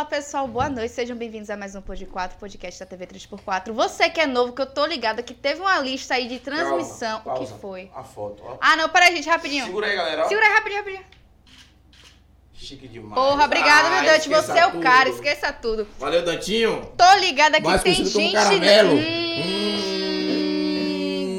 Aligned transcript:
Fala 0.00 0.08
pessoal, 0.08 0.48
boa 0.48 0.70
noite, 0.70 0.94
sejam 0.94 1.14
bem-vindos 1.14 1.50
a 1.50 1.58
mais 1.58 1.74
um 1.74 1.82
Pod 1.82 2.06
4, 2.06 2.38
podcast 2.38 2.80
da 2.80 2.86
TV 2.86 3.06
3x4. 3.06 3.70
Você 3.72 4.08
que 4.08 4.18
é 4.18 4.26
novo, 4.26 4.54
que 4.54 4.62
eu 4.62 4.66
tô 4.66 4.86
ligada 4.86 5.22
que 5.22 5.34
teve 5.34 5.60
uma 5.60 5.78
lista 5.78 6.14
aí 6.14 6.26
de 6.26 6.38
transmissão. 6.38 7.20
Calma, 7.20 7.38
o 7.38 7.44
que 7.46 7.52
foi? 7.60 7.90
A 7.94 8.02
foto, 8.02 8.42
ó. 8.42 8.56
Ah, 8.62 8.76
não, 8.76 8.88
peraí, 8.88 9.14
gente, 9.14 9.28
rapidinho. 9.28 9.66
Segura 9.66 9.86
aí, 9.88 9.94
galera. 9.94 10.24
ó. 10.24 10.28
Segura 10.28 10.46
aí, 10.46 10.52
rapidinho, 10.54 10.78
rapidinho. 10.78 11.04
Chique 12.54 12.88
demais. 12.88 13.14
Porra, 13.14 13.44
obrigado, 13.44 13.86
Ah, 13.88 13.90
meu 13.90 14.04
Dante, 14.10 14.20
esqueça 14.20 14.52
você 14.54 14.58
é 14.58 14.66
o 14.66 14.70
tudo. 14.70 14.82
cara, 14.82 15.08
esqueça 15.10 15.52
tudo. 15.52 15.86
Valeu, 15.98 16.24
Dantinho. 16.24 16.92
Tô 16.96 17.14
ligada 17.16 17.58
que 17.58 17.66
Mais 17.66 17.82
tem 17.82 17.94
conhecido 17.96 18.12
como 18.14 18.24
gente. 18.24 18.34
caramelo. 18.42 18.94
Hum. 18.94 19.29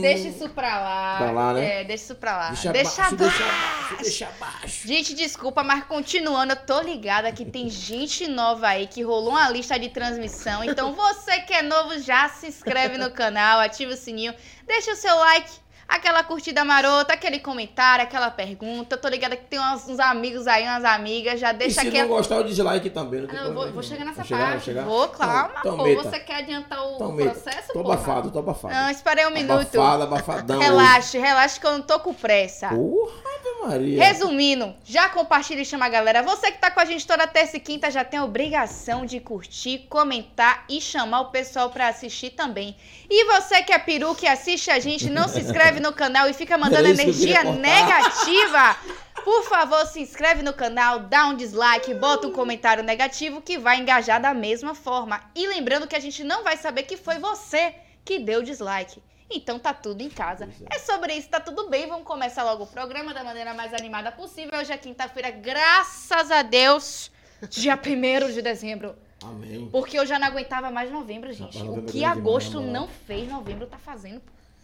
Deixa 0.02 0.28
isso 0.28 0.50
pra 0.50 0.80
lá. 0.80 1.18
Pra 1.18 1.32
lá, 1.32 1.54
né? 1.54 1.82
É, 1.82 1.84
deixa 1.84 2.04
isso 2.04 2.16
pra 2.16 2.38
lá. 2.38 2.48
Deixa, 2.50 2.72
deixa 2.72 3.06
abaixo, 3.06 3.16
deixa 3.16 4.02
deixa 4.02 4.28
abaixo. 4.28 4.88
Gente, 4.88 5.14
desculpa, 5.14 5.64
mas 5.64 5.84
continuando, 5.86 6.54
eu 6.54 6.58
tô 6.58 6.82
ligada 6.82 7.32
que 7.32 7.46
tem 7.46 7.70
gente 7.70 8.28
nova 8.28 8.68
aí 8.68 8.88
que 8.88 9.02
rolou 9.04 9.32
uma 9.32 9.50
lista 9.50 9.80
de 9.80 9.90
transmissão. 9.90 10.64
Então 10.64 10.94
você 10.94 11.42
que 11.42 11.54
é 11.54 11.62
novo, 11.62 12.00
já 12.00 12.30
se 12.30 12.48
inscreve 12.48 12.98
no 12.98 13.12
canal, 13.12 13.60
ativa 13.60 13.94
o 13.94 13.98
sininho, 13.98 14.34
deixa 14.68 14.92
o 14.92 14.96
seu 14.96 15.16
like, 15.16 15.52
aquela 15.92 16.24
curtida 16.24 16.64
marota, 16.64 17.14
aquele 17.14 17.40
comentário, 17.40 18.04
aquela 18.04 18.32
pergunta. 18.32 18.96
Eu 18.96 19.00
tô 19.02 19.08
ligada 19.08 19.36
que 19.36 19.46
tem 19.46 19.60
uns, 19.60 19.88
uns 19.88 20.00
amigos 20.00 20.48
aí, 20.48 20.64
umas 20.66 20.84
amigas, 20.86 21.40
já 21.40 21.52
deixa 21.52 21.82
se 21.82 21.88
aqui. 21.88 22.02
não 22.02 22.08
gostar, 22.08 22.38
o 22.40 22.44
dislike 22.44 22.90
também. 22.90 23.22
Não, 23.22 23.30
Ah, 23.30 23.34
não, 23.34 23.44
eu 23.48 23.54
vou, 23.54 23.72
vou 23.74 23.84
chegar 23.84 24.06
nessa 24.06 24.18
Vai 24.24 24.26
chegar, 24.28 24.52
parte. 24.52 24.64
chegar? 24.66 24.84
Vou, 24.86 25.08
calma, 25.10 25.52
Então, 25.60 25.78
pô. 25.78 25.84
meta. 25.84 26.04
Você 26.04 26.20
quer 26.20 26.36
adiantar 26.38 26.84
o 26.86 26.96
Então, 26.96 27.16
processo, 27.16 27.68
Tô 27.74 27.84
porra? 27.84 27.94
abafado, 27.96 28.32
tô 28.32 28.40
abafado. 28.40 28.74
Não, 28.74 28.90
esperei 28.90 29.26
um 29.28 29.32
minuto. 29.32 29.80
Abafado, 29.80 30.04
abafadão. 30.04 30.60
Relaxe, 30.60 31.18
relaxe 31.18 31.60
que 31.60 31.68
eu 31.68 31.74
não 31.74 31.82
tô 31.82 32.00
com 32.00 32.14
pressa. 32.14 32.70
Porra, 32.70 33.68
Maria. 33.68 34.04
Resumindo, 34.04 34.74
já 34.84 35.10
compartilha 35.10 35.62
e 35.62 35.66
chama 35.66 35.86
a 35.86 35.90
galera. 35.90 36.24
Você 36.24 36.52
que 36.52 36.58
tá 36.58 36.72
com 36.72 36.80
a 36.80 36.86
gente 36.86 37.06
toda 37.06 37.28
terça 37.28 37.58
e 37.58 37.60
quinta 37.60 37.92
já 37.92 38.04
tem 38.04 38.20
a 38.20 38.24
obrigação 38.24 39.06
de 39.06 39.20
curtir, 39.20 39.86
comentar 39.90 40.66
e 40.70 40.80
chamar 40.82 41.22
o 41.22 41.26
pessoal 41.32 41.70
pra 41.70 41.88
assistir 41.90 42.32
também. 42.32 42.76
E 43.10 43.26
você 43.26 43.62
que 43.62 43.72
é 43.74 43.78
peru 43.78 44.16
que 44.16 44.26
assiste 44.28 44.72
a 44.72 44.80
gente, 44.80 45.10
não 45.10 45.28
se 45.28 45.40
inscreve 45.42 45.80
no 45.82 45.92
canal 45.92 46.30
e 46.30 46.34
fica 46.34 46.58
mandando 46.58 46.88
eu 46.88 46.94
energia 46.94 47.44
negativa. 47.44 48.78
Por 49.24 49.44
favor, 49.44 49.86
se 49.86 50.00
inscreve 50.00 50.42
no 50.42 50.54
canal, 50.54 51.00
dá 51.00 51.28
um 51.28 51.36
dislike, 51.36 51.94
bota 51.94 52.28
um 52.28 52.32
comentário 52.32 52.84
negativo 52.84 53.42
que 53.42 53.58
vai 53.58 53.80
engajar 53.80 54.22
da 54.22 54.34
mesma 54.34 54.74
forma. 54.74 55.22
E 55.36 55.48
lembrando 55.48 55.88
que 55.88 55.96
a 55.96 56.00
gente 56.00 56.24
não 56.24 56.44
vai 56.44 56.58
saber 56.58 56.84
que 56.84 56.98
foi 56.98 57.20
você 57.20 57.76
que 58.04 58.20
deu 58.20 58.42
dislike. 58.42 59.02
Então 59.30 59.58
tá 59.58 59.74
tudo 59.74 60.02
em 60.02 60.10
casa. 60.10 60.48
Pois 60.48 60.70
É 60.72 60.80
sobre 60.80 61.14
isso, 61.14 61.30
tá 61.30 61.40
tudo 61.40 61.70
bem. 61.70 61.88
Vamos 61.88 62.06
começar 62.06 62.44
logo 62.44 62.64
o 62.64 62.68
programa 62.68 63.14
da 63.14 63.24
maneira 63.24 63.54
mais 63.54 63.74
animada 63.74 64.12
possível. 64.12 64.60
Hoje 64.60 64.74
é 64.74 64.78
quinta-feira, 64.78 65.30
graças 65.30 66.32
a 66.32 66.42
Deus, 66.42 67.12
dia 67.50 67.76
1 67.76 68.32
de 68.32 68.42
dezembro. 68.42 68.96
Amém. 69.24 69.70
Porque 69.72 69.98
eu 69.98 70.06
já 70.06 70.18
não 70.18 70.28
aguentava 70.28 70.72
mais 70.72 70.92
novembro, 70.92 71.32
gente. 71.32 71.58
Rapaz, 71.58 71.78
o 71.78 71.80
é 71.80 71.84
que 71.84 71.92
demais, 72.00 72.18
agosto 72.18 72.60
moral. 72.60 72.72
não 72.72 72.88
fez, 72.88 73.30
novembro 73.30 73.68
tá 73.68 73.78
fazendo. 73.78 74.22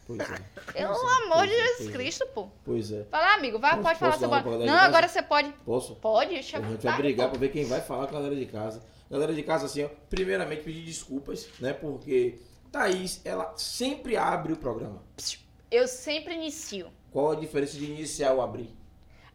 Pois 0.07 0.19
é. 0.19 0.71
Pelo 0.71 0.93
é, 0.93 1.23
amor 1.25 1.45
de 1.45 1.53
é, 1.53 1.57
Jesus 1.57 1.77
pois 1.77 1.89
é. 1.89 1.91
Cristo, 1.91 2.27
pô. 2.33 2.47
Pois 2.63 2.91
é. 2.91 3.05
Lá, 3.11 3.33
amigo. 3.35 3.59
Vai, 3.59 3.81
pode 3.81 3.99
falar 3.99 4.17
seu 4.17 4.29
Não, 4.29 4.41
casa? 4.41 4.71
agora 4.79 5.07
você 5.07 5.21
pode. 5.21 5.51
Posso? 5.65 5.95
Pode, 5.95 6.31
deixa 6.31 6.57
A 6.57 6.61
gente 6.61 6.81
vai, 6.83 6.97
brigar 6.97 7.29
pra 7.29 7.37
ver 7.37 7.49
quem 7.49 7.65
vai 7.65 7.81
falar 7.81 8.07
com 8.07 8.15
a 8.15 8.19
galera 8.19 8.35
de 8.35 8.45
casa. 8.45 8.81
Galera 9.11 9.33
de 9.33 9.43
casa, 9.43 9.65
assim, 9.65 9.83
ó, 9.83 9.89
primeiramente 10.09 10.63
pedir 10.63 10.81
desculpas, 10.81 11.47
né? 11.59 11.73
Porque 11.73 12.39
Thaís, 12.71 13.21
ela 13.25 13.53
sempre 13.57 14.15
abre 14.17 14.53
o 14.53 14.57
programa. 14.57 15.01
Eu 15.69 15.87
sempre 15.87 16.33
inicio. 16.35 16.87
Qual 17.11 17.31
a 17.31 17.35
diferença 17.35 17.77
de 17.77 17.85
iniciar 17.85 18.33
ou 18.33 18.41
abrir? 18.41 18.75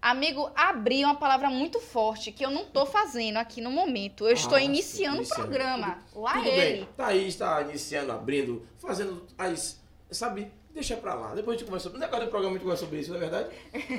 Amigo, 0.00 0.50
abrir 0.56 1.02
é 1.02 1.06
uma 1.06 1.14
palavra 1.14 1.48
muito 1.48 1.78
forte 1.78 2.32
que 2.32 2.44
eu 2.44 2.50
não 2.50 2.64
tô 2.64 2.84
fazendo 2.84 3.36
aqui 3.36 3.60
no 3.60 3.70
momento. 3.70 4.26
Eu 4.26 4.32
estou 4.32 4.56
Ah, 4.58 4.62
iniciando 4.62 5.18
o 5.18 5.20
iniciando. 5.20 5.42
programa. 5.42 5.98
Lá 6.14 6.32
Tudo 6.34 6.48
ele. 6.48 6.78
bem. 6.78 6.88
Thaís 6.96 7.36
tá 7.36 7.62
iniciando, 7.62 8.10
abrindo, 8.10 8.66
fazendo. 8.78 9.20
Thaís, 9.36 9.80
sabe? 10.10 10.50
Deixa 10.74 10.96
pra 10.96 11.14
lá. 11.14 11.34
Depois 11.34 11.56
a 11.56 11.58
gente 11.58 11.66
conversa. 11.66 11.90
Não 11.90 12.02
é 12.02 12.08
do 12.08 12.28
programa 12.28 12.48
a 12.48 12.52
gente 12.52 12.62
conversa 12.62 12.84
sobre 12.84 13.00
isso, 13.00 13.10
não 13.10 13.16
é 13.18 13.20
verdade? 13.20 13.48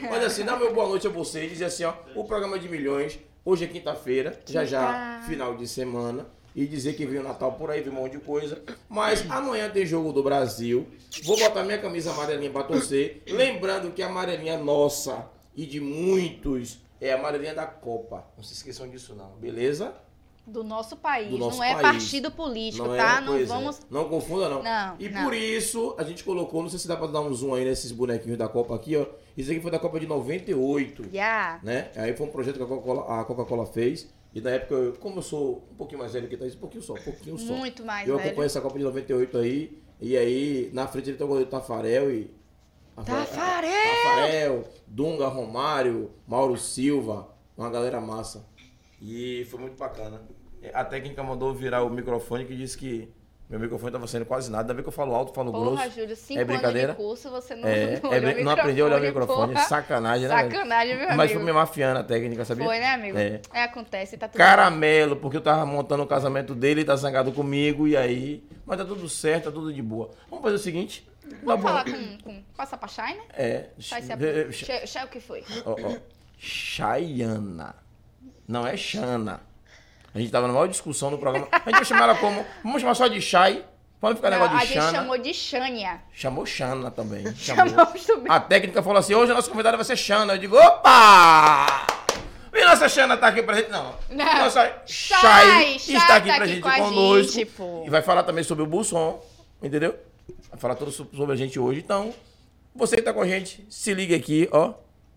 Mas 0.10 0.24
assim, 0.24 0.44
dá 0.44 0.56
meu 0.56 0.74
boa 0.74 0.88
noite 0.88 1.06
a 1.08 1.10
vocês. 1.10 1.52
Dizer 1.52 1.66
assim, 1.66 1.84
ó, 1.84 1.94
o 2.16 2.24
programa 2.24 2.56
é 2.56 2.60
de 2.60 2.68
milhões. 2.68 3.20
Hoje 3.46 3.66
é 3.66 3.68
quinta-feira, 3.68 4.40
já 4.46 4.64
já, 4.64 5.18
Quinta. 5.18 5.28
final 5.28 5.56
de 5.56 5.68
semana. 5.68 6.26
E 6.56 6.66
dizer 6.68 6.94
que 6.94 7.06
vem 7.06 7.20
o 7.20 7.24
Natal 7.24 7.54
por 7.54 7.72
aí, 7.72 7.82
vem 7.82 7.92
um 7.92 7.96
monte 7.96 8.14
de 8.14 8.20
coisa. 8.20 8.62
Mas 8.88 9.30
amanhã 9.30 9.70
tem 9.70 9.86
jogo 9.86 10.14
do 10.14 10.22
Brasil. 10.22 10.88
Vou 11.24 11.38
botar 11.38 11.64
minha 11.64 11.80
camisa 11.80 12.12
amarelinha 12.12 12.52
pra 12.52 12.64
torcer. 12.64 13.24
Lembrando 13.28 13.92
que 13.92 14.04
a 14.04 14.08
amarelinha 14.08 14.58
nossa 14.58 15.28
e 15.56 15.66
de 15.66 15.80
muitos 15.82 16.80
é 17.02 17.12
a 17.12 17.16
amarelinha 17.16 17.56
da 17.56 17.66
Copa. 17.66 18.24
Não 18.38 18.44
se 18.44 18.54
esqueçam 18.54 18.88
disso, 18.88 19.16
não, 19.16 19.32
beleza? 19.32 19.94
Do 20.46 20.62
nosso 20.64 20.98
país. 20.98 21.30
Do 21.30 21.38
nosso 21.38 21.58
não 21.58 21.64
é 21.64 21.72
país. 21.74 21.82
partido 22.04 22.30
político, 22.30 22.86
Não 22.86 22.98
tá? 22.98 23.18
é, 23.18 23.22
não 23.22 23.36
é. 23.38 23.44
vamos. 23.46 23.80
Não 23.90 24.10
confunda, 24.10 24.50
não. 24.50 24.62
Não, 24.62 24.96
E 25.00 25.08
não. 25.08 25.24
por 25.24 25.34
isso, 25.34 25.96
a 25.98 26.04
gente 26.04 26.22
colocou, 26.24 26.62
não 26.62 26.70
sei 26.70 26.80
se 26.80 26.88
dá 26.88 26.98
pra 26.98 27.08
dar 27.08 27.22
um 27.22 27.34
zoom 27.34 27.54
aí 27.56 27.64
nesses 27.64 27.92
bonequinhos 27.94 28.38
da 28.38 28.50
Copa 28.50 28.76
aqui, 28.76 28.98
ó. 28.98 29.06
Isso 29.38 29.50
aqui 29.52 29.62
foi 29.62 29.72
da 29.72 29.80
Copa 29.80 30.00
de 30.02 30.06
98, 30.06 31.06
Já. 31.12 31.60
né? 31.64 31.90
Aí 31.96 32.14
foi 32.16 32.28
um 32.28 32.30
projeto 32.30 32.58
que 32.58 32.64
a 32.64 32.66
Coca-Cola 32.66 33.22
a 33.22 33.24
Coca-Cola 33.24 33.66
fez. 33.66 34.10
E 34.36 34.42
na 34.42 34.50
época, 34.50 34.74
eu- 34.76 34.94
como 35.00 35.20
eu 35.20 35.22
sou 35.22 35.64
um 35.72 35.76
pouquinho 35.76 36.00
mais 36.00 36.12
velho 36.12 36.28
que 36.28 36.36
Thaís, 36.36 36.56
um 36.56 36.60
pouquinho 36.60 36.84
só, 36.84 36.94
um 36.94 36.98
pouquinho 37.04 37.38
só. 37.38 37.54
Muito 37.54 37.86
mais, 37.86 38.08
eu 38.08 38.16
velho. 38.18 38.28
acompanho 38.30 38.46
essa 38.48 38.60
Copa 38.60 38.78
de 38.78 38.84
98 38.84 39.38
aí. 39.38 39.82
E 40.02 40.18
aí, 40.18 40.70
na 40.74 40.88
frente 40.88 41.10
ele 41.10 41.18
tem 41.18 41.24
o 41.26 41.28
goleiro 41.30 41.50
Tafarel 41.50 42.12
e. 42.14 42.30
Tafarel! 43.06 43.72
Tafarel, 44.04 44.64
Dunga, 44.88 45.28
Romário, 45.28 46.12
Mauro 46.28 46.58
Silva, 46.58 47.30
uma 47.58 47.70
galera 47.70 48.00
massa. 48.02 48.46
E 49.04 49.46
foi 49.52 49.60
muito 49.60 49.78
bacana. 49.78 50.22
A 50.74 50.86
técnica 50.86 51.22
mandou 51.22 51.54
virar 51.54 51.84
o 51.84 51.90
microfone 51.90 52.46
que 52.46 52.56
disse 52.56 52.78
que 52.78 53.12
meu 53.50 53.60
microfone 53.60 53.92
tava 53.92 54.08
sendo 54.08 54.26
quase 54.26 54.50
nada. 54.50 54.64
Ainda 54.64 54.74
bem 54.76 54.82
que 54.82 54.88
eu 54.88 54.94
falo 54.94 55.14
alto, 55.14 55.34
falo 55.34 55.52
Porra, 55.52 55.84
grosso. 55.84 56.00
Júlio, 56.00 56.16
cinco 56.16 56.40
É 56.40 56.46
brincadeira? 56.46 56.94
curso, 56.96 57.30
você 57.30 57.54
não, 57.54 57.68
É, 57.68 58.00
não, 58.02 58.14
é 58.14 58.44
não 58.44 58.52
aprendeu 58.54 58.86
a 58.86 58.90
olhar 58.90 59.02
o 59.02 59.06
microfone, 59.06 59.54
porra. 59.54 59.66
Sacanagem, 59.66 60.30
né? 60.30 60.44
Sacanagem, 60.44 60.98
meu 60.98 61.08
Mas 61.10 61.20
amigo. 61.20 61.34
foi 61.34 61.44
me 61.44 61.52
mafiando 61.52 62.00
a 62.00 62.04
técnica, 62.04 62.46
sabia? 62.46 62.64
Foi, 62.66 62.80
né, 62.80 62.94
amigo? 62.94 63.18
É. 63.18 63.42
É, 63.54 63.64
acontece, 63.64 64.18
tá 64.18 64.30
tudo 64.30 64.38
Caramelo, 64.38 65.18
porque 65.18 65.36
eu 65.36 65.42
tava 65.42 65.66
montando 65.66 66.04
o 66.04 66.08
casamento 66.08 66.56
dele, 66.56 66.80
ele 66.82 66.88
tá 66.88 66.96
zangado 66.96 67.34
comigo, 67.34 67.86
e 67.86 67.98
aí. 67.98 68.42
Mas 68.66 68.78
tá 68.78 68.86
tudo 68.86 69.10
certo, 69.10 69.46
tá 69.46 69.52
tudo 69.52 69.74
de 69.74 69.82
boa. 69.82 70.12
Vamos 70.30 70.44
fazer 70.44 70.56
o 70.56 70.60
seguinte. 70.60 71.06
bem. 71.26 71.32
Tá 71.34 71.38
Vamos 71.44 71.62
bom. 71.62 71.68
falar 71.68 71.84
com, 71.84 72.18
com... 72.24 72.44
Passa 72.56 72.78
pra 72.78 72.88
Shai, 72.88 73.16
né? 73.16 73.24
É. 73.34 73.66
Shai 73.78 74.02
se 74.02 74.88
Shai, 74.88 75.06
o 75.06 75.10
que 75.10 75.20
foi? 75.20 75.44
Ó, 75.66 75.74
ó. 75.74 75.98
Chayana. 76.38 77.83
Não 78.48 78.66
é 78.68 78.76
Xana. 78.78 79.42
A 80.14 80.20
gente 80.20 80.32
tava 80.32 80.48
numa 80.48 80.60
maior 80.60 80.68
discussão 80.68 81.10
no 81.10 81.18
programa. 81.18 81.48
A 81.52 81.58
gente 81.70 81.76
vai 81.76 81.86
chamar 81.86 82.04
ela 82.04 82.16
como. 82.16 82.46
Vamos 82.64 82.82
chamar 82.82 82.94
só 82.96 83.08
de 83.08 83.20
Chay. 83.22 83.66
Pode 84.00 84.18
ficar 84.18 84.30
Não, 84.32 84.38
negócio 84.38 84.58
a 84.58 84.60
de 84.62 84.68
gente 84.68 84.80
Xana. 84.82 84.92
chamou 85.00 85.18
de 85.18 85.34
Xânia. 85.34 86.02
Chamou 86.12 86.46
Xana 86.46 86.92
também. 86.92 87.26
Chamou. 87.36 87.86
Também. 87.86 88.26
A 88.32 88.40
técnica 88.40 88.84
falou 88.84 89.00
assim: 89.00 89.16
hoje 89.16 89.32
a 89.32 89.36
nossa 89.36 89.50
convidada 89.50 89.78
vai 89.78 89.86
ser 89.86 89.96
Xana. 89.96 90.34
Eu 90.34 90.38
digo, 90.38 90.56
opa! 90.58 91.88
E 92.54 92.64
nossa 92.66 92.88
Xana 92.88 93.18
tá 93.18 93.28
aqui 93.28 93.42
presente? 93.42 93.72
Não. 93.72 93.96
Não. 94.12 94.26
Nossa 94.26 94.82
Chay, 94.86 95.76
está 95.78 96.16
aqui 96.18 96.28
tá 96.28 96.36
aqui 96.36 96.36
presente 96.36 96.62
com 96.62 96.70
a 96.70 96.76
conosco. 96.78 97.32
gente. 97.34 97.58
E 97.86 97.90
vai 97.90 98.02
falar 98.02 98.24
também 98.24 98.44
sobre 98.44 98.64
o 98.64 98.68
Bulson, 98.68 99.20
entendeu? 99.62 99.98
Vai 100.52 100.60
falar 100.60 100.76
tudo 100.76 100.92
so- 100.92 101.08
sobre 101.16 101.34
a 101.34 101.36
gente 101.38 101.58
hoje. 101.60 101.80
Então, 101.80 102.14
você 102.76 102.98
que 102.98 103.02
tá 103.02 103.12
com 103.14 103.22
a 103.22 103.28
gente, 103.28 103.66
se 103.70 103.94
liga 103.94 104.16
aqui, 104.16 104.48
ó. 104.52 104.74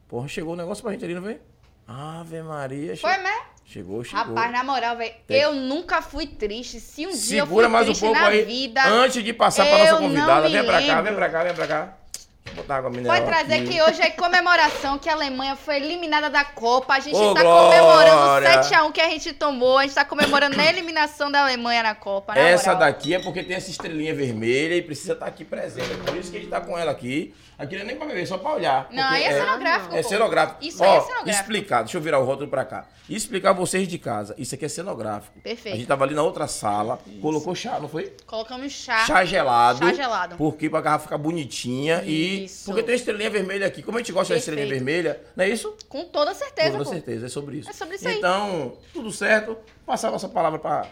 Porra, 0.09 0.29
chegou 0.29 0.55
o 0.55 0.57
negócio 0.57 0.83
pra 0.83 0.93
gente 0.93 1.05
ali, 1.05 1.15
não 1.15 1.21
veio? 1.23 1.41
Ave 1.87 2.43
Maria. 2.43 2.95
che- 2.95 3.01
Foi, 3.01 3.17
né? 3.19 3.35
Chegou, 3.65 4.03
chegou. 4.05 4.25
Rapaz, 4.27 4.53
na 4.53 4.63
moral, 4.63 4.97
velho, 4.97 5.13
Tem. 5.27 5.41
eu 5.41 5.53
nunca 5.55 6.01
fui 6.01 6.27
triste. 6.27 6.79
Se 6.79 7.05
um 7.07 7.11
dia 7.11 7.41
eu 7.41 7.47
fui 7.47 7.57
Segura 7.57 7.69
mais 7.69 7.85
um 7.85 7.87
triste 7.89 8.01
pouco 8.01 8.19
na 8.21 8.29
aí. 8.29 8.45
vida, 8.45 8.85
Antes 8.87 9.25
de 9.25 9.33
passar 9.33 9.67
pra 9.67 9.79
nossa 9.79 9.97
convidada. 9.97 10.49
Vem 10.49 10.65
pra 10.65 10.83
cá, 10.87 11.01
vem 11.03 11.15
pra 11.15 11.29
cá, 11.29 11.45
vem 11.45 11.55
pra 11.55 11.67
cá. 11.67 11.99
Botar 12.57 12.77
água 12.77 12.91
mineral. 12.91 13.17
Pode 13.17 13.27
trazer 13.27 13.55
aqui. 13.55 13.69
que 13.69 13.83
hoje 13.83 14.01
é 14.01 14.11
comemoração 14.11 14.99
que 14.99 15.09
a 15.09 15.13
Alemanha 15.13 15.55
foi 15.57 15.77
eliminada 15.77 16.31
da 16.31 16.45
Copa. 16.45 16.95
A 16.95 17.01
gente 17.01 17.15
Ô, 17.15 17.35
tá 17.35 17.43
glória! 17.43 17.81
comemorando 17.81 18.47
o 18.49 18.51
7x1 18.63 18.93
que 18.93 19.01
a 19.01 19.11
gente 19.11 19.33
tomou. 19.35 19.79
A 19.79 19.83
gente 19.83 19.95
tá 19.95 20.05
comemorando 20.05 20.59
a 20.61 20.65
eliminação 20.65 21.31
da 21.31 21.43
Alemanha 21.43 21.83
na 21.83 21.95
Copa. 21.95 22.35
Na 22.35 22.41
Essa 22.41 22.73
moral. 22.73 22.89
daqui 22.89 23.15
é 23.15 23.19
porque 23.19 23.43
tem 23.43 23.57
essa 23.57 23.71
estrelinha 23.71 24.15
vermelha 24.15 24.75
e 24.75 24.83
precisa 24.83 25.13
estar 25.13 25.27
aqui 25.27 25.45
presente. 25.45 25.93
É 25.93 25.97
por 25.97 26.17
isso 26.17 26.31
que 26.31 26.39
a 26.39 26.41
gente 26.41 26.51
tá 26.51 26.61
com 26.61 26.77
ela 26.79 26.91
aqui. 26.91 27.35
Aqui 27.59 27.75
não 27.75 27.83
é 27.83 27.85
nem 27.87 27.97
pra 27.97 28.07
beber, 28.07 28.27
só 28.27 28.37
pra 28.37 28.53
olhar. 28.53 28.87
Não, 28.91 29.03
aí 29.05 29.25
é 29.25 29.33
cenográfico. 29.33 29.95
É 29.97 30.03
pô. 30.03 30.09
cenográfico. 30.09 30.59
Isso 30.65 30.83
Ó, 30.83 30.87
aí 30.87 30.97
é 30.97 31.01
cenográfico. 31.01 31.31
explicar, 31.31 31.83
deixa 31.85 31.97
eu 31.97 32.03
virar 32.03 32.19
o 32.19 32.25
rótulo 32.25 32.49
pra 32.49 32.65
cá. 32.67 32.85
Explicar 33.09 33.53
vocês 33.55 33.89
de 33.89 33.99
casa. 33.99 34.35
Isso 34.37 34.55
aqui 34.55 34.65
é 34.67 34.69
cenográfico. 34.69 35.41
Perfeito. 35.41 35.75
A 35.75 35.79
gente 35.79 35.87
tava 35.89 36.05
ali 36.05 36.15
na 36.15 36.23
outra 36.23 36.47
sala, 36.49 36.99
colocou 37.23 37.55
chá, 37.55 37.79
não 37.81 37.89
foi? 37.89 38.15
Colocamos 38.27 38.73
chá. 38.73 39.07
Chá 39.07 39.25
gelado. 39.25 39.79
Chá 39.79 39.93
gelado. 39.95 40.37
Porque 40.37 40.69
pra 40.69 40.83
garrafa 40.83 41.05
ficar 41.05 41.17
bonitinha 41.19 42.03
Isso. 42.05 42.11
e. 42.11 42.46
Porque 42.65 42.83
tem 42.83 42.95
estrelinha 42.95 43.31
vermelha 43.31 43.67
aqui. 43.67 43.83
Como 43.83 43.99
a 43.99 44.01
gente 44.01 44.13
gosta 44.13 44.35
da 44.35 44.39
estrelinha 44.39 44.67
Perfeito. 44.67 44.85
vermelha, 44.85 45.21
não 45.37 45.45
é 45.45 45.49
isso? 45.49 45.77
Com 45.89 46.05
toda 46.05 46.35
certeza, 46.35 46.71
Com 46.73 46.79
toda 46.79 46.85
pô. 46.85 46.91
certeza, 46.95 47.27
é 47.27 47.29
sobre 47.29 47.59
isso. 47.59 47.71
É 47.71 47.73
sobre 47.73 47.97
isso 47.97 48.09
aí. 48.09 48.19
Então, 48.19 48.79
tudo 48.93 49.13
certo. 49.13 49.57
Passar 49.85 50.09
a 50.09 50.11
nossa 50.13 50.29
palavra 50.29 50.59
pra 50.59 50.87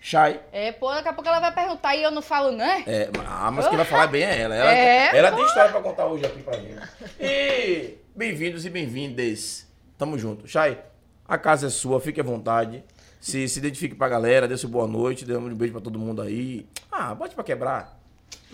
Chay. 0.00 0.40
É, 0.52 0.70
pô, 0.72 0.90
daqui 0.92 1.08
a 1.08 1.12
pouco 1.14 1.28
ela 1.28 1.40
vai 1.40 1.54
perguntar 1.54 1.96
e 1.96 2.02
eu 2.02 2.10
não 2.10 2.20
falo, 2.20 2.52
né? 2.52 2.84
É, 2.86 3.08
ah, 3.26 3.50
mas 3.50 3.66
quem 3.68 3.76
vai 3.76 3.86
falar 3.86 4.06
bem 4.06 4.22
é 4.22 4.38
ela. 4.40 4.54
Ela, 4.54 4.72
É, 4.74 5.16
ela 5.16 5.32
tem 5.32 5.44
história 5.46 5.70
pra 5.72 5.80
contar 5.80 6.06
hoje 6.06 6.26
aqui 6.26 6.42
pra 6.42 6.58
gente. 6.58 6.76
E 7.18 7.94
bem-vindos 8.14 8.66
e 8.66 8.70
bem-vindas. 8.70 9.66
Tamo 9.96 10.18
junto. 10.18 10.46
Chay, 10.46 10.78
a 11.26 11.38
casa 11.38 11.68
é 11.68 11.70
sua, 11.70 12.00
fique 12.00 12.20
à 12.20 12.24
vontade. 12.24 12.84
se, 13.18 13.48
se 13.48 13.58
identifique 13.58 13.94
pra 13.94 14.06
galera, 14.08 14.46
dê 14.46 14.58
seu 14.58 14.68
boa 14.68 14.86
noite, 14.86 15.24
dê 15.24 15.34
um 15.36 15.54
beijo 15.54 15.72
pra 15.72 15.80
todo 15.80 15.98
mundo 15.98 16.20
aí. 16.20 16.66
Ah, 16.92 17.14
bote 17.14 17.34
pra 17.34 17.42
quebrar. 17.42 17.98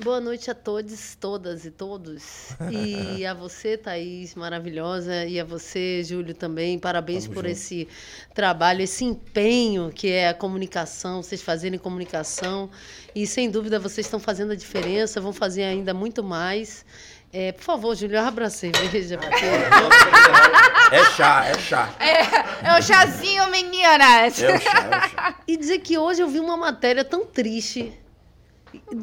Boa 0.02 0.20
noite 0.20 0.50
a 0.50 0.54
todos, 0.54 1.14
todas 1.20 1.64
e 1.64 1.70
todos. 1.70 2.50
E 2.70 3.24
a 3.26 3.34
você, 3.34 3.76
Thaís, 3.76 4.34
maravilhosa. 4.34 5.26
E 5.26 5.38
a 5.38 5.44
você, 5.44 6.02
Júlio, 6.02 6.34
também. 6.34 6.78
Parabéns 6.78 7.24
Tamo 7.24 7.34
por 7.34 7.44
junto. 7.44 7.52
esse 7.52 7.88
trabalho, 8.34 8.82
esse 8.82 9.04
empenho 9.04 9.90
que 9.94 10.10
é 10.10 10.28
a 10.28 10.34
comunicação, 10.34 11.22
vocês 11.22 11.42
fazerem 11.42 11.78
comunicação. 11.78 12.70
E 13.14 13.26
sem 13.26 13.50
dúvida 13.50 13.78
vocês 13.78 14.06
estão 14.06 14.18
fazendo 14.18 14.52
a 14.52 14.56
diferença, 14.56 15.20
vão 15.20 15.32
fazer 15.32 15.64
ainda 15.64 15.92
muito 15.92 16.22
mais. 16.24 16.84
É, 17.32 17.52
por 17.52 17.62
favor, 17.62 17.94
Júlio, 17.94 18.18
abra 18.18 18.46
a 18.46 18.50
cerveja, 18.50 19.16
porque 19.18 19.44
É 20.92 21.04
chá, 21.12 21.44
é 21.46 21.58
chá. 21.58 21.94
É 22.00 22.78
o 22.78 22.82
chazinho, 22.82 23.48
meninas. 23.50 24.42
É 24.42 24.56
o 24.56 24.60
chá, 24.60 24.80
é 24.80 24.88
o 24.88 25.08
chá. 25.10 25.34
E 25.46 25.56
dizer 25.56 25.78
que 25.78 25.96
hoje 25.96 26.20
eu 26.20 26.28
vi 26.28 26.40
uma 26.40 26.56
matéria 26.56 27.04
tão 27.04 27.24
triste, 27.24 27.92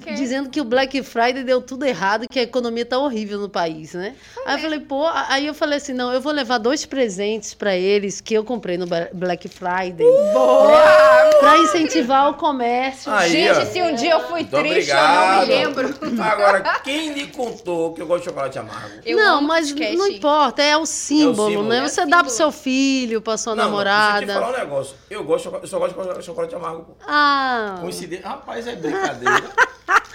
quê? 0.02 0.14
dizendo 0.14 0.50
que 0.50 0.60
o 0.62 0.64
Black 0.64 1.02
Friday 1.04 1.44
deu 1.44 1.62
tudo 1.62 1.86
errado, 1.86 2.26
que 2.30 2.40
a 2.40 2.44
economia 2.44 2.86
tá 2.86 2.98
horrível 2.98 3.40
no 3.40 3.50
país, 3.50 3.94
né? 3.94 4.16
Aí 4.46 4.56
eu 4.56 4.60
falei, 4.60 4.80
pô, 4.80 5.06
aí 5.28 5.46
eu 5.48 5.54
falei 5.54 5.78
assim, 5.78 5.94
não, 5.94 6.12
eu 6.14 6.22
vou 6.22 6.32
levar 6.32 6.58
dois 6.58 6.86
presentes 6.86 7.54
para 7.54 7.76
eles 7.76 8.22
que 8.22 8.34
eu 8.34 8.44
comprei 8.44 8.78
no 8.78 8.86
Black 9.14 9.48
Friday. 9.50 10.06
Boa! 10.34 11.30
Para 11.40 11.58
incentivar 11.60 12.30
o 12.30 12.34
comércio. 12.36 13.12
Aí, 13.12 13.30
Gente, 13.32 13.58
ó. 13.60 13.66
se 13.66 13.82
um 13.82 13.96
dia 13.96 14.12
eu 14.14 14.20
fui 14.22 14.42
Muito 14.42 14.58
triste, 14.58 14.90
eu 14.92 14.96
não 14.98 15.28
me 15.30 15.36
obrigado. 15.44 15.48
lembro. 15.48 16.24
Agora, 16.24 16.62
quem 16.84 17.14
lhe 17.14 17.28
contou 17.28 17.94
que 17.94 18.02
eu 18.02 18.08
gosto 18.08 18.24
de 18.24 18.30
chocolate 18.30 18.58
amargo? 18.60 19.00
Eu 19.06 19.18
não, 19.18 19.42
mas 19.42 19.72
não 19.74 20.08
importa, 20.08 20.62
é 20.64 20.76
o 20.78 20.86
símbolo, 20.86 21.50
símbolo. 21.50 21.68
né? 21.70 21.80
É 21.80 21.84
o 21.84 21.90
Você 21.90 22.06
dá 22.06 22.24
pro 22.24 22.30
símbolo. 22.30 22.52
seu 22.52 22.52
filho, 22.52 23.22
pra 23.22 23.38
sua 23.38 23.56
Não, 23.56 23.66
Deixa 23.66 23.78
eu 23.78 23.84
te 23.84 24.26
namorada. 24.28 24.34
falar 24.34 24.50
um 24.50 24.58
negócio. 24.60 24.96
Eu, 25.10 25.24
gosto, 25.24 25.50
eu 25.62 25.68
só 25.68 25.80
gosto 25.80 25.96
de 26.20 26.26
chocolate- 26.26 26.56
amargo. 26.56 26.98
Ah, 27.06 27.78
Coincidência. 27.82 28.28
Rapaz, 28.28 28.66
é 28.68 28.76
brincadeira. 28.76 29.44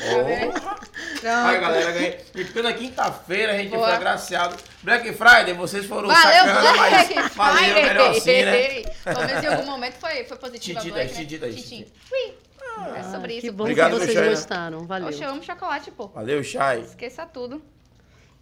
Porra. 0.02 0.82
Aí, 1.24 1.60
galera, 1.60 1.92
ganhei. 1.92 2.18
E 2.34 2.44
porque 2.44 2.62
na 2.62 2.72
quinta-feira 2.72 3.52
a 3.52 3.56
gente 3.56 3.70
Boa. 3.70 3.86
foi 3.86 3.96
agraciado. 3.96 4.56
Black 4.82 5.12
Friday, 5.12 5.54
vocês 5.54 5.86
foram 5.86 6.08
Valeu, 6.08 6.22
sacana, 6.22 6.72
Black 6.72 7.14
mas 7.14 7.34
valeu, 7.34 7.74
melhor 7.74 8.10
assim, 8.10 8.42
né? 8.42 8.82
Pelo 9.04 9.26
menos 9.26 9.44
em 9.44 9.46
algum 9.46 9.66
momento 9.66 9.94
foi, 9.94 10.24
foi 10.24 10.36
positivo 10.36 10.80
Titita 10.80 10.94
Black, 10.96 11.14
né? 11.14 11.24
titita. 11.24 11.46
Ui. 11.46 12.34
É 12.96 13.02
sobre 13.04 13.34
isso. 13.34 13.42
que 13.42 13.50
bom 13.50 13.64
Obrigado, 13.64 13.98
que 13.98 14.06
vocês 14.06 14.30
gostaram. 14.30 14.86
Valeu. 14.86 15.08
Poxa, 15.08 15.24
eu 15.24 15.30
amo 15.30 15.42
chocolate, 15.42 15.90
pô. 15.90 16.08
Valeu, 16.08 16.42
Chay. 16.42 16.80
Esqueça 16.80 17.26
tudo. 17.26 17.62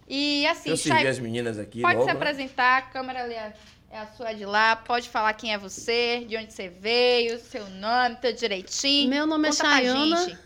E 0.07 0.47
assim, 0.47 0.71
Eu 0.71 0.77
Chay, 0.77 1.07
as 1.07 1.19
meninas 1.19 1.59
aqui 1.59 1.81
pode 1.81 1.95
logo, 1.95 2.07
se 2.07 2.13
né? 2.13 2.19
apresentar, 2.19 2.77
a 2.77 2.81
câmera 2.81 3.23
ali 3.23 3.33
é 3.33 3.53
é 3.93 3.99
a 3.99 4.07
sua 4.07 4.31
de 4.31 4.45
lá, 4.45 4.77
pode 4.77 5.09
falar 5.09 5.33
quem 5.33 5.53
é 5.53 5.57
você, 5.57 6.23
de 6.25 6.37
onde 6.37 6.53
você 6.53 6.69
veio, 6.69 7.37
seu 7.39 7.69
nome, 7.69 8.15
tudo 8.21 8.33
direitinho. 8.33 9.09
Meu 9.09 9.27
nome 9.27 9.49
é 9.49 9.51
Conta 9.51 9.63
pra 9.63 9.71
Chayana. 9.75 10.39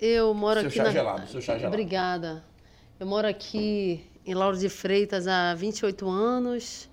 Eu 0.00 0.32
moro 0.34 0.60
Seu 0.60 0.68
aqui 0.68 0.76
chá 0.78 0.84
na... 0.84 0.90
gelado, 0.90 1.28
seu 1.28 1.40
chá 1.40 1.54
gelado. 1.58 1.74
Obrigada. 1.74 2.44
Eu 2.98 3.06
moro 3.06 3.28
aqui 3.28 4.04
em 4.24 4.34
Lauro 4.34 4.56
de 4.56 4.68
Freitas 4.68 5.26
há 5.28 5.54
28 5.54 6.08
anos. 6.08 6.88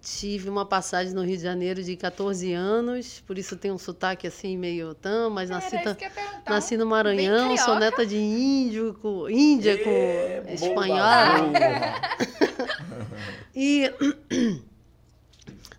Tive 0.00 0.48
uma 0.48 0.66
passagem 0.66 1.14
no 1.14 1.22
Rio 1.22 1.36
de 1.36 1.42
Janeiro 1.44 1.80
de 1.80 1.94
14 1.94 2.52
anos, 2.52 3.22
por 3.24 3.38
isso 3.38 3.56
tenho 3.56 3.74
um 3.74 3.78
sotaque 3.78 4.26
assim 4.26 4.58
meio 4.58 4.94
tão, 4.94 5.30
mas 5.30 5.48
nasci, 5.48 5.78
ta- 5.80 5.90
ia 5.90 5.94
perguntar. 6.10 6.42
nasci 6.50 6.76
no 6.76 6.84
Maranhão, 6.84 7.56
sou 7.56 7.76
neta 7.78 8.04
de 8.04 8.16
índio, 8.16 8.98
com, 9.00 9.30
índia 9.30 9.78
com 9.78 9.90
É, 9.90 10.42
espanhol. 10.54 10.98
E 13.54 13.92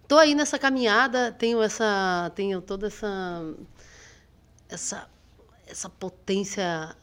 tô 0.07 0.17
aí 0.17 0.35
nessa 0.35 0.59
caminhada, 0.59 1.31
tenho 1.31 1.61
essa, 1.61 2.31
tenho 2.35 2.61
toda 2.61 2.87
essa 2.87 3.41
essa 4.69 5.07
essa 5.67 5.89
potência 5.89 6.95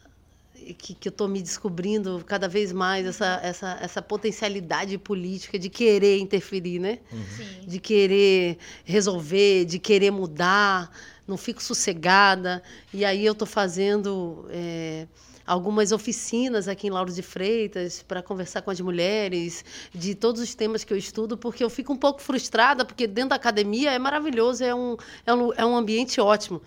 que, 0.79 0.95
que 0.95 1.09
eu 1.09 1.13
tô 1.13 1.27
me 1.27 1.41
descobrindo 1.43 2.23
cada 2.27 2.49
vez 2.49 2.73
mais 2.73 3.07
essa, 3.07 3.41
essa, 3.43 3.79
essa 3.81 4.03
potencialidade 4.03 4.97
política 4.99 5.59
de 5.59 5.69
querer 5.69 6.19
interferir, 6.19 6.79
né? 6.79 6.99
Sim. 7.37 7.67
de 7.67 7.81
querer 7.81 8.59
resolver, 8.85 9.65
de 9.65 9.79
querer 9.79 10.11
mudar, 10.11 10.91
não 11.27 11.37
fico 11.37 11.63
sossegada. 11.63 12.63
E 12.93 13.05
aí 13.05 13.25
eu 13.25 13.33
estou 13.33 13.47
fazendo 13.47 14.47
é, 14.51 15.07
algumas 15.47 15.93
oficinas 15.93 16.69
aqui 16.69 16.87
em 16.87 16.91
Lauro 16.91 17.13
de 17.13 17.23
Freitas 17.23 18.03
para 18.03 18.23
conversar 18.23 18.63
com 18.63 18.71
as 18.71 18.81
mulheres 18.81 19.65
de 19.95 20.15
todos 20.15 20.41
os 20.41 20.55
temas 20.55 20.85
que 20.85 20.93
eu 20.93 20.97
estudo, 20.97 21.37
porque 21.37 21.65
eu 21.65 21.71
fico 21.71 21.93
um 21.93 21.97
pouco 21.97 22.21
frustrada, 22.21 22.85
porque 22.85 23.07
dentro 23.07 23.31
da 23.31 23.37
academia 23.37 23.91
é 23.93 23.99
maravilhoso, 23.99 24.63
é 24.63 24.75
um, 24.75 24.97
é 25.25 25.35
um, 25.35 25.53
é 25.55 25.65
um 25.65 25.77
ambiente 25.77 26.21
ótimo. 26.21 26.61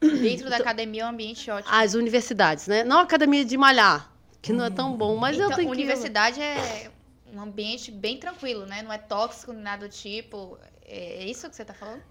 Dentro 0.00 0.48
da 0.48 0.56
academia 0.56 1.02
é 1.02 1.06
um 1.06 1.10
ambiente 1.10 1.50
ótimo. 1.50 1.74
As 1.74 1.94
universidades, 1.94 2.66
né? 2.66 2.82
Não 2.84 2.98
a 2.98 3.02
academia 3.02 3.44
de 3.44 3.56
malhar, 3.56 4.10
que 4.40 4.52
não 4.52 4.64
é 4.64 4.70
tão 4.70 4.96
bom, 4.96 5.16
mas 5.16 5.38
eu 5.38 5.44
então, 5.44 5.56
tenho 5.56 5.68
que... 5.68 5.76
universidade 5.76 6.40
é 6.40 6.90
um 7.32 7.40
ambiente 7.40 7.90
bem 7.90 8.16
tranquilo, 8.18 8.66
né? 8.66 8.82
Não 8.82 8.92
é 8.92 8.98
tóxico, 8.98 9.52
nem 9.52 9.62
nada 9.62 9.86
do 9.86 9.92
tipo. 9.92 10.58
É 10.84 11.24
isso 11.24 11.48
que 11.48 11.54
você 11.54 11.64
tá 11.64 11.74
falando? 11.74 12.02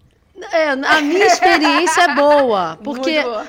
É, 0.52 0.70
a 0.70 1.00
minha 1.02 1.26
experiência 1.26 2.02
é 2.02 2.14
boa, 2.14 2.78
porque 2.82 3.22
boa. 3.22 3.46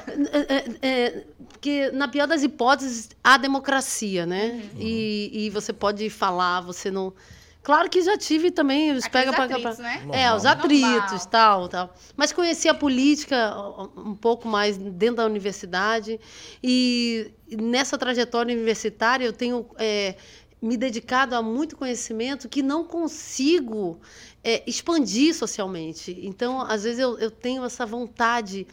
É, 0.82 0.88
é, 0.88 1.24
porque, 1.48 1.92
na 1.92 2.08
pior 2.08 2.26
das 2.26 2.42
hipóteses, 2.44 3.10
há 3.24 3.38
democracia, 3.38 4.26
né? 4.26 4.70
Uhum. 4.74 4.80
E, 4.80 5.46
e 5.46 5.50
você 5.52 5.72
pode 5.72 6.10
falar, 6.10 6.62
você 6.62 6.90
não. 6.90 7.14
Claro 7.64 7.90
que 7.90 8.02
já 8.02 8.18
tive 8.18 8.50
também 8.50 8.92
os 8.92 9.08
pega 9.08 9.32
pra 9.32 9.48
cá. 9.48 9.56
atritos, 9.56 9.78
né? 9.78 10.02
É, 10.12 10.34
os 10.34 10.44
Normal. 10.44 10.54
atritos, 10.54 11.26
tal, 11.28 11.70
tal. 11.70 11.94
Mas 12.16 12.32
conheci 12.32 12.68
a 12.68 12.74
política 12.74 13.56
um 13.96 14.16
pouco 14.16 14.48
mais 14.48 14.78
dentro 14.78 15.18
da 15.18 15.26
universidade. 15.26 16.20
E 16.64 17.32
nessa 17.52 17.98
trajetória 17.98 18.56
universitária 18.56 19.26
eu 19.26 19.34
tenho 19.34 19.68
é, 19.78 20.16
me 20.62 20.76
dedicado 20.76 21.36
a 21.36 21.42
muito 21.42 21.76
conhecimento 21.78 22.50
que 22.50 22.64
não 22.64 22.84
consigo 22.84 24.00
é, 24.44 24.64
expandir 24.68 25.36
socialmente. 25.36 26.18
Então, 26.24 26.62
às 26.62 26.84
vezes, 26.84 27.00
eu, 27.00 27.18
eu 27.20 27.30
tenho 27.30 27.64
essa 27.64 27.86
vontade 27.86 28.68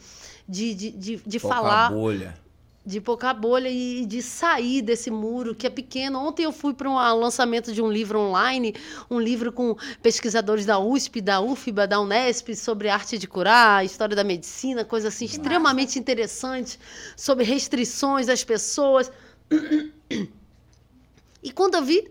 de, 0.47 0.73
de, 0.73 0.91
de, 0.91 1.15
de 1.17 1.39
falar 1.39 1.87
a 1.87 1.91
bolha. 1.91 2.48
De 2.89 2.99
pouca 2.99 3.31
bolha 3.35 3.69
e 3.69 4.03
de 4.03 4.19
sair 4.19 4.81
desse 4.81 5.11
muro 5.11 5.53
que 5.53 5.67
é 5.67 5.69
pequeno. 5.69 6.17
Ontem 6.17 6.43
eu 6.43 6.51
fui 6.51 6.73
para 6.73 6.89
um 6.89 6.95
lançamento 6.95 7.71
de 7.71 7.83
um 7.83 7.91
livro 7.91 8.19
online, 8.19 8.73
um 9.11 9.19
livro 9.19 9.51
com 9.51 9.75
pesquisadores 10.01 10.65
da 10.65 10.79
USP, 10.79 11.21
da 11.21 11.39
UFBA, 11.39 11.85
da 11.85 12.01
Unesp, 12.01 12.55
sobre 12.55 12.89
arte 12.89 13.19
de 13.19 13.27
curar, 13.27 13.85
história 13.85 14.15
da 14.15 14.23
medicina, 14.23 14.83
coisa 14.83 15.09
assim 15.09 15.25
extremamente 15.25 15.99
interessante, 15.99 16.79
sobre 17.15 17.43
restrições 17.43 18.25
das 18.25 18.43
pessoas. 18.43 19.11
E 21.41 21.53
quando 21.53 21.75
eu 21.75 21.81
vi 21.81 22.05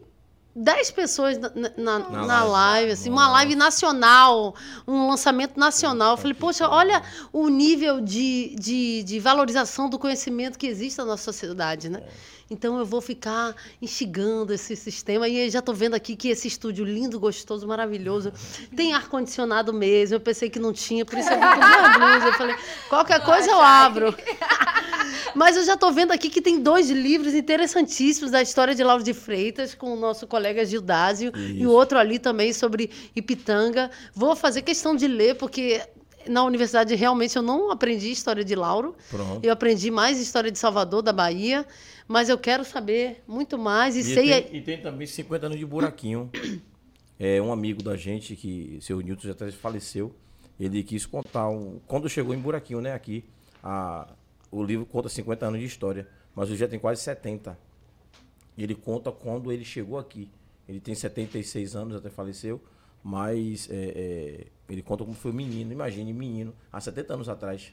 10 0.62 0.90
pessoas 0.90 1.38
na, 1.38 1.50
na- 1.54 1.72
na- 1.76 1.98
Na 2.26 2.44
live. 2.44 2.50
live, 2.50 2.92
assim, 2.92 3.10
uma 3.10 3.28
live 3.30 3.54
nacional, 3.54 4.54
um 4.86 5.08
lançamento 5.08 5.58
nacional. 5.58 6.12
Eu 6.12 6.16
falei, 6.16 6.34
poxa, 6.34 6.68
olha 6.68 7.02
o 7.32 7.48
nível 7.48 8.00
de, 8.00 8.54
de, 8.58 9.02
de 9.04 9.20
valorização 9.20 9.88
do 9.88 9.98
conhecimento 9.98 10.58
que 10.58 10.66
existe 10.66 10.98
na 10.98 11.04
nossa 11.04 11.24
sociedade, 11.24 11.88
né? 11.88 12.02
Então 12.50 12.78
eu 12.78 12.84
vou 12.84 13.00
ficar 13.00 13.54
instigando 13.80 14.54
esse 14.54 14.74
sistema. 14.74 15.28
E 15.28 15.46
eu 15.46 15.50
já 15.50 15.58
estou 15.58 15.74
vendo 15.74 15.94
aqui 15.94 16.16
que 16.16 16.28
esse 16.28 16.48
estúdio 16.48 16.84
lindo, 16.84 17.20
gostoso, 17.20 17.66
maravilhoso, 17.66 18.32
tem 18.74 18.94
ar-condicionado 18.94 19.72
mesmo. 19.72 20.16
Eu 20.16 20.20
pensei 20.20 20.48
que 20.48 20.58
não 20.58 20.72
tinha, 20.72 21.04
por 21.04 21.18
isso 21.18 21.28
eu 21.28 21.38
vim 21.38 21.46
com 21.46 21.60
duas 21.60 21.96
blusas. 21.96 22.24
Eu 22.24 22.32
falei, 22.32 22.56
qualquer 22.88 23.22
coisa 23.22 23.50
eu 23.50 23.60
abro. 23.60 24.14
Mas 25.34 25.56
eu 25.56 25.64
já 25.64 25.74
estou 25.74 25.92
vendo 25.92 26.12
aqui 26.12 26.30
que 26.30 26.40
tem 26.40 26.60
dois 26.60 26.90
livros 26.90 27.34
interessantíssimos 27.34 28.30
da 28.30 28.40
história 28.40 28.74
de 28.74 28.82
Lauro 28.82 29.02
de 29.02 29.12
Freitas, 29.12 29.74
com 29.74 29.92
o 29.92 29.96
nosso 29.96 30.26
colega 30.26 30.64
Gildásio, 30.64 31.32
e 31.36 31.66
o 31.66 31.70
outro 31.70 31.98
ali 31.98 32.18
também 32.18 32.52
sobre 32.52 32.90
Ipitanga. 33.14 33.90
Vou 34.14 34.34
fazer 34.34 34.62
questão 34.62 34.96
de 34.96 35.06
ler, 35.06 35.36
porque 35.36 35.82
na 36.28 36.44
universidade 36.44 36.94
realmente 36.94 37.36
eu 37.36 37.42
não 37.42 37.70
aprendi 37.70 38.10
história 38.10 38.44
de 38.44 38.54
Lauro. 38.54 38.94
Pronto. 39.10 39.44
Eu 39.44 39.52
aprendi 39.52 39.90
mais 39.90 40.20
história 40.20 40.50
de 40.50 40.58
Salvador, 40.58 41.02
da 41.02 41.12
Bahia, 41.12 41.66
mas 42.06 42.28
eu 42.28 42.38
quero 42.38 42.64
saber 42.64 43.22
muito 43.26 43.58
mais 43.58 43.96
e, 43.96 44.00
E 44.00 44.04
sei. 44.04 44.42
tem, 44.42 44.56
e 44.56 44.62
tem 44.62 44.80
também 44.80 45.06
50 45.06 45.46
anos 45.46 45.58
de 45.58 45.66
buraquinho. 45.66 46.30
É 47.20 47.42
um 47.42 47.52
amigo 47.52 47.82
da 47.82 47.96
gente, 47.96 48.36
que 48.36 48.78
seu 48.80 49.00
Newton 49.00 49.22
já 49.22 49.32
até 49.32 49.50
faleceu. 49.50 50.14
Ele 50.58 50.84
quis 50.84 51.04
contar 51.04 51.48
um. 51.48 51.80
Quando 51.84 52.08
chegou 52.08 52.32
em 52.32 52.38
buraquinho, 52.38 52.80
né? 52.80 52.92
Aqui, 52.92 53.24
a, 53.60 54.06
o 54.52 54.62
livro 54.62 54.86
conta 54.86 55.08
50 55.08 55.46
anos 55.46 55.58
de 55.58 55.66
história, 55.66 56.06
mas 56.32 56.48
hoje 56.48 56.60
já 56.60 56.68
tem 56.68 56.78
quase 56.78 57.02
70. 57.02 57.58
E 58.56 58.62
ele 58.62 58.76
conta 58.76 59.10
quando 59.10 59.50
ele 59.50 59.64
chegou 59.64 59.98
aqui. 59.98 60.30
Ele 60.68 60.78
tem 60.78 60.94
76 60.94 61.74
anos, 61.74 61.96
até 61.96 62.10
faleceu, 62.10 62.60
mas 63.02 63.68
é, 63.70 63.74
é, 63.74 64.46
ele 64.68 64.82
conta 64.82 65.04
como 65.04 65.16
foi 65.16 65.32
menino. 65.32 65.72
Imagine, 65.72 66.12
menino, 66.12 66.54
há 66.72 66.80
70 66.80 67.14
anos 67.14 67.28
atrás, 67.28 67.72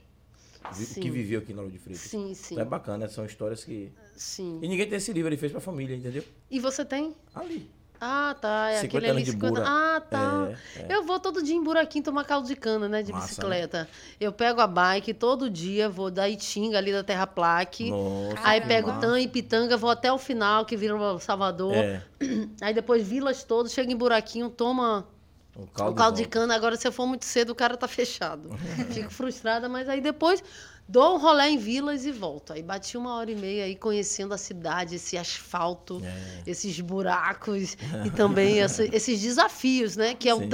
Sim. 0.71 1.01
que 1.01 1.09
viveu 1.09 1.39
aqui 1.39 1.53
na 1.53 1.57
Lauro 1.61 1.71
de 1.71 1.79
Freitas. 1.79 2.05
Sim, 2.05 2.33
sim. 2.33 2.55
Então 2.55 2.65
é 2.65 2.69
bacana, 2.69 3.07
são 3.07 3.25
histórias 3.25 3.63
que. 3.63 3.91
Sim. 4.15 4.59
E 4.61 4.67
ninguém 4.67 4.87
tem 4.87 4.97
esse 4.97 5.11
livro, 5.11 5.29
ele 5.29 5.37
fez 5.37 5.51
pra 5.51 5.61
família, 5.61 5.95
entendeu? 5.95 6.23
E 6.49 6.59
você 6.59 6.85
tem? 6.85 7.15
Ali. 7.33 7.69
Ah, 7.99 8.35
tá. 8.39 8.69
É 8.71 8.81
50 8.81 8.85
aquele 8.85 9.05
ali, 9.05 9.17
anos 9.17 9.23
de 9.23 9.31
50... 9.31 9.53
Bura. 9.53 9.65
Ah, 9.67 10.01
tá. 10.01 10.53
É, 10.75 10.93
Eu 10.93 11.03
vou 11.03 11.19
todo 11.19 11.41
dia 11.41 11.55
em 11.55 11.63
buraquinho 11.63 12.03
tomar 12.03 12.25
caldo 12.25 12.47
de 12.47 12.55
cana, 12.55 12.89
né? 12.89 13.01
De 13.01 13.11
Massa, 13.11 13.25
né? 13.25 13.29
bicicleta. 13.29 13.89
Eu 14.19 14.31
pego 14.31 14.61
a 14.61 14.67
bike 14.67 15.13
todo 15.13 15.49
dia, 15.49 15.89
vou 15.89 16.11
da 16.11 16.29
Itinga 16.29 16.77
ali 16.77 16.91
da 16.91 17.03
Terra 17.03 17.25
Plaque. 17.25 17.89
Nossa, 17.89 18.35
Aí 18.43 18.61
pego 18.61 18.89
massa. 18.89 19.01
Tan 19.01 19.19
e 19.19 19.27
Pitanga, 19.27 19.77
vou 19.77 19.89
até 19.89 20.11
o 20.11 20.17
final, 20.17 20.65
que 20.65 20.75
vira 20.75 20.95
o 20.95 21.19
Salvador. 21.19 21.73
É, 21.73 22.01
Aí 22.61 22.73
depois 22.73 23.07
Vilas 23.07 23.43
todo, 23.43 23.69
chega 23.69 23.91
em 23.91 23.95
buraquinho, 23.95 24.49
toma 24.49 25.07
o 25.55 25.67
caldo, 25.67 25.91
o 25.91 25.95
caldo 25.95 26.17
de 26.17 26.25
cana. 26.27 26.53
Agora, 26.55 26.75
se 26.75 26.88
eu 26.88 26.91
for 26.91 27.05
muito 27.07 27.25
cedo, 27.25 27.51
o 27.51 27.55
cara 27.55 27.77
tá 27.77 27.88
fechado. 27.89 28.50
Fico 28.93 29.09
frustrada, 29.12 29.69
mas 29.69 29.88
aí 29.88 30.01
depois 30.01 30.43
dou 30.88 31.15
um 31.15 31.17
rolê 31.17 31.47
em 31.50 31.57
Vilas 31.57 32.05
e 32.05 32.12
volto. 32.12 32.53
Aí 32.53 32.62
bati 32.62 32.97
uma 32.97 33.15
hora 33.15 33.31
e 33.31 33.35
meia 33.35 33.63
aí 33.65 33.75
conhecendo 33.75 34.33
a 34.33 34.38
cidade, 34.38 34.95
esse 34.95 35.17
asfalto, 35.17 36.01
É. 36.03 36.41
esses 36.45 36.79
buracos 36.81 37.75
e 38.05 38.09
também 38.12 38.59
essa- 38.62 38.83
esses 38.95 39.19
desafios, 39.21 39.95
né? 39.95 40.13
Que 40.13 40.29
é 40.29 40.33
Sim, 40.33 40.39
o 40.39 40.43
sim. 40.43 40.50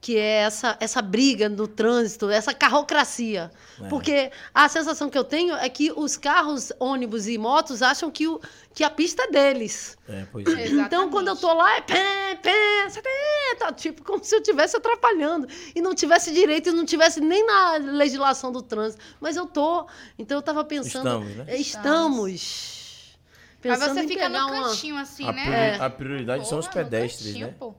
Que 0.00 0.16
é 0.18 0.42
essa, 0.42 0.76
essa 0.78 1.02
briga 1.02 1.48
no 1.48 1.66
trânsito, 1.66 2.30
essa 2.30 2.54
carrocracia. 2.54 3.50
É. 3.82 3.88
Porque 3.88 4.30
a 4.54 4.68
sensação 4.68 5.10
que 5.10 5.18
eu 5.18 5.24
tenho 5.24 5.54
é 5.56 5.68
que 5.68 5.90
os 5.90 6.16
carros, 6.16 6.70
ônibus 6.78 7.26
e 7.26 7.36
motos 7.38 7.82
acham 7.82 8.10
que, 8.10 8.28
o, 8.28 8.40
que 8.72 8.84
a 8.84 8.90
pista 8.90 9.24
é 9.24 9.30
deles. 9.30 9.96
É, 10.08 10.24
pois 10.30 10.46
é. 10.46 10.50
Exatamente. 10.50 10.74
Então, 10.86 11.10
quando 11.10 11.28
eu 11.28 11.36
tô 11.36 11.52
lá, 11.52 11.76
é 11.78 11.80
pé, 11.80 12.38
pé, 12.40 12.88
tá, 13.58 13.72
tipo, 13.72 14.04
como 14.04 14.22
se 14.22 14.34
eu 14.34 14.40
estivesse 14.40 14.76
atrapalhando. 14.76 15.48
E 15.74 15.80
não 15.80 15.94
tivesse 15.94 16.32
direito, 16.32 16.68
e 16.68 16.72
não 16.72 16.84
tivesse 16.84 17.20
nem 17.20 17.44
na 17.44 17.76
legislação 17.76 18.52
do 18.52 18.62
trânsito. 18.62 19.02
Mas 19.20 19.34
eu 19.34 19.46
tô. 19.46 19.86
Então, 20.18 20.38
eu 20.38 20.42
tava 20.42 20.62
pensando. 20.62 21.06
Estamos, 21.08 21.36
né? 21.36 21.44
é, 21.48 21.56
Estamos. 21.56 23.16
Mas 23.64 23.78
você 23.80 24.06
fica 24.06 24.28
no 24.28 24.38
uma. 24.38 24.68
cantinho 24.68 24.96
assim, 24.96 25.26
A, 25.26 25.32
né? 25.32 25.42
priori- 25.44 25.82
a 25.82 25.90
prioridade 25.90 26.48
são 26.48 26.58
os 26.60 26.68
Porra, 26.68 26.84
pedestres, 26.84 27.26
cantinho, 27.28 27.46
né? 27.48 27.54
pô. 27.58 27.74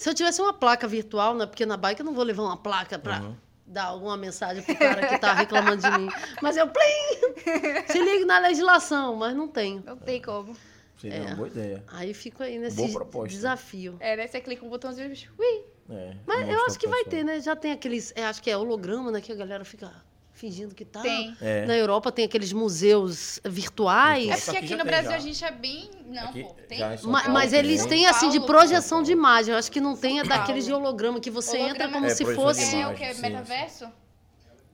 Se 0.00 0.08
eu 0.08 0.14
tivesse 0.14 0.40
uma 0.40 0.54
placa 0.54 0.88
virtual, 0.88 1.34
né? 1.34 1.44
Porque 1.44 1.66
na 1.66 1.76
bike 1.76 2.00
eu 2.00 2.06
não 2.06 2.14
vou 2.14 2.24
levar 2.24 2.42
uma 2.44 2.56
placa 2.56 2.98
pra 2.98 3.20
Uhum. 3.20 3.36
dar 3.66 3.84
alguma 3.84 4.16
mensagem 4.16 4.62
pro 4.62 4.74
cara 4.74 5.06
que 5.06 5.18
tá 5.18 5.34
reclamando 5.34 5.82
de 5.82 5.90
mim. 5.98 6.08
Mas 6.40 6.56
eu, 6.56 6.66
plim! 6.66 7.84
Se 7.86 7.98
ligue 8.00 8.24
na 8.24 8.38
legislação, 8.38 9.14
mas 9.16 9.36
não 9.36 9.46
tenho. 9.46 9.82
Não 9.84 9.98
tem 9.98 10.22
como. 10.22 10.56
Seria 10.96 11.18
É. 11.18 11.26
uma 11.26 11.36
boa 11.36 11.48
ideia. 11.48 11.84
Aí 11.88 12.14
fico 12.14 12.42
aí 12.42 12.58
nesse 12.58 12.82
desafio. 13.28 13.96
É, 14.00 14.16
né? 14.16 14.26
Você 14.26 14.40
clica 14.40 14.64
um 14.64 14.70
botãozinho 14.70 15.04
e 15.04 15.08
bicho, 15.10 15.30
ui. 15.38 15.64
É, 15.90 16.14
Mas 16.26 16.48
eu 16.48 16.64
acho 16.64 16.78
que 16.78 16.88
vai 16.88 17.04
ter, 17.04 17.22
né? 17.22 17.38
Já 17.40 17.54
tem 17.54 17.72
aqueles. 17.72 18.10
é, 18.16 18.24
acho 18.24 18.40
que 18.42 18.50
é 18.50 18.56
holograma, 18.56 19.10
né? 19.10 19.20
Que 19.20 19.32
a 19.32 19.36
galera 19.36 19.66
fica 19.66 19.92
fingindo 20.40 20.74
que 20.74 20.84
tá. 20.86 21.00
Tem. 21.02 21.36
É. 21.40 21.66
Na 21.66 21.76
Europa 21.76 22.10
tem 22.10 22.24
aqueles 22.24 22.50
museus 22.52 23.38
virtuais. 23.44 24.26
É 24.30 24.36
porque 24.36 24.50
aqui 24.56 24.66
aqui 24.66 24.76
no 24.76 24.84
Brasil 24.84 25.10
já. 25.10 25.16
a 25.16 25.20
gente 25.20 25.44
é 25.44 25.50
bem. 25.50 25.90
Não, 26.06 26.24
Aqui, 26.24 26.42
pô. 26.42 26.54
Tem. 26.66 26.80
Ma- 26.80 27.20
Paulo 27.20 27.32
mas 27.34 27.52
eles 27.52 27.84
têm 27.86 28.06
assim 28.06 28.30
de 28.30 28.38
Paulo. 28.38 28.54
projeção 28.54 29.02
de 29.02 29.12
imagem. 29.12 29.52
Eu 29.52 29.58
acho 29.58 29.70
que 29.70 29.80
não 29.80 29.94
tem 29.94 30.18
a 30.18 30.24
Paulo. 30.24 30.38
daqueles 30.40 30.64
de 30.64 30.72
holograma 30.72 31.20
que 31.20 31.30
você 31.30 31.58
Holograma 31.58 31.74
entra 31.76 31.88
como 31.92 32.06
é 32.06 32.08
se 32.10 32.24
fosse. 32.34 32.74
É 32.76 32.88
o 32.88 32.94
que? 32.94 33.14
Metaverso? 33.20 33.86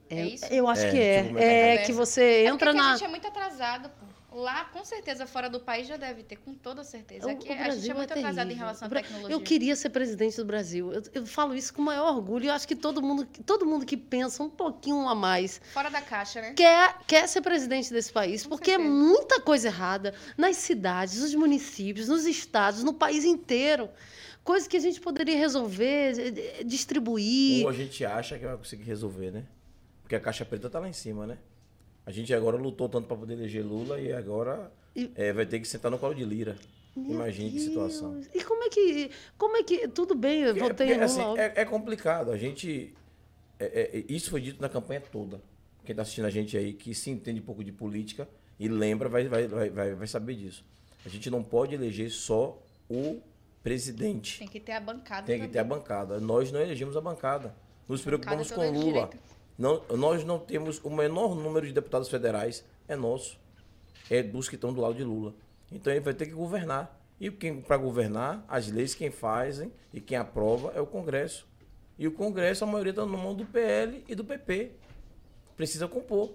É 0.09 0.25
isso? 0.25 0.45
Eu 0.47 0.69
acho 0.69 0.83
É, 0.83 0.91
que 0.91 0.99
é. 1.01 1.23
tipo 1.25 1.39
É 1.39 1.77
que 1.79 1.93
você 1.93 2.23
É 2.23 2.47
entra 2.47 2.73
na. 2.73 2.91
a 2.93 2.97
gente 2.97 3.05
é 3.05 3.09
muito 3.09 3.27
atrasado, 3.27 3.89
pô. 3.91 4.06
Lá, 4.37 4.67
com 4.67 4.85
certeza, 4.85 5.27
fora 5.27 5.49
do 5.49 5.59
país 5.61 5.87
já 5.89 5.97
deve 5.97 6.23
ter, 6.23 6.37
com 6.37 6.53
toda 6.53 6.85
certeza. 6.85 7.27
O- 7.27 7.31
Aqui 7.31 7.49
o 7.49 7.53
a 7.53 7.55
gente 7.55 7.61
é 7.61 7.65
Brasil 7.65 7.95
muito 7.95 8.13
atrasado 8.13 8.51
em 8.51 8.55
relação 8.55 8.87
à 8.87 8.91
tecnologia. 8.91 9.35
Eu 9.35 9.41
queria 9.41 9.75
ser 9.75 9.89
presidente 9.89 10.37
do 10.37 10.45
Brasil. 10.45 10.93
Eu, 10.93 11.03
eu 11.15 11.27
falo 11.27 11.55
isso 11.55 11.73
com 11.73 11.81
o 11.81 11.85
maior 11.87 12.15
orgulho. 12.15 12.45
Eu 12.49 12.53
acho 12.53 12.69
que 12.69 12.77
todo 12.77 13.01
mundo, 13.01 13.27
todo 13.47 13.65
mundo 13.65 13.87
que 13.87 13.97
pensa 13.97 14.43
um 14.43 14.51
pouquinho 14.51 15.09
a 15.09 15.15
mais 15.15 15.59
Fora 15.73 15.89
da 15.91 16.03
caixa, 16.03 16.43
né? 16.43 16.53
quer, 16.55 16.99
quer 17.07 17.27
ser 17.27 17.41
presidente 17.41 17.91
desse 17.91 18.13
país, 18.13 18.43
Com 18.43 18.51
porque 18.51 18.73
é 18.73 18.75
certeza. 18.77 18.95
muita 18.95 19.41
coisa 19.41 19.69
errada 19.69 20.13
nas 20.37 20.57
cidades, 20.57 21.19
nos 21.23 21.35
municípios, 21.35 22.07
nos 22.09 22.27
estados, 22.27 22.83
no 22.85 22.93
país 22.93 23.25
inteiro. 23.25 23.89
Coisas 24.45 24.69
que 24.69 24.77
a 24.77 24.81
gente 24.81 25.01
poderia 25.01 25.37
resolver, 25.39 26.13
distribuir. 26.63 27.65
Ou 27.65 27.71
a 27.71 27.73
gente 27.73 28.05
acha 28.05 28.39
que 28.39 28.45
vai 28.45 28.57
conseguir 28.57 28.85
resolver, 28.85 29.31
né? 29.31 29.45
Porque 30.03 30.15
a 30.15 30.21
caixa 30.21 30.45
preta 30.45 30.69
tá 30.69 30.79
lá 30.79 30.89
em 30.89 30.93
cima, 30.93 31.27
né? 31.27 31.39
A 32.07 32.13
gente 32.13 32.33
agora 32.33 32.57
lutou 32.57 32.89
tanto 32.89 33.07
para 33.09 33.17
poder 33.17 33.35
eleger 33.35 33.65
Lula 33.67 34.01
e 34.01 34.13
agora 34.13 34.73
E- 34.95 35.11
é, 35.17 35.33
vai 35.33 35.45
ter 35.45 35.59
que 35.59 35.67
sentar 35.67 35.91
no 35.91 35.99
colo 35.99 36.15
de 36.15 36.25
Lira. 36.25 36.57
Imagine 36.97 37.51
que 37.51 37.61
situação. 37.61 38.15
Deus. 38.15 38.29
E 38.33 38.43
como 38.43 38.63
é 38.65 38.69
que. 38.71 39.11
Como 39.37 39.57
é 39.57 39.63
que. 39.63 39.87
Tudo 39.89 40.15
bem, 40.15 40.43
eu 40.43 40.55
votei 40.57 40.93
em 40.95 41.01
assim, 41.03 41.21
Lula. 41.21 41.39
é, 41.41 41.53
é 41.57 41.65
complicado. 41.67 42.31
A 42.31 42.39
gente. 42.39 42.95
é- 43.59 43.99
é- 43.99 44.05
isso 44.09 44.31
foi 44.31 44.41
dito 44.41 44.63
na 44.63 44.69
campanha 44.69 45.01
toda. 45.13 45.41
Quem 45.85 45.93
está 45.93 46.03
assistindo 46.03 46.25
a 46.25 46.31
gente 46.31 46.57
aí, 46.57 46.73
que 46.73 46.95
se 46.95 47.11
entende 47.11 47.41
um 47.41 47.45
pouco 47.45 47.63
de 47.63 47.71
política 47.71 48.27
e 48.59 48.67
lembra, 48.69 49.09
vai, 49.09 49.29
vai, 49.29 49.47
vai, 49.47 49.95
vai, 49.95 50.07
saber 50.07 50.35
disso. 50.37 50.65
A 51.05 51.09
gente 51.09 51.29
não 51.31 51.43
pode 51.43 51.75
eleger 51.75 52.11
só 52.11 52.61
o 52.89 53.21
presidente. 53.63 54.39
Tem 54.39 54.49
que 54.49 54.59
ter 54.61 54.73
a 54.73 54.81
bancada 54.81 55.27
Tem 55.27 55.41
que 55.41 55.49
ter 55.49 55.59
a 55.59 55.63
também. 55.65 55.79
bancada. 55.79 56.19
Nós 56.19 56.51
não 56.51 56.61
elegemos 56.61 56.97
a 56.97 57.01
bancada. 57.01 57.55
Nos 57.89 58.01
preocupamos 58.03 58.49
Bancada 58.51 58.69
com 58.69 58.73
toda 58.75 58.85
Lula. 58.85 59.07
direita. 59.07 59.36
Não, 59.59 59.83
nós 59.97 60.25
não 60.25 60.39
temos 60.39 60.81
o 60.85 60.91
menor 60.91 61.35
número 61.35 61.67
de 61.67 61.73
deputados 61.73 62.09
federais. 62.09 62.65
É 62.87 62.95
nosso. 62.95 63.39
É 64.11 64.23
dos 64.23 64.49
que 64.49 64.55
estão 64.55 64.73
do 64.73 64.81
lado 64.81 64.95
de 64.95 65.05
Lula. 65.05 65.35
Então 65.73 65.93
ele 65.93 66.01
vai 66.01 66.15
ter 66.15 66.27
que 66.27 66.33
governar. 66.33 67.01
E 67.19 67.31
quem 67.31 67.61
para 67.61 67.77
governar, 67.77 68.45
as 68.47 68.71
leis 68.71 68.95
quem 68.95 69.11
fazem 69.11 69.73
e 69.93 70.01
quem 70.01 70.19
aprova 70.19 70.73
é 70.75 70.81
o 70.81 70.87
Congresso. 70.87 71.47
E 71.99 72.07
o 72.07 72.13
Congresso, 72.13 72.63
a 72.63 72.67
maioria 72.67 72.91
está 72.91 73.07
na 73.07 73.17
mão 73.17 73.35
do 73.35 73.47
PL 73.47 74.05
e 74.07 74.15
do 74.15 74.25
PP. 74.25 74.73
Precisa 75.57 75.89
compor. 75.89 76.35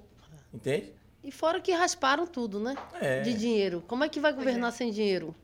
Entende? 0.52 0.92
E 1.24 1.32
fora 1.32 1.62
que 1.62 1.72
rasparam 1.72 2.26
tudo, 2.26 2.60
né? 2.60 2.76
É. 3.00 3.22
De 3.22 3.34
dinheiro. 3.34 3.84
Como 3.88 4.04
é 4.04 4.10
que 4.10 4.20
vai 4.20 4.34
governar 4.34 4.72
sem 4.72 4.92
dinheiro? 4.92 5.36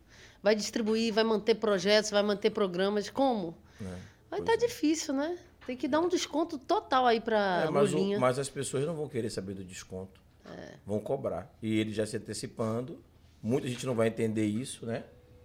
Vai 0.42 0.56
distribuir, 0.56 1.14
vai 1.14 1.24
manter 1.24 1.56
projetos, 1.56 2.10
vai 2.10 2.24
manter 2.24 2.50
programas. 2.50 3.10
Como? 3.12 3.56
Vai 4.30 4.40
estar 4.40 4.56
difícil, 4.56 5.14
né? 5.14 5.38
Tem 5.68 5.76
que 5.78 5.88
dar 5.88 6.00
um 6.00 6.08
desconto 6.08 6.58
total 6.58 7.06
aí 7.06 7.20
para 7.22 7.66
É, 7.68 7.70
mas, 7.70 7.94
o- 7.94 8.20
mas 8.20 8.40
as 8.40 8.50
pessoas 8.50 8.86
não 8.86 8.96
vão 8.96 9.08
querer 9.08 9.30
saber 9.30 9.54
do 9.54 9.64
desconto. 9.64 10.20
Vão 10.86 11.00
cobrar. 11.00 11.54
E 11.62 11.78
ele 11.78 11.92
já 11.94 12.06
se 12.06 12.16
antecipando. 12.18 12.98
Muita 13.44 13.68
gente 13.68 13.86
não 13.86 13.94
vai 13.94 14.08
entender 14.08 14.46
isso, 14.46 14.86
né? 14.86 15.04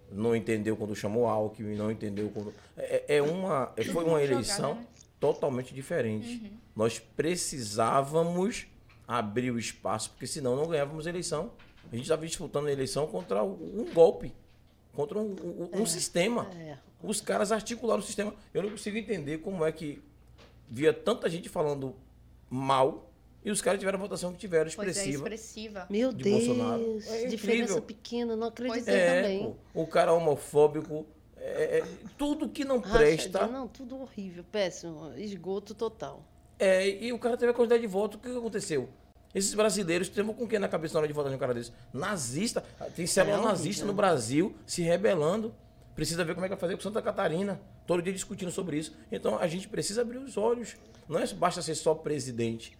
Não 0.09 0.33
entendeu 0.35 0.77
quando 0.77 0.95
chamou 0.95 1.27
Alckmin, 1.27 1.75
não 1.75 1.91
entendeu 1.91 2.29
quando. 2.33 2.53
É, 2.77 3.17
é 3.17 3.21
uma, 3.21 3.71
é- 3.75 3.83
foi 3.83 4.03
uma 4.05 4.23
eleição 4.23 4.75
né? 4.75 4.85
totalmente 5.19 5.73
diferente. 5.73 6.53
Nós 6.75 6.99
precisávamos 6.99 8.65
abrir 9.07 9.51
o 9.51 9.59
espaço, 9.59 10.11
porque 10.11 10.25
senão 10.25 10.55
não 10.55 10.67
ganhávamos 10.67 11.05
a 11.05 11.09
eleição. 11.09 11.51
A 11.91 11.95
gente 11.95 12.03
estava 12.05 12.25
disputando 12.25 12.67
a 12.67 12.71
eleição 12.71 13.05
contra 13.07 13.43
um 13.43 13.85
golpe, 13.93 14.33
contra 14.93 15.19
um, 15.19 15.35
um- 15.73 15.81
um 15.81 15.85
sistema. 15.85 16.47
É. 16.55 16.77
Os 17.01 17.19
caras 17.19 17.51
articularam 17.51 17.99
o 18.01 18.05
sistema. 18.05 18.33
Eu 18.53 18.63
não 18.63 18.69
consigo 18.69 18.97
entender 18.97 19.39
como 19.39 19.65
é 19.65 19.71
que 19.71 20.01
via 20.69 20.93
tanta 20.93 21.29
gente 21.29 21.49
falando 21.49 21.95
mal 22.49 23.09
e 23.45 23.51
os 23.51 23.61
caras 23.61 23.79
tiveram 23.79 23.99
a 23.99 24.01
votação 24.01 24.31
que 24.31 24.37
tiveram, 24.37 24.71
Pois 24.75 24.87
é, 24.87 24.91
expressiva. 24.91 25.23
expressiva. 25.23 25.87
Meu 25.89 26.13
de 26.13 26.23
Deus, 26.23 26.45
Bolsonaro. 26.47 26.99
É 27.07 27.25
diferença 27.25 27.81
pequena, 27.81 28.35
não 28.35 28.47
acreditei 28.47 28.83
Pois 28.83 28.95
é, 28.95 29.21
também. 29.21 29.55
pô, 29.73 29.81
o 29.81 29.87
cara 29.87 30.13
homofóbico, 30.13 31.05
é, 31.37 31.79
é, 31.79 31.83
tudo 32.17 32.47
que 32.47 32.63
não 32.63 32.77
Rachadinha, 32.79 32.99
presta. 33.17 33.47
Não, 33.47 33.67
tudo 33.67 33.99
horrível, 33.99 34.45
péssimo, 34.49 35.11
esgoto 35.17 35.75
total. 35.75 36.23
É, 36.57 36.87
e 36.87 37.11
o 37.11 37.19
cara 37.19 37.35
teve 37.35 37.51
a 37.51 37.53
quantidade 37.53 37.81
de 37.81 37.87
votos. 37.87 38.17
O 38.17 38.21
que 38.21 38.29
aconteceu? 38.29 38.87
Esses 39.35 39.53
brasileiros 39.53 40.07
têm 40.07 40.23
com 40.25 40.47
quem 40.47 40.59
na 40.59 40.67
cabeça 40.67 40.93
na 40.93 40.99
hora 40.99 41.07
de 41.07 41.13
votar 41.13 41.29
de 41.29 41.35
um 41.35 41.39
cara 41.39 41.53
desse? 41.53 41.71
Nazista. 41.91 42.63
Tem 42.95 43.05
célula 43.07 43.37
É 43.37 43.41
nazista 43.41 43.83
no 43.83 43.93
Brasil 43.93 44.55
se 44.65 44.83
rebelando. 44.83 45.53
Precisa 45.95 46.23
ver 46.23 46.33
como 46.33 46.45
é 46.45 46.49
que 46.49 46.55
vai 46.55 46.59
fazer 46.59 46.75
com 46.75 46.81
Santa 46.81 47.01
Catarina. 47.01 47.61
Todo 47.85 48.01
dia 48.01 48.13
discutindo 48.13 48.51
sobre 48.51 48.77
isso. 48.77 48.95
Então 49.11 49.37
a 49.37 49.47
gente 49.47 49.67
precisa 49.67 50.01
abrir 50.01 50.17
os 50.17 50.37
olhos. 50.37 50.75
Não 51.07 51.19
é 51.19 51.27
basta 51.33 51.61
ser 51.61 51.75
só 51.75 51.93
presidente. 51.93 52.77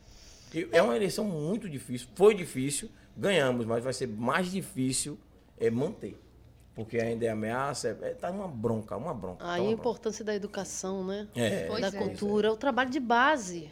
É 0.72 0.82
uma 0.82 0.96
eleição 0.96 1.26
muito 1.26 1.70
difícil. 1.70 2.08
Foi 2.16 2.34
difícil, 2.36 2.90
ganhamos, 3.18 3.66
mas 3.66 3.84
vai 3.84 3.94
ser 3.94 4.08
mais 4.08 4.52
difícil 4.52 5.18
é 5.58 5.70
manter. 5.70 6.20
Porque 6.76 6.98
ainda 6.98 7.26
é 7.26 7.30
ameaça, 7.30 7.98
é, 8.02 8.14
tá 8.16 8.32
uma 8.32 8.48
bronca, 8.48 8.98
uma 8.98 9.14
bronca. 9.14 9.44
tá 9.46 9.52
Aí 9.52 9.60
a 9.60 9.64
uma 9.64 9.68
bronca. 9.68 9.82
importância 9.82 10.26
da 10.26 10.34
educação, 10.34 11.06
né? 11.06 11.28
É, 11.36 11.68
da 11.80 11.88
é. 11.88 11.92
cultura, 11.92 12.52
o 12.52 12.58
trabalho 12.58 12.90
de 12.90 13.00
base, 13.00 13.70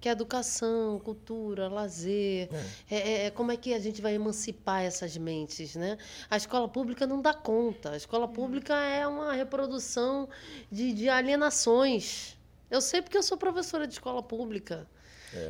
que 0.00 0.08
é 0.08 0.12
educação, 0.12 0.98
cultura, 1.00 1.68
lazer. 1.68 2.48
É, 2.90 2.96
é- 2.96 3.26
é 3.26 3.30
como 3.30 3.52
é 3.52 3.56
que 3.56 3.74
a 3.74 3.78
gente 3.78 4.00
vai 4.00 4.14
emancipar 4.14 4.82
essas 4.82 5.16
mentes, 5.16 5.76
né? 5.76 5.98
A 6.30 6.36
escola 6.36 6.66
pública 6.68 7.06
não 7.06 7.20
dá 7.20 7.34
conta. 7.34 7.90
A 7.92 7.96
escola 7.96 8.26
pública 8.26 8.74
é 8.74 9.06
uma 9.06 9.32
reprodução 9.34 10.28
de, 10.72 10.92
de 10.92 11.08
alienações. 11.08 12.36
Eu 12.70 12.80
sei 12.80 13.02
porque 13.02 13.18
eu 13.18 13.22
sou 13.22 13.36
professora 13.36 13.86
de 13.86 13.92
escola 13.92 14.22
pública. 14.22 14.88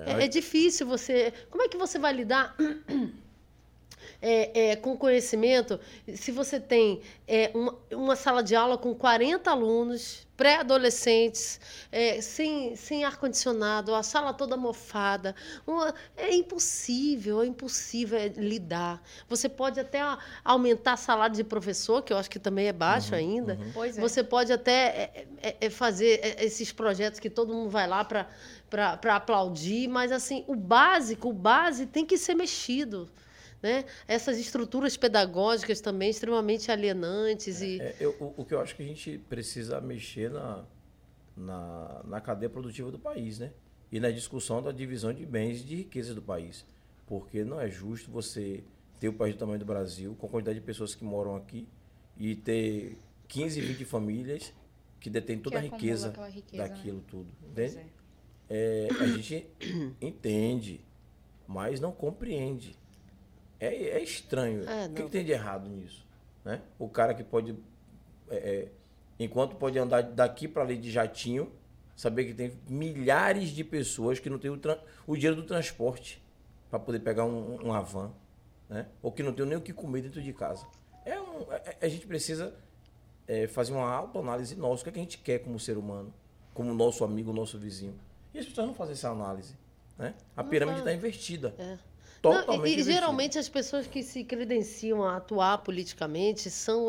É, 0.06 0.24
é 0.24 0.28
difícil 0.28 0.86
você. 0.86 1.32
Como 1.50 1.62
é 1.62 1.68
que 1.68 1.76
você 1.76 1.98
vai 1.98 2.12
lidar? 2.12 2.54
É, 4.22 4.70
é, 4.70 4.76
com 4.76 4.96
conhecimento, 4.96 5.80
se 6.14 6.30
você 6.30 6.60
tem 6.60 7.00
é, 7.26 7.50
uma, 7.54 7.76
uma 7.92 8.16
sala 8.16 8.42
de 8.42 8.54
aula 8.54 8.76
com 8.76 8.94
40 8.94 9.50
alunos, 9.50 10.26
pré-adolescentes, 10.36 11.60
é, 11.92 12.20
sem, 12.22 12.74
sem 12.74 13.04
ar-condicionado, 13.04 13.94
a 13.94 14.02
sala 14.02 14.32
toda 14.32 14.56
mofada. 14.56 15.34
Uma, 15.66 15.94
é 16.16 16.34
impossível, 16.34 17.42
é 17.42 17.46
impossível 17.46 18.18
é, 18.18 18.28
lidar. 18.28 19.02
Você 19.28 19.50
pode 19.50 19.78
até 19.78 20.00
aumentar 20.42 20.96
salário 20.96 21.36
de 21.36 21.44
professor, 21.44 22.02
que 22.02 22.10
eu 22.10 22.16
acho 22.16 22.30
que 22.30 22.38
também 22.38 22.68
é 22.68 22.72
baixo 22.72 23.12
Uhum, 23.12 23.18
ainda. 23.18 23.54
uhum. 23.54 23.70
Pois 23.74 23.98
é. 23.98 24.00
Você 24.00 24.24
pode 24.24 24.50
até 24.50 25.26
é, 25.42 25.68
fazer 25.68 26.36
esses 26.38 26.72
projetos 26.72 27.20
que 27.20 27.28
todo 27.28 27.52
mundo 27.52 27.68
vai 27.68 27.86
lá 27.86 28.02
para 28.02 29.14
aplaudir, 29.14 29.88
mas 29.88 30.10
assim, 30.10 30.42
o 30.46 30.54
básico, 30.54 31.28
o 31.28 31.32
base 31.34 31.84
tem 31.84 32.06
que 32.06 32.16
ser 32.16 32.34
mexido. 32.34 33.10
Né? 33.62 33.84
Essas 34.08 34.38
estruturas 34.38 34.96
pedagógicas 34.96 35.80
também 35.80 36.08
extremamente 36.10 36.70
alienantes 36.72 37.60
e 37.60 37.78
É, 37.80 37.94
eu- 38.00 38.16
o, 38.18 38.40
o 38.40 38.44
que 38.44 38.54
eu 38.54 38.60
acho 38.60 38.74
que 38.74 38.82
a 38.82 38.86
gente 38.86 39.18
precisa 39.28 39.80
mexer 39.82 40.30
na, 40.30 40.64
na, 41.36 42.02
na 42.04 42.20
cadeia 42.20 42.48
produtiva 42.48 42.90
do 42.90 42.98
país, 42.98 43.38
né? 43.38 43.52
E 43.92 44.00
na 44.00 44.10
discussão 44.10 44.62
da 44.62 44.72
divisão 44.72 45.12
de 45.12 45.26
bens 45.26 45.60
e 45.60 45.64
de 45.64 45.76
riquezas 45.76 46.14
do 46.14 46.22
país. 46.22 46.64
Porque 47.06 47.44
não 47.44 47.60
é 47.60 47.68
justo 47.68 48.10
você 48.10 48.62
ter 48.98 49.08
o 49.08 49.12
país 49.12 49.34
do 49.34 49.38
tamanho 49.38 49.58
do 49.58 49.64
Brasil, 49.64 50.14
com 50.18 50.26
a 50.26 50.30
quantidade 50.30 50.58
de 50.60 50.64
pessoas 50.64 50.94
que 50.94 51.04
moram 51.04 51.34
aqui, 51.36 51.68
e 52.16 52.36
ter 52.36 52.96
15, 53.28 53.60
20 53.60 53.84
famílias 53.84 54.52
que 55.00 55.10
detêm 55.10 55.38
toda 55.38 55.56
a 55.56 55.60
acumula 55.60 55.78
riqueza, 55.80 56.26
riqueza, 56.28 56.62
né? 56.62 56.68
daquilo 56.68 57.00
tudo. 57.02 57.28
Pois 57.54 57.72
Entende? 57.72 57.86
é. 57.86 58.00
É, 58.52 58.88
a 59.00 59.06
gente 59.06 59.46
entende, 60.00 60.80
mas 61.46 61.80
não 61.80 61.92
compreende. 61.92 62.76
É, 63.60 63.66
é 63.98 64.02
estranho. 64.02 64.68
É, 64.68 64.86
o 64.86 64.88
que, 64.92 65.00
não. 65.02 65.06
que 65.06 65.12
tem 65.12 65.24
de 65.24 65.32
errado 65.32 65.68
nisso? 65.68 66.06
Né? 66.44 66.62
O 66.78 66.88
cara 66.88 67.14
que 67.14 67.22
pode, 67.22 67.54
é, 68.28 68.36
é, 68.36 68.68
enquanto 69.18 69.56
pode 69.56 69.78
andar 69.78 70.02
daqui 70.02 70.48
para 70.48 70.62
ali 70.62 70.76
de 70.78 70.90
jatinho, 70.90 71.52
saber 71.94 72.24
que 72.24 72.34
tem 72.34 72.52
milhares 72.66 73.50
de 73.50 73.62
pessoas 73.62 74.18
que 74.18 74.30
não 74.30 74.38
têm 74.38 74.50
o, 74.50 74.58
o 75.06 75.14
dinheiro 75.14 75.36
do 75.36 75.42
transporte 75.42 76.22
para 76.70 76.78
poder 76.78 77.00
pegar 77.00 77.24
um, 77.24 77.56
um- 77.68 77.82
van, 77.82 78.10
né? 78.68 78.86
ou 79.02 79.12
que 79.12 79.22
não 79.22 79.32
tem 79.34 79.44
nem 79.44 79.58
o 79.58 79.60
que 79.60 79.72
comer 79.72 80.00
dentro 80.02 80.22
de 80.22 80.32
casa. 80.32 80.66
É 81.04 81.20
um, 81.20 81.52
é- 81.52 81.76
é- 81.80 81.86
a 81.86 81.88
gente 81.88 82.06
precisa 82.06 82.54
é, 83.28 83.46
fazer 83.46 83.72
uma 83.72 83.88
autoanálise 83.92 84.56
nossa. 84.56 84.80
O 84.80 84.84
que, 84.84 84.88
é 84.88 84.92
que 84.92 84.98
a 84.98 85.02
gente 85.02 85.18
quer 85.18 85.40
como 85.40 85.60
ser 85.60 85.76
humano, 85.76 86.12
como 86.54 86.72
nosso 86.72 87.04
amigo, 87.04 87.32
nosso 87.32 87.58
vizinho. 87.58 87.94
E 88.32 88.38
as 88.38 88.46
pessoas 88.46 88.66
não 88.68 88.74
fazem 88.74 88.92
essa 88.94 89.10
análise. 89.10 89.54
Né? 89.98 90.14
A 90.36 90.42
pirâmide 90.42 90.78
está 90.78 90.92
invertida. 90.92 91.54
É. 91.58 91.78
Totalmente 92.22 92.60
Não, 92.60 92.66
e- 92.66 92.80
e, 92.80 92.82
geralmente 92.84 93.38
as 93.38 93.48
pessoas 93.48 93.86
que 93.86 94.02
se 94.02 94.22
credenciam 94.24 95.02
a 95.02 95.16
atuar 95.16 95.58
politicamente 95.58 96.50
são 96.50 96.88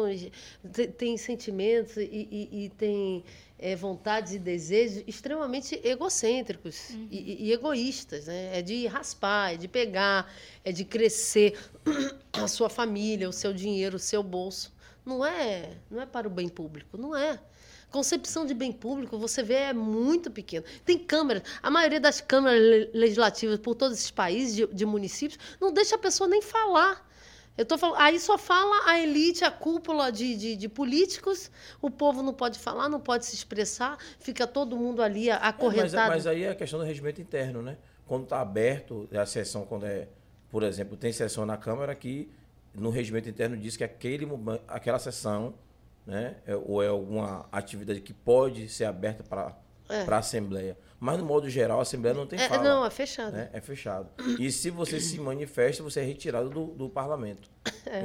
têm 0.97 1.15
sentimentos 1.17 1.95
e, 1.97 2.27
e, 2.51 2.65
e 2.65 2.69
têm 2.69 3.23
é, 3.57 3.75
vontades 3.75 4.33
e 4.33 4.39
desejos 4.39 5.03
extremamente 5.07 5.79
egocêntricos 5.83 6.89
e, 6.89 7.07
e- 7.11 7.45
e 7.47 7.53
egoístas, 7.53 8.25
né? 8.27 8.57
É 8.57 8.61
de 8.61 8.88
raspar, 8.88 9.53
é 9.53 9.57
de 9.57 9.67
pegar, 9.67 10.29
é 10.65 10.71
de 10.71 10.83
crescer 10.83 11.57
a 12.33 12.47
sua 12.47 12.69
família, 12.69 13.29
o 13.29 13.33
seu 13.33 13.53
dinheiro, 13.53 13.95
o 13.95 14.00
seu 14.00 14.21
bolso. 14.23 14.73
Não 15.05 15.25
é, 15.25 15.77
não 15.89 16.01
é 16.01 16.05
para 16.05 16.27
o 16.27 16.31
bem 16.31 16.50
público, 16.50 16.97
não 16.97 17.15
é. 17.15 17.39
Concepção 17.91 18.45
de 18.45 18.53
bem 18.53 18.71
público, 18.71 19.17
você 19.17 19.43
vê, 19.43 19.55
é 19.55 19.74
muito 19.74 20.31
pequena. 20.31 20.65
Tem 20.86 20.98
câmeras. 20.98 21.43
A 21.62 21.69
maioria 21.69 22.00
das 22.00 22.21
câmaras 22.21 22.60
le- 22.60 22.89
legislativas 22.93 23.60
por 23.60 23.75
todos 23.75 23.98
esses 23.98 24.10
países, 24.12 24.55
de, 24.55 24.65
de 24.67 24.86
municípios, 24.86 25.38
não 25.60 25.74
deixa 25.74 25.95
a 25.95 26.00
pessoa 26.00 26.27
nem 26.29 26.41
falar. 26.41 27.05
Eu 27.57 27.65
tô 27.65 27.77
falando, 27.77 28.00
aí 28.00 28.17
só 28.17 28.38
fala 28.38 28.89
a 28.89 28.98
elite, 28.98 29.43
a 29.43 29.51
cúpula 29.51 30.10
de, 30.10 30.38
de, 30.38 30.55
de 30.55 30.69
políticos, 30.69 31.51
o 31.81 31.89
povo 31.91 32.24
não 32.24 32.33
pode 32.33 32.57
falar, 32.57 32.88
não 32.88 33.00
pode 33.00 33.25
se 33.25 33.36
expressar, 33.36 33.98
fica 34.19 34.48
todo 34.48 34.77
mundo 34.77 35.01
ali 35.03 35.29
É, 35.29 35.33
mas, 35.33 35.43
acorrentado. 35.50 36.12
mas 36.12 36.25
aí 36.25 36.43
é 36.43 36.50
a 36.51 36.55
questão 36.55 36.79
do 36.79 36.86
regimento 36.86 37.19
interno, 37.21 37.62
né? 37.62 37.77
Quando 38.07 38.24
está 38.24 38.39
aberto, 38.39 39.07
a 39.13 39.25
sessão, 39.25 39.65
quando 39.65 39.86
é, 39.86 40.07
por 40.50 40.63
exemplo, 40.63 40.95
tem 40.95 41.12
sessão 41.12 41.45
na 41.45 41.57
Câmara 41.57 41.93
que 41.93 42.31
no 42.74 42.89
regimento 42.89 43.27
interno 43.27 43.57
diz 43.57 43.75
que 43.75 43.83
aquele, 43.83 44.25
aquela 44.67 44.98
sessão, 44.98 45.53
né? 46.05 46.38
é- 46.46 46.55
ou 46.55 46.81
é 46.83 46.87
alguma 46.87 47.48
atividade 47.51 48.01
que 48.01 48.14
pode 48.14 48.68
ser 48.70 48.85
aberta 48.85 49.24
para 49.24 49.55
É. 49.90 50.03
a 50.09 50.18
Assembleia. 50.18 50.77
Mas, 51.00 51.18
no 51.18 51.25
modo 51.25 51.50
geral, 51.50 51.79
a 51.79 51.81
Assembleia 51.81 52.14
não 52.16 52.27
tem 52.27 52.40
É, 52.40 52.48
fala. 52.48 52.64
não, 52.64 52.85
é 52.85 52.90
fechado. 52.92 53.33
né? 53.33 53.50
É 53.53 53.59
fechado. 53.59 54.07
E 54.40 54.51
se 54.51 54.70
você 54.70 55.00
se 55.00 55.20
manifesta, 55.20 55.81
você 55.81 56.00
é 56.00 56.03
retirado 56.03 56.48
do, 56.50 56.66
do 56.68 56.90
parlamento. 56.90 57.50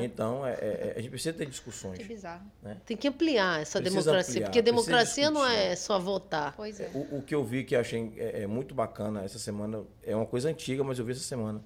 Então, 0.03 0.47
é- 0.47 0.55
é- 0.55 0.57
é- 0.57 0.95
a 0.97 1.01
gente 1.01 1.11
precisa 1.11 1.35
ter 1.35 1.45
discussões. 1.47 1.99
Que 1.99 2.05
bizarro. 2.05 2.51
Tem 2.87 2.97
que 2.97 3.07
ampliar 3.07 3.61
essa 3.61 3.79
Precisa 3.81 4.01
democracia, 4.01 4.33
ampliar, 4.33 4.47
porque 4.49 4.63
democracia 4.63 5.31
não 5.31 5.45
é 5.47 5.77
só 5.77 5.99
votar. 5.99 6.55
Pois 6.57 6.81
é. 6.81 6.91
O, 6.95 7.19
o 7.19 7.23
que 7.23 7.35
eu 7.35 7.45
vi 7.45 7.65
que 7.65 7.77
achei 7.77 8.15
é, 8.17 8.43
é 8.45 8.47
muito 8.47 8.75
bacana 8.75 9.23
essa 9.23 9.39
semana, 9.39 9.85
é 10.03 10.17
uma 10.17 10.27
coisa 10.27 10.49
antiga, 10.49 10.83
mas 10.83 10.99
eu 10.99 11.05
vi 11.05 11.13
essa 11.13 11.21
semana. 11.21 11.63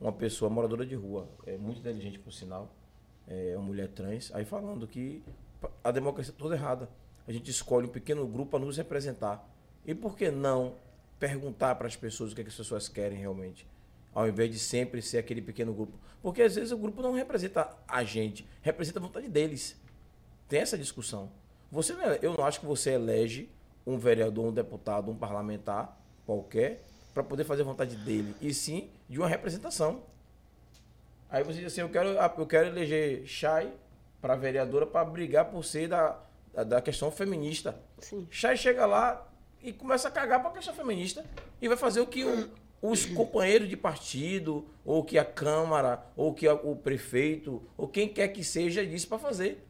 Uma 0.00 0.12
pessoa 0.12 0.50
moradora 0.50 0.86
de 0.86 0.94
rua, 0.94 1.28
é 1.46 1.58
muito 1.58 1.78
inteligente 1.80 2.18
por 2.18 2.32
sinal, 2.32 2.74
é 3.28 3.52
uma 3.54 3.66
mulher 3.66 3.88
trans, 3.88 4.30
aí 4.34 4.46
falando 4.46 4.88
que 4.88 5.22
a 5.82 5.90
democracia 5.90 6.34
toda 6.36 6.54
errada. 6.54 6.88
A 7.26 7.32
gente 7.32 7.50
escolhe 7.50 7.86
um 7.86 7.90
pequeno 7.90 8.26
grupo 8.26 8.52
para 8.52 8.64
nos 8.64 8.76
representar. 8.76 9.48
E 9.86 9.94
por 9.94 10.16
que 10.16 10.30
não 10.30 10.74
perguntar 11.18 11.74
para 11.74 11.86
as 11.86 11.96
pessoas 11.96 12.32
o 12.32 12.34
que, 12.34 12.40
é 12.40 12.44
que 12.44 12.50
as 12.50 12.56
pessoas 12.56 12.88
querem 12.88 13.18
realmente? 13.18 13.66
Ao 14.12 14.28
invés 14.28 14.50
de 14.50 14.58
sempre 14.58 15.00
ser 15.00 15.18
aquele 15.18 15.40
pequeno 15.40 15.72
grupo. 15.72 15.98
Porque 16.22 16.42
às 16.42 16.54
vezes 16.54 16.72
o 16.72 16.76
grupo 16.76 17.00
não 17.02 17.12
representa 17.12 17.76
a 17.86 18.02
gente, 18.02 18.46
representa 18.62 18.98
a 18.98 19.02
vontade 19.02 19.28
deles. 19.28 19.76
Tem 20.48 20.60
essa 20.60 20.76
discussão. 20.76 21.30
Você 21.70 21.92
não 21.92 22.02
é- 22.02 22.18
eu 22.20 22.34
não 22.36 22.44
acho 22.44 22.60
que 22.60 22.66
você 22.66 22.90
elege 22.90 23.48
um 23.86 23.96
vereador, 23.96 24.46
um 24.46 24.52
deputado, 24.52 25.10
um 25.10 25.16
parlamentar 25.16 25.96
qualquer 26.26 26.84
para 27.14 27.22
poder 27.22 27.44
fazer 27.44 27.62
a 27.62 27.64
vontade 27.64 27.96
dele, 27.96 28.34
e 28.40 28.54
sim 28.54 28.90
de 29.08 29.18
uma 29.18 29.26
representação. 29.28 30.02
Aí 31.28 31.42
você 31.42 31.58
diz 31.58 31.72
assim, 31.72 31.80
eu 31.80 31.88
quero, 31.88 32.18
ah, 32.20 32.32
eu 32.36 32.46
quero 32.46 32.68
eleger 32.68 33.24
Chay 33.26 33.72
para 34.20 34.36
vereadora 34.36 34.86
para 34.86 35.04
brigar 35.04 35.46
por 35.46 35.64
ser 35.64 35.88
da, 35.88 36.18
da, 36.52 36.64
da 36.64 36.80
questão 36.82 37.10
feminista. 37.10 37.74
Sim. 37.98 38.26
Chay 38.30 38.56
chega 38.56 38.86
lá 38.86 39.26
e 39.62 39.72
começa 39.72 40.08
a 40.08 40.10
cagar 40.10 40.40
para 40.40 40.50
a 40.50 40.54
questão 40.54 40.74
feminista 40.74 41.24
e 41.60 41.68
vai 41.68 41.76
fazer 41.76 42.00
o 42.00 42.06
que 42.06 42.24
o- 42.24 42.50
os 42.82 43.04
companheiros 43.04 43.68
de 43.68 43.76
partido, 43.76 44.66
ou 44.84 45.04
que 45.04 45.18
a 45.18 45.24
Câmara, 45.24 46.02
ou 46.16 46.32
que 46.32 46.48
a- 46.48 46.54
o 46.54 46.74
prefeito, 46.76 47.62
ou 47.76 47.86
quem 47.86 48.08
quer 48.08 48.28
que 48.28 48.42
seja, 48.42 48.84
disse 48.86 49.06
para 49.06 49.18
fazer. 49.18 49.66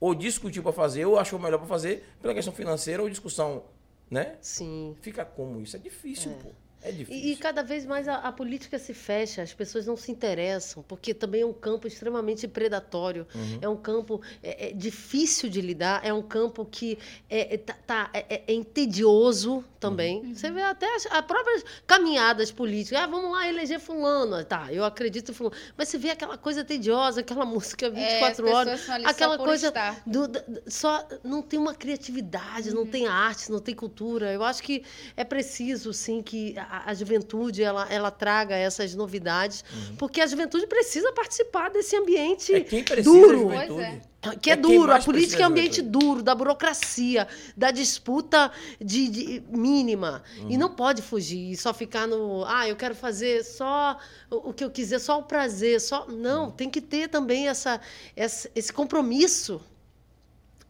Ou 0.00 0.14
discutiu 0.14 0.62
para 0.62 0.72
fazer, 0.72 1.04
ou 1.06 1.18
achou 1.18 1.38
melhor 1.38 1.58
para 1.58 1.66
fazer 1.66 2.04
pela 2.20 2.34
questão 2.34 2.52
financeira, 2.54 3.02
ou 3.02 3.08
discussão, 3.08 3.64
né? 4.10 4.36
Sim. 4.40 4.96
Fica 5.00 5.24
como 5.24 5.60
isso? 5.60 5.76
É 5.76 5.78
difícil, 5.78 6.32
pô. 6.42 6.50
É 6.84 6.92
difícil. 6.92 7.24
E, 7.24 7.32
e 7.32 7.36
cada 7.36 7.62
vez 7.62 7.86
mais 7.86 8.06
a, 8.06 8.16
a 8.16 8.30
política 8.30 8.78
se 8.78 8.92
fecha, 8.94 9.42
as 9.42 9.52
pessoas 9.54 9.86
não 9.86 9.96
se 9.96 10.12
interessam, 10.12 10.82
porque 10.86 11.14
também 11.14 11.40
é 11.40 11.46
um 11.46 11.52
campo 11.52 11.86
extremamente 11.88 12.46
predatório, 12.46 13.26
Uhum. 13.34 13.58
é 13.62 13.68
um 13.68 13.76
campo 13.76 14.20
é, 14.42 14.68
é 14.68 14.72
difícil 14.72 15.48
de 15.48 15.60
lidar, 15.60 16.04
é 16.04 16.12
um 16.12 16.22
campo 16.22 16.64
que 16.64 16.98
é, 17.30 17.54
é, 17.54 17.58
tá- 17.58 17.76
tá- 17.86 18.10
é- 18.12 18.26
é- 18.36 18.42
é 18.48 18.52
entedioso 18.54 19.64
também. 19.80 20.20
Uhum. 20.20 20.34
Você 20.34 20.50
vê 20.50 20.62
até 20.62 20.86
as, 20.94 21.06
as 21.06 21.20
próprias 21.26 21.64
caminhadas 21.86 22.50
políticas. 22.50 23.00
Ah, 23.02 23.06
vamos 23.06 23.32
lá 23.32 23.48
eleger 23.48 23.80
fulano. 23.80 24.42
Tá, 24.44 24.72
eu 24.72 24.84
acredito 24.84 25.30
em 25.30 25.34
fulano. 25.34 25.56
Mas 25.76 25.88
você 25.88 25.98
vê 25.98 26.10
aquela 26.10 26.38
coisa 26.38 26.64
tediosa, 26.64 27.20
aquela 27.20 27.44
música 27.46 27.90
24 27.90 28.46
É, 28.46 28.50
as 28.50 28.54
horas. 28.56 28.90
Aquela 29.04 29.36
coisa 29.38 29.72
do- 30.06 30.28
da- 30.28 30.44
só 30.66 31.06
não 31.22 31.42
tem 31.42 31.58
uma 31.58 31.74
criatividade, 31.74 32.70
Uhum. 32.70 32.76
não 32.76 32.86
tem 32.86 33.06
arte, 33.06 33.50
não 33.50 33.60
tem 33.60 33.74
cultura. 33.74 34.32
Eu 34.32 34.42
acho 34.44 34.62
que 34.62 34.84
é 35.16 35.24
preciso, 35.24 35.92
sim, 35.92 36.22
que 36.22 36.56
a, 36.58 36.73
a 36.86 36.94
juventude 36.94 37.62
ela, 37.62 37.86
ela 37.92 38.10
traga 38.10 38.54
essas 38.56 38.94
novidades, 38.94 39.64
porque 39.98 40.20
a 40.20 40.26
juventude 40.26 40.66
precisa 40.66 41.12
participar 41.12 41.70
desse 41.70 41.94
ambiente 41.96 42.52
Uhum. 42.52 42.58
É 42.58 42.60
quem 42.64 42.82
precisa 42.84 43.10
duro. 43.10 43.48
Pois 43.48 43.68
juventude. 43.68 44.14
Que 44.40 44.48
é, 44.48 44.52
É 44.54 44.56
duro, 44.56 44.90
a 44.90 44.98
política 45.00 45.42
é 45.42 45.46
um 45.46 45.50
ambiente 45.50 45.82
duro, 45.82 46.22
da 46.22 46.34
burocracia, 46.34 47.28
da 47.54 47.70
disputa 47.70 48.50
de, 48.80 49.08
de- 49.08 49.42
mínima. 49.50 50.22
Uhum. 50.38 50.50
E 50.50 50.56
não 50.56 50.70
pode 50.74 51.02
fugir 51.02 51.50
e 51.52 51.56
só 51.58 51.74
ficar 51.74 52.06
no. 52.06 52.42
Ah, 52.46 52.66
eu 52.66 52.74
quero 52.74 52.94
fazer 52.94 53.44
só 53.44 53.98
o 54.30 54.50
que 54.54 54.64
eu 54.64 54.70
quiser, 54.70 54.98
só 54.98 55.18
o 55.18 55.24
prazer. 55.24 55.78
só 55.78 56.06
Não, 56.08 56.44
Uhum. 56.46 56.50
tem 56.52 56.70
que 56.70 56.80
ter 56.80 57.08
também 57.08 57.48
essa, 57.48 57.78
essa- 58.16 58.48
esse 58.54 58.72
compromisso. 58.72 59.60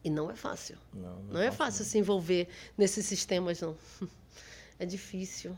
E 0.03 0.09
não 0.09 0.29
é 0.29 0.35
fácil. 0.35 0.75
Não, 0.93 1.15
Não 1.31 1.41
é 1.41 1.49
fácil 1.49 1.85
se 1.85 1.97
envolver 1.97 2.49
nesses 2.77 3.05
sistemas, 3.05 3.61
não. 3.61 3.75
É 4.77 4.85
difícil. 4.85 5.57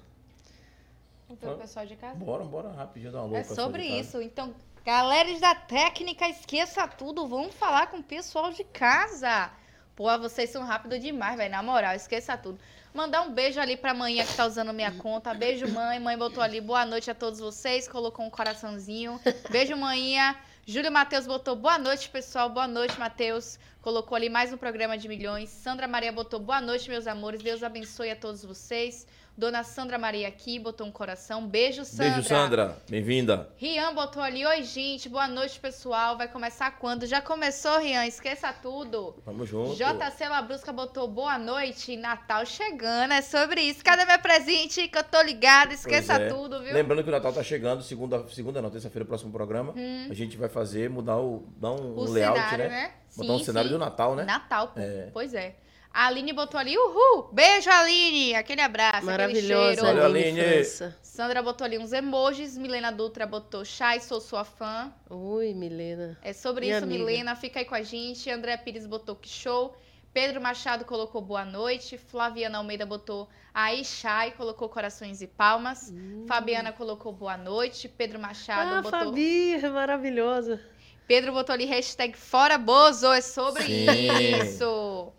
Vamos 1.28 1.42
ver 1.42 1.50
o 1.50 1.58
pessoal 1.58 1.86
de 1.86 1.96
casa. 1.98 2.16
Bora, 2.16 2.46
bora 2.46 2.72
rapidinho 2.72 3.12
dar 3.12 3.20
uma 3.20 3.26
louca. 3.26 3.40
É 3.40 3.44
sobre 3.44 3.86
isso. 3.86 4.22
Então, 4.22 4.56
galera 4.86 5.38
da 5.40 5.54
técnica, 5.54 6.28
esqueça 6.30 6.88
tudo. 6.88 7.28
Vamos 7.28 7.54
falar 7.54 7.88
com 7.88 7.98
o 7.98 8.04
pessoal 8.04 8.52
de 8.52 8.64
casa. 8.64 9.52
Pô, 9.94 10.06
vocês 10.20 10.50
são 10.50 10.64
rápidos 10.64 11.02
demais, 11.02 11.36
velho. 11.36 11.52
Na 11.52 11.62
moral, 11.62 11.96
esqueça 11.96 12.38
tudo. 12.38 12.58
Mandar 12.94 13.24
um 13.24 13.34
beijo 13.34 13.60
ali 13.60 13.76
pra 13.76 13.94
manhã 13.94 14.26
que 14.26 14.36
tá 14.36 14.46
usando 14.46 14.72
minha 14.72 14.92
conta. 14.92 15.34
Beijo, 15.34 15.68
mãe. 15.68 16.00
Mãe 16.00 16.18
botou 16.18 16.42
ali 16.42 16.62
boa 16.62 16.86
noite 16.86 17.12
a 17.12 17.16
todos 17.16 17.40
vocês. 17.40 17.88
Colocou 17.88 18.26
um 18.26 18.30
coraçãozinho. 18.30 19.20
Beijo, 19.50 19.76
manhinha. 19.76 20.36
Júlio 20.66 20.92
Matheus 20.92 21.28
botou 21.28 21.56
boa 21.56 21.78
noite, 21.78 22.10
pessoal. 22.10 22.50
Boa 22.50 22.68
noite, 22.68 22.98
Matheus. 22.98 23.60
Colocou 23.82 24.16
ali 24.16 24.30
mais 24.30 24.54
um 24.54 24.58
programa 24.58 24.98
de 24.98 25.08
milhões. 25.08 25.50
Sandra 25.50 25.88
Maria 25.88 26.12
botou 26.12 26.40
boa 26.40 26.62
noite, 26.62 26.90
meus 26.90 27.06
amores. 27.06 27.42
Deus 27.42 27.64
abençoe 27.64 28.12
a 28.12 28.16
todos 28.16 28.46
vocês. 28.46 29.06
Dona 29.38 29.64
Sandra 29.64 30.00
Maria 30.00 30.28
aqui 30.28 30.58
botou 30.58 30.88
um 30.88 30.92
coração. 30.92 31.46
Beijo, 31.48 31.86
Sandra. 31.86 32.14
Beijo, 32.14 32.28
Sandra. 32.28 32.78
Bem-vinda. 32.90 33.48
Rian 33.56 33.94
botou 33.94 34.24
ali, 34.24 34.44
oi 34.44 34.64
gente, 34.64 35.08
boa 35.08 35.28
noite 35.28 35.60
pessoal, 35.60 36.18
vai 36.18 36.28
começar 36.28 36.72
quando? 36.80 37.06
Já 37.06 37.22
começou, 37.22 37.78
Rian, 37.78 38.08
esqueça 38.08 38.52
tudo. 38.52 39.16
Vamos 39.24 39.48
junto. 39.48 39.76
JC 39.76 40.28
Labrusca 40.28 40.74
botou 40.74 41.08
boa 41.08 41.38
noite, 41.38 41.96
Natal 41.96 42.48
chegando, 42.48 43.14
é 43.14 43.22
sobre 43.22 43.62
isso. 43.62 43.84
Cadê 43.84 44.06
meu 44.06 44.18
presente? 44.18 44.88
Que 44.88 44.98
eu 44.98 45.04
tô 45.04 45.22
ligada, 45.22 45.72
esqueça 45.72 46.14
é. 46.14 46.30
tudo, 46.30 46.64
viu? 46.64 46.74
Lembrando 46.74 47.04
que 47.04 47.10
o 47.10 47.12
Natal 47.12 47.32
tá 47.32 47.44
chegando, 47.44 47.84
segunda, 47.84 48.28
segunda 48.30 48.60
não, 48.60 48.72
terça-feira, 48.72 49.04
o 49.04 49.08
próximo 49.08 49.32
programa. 49.32 49.76
A 50.10 50.14
gente 50.16 50.36
vai 50.36 50.50
fazer, 50.50 50.90
mudar 50.90 51.18
o, 51.18 51.48
dar 51.58 51.74
um, 51.74 51.76
Hum. 51.76 51.96
o 51.96 52.06
um 52.06 52.12
layout, 52.12 52.40
cenário, 52.40 52.58
né? 52.58 52.70
né? 52.70 52.92
Botar 53.16 53.34
um 53.34 53.38
Sim, 53.38 53.46
cenário 53.46 53.70
sim. 53.70 53.76
do 53.76 53.80
Natal, 53.80 54.16
né? 54.16 54.24
Natal, 54.24 54.70
pô. 54.70 54.80
É. 54.80 55.10
Pois 55.14 55.36
é. 55.36 55.54
A 55.94 56.08
Aline 56.08 56.32
botou 56.34 56.60
ali, 56.60 56.78
uhul! 56.78 57.30
Beijo, 57.32 57.70
Aline! 57.70 58.36
Aquele 58.36 58.62
abraço, 58.62 58.98
aquele 58.98 59.12
Maravilhosa, 59.12 59.82
cheiro. 59.82 59.88
Olha, 59.88 60.06
Aline 60.06 60.42
Aline. 60.42 60.66
Sandra 61.02 61.42
botou 61.42 61.66
ali 61.66 61.80
uns 61.80 61.92
emojis, 61.94 62.56
Milena 62.58 62.92
Dutra 62.92 63.26
botou 63.26 63.66
chai, 63.66 64.00
sou 64.00 64.22
sua 64.22 64.44
fã. 64.44 64.94
Ui, 65.10 65.54
Milena. 65.56 66.18
É 66.22 66.32
sobre 66.34 66.66
Minha 66.68 66.78
isso, 66.78 66.86
amiga. 66.86 67.04
Milena. 67.04 67.36
Fica 67.36 67.60
aí 67.60 67.66
com 67.66 67.74
a 67.74 67.82
gente. 67.82 68.30
André 68.30 68.56
Pires 68.58 68.86
botou 68.86 69.16
que 69.16 69.28
show. 69.28 69.76
Pedro 70.14 70.40
Machado 70.40 70.86
colocou 70.86 71.22
boa 71.22 71.44
noite. 71.44 71.98
Flaviana 71.98 72.60
Almeida 72.60 72.86
botou 72.86 73.28
aí, 73.54 73.84
Chay, 73.84 74.32
colocou 74.32 74.70
corações 74.70 75.22
e 75.22 75.28
palmas. 75.28 75.92
Fabiana 76.28 76.72
colocou 76.72 77.12
boa 77.12 77.36
noite. 77.38 77.88
Pedro 77.90 78.20
Machado 78.20 78.76
Ah, 78.76 78.82
botou. 78.82 79.00
Fabi, 79.00 79.58
maravilhosa. 79.72 80.62
Pedro 81.08 81.34
botou 81.34 81.54
ali 81.54 81.66
hashtag 81.66 82.16
fora 82.18 82.58
Bozo. 82.60 83.12
É 83.12 83.22
sobre 83.22 83.64
Sim. 83.64 84.42
isso. 84.44 85.12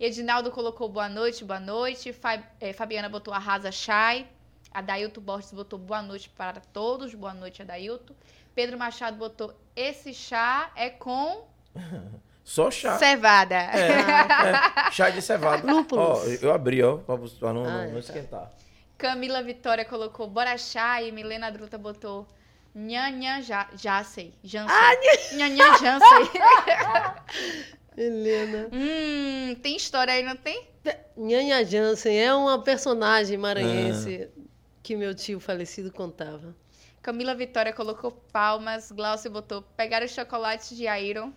Edinaldo 0.00 0.50
colocou 0.50 0.88
boa 0.88 1.08
noite, 1.08 1.44
boa 1.44 1.60
noite. 1.60 2.12
Fa- 2.12 2.42
eh, 2.60 2.72
Fabiana 2.72 3.08
botou 3.08 3.32
arrasa 3.34 3.70
Chay. 3.70 4.26
Adailto 4.72 5.20
Borges 5.20 5.52
botou 5.52 5.78
boa 5.78 6.00
noite 6.00 6.30
para 6.30 6.60
todos. 6.72 7.14
Boa 7.14 7.34
noite, 7.34 7.60
Adailto. 7.62 8.16
Pedro 8.54 8.78
Machado 8.78 9.16
botou 9.16 9.54
esse 9.76 10.14
chá 10.14 10.70
é 10.74 10.88
com 10.90 11.46
Só 12.42 12.70
chá. 12.70 12.96
cevada. 12.98 13.54
É, 13.54 13.90
é, 14.88 14.90
chá 14.90 15.10
de 15.10 15.20
cevada. 15.20 15.70
Lúpulos. 15.70 16.18
Ó, 16.20 16.24
eu 16.42 16.52
abri, 16.52 16.82
ó, 16.82 16.96
pra, 16.96 17.16
pra 17.18 17.52
não, 17.52 17.64
Ah, 17.64 17.68
não, 17.70 17.80
é, 17.80 17.86
não 17.86 17.92
tá. 17.94 17.98
esquentar. 18.00 18.50
Camila 18.96 19.42
Vitória 19.42 19.84
colocou 19.84 20.26
bora 20.28 20.56
chá 20.58 21.02
e 21.02 21.12
Milena 21.12 21.50
Druta 21.50 21.76
botou 21.78 22.26
nhan 22.74 23.10
nhan 23.10 23.42
já, 23.42 23.68
já 23.74 24.02
sei. 24.04 24.34
Jansei. 24.42 25.36
Nhan 25.36 25.48
nhan 25.50 25.78
Jansei. 25.78 26.40
Helena. 27.96 28.68
hum, 28.72 29.54
tem 29.62 29.76
história 29.76 30.14
aí, 30.14 30.22
não 30.22 30.36
tem? 30.36 30.68
Nhanha 31.16 31.64
Jansen 31.64 32.18
é 32.18 32.34
uma 32.34 32.62
personagem 32.62 33.36
maranhense 33.36 34.28
que 34.82 34.96
meu 34.96 35.14
tio 35.14 35.38
falecido 35.38 35.92
contava. 35.92 36.54
Camila 37.02 37.34
Vitória 37.34 37.72
colocou 37.72 38.10
palmas. 38.32 38.90
Glaucio 38.90 39.30
botou 39.30 39.62
pegar 39.76 40.02
os 40.02 40.10
chocolates 40.10 40.76
de 40.76 40.84
Iron. 40.84 41.32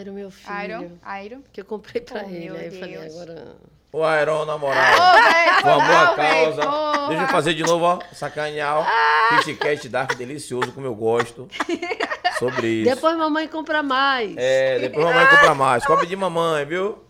Iron, 0.00 0.12
meu 0.12 0.30
filho. 0.30 0.64
Iron, 0.64 0.98
Iron. 1.24 1.42
Que 1.52 1.60
eu 1.60 1.64
comprei 1.64 2.00
pra 2.00 2.24
Oh, 2.24 2.30
ele. 2.30 2.56
Aí 2.56 2.66
eu 2.66 2.72
falei, 2.72 2.96
agora. 2.96 3.56
O 3.90 4.04
Aeron, 4.04 4.44
na 4.44 4.58
moral. 4.58 4.84
Ô, 4.94 5.62
Com 5.62 5.68
a 5.70 5.74
boa 5.78 6.04
não, 6.04 6.16
véi, 6.16 6.44
causa. 6.44 6.62
porra. 6.62 7.08
Deixa 7.08 7.22
eu 7.22 7.28
fazer 7.28 7.54
de 7.54 7.62
novo, 7.62 7.84
ó. 7.84 7.98
Sacanear. 8.12 8.78
ó. 8.80 9.42
Kit 9.42 9.88
Dark 9.88 10.14
delicioso, 10.14 10.72
como 10.72 10.86
eu 10.86 10.94
gosto. 10.94 11.48
Sobre 12.38 12.68
isso. 12.68 12.94
Depois 12.94 13.16
mamãe 13.16 13.48
compra 13.48 13.82
mais. 13.82 14.34
É, 14.36 14.78
depois 14.78 15.04
mamãe 15.06 15.26
compra 15.26 15.54
mais. 15.54 15.84
Cobre 15.86 16.06
de 16.06 16.14
mamãe, 16.14 16.64
viu? 16.66 17.02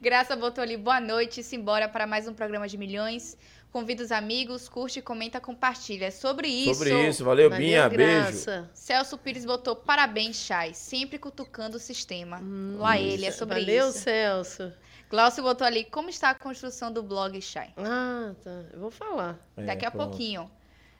Graça 0.00 0.34
botou 0.36 0.62
ali 0.62 0.76
boa 0.76 1.00
noite. 1.00 1.42
Simbora 1.42 1.88
para 1.88 2.06
mais 2.06 2.26
um 2.26 2.34
programa 2.34 2.66
de 2.68 2.76
milhões. 2.76 3.36
Convida 3.72 4.02
os 4.02 4.10
amigos, 4.10 4.68
curte, 4.68 5.02
comenta, 5.02 5.40
compartilha. 5.40 6.06
É 6.06 6.10
sobre 6.10 6.48
isso. 6.48 6.74
Sobre 6.74 7.08
isso. 7.08 7.24
Valeu, 7.24 7.48
Valeu, 7.50 7.64
Binha. 7.64 7.88
Beijo. 7.88 8.22
Graça. 8.22 8.70
Celso 8.74 9.18
Pires 9.18 9.44
botou 9.44 9.76
parabéns, 9.76 10.36
Chay. 10.36 10.72
Sempre 10.74 11.18
cutucando 11.18 11.76
o 11.76 11.80
sistema. 11.80 12.40
Lá 12.78 12.98
ele, 12.98 13.26
é 13.26 13.30
sobre 13.30 13.60
Valeu, 13.60 13.90
isso. 13.90 13.98
Celso. 13.98 14.72
Glaucio 15.08 15.42
botou 15.42 15.66
ali 15.66 15.84
como 15.84 16.10
está 16.10 16.30
a 16.30 16.34
construção 16.34 16.92
do 16.92 17.02
blog, 17.02 17.40
Chay. 17.40 17.72
Ah, 17.76 18.34
tá. 18.42 18.64
Eu 18.72 18.80
vou 18.80 18.90
falar. 18.90 19.38
É, 19.56 19.64
Daqui 19.64 19.84
a 19.86 19.90
pronto. 19.90 20.08
pouquinho. 20.08 20.50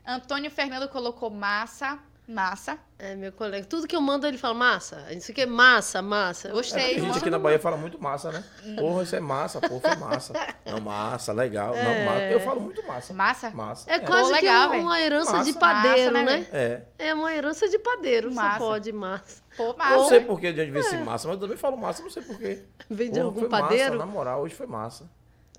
Antônio 0.07 0.51
Fernando 0.51 0.89
colocou 0.89 1.31
massa. 1.31 1.99
Massa. 2.29 2.77
É, 2.99 3.15
meu 3.15 3.31
colega. 3.31 3.65
Tudo 3.67 3.87
que 3.87 3.95
eu 3.95 4.01
mando, 4.01 4.27
ele 4.27 4.37
fala 4.39 4.55
massa. 4.55 5.07
Isso 5.13 5.31
aqui 5.31 5.43
é 5.43 5.47
massa, 5.47 6.03
massa. 6.03 6.49
Gostei. 6.49 6.95
É, 6.95 6.97
a 6.97 7.01
gente 7.01 7.19
aqui 7.19 7.31
na 7.31 7.39
Bahia 7.39 7.59
fala 7.59 7.77
muito 7.77 8.03
massa, 8.03 8.33
né? 8.33 8.43
Porra, 8.77 9.03
isso 9.05 9.15
é 9.15 9.21
massa, 9.21 9.61
porra, 9.61 9.81
foi 9.81 9.97
massa. 9.97 10.33
Não, 10.67 10.81
massa, 10.81 11.33
legal. 11.33 11.75
Não, 11.77 12.05
massa. 12.05 12.23
Eu 12.23 12.41
falo 12.41 12.61
muito 12.61 12.85
massa. 12.87 13.13
Massa? 13.13 13.51
Massa. 13.51 13.91
É 13.91 14.01
quase 14.01 14.31
Pô, 14.31 14.37
que 14.39 14.43
legal, 14.43 14.63
uma, 14.63 14.71
velho. 14.71 14.83
uma 14.85 15.01
herança 15.01 15.33
Massa. 15.33 15.53
de 15.53 15.59
padeiro, 15.59 16.13
Massa, 16.13 16.25
né, 16.25 16.37
né? 16.39 16.47
É. 16.99 17.09
É 17.11 17.15
uma 17.15 17.33
herança 17.33 17.69
de 17.69 17.79
padeiro, 17.79 18.35
Massa. 18.35 18.59
só 18.59 18.67
pode 18.67 18.93
massa. 18.93 19.43
Pô, 19.57 19.67
Não 19.69 19.77
massa. 19.77 20.09
sei 20.09 20.21
por 20.21 20.41
que 20.41 20.53
de 20.53 20.61
onde 20.63 20.71
veio 20.73 20.85
esse 20.85 20.97
massa, 20.97 21.29
mas 21.29 21.37
eu 21.37 21.41
também 21.41 21.57
falo 21.57 21.77
massa, 21.77 22.03
não 22.03 22.11
sei 22.11 22.23
por 22.23 22.39
quê. 22.39 22.65
Vem 22.91 23.09
de 23.09 23.15
Porra, 23.15 23.25
algum 23.25 23.41
foi 23.41 23.49
padeiro. 23.49 23.95
Massa, 23.95 24.07
na 24.07 24.13
moral, 24.13 24.43
hoje 24.43 24.55
foi 24.55 24.67
massa. 24.67 25.09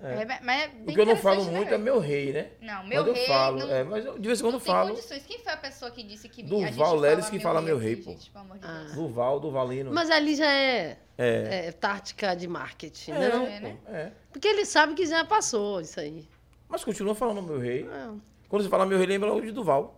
É, 0.00 0.24
mas 0.42 0.62
é 0.62 0.66
O 0.86 0.94
que 0.94 1.00
eu 1.00 1.06
não 1.06 1.16
falo 1.16 1.44
né, 1.44 1.50
muito 1.50 1.74
é 1.74 1.78
meu 1.78 1.98
rei, 1.98 2.32
né? 2.32 2.50
Não, 2.60 2.86
meu 2.86 3.04
Mas 3.04 3.14
rei. 3.14 3.22
eu 3.22 3.26
falo, 3.26 3.58
não, 3.58 3.70
é, 3.74 3.84
mas 3.84 4.04
eu, 4.04 4.18
de 4.18 4.26
vez 4.26 4.40
em 4.40 4.42
quando 4.44 4.54
eu 4.54 4.60
tem 4.60 4.66
falo. 4.72 4.90
condições. 4.90 5.26
Quem 5.26 5.38
foi 5.40 5.52
a 5.52 5.56
pessoa 5.56 5.90
que 5.90 6.02
disse 6.02 6.28
que 6.28 6.42
gente 6.42 6.94
Leles 7.00 7.28
que 7.28 7.40
fala 7.40 7.60
meu 7.60 7.76
rei, 7.78 7.94
aqui, 7.94 8.02
pô. 8.02 8.10
gente, 8.12 8.30
pelo 8.30 8.44
amor 8.44 8.58
de 8.58 8.64
Ah. 8.66 8.78
Deus. 8.84 8.92
Duval, 8.94 9.40
Duvalino. 9.40 9.92
Mas 9.92 10.10
ali 10.10 10.34
já 10.36 10.50
é, 10.52 10.98
É. 11.16 11.66
é 11.68 11.72
tática 11.72 12.34
de 12.34 12.46
marketing, 12.46 13.10
É, 13.12 13.18
né? 13.18 13.28
não? 13.28 13.46
É, 13.46 13.60
né? 13.60 13.76
é. 13.88 14.12
Porque 14.32 14.46
ele 14.46 14.64
sabe 14.64 14.94
que 14.94 15.04
já 15.06 15.24
passou 15.24 15.80
isso 15.80 15.98
aí. 15.98 16.28
Mas 16.68 16.84
continua 16.84 17.14
falando 17.14 17.42
meu 17.42 17.58
rei. 17.58 17.82
É. 17.84 18.08
Quando 18.48 18.62
você 18.62 18.68
fala 18.68 18.86
meu 18.86 18.98
rei, 18.98 19.06
lembra 19.06 19.28
logo 19.28 19.40
de 19.40 19.50
Duval. 19.52 19.96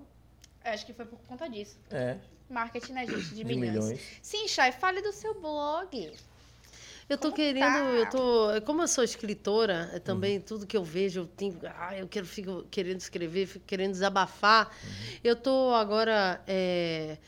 Acho 0.65 0.87
que 0.87 0.93
foi 0.93 1.05
por 1.05 1.19
conta 1.29 1.49
disso. 1.49 1.79
É. 1.91 2.17
Marketing, 2.49 2.93
né, 2.93 3.07
gente? 3.07 3.29
De, 3.29 3.35
De 3.37 3.45
milhões. 3.45 3.85
milhões. 3.85 4.01
Sim, 4.23 4.49
Chay, 4.49 4.73
fale 4.73 5.01
do 5.03 5.13
seu 5.13 5.41
blog. 5.41 6.13
Eu 7.11 7.19
tô 7.19 7.23
Como 7.25 7.35
querendo, 7.35 7.61
tá? 7.61 7.79
eu 7.81 8.09
tô, 8.09 8.63
como 8.65 8.83
eu 8.83 8.89
sou 8.89 9.03
escritora, 9.03 9.91
é 9.93 9.99
também 9.99 10.37
Uhum. 10.37 10.43
tudo 10.45 10.65
que 10.65 10.77
eu 10.77 10.85
vejo, 10.85 11.23
eu 11.23 11.27
tenho, 11.27 11.59
ah, 11.65 11.99
eu 11.99 12.07
quero 12.07 12.25
fico 12.25 12.65
querendo 12.71 13.01
escrever, 13.01 13.47
fico 13.47 13.65
querendo 13.67 13.91
desabafar. 13.91 14.69
Uhum. 14.69 15.19
Eu 15.25 15.35
tô 15.35 15.75
agora 15.75 16.41
é, 16.47 17.19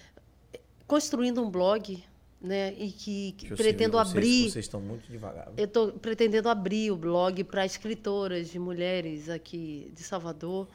construindo 0.86 1.42
um 1.42 1.50
blog, 1.50 2.00
né, 2.40 2.72
e 2.78 2.92
que, 2.92 3.32
que 3.32 3.50
eu 3.52 3.56
pretendo 3.56 3.98
vocês, 3.98 4.10
abrir 4.10 4.50
Vocês 4.50 4.64
estão 4.66 4.80
muito 4.80 5.10
devagar. 5.10 5.48
Eu 5.56 5.64
estou 5.64 5.92
pretendendo 5.92 6.48
abrir 6.48 6.92
o 6.92 6.96
blog 6.96 7.42
para 7.42 7.66
escritoras 7.66 8.50
de 8.50 8.60
mulheres 8.60 9.28
aqui 9.28 9.90
de 9.96 10.02
Salvador 10.04 10.68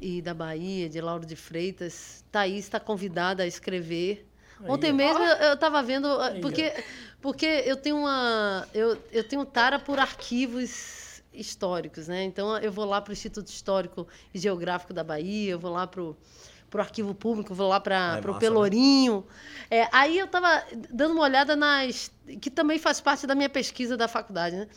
e 0.00 0.20
da 0.20 0.34
Bahia, 0.34 0.88
de 0.88 1.00
Lauro 1.00 1.24
de 1.24 1.36
Freitas. 1.36 2.24
Thaís 2.32 2.64
está 2.64 2.80
convidada 2.80 3.44
a 3.44 3.46
escrever. 3.46 4.26
Ontem 4.68 4.92
ó. 4.92 4.94
mesmo 4.94 5.22
eu 5.22 5.54
estava 5.54 5.82
vendo, 5.82 6.06
ah, 6.06 6.26
Aí, 6.28 6.38
ó. 6.38 6.40
porque, 6.40 6.72
porque 7.20 7.46
eu 7.66 7.76
tenho 7.76 7.96
uma. 7.96 8.66
Eu, 8.72 8.96
eu 9.10 9.24
tenho 9.24 9.44
tara 9.44 9.78
por 9.78 9.98
arquivos 9.98 11.22
históricos, 11.32 12.08
né? 12.08 12.24
Então 12.24 12.56
eu 12.58 12.70
vou 12.70 12.84
lá 12.84 13.00
para 13.00 13.10
o 13.10 13.12
Instituto 13.12 13.48
Histórico 13.48 14.06
e 14.34 14.38
Geográfico 14.38 14.92
da 14.92 15.02
Bahia, 15.02 15.52
eu 15.52 15.58
vou 15.58 15.72
lá 15.72 15.86
para 15.86 16.02
o 16.02 16.16
arquivo 16.74 17.14
público, 17.14 17.54
vou 17.54 17.68
lá 17.68 17.80
para 17.80 17.96
É 17.96 18.00
o 18.00 18.14
massa, 18.14 18.32
né? 18.32 18.38
Pelourinho. 18.38 19.26
É, 19.70 19.88
aí 19.92 20.18
eu 20.18 20.26
estava 20.26 20.64
dando 20.90 21.12
uma 21.14 21.22
olhada 21.22 21.56
nas. 21.56 22.10
que 22.40 22.50
também 22.50 22.78
faz 22.78 23.00
parte 23.00 23.26
da 23.26 23.34
minha 23.34 23.48
pesquisa 23.48 23.96
da 23.96 24.08
faculdade, 24.08 24.56
né? 24.56 24.68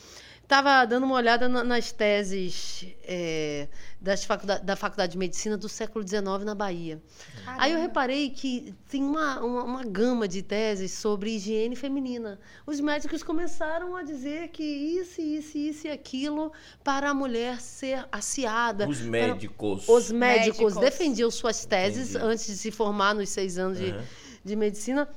Estava 0.46 0.86
dando 0.86 1.06
uma 1.06 1.16
olhada 1.16 1.50
na- 1.50 1.64
nas 1.64 1.92
teses 1.92 2.86
é, 3.04 3.68
das 4.00 4.24
faculda- 4.24 4.60
da 4.60 4.76
Faculdade 4.76 5.14
de 5.14 5.18
Medicina 5.18 5.58
do 5.58 5.68
século 5.68 6.08
XIX 6.08 6.46
na 6.46 6.54
Bahia. 6.54 7.02
Aí 7.48 7.72
eu 7.72 7.80
reparei 7.80 8.30
que 8.30 8.72
tem 8.88 9.04
uma, 9.04 9.40
uma, 9.44 9.64
uma 9.64 9.84
gama 9.84 10.28
de 10.28 10.44
teses 10.44 10.92
sobre 10.92 11.32
higiene 11.36 11.76
feminina. 11.76 12.40
Os 12.64 12.80
médicos 12.80 13.24
começaram 13.24 13.96
a 13.96 14.04
dizer 14.04 14.50
que 14.50 14.64
isso, 14.64 15.20
isso, 15.20 15.58
isso 15.58 15.88
e 15.88 15.90
aquilo 15.90 16.52
para 16.84 17.10
a 17.10 17.14
mulher 17.14 17.60
ser 17.60 18.06
aciada. 18.12 18.88
Os 18.88 19.00
para- 19.00 19.08
médicos. 19.10 19.90
os 19.90 20.12
médicos, 20.12 20.60
Médicos. 20.76 20.76
defendiam 20.78 21.32
suas 21.32 21.66
teses 21.66 22.12
Entendi. 22.12 22.24
antes 22.26 22.46
de 22.46 22.56
se 22.56 22.70
formar 22.70 23.16
nos 23.16 23.30
seis 23.30 23.58
anos 23.58 23.80
de, 23.80 23.86
Uhum. 23.92 24.02
de 24.46 24.56
medicina. 24.56 25.10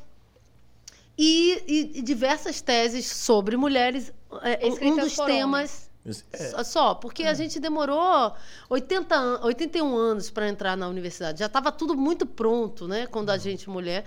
E, 1.18 1.62
e- 1.66 1.98
e 1.98 2.02
diversas 2.02 2.60
teses 2.60 3.06
sobre 3.06 3.56
mulheres. 3.56 4.12
É, 4.42 4.66
um- 4.66 4.96
dos 4.96 5.14
por 5.16 5.26
temas. 5.26 5.88
É. 6.32 6.64
Só- 6.64 6.94
porque 6.94 7.24
a 7.24 7.34
gente 7.34 7.58
demorou 7.60 8.32
80 8.70 9.14
an 9.16 9.40
81 9.42 9.94
anos 9.96 10.30
para 10.30 10.48
entrar 10.48 10.76
na 10.76 10.88
universidade. 10.88 11.40
Já 11.40 11.46
estava 11.46 11.70
tudo 11.72 11.94
muito 11.96 12.24
pronto, 12.24 12.86
né? 12.88 13.06
Quando 13.06 13.28
a 13.30 13.36
gente, 13.36 13.68
mulher, 13.68 14.04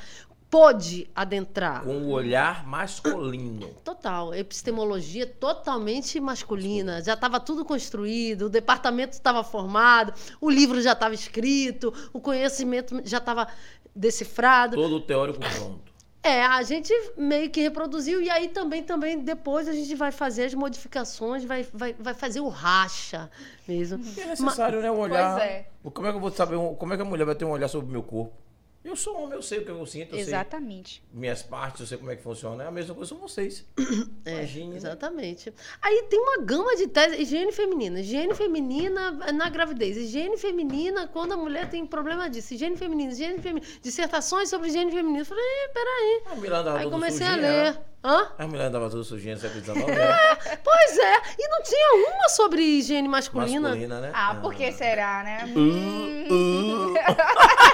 pôde 0.49 1.07
adentrar. 1.15 1.83
Com 1.83 1.97
o 2.05 2.09
olhar 2.11 2.65
masculino. 2.65 3.67
Total, 3.83 4.33
epistemologia 4.33 5.27
totalmente 5.27 6.19
masculina. 6.19 7.03
Já 7.03 7.13
estava 7.13 7.39
tudo 7.39 7.63
construído, 7.63 8.43
o 8.43 8.49
departamento 8.49 9.13
estava 9.13 9.43
formado, 9.43 10.13
o 10.39 10.49
livro 10.49 10.81
já 10.81 10.93
estava 10.93 11.13
escrito, 11.13 11.93
o 12.11 12.19
conhecimento 12.19 12.99
já 13.05 13.17
estava 13.19 13.47
decifrado. 13.95 14.75
Todo 14.75 14.95
o 14.95 15.01
teórico 15.01 15.39
pronto. 15.39 15.90
É, 16.23 16.45
a 16.45 16.61
gente 16.61 16.93
meio 17.17 17.49
que 17.49 17.61
reproduziu 17.61 18.21
e 18.21 18.29
aí 18.29 18.47
também, 18.49 18.83
também 18.83 19.17
depois 19.19 19.67
a 19.67 19.73
gente 19.73 19.95
vai 19.95 20.11
fazer 20.11 20.45
as 20.45 20.53
modificações, 20.53 21.43
vai, 21.43 21.65
vai, 21.73 21.95
vai 21.97 22.13
fazer 22.13 22.41
o 22.41 22.47
racha 22.47 23.29
mesmo. 23.67 24.03
É 24.17 24.25
necessário, 24.25 24.81
né? 24.81 24.91
Um 24.91 24.99
olhar. 24.99 25.37
Pois 25.37 25.49
é. 25.49 25.65
Como 25.83 26.07
é 26.07 26.11
que 26.11 26.17
eu 26.17 26.21
vou 26.21 26.31
saber? 26.31 26.57
Como 26.77 26.93
é 26.93 26.95
que 26.95 27.01
a 27.01 27.05
mulher 27.05 27.25
vai 27.25 27.33
ter 27.33 27.45
um 27.45 27.49
olhar 27.49 27.67
sobre 27.67 27.89
o 27.89 27.91
meu 27.91 28.03
corpo? 28.03 28.33
Eu 28.83 28.95
sou 28.95 29.15
homem, 29.15 29.33
eu 29.35 29.43
sei 29.43 29.59
o 29.59 29.65
que 29.65 29.69
eu 29.69 29.85
sinto, 29.85 30.15
eu 30.15 30.19
Exatamente. 30.19 30.93
sei 30.95 31.19
minhas 31.19 31.43
partes, 31.43 31.81
eu 31.81 31.87
sei 31.87 31.99
como 31.99 32.09
é 32.09 32.15
que 32.15 32.23
funciona. 32.23 32.63
É 32.63 32.67
a 32.67 32.71
mesma 32.71 32.95
coisa 32.95 33.13
com 33.13 33.21
vocês. 33.21 33.65
É, 34.23 34.33
Imagine, 34.33 34.69
né? 34.69 34.75
exatamente. 34.77 35.51
Aí 35.81 36.03
tem 36.07 36.19
uma 36.19 36.43
gama 36.43 36.75
de 36.75 36.87
teses. 36.87 37.19
Higiene 37.19 37.51
feminina. 37.51 37.99
Higiene 38.01 38.35
feminina 38.35 39.11
na 39.33 39.49
gravidez. 39.49 39.97
Higiene 39.97 40.37
feminina 40.37 41.07
quando 41.07 41.31
a 41.31 41.37
mulher 41.37 41.67
tem 41.69 41.85
problema 41.87 42.29
disso. 42.29 42.53
Higiene 42.53 42.77
feminina, 42.77 43.11
higiene 43.11 43.41
feminina. 43.41 43.65
Dissertações 43.81 44.47
sobre 44.47 44.67
higiene 44.67 44.91
feminina. 44.91 45.21
Eu 45.21 45.25
falei, 45.25 45.43
"Eh, 45.43 45.67
peraí. 45.73 46.21
A 46.31 46.35
mulher 46.35 46.53
andava 46.53 46.77
Aí 46.77 46.83
tudo 46.83 46.93
comecei 46.93 47.25
a 47.25 47.35
ler. 47.35 47.73
né? 47.73 47.77
Hã? 48.03 48.31
A 48.37 48.47
mulher 48.47 48.65
andava 48.65 48.89
tudo 48.89 49.03
sujinha 49.03 49.35
no 49.35 49.41
século 49.41 49.63
XIX, 49.63 49.87
né? 49.87 50.57
Pois 50.63 50.97
é. 50.97 51.21
E 51.39 51.47
não 51.47 51.63
tinha 51.63 52.15
uma 52.15 52.29
sobre 52.29 52.61
higiene 52.61 53.07
masculina. 53.07 53.69
Masculina, 53.69 54.01
né? 54.01 54.11
Ah, 54.13 54.35
por 54.35 54.53
que 54.53 54.71
será, 54.71 55.23
né? 55.23 55.51
Uh, 55.55 56.33
uh. 56.33 56.93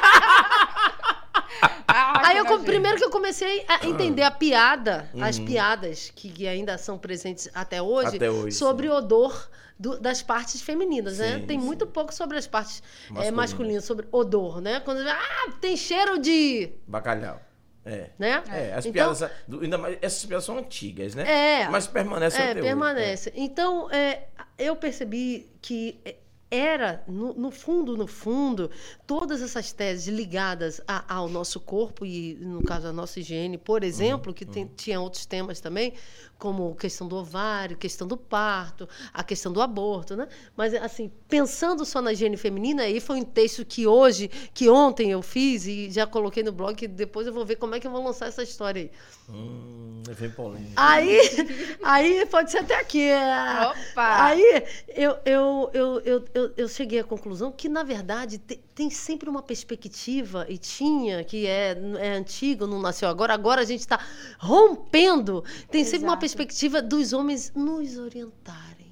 Ah, 1.88 2.28
Aí 2.30 2.38
eu, 2.38 2.46
com- 2.46 2.64
primeiro 2.64 2.98
que 2.98 3.04
eu 3.06 3.10
comecei 3.10 3.64
a 3.68 3.86
entender 3.88 4.24
a 4.24 4.32
piada, 4.32 5.10
Uhum. 5.14 5.24
as 5.24 5.40
piadas 5.40 6.12
que, 6.14 6.30
que 6.30 6.48
ainda 6.48 6.78
são 6.78 6.98
presentes 6.98 7.50
até 7.54 7.82
hoje, 7.82 8.18
Até 8.18 8.30
hoje, 8.30 8.56
sobre 8.58 8.88
sim. 8.88 8.94
o 8.94 8.98
odor 8.98 9.50
do- 9.80 9.98
das 10.00 10.22
partes 10.22 10.62
femininas, 10.62 11.20
né? 11.20 11.36
Sim, 11.40 11.46
Tem 11.46 11.60
sim. 11.60 11.66
muito 11.66 11.88
pouco 11.88 12.14
sobre 12.14 12.38
as 12.38 12.46
partes 12.46 12.82
eh, 12.82 13.12
Masculinas. 13.14 13.34
masculinas, 13.36 13.86
sobre 13.86 14.08
odor, 14.12 14.60
né? 14.60 14.80
Quando 14.82 15.00
ah, 15.08 15.52
tem 15.62 15.78
cheiro 15.78 16.20
de, 16.20 16.70
Bacalhau. 16.88 17.40
É. 17.86 18.10
né? 18.20 18.44
É, 18.52 18.74
as 18.74 18.86
Então- 18.86 18.92
piadas. 19.16 19.32
do- 19.48 19.62
Ainda 19.62 19.78
mais, 19.78 19.98
essas 20.02 20.26
piadas 20.26 20.44
são 20.44 20.58
antigas, 20.58 21.16
né? 21.16 21.62
É. 21.64 21.70
Mas 21.70 21.88
permanecem 21.88 22.42
É, 22.42 22.52
até 22.52 22.60
hoje. 22.60 22.68
permanece. 22.68 23.32
Então, 23.34 23.90
é, 23.90 24.24
eu 24.58 24.76
percebi 24.76 25.50
que 25.62 25.98
é, 26.04 26.16
era, 26.50 27.04
no, 27.08 27.34
no 27.34 27.52
fundo, 27.52 27.98
no 27.98 28.08
fundo, 28.08 28.72
todas 29.06 29.42
essas 29.42 29.72
teses 29.74 30.08
ligadas 30.08 30.80
a- 30.88 31.04
ao 31.16 31.28
nosso 31.28 31.60
corpo 31.60 32.06
e, 32.06 32.36
no 32.36 32.64
caso, 32.64 32.88
a 32.88 32.94
nossa 32.94 33.20
higiene, 33.20 33.58
por 33.58 33.84
exemplo, 33.84 34.34
que 34.34 34.46
tem- 34.46 34.66
tinha 34.76 35.00
outros 35.02 35.26
temas 35.26 35.60
também, 35.60 35.94
como 36.38 36.76
questão 36.76 37.08
do 37.08 37.16
ovário, 37.16 37.76
questão 37.78 38.08
do 38.08 38.16
parto, 38.18 38.88
a 39.14 39.24
questão 39.24 39.52
do 39.52 39.62
aborto, 39.62 40.16
né? 40.16 40.28
Mas, 40.56 40.74
assim, 40.76 41.12
pensando 41.28 41.84
só 41.86 42.02
na 42.02 42.14
higiene 42.14 42.38
feminina, 42.38 42.84
aí 42.84 43.00
foi 43.00 43.18
um 43.18 43.24
texto 43.26 43.66
que 43.66 43.88
hoje, 43.88 44.28
que 44.54 44.70
ontem 44.70 45.12
eu 45.12 45.22
fiz 45.22 45.66
e 45.66 45.90
já 45.90 46.06
coloquei 46.06 46.44
no 46.44 46.52
blog, 46.52 46.76
que 46.76 46.88
depois 46.88 47.26
eu 47.28 47.34
vou 47.34 47.46
ver 47.46 47.56
como 47.56 47.76
é 47.76 47.80
que 47.80 47.88
eu 47.88 47.92
vou 47.92 48.04
lançar 48.04 48.28
essa 48.28 48.44
história 48.44 48.82
aí. 48.84 48.92
Hum, 49.30 50.02
é 50.10 50.14
bem 50.14 50.30
polêmico. 50.30 50.74
Aí, 50.76 51.20
aí 51.84 52.26
pode 52.28 52.52
ser 52.52 52.60
até 52.60 52.76
aqui. 52.80 53.02
é. 53.02 53.68
Opa! 53.68 54.26
Aí 54.26 54.64
eu, 54.90 55.18
eu, 55.26 55.70
eu, 55.74 56.02
eu, 56.06 56.26
eu, 56.34 56.54
eu 56.56 56.68
cheguei 56.70 57.00
à 57.00 57.04
conclusão 57.04 57.52
que, 57.52 57.68
na 57.68 57.84
verdade, 57.84 58.38
te- 58.38 58.58
tem 58.74 58.90
sempre 58.90 59.30
uma 59.30 59.42
perspectiva, 59.42 60.46
e 60.48 60.58
tinha, 60.58 61.24
que 61.24 61.46
é, 61.48 61.78
é 62.00 62.10
antigo, 62.16 62.68
não 62.68 62.80
nasceu 62.80 63.10
agora, 63.10 63.34
agora 63.34 63.62
a 63.62 63.66
gente 63.66 63.80
está 63.82 64.00
rompendo. 64.40 65.44
Tem 65.70 65.84
sempre 65.84 66.06
uma 66.06 66.14
Exato. 66.14 66.20
Perspectiva 66.36 66.82
dos 66.82 67.14
homens 67.14 67.52
nos 67.56 67.98
orientarem. 67.98 68.88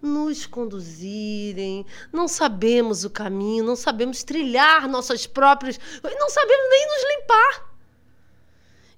Nos 0.00 0.46
conduzirem, 0.46 1.84
não 2.12 2.28
sabemos 2.28 3.04
o 3.04 3.10
caminho, 3.10 3.64
não 3.64 3.74
sabemos 3.76 4.22
trilhar 4.22 4.86
nossas 4.88 5.26
próprias. 5.26 5.78
Não 6.02 6.30
sabemos 6.30 6.66
nem 6.70 6.86
nos 6.86 7.16
limpar. 7.16 7.76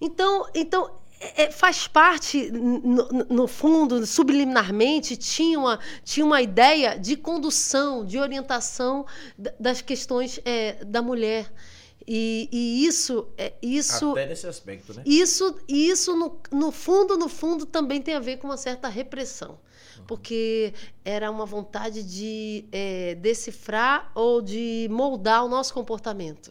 Então, 0.00 0.46
então 0.54 0.90
é- 1.20 1.44
é, 1.44 1.50
faz 1.50 1.86
parte, 1.88 2.50
no, 2.52 3.08
no- 3.28 3.48
fundo, 3.48 4.04
subliminarmente, 4.06 5.16
tinha 5.16 5.58
uma, 5.58 5.78
tinha 6.04 6.24
uma 6.26 6.42
ideia 6.42 6.98
de 6.98 7.16
condução, 7.16 8.04
de 8.04 8.18
orientação 8.18 9.06
da- 9.36 9.52
das 9.58 9.80
questões 9.80 10.40
é, 10.44 10.84
da 10.84 11.00
mulher. 11.00 11.50
E, 12.10 12.48
e 12.50 12.86
isso, 12.86 13.28
é, 13.36 13.52
isso, 13.60 14.12
Até 14.12 14.24
nesse 14.24 14.46
aspecto, 14.46 14.94
né? 14.94 15.02
isso, 15.04 15.54
isso 15.68 16.16
no, 16.16 16.40
no 16.50 16.72
fundo, 16.72 17.18
no 17.18 17.28
fundo, 17.28 17.66
também 17.66 18.00
tem 18.00 18.14
a 18.14 18.18
ver 18.18 18.38
com 18.38 18.46
uma 18.46 18.56
certa 18.56 18.88
repressão. 18.88 19.58
Porque 20.06 20.72
era 21.04 21.30
uma 21.30 21.44
vontade 21.44 22.02
de 22.02 22.64
é, 22.72 23.14
decifrar 23.16 24.10
ou 24.14 24.40
de 24.40 24.88
moldar 24.90 25.44
o 25.44 25.48
nosso 25.48 25.74
comportamento. 25.74 26.50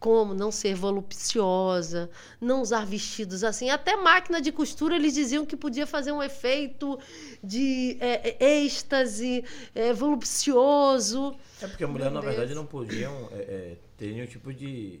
Como 0.00 0.34
não 0.34 0.50
ser 0.50 0.74
voluptuosa, 0.74 2.10
não 2.40 2.60
usar 2.60 2.84
vestidos 2.84 3.44
assim. 3.44 3.70
Até 3.70 3.94
máquina 3.96 4.40
de 4.40 4.50
costura 4.50 4.96
eles 4.96 5.14
diziam 5.14 5.46
que 5.46 5.56
podia 5.56 5.86
fazer 5.86 6.10
um 6.10 6.22
efeito 6.22 6.98
de 7.42 7.96
é, 8.00 8.36
é, 8.40 8.58
êxtase, 8.64 9.44
é, 9.74 9.92
voluptuoso. 9.92 11.36
É 11.62 11.68
porque 11.68 11.84
a 11.84 11.88
mulher, 11.88 12.10
Meu 12.10 12.14
na 12.14 12.20
verdade, 12.20 12.48
Deus. 12.48 12.58
não 12.58 12.66
podiam 12.66 13.28
é, 13.32 13.76
é, 13.98 14.04
ter 14.06 14.12
nenhum 14.12 14.26
tipo 14.26 14.52
de. 14.52 15.00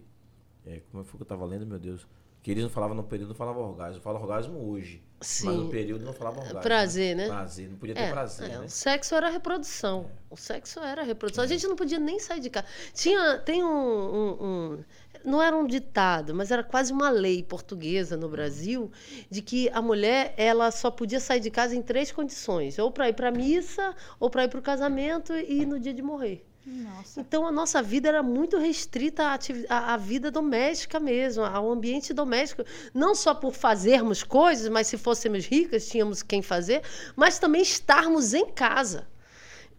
é, 0.66 0.80
como 0.90 1.04
foi 1.04 1.16
que 1.18 1.22
eu 1.22 1.26
tava 1.26 1.44
lendo, 1.44 1.66
meu 1.66 1.78
Deus? 1.78 2.06
Que 2.42 2.52
eles 2.52 2.62
não 2.62 2.70
falavam 2.70 2.96
no 2.96 3.02
período, 3.02 3.30
não 3.30 3.34
falavam 3.34 3.62
orgasmo. 3.62 4.00
Fala 4.00 4.18
orgasmo 4.20 4.58
hoje. 4.70 5.02
Mas 5.18 5.56
no 5.56 5.64
Sim. 5.64 5.70
período 5.70 6.04
não 6.04 6.12
falava 6.12 6.38
orgasmo. 6.38 6.60
Prazer, 6.62 7.16
né? 7.16 7.26
Prazer. 7.26 7.68
Não 7.68 7.76
podia 7.76 7.94
ter 7.96 8.02
É, 8.02 8.10
prazer, 8.10 8.46
é, 8.50 8.58
né? 8.58 8.64
O 8.64 8.68
sexo 8.68 9.14
era 9.16 9.28
reprodução. 9.28 10.08
O 10.30 10.36
sexo 10.36 10.78
era 10.78 11.02
reprodução. 11.02 11.42
A 11.42 11.46
gente 11.48 11.66
não 11.66 11.74
podia 11.74 11.98
nem 11.98 12.20
sair 12.20 12.40
de 12.40 12.48
casa. 12.48 12.66
Tinha, 12.94 13.38
tem 13.38 13.64
um, 13.64 13.68
um- 13.68 14.44
um- 14.44 14.84
não 15.24 15.42
era 15.42 15.56
um 15.56 15.66
ditado, 15.66 16.32
mas 16.32 16.52
era 16.52 16.62
quase 16.62 16.92
uma 16.92 17.10
lei 17.10 17.42
portuguesa 17.42 18.16
no 18.16 18.28
Brasil 18.28 18.90
de 19.28 19.42
que 19.42 19.68
a 19.70 19.82
mulher 19.82 20.32
ela 20.36 20.70
só 20.70 20.92
podia 20.92 21.18
sair 21.18 21.40
de 21.40 21.50
casa 21.50 21.74
em 21.74 21.82
três 21.82 22.12
condições: 22.12 22.78
ou 22.78 22.90
para 22.92 23.08
ir 23.08 23.14
para 23.14 23.32
missa, 23.32 23.94
ou 24.20 24.30
para 24.30 24.44
ir 24.44 24.48
para 24.48 24.60
o 24.60 24.62
casamento 24.62 25.32
e 25.34 25.66
no 25.66 25.80
dia 25.80 25.92
de 25.92 26.02
morrer. 26.02 26.47
Nossa. 26.70 27.20
Então 27.20 27.46
a 27.46 27.50
nossa 27.50 27.80
vida 27.80 28.08
era 28.08 28.22
muito 28.22 28.58
restrita 28.58 29.24
à, 29.68 29.94
à 29.94 29.96
vida 29.96 30.30
doméstica 30.30 31.00
mesmo, 31.00 31.42
ao 31.42 31.72
ambiente 31.72 32.12
doméstico. 32.12 32.62
Não 32.92 33.14
só 33.14 33.34
por 33.34 33.54
fazermos 33.54 34.22
coisas, 34.22 34.68
mas 34.68 34.86
se 34.86 34.98
fôssemos 34.98 35.46
ricas, 35.46 35.88
tínhamos 35.88 36.22
quem 36.22 36.42
fazer, 36.42 36.82
mas 37.16 37.38
também 37.38 37.62
estarmos 37.62 38.34
em 38.34 38.46
casa. 38.46 39.08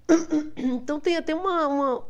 Então 0.58 1.00
tem 1.00 1.16
até 1.16 1.36
uma, 1.36 1.68
uma 1.68 2.08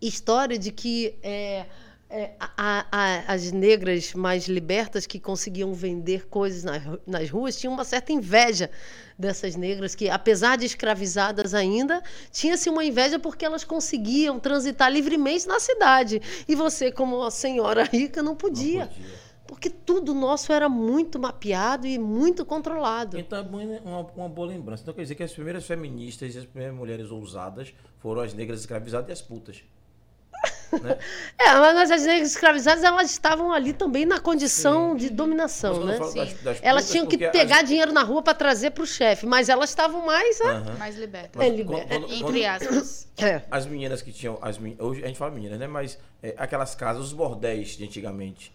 história 0.00 0.58
de 0.58 0.72
que 0.72 1.18
é, 1.22 1.66
é, 2.08 2.32
a- 2.38 2.86
a- 2.90 3.24
as 3.32 3.50
negras 3.50 4.14
mais 4.14 4.46
libertas 4.46 5.06
que 5.06 5.18
conseguiam 5.18 5.74
vender 5.74 6.26
coisas 6.28 6.62
nas, 6.62 6.82
nas 7.06 7.28
ruas 7.30 7.56
tinham 7.56 7.72
uma 7.74 7.84
certa 7.84 8.12
inveja 8.12 8.70
dessas 9.18 9.56
negras 9.56 9.94
que, 9.94 10.08
apesar 10.08 10.56
de 10.56 10.66
escravizadas 10.66 11.52
ainda, 11.54 12.02
tinha-se 12.30 12.68
uma 12.70 12.84
inveja 12.84 13.18
porque 13.18 13.44
elas 13.44 13.64
conseguiam 13.64 14.38
transitar 14.38 14.90
livremente 14.90 15.48
na 15.48 15.58
cidade. 15.58 16.20
E 16.46 16.54
você, 16.54 16.92
como 16.92 17.16
uma 17.16 17.30
senhora 17.30 17.82
rica, 17.84 18.22
não 18.22 18.32
Não 18.32 18.36
podia. 18.36 18.86
podia. 18.86 19.26
Porque 19.48 19.70
tudo 19.70 20.12
nosso 20.12 20.52
era 20.52 20.68
muito 20.68 21.20
mapeado 21.20 21.86
e 21.86 21.98
muito 22.00 22.44
controlado. 22.44 23.16
Então 23.18 23.38
é 23.38 23.42
bom- 23.44 23.78
uma, 23.84 24.00
uma 24.16 24.28
boa 24.28 24.48
lembrança. 24.48 24.82
Então 24.82 24.92
quer 24.94 25.02
dizer 25.02 25.14
que 25.14 25.22
as 25.22 25.32
primeiras 25.32 25.64
feministas 25.64 26.34
e 26.34 26.38
as 26.38 26.44
primeiras 26.44 26.76
mulheres 26.76 27.10
ousadas 27.12 27.72
foram 28.00 28.22
as 28.22 28.34
negras 28.34 28.60
escravizadas 28.60 29.08
e 29.08 29.12
as 29.12 29.22
putas. 29.22 29.62
Né? 30.82 30.98
É, 31.38 31.52
mas 31.52 31.90
as 31.90 32.02
negras 32.04 32.30
escravizadas, 32.30 32.82
elas 32.82 33.10
estavam 33.10 33.52
ali 33.52 33.72
também 33.72 34.04
na 34.04 34.18
condição 34.18 34.96
de 34.96 35.08
dominação, 35.10 35.84
né? 35.84 35.94
eu 35.96 35.98
das- 36.00 36.10
Sim. 36.12 36.36
das 36.42 36.58
Elas 36.62 36.82
putas, 36.84 36.90
tinham 36.90 37.06
que 37.06 37.18
pegar 37.18 37.62
as- 37.62 37.68
dinheiro 37.68 37.92
na 37.92 38.02
rua 38.02 38.22
para 38.22 38.34
trazer 38.34 38.70
para 38.70 38.82
o 38.82 38.86
chefe, 38.86 39.26
mas 39.26 39.48
elas 39.48 39.70
estavam 39.70 40.04
mais. 40.04 40.38
Mais 40.78 40.96
liberta. 40.96 41.42
É, 41.42 41.50
quando- 41.50 41.86
quando- 41.86 42.12
Entre 42.12 42.46
aspas. 42.46 43.06
É. 43.18 43.42
As 43.50 43.64
meninas 43.66 44.02
que 44.02 44.12
tinham. 44.12 44.38
As, 44.42 44.58
men- 44.58 44.76
hoje 44.78 45.02
a 45.02 45.06
gente 45.06 45.16
fala 45.18 45.30
meninas, 45.30 45.58
né? 45.58 45.66
Mas 45.66 45.98
é, 46.22 46.34
aquelas 46.36 46.74
casas, 46.74 47.02
os 47.06 47.12
bordéis 47.14 47.68
de 47.76 47.84
antigamente. 47.84 48.52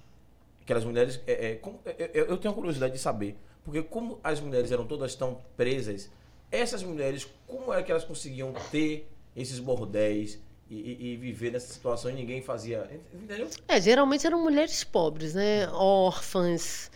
Aquelas 0.61 0.83
mulheres. 0.83 1.19
é, 1.25 1.51
é, 1.51 1.55
como- 1.55 1.79
é, 1.85 1.91
é, 2.03 2.11
eu 2.13 2.37
tenho 2.37 2.53
curiosidade 2.53 2.93
de 2.93 2.99
saber. 2.99 3.35
Porque 3.63 3.81
como 3.81 4.19
as 4.23 4.39
mulheres 4.39 4.71
eram 4.71 4.85
todas 4.85 5.15
tão 5.15 5.39
presas, 5.57 6.09
essas 6.51 6.83
mulheres, 6.83 7.27
como 7.47 7.73
é 7.73 7.81
que 7.81 7.91
elas 7.91 8.03
conseguiam 8.03 8.53
ter 8.71 9.09
esses 9.35 9.59
bordéis 9.59 10.39
e, 10.73 11.13
e- 11.13 11.17
viver 11.17 11.51
nessa 11.51 11.71
situação 11.73 12.09
e 12.09 12.13
ninguém 12.13 12.41
fazia. 12.41 12.89
Entendeu? 13.13 13.47
É, 13.67 13.79
geralmente 13.81 14.25
eram 14.25 14.41
mulheres 14.41 14.83
pobres, 14.83 15.33
né? 15.33 15.67
Órfãs. 15.71 16.89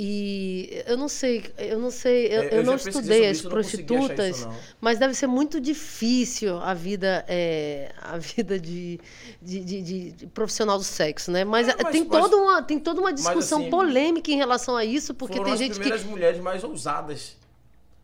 E 0.00 0.84
eu 0.86 0.96
não 0.96 1.08
sei, 1.08 1.42
eu 1.58 1.76
não 1.76 1.90
sei, 1.90 2.26
eu, 2.28 2.42
É, 2.42 2.58
eu 2.60 2.62
não 2.62 2.76
estudei 2.76 3.26
as 3.26 3.38
isso, 3.38 3.46
eu 3.48 3.50
não 3.50 3.56
consegui 3.56 3.82
achar 3.82 3.96
prostitutas, 4.06 4.36
isso, 4.38 4.48
mas 4.80 4.96
deve 4.96 5.12
ser 5.12 5.26
muito 5.26 5.60
difícil 5.60 6.56
a 6.58 6.72
vida, 6.72 7.24
é, 7.26 7.90
a 8.00 8.16
vida 8.16 8.60
de, 8.60 9.00
de, 9.42 9.58
de- 9.58 10.12
de- 10.12 10.26
profissional 10.28 10.78
do 10.78 10.84
sexo, 10.84 11.32
né? 11.32 11.44
Mas, 11.44 11.66
É, 11.66 11.74
mas- 11.82 11.90
tem, 11.90 12.04
mas- 12.04 12.22
toda 12.22 12.36
uma, 12.36 12.62
tem 12.62 12.78
toda 12.78 13.00
uma 13.00 13.12
discussão 13.12 13.58
assim, 13.62 13.70
polêmica 13.70 14.30
em 14.30 14.36
relação 14.36 14.76
a 14.76 14.84
isso, 14.84 15.14
porque 15.14 15.42
tem 15.42 15.52
as 15.52 15.58
gente 15.58 15.72
que. 15.72 15.80
primeiras 15.80 16.04
mulheres 16.06 16.40
mais 16.40 16.62
ousadas. 16.62 17.36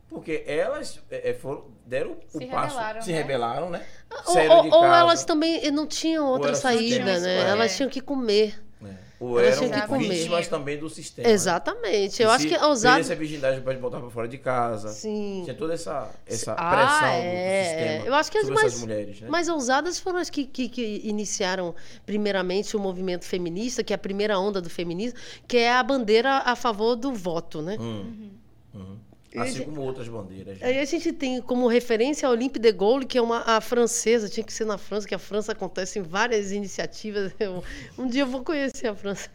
Porque 0.09 0.43
elas 0.45 0.99
é, 1.09 1.29
é, 1.29 1.33
foram, 1.33 1.63
deram 1.85 2.15
Se 2.27 2.37
o 2.37 2.47
passo, 2.49 2.75
rebelaram, 2.75 3.01
se 3.01 3.11
né? 3.11 3.17
rebelaram, 3.17 3.69
né? 3.69 3.83
Ou, 4.27 4.33
de 4.33 4.47
ou- 4.49 4.65
ou 4.65 4.81
casa, 4.81 4.95
elas 4.99 5.25
também 5.25 5.71
não 5.71 5.85
tinham 5.85 6.25
outra 6.27 6.55
saída, 6.55 7.19
né? 7.19 7.35
é. 7.35 7.49
Elas 7.49 7.75
tinham 7.75 7.89
que 7.89 8.01
comer. 8.01 8.61
né? 8.81 8.97
Ou 9.19 9.39
Elas 9.39 9.61
eram 9.61 9.81
que 9.81 9.87
comer. 9.87 10.09
vítimas 10.09 10.47
também 10.47 10.77
do 10.77 10.89
sistema. 10.89 11.27
né? 11.27 11.33
Exatamente. 11.33 12.21
Eu 12.21 12.29
E 12.29 12.31
acho 12.33 12.47
que 12.47 12.57
ousado. 12.57 12.95
perdesse 12.95 13.13
a 13.13 13.15
virgindade 13.15 13.61
pode 13.61 13.79
botar 13.79 13.99
pra 13.99 14.09
fora 14.09 14.27
de 14.27 14.37
casa. 14.37 14.89
Sim. 14.89 15.41
Tinha 15.45 15.55
toda 15.55 15.73
essa, 15.73 16.09
essa 16.25 16.53
Ah, 16.53 16.69
pressão 16.75 16.99
do- 16.99 17.25
é, 17.25 17.61
do 17.61 17.65
sistema 17.69 18.07
Eu 18.07 18.13
acho 18.15 18.31
que 18.31 18.37
as 18.39 18.49
mais, 18.49 18.79
mulheres, 18.81 19.21
né? 19.21 19.29
mais 19.29 19.47
ousadas 19.47 19.99
foram 19.99 20.19
as 20.19 20.29
que, 20.29 20.45
que, 20.45 20.67
que 20.67 21.01
iniciaram, 21.05 21.73
primeiramente, 22.05 22.75
o 22.75 22.79
movimento 22.79 23.25
feminista, 23.25 23.83
que 23.83 23.93
é 23.93 23.95
a 23.95 23.99
primeira 23.99 24.37
onda 24.39 24.59
do 24.61 24.69
feminismo, 24.69 25.17
que 25.47 25.57
é 25.57 25.71
a 25.71 25.81
bandeira 25.83 26.41
a 26.45 26.55
favor 26.55 26.95
do 26.95 27.13
voto, 27.13 27.61
né? 27.61 27.77
Hum, 27.79 28.31
uhum. 28.73 28.97
E 29.04 29.04
Assim 29.41 29.61
a 29.61 29.65
como 29.65 29.81
outras 29.81 30.07
bandeiras. 30.07 30.59
né? 30.59 30.67
Aí 30.67 30.79
a 30.79 30.85
gente 30.85 31.11
tem 31.13 31.41
como 31.41 31.67
referência 31.67 32.27
a 32.27 32.31
Olympe 32.31 32.59
de 32.59 32.71
Gaulle, 32.71 33.05
que 33.05 33.17
é 33.17 33.21
uma 33.21 33.41
a 33.45 33.59
francesa, 33.61 34.29
tinha 34.29 34.43
que 34.43 34.53
ser 34.53 34.65
na 34.65 34.77
França, 34.77 35.07
que 35.07 35.15
a 35.15 35.19
França 35.19 35.51
acontece 35.51 35.99
em 35.99 36.01
várias 36.01 36.51
iniciativas. 36.51 37.31
Eu- 37.39 37.63
um 37.97 38.07
dia 38.07 38.21
eu 38.23 38.27
vou 38.27 38.43
conhecer 38.43 38.87
a 38.87 38.95
França. 38.95 39.29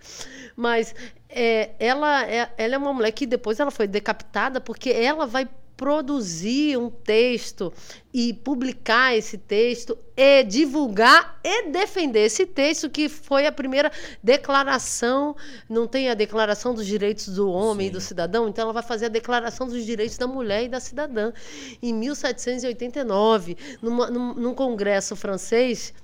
Mas 0.56 0.94
é, 1.28 1.70
ela, 1.78 2.26
é, 2.28 2.50
ela 2.58 2.74
é 2.74 2.78
uma 2.78 2.92
mulher 2.92 3.12
que 3.12 3.26
depois 3.26 3.60
ela 3.60 3.70
foi 3.70 3.86
decapitada 3.86 4.60
porque 4.60 4.90
ela 4.90 5.26
vai 5.26 5.48
produzir 5.80 6.76
um 6.76 6.90
texto 6.90 7.72
e 8.12 8.34
publicar 8.34 9.16
esse 9.16 9.38
texto 9.38 9.96
e 10.14 10.42
divulgar 10.42 11.40
e 11.42 11.70
defender 11.70 12.26
esse 12.26 12.44
texto 12.44 12.90
que 12.90 13.08
foi 13.08 13.46
a 13.46 13.52
primeira 13.52 13.90
declaração, 14.22 15.34
não 15.70 15.86
tem 15.86 16.10
a 16.10 16.14
declaração 16.14 16.74
dos 16.74 16.84
direitos 16.84 17.28
do 17.28 17.50
homem 17.50 17.86
e 17.86 17.88
Sim. 17.88 17.94
do 17.94 18.00
cidadão, 18.02 18.46
então 18.46 18.64
ela 18.64 18.74
vai 18.74 18.82
fazer 18.82 19.06
a 19.06 19.08
declaração 19.08 19.66
dos 19.66 19.86
direitos 19.86 20.18
da 20.18 20.26
mulher 20.26 20.64
e 20.64 20.68
da 20.68 20.80
cidadã 20.80 21.32
em 21.82 21.94
1789, 21.94 23.56
numa, 23.80 24.10
num, 24.10 24.34
num 24.34 24.54
congresso 24.54 25.16
francês 25.16 25.94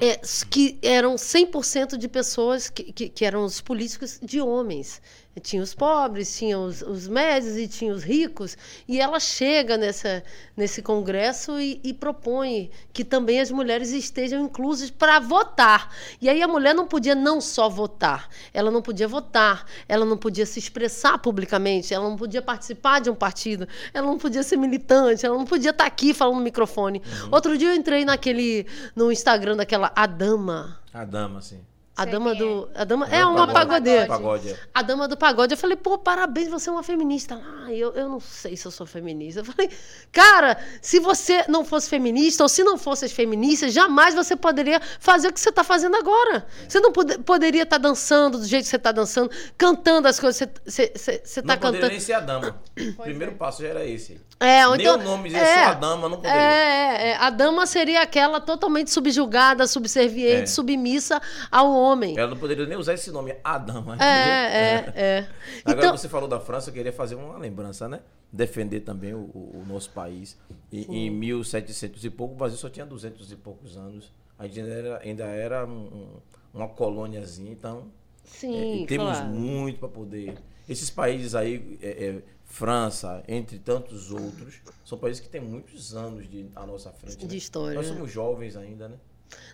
é, 0.00 0.20
que 0.48 0.78
eram 0.82 1.16
100% 1.16 1.96
de 1.96 2.06
pessoas 2.06 2.70
que, 2.70 2.92
que, 2.92 3.08
que 3.08 3.24
eram 3.24 3.44
os 3.44 3.60
políticos 3.60 4.20
de 4.22 4.40
homens. 4.40 5.02
Tinha 5.40 5.62
os 5.62 5.74
pobres, 5.74 6.36
tinha 6.36 6.58
os, 6.58 6.82
os 6.82 7.08
médios 7.08 7.56
e 7.56 7.66
tinha 7.66 7.92
os 7.92 8.02
ricos. 8.02 8.56
E 8.86 9.00
ela 9.00 9.18
chega 9.18 9.78
nessa, 9.78 10.22
nesse 10.54 10.82
congresso 10.82 11.58
e, 11.58 11.80
e 11.82 11.94
propõe 11.94 12.70
que 12.92 13.02
também 13.02 13.40
as 13.40 13.50
mulheres 13.50 13.92
estejam 13.92 14.44
inclusas 14.44 14.90
para 14.90 15.18
votar. 15.18 15.90
E 16.20 16.28
aí 16.28 16.42
a 16.42 16.48
mulher 16.48 16.74
não 16.74 16.86
podia 16.86 17.14
não 17.14 17.40
só 17.40 17.68
votar, 17.68 18.28
ela 18.52 18.70
não 18.70 18.82
podia 18.82 19.08
votar, 19.08 19.66
ela 19.88 20.04
não 20.04 20.18
podia 20.18 20.44
se 20.44 20.58
expressar 20.58 21.16
publicamente, 21.18 21.94
ela 21.94 22.08
não 22.08 22.16
podia 22.16 22.42
participar 22.42 23.00
de 23.00 23.08
um 23.08 23.14
partido, 23.14 23.66
ela 23.94 24.06
não 24.06 24.18
podia 24.18 24.42
ser 24.42 24.56
militante, 24.56 25.24
ela 25.24 25.36
não 25.36 25.46
podia 25.46 25.70
estar 25.70 25.86
aqui 25.86 26.12
falando 26.12 26.36
no 26.36 26.42
microfone. 26.42 27.00
Outro 27.30 27.56
dia 27.56 27.68
eu 27.68 27.74
entrei 27.74 28.04
naquele 28.04 28.66
no 28.94 29.10
Instagram 29.10 29.56
daquela 29.56 29.90
Adama. 29.96 30.78
A 30.92 31.04
dama, 31.06 31.38
assim. 31.38 31.60
A 31.94 32.04
Sei 32.04 32.12
dama 32.12 32.30
é. 32.30 32.34
do. 32.34 32.70
A 32.74 32.84
dama, 32.84 33.04
Dama 33.04 33.16
é 33.18 33.24
uma 33.26 33.46
pagode. 33.46 33.52
pagodeira. 33.52 34.06
Pagode, 34.06 34.48
é. 34.50 34.58
A 34.72 34.80
dama 34.82 35.06
do 35.06 35.14
pagode. 35.14 35.52
Eu 35.52 35.58
falei, 35.58 35.76
pô, 35.76 35.98
parabéns, 35.98 36.48
você 36.48 36.70
é 36.70 36.72
uma 36.72 36.82
feminista. 36.82 37.38
Ah, 37.44 37.70
eu, 37.70 37.92
eu 37.92 38.08
não 38.08 38.18
sei 38.18 38.56
se 38.56 38.66
eu 38.66 38.70
sou 38.70 38.86
feminista. 38.86 39.40
Eu 39.40 39.44
falei, 39.44 39.68
cara, 40.10 40.56
se 40.80 40.98
você 40.98 41.44
não 41.48 41.66
fosse 41.66 41.90
feminista, 41.90 42.42
ou 42.42 42.48
se 42.48 42.64
não 42.64 42.78
fosse 42.78 43.10
feminista, 43.10 43.68
jamais 43.68 44.14
você 44.14 44.34
poderia 44.34 44.80
fazer 45.00 45.28
o 45.28 45.32
que 45.34 45.38
você 45.40 45.50
está 45.50 45.62
fazendo 45.62 45.94
agora. 45.96 46.46
Você 46.66 46.80
não 46.80 46.92
pode- 46.92 47.18
poderia 47.18 47.64
estar 47.64 47.76
dançando 47.76 48.38
do 48.38 48.46
jeito 48.46 48.64
que 48.64 48.70
você 48.70 48.76
está 48.76 48.90
dançando, 48.90 49.30
cantando 49.58 50.08
as 50.08 50.18
coisas 50.18 50.48
que 50.48 50.60
você 50.64 50.92
está 50.94 51.12
Não 51.42 51.56
poderia 51.58 51.58
cantando. 51.60 51.88
nem 51.90 52.00
ser 52.00 52.14
a 52.14 52.20
dama. 52.20 52.62
O 52.98 53.02
primeiro 53.02 53.32
passo 53.34 53.60
já 53.60 53.68
era 53.68 53.84
esse. 53.84 54.18
É, 54.42 54.66
ou 54.66 54.74
nem 54.76 54.86
então, 54.86 54.98
o 54.98 55.02
nome 55.02 55.32
é, 55.34 55.64
a 55.64 55.74
dama 55.74 56.08
não 56.08 56.16
poderia. 56.16 56.36
É, 56.40 57.08
é, 57.10 57.16
a 57.16 57.30
dama 57.30 57.66
seria 57.66 58.02
aquela 58.02 58.40
totalmente 58.40 58.90
subjugada, 58.90 59.66
subserviente, 59.66 60.42
É. 60.42 60.46
submissa 60.46 61.20
ao 61.50 61.72
homem. 61.72 62.18
Ela 62.18 62.30
não 62.30 62.36
poderia 62.36 62.66
nem 62.66 62.76
usar 62.76 62.94
esse 62.94 63.10
nome, 63.10 63.34
a 63.44 63.58
dama. 63.58 63.96
É, 63.96 64.04
é, 64.04 64.92
é. 64.94 65.28
Agora 65.64 65.86
Então, 65.86 65.96
você 65.96 66.08
falou 66.08 66.28
da 66.28 66.40
França, 66.40 66.70
eu 66.70 66.74
queria 66.74 66.92
fazer 66.92 67.14
uma 67.14 67.38
lembrança, 67.38 67.88
né? 67.88 68.00
Defender 68.32 68.80
também 68.80 69.14
o, 69.14 69.18
o- 69.18 69.64
nosso 69.66 69.90
país. 69.90 70.36
E, 70.70 70.86
em 70.88 71.10
1700 71.10 72.04
e 72.04 72.10
pouco, 72.10 72.34
o 72.34 72.36
Brasil 72.36 72.56
só 72.58 72.68
tinha 72.68 72.86
200 72.86 73.30
e 73.30 73.36
poucos 73.36 73.76
anos. 73.76 74.10
A 74.38 74.46
gente 74.46 74.60
ainda 74.60 74.72
era, 74.74 75.00
ainda 75.04 75.24
era 75.24 75.66
um- 75.66 75.70
um- 75.70 76.20
uma 76.54 76.68
colôniazinha, 76.68 77.52
então 77.52 77.84
sim, 78.24 78.82
é, 78.82 78.86
temos 78.86 79.16
claro. 79.18 79.26
muito 79.28 79.78
para 79.78 79.88
poder. 79.88 80.34
Esses 80.68 80.88
países 80.90 81.34
aí, 81.34 81.78
é, 81.82 81.88
é, 81.88 82.22
França, 82.52 83.24
entre 83.26 83.58
tantos 83.58 84.10
outros, 84.10 84.60
são 84.84 84.98
países 84.98 85.22
que 85.22 85.28
têm 85.28 85.40
muitos 85.40 85.96
anos 85.96 86.28
de, 86.28 86.50
à 86.54 86.66
nossa 86.66 86.92
frente. 86.92 87.16
De 87.16 87.26
né? 87.26 87.34
história, 87.34 87.74
Nós 87.74 87.88
né? 87.88 87.94
somos 87.94 88.12
jovens 88.12 88.56
ainda, 88.56 88.90
né? 88.90 88.96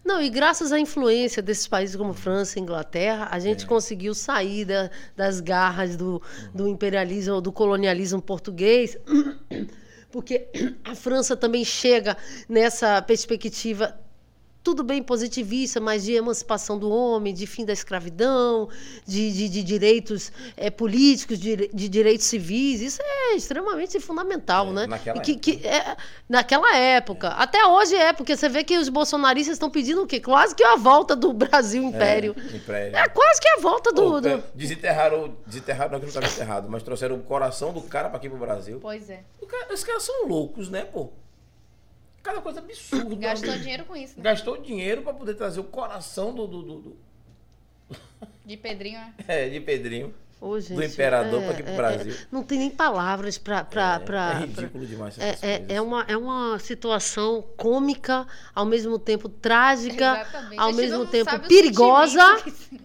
Não, 0.04 0.20
e 0.20 0.28
graças 0.28 0.72
à 0.72 0.80
influência 0.80 1.40
desses 1.40 1.68
países 1.68 1.94
como 1.94 2.12
França 2.12 2.58
e 2.58 2.62
Inglaterra, 2.62 3.28
a 3.30 3.38
gente 3.38 3.64
conseguiu 3.68 4.16
sair 4.16 4.64
da- 4.64 4.90
das 5.16 5.38
garras 5.38 5.96
do, 5.96 6.20
do 6.52 6.66
imperialismo 6.66 7.34
ou 7.37 7.40
do 7.40 7.52
colonialismo 7.52 8.20
português, 8.20 8.98
porque 10.11 10.48
a 10.82 10.96
França 10.96 11.37
também 11.37 11.64
chega 11.64 12.16
nessa 12.48 13.00
perspectiva 13.00 13.96
tudo 14.68 14.85
bem 14.85 15.02
positivista, 15.02 15.81
mas 15.81 16.04
de 16.04 16.12
emancipação 16.12 16.78
do 16.78 16.90
homem, 16.90 17.33
de 17.33 17.46
fim 17.46 17.64
da 17.64 17.72
escravidão, 17.72 18.68
de, 19.07 19.33
de, 19.33 19.48
de 19.48 19.62
direitos 19.62 20.31
eh, 20.59 20.70
políticos, 20.70 21.38
de, 21.38 21.70
de 21.72 21.88
direitos 21.88 22.26
civis. 22.26 22.83
Isso 22.83 23.00
é 23.02 23.35
extremamente 23.35 23.98
fundamental, 23.98 24.68
É, 24.68 24.72
né? 24.72 24.87
naquela 24.87 25.20
que, 25.22 25.31
época. 25.33 25.42
que- 25.59 25.66
é, 25.66 25.96
naquela 26.28 26.76
época. 26.76 27.28
Até 27.28 27.64
hoje 27.66 27.94
é, 27.96 28.12
porque 28.12 28.37
você 28.37 28.46
vê 28.46 28.62
que 28.62 28.76
os 28.76 28.90
bolsonaristas 28.90 29.54
estão 29.54 29.70
pedindo 29.70 30.02
o 30.02 30.07
quê? 30.07 30.20
Quase 30.20 30.54
que 30.54 30.62
a 30.62 30.76
volta 30.76 31.16
do 31.16 31.33
Brasil 31.33 31.83
Império. 31.83 32.37
É, 32.37 32.57
império. 32.57 32.94
É, 32.96 33.09
quase 33.09 33.40
que 33.40 33.48
a 33.48 33.61
volta 33.61 33.90
do. 33.90 34.20
Do- 34.20 34.28
é, 34.28 34.42
Desenterraram, 34.54 35.35
desenterraram, 35.46 35.92
não 35.92 35.98
que 35.98 36.04
não 36.04 36.09
estava 36.11 36.26
enterrado, 36.26 36.68
mas 36.68 36.83
trouxeram 36.83 37.16
o 37.16 37.22
coração 37.22 37.72
do 37.72 37.81
cara 37.81 38.11
para 38.11 38.18
aqui 38.18 38.28
pro 38.28 38.37
Brasil. 38.38 38.78
Pois 38.83 39.09
é. 39.09 39.22
Cara- 39.48 39.72
Esses 39.72 39.85
caras 39.87 40.02
são 40.02 40.26
loucos, 40.28 40.68
né, 40.68 40.85
pô? 40.85 41.09
Cada 42.22 42.40
coisa 42.40 42.59
absurda. 42.61 43.14
Gastou 43.16 43.57
dinheiro 43.59 43.85
com 43.85 43.96
isso, 43.96 44.14
né? 44.16 44.22
Gastou 44.22 44.57
dinheiro 44.59 45.02
para 45.02 45.14
poder 45.14 45.35
trazer 45.35 45.61
o 45.61 45.64
coração 45.64 46.35
do, 46.35 46.46
do, 46.46 46.62
do- 46.62 46.78
do- 46.81 46.96
De 48.44 48.57
Pedrinho, 48.57 48.98
né? 49.00 49.14
é, 49.28 49.48
de 49.48 49.61
Pedrinho. 49.61 50.14
Ô, 50.40 50.61
gente, 50.61 50.74
do 50.74 50.85
imperador 50.85 51.42
pra 51.42 51.50
aqui 51.50 51.62
pro 51.64 51.74
Brasil. 51.74 52.14
não 52.31 52.44
tem 52.44 52.59
nem 52.61 52.70
palavras 52.70 53.37
para. 53.38 53.66
é, 53.68 54.37
é 54.37 54.46
ridículo 54.46 54.87
demais 54.87 55.18
essas 55.18 55.42
É, 55.42 55.46
é, 55.54 55.59
coisas. 55.59 55.76
é 55.76 55.81
uma, 55.81 56.02
é 56.07 56.16
uma 56.16 56.59
situação 56.61 57.42
cômica, 57.57 58.24
ao 58.54 58.64
mesmo 58.64 58.98
tempo 59.00 59.28
trágica, 59.28 60.20
Exatamente. 60.20 60.61
ao 60.61 60.72
mesmo 60.72 61.07
tempo 61.07 61.38
perigosa. 61.40 62.37
que- 62.44 62.81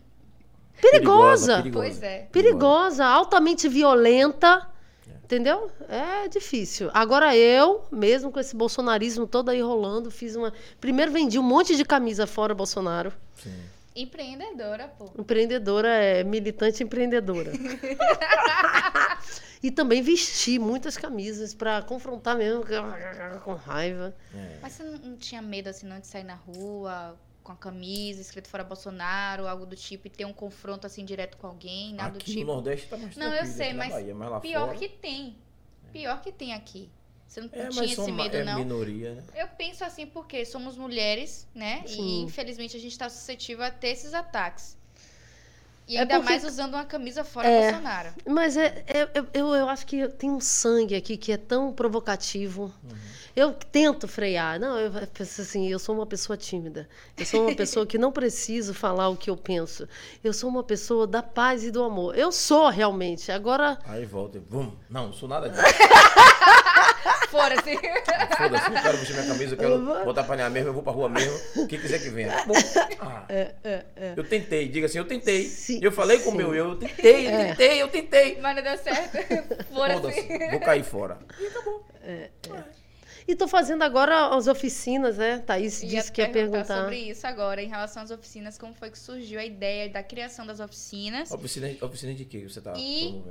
Perigosa. 0.82 1.64
Pois 1.72 2.02
é. 2.04 2.28
Perigosa, 2.32 3.06
altamente 3.06 3.70
violenta. 3.70 4.68
Entendeu? 5.34 5.72
É 5.90 6.28
difícil. 6.28 6.92
Agora 6.94 7.36
eu, 7.36 7.84
mesmo 7.92 8.32
com 8.32 8.40
esse 8.40 8.56
bolsonarismo 8.56 9.26
todo 9.26 9.50
aí 9.50 9.62
rolando, 9.62 10.12
fiz 10.12 10.36
uma. 10.36 10.54
Primeiro 10.80 11.12
vendi 11.12 11.40
um 11.40 11.44
monte 11.44 11.76
de 11.76 11.84
camisa 11.84 12.28
fora 12.28 12.54
Bolsonaro. 12.54 13.12
Sim. 13.36 13.52
Empreendedora, 13.96 14.88
pô. 14.88 15.10
Empreendedora 15.18 15.88
é 15.88 16.24
militante 16.24 16.84
empreendedora. 16.84 17.52
e 19.62 19.72
também 19.72 20.04
vesti 20.04 20.60
muitas 20.60 20.98
camisas 20.98 21.56
para 21.56 21.82
confrontar 21.82 22.38
mesmo 22.38 22.64
com 23.44 23.56
raiva. 23.56 24.16
É. 24.36 24.60
Mas 24.62 24.74
você 24.74 24.84
não, 24.84 24.98
não 25.00 25.18
tinha 25.18 25.42
medo, 25.42 25.68
assim, 25.68 25.88
não, 25.88 26.00
de 26.00 26.06
sair 26.06 26.24
na 26.24 26.36
rua 26.36 27.18
com 27.44 27.52
a 27.52 27.56
camisa, 27.56 28.22
escrito 28.22 28.48
fora 28.48 28.64
Bolsonaro, 28.64 29.48
algo 29.48 29.66
do 29.66 29.76
tipo, 29.76 30.08
e 30.08 30.10
ter 30.10 30.26
um 30.26 30.34
confronto, 30.34 30.88
assim, 30.88 31.04
direto 31.06 31.38
com 31.38 31.48
alguém, 31.48 31.94
nada 31.94 32.18
Aqui 32.18 32.20
do 32.20 32.32
tipo? 32.32 32.40
no 32.48 32.54
Nordeste 32.54 32.88
tá 32.88 32.98
mais 32.98 33.16
Não, 33.16 33.34
eu 33.34 33.46
sei, 33.46 33.74
mas 33.74 33.92
Bahia, 33.94 34.16
mas 34.16 34.30
lá 34.30 34.40
Pior 34.40 34.68
fora... 34.68 34.78
que 34.78 34.90
tem. 34.90 35.36
Pior 35.92 36.22
que 36.22 36.32
tem 36.32 36.54
aqui. 36.54 36.90
Você 37.28 37.42
não 37.42 37.50
É, 37.52 37.68
tinha 37.70 37.86
esse 37.86 38.12
medo, 38.12 38.38
é 38.38 38.44
não? 38.44 38.60
minoria, 38.60 39.16
né? 39.16 39.24
Eu 39.36 39.48
penso 39.50 39.84
assim 39.84 40.06
porque 40.06 40.46
somos 40.46 40.78
mulheres, 40.78 41.48
né? 41.54 41.84
E 41.86 41.90
Sim. 41.90 42.22
infelizmente 42.24 42.78
a 42.78 42.80
gente 42.80 42.92
está 42.92 43.10
suscetível 43.10 43.64
a 43.66 43.72
ter 43.72 43.90
esses 43.90 44.14
ataques. 44.14 44.78
E 45.88 45.98
É 45.98 46.02
ainda 46.02 46.16
porque- 46.16 46.30
mais 46.30 46.44
usando 46.46 46.74
uma 46.76 46.86
camisa 46.86 47.24
fora 47.24 47.48
É. 47.48 47.72
Bolsonaro. 47.72 48.10
Mas 48.28 48.56
é, 48.56 48.84
é- 48.88 49.10
eu, 49.14 49.28
eu, 49.34 49.56
eu 49.56 49.70
acho 49.70 49.86
que 49.86 50.08
tem 50.08 50.30
um 50.32 50.40
sangue 50.40 50.96
aqui 50.96 51.18
que 51.18 51.32
é 51.32 51.38
tão 51.38 51.74
provocativo. 51.74 52.74
Eu 53.36 53.52
tento 53.52 54.08
frear. 54.08 54.60
Não, 54.60 54.78
eu 54.80 54.92
penso 55.12 55.42
assim, 55.42 55.68
eu 55.68 55.80
sou 55.80 55.96
uma 55.96 56.06
pessoa 56.06 56.38
tímida. 56.38 56.88
Eu 57.18 57.26
sou 57.26 57.42
uma 57.48 57.56
pessoa 57.56 57.84
que 57.86 57.98
não 57.98 58.12
preciso 58.12 58.74
falar 58.76 59.10
o 59.10 59.18
que 59.18 59.30
eu 59.30 59.36
penso. 59.36 59.90
Eu 60.24 60.32
sou 60.32 60.48
uma 60.50 60.64
pessoa 60.64 61.08
da 61.08 61.24
paz 61.24 61.64
e 61.64 61.72
do 61.72 61.84
amor. 61.84 62.16
Eu 62.18 62.32
sou 62.32 62.70
realmente. 62.70 63.32
Agora, 63.32 63.80
Aí 63.86 64.06
volta 64.06 64.38
e 64.38 64.42
vum. 64.42 64.72
Não, 64.90 65.08
não 65.08 65.14
sou 65.14 65.28
nada 65.28 65.50
disso. 65.50 65.62
Fora-se. 67.30 67.76
Foda-se, 68.38 68.70
não 68.72 68.82
quero 68.82 68.98
vestir 68.98 69.16
minha 69.16 69.28
camisa, 69.28 69.54
eu 69.54 69.58
quero 69.58 70.06
botar 70.06 70.24
pra 70.24 70.50
mesmo, 70.50 70.70
eu 70.70 70.74
vou 70.74 70.84
pra 70.84 70.92
rua 70.94 71.10
mesmo. 71.10 71.68
Quem 71.68 71.80
quiser 71.80 72.00
que 72.00 72.10
venha. 72.10 72.32
Tá 72.32 72.46
bom. 72.46 72.54
Ah, 73.00 73.26
Eu 74.16 74.24
tentei, 74.24 74.68
diga 74.68 74.86
assim, 74.86 74.98
eu 74.98 75.06
tentei. 75.06 75.46
Sim, 75.46 75.80
eu 75.82 75.92
falei 75.92 76.20
com 76.20 76.30
o 76.32 76.36
meu 76.36 76.54
eu, 76.54 76.70
eu 76.70 76.76
tentei, 76.76 77.28
eu 77.28 77.32
É. 77.32 77.46
tentei, 77.48 77.82
eu 77.82 77.88
tentei. 77.88 78.40
Mas 78.42 78.56
não 78.56 78.64
deu 78.64 78.78
certo. 78.78 79.18
Foda-se, 79.74 80.28
vou 80.52 80.60
cair 80.60 80.84
fora. 80.84 81.18
e 82.04 82.30
tô 83.38 83.48
fazendo 83.48 83.84
agora 83.84 84.28
as 84.36 84.48
oficinas, 84.48 85.18
né? 85.18 85.40
Thaís 85.40 85.82
Ia 85.82 85.90
disse 85.90 86.12
que 86.12 86.22
ia 86.22 86.30
perguntar 86.30 86.66
perguntar. 86.66 86.82
sobre 86.82 86.98
isso 86.98 87.26
agora, 87.26 87.62
em 87.62 87.68
relação 87.68 88.04
às 88.04 88.12
oficinas, 88.12 88.58
como 88.58 88.74
foi 88.74 88.90
que 88.92 89.00
surgiu 89.00 89.40
a 89.40 89.46
ideia 89.46 89.90
da 89.90 90.04
criação 90.04 90.46
das 90.46 90.60
oficinas 90.60 91.32
Oficina, 91.32 91.68
oficina 91.82 92.14
de 92.14 92.26
quê 92.26 92.42
que 92.42 92.50
você 92.50 92.62
tá 92.62 92.74
e 92.78 93.24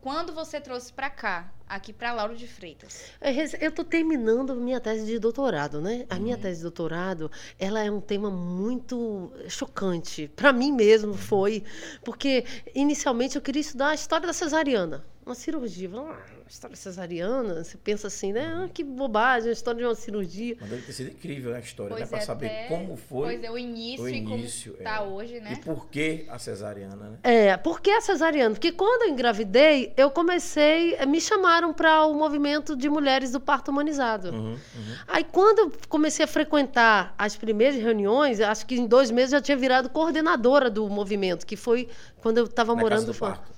quando 0.00 0.32
você 0.32 0.60
trouxe 0.60 0.92
pra 0.92 1.10
cá, 1.10 1.52
aqui 1.68 1.92
pra 1.92 2.12
Lauro 2.12 2.36
de 2.36 2.46
Freitas. 2.46 3.04
É, 3.20 3.30
Eu 3.64 3.70
estou 3.70 3.84
terminando 3.84 4.54
minha 4.56 4.80
tese 4.80 5.04
de 5.06 5.18
doutorado, 5.18 5.80
né? 5.80 6.06
A 6.08 6.14
Uhum. 6.16 6.22
minha 6.22 6.38
tese 6.38 6.56
de 6.58 6.62
doutorado, 6.62 7.30
ela 7.58 7.82
é 7.84 7.90
um 7.90 8.00
tema 8.00 8.30
muito 8.30 9.32
chocante. 9.48 10.28
Para 10.34 10.52
mim 10.52 10.72
mesmo 10.72 11.14
foi, 11.14 11.62
porque 12.04 12.44
inicialmente 12.74 13.36
eu 13.36 13.42
queria 13.42 13.60
estudar 13.60 13.88
a 13.90 13.94
história 13.94 14.26
da 14.26 14.32
cesariana, 14.32 15.04
uma 15.24 15.34
cirurgia. 15.34 15.88
Vamos 15.88 16.10
lá, 16.10 16.20
história 16.48 16.74
cesariana, 16.76 17.62
você 17.62 17.76
pensa 17.76 18.06
assim, 18.08 18.32
né? 18.32 18.64
Ah, 18.64 18.68
que 18.72 18.82
bobagem, 18.82 19.50
a 19.50 19.52
história 19.52 19.78
de 19.78 19.84
uma 19.84 19.94
cirurgia. 19.94 20.56
Mas 20.60 20.70
deve 20.70 20.82
ter 20.82 20.92
sido 20.92 21.10
incrível 21.10 21.54
a 21.54 21.60
história, 21.60 21.90
Pois 21.90 22.00
né? 22.00 22.06
Pra 22.06 22.18
é, 22.18 22.20
saber 22.22 22.46
até- 22.46 22.66
como 22.68 22.96
foi 22.96 23.34
Pois 23.36 23.44
é, 23.44 23.50
o 23.50 23.58
início, 23.58 24.04
o 24.04 24.08
e 24.08 24.16
início, 24.16 24.72
como 24.72 24.84
tá 24.84 24.96
é. 24.96 25.00
hoje, 25.02 25.36
e 25.36 25.40
né? 25.40 25.60
por 25.64 25.86
que 25.88 26.26
a 26.28 26.38
cesariana, 26.38 26.96
né? 26.96 27.18
É, 27.22 27.56
por 27.56 27.80
que 27.80 27.90
a 27.90 28.00
cesariana? 28.00 28.54
Porque 28.54 28.72
quando 28.72 29.02
eu 29.02 29.10
engravidei, 29.10 29.92
eu 29.96 30.10
comecei, 30.10 30.96
me 31.06 31.20
chamaram 31.20 31.72
para 31.72 32.04
o 32.06 32.14
movimento 32.14 32.74
de 32.74 32.88
mulheres 32.88 33.30
do 33.30 33.38
parto 33.40 33.70
humanizado. 33.70 34.30
Uhum, 34.30 34.52
uhum. 34.52 34.58
Aí, 35.06 35.22
quando 35.24 35.58
eu 35.60 35.72
comecei 35.88 36.24
a 36.24 36.28
frequentar 36.28 37.14
as 37.16 37.36
primeiras 37.36 37.80
reuniões, 37.80 38.40
acho 38.40 38.66
que 38.66 38.74
em 38.74 38.86
dois 38.86 39.10
meses 39.10 39.32
eu 39.32 39.38
já 39.38 39.42
tinha 39.42 39.56
virado 39.56 39.88
coordenadora 39.90 40.68
do 40.70 40.88
movimento, 40.88 41.46
que 41.46 41.56
foi 41.56 41.88
quando 42.22 42.38
eu 42.38 42.44
estava 42.46 42.74
morando 42.74 42.90
casa 43.00 43.06
do 43.06 43.14
fora. 43.14 43.34
parto. 43.36 43.52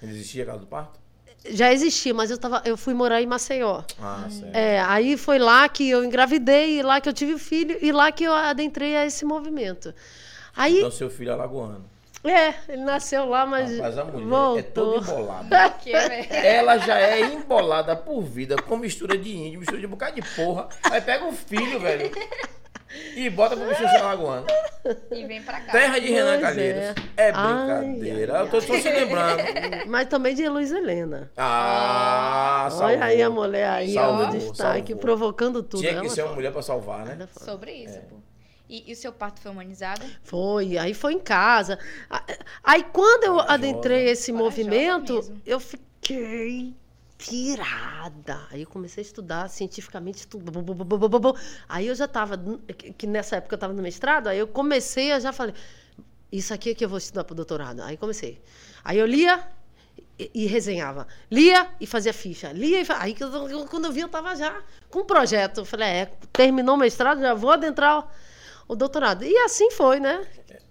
Ainda 0.00 0.14
existia 0.14 0.44
a 0.44 0.46
casa 0.46 0.58
do 0.60 0.66
parto? 0.66 0.98
Já 1.50 1.72
existia, 1.72 2.12
mas 2.14 2.30
eu, 2.30 2.38
tava, 2.38 2.62
eu 2.64 2.76
fui 2.76 2.94
morar 2.94 3.20
em 3.22 3.26
Maceió. 3.26 3.82
Ah, 4.00 4.26
certo. 4.30 4.54
É, 4.54 4.80
aí 4.80 5.16
foi 5.16 5.38
lá 5.38 5.68
que 5.68 5.88
eu 5.88 6.04
engravidei, 6.04 6.82
lá 6.82 7.00
que 7.00 7.08
eu 7.08 7.12
tive 7.12 7.34
o 7.34 7.38
filho, 7.38 7.76
e 7.80 7.90
lá 7.92 8.10
que 8.12 8.24
eu 8.24 8.32
adentrei 8.32 8.96
a 8.96 9.06
esse 9.06 9.24
movimento. 9.24 9.94
Aí, 10.56 10.78
Então 10.78 10.90
seu 10.90 11.08
filho 11.10 11.30
é 11.30 11.34
alagoano. 11.34 11.84
é, 12.24 12.54
ele 12.68 12.82
nasceu 12.82 13.26
lá, 13.28 13.46
mas 13.46 13.76
Rapaz, 13.76 13.98
a 13.98 14.04
mulher 14.04 14.26
voltou. 14.26 14.58
é 14.58 14.62
toda 14.62 15.12
embolada. 15.12 15.74
Ela 16.44 16.78
já 16.78 16.98
é 16.98 17.20
embolada 17.20 17.94
por 17.96 18.20
vida, 18.22 18.56
com 18.56 18.76
mistura 18.76 19.16
de 19.16 19.36
índio, 19.36 19.60
mistura 19.60 19.78
de 19.80 19.86
um 19.86 19.90
bocado 19.90 20.16
de 20.20 20.22
porra. 20.34 20.68
Aí 20.90 21.00
pega 21.00 21.24
o 21.26 21.32
filho, 21.32 21.78
velho, 21.80 22.10
e 23.16 23.28
bota 23.30 23.56
pro 23.56 23.66
bicho 23.68 23.80
ser 23.80 23.96
alagoano. 23.96 24.46
E 25.10 25.26
vem 25.26 25.42
pra 25.42 25.60
cá. 25.60 25.72
Terra 25.72 25.98
de 25.98 26.08
Renan 26.10 26.30
Pois 26.32 26.40
Calheiros. 26.42 26.82
é. 26.82 26.94
É 27.16 27.32
Ai, 27.34 27.84
brincadeira. 27.84 28.36
ai, 28.38 28.42
Eu 28.42 28.50
tô 28.50 28.60
só 28.60 28.74
se 28.78 28.88
lembrando. 28.90 29.42
Mas 29.88 30.08
também 30.08 30.34
de 30.34 30.48
Luiz 30.48 30.70
Helena. 30.72 31.30
Ah, 31.36 32.68
salvou. 32.70 32.86
Olha 32.88 33.04
aí 33.04 33.22
a 33.22 33.30
mulher 33.30 33.68
aí, 33.68 33.96
ó, 33.98 34.12
no 34.12 34.22
Salvou, 34.22 34.38
destaque, 34.38 34.88
salvou. 34.92 34.96
provocando 34.96 35.62
tudo. 35.62 35.80
Tinha 35.80 35.92
que 35.94 35.98
Ela 35.98 36.08
ser 36.08 36.20
uma 36.22 36.26
fala. 36.28 36.36
mulher 36.36 36.52
pra 36.52 36.62
salvar, 36.62 37.04
né? 37.06 37.28
Sobre 37.44 37.72
isso, 37.72 37.98
pô. 38.08 38.16
E, 38.68 38.84
e 38.90 38.92
o 38.92 38.96
seu 38.96 39.12
parto 39.12 39.40
foi 39.40 39.50
humanizado? 39.50 40.02
Foi, 40.22 40.76
aí 40.76 40.92
foi 40.92 41.14
em 41.14 41.18
casa. 41.18 41.78
A- 42.10 42.22
Aí 42.62 42.84
quando 42.92 43.24
eu 43.24 43.32
Corajosa. 43.32 43.54
adentrei 43.54 44.08
esse 44.10 44.30
Corajosa 44.30 44.50
movimento, 44.62 45.14
mesmo. 45.14 45.42
eu 45.46 45.58
fiquei 45.58 46.74
pirada. 47.18 48.40
Aí 48.50 48.62
eu 48.62 48.68
comecei 48.68 49.02
a 49.02 49.06
estudar 49.06 49.48
cientificamente 49.48 50.26
tudo. 50.26 50.52
Aí 51.68 51.88
eu 51.88 51.94
já 51.94 52.04
estava, 52.04 52.40
que 52.96 53.06
nessa 53.06 53.36
época 53.36 53.54
eu 53.54 53.56
estava 53.56 53.72
no 53.72 53.82
mestrado, 53.82 54.28
aí 54.28 54.38
eu 54.38 54.46
comecei 54.46 55.10
a 55.10 55.18
já 55.18 55.32
falei, 55.32 55.54
isso 56.30 56.54
aqui 56.54 56.70
é 56.70 56.74
que 56.74 56.84
eu 56.84 56.88
vou 56.88 56.98
estudar 56.98 57.24
para 57.24 57.32
o 57.32 57.36
doutorado. 57.36 57.82
Aí 57.82 57.96
comecei. 57.96 58.40
Aí 58.84 58.98
eu 58.98 59.06
lia 59.06 59.44
e, 60.18 60.30
e 60.32 60.46
resenhava. 60.46 61.08
Lia 61.30 61.68
e 61.80 61.86
fazia 61.86 62.12
ficha. 62.12 62.52
Lia 62.52 62.80
e 62.80 62.84
fa... 62.84 63.02
Aí 63.02 63.16
quando 63.68 63.86
eu 63.86 63.92
vi, 63.92 64.00
eu 64.00 64.06
estava 64.06 64.36
já 64.36 64.62
com 64.88 65.00
um 65.00 65.04
projeto. 65.04 65.58
Eu 65.58 65.64
falei, 65.64 65.88
é, 65.88 66.06
terminou 66.32 66.76
o 66.76 66.78
mestrado, 66.78 67.20
já 67.20 67.34
vou 67.34 67.50
adentrar 67.50 68.08
o 68.68 68.76
doutorado. 68.76 69.24
E 69.24 69.36
assim 69.38 69.70
foi, 69.72 69.98
né? 69.98 70.24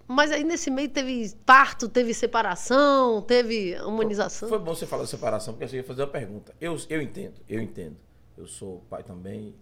Mas 0.07 0.31
aí 0.31 0.43
nesse 0.43 0.71
meio 0.71 0.89
teve 0.89 1.33
parto, 1.45 1.89
teve 1.89 2.13
separação, 2.13 3.21
teve 3.21 3.75
humanização. 3.81 4.47
Foi 4.47 4.59
bom 4.59 4.73
você 4.73 4.85
falar 4.85 5.03
de 5.03 5.09
separação, 5.09 5.53
porque 5.53 5.75
eu 5.75 5.79
ia 5.79 5.83
fazer 5.83 6.03
uma 6.03 6.07
pergunta. 6.07 6.55
Eu, 6.61 6.77
eu 6.89 7.01
entendo, 7.01 7.41
eu 7.49 7.61
entendo. 7.61 7.97
Eu 8.37 8.47
sou 8.47 8.85
pai 8.89 9.03
também, 9.03 9.53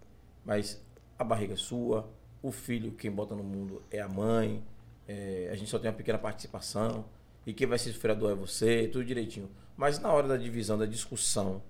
mas 0.44 0.80
a 1.18 1.24
barriga 1.24 1.54
é 1.54 1.56
sua, 1.56 2.08
o 2.42 2.52
filho, 2.52 2.92
quem 2.92 3.10
bota 3.10 3.34
no 3.34 3.42
mundo 3.42 3.82
é 3.90 4.00
a 4.00 4.08
mãe, 4.08 4.62
é, 5.08 5.48
a 5.50 5.56
gente 5.56 5.68
só 5.68 5.78
tem 5.78 5.90
uma 5.90 5.96
pequena 5.96 6.18
participação, 6.18 7.04
e 7.44 7.52
quem 7.52 7.66
vai 7.66 7.78
ser 7.78 7.92
sofrer 7.92 8.12
a 8.12 8.14
dor 8.14 8.30
é 8.30 8.34
você, 8.34 8.86
tudo 8.86 9.04
direitinho. 9.04 9.50
Mas 9.76 9.98
na 9.98 10.12
hora 10.12 10.28
da 10.28 10.36
divisão, 10.36 10.78
da 10.78 10.86
discussão, 10.86 11.62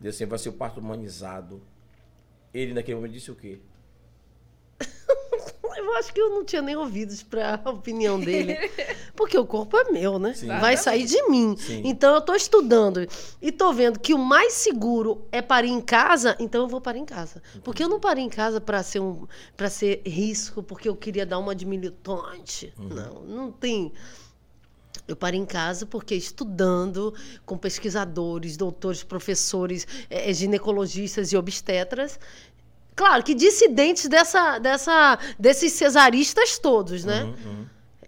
de 0.00 0.08
assim, 0.08 0.26
vai 0.26 0.38
ser 0.38 0.48
o 0.48 0.52
parto 0.52 0.80
humanizado, 0.80 1.62
ele 2.52 2.72
naquele 2.72 2.96
momento 2.96 3.12
disse 3.12 3.30
o 3.30 3.36
quê? 3.36 3.60
Eu 5.84 5.94
acho 5.96 6.12
que 6.12 6.20
eu 6.20 6.30
não 6.30 6.44
tinha 6.44 6.62
nem 6.62 6.76
ouvidos 6.76 7.22
para 7.22 7.60
a 7.64 7.70
opinião 7.70 8.18
dele. 8.18 8.56
Porque 9.14 9.38
o 9.38 9.46
corpo 9.46 9.76
é 9.76 9.90
meu, 9.90 10.18
né? 10.18 10.34
Sim. 10.34 10.48
Vai 10.48 10.76
sair 10.76 11.04
de 11.04 11.22
mim. 11.28 11.56
Sim. 11.56 11.82
Então 11.84 12.12
eu 12.12 12.18
estou 12.18 12.34
estudando 12.34 13.00
e 13.40 13.48
estou 13.48 13.72
vendo 13.72 13.98
que 13.98 14.14
o 14.14 14.18
mais 14.18 14.54
seguro 14.54 15.26
é 15.30 15.42
parir 15.42 15.70
em 15.70 15.80
casa, 15.80 16.36
então 16.38 16.62
eu 16.62 16.68
vou 16.68 16.80
parir 16.80 17.00
em 17.00 17.04
casa. 17.04 17.42
Porque 17.62 17.82
eu 17.82 17.88
não 17.88 18.00
parei 18.00 18.24
em 18.24 18.28
casa 18.28 18.60
para 18.60 18.82
ser 18.82 19.00
um 19.00 19.26
para 19.56 19.70
ser 19.70 20.02
risco, 20.06 20.62
porque 20.62 20.88
eu 20.88 20.96
queria 20.96 21.26
dar 21.26 21.38
uma 21.38 21.54
de 21.54 21.66
militante. 21.66 22.72
Não, 22.78 23.22
não 23.22 23.52
tem. 23.52 23.92
Eu 25.06 25.14
parei 25.14 25.38
em 25.38 25.44
casa 25.44 25.84
porque 25.84 26.14
estudando 26.14 27.12
com 27.44 27.58
pesquisadores, 27.58 28.56
doutores, 28.56 29.04
professores, 29.04 29.86
eh, 30.08 30.32
ginecologistas 30.32 31.30
e 31.30 31.36
obstetras, 31.36 32.18
Claro 32.96 33.22
que 33.24 33.34
dissidentes 33.34 34.08
dessa, 34.08 34.58
dessa, 34.58 35.18
desses 35.38 35.72
cesaristas 35.72 36.58
todos, 36.58 37.04
né? 37.04 37.24
Uhum, 37.24 37.30
uhum. 37.30 37.66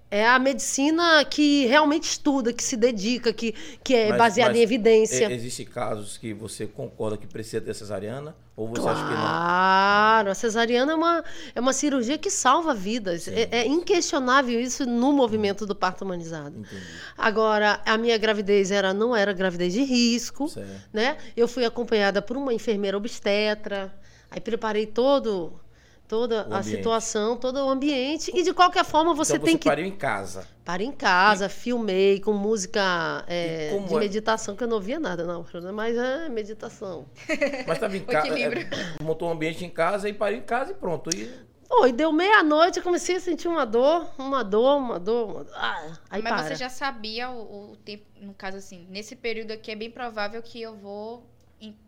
É 0.09 0.25
a 0.25 0.39
medicina 0.39 1.25
que 1.25 1.67
realmente 1.67 2.05
estuda, 2.05 2.53
que 2.53 2.63
se 2.63 2.77
dedica, 2.77 3.33
que, 3.33 3.53
que 3.83 3.93
é 3.93 4.09
Mas- 4.11 4.19
baseada 4.19 4.51
mas 4.53 4.61
em 4.61 4.63
evidência. 4.63 5.33
Existem 5.33 5.67
casos 5.67 6.17
que 6.17 6.33
você 6.33 6.65
concorda 6.65 7.17
que 7.17 7.27
precisa 7.27 7.61
ter 7.61 7.75
cesariana? 7.75 8.35
Ou 8.57 8.69
você 8.69 8.89
acha 8.89 9.03
que 9.03 9.11
não? 9.11 9.17
Claro, 9.21 10.31
a 10.31 10.35
cesariana 10.35 10.93
é 10.93 10.95
uma, 10.95 11.25
é 11.57 11.61
uma 11.61 11.73
cirurgia 11.73 12.17
que 12.17 12.31
salva 12.31 12.73
vidas. 12.73 13.27
É, 13.27 13.49
é 13.51 13.67
inquestionável 13.67 14.59
isso 14.61 14.87
no 14.87 15.13
movimento 15.13 15.67
do 15.67 15.75
parto 15.75 16.05
humanizado. 16.05 16.57
Entendi. 16.61 16.83
Agora, 17.19 17.81
a 17.85 17.99
minha 17.99 18.17
gravidez 18.17 18.71
era, 18.71 18.95
não 18.95 19.15
era 19.15 19.33
gravidez 19.33 19.73
de 19.73 19.83
risco. 19.83 20.49
Certo. 20.49 20.71
né? 20.93 21.17
Eu 21.37 21.49
fui 21.49 21.65
acompanhada 21.65 22.23
por 22.23 22.37
uma 22.37 22.55
enfermeira 22.55 22.97
obstetra, 22.97 23.93
aí 24.37 24.41
preparei 24.41 24.87
todo 24.87 25.59
toda 26.07 26.47
O 26.49 26.55
a 26.55 26.59
ambiente. 26.59 26.77
situação, 26.77 27.37
todo 27.37 27.57
o 27.57 27.69
ambiente 27.69 28.31
e 28.33 28.45
de 28.45 28.53
qualquer 28.55 28.85
forma 28.85 29.13
você 29.13 29.33
então 29.35 29.45
tem 29.45 29.55
você 29.55 29.59
que 29.59 29.69
pariu 29.69 29.85
em 29.87 29.97
casa. 29.97 30.47
para 30.65 30.81
em 30.81 30.93
casa, 30.93 31.49
filmei 31.49 32.21
com 32.21 32.33
música 32.33 33.25
é, 33.27 33.75
E 33.75 33.89
de 33.89 33.95
é? 33.97 33.99
meditação 33.99 34.55
que 34.55 34.63
eu 34.63 34.69
não 34.69 34.77
ouvia 34.77 35.01
nada 35.01 35.25
não, 35.25 35.45
mas 35.75 35.97
é 35.97 36.29
meditação. 36.29 37.07
Mas 37.67 37.77
estava 37.79 37.97
em 37.97 38.05
casa. 38.05 38.29
equilíbrio. 38.39 38.69
montou 39.03 39.29
um 39.29 39.33
ambiente 39.33 39.65
em 39.65 39.71
casa 39.71 40.09
e 40.09 40.13
pariu 40.13 40.39
em 40.39 40.43
casa 40.43 40.71
e 40.71 40.75
pronto. 40.75 41.11
E 41.17 41.29
Oi, 41.69 41.91
deu 41.91 42.13
meia-noite, 42.13 42.77
eu 42.79 42.85
comecei 42.85 43.17
a 43.17 43.21
sentir 43.21 43.49
uma 43.49 43.67
dor, 43.67 44.09
uma 44.17 44.45
dor, 44.45 44.77
uma 44.77 45.01
dor, 45.01 45.27
uma 45.29 45.43
dor. 45.45 45.53
Ah, 45.57 45.93
aí 46.09 46.23
Mas 46.23 46.33
para. 46.33 46.45
você 46.45 46.55
já 46.55 46.69
sabia 46.69 47.29
o, 47.31 47.73
o 47.73 47.77
tempo, 47.79 48.05
no 48.21 48.33
caso 48.33 48.59
assim, 48.59 48.87
nesse 48.89 49.17
período 49.17 49.51
aqui 49.51 49.73
é 49.73 49.75
bem 49.75 49.91
provável 49.91 50.41
que 50.41 50.63
eu 50.63 50.77
vou 50.77 51.27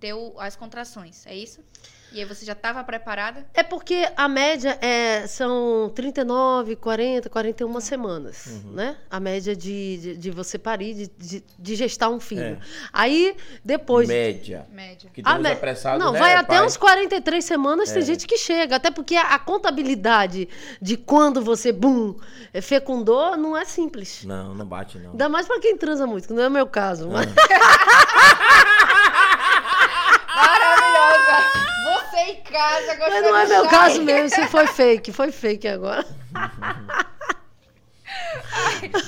ter 0.00 0.14
o- 0.14 0.34
as 0.40 0.56
contrações, 0.56 1.24
é 1.24 1.36
isso? 1.36 1.60
E 2.10 2.20
aí 2.20 2.24
você 2.24 2.44
já 2.46 2.54
estava 2.54 2.82
preparada? 2.82 3.46
É 3.52 3.62
porque 3.62 4.08
a 4.16 4.26
média 4.28 4.78
é, 4.80 5.26
são 5.26 5.92
39, 5.94 6.74
40, 6.76 7.28
41 7.28 7.80
semanas, 7.80 8.46
Uhum. 8.46 8.72
né? 8.72 8.96
A 9.10 9.20
média 9.20 9.54
de, 9.54 9.98
de, 9.98 10.16
de 10.16 10.30
você 10.30 10.58
parir, 10.58 10.94
de, 10.94 11.06
de, 11.18 11.44
de 11.58 11.76
gestar 11.76 12.08
um 12.08 12.18
filho. 12.18 12.40
É. 12.42 12.58
Aí, 12.92 13.36
depois... 13.62 14.08
Média. 14.08 14.66
Média. 14.72 15.10
Que 15.12 15.22
tem 15.22 15.30
A 15.32 15.36
uns 15.36 15.42
mé- 15.42 15.52
apressados, 15.52 16.02
Não, 16.02 16.12
né, 16.12 16.18
vai 16.18 16.34
até 16.34 16.56
pai? 16.56 16.64
uns 16.66 16.76
43 16.78 17.44
semanas, 17.44 17.92
tem 17.92 18.00
É. 18.02 18.04
gente 18.06 18.26
que 18.26 18.38
chega. 18.38 18.76
Até 18.76 18.90
porque 18.90 19.14
a, 19.14 19.34
a 19.34 19.38
contabilidade 19.38 20.48
de 20.80 20.96
quando 20.96 21.42
você, 21.42 21.72
bum, 21.72 22.14
é, 22.54 22.62
fecundou, 22.62 23.36
não 23.36 23.54
é 23.56 23.66
simples. 23.66 24.24
Não, 24.24 24.54
não 24.54 24.64
bate, 24.64 24.98
não. 24.98 25.10
Ainda 25.10 25.28
mais 25.28 25.46
pra 25.46 25.60
quem 25.60 25.76
transa 25.76 26.06
muito, 26.06 26.26
que 26.26 26.32
não 26.32 26.42
é 26.42 26.48
o 26.48 26.50
meu 26.50 26.66
caso. 26.66 27.10
Ah. 27.12 27.20
Mas... 30.38 30.48
Maravilhosa! 30.48 30.77
Você 32.28 32.32
em 32.32 32.42
casa 32.42 32.94
gostando 32.96 33.12
Mas 33.12 33.22
não 33.22 33.36
é 33.38 33.46
meu 33.46 33.66
caso 33.68 34.02
mesmo, 34.02 34.26
isso 34.26 34.46
foi 34.48 34.66
fake, 34.66 35.12
foi 35.12 35.32
fake 35.32 35.66
agora. 35.66 36.04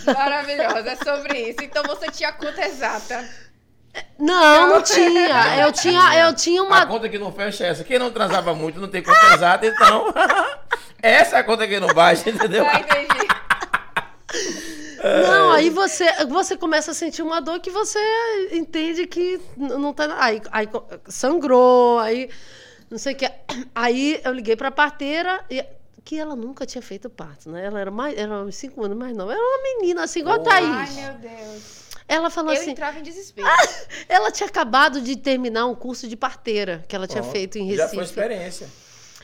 Maravilhosa, 0.06 0.90
é 0.90 0.96
sobre 0.96 1.38
isso. 1.50 1.62
Então 1.62 1.82
você 1.84 2.06
tinha 2.10 2.30
a 2.30 2.32
conta 2.32 2.64
exata. 2.64 3.28
Não, 4.18 4.68
não 4.68 4.82
tinha. 4.82 5.58
Eu 5.58 5.72
tinha, 5.72 6.18
eu 6.18 6.34
tinha 6.34 6.62
A 6.62 6.64
uma. 6.64 6.86
conta 6.86 7.08
que 7.08 7.18
não 7.18 7.32
fecha 7.32 7.64
é 7.64 7.68
essa. 7.68 7.84
Quem 7.84 7.98
não 7.98 8.10
transava 8.10 8.54
muito 8.54 8.80
não 8.80 8.88
tem 8.88 9.02
conta 9.02 9.34
exata, 9.34 9.66
então. 9.66 10.14
essa 11.02 11.36
é 11.36 11.40
a 11.40 11.44
conta 11.44 11.66
que 11.66 11.80
não 11.80 11.88
baixa, 11.88 12.30
entendeu? 12.30 12.64
Ah, 12.66 12.80
entendi. 12.80 13.28
Não, 15.02 15.50
aí 15.50 15.70
você, 15.70 16.24
você 16.26 16.56
começa 16.56 16.92
a 16.92 16.94
sentir 16.94 17.22
uma 17.22 17.40
dor 17.40 17.58
que 17.58 17.70
você 17.70 17.98
entende 18.52 19.06
que 19.06 19.40
não 19.56 19.92
tá. 19.92 20.16
Aí, 20.20 20.40
aí 20.52 20.68
sangrou, 21.08 21.98
aí. 21.98 22.30
Não 22.90 22.98
sei 22.98 23.14
o 23.14 23.16
que. 23.16 23.30
Aí 23.74 24.20
eu 24.24 24.32
liguei 24.32 24.56
pra 24.56 24.70
parteira. 24.70 25.44
E, 25.48 25.64
que 26.02 26.18
ela 26.18 26.34
nunca 26.34 26.64
tinha 26.66 26.80
feito 26.82 27.08
parto, 27.10 27.50
né? 27.50 27.66
Ela 27.66 27.78
era 27.78 27.90
mais, 27.90 28.16
era 28.18 28.42
uns 28.42 28.56
cinco 28.56 28.82
anos 28.82 28.96
mais 28.96 29.14
nova. 29.16 29.32
Era 29.32 29.40
uma 29.40 29.62
menina 29.62 30.02
assim, 30.04 30.20
igual 30.20 30.36
a 30.36 30.40
Porra. 30.40 30.56
Ai, 30.56 30.86
Thaís. 30.86 30.96
meu 30.96 31.12
Deus. 31.14 31.80
Ela 32.08 32.30
falou 32.30 32.52
Eu 32.52 32.60
assim: 32.60 32.70
entrava 32.70 32.98
em 32.98 33.02
desespero. 33.02 33.46
ela 34.08 34.30
tinha 34.32 34.48
acabado 34.48 35.00
de 35.00 35.14
terminar 35.16 35.66
um 35.66 35.74
curso 35.74 36.08
de 36.08 36.16
parteira 36.16 36.84
que 36.88 36.96
ela 36.96 37.06
tinha 37.06 37.22
Pronto. 37.22 37.32
feito 37.32 37.58
em 37.58 37.66
Já 37.76 37.84
Recife. 37.84 37.94
foi 37.96 38.04
experiência. 38.04 38.68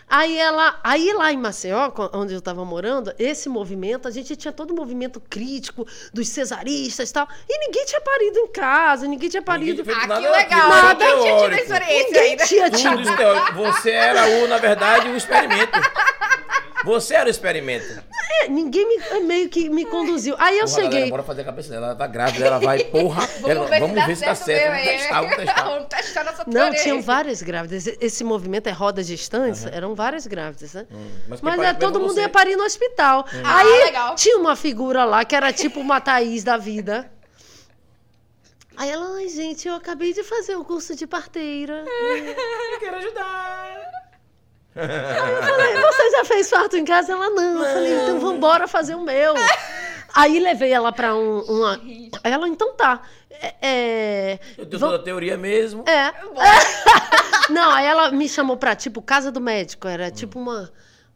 Aí 0.09 0.38
ela, 0.38 0.78
aí 0.84 1.12
lá 1.12 1.32
em 1.32 1.36
Maceió, 1.36 1.90
onde 2.12 2.32
eu 2.32 2.38
estava 2.38 2.64
morando, 2.64 3.12
esse 3.18 3.48
movimento, 3.48 4.07
a 4.07 4.11
gente 4.12 4.36
tinha 4.36 4.52
todo 4.52 4.70
o 4.70 4.74
movimento 4.74 5.20
crítico 5.28 5.84
dos 6.14 6.28
cesaristas 6.28 7.11
e 7.11 7.12
tal, 7.12 7.28
e 7.48 7.59
ninguém 7.66 7.84
tinha 7.86 8.00
parido 8.00 8.38
em 8.38 8.46
casa, 8.46 9.09
ninguém 9.09 9.28
tinha 9.28 9.42
parido. 9.42 9.82
Ninguém 9.82 9.84
tinha 9.84 9.96
Ah, 9.96 10.07
feito 10.07 10.22
que 10.22 10.22
nada 10.22 10.38
legal. 10.38 10.68
Nada 10.68 11.04
só 11.11 11.22
tinha 11.22 11.38
tido 11.40 11.54
experiência 11.54 12.04
Ninguém 12.07 12.30
ainda. 12.30 12.44
tinha 12.46 12.70
tido. 12.70 13.02
Você 13.57 13.90
era 13.90 14.28
o, 14.28 14.48
na 14.48 14.59
verdade, 14.59 15.09
o 15.09 15.16
experimento. 15.16 15.72
Você 16.87 17.14
era 17.14 17.26
o 17.26 17.30
experimento. 17.30 18.03
É, 18.43 18.49
ninguém 18.49 18.87
me, 18.89 19.20
meio 19.20 19.49
que 19.49 19.68
me 19.68 19.84
conduziu. 19.84 20.34
Aí 20.39 20.59
eu 20.59 20.64
Porra, 20.64 20.76
galera, 20.76 20.93
cheguei. 20.95 21.11
bora 21.11 21.22
fazer 21.22 21.41
a 21.43 21.45
cabeça 21.45 21.68
dela. 21.70 21.87
Ela 21.89 21.95
tá 21.97 22.07
grávida, 22.07 22.47
ela 22.47 22.59
vai, 22.59 22.84
porra. 22.84 23.26
Vamos 23.41 23.51
ela- 23.51 23.66
ver, 23.66 23.80
vamos 23.80 24.01
se, 24.01 24.07
ver 24.07 24.14
se 24.16 24.20
dá 24.22 24.28
dá 24.28 24.34
certo. 24.34 24.70
Vamos 24.70 24.87
testar, 24.87 25.20
vamos 25.20 25.37
testar. 25.37 25.64
Vamos 25.68 25.89
testar 25.89 26.24
nossa 26.24 26.45
Não, 26.47 26.74
tinham 26.74 27.03
várias 27.03 27.43
grávidas. 27.43 27.87
Esse- 28.01 28.24
movimento 28.24 28.68
é 28.68 28.72
roda 28.72 29.03
gestância, 29.03 29.68
eram 29.70 29.95
várias 29.95 30.26
grávidas, 30.26 30.72
né? 30.74 30.87
Hum, 30.91 31.11
mas 31.28 31.41
Mas 31.41 31.61
é, 31.61 31.74
todo 31.74 31.99
mundo 32.01 32.14
você. 32.14 32.20
ia 32.22 32.28
parir 32.28 32.57
no 32.57 32.64
hospital. 32.64 33.26
Ah, 33.45 33.59
Aí 33.59 33.84
legal. 33.84 34.14
tinha 34.14 34.39
uma 34.39 34.55
figura 34.57 35.05
lá 35.05 35.24
que 35.24 35.34
era 35.34 35.53
tipo 35.53 35.80
uma 35.80 36.01
Thaís 36.01 36.45
da 36.45 36.57
vida. 36.57 37.11
Aí 38.76 38.91
ela, 38.91 39.16
ai 39.16 39.28
gente, 39.28 39.66
eu 39.66 39.74
acabei 39.74 40.12
de 40.12 40.22
fazer 40.22 40.55
o 40.57 40.64
curso 40.64 40.95
de 40.95 41.07
parteira. 41.07 41.82
Eu 42.74 42.78
quero 42.78 42.97
ajudar. 42.97 44.05
Eu 44.77 45.43
falei, 45.43 45.77
você 45.81 46.11
já 46.11 46.24
fez 46.24 46.51
parto 46.51 46.77
em 46.77 46.85
casa? 46.85 47.12
Ela, 47.12 47.31
não. 47.31 47.62
Eu 47.64 47.74
falei, 47.74 48.03
então 48.03 48.20
vambora 48.20 48.68
fazer 48.68 48.95
o 48.95 49.01
meu. 49.01 49.35
Aí 50.14 50.39
levei 50.39 50.72
ela 50.72 50.93
pra 50.93 51.14
um, 51.14 51.41
uma... 51.41 51.81
Ela, 52.24 52.49
então 52.49 52.74
tá. 52.74 53.03
É, 53.31 53.55
é, 53.61 54.39
Eu 54.57 54.64
tenho 54.66 54.79
vam- 54.81 54.89
toda 54.91 55.03
a 55.03 55.05
teoria 55.05 55.37
mesmo. 55.37 55.85
é. 55.87 56.12
Não, 57.53 57.70
aí 57.70 57.87
ela 57.87 58.11
me 58.11 58.29
chamou 58.29 58.57
pra, 58.57 58.74
tipo, 58.74 59.01
casa 59.01 59.31
do 59.31 59.41
médico. 59.41 59.87
Era 59.87 60.11
tipo 60.11 60.39
uma 60.39 60.68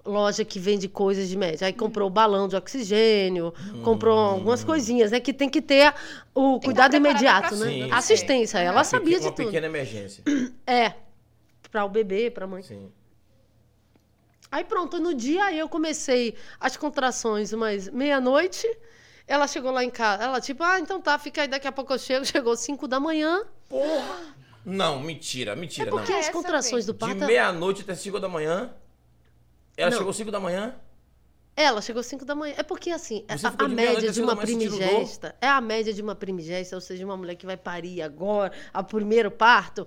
loja 0.05 0.45
que 0.45 0.61
vende 0.61 0.87
coisas 0.89 1.29
de 1.29 1.37
médico. 1.37 1.65
Aí 1.65 1.73
comprou 1.73 2.07
o 2.07 2.11
balão 2.11 2.47
de 2.47 2.55
oxigênio, 2.57 3.53
comprou 3.83 4.17
algumas 4.19 4.63
coisinhas, 4.63 5.11
né? 5.11 5.19
Que 5.19 5.33
tem 5.33 5.49
que 5.49 5.61
ter 5.61 5.93
o 6.35 6.61
cuidado 6.61 6.95
imediato, 6.95 7.57
né? 7.57 7.67
sim. 7.67 7.89
Assistência. 7.91 8.59
Ela 8.59 8.77
Uma 8.79 8.85
sabia 8.85 9.19
de 9.19 9.27
tudo. 9.31 9.41
Uma 9.41 9.47
pequena 9.47 9.67
emergência. 9.67 10.23
É. 10.67 10.93
Pra 11.71 11.85
o 11.85 11.89
bebê, 11.89 12.31
pra 12.31 12.47
mãe. 12.47 12.63
Sim. 12.63 12.93
Aí 14.51 14.65
pronto, 14.65 14.99
no 14.99 15.15
dia 15.15 15.45
aí 15.45 15.59
eu 15.59 15.69
comecei 15.69 16.35
as 16.59 16.77
contrações, 16.77 17.53
mas 17.53 17.89
meia-noite. 17.89 18.67
Ela 19.27 19.47
chegou 19.47 19.71
lá 19.71 19.85
em 19.85 19.91
casa. 19.91 20.25
Ela, 20.25 20.41
tipo, 20.41 20.61
ah, 20.65 20.81
então 20.81 21.01
tá, 21.01 21.17
fica 21.17 21.43
aí, 21.43 21.49
daqui 21.49 21.69
a 21.69 21.71
pouco 21.71 21.93
eu 21.93 21.99
chego. 21.99 22.25
Chegou 22.27 22.57
5 22.57 22.89
da 22.89 22.99
manhã. 22.99 23.45
Porra. 23.69 24.35
Não, 24.65 24.99
mentira, 25.01 25.55
mentira. 25.55 25.89
É 25.89 25.91
porque 25.91 26.11
não. 26.11 26.19
as 26.19 26.25
Essa 26.27 26.33
contrações 26.33 26.85
do 26.85 26.93
De 26.93 26.99
parto. 26.99 27.25
meia-noite 27.25 27.83
até 27.83 27.95
5 27.95 28.19
da 28.19 28.29
manhã. 28.29 28.75
Ela 29.77 29.91
Não. 29.91 29.99
chegou 29.99 30.13
5 30.13 30.31
da 30.33 30.41
manhã. 30.41 30.75
Ela 31.57 31.81
chegou 31.81 32.03
5 32.03 32.25
da 32.25 32.35
manhã. 32.35 32.55
É 32.59 32.63
porque, 32.65 32.91
assim, 32.91 33.25
Você 33.29 33.47
a, 33.47 33.51
ficou 33.53 33.67
a 33.67 33.69
meia-noite 33.69 34.01
média 34.01 34.13
de 34.13 34.21
uma 34.21 34.37
primigesta. 34.37 35.37
É 35.41 35.47
a 35.49 35.61
média 35.61 35.95
de 35.95 36.03
uma 36.03 36.15
primigesta, 36.17 36.75
ou 36.75 36.81
seja, 36.81 37.05
uma 37.05 37.17
mulher 37.17 37.37
que 37.37 37.47
vai 37.47 37.57
parir 37.57 38.03
agora, 38.03 38.53
a 38.75 38.83
primeiro 38.83 39.31
parto, 39.31 39.87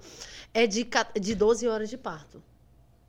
é 0.54 0.66
de, 0.66 0.88
de 1.20 1.36
12 1.36 1.68
horas 1.68 1.90
de 1.90 1.98
parto. 1.98 2.42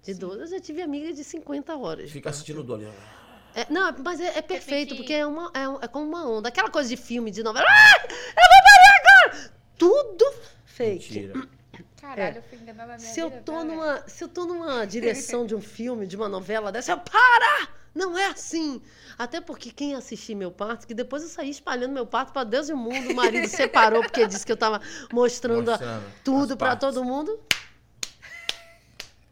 De 0.05 0.15
12, 0.15 0.41
eu 0.41 0.47
já 0.47 0.61
tive 0.61 0.83
amiga 0.83 1.13
de 1.13 1.25
50 1.25 1.77
horas. 1.77 2.11
Fica 2.11 2.31
assistindo 2.31 2.63
dor 2.63 2.77
ali. 2.77 2.89
É, 3.55 3.67
não, 3.71 3.95
mas 4.05 4.21
é, 4.21 4.39
é 4.39 4.43
perfeito, 4.43 4.91
que- 4.91 4.97
porque 4.97 5.13
é, 5.15 5.25
uma, 5.27 5.51
é, 5.55 5.85
é 5.85 5.89
como 5.89 6.07
uma 6.07 6.29
onda. 6.29 6.49
Aquela 6.49 6.69
coisa 6.71 6.89
de 6.89 6.97
filme, 6.97 7.31
de 7.31 7.43
novela. 7.43 7.67
Ah, 7.69 8.03
eu 8.03 8.09
vou 8.09 8.63
parir 8.65 9.39
agora! 9.39 9.51
Tudo 9.79 10.35
fake. 10.67 11.15
Mentira. 11.15 11.49
Caralho, 12.01 12.37
eu 12.37 12.43
fui 12.43 12.59
enganada 12.59 12.93
na 12.93 12.99
minha 12.99 13.11
Se 13.11 13.21
eu, 13.21 13.31
vida, 13.31 13.43
tô 13.43 13.65
numa, 13.65 14.05
se 14.07 14.23
eu 14.23 14.29
tô 14.29 14.45
numa 14.45 14.85
direção 14.87 15.47
de 15.47 15.55
um 15.55 15.61
filme, 15.61 16.07
de 16.07 16.17
uma 16.17 16.29
novela 16.29 16.71
dessa, 16.71 16.93
eu 16.93 16.99
para! 16.99 17.69
Não 17.95 18.19
é 18.19 18.27
assim. 18.27 18.83
Até 19.17 19.41
porque 19.41 19.71
quem 19.71 19.95
assistiu 19.95 20.37
meu 20.37 20.51
parto, 20.51 20.87
que 20.87 20.93
depois 20.93 21.23
eu 21.23 21.29
saí 21.29 21.49
espalhando 21.49 21.93
meu 21.93 22.05
parto 22.05 22.33
para 22.33 22.43
Deus 22.45 22.69
e 22.69 22.73
o 22.73 22.77
mundo, 22.77 23.11
o 23.13 23.15
marido 23.15 23.47
separou 23.49 24.03
porque 24.03 24.27
disse 24.27 24.45
que 24.45 24.51
eu 24.51 24.57
tava 24.57 24.81
mostrando, 25.13 25.71
Mostrando 25.71 26.05
tudo 26.25 26.57
para 26.57 26.75
todo 26.75 27.05
mundo. 27.05 27.39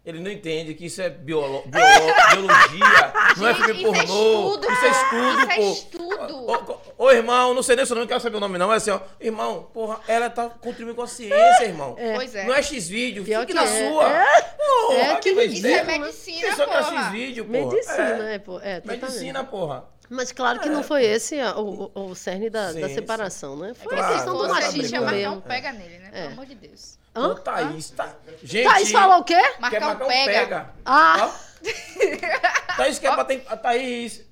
Ele 0.05 0.18
não 0.18 0.30
entende 0.32 0.74
que 0.74 0.86
isso 0.86 1.00
é 1.00 1.09
biolo... 1.09 1.62
biolo- 1.66 2.14
biologia, 2.34 3.12
não 3.36 3.46
é 3.48 3.55
filme 3.55 3.72
isso 3.72 3.94
é 3.94 4.07
pornô. 4.07 4.57
estudo, 4.57 4.72
isso 4.72 4.84
é 4.84 4.90
estudo, 4.90 5.38
isso 5.40 5.50
é 5.50 5.57
pô. 5.57 5.72
estudo. 5.72 6.36
Ô, 6.36 6.53
ô, 6.55 7.05
ô, 7.07 7.11
irmão, 7.12 7.55
não 7.55 7.62
sei 7.62 7.76
nem 7.76 7.84
o 7.84 7.86
seu 7.86 7.94
nome, 7.94 8.05
não 8.05 8.09
quero 8.09 8.20
saber 8.20 8.36
o 8.36 8.40
nome, 8.40 8.59
não. 8.59 8.72
É 8.72 8.76
assim, 8.76 8.90
ó. 8.90 9.00
Irmão, 9.20 9.68
porra, 9.72 10.00
ela 10.09 10.28
tá 10.28 10.48
contribuindo 10.50 10.96
com 10.96 11.03
a 11.03 11.07
ciência, 11.07 11.64
irmão. 11.64 11.96
Pois 12.16 12.34
é. 12.34 12.44
Não 12.44 12.53
é 12.55 12.61
X-vídeo, 12.62 13.24
fique 13.24 13.46
que 13.46 13.55
na 13.55 13.62
é. 13.62 13.90
sua. 13.90 14.09
É. 14.12 14.42
Porra, 14.42 14.94
É, 14.98 15.16
que 15.16 15.34
vai 15.34 15.44
Isso 15.44 15.55
dizer? 15.55 15.70
é 15.72 15.84
medicina, 15.98 16.48
Isso 16.48 16.62
é. 16.62 16.82
X-vídeo, 16.82 17.44
porra. 17.44 17.59
Medicina, 17.66 18.30
É. 18.30 18.34
é, 18.34 18.38
pô. 18.40 18.59
É, 18.61 18.80
totalmente. 18.80 19.03
Medicina, 19.03 19.44
porra. 19.44 19.84
Mas 20.11 20.32
claro 20.32 20.59
que 20.61 20.68
não 20.68 20.82
foi 20.82 21.05
esse 21.05 21.38
a- 21.40 21.57
o, 21.57 21.90
o, 21.94 22.07
o 22.11 22.14
cerne 22.16 22.50
da, 22.50 22.72
Sim, 22.72 22.80
da 22.80 22.88
sim. 22.88 22.94
separação, 22.96 23.57
né? 23.57 23.72
Foi 23.72 23.96
Claro, 23.96 24.12
a 24.12 24.16
questão 24.16 24.36
do 24.36 24.48
machismo 24.48 25.07
mesmo. 25.07 25.34
um 25.36 25.40
pega 25.40 25.72
nele, 25.72 25.98
né? 25.98 26.11
Pelo 26.11 26.24
É. 26.24 26.26
amor 26.26 26.44
de 26.44 26.55
Deus. 26.57 26.98
Hã? 27.14 27.28
Ô, 27.28 27.34
Thaís, 27.34 27.90
tá... 27.90 28.14
Gente... 28.42 28.64
Thaís 28.68 28.90
falou 28.90 29.18
o 29.18 29.24
quê? 29.24 29.34
Quer 29.34 29.60
Marcar 29.60 29.82
um 29.82 29.86
marcar 29.86 30.04
um 30.04 30.08
pega. 30.08 30.32
pega. 30.32 30.74
Ah! 30.84 31.16
Ó. 31.30 31.62
Thaís 32.76 32.98
quer 32.98 33.14
bater... 33.16 33.44
A 33.48 33.56
Thaís... 33.56 34.24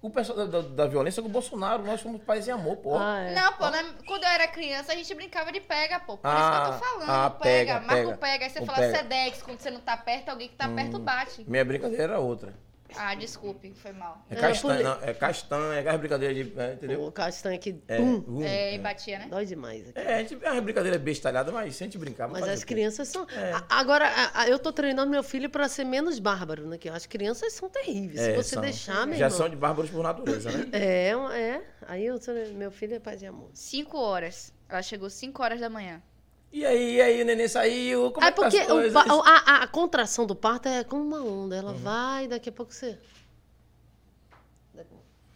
O 0.00 0.10
pessoal 0.10 0.38
da, 0.38 0.44
da, 0.44 0.68
da 0.68 0.86
violência 0.86 1.20
com 1.20 1.28
o 1.28 1.32
Bolsonaro, 1.32 1.82
nós 1.82 2.00
somos 2.00 2.22
paz 2.22 2.46
e 2.46 2.52
amor, 2.52 2.76
pô. 2.76 2.96
Ah, 2.96 3.18
é. 3.18 3.34
Não, 3.34 3.52
pô, 3.54 3.68
né? 3.68 3.84
quando 4.06 4.22
eu 4.22 4.28
era 4.28 4.46
criança, 4.46 4.92
a 4.92 4.94
gente 4.94 5.12
brincava 5.12 5.50
de 5.50 5.60
pega, 5.60 5.98
pô. 5.98 6.16
Por 6.16 6.28
isso 6.28 6.36
que 6.38 6.42
eu 6.44 6.62
Ah, 6.62 6.70
tô 6.72 6.84
falando. 6.86 7.10
ah, 7.10 7.30
pega, 7.30 7.74
pega, 7.74 7.80
marca 7.80 7.94
pega. 7.96 8.08
o 8.10 8.16
pega. 8.16 8.44
Aí 8.44 8.50
você 8.50 8.58
O 8.60 8.66
fala 8.66 8.78
pega. 8.78 8.92
Hum. 8.92 8.96
Sedex, 8.96 9.42
quando 9.42 9.58
você 9.58 9.70
não 9.72 9.80
tá 9.80 9.96
perto, 9.96 10.28
alguém 10.28 10.48
que 10.48 10.54
tá 10.54 10.68
perto 10.68 11.00
bate. 11.00 11.44
Minha 11.50 11.64
brincadeira 11.64 12.04
era 12.04 12.18
outra. 12.20 12.54
Ah, 12.96 13.14
desculpe, 13.14 13.72
foi 13.74 13.92
mal. 13.92 14.24
É 14.30 14.36
castanha, 14.36 14.82
não, 14.82 15.02
é 15.02 15.12
castanha, 15.14 15.74
é 15.74 15.80
aquela 15.80 15.98
brincadeira 15.98 16.34
de. 16.34 16.52
é, 16.58 16.72
entendeu? 16.72 17.04
O 17.04 17.12
castanho 17.12 17.54
aqui, 17.56 17.80
É, 17.86 17.96
pum, 17.98 18.24
um, 18.26 18.42
É, 18.42 18.70
é. 18.70 18.74
e 18.74 18.78
batia, 18.78 19.18
né? 19.18 19.26
dói 19.28 19.44
demais 19.44 19.88
aqui. 19.90 19.98
É, 19.98 20.14
a 20.14 20.18
gente, 20.22 20.38
é 20.42 20.50
uma 20.52 20.60
brincadeira 20.62 20.98
bestalhada, 20.98 21.52
mas 21.52 21.76
se 21.76 21.84
a 21.84 21.86
gente 21.86 21.98
brincar, 21.98 22.28
Mas 22.28 22.48
as 22.48 22.64
crianças 22.64 23.08
são. 23.08 23.26
É. 23.30 23.52
A- 23.52 23.64
Agora, 23.68 24.10
a- 24.34 24.48
eu 24.48 24.58
tô 24.58 24.72
treinando 24.72 25.10
meu 25.10 25.22
filho 25.22 25.50
para 25.50 25.68
ser 25.68 25.84
menos 25.84 26.18
bárbaro, 26.18 26.66
né? 26.66 26.78
Que 26.78 26.88
as 26.88 27.04
crianças 27.06 27.52
são 27.52 27.68
terríveis. 27.68 28.20
Se 28.20 28.30
É, 28.30 28.34
você 28.34 28.54
são. 28.54 28.62
deixar, 28.62 29.06
meu 29.06 29.16
Já 29.16 29.26
irmão. 29.26 29.38
são 29.38 29.48
de 29.48 29.56
bárbaros 29.56 29.90
por 29.90 30.02
natureza, 30.02 30.50
né? 30.50 30.66
É, 30.72 31.10
é. 31.10 31.62
Aí 31.86 32.06
eu 32.06 32.18
tô- 32.18 32.32
meu 32.54 32.70
filho 32.70 32.94
é 32.94 32.98
paz 32.98 33.20
e 33.22 33.26
amor. 33.26 33.50
Cinco 33.54 33.98
horas. 33.98 34.52
Ela 34.68 34.82
chegou 34.82 35.08
cinco 35.08 35.42
horas 35.42 35.60
da 35.60 35.70
manhã. 35.70 36.02
E 36.50 36.64
aí, 36.64 36.96
e 36.96 37.02
aí, 37.02 37.22
o 37.22 37.24
neném 37.26 37.46
saiu, 37.46 38.10
como 38.10 38.24
é, 38.24 38.28
É 38.28 38.32
que 38.32 38.40
tá 38.40 38.46
as 38.46 38.54
porque 38.54 38.64
o 38.72 38.74
coisas? 38.74 39.06
o- 39.06 39.22
a, 39.22 39.62
a- 39.62 39.66
contração 39.66 40.26
do 40.26 40.34
parto 40.34 40.66
é 40.68 40.82
como 40.82 41.02
uma 41.02 41.20
onda. 41.22 41.54
Uhum. 41.56 41.60
Ela 41.60 41.72
vai, 41.74 42.26
daqui 42.26 42.48
a 42.48 42.52
pouco 42.52 42.72
você. 42.72 42.98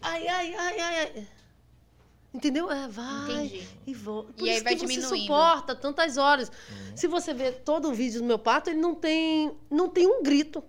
Ai, 0.00 0.26
ai, 0.26 0.54
ai, 0.54 0.80
ai, 0.80 0.98
ai. 1.14 1.28
Entendeu? 2.34 2.70
É, 2.70 2.88
vai 2.88 3.44
Entendi. 3.44 3.68
e 3.86 3.92
volta. 3.94 4.32
Por 4.32 4.46
E 4.46 4.50
aí 4.50 4.60
vai 4.62 4.74
que 4.74 4.80
você 4.80 4.86
diminuindo. 4.94 5.20
suporta 5.22 5.74
tantas 5.76 6.16
horas. 6.16 6.50
Se 6.96 7.06
você 7.06 7.34
ver 7.34 7.60
todo 7.62 7.90
o 7.90 7.94
vídeo 7.94 8.20
do 8.20 8.26
meu 8.26 8.38
parto, 8.38 8.70
ele 8.70 8.80
não 8.80 8.94
tem, 8.94 9.52
não 9.70 9.88
tem 9.90 10.06
um 10.06 10.22
grito. 10.22 10.64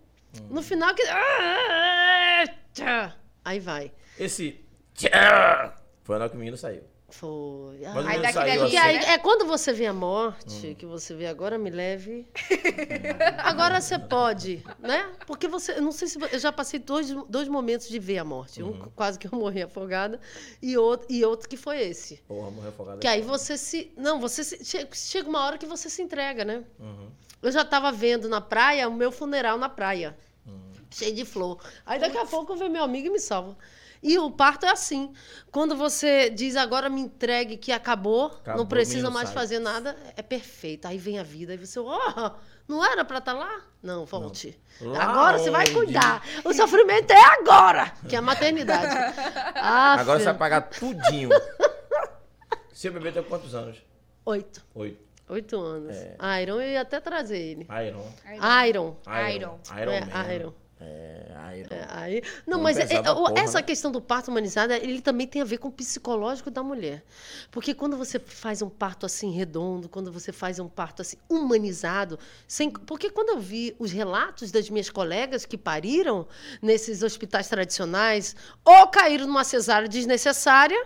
No 0.49 0.61
final, 0.61 0.93
que... 0.93 1.03
Aí 3.45 3.59
vai. 3.59 3.91
Esse. 4.19 4.59
Foi 6.03 6.17
na 6.17 6.23
hora 6.25 6.29
que 6.29 6.35
o 6.35 6.39
menino 6.39 6.57
saiu. 6.57 6.83
Foi. 7.20 7.80
Mas 8.03 8.22
daqui 8.22 8.34
saiu 8.34 8.59
dali, 8.61 8.70
que 8.72 8.78
assim. 8.78 9.11
é 9.11 9.18
quando 9.20 9.45
você 9.45 9.72
vê 9.72 9.86
a 9.86 9.93
morte, 9.93 10.76
que 10.80 10.86
você 10.86 11.14
vê 11.14 11.28
agora 11.28 11.57
me 11.59 11.70
leve. 11.70 12.28
agora 13.43 13.80
você 13.80 13.99
pode, 13.99 14.64
né? 14.80 15.11
Porque 15.28 15.47
você, 15.47 15.74
eu 15.74 15.82
não 15.82 15.91
sei 15.91 16.07
se 16.07 16.18
eu 16.32 16.39
já 16.39 16.51
passei 16.51 16.80
dois, 16.80 17.11
dois 17.30 17.47
momentos 17.47 17.88
de 17.88 17.99
ver 17.99 18.18
a 18.18 18.24
morte, 18.26 18.64
um 18.64 18.74
quase 18.95 19.20
que 19.20 19.28
eu 19.28 19.32
morri 19.38 19.61
afogada 19.61 20.20
e 20.61 20.78
outro 20.78 21.07
e 21.09 21.24
outro 21.24 21.47
que 21.47 21.55
foi 21.57 21.82
esse. 21.82 22.18
Porra, 22.28 22.49
morreu 22.49 22.70
afogado. 22.70 22.99
Que 22.99 23.07
aí 23.07 23.22
você 23.22 23.57
se, 23.57 23.91
não, 23.95 24.20
você 24.20 24.43
se, 24.43 24.64
che- 24.66 24.88
chega 24.93 25.30
uma 25.30 25.45
hora 25.45 25.57
que 25.57 25.66
você 25.66 25.89
se 25.89 26.01
entrega, 26.01 26.43
né? 26.43 26.64
Uhum. 26.80 27.09
Eu 27.41 27.51
já 27.51 27.61
estava 27.61 27.91
vendo 27.91 28.28
na 28.28 28.41
praia 28.41 28.88
o 28.89 28.93
meu 28.93 29.11
funeral 29.11 29.57
na 29.57 29.70
praia, 29.70 30.18
cheio 30.89 31.14
de 31.14 31.26
flor. 31.26 31.59
Aí 31.86 31.99
daqui 31.99 32.18
a 32.18 32.26
pouco 32.26 32.55
vem 32.55 32.70
meu 32.70 32.84
amigo 32.84 33.07
e 33.07 33.09
me 33.11 33.20
salva. 33.20 33.57
E 34.04 34.20
o 34.20 34.30
parto 34.30 34.66
é 34.66 34.70
assim. 34.70 35.14
Quando 35.51 35.76
você 35.76 36.30
diz 36.30 36.56
agora 36.58 36.89
me 36.89 36.99
entregue 37.01 37.56
que 37.58 37.72
acabou, 37.72 38.26
Acabou, 38.26 38.58
não 38.58 38.68
precisa 38.68 39.10
mais 39.10 39.30
sai. 39.30 39.34
fazer 39.36 39.60
nada, 39.60 39.95
é 40.18 40.22
perfeito. 40.22 40.86
Aí 40.88 40.97
vem 40.97 41.18
a 41.20 41.24
vida, 41.24 41.54
aí 41.54 41.58
você, 41.58 41.80
oh, 41.80 42.32
não 42.68 42.84
era 42.86 43.06
pra 43.06 43.20
estar 43.20 43.34
lá? 43.34 43.62
Não, 43.82 44.06
volte. 44.06 44.60
Lá 44.82 45.04
Agora 45.04 45.38
você 45.39 45.49
vai 45.49 45.64
onde? 45.64 45.74
cuidar. 45.74 46.22
O 46.43 46.54
sofrimento 46.54 47.12
é 47.12 47.24
agora, 47.39 47.93
que 48.08 48.16
é 48.16 48.20
a 48.20 48.22
maternidade. 48.22 48.93
Ah, 49.56 49.93
Agora 49.99 50.20
você 50.20 50.26
vai 50.26 50.34
pagar 50.38 50.62
tudinho. 50.70 51.30
Seu 52.74 52.91
bebê 52.91 53.12
tem 53.12 53.24
quantos 53.24 53.56
anos? 53.56 53.78
Oito. 54.26 54.62
Oito. 54.76 54.99
Oito 55.30 55.60
anos. 55.60 55.95
É. 55.95 56.41
Iron, 56.41 56.60
eu 56.60 56.70
ia 56.72 56.82
até 56.82 56.99
trazer 56.99 57.38
ele. 57.38 57.68
Iron. 57.88 58.06
Iron. 58.68 58.97
Iron. 59.34 59.60
Iron 59.82 59.91
É, 59.91 60.01
Man. 60.06 60.34
Iron. 60.34 60.54
É, 60.84 61.59
Iron. 61.59 61.75
É, 61.75 61.88
aí, 61.89 62.23
não, 62.45 62.59
Vamos 62.59 62.63
mas 62.63 62.77
é- 62.77 62.95
é- 62.95 63.01
porra, 63.03 63.34
essa 63.39 63.59
né? 63.59 63.63
questão 63.63 63.91
do 63.91 64.01
parto 64.01 64.29
humanizado, 64.29 64.73
ele 64.73 65.01
também 65.01 65.25
tem 65.25 65.41
a 65.41 65.45
ver 65.45 65.57
com 65.57 65.69
o 65.69 65.71
psicológico 65.71 66.51
da 66.51 66.61
mulher. 66.61 67.03
Porque 67.51 67.73
quando 67.73 67.95
você 67.95 68.19
faz 68.19 68.61
um 68.61 68.69
parto 68.69 69.05
assim 69.05 69.31
redondo, 69.31 69.88
quando 69.88 70.11
você 70.11 70.31
faz 70.31 70.59
um 70.59 70.67
parto 70.67 71.01
assim 71.01 71.17
humanizado, 71.29 72.19
sem, 72.47 72.69
porque 72.69 73.09
quando 73.09 73.29
eu 73.29 73.39
vi 73.39 73.75
os 73.79 73.91
relatos 73.91 74.51
das 74.51 74.69
minhas 74.69 74.89
colegas 74.89 75.45
que 75.45 75.57
pariram 75.57 76.27
nesses 76.61 77.03
hospitais 77.03 77.47
tradicionais, 77.47 78.36
ou 78.65 78.88
caíram 78.88 79.25
numa 79.27 79.43
cesárea 79.43 79.88
desnecessária, 79.88 80.86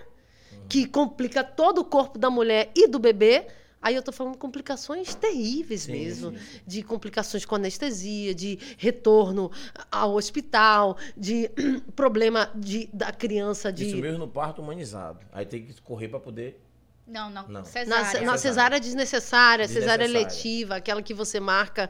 que 0.69 0.85
complica 0.85 1.43
todo 1.43 1.79
o 1.79 1.85
corpo 1.85 2.19
da 2.19 2.29
mulher 2.29 2.71
e 2.75 2.87
do 2.87 2.99
bebê. 2.99 3.47
Aí 3.81 3.95
eu 3.95 4.01
tô 4.01 4.11
falando 4.11 4.37
complicações 4.37 5.13
terríveis 5.13 5.81
Sim, 5.81 5.91
mesmo, 5.91 6.33
de 6.65 6.81
complicações 6.81 7.45
com 7.45 7.55
anestesia, 7.55 8.33
de 8.33 8.57
retorno 8.77 9.51
ao 9.91 10.15
hospital, 10.15 10.97
de 11.15 11.49
problema 11.95 12.51
de, 12.55 12.89
da 12.91 13.11
criança 13.11 13.71
de 13.71 13.85
Isso 13.87 13.97
mesmo 13.97 14.17
no 14.19 14.27
parto 14.27 14.61
humanizado. 14.61 15.19
Aí 15.31 15.45
tem 15.45 15.63
que 15.63 15.79
correr 15.81 16.07
pra 16.07 16.19
poder. 16.19 16.59
Não, 17.05 17.29
não. 17.29 17.43
Não. 17.43 17.61
na, 17.61 17.65
Cesárea. 17.65 18.05
ce- 18.05 18.21
na 18.25 18.37
Cesárea. 18.37 18.79
desnecessária, 18.79 19.67
cesárea 19.67 20.07
letiva, 20.07 20.75
aquela 20.75 21.01
que 21.01 21.13
você 21.13 21.39
marca 21.39 21.89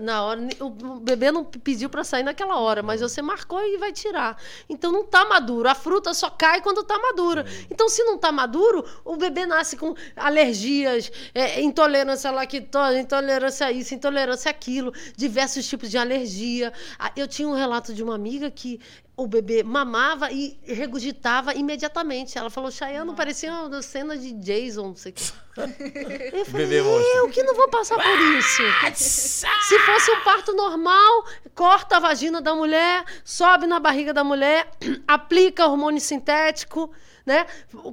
na 0.00 0.22
hora. 0.24 0.40
O 0.60 1.00
bebê 1.00 1.30
não 1.30 1.44
pediu 1.44 1.88
para 1.88 2.04
sair 2.04 2.22
naquela 2.22 2.58
hora, 2.58 2.82
mas 2.82 3.00
você 3.00 3.20
marcou 3.20 3.60
e 3.60 3.78
vai 3.78 3.92
tirar. 3.92 4.36
Então 4.68 4.92
não 4.92 5.04
tá 5.04 5.24
maduro. 5.24 5.68
A 5.68 5.74
fruta 5.74 6.14
só 6.14 6.30
cai 6.30 6.60
quando 6.60 6.82
tá 6.82 6.98
madura. 6.98 7.44
Então 7.70 7.88
se 7.88 8.02
não 8.04 8.18
tá 8.18 8.30
maduro, 8.32 8.84
o 9.04 9.16
bebê 9.16 9.46
nasce 9.46 9.76
com 9.76 9.94
alergias, 10.16 11.10
é, 11.34 11.60
intolerância 11.60 12.30
à 12.30 12.32
lactose, 12.32 12.98
intolerância 12.98 13.66
a 13.66 13.72
isso, 13.72 13.94
intolerância 13.94 14.50
àquilo, 14.50 14.92
diversos 15.16 15.66
tipos 15.68 15.90
de 15.90 15.98
alergia. 15.98 16.72
Ah, 16.98 17.12
Eu 17.16 17.26
tinha 17.26 17.48
um 17.48 17.54
relato 17.54 17.92
de 17.94 18.02
uma 18.02 18.14
amiga 18.14 18.50
que 18.50 18.80
o 19.22 19.26
bebê 19.26 19.62
mamava 19.62 20.30
e 20.32 20.58
regurgitava 20.64 21.54
imediatamente. 21.54 22.36
Ela 22.36 22.50
falou, 22.50 22.70
Chayano, 22.70 23.14
parecia 23.14 23.52
uma 23.52 23.80
cena 23.82 24.16
de 24.16 24.32
Jason, 24.32 24.88
não 24.88 24.96
sei 24.96 25.12
o 25.12 25.14
quê. 25.14 25.22
Eu 26.32 26.46
falei, 26.46 26.66
Bebê 26.66 26.80
eu 27.18 27.28
que 27.28 27.42
não 27.42 27.54
vou 27.54 27.68
passar 27.68 27.96
por 27.96 28.20
isso. 28.38 28.62
Se 28.94 29.78
fosse 29.80 30.10
um 30.10 30.20
parto 30.24 30.54
normal, 30.54 31.26
corta 31.54 31.98
a 31.98 32.00
vagina 32.00 32.40
da 32.40 32.54
mulher, 32.54 33.04
sobe 33.22 33.66
na 33.66 33.78
barriga 33.78 34.14
da 34.14 34.24
mulher, 34.24 34.70
aplica 35.06 35.66
hormônio 35.66 36.00
sintético, 36.00 36.90
né? 37.26 37.46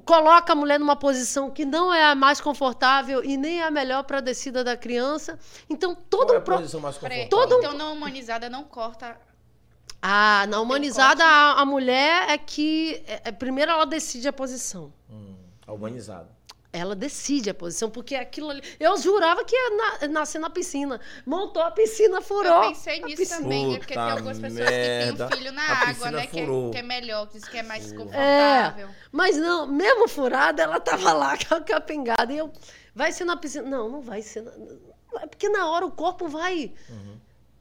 Coloca 0.05 0.53
a 0.53 0.55
mulher 0.55 0.79
numa 0.79 0.95
posição 0.95 1.51
que 1.51 1.65
não 1.65 1.93
é 1.93 2.05
a 2.05 2.15
mais 2.15 2.39
confortável 2.39 3.21
e 3.25 3.35
nem 3.35 3.59
é 3.59 3.65
a 3.65 3.71
melhor 3.71 4.03
para 4.03 4.19
a 4.19 4.21
descida 4.21 4.63
da 4.63 4.77
criança. 4.77 5.37
Então, 5.69 5.93
todo 5.93 6.27
Qual 6.27 6.35
é 6.35 6.37
o 6.37 6.41
a 6.41 6.41
pro... 6.45 6.57
posição 6.59 6.79
mais 6.79 6.95
confortável? 6.95 7.29
Todo- 7.29 7.55
Então, 7.57 7.73
na 7.73 7.89
humanizada 7.91 8.49
não 8.49 8.63
corta. 8.63 9.17
Ah, 10.01 10.45
na 10.47 10.61
humanizada, 10.61 11.23
a, 11.25 11.61
a 11.61 11.65
mulher 11.65 12.29
é 12.29 12.37
que. 12.37 13.03
é- 13.07 13.21
é- 13.25 13.31
primeiro 13.31 13.71
ela 13.71 13.85
decide 13.85 14.27
a 14.27 14.33
posição. 14.33 14.93
Hum, 15.09 15.35
a 15.67 15.73
humanizado. 15.73 16.29
Ela 16.71 16.95
decide 16.95 17.49
a 17.49 17.53
posição, 17.53 17.89
porque 17.89 18.13
aquilo 18.15 18.49
ali. 18.51 18.61
Eu 18.79 18.95
jurava 18.97 19.43
que 19.43 19.55
ia 19.55 19.69
na- 19.75 20.07
nascer 20.07 20.37
na 20.39 20.51
piscina. 20.51 21.01
Montou 21.25 21.63
a 21.63 21.71
piscina, 21.71 22.21
furou. 22.21 22.63
Eu 22.65 22.69
pensei 22.69 23.01
nisso 23.01 23.17
piscina. 23.17 23.41
também, 23.41 23.71
né? 23.71 23.77
Porque 23.79 23.93
tem 23.95 24.03
Puta 24.03 24.13
algumas 24.13 24.39
pessoas 24.39 24.69
que 24.69 24.75
têm 25.17 25.25
um 25.25 25.29
filho 25.31 25.51
na 25.51 25.61
A 25.63 25.89
água, 25.89 26.11
né? 26.11 26.27
Que 26.27 26.39
é, 26.39 26.45
furou. 26.45 26.71
que 26.71 26.77
é 26.77 26.81
melhor, 26.83 27.27
que 27.27 27.39
diz 27.39 27.47
que 27.49 27.57
é 27.57 27.63
mais 27.63 27.91
É, 27.91 27.95
confortável. 27.95 28.89
mas 29.11 29.35
não, 29.35 29.65
mesmo 29.65 30.07
furada, 30.07 30.61
ela 30.61 30.79
tava 30.79 31.11
lá 31.11 31.35
com 31.43 31.55
a 31.55 31.61
capengada. 31.61 32.31
E 32.31 32.37
eu, 32.37 32.53
vai 32.95 33.11
ser 33.11 33.25
na 33.25 33.35
piscina. 33.35 33.67
Não, 33.67 33.89
não 33.89 34.01
vai 34.01 34.21
ser. 34.21 34.43
Na, 34.43 34.51
é 35.23 35.25
porque 35.27 35.49
na 35.49 35.67
hora 35.71 35.87
o 35.87 35.91
corpo 35.91 36.27
vai. 36.27 36.71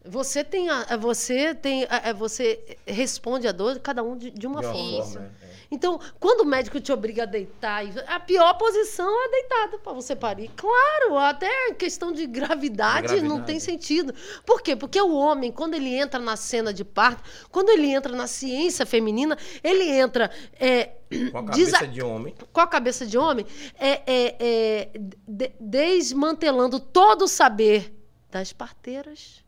Você 0.08 0.42
tem 0.42 0.68
a, 0.68 0.96
você 0.96 1.54
tem 1.54 1.86
a- 1.88 2.12
você 2.12 2.76
responde 2.86 3.46
a 3.46 3.52
dor 3.52 3.78
cada 3.80 4.02
um 4.02 4.16
de, 4.16 4.30
de 4.30 4.46
uma 4.46 4.60
De 4.60 4.66
uma 4.66 4.74
forma. 4.74 5.04
forma? 5.04 5.32
É. 5.44 5.48
Então, 5.70 6.00
quando 6.18 6.40
o 6.40 6.46
médico 6.46 6.80
te 6.80 6.90
obriga 6.90 7.24
a 7.24 7.26
deitar, 7.26 7.82
a 8.06 8.18
pior 8.18 8.54
posição 8.54 9.06
é 9.26 9.28
deitada 9.30 9.78
para 9.78 9.92
você 9.92 10.16
parir. 10.16 10.50
Claro, 10.56 11.18
até 11.18 11.74
questão 11.74 12.10
de 12.10 12.26
gravidade, 12.26 13.02
De 13.02 13.08
gravidade. 13.08 13.28
não 13.28 13.42
tem 13.44 13.60
sentido. 13.60 14.14
Por 14.46 14.62
quê? 14.62 14.74
Porque 14.74 14.98
o 14.98 15.12
homem, 15.14 15.52
quando 15.52 15.74
ele 15.74 15.94
entra 15.94 16.18
na 16.18 16.36
cena 16.36 16.72
de 16.72 16.84
parto, 16.86 17.22
quando 17.50 17.68
ele 17.68 17.86
entra 17.90 18.16
na 18.16 18.26
ciência 18.26 18.86
feminina, 18.86 19.36
ele 19.62 19.84
entra 19.90 20.30
é, 20.58 20.92
Com 21.30 21.38
a 21.38 21.44
cabeça 21.44 21.86
de 21.86 22.02
homem. 22.02 22.34
com 22.50 22.60
a 22.62 22.66
cabeça 22.66 23.04
de 23.06 23.18
homem, 23.18 23.44
é, 23.78 24.00
é- 24.06 24.36
é 24.40 24.88
de- 25.28 25.52
desmantelando 25.60 26.80
todo 26.80 27.22
o 27.26 27.28
saber 27.28 27.94
das 28.30 28.54
parteiras, 28.54 29.44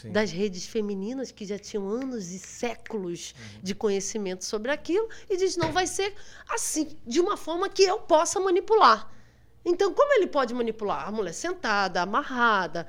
Sim. 0.00 0.12
das 0.12 0.30
redes 0.30 0.64
femininas 0.64 1.32
que 1.32 1.44
já 1.44 1.58
tinham 1.58 1.88
anos 1.88 2.30
e 2.30 2.38
séculos 2.38 3.34
de 3.60 3.74
conhecimento 3.74 4.44
sobre 4.44 4.70
aquilo 4.70 5.08
e 5.28 5.36
diz 5.36 5.56
não 5.56 5.72
vai 5.72 5.88
ser 5.88 6.14
assim 6.48 6.96
de 7.04 7.18
uma 7.18 7.36
forma 7.36 7.68
que 7.68 7.82
eu 7.82 7.98
possa 7.98 8.38
manipular 8.38 9.10
então 9.68 9.92
como 9.92 10.12
ele 10.14 10.26
pode 10.26 10.54
manipular 10.54 11.06
a 11.06 11.12
mulher 11.12 11.32
sentada 11.32 12.00
amarrada 12.02 12.86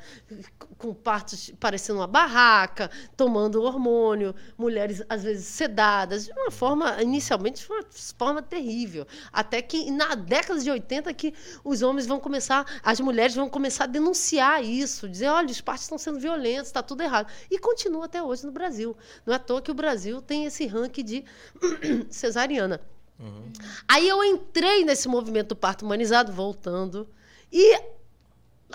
com 0.78 0.94
partos 0.94 1.52
parecendo 1.60 2.00
uma 2.00 2.08
barraca 2.08 2.90
tomando 3.18 3.62
hormônio 3.62 4.34
mulheres 4.58 5.04
às 5.10 5.24
vezes 5.24 5.46
sedadas 5.46 6.26
de 6.26 6.32
uma 6.32 6.50
forma 6.50 7.02
inicialmente 7.04 7.66
de 7.66 7.72
uma 7.72 7.84
forma 8.18 8.42
terrível. 8.42 9.06
Até 9.32 9.62
que 9.62 9.92
na 9.92 10.16
década 10.16 10.60
de 10.60 10.72
80 10.72 11.14
que 11.14 11.34
os 11.64 11.82
homens 11.82 12.08
vão 12.08 12.20
começar 12.20 12.66
as 12.82 13.00
mulheres 13.00 13.36
vão 13.36 13.50
começar 13.50 13.84
a 13.84 13.88
denunciar 13.88 14.64
isso 14.64 15.10
dizer 15.10 15.28
olha 15.28 15.48
os 15.48 15.62
partos 15.62 15.84
estão 15.84 15.98
sendo 15.98 16.20
violentos 16.20 16.68
está 16.68 16.82
tudo 16.82 17.04
errado. 17.04 17.32
E 17.52 17.60
continua 17.60 18.06
até 18.06 18.24
hoje 18.24 18.46
no 18.46 18.52
Brasil. 18.52 18.96
Não 19.26 19.34
é 19.34 19.36
à 19.36 19.40
toa 19.40 19.62
que 19.62 19.72
o 19.72 19.74
Brasil 19.76 20.22
tem 20.22 20.46
esse 20.46 20.66
ranking 20.66 21.04
de 21.04 21.26
cesariana 22.10 22.80
Aí 23.88 24.08
eu 24.08 24.24
entrei 24.24 24.86
nesse 24.86 25.08
movimento 25.08 25.50
do 25.50 25.56
parto 25.56 25.86
humanizado, 25.86 26.32
voltando, 26.32 27.08
e, 27.52 27.78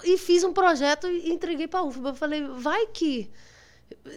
e 0.04 0.18
fiz 0.18 0.44
um 0.44 0.52
projeto 0.52 1.06
e 1.06 1.30
entreguei 1.30 1.66
para 1.66 1.80
a 1.80 1.84
UFBA. 1.84 2.10
Eu 2.10 2.14
falei, 2.14 2.46
vai 2.46 2.86
que 2.88 3.30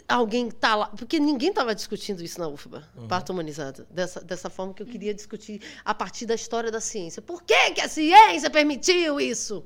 alguém 0.08 0.50
tá 0.50 0.76
lá. 0.76 0.88
Porque 0.88 1.20
ninguém 1.20 1.50
estava 1.50 1.74
discutindo 1.74 2.24
isso 2.24 2.40
na 2.40 2.48
UFBA, 2.48 2.88
parto 3.08 3.32
humanizado. 3.32 3.86
Dessa, 3.90 4.22
dessa 4.22 4.50
forma 4.50 4.74
que 4.74 4.84
eu 4.84 4.88
queria 4.88 5.14
discutir 5.14 5.62
a 5.86 5.94
partir 5.94 6.26
da 6.26 6.36
história 6.36 6.72
da 6.72 6.82
ciência. 6.82 7.22
Por 7.22 7.44
que, 7.44 7.72
que 7.72 7.82
a 7.82 7.90
ciência 7.90 8.50
permitiu 8.50 9.20
isso? 9.20 9.66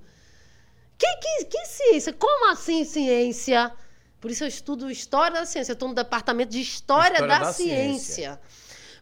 Que, 0.98 1.08
que, 1.18 1.46
que 1.46 1.66
ciência? 1.66 2.14
Como 2.14 2.52
assim 2.52 2.86
ciência? 2.86 3.72
Por 4.20 4.30
isso 4.30 4.44
eu 4.44 4.48
estudo 4.48 4.92
história 4.92 5.40
da 5.40 5.46
ciência. 5.46 5.72
Eu 5.72 5.74
estou 5.74 5.90
no 5.90 5.96
departamento 5.96 6.52
de 6.52 6.62
história, 6.62 7.14
História 7.14 7.28
da, 7.28 7.46
da 7.46 7.54
ciência. 7.54 8.40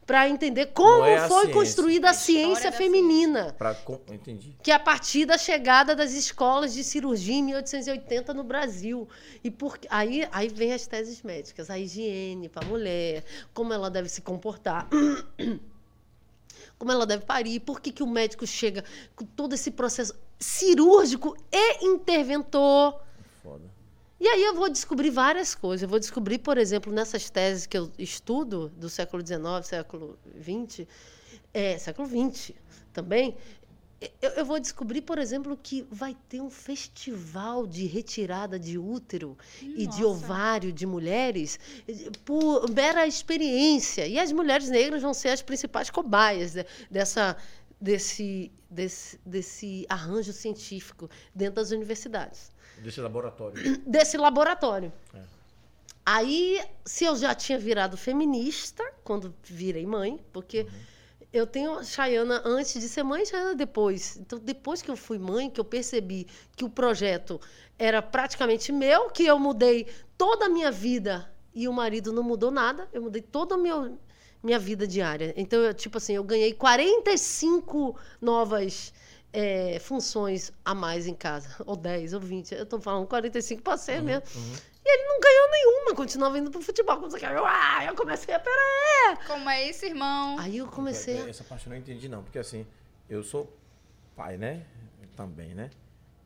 Para 0.10 0.28
entender 0.28 0.66
como 0.74 1.06
é 1.06 1.28
foi 1.28 1.42
ciência. 1.42 1.54
construída 1.54 2.10
a 2.10 2.12
História 2.12 2.42
ciência 2.42 2.72
feminina. 2.72 3.56
Com... 3.86 4.02
Entendi. 4.12 4.58
Que 4.64 4.72
é 4.72 4.74
a 4.74 4.80
partir 4.80 5.24
da 5.24 5.38
chegada 5.38 5.96
das 5.96 6.14
escolas 6.14 6.74
de 6.74 6.84
cirurgia 6.84 7.36
em 7.36 7.44
1880 7.44 8.34
no 8.34 8.44
Brasil. 8.44 9.08
E 9.44 9.52
por... 9.52 9.78
aí, 9.88 10.28
aí 10.32 10.48
vem 10.48 10.74
as 10.74 10.88
teses 10.88 11.22
médicas, 11.22 11.70
a 11.70 11.78
higiene 11.78 12.50
para 12.50 12.66
a 12.66 12.68
mulher, 12.68 13.24
como 13.54 13.72
ela 13.72 13.88
deve 13.88 14.10
se 14.10 14.22
comportar. 14.22 14.88
como 16.80 16.92
ela 16.92 17.06
deve 17.06 17.24
parir, 17.24 17.60
por 17.60 17.80
que, 17.80 17.92
que 17.92 18.02
o 18.02 18.08
médico 18.08 18.48
chega 18.48 18.84
com 19.16 19.26
todo 19.26 19.54
esse 19.54 19.70
processo 19.70 20.16
cirúrgico 20.40 21.38
e 21.52 21.86
interventor. 21.86 23.00
E 24.20 24.28
aí 24.28 24.44
eu 24.44 24.54
vou 24.56 24.70
descobrir 24.70 25.10
várias 25.10 25.56
coisas. 25.56 25.84
Eu 25.84 25.90
vou 25.90 26.00
descobrir, 26.00 26.40
por 26.40 26.58
exemplo, 26.58 26.92
nessas 26.92 27.30
teses 27.30 27.66
que 27.66 27.78
eu 27.78 27.90
estudo, 27.98 28.70
do 28.70 28.90
século 28.90 29.26
XIX, 29.26 29.66
século 29.66 30.20
XX, 30.42 30.86
é, 31.54 31.78
século 31.78 32.08
XX 32.08 32.52
também, 32.94 33.36
eu, 34.22 34.30
eu 34.32 34.46
vou 34.46 34.60
descobrir, 34.60 35.02
por 35.02 35.18
exemplo, 35.18 35.58
que 35.62 35.86
vai 35.92 36.16
ter 36.30 36.40
um 36.40 36.50
festival 36.50 37.68
de 37.68 37.86
retirada 37.86 38.58
de 38.58 38.78
útero 38.78 39.38
e 39.62 39.86
de 39.86 40.02
Nossa. 40.02 40.08
ovário 40.08 40.72
de 40.72 40.86
mulheres 40.86 41.60
por 42.24 42.70
mera 42.70 43.06
experiência. 43.06 44.08
E 44.08 44.18
as 44.18 44.32
mulheres 44.32 44.70
negras 44.70 45.02
vão 45.02 45.14
ser 45.14 45.30
as 45.30 45.42
principais 45.42 45.90
cobaias 45.90 46.54
de- 46.54 46.66
dessa, 46.90 47.36
desse, 47.80 48.52
desse, 48.70 49.20
desse 49.26 49.86
arranjo 49.90 50.34
científico 50.34 51.10
dentro 51.34 51.56
das 51.56 51.72
universidades 51.72 52.52
Desse 52.80 53.02
laboratório. 53.02 53.78
desse 53.86 54.18
laboratório. 54.18 54.92
É. 55.14 55.22
Aí, 56.06 56.62
se 56.86 57.06
eu 57.06 57.16
já 57.16 57.36
tinha 57.36 57.60
virado 57.60 57.96
feminista 57.98 58.84
quando 59.04 59.36
virei 59.44 59.86
mãe, 59.86 60.20
porque 60.34 60.66
eu 61.32 61.46
tenho 61.46 61.78
a 61.78 61.84
Chayana 61.84 62.42
antes 62.44 62.82
de 62.82 62.90
ser 62.90 63.04
mãe 63.04 63.22
e 63.22 63.26
Chayana 63.26 63.54
depois. 63.54 64.18
Então, 64.18 64.40
depois 64.40 64.82
que 64.82 64.90
eu 64.90 64.96
fui 64.96 65.20
mãe, 65.20 65.50
que 65.50 65.60
eu 65.60 65.66
percebi 65.66 66.26
que 66.56 66.66
o 66.66 66.70
projeto 66.70 67.40
era 67.78 68.02
praticamente 68.02 68.72
meu, 68.72 69.10
que 69.10 69.26
eu 69.26 69.38
mudei 69.38 69.88
toda 70.18 70.46
a 70.46 70.50
minha 70.50 70.72
vida 70.72 71.32
e 71.54 71.68
o 71.68 71.74
marido 71.74 72.12
não 72.12 72.24
mudou 72.24 72.50
nada, 72.50 72.90
eu 72.92 73.02
mudei 73.02 73.22
toda 73.22 73.56
a 73.56 73.58
minha, 73.58 73.92
minha 74.42 74.58
vida 74.60 74.88
diária. 74.88 75.34
Então, 75.38 75.60
eu, 75.60 75.74
tipo 75.74 75.98
assim, 75.98 76.14
eu 76.14 76.24
ganhei 76.24 76.54
45 76.54 77.96
novas 78.22 78.94
eh, 79.34 79.78
funções 79.80 80.52
a 80.64 80.74
mais 80.74 81.08
em 81.08 81.14
casa, 81.14 81.50
ou 81.66 81.76
10, 81.76 82.14
ou 82.14 82.20
20. 82.20 82.54
Eu 82.56 82.66
tô 82.66 82.80
falando 82.80 83.08
45 83.08 83.62
para 83.62 83.78
ser 83.78 84.02
mesmo. 84.02 84.24
E 84.86 84.90
ele 84.92 85.04
não 85.08 85.20
ganhou 85.20 85.50
nenhuma, 85.52 85.96
continuava 85.96 86.40
indo 86.40 86.50
pro 86.50 86.62
futebol. 86.62 86.98
Quando 86.98 87.12
você 87.12 87.20
quer, 87.20 87.36
eu, 87.36 87.46
ah, 87.46 87.86
eu 87.86 87.96
comecei 87.96 88.34
a 88.34 88.40
pera. 88.40 89.18
Como 89.28 89.50
é 89.50 89.70
isso, 89.70 89.86
irmão? 89.86 90.40
Aí 90.40 90.58
eu 90.58 90.68
comecei 90.68 91.22
a. 91.22 91.30
Essa 91.30 91.44
parte 91.44 91.68
eu 91.68 91.72
não 91.72 91.78
entendi, 91.78 92.08
não. 92.10 92.24
Porque 92.24 92.40
assim, 92.40 92.66
eu 93.10 93.24
sou 93.24 93.52
pai, 94.16 94.38
né? 94.38 94.66
Também, 95.16 95.54
né? 95.54 95.70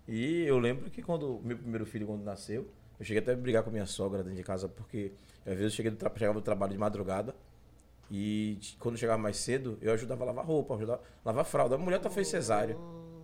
E 0.07 0.43
eu 0.43 0.59
lembro 0.59 0.89
que 0.91 1.01
quando 1.01 1.39
meu 1.43 1.57
primeiro 1.57 1.86
filho, 1.86 2.05
quando 2.05 2.24
nasceu, 2.24 2.68
eu 2.99 3.05
cheguei 3.05 3.22
até 3.22 3.34
a 3.34 3.36
brigar 3.36 3.64
com 3.64 3.70
a 3.70 3.74
minha 3.74 3.86
sogra 3.88 4.22
dentro 4.22 4.38
de 4.38 4.43
casa, 4.43 4.70
porque 4.70 5.11
às 5.39 5.53
vezes 5.53 5.64
eu 5.64 5.70
cheguei 5.72 5.91
do 5.91 5.97
tra- 5.97 6.11
chegava 6.16 6.39
do 6.39 6.43
trabalho 6.43 6.72
de 6.74 6.78
madrugada 6.78 7.34
e 8.16 8.59
quando 8.78 8.95
chegava 8.95 9.18
mais 9.20 9.38
cedo, 9.38 9.76
eu 9.82 9.91
ajudava 9.91 10.24
a 10.24 10.28
lavar 10.28 10.45
roupa, 10.45 10.76
ajudava 10.76 11.01
a 11.26 11.30
lavar 11.30 11.45
fralda. 11.45 11.74
A 11.74 11.78
mulher 11.80 11.99
tá 11.99 12.11
fez 12.11 12.28
cesárea, 12.28 12.78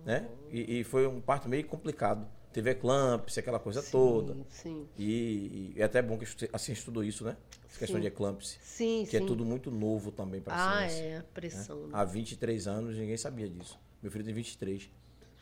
né? 0.04 0.28
E, 0.50 0.80
e 0.80 0.84
foi 0.84 1.06
um 1.06 1.20
parto 1.20 1.48
meio 1.48 1.64
complicado. 1.64 2.26
Teve 2.52 2.70
eclâmpsia, 2.70 3.38
aquela 3.40 3.60
coisa 3.60 3.80
toda. 3.80 4.34
Sim, 4.34 4.44
sim. 4.48 4.88
E, 4.98 5.72
e 5.76 5.80
é 5.80 5.84
até 5.84 6.02
bom 6.02 6.18
que 6.18 6.24
estu- 6.24 6.48
assim 6.52 6.72
estudou 6.72 7.04
isso, 7.04 7.24
né? 7.24 7.36
Essa 7.68 7.78
questão 7.78 7.98
Sim. 7.98 8.00
de 8.02 8.08
eclâmpsia. 8.08 8.58
Sim, 8.60 9.04
Que 9.08 9.16
sim. 9.18 9.22
é 9.22 9.26
tudo 9.28 9.44
muito 9.44 9.70
novo 9.70 10.10
também 10.10 10.40
para 10.40 10.54
Ah, 10.56 10.88
ciência. 10.88 11.04
é, 11.04 11.18
a 11.18 11.22
pressão. 11.22 11.86
né? 11.86 11.90
Há 11.92 12.04
23 12.04 12.66
anos 12.66 12.96
ninguém 12.98 13.16
sabia 13.16 13.48
disso. 13.48 13.78
Meu 14.02 14.10
filho 14.10 14.24
tem 14.24 14.34
23. 14.34 14.90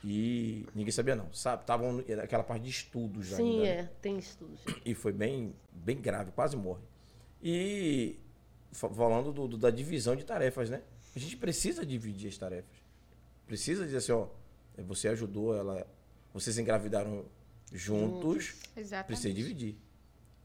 E 0.05 0.67
ninguém 0.75 0.93
sabia 0.93 1.17
não. 1.17 1.33
Sabe, 1.33 1.63
estavam 1.63 2.05
naquela 2.07 2.45
parte 2.45 2.65
de 2.65 2.69
estudos 2.71 3.29
Sim, 3.29 3.61
ainda. 3.61 3.63
né? 3.63 3.69
é, 3.81 3.91
tem 4.03 4.19
estudos. 4.19 4.61
E 4.85 4.95
foi 4.95 5.11
bem, 5.13 5.55
bem 5.73 5.97
grave, 5.97 6.31
quase 6.33 6.59
morre. 6.59 6.83
E 7.43 8.19
falando 8.73 9.33
do- 9.33 9.49
do- 9.49 9.57
da 9.59 9.71
divisão 9.71 10.15
de 10.17 10.25
tarefas, 10.25 10.69
né? 10.71 10.83
A 11.15 11.19
gente 11.19 11.37
precisa 11.37 11.85
dividir 11.85 12.29
as 12.29 12.37
tarefas. 12.39 12.77
Precisa 13.47 13.85
dizer 13.85 13.99
assim, 13.99 14.13
ó, 14.13 14.27
você 14.79 15.09
ajudou 15.09 15.55
ela, 15.57 15.87
vocês 16.33 16.59
engravidaram 16.59 17.25
juntos, 17.73 18.55
Exatamente. 18.77 19.07
precisa 19.07 19.33
dividir. 19.35 19.77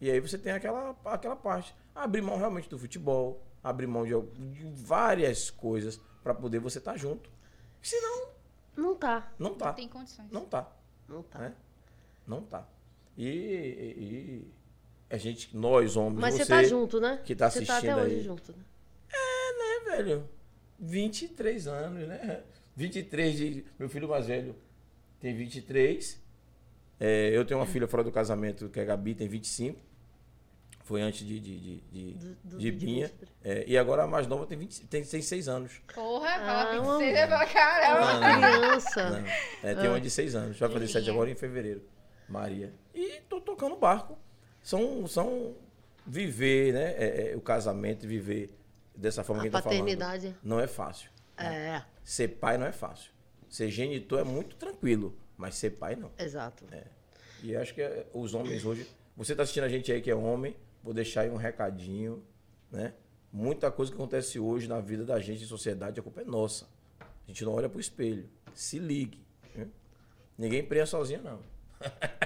E 0.02 0.10
aí 0.10 0.20
você 0.20 0.38
tem 0.38 0.52
aquela, 0.54 0.96
aquela 1.06 1.36
parte. 1.36 1.74
Abrir 1.96 2.22
mão 2.22 2.38
realmente 2.38 2.70
do 2.70 2.78
futebol, 2.80 3.42
abrir 3.64 3.88
mão 3.88 4.04
de, 4.06 4.14
de 4.52 4.64
várias 4.74 5.50
coisas 5.52 6.00
para 6.24 6.34
poder 6.34 6.60
você 6.60 6.80
estar 6.80 6.98
junto. 6.98 7.30
Senão, 7.82 8.28
Não 8.76 8.96
tá, 8.96 9.32
não 9.38 9.54
tá. 9.54 9.72
Tem 9.74 9.88
condições. 9.88 10.30
Não 10.32 10.46
tá. 10.46 10.70
não 11.08 11.22
tá. 11.22 11.40
Né? 11.40 11.56
Não 12.26 12.42
tá. 12.42 12.68
E, 13.16 13.28
e- 13.28 14.04
e 14.04 14.52
a 15.14 15.18
gente, 15.18 15.56
nós 15.56 15.96
homens, 15.96 16.20
Mas 16.20 16.34
você, 16.36 16.46
você 16.46 16.50
tá 16.54 16.64
junto, 16.64 17.00
né? 17.00 17.20
que 17.24 17.36
tá 17.36 17.50
Você 17.50 17.66
tá 17.66 17.78
até 17.78 17.90
assistindo 17.90 18.06
hoje 18.06 18.16
aí. 18.16 18.24
junto, 18.24 18.52
né? 18.52 18.64
né, 19.60 19.98
velho? 19.98 20.30
23 20.80 21.68
anos, 21.68 22.08
né? 22.08 22.42
23 22.76 23.38
de. 23.38 23.66
Meu 23.78 23.88
filho 23.90 24.08
mais 24.10 24.26
velho 24.28 24.56
tem 25.20 25.36
23. 25.36 26.22
É, 27.00 27.30
eu 27.34 27.46
tenho 27.46 27.60
uma 27.60 27.66
filha 27.66 27.88
fora 27.88 28.04
do 28.04 28.12
casamento, 28.12 28.70
que 28.70 28.80
é 28.80 28.84
a 28.84 28.86
Gabi, 28.86 29.14
tem 29.16 29.28
25. 29.28 29.80
Foi 30.86 31.02
antes 31.02 31.26
de, 31.26 31.40
de, 31.40 31.60
de, 31.60 31.78
de, 31.92 32.12
Do- 32.14 32.38
do- 32.44 32.58
de 32.58 32.72
Binha. 32.72 33.08
23. 33.08 33.32
É, 33.44 33.64
e 33.68 33.78
agora 33.78 34.04
a 34.04 34.08
mais 34.08 34.28
nova 34.28 34.46
tem, 34.46 34.58
20, 34.58 34.82
tem, 34.88 35.04
tem 35.04 35.22
6 35.22 35.48
anos. 35.48 35.82
Porra, 35.94 36.28
Ah, 36.30 36.66
fala 36.68 36.82
uma- 36.82 36.98
26, 36.98 37.18
é 37.20 37.28
pra 37.28 37.46
caramba. 37.46 38.14
Não, 38.20 38.42
não. 38.42 38.60
Criança. 38.60 39.10
Não. 39.12 39.26
É, 39.70 39.76
tem 39.76 39.88
uma 39.90 40.02
de 40.02 40.10
6 40.10 40.36
anos. 40.36 40.60
Vai 40.60 40.70
fazer 40.70 40.88
7 40.88 40.94
Filhinha. 40.96 41.14
agora 41.14 41.30
em 41.30 41.36
fevereiro. 41.36 41.82
Maria. 42.28 42.74
E 42.94 43.22
tô 43.30 43.40
tocando 43.40 43.76
barco. 43.78 44.18
São. 44.64 45.06
são 45.08 45.56
viver, 46.06 46.74
né? 46.74 46.94
é, 46.98 47.32
é, 47.32 47.36
o 47.36 47.42
casamento, 47.42 48.08
viver 48.08 48.54
dessa 48.96 49.24
forma 49.24 49.42
A 49.42 49.44
que 49.44 49.48
a 49.48 49.52
gente 49.52 49.64
tá 49.64 49.70
falando. 49.70 49.80
paternidade. 49.80 50.36
Não 50.44 50.60
é 50.60 50.68
fácil. 50.68 51.10
É, 51.38 51.82
Ser 52.04 52.28
pai 52.30 52.58
não 52.58 52.66
é 52.66 52.72
fácil. 52.72 53.12
Ser 53.50 53.70
genitor 53.70 54.20
é 54.20 54.24
muito 54.24 54.56
tranquilo, 54.56 55.16
mas 55.38 55.56
ser 55.56 55.72
pai 55.72 55.96
não. 55.96 56.12
exato. 56.18 56.66
E 57.42 57.56
acho 57.56 57.74
que 57.74 57.82
é, 57.82 58.06
os 58.14 58.34
homens 58.34 58.66
hoje. 58.66 58.88
Você 59.16 59.36
tá 59.36 59.44
assistindo 59.44 59.64
a 59.66 59.70
gente 59.70 59.92
aí 59.92 60.02
que 60.02 60.10
é 60.10 60.16
homem, 60.16 60.56
vou 60.84 60.94
deixar 60.94 61.22
aí 61.22 61.30
um 61.30 61.36
recadinho, 61.36 62.24
né? 62.72 62.94
Muita 63.32 63.72
coisa 63.72 63.92
que 63.92 63.96
acontece 63.98 64.40
hoje 64.40 64.68
na 64.68 64.80
vida 64.80 65.04
da 65.06 65.20
gente 65.20 65.44
em 65.44 65.48
sociedade, 65.48 66.00
a 66.00 66.04
culpa 66.04 66.22
é 66.22 66.24
nossa. 66.24 66.68
A 67.00 67.28
gente 67.28 67.44
não 67.46 67.54
olha 67.54 67.70
pro 67.70 67.80
espelho. 67.80 68.30
Se 68.54 68.78
ligue. 68.80 69.26
né? 69.56 69.68
Ninguém 70.38 70.64
prenha 70.64 70.86
sozinho, 70.86 71.22
não. 71.24 71.40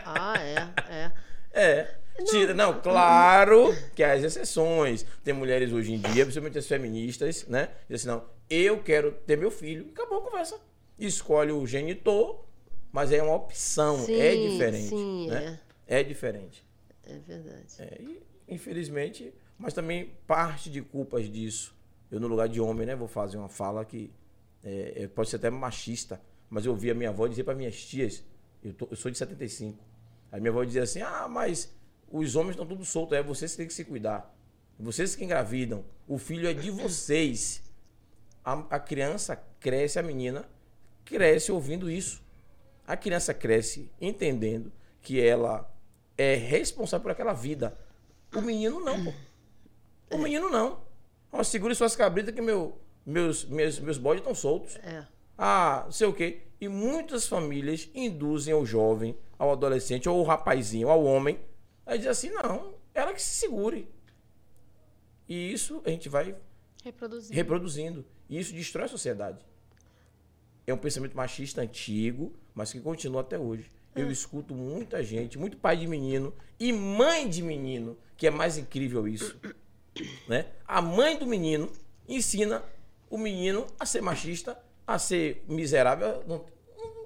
Ah, 0.06 0.34
é, 0.40 0.56
é. 0.92 1.12
É. 1.52 1.98
Tira, 2.26 2.54
não, 2.54 2.82
claro 2.82 3.76
que 3.96 4.04
há 4.04 4.14
as 4.14 4.24
exceções. 4.24 5.06
Tem 5.24 5.34
mulheres 5.34 5.72
hoje 5.72 5.94
em 5.94 6.00
dia, 6.00 6.26
principalmente 6.26 6.58
as 6.58 6.68
feministas, 6.68 7.46
né? 7.48 7.70
Dizem 7.90 8.12
assim, 8.12 8.20
não, 8.22 8.30
eu 8.50 8.82
quero 8.82 9.12
ter 9.12 9.38
meu 9.38 9.52
filho. 9.52 9.88
Acabou 9.94 10.20
a 10.20 10.22
conversa. 10.22 10.60
Escolhe 10.98 11.52
o 11.52 11.66
genitor, 11.68 12.44
mas 12.92 13.12
é 13.12 13.22
uma 13.22 13.36
opção. 13.36 13.96
é 14.10 14.32
Sim, 14.34 14.50
diferente. 14.50 14.90
sim, 14.90 15.28
né? 15.30 15.60
é. 15.86 16.04
diferente. 16.04 16.66
É 17.06 17.18
verdade. 17.20 17.66
É, 17.80 18.02
e, 18.02 18.24
infelizmente, 18.48 19.34
mas 19.58 19.74
também 19.74 20.12
parte 20.26 20.70
de 20.70 20.82
culpas 20.82 21.30
disso. 21.32 21.76
Eu, 22.12 22.20
no 22.20 22.28
lugar 22.28 22.48
de 22.50 22.60
homem, 22.60 22.86
né, 22.88 22.96
vou 22.96 23.08
fazer 23.08 23.38
uma 23.38 23.50
fala 23.50 23.84
que 23.86 24.12
é, 24.64 25.04
é, 25.04 25.08
pode 25.08 25.30
ser 25.30 25.36
até 25.36 25.50
machista, 25.50 26.20
mas 26.50 26.66
eu 26.66 26.72
ouvi 26.72 26.90
a 26.90 26.94
minha 26.96 27.10
avó 27.10 27.28
dizer 27.28 27.44
para 27.44 27.54
minhas 27.54 27.76
tias, 27.86 28.24
eu, 28.64 28.74
tô- 28.74 28.88
eu 28.90 28.98
sou 28.98 29.12
de 29.12 29.18
75. 29.18 29.78
A 30.32 30.38
minha 30.40 30.50
avó 30.52 30.64
dizia 30.64 30.84
assim: 30.84 31.02
ah, 31.02 31.28
mas 31.30 31.72
os 32.12 32.36
homens 32.36 32.52
estão 32.52 32.66
tudo 32.66 32.86
soltos, 32.86 33.18
é 33.18 33.24
vocês 33.24 33.52
que 33.52 33.58
têm 33.58 33.68
que 33.68 33.74
se 33.74 33.86
cuidar. 33.86 34.34
Vocês 34.80 35.16
que 35.16 35.24
engravidam. 35.24 35.84
O 36.08 36.18
filho 36.18 36.48
é 36.48 36.54
de 36.54 36.70
vocês. 36.70 37.64
A, 38.44 38.54
a 38.70 38.80
criança 38.80 39.36
cresce, 39.60 40.00
a 40.00 40.04
menina 40.04 40.48
cresce 41.04 41.52
ouvindo 41.52 41.90
isso. 41.90 42.22
A 42.86 42.96
criança 42.96 43.34
cresce 43.34 43.92
entendendo 44.00 44.72
que 45.02 45.20
ela 45.20 45.70
é 46.18 46.36
responsável 46.36 47.04
por 47.04 47.12
aquela 47.12 47.34
vida. 47.34 47.78
O 48.34 48.42
menino 48.42 48.80
não, 48.80 49.04
pô. 49.04 49.14
O 50.12 50.18
menino 50.18 50.50
não. 50.50 50.80
Ó, 51.32 51.44
segure 51.44 51.76
suas 51.76 51.96
cabritas 51.96 52.34
que 52.34 52.42
meu, 52.42 52.78
meus, 53.06 53.46
meus, 53.46 53.80
meus 53.80 53.98
bodes 53.98 54.22
estão 54.22 54.36
soltos. 54.36 54.76
É. 54.78 55.06
Ah, 55.38 55.84
não 55.86 55.92
sei 55.92 56.08
o 56.08 56.14
quê. 56.14 56.44
E 56.60 56.68
muitas 56.68 57.28
famílias 57.28 57.90
induzem 57.94 58.54
ao 58.54 58.66
jovem, 58.66 59.18
ao 59.38 59.52
adolescente, 59.52 60.10
ou 60.10 60.20
ao 60.20 60.26
rapazinho, 60.26 60.90
ao 60.90 61.04
homem, 61.04 61.40
a 61.88 61.96
dizer 61.96 62.10
assim, 62.10 62.30
não, 62.30 62.76
ela 62.94 63.14
que 63.14 63.22
se 63.22 63.36
segure. 63.36 63.88
E 65.28 65.52
isso 65.52 65.82
a 65.86 65.90
gente 65.90 66.10
vai 66.10 66.36
Reproduzindo. 66.84 67.34
reproduzindo. 67.34 68.06
E 68.30 68.40
isso 68.40 68.54
destrói 68.54 68.86
a 68.86 68.90
sociedade. 68.90 69.40
É 70.66 70.74
um 70.74 70.78
pensamento 70.78 71.16
machista 71.16 71.62
antigo, 71.62 72.34
mas 72.54 72.72
que 72.72 72.80
continua 72.80 73.22
até 73.22 73.40
hoje. 73.40 73.72
Eu 73.96 74.12
escuto 74.12 74.54
muita 74.54 75.02
gente, 75.02 75.40
muito 75.40 75.58
pai 75.58 75.78
de 75.78 75.88
menino 75.88 76.34
e 76.60 76.72
mãe 76.72 77.28
de 77.28 77.42
menino, 77.42 77.98
que 78.16 78.28
é 78.28 78.30
mais 78.30 78.58
incrível 78.58 79.08
isso. 79.08 79.36
Né? 80.28 80.46
A 80.68 80.80
mãe 80.80 81.18
do 81.18 81.26
menino 81.26 81.72
ensina 82.08 82.64
o 83.10 83.18
menino 83.18 83.66
a 83.80 83.86
ser 83.86 84.00
machista, 84.00 84.56
a 84.86 85.00
ser 85.00 85.44
miserável, 85.48 86.24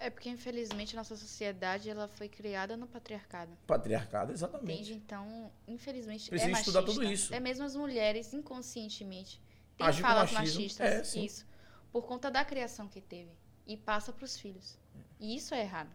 É 0.03 0.09
porque, 0.09 0.29
infelizmente, 0.29 0.95
nossa 0.95 1.15
sociedade 1.15 1.87
ela 1.87 2.07
foi 2.07 2.27
criada 2.27 2.75
no 2.75 2.87
patriarcado. 2.87 3.55
patriarcado, 3.67 4.31
exatamente. 4.31 4.81
Entende? 4.81 4.93
Então, 4.95 5.51
infelizmente, 5.67 6.27
Precisa 6.27 6.49
é 6.51 6.53
estudar 6.59 6.81
machista. 6.81 7.01
tudo 7.01 7.13
isso. 7.13 7.33
É 7.33 7.39
mesmo 7.39 7.63
as 7.63 7.75
mulheres, 7.75 8.33
inconscientemente, 8.33 9.39
têm 9.77 9.85
com 9.85 9.93
falas 9.93 10.31
machismo. 10.31 10.61
machistas. 10.61 10.87
É, 10.87 11.03
sim. 11.03 11.23
Isso. 11.23 11.45
por 11.91 12.03
conta 12.07 12.31
da 12.31 12.43
criação 12.43 12.87
que 12.87 12.99
teve 12.99 13.29
e 13.67 13.77
passa 13.77 14.11
para 14.11 14.25
os 14.25 14.35
filhos. 14.37 14.75
E 15.19 15.35
isso 15.35 15.53
é 15.53 15.61
errado. 15.61 15.91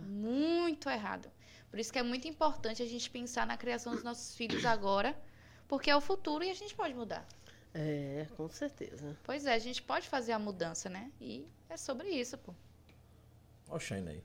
Muito 0.00 0.88
errado. 0.88 1.30
Por 1.68 1.78
isso 1.78 1.92
que 1.92 1.98
é 1.98 2.02
muito 2.02 2.26
importante 2.26 2.82
a 2.82 2.86
gente 2.86 3.10
pensar 3.10 3.46
na 3.46 3.56
criação 3.58 3.92
dos 3.94 4.02
nossos 4.02 4.34
filhos 4.34 4.64
agora, 4.64 5.14
porque 5.68 5.90
é 5.90 5.96
o 5.96 6.00
futuro 6.00 6.42
e 6.44 6.50
a 6.50 6.54
gente 6.54 6.74
pode 6.74 6.94
mudar. 6.94 7.26
É, 7.74 8.26
com 8.36 8.48
certeza. 8.48 9.16
Pois 9.22 9.44
é, 9.44 9.52
a 9.52 9.58
gente 9.58 9.82
pode 9.82 10.08
fazer 10.08 10.32
a 10.32 10.38
mudança, 10.38 10.88
né? 10.88 11.12
E 11.20 11.46
é 11.68 11.76
sobre 11.76 12.08
isso, 12.08 12.38
pô. 12.38 12.54
Olha 13.68 13.76
o 13.76 13.80
Shine 13.80 14.08
aí. 14.08 14.22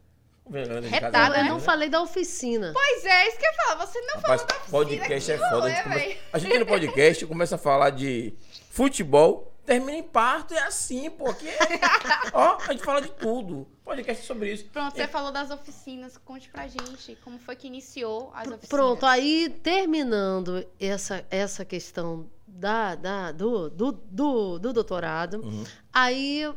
Né, 0.49 0.63
Retada, 0.89 1.11
casa, 1.11 1.37
Eu 1.37 1.43
né? 1.43 1.49
não 1.49 1.59
falei 1.59 1.89
da 1.89 2.01
oficina. 2.01 2.71
Pois 2.73 3.05
é, 3.05 3.27
isso 3.27 3.37
que 3.37 3.45
eu 3.45 3.51
ia 3.51 3.55
falar. 3.57 3.85
Você 3.85 4.01
não 4.01 4.15
Rapaz, 4.15 4.41
falou 4.41 4.49
da 4.49 4.55
oficina 4.79 5.01
podcast 5.05 5.31
é 5.31 5.37
foda. 5.37 5.65
A 5.65 5.69
gente, 5.69 5.83
começa- 5.83 6.17
a 6.33 6.39
gente 6.39 6.57
no 6.59 6.65
podcast 6.65 7.25
começa 7.27 7.55
a 7.55 7.57
falar 7.59 7.89
de 7.91 8.33
futebol, 8.71 9.53
termina 9.63 9.93
em 9.99 10.01
parto, 10.03 10.55
é 10.55 10.63
assim, 10.63 11.07
pô. 11.11 11.29
Aqui 11.29 11.47
é... 11.47 11.57
Ó, 12.33 12.57
a 12.67 12.71
gente 12.71 12.83
fala 12.83 12.99
de 12.99 13.11
tudo. 13.11 13.67
Podcast 13.85 14.23
é 14.23 14.25
sobre 14.25 14.51
isso. 14.53 14.65
Pronto, 14.69 14.95
você 14.95 15.07
falou 15.07 15.31
das 15.31 15.51
oficinas. 15.51 16.17
Conte 16.17 16.49
pra 16.49 16.67
gente 16.67 17.15
como 17.23 17.37
foi 17.37 17.55
que 17.55 17.67
iniciou 17.67 18.31
as 18.33 18.47
oficinas. 18.47 18.69
Pronto, 18.69 19.05
aí 19.05 19.49
terminando 19.61 20.65
essa, 20.79 21.23
essa 21.29 21.63
questão 21.63 22.27
da, 22.47 22.95
da, 22.95 23.31
do, 23.31 23.69
do, 23.69 23.91
do, 23.91 24.57
do 24.59 24.73
doutorado, 24.73 25.41
Uhum. 25.43 25.63
aí 25.93 26.51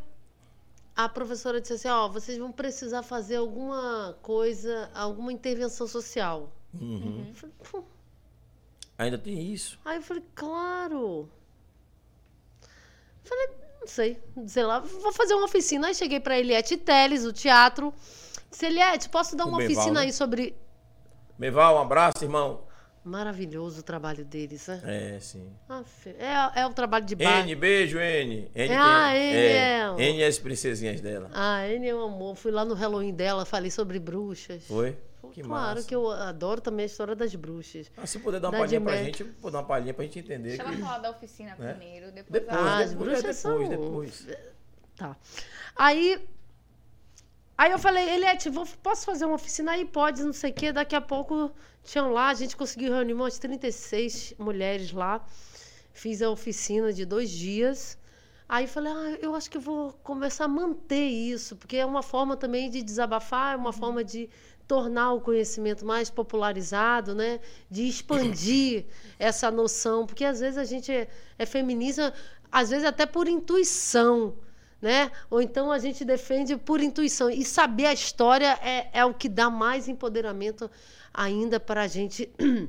a 0.95 1.09
professora 1.09 1.61
disse 1.61 1.75
assim, 1.75 1.89
ó, 1.89 2.09
vocês 2.09 2.39
vão 2.39 2.53
precisar 2.53 3.03
fazer 3.03 3.37
alguma 3.37 4.17
coisa, 4.23 4.91
alguma 4.95 5.33
intervenção 5.33 5.87
social. 5.87 6.53
Uhum. 6.75 7.27
Eu 7.29 7.65
falei. 7.65 7.87
Ainda 8.99 9.19
tem 9.19 9.53
isso. 9.53 9.79
Aí 9.85 9.97
eu 9.97 10.03
falei, 10.03 10.23
claro. 10.35 11.29
Eu 13.25 13.29
Falei, 13.29 13.49
não 13.81 13.87
sei, 13.87 14.23
sei 14.47 14.65
lá, 14.65 14.81
vou 14.81 15.13
fazer 15.13 15.35
uma 15.35 15.45
oficina. 15.45 15.89
Aí 15.89 15.95
cheguei 15.95 16.21
pra 16.21 16.39
Eliette 16.39 16.77
Teles, 16.77 17.25
o 17.25 17.33
teatro. 17.33 17.93
Disse, 18.51 18.67
Eliette, 18.67 19.09
posso 19.09 19.35
dar 19.35 19.47
uma 19.47 19.59
Benval, 19.59 19.75
oficina 19.75 20.01
né? 20.01 20.07
aí 20.07 20.13
sobre... 20.13 20.55
Meval, 21.39 21.77
um 21.77 21.81
abraço, 21.81 22.23
irmão. 22.23 22.65
Maravilhoso 23.05 23.81
o 23.81 23.83
trabalho 23.83 24.25
deles, 24.25 24.67
né? 24.69 24.81
É, 24.85 25.21
sim. 25.21 25.51
Aff, 25.69 26.09
É, 26.11 26.61
é 26.61 26.67
o 26.67 26.73
trabalho 26.73 27.05
de 27.05 27.17
bar. 27.17 27.41
N, 27.45 27.55
beijo, 27.57 27.99
N. 27.99 28.37
N, 28.37 28.49
tem- 28.55 28.77
Ah, 28.77 29.17
N 29.17 29.37
é- 29.37 29.95
N 29.99 30.19
e 30.21 30.25
as 30.25 30.39
princesinhas 30.39 31.01
dela. 31.01 31.29
Ah, 31.35 31.67
ele 31.67 31.89
é 31.89 31.95
um 31.95 32.03
amor. 32.05 32.37
Fui 32.37 32.53
lá 32.53 32.65
no 32.65 32.75
Halloween 32.75 33.13
dela, 33.13 33.45
falei 33.45 33.71
sobre 33.73 33.99
bruxas. 33.99 34.65
Foi? 34.69 34.97
Que 35.33 35.43
claro 35.43 35.77
massa. 35.77 35.89
que 35.89 35.95
eu 35.95 36.11
adoro 36.11 36.61
também 36.61 36.83
a 36.83 36.87
história 36.87 37.17
das 37.17 37.35
bruxas. 37.35 37.91
Ah, 37.97 38.07
se 38.07 38.19
puder 38.19 38.39
dar 38.39 38.49
uma 38.49 38.53
Da 38.53 38.59
palhinha 38.59 38.81
pra 38.83 38.97
gente, 39.03 39.25
pô, 39.25 39.51
dar 39.51 39.59
uma 39.61 39.65
palhinha 39.67 39.95
pra 39.95 40.05
gente 40.05 40.19
entender. 40.19 40.49
Deixa 40.51 40.63
ela 40.63 40.73
que- 40.73 40.81
falar 40.83 40.99
da 40.99 41.11
oficina 41.11 41.57
Né? 41.59 41.73
primeiro, 41.73 42.07
depois, 42.13 42.27
Depois, 42.43 42.59
ela- 42.61 42.71
Ah, 42.71 42.79
as 42.79 42.91
depois, 42.91 43.09
bruxas 43.09 43.43
depois, 43.43 43.69
são- 43.69 43.69
depois. 43.69 44.27
Tá. 44.95 45.17
Aí. 45.75 46.21
Aí 47.57 47.71
eu 47.71 47.79
falei, 47.79 48.09
Eliette, 48.09 48.49
vou, 48.51 48.67
posso 48.83 49.05
fazer 49.05 49.25
uma 49.25 49.35
oficina 49.35 49.73
aí? 49.73 49.85
Pode, 49.85 50.23
não 50.23 50.33
sei 50.33 50.51
o 50.51 50.55
quê. 50.55 50.73
Daqui 50.73 50.97
a 50.97 51.01
pouco 51.01 51.53
tinham 51.85 52.11
lá, 52.13 52.29
a 52.29 52.35
gente 52.35 52.57
conseguiu 52.57 52.93
reunir 52.93 53.13
umas 53.13 53.39
36 53.39 54.35
mulheres 54.39 54.93
lá. 54.93 55.25
Fiz 55.93 56.23
a 56.23 56.31
oficina 56.31 56.93
de 56.93 57.05
dois 57.05 57.31
dias. 57.31 57.99
Aí 58.49 58.67
falei, 58.67 58.93
ah, 58.93 59.19
eu 59.23 59.35
acho 59.35 59.51
que 59.51 59.59
vou 59.59 59.93
começar 60.03 60.45
a 60.45 60.49
manter 60.49 61.07
isso, 61.07 61.57
porque 61.57 61.77
é 61.77 61.87
uma 61.87 62.03
forma 62.03 62.37
também 62.37 62.69
de 62.69 62.83
desabafar, 62.83 63.55
é 63.55 63.57
uma 63.57 63.73
forma 63.73 64.05
de 64.05 64.29
tornar 64.67 65.13
o 65.13 65.21
conhecimento 65.21 65.85
mais 65.85 66.11
popularizado, 66.11 67.15
né? 67.15 67.41
De 67.71 67.89
expandir 67.89 68.87
essa 69.19 69.51
noção, 69.51 70.07
porque 70.07 70.25
às 70.25 70.41
vezes 70.41 70.59
a 70.59 70.65
gente 70.65 70.91
é, 70.93 71.09
é 71.39 71.47
feminista, 71.47 72.13
às 72.51 72.71
vezes 72.71 72.87
até 72.87 73.07
por 73.07 73.29
intuição, 73.29 74.37
né? 74.83 75.11
Ou 75.31 75.41
então 75.41 75.71
a 75.73 75.79
gente 75.79 76.05
defende 76.05 76.57
por 76.57 76.81
intuição. 76.83 77.31
E 77.31 77.45
saber 77.45 77.87
a 77.87 77.93
história 77.93 78.59
é, 78.61 78.89
é 78.93 79.05
o 79.05 79.15
que 79.15 79.29
dá 79.29 79.49
mais 79.49 79.87
empoderamento 79.89 80.69
ainda 81.15 81.59
para 81.61 81.83
a 81.83 81.87
gente 81.89 82.29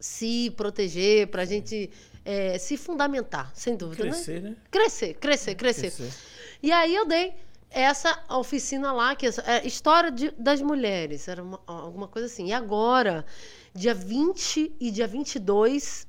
se 0.00 0.50
proteger, 0.56 1.28
para 1.28 1.42
a 1.42 1.46
gente 1.46 1.90
é, 2.24 2.58
se 2.58 2.76
fundamentar, 2.76 3.50
sem 3.54 3.76
dúvida. 3.76 4.04
né? 4.04 4.10
Crescer, 4.10 4.42
né? 4.42 4.56
Crescer, 4.70 5.14
crescer, 5.14 5.54
crescer. 5.54 5.90
Crescer. 5.92 6.12
E 6.62 6.72
aí 6.72 6.94
eu 6.94 7.06
dei 7.06 7.32
essa 7.70 8.22
oficina 8.30 8.92
lá, 8.92 9.14
que 9.16 9.26
é 9.26 9.66
história 9.66 10.10
de- 10.10 10.30
das 10.32 10.60
mulheres, 10.62 11.26
era 11.28 11.42
uma- 11.42 11.60
alguma 11.66 12.06
coisa 12.08 12.26
assim. 12.26 12.46
E 12.48 12.52
agora, 12.52 13.24
dia 13.74 13.94
20 13.94 14.72
e 14.80 14.90
dia 14.90 15.06
22, 15.08 16.06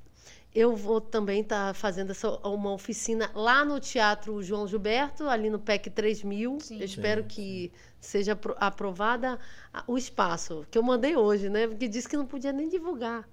eu 0.56 0.76
vou 0.76 1.01
também 1.01 1.41
estar 1.41 1.76
fazendo 1.76 2.12
essa, 2.12 2.30
uma 2.47 2.72
oficina 2.72 3.30
lá 3.36 3.66
no 3.66 3.80
Teatro 3.80 4.41
João 4.41 4.66
Gilberto, 4.68 5.28
ali 5.30 5.49
no 5.49 5.60
PEC 5.60 5.89
3000. 5.89 6.60
Sim. 6.62 6.80
Eu 6.80 6.86
espero 6.86 7.22
Sim, 7.24 7.28
que 7.28 7.72
seja 7.99 8.32
apro- 8.34 8.56
aprovada 8.58 9.38
a- 9.74 9.84
o 9.86 9.97
espaço, 9.97 10.66
que 10.72 10.78
eu 10.78 10.84
mandei 10.84 11.16
hoje, 11.18 11.49
né? 11.49 11.68
Porque 11.68 11.88
disse 11.88 12.08
que 12.08 12.16
não 12.18 12.26
podia 12.26 12.53
nem 12.53 12.70
divulgar. 12.70 13.28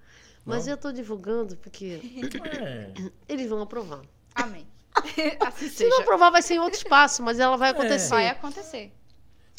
Mas 0.44 0.64
Não? 0.66 0.72
eu 0.72 0.74
estou 0.74 0.92
divulgando 0.92 1.56
porque 1.58 2.00
É. 2.60 2.90
eles 3.28 3.48
vão 3.48 3.62
aprovar. 3.62 4.02
Amém. 4.34 4.66
assim 5.46 5.68
Se 5.68 5.88
não 5.88 6.00
aprovar, 6.00 6.30
vai 6.30 6.42
ser 6.42 6.54
em 6.54 6.58
outro 6.58 6.76
espaço, 6.78 7.22
mas 7.22 7.38
ela 7.38 7.56
vai 7.56 7.70
acontecer. 7.70 8.08
Vai 8.10 8.28
acontecer. 8.28 8.92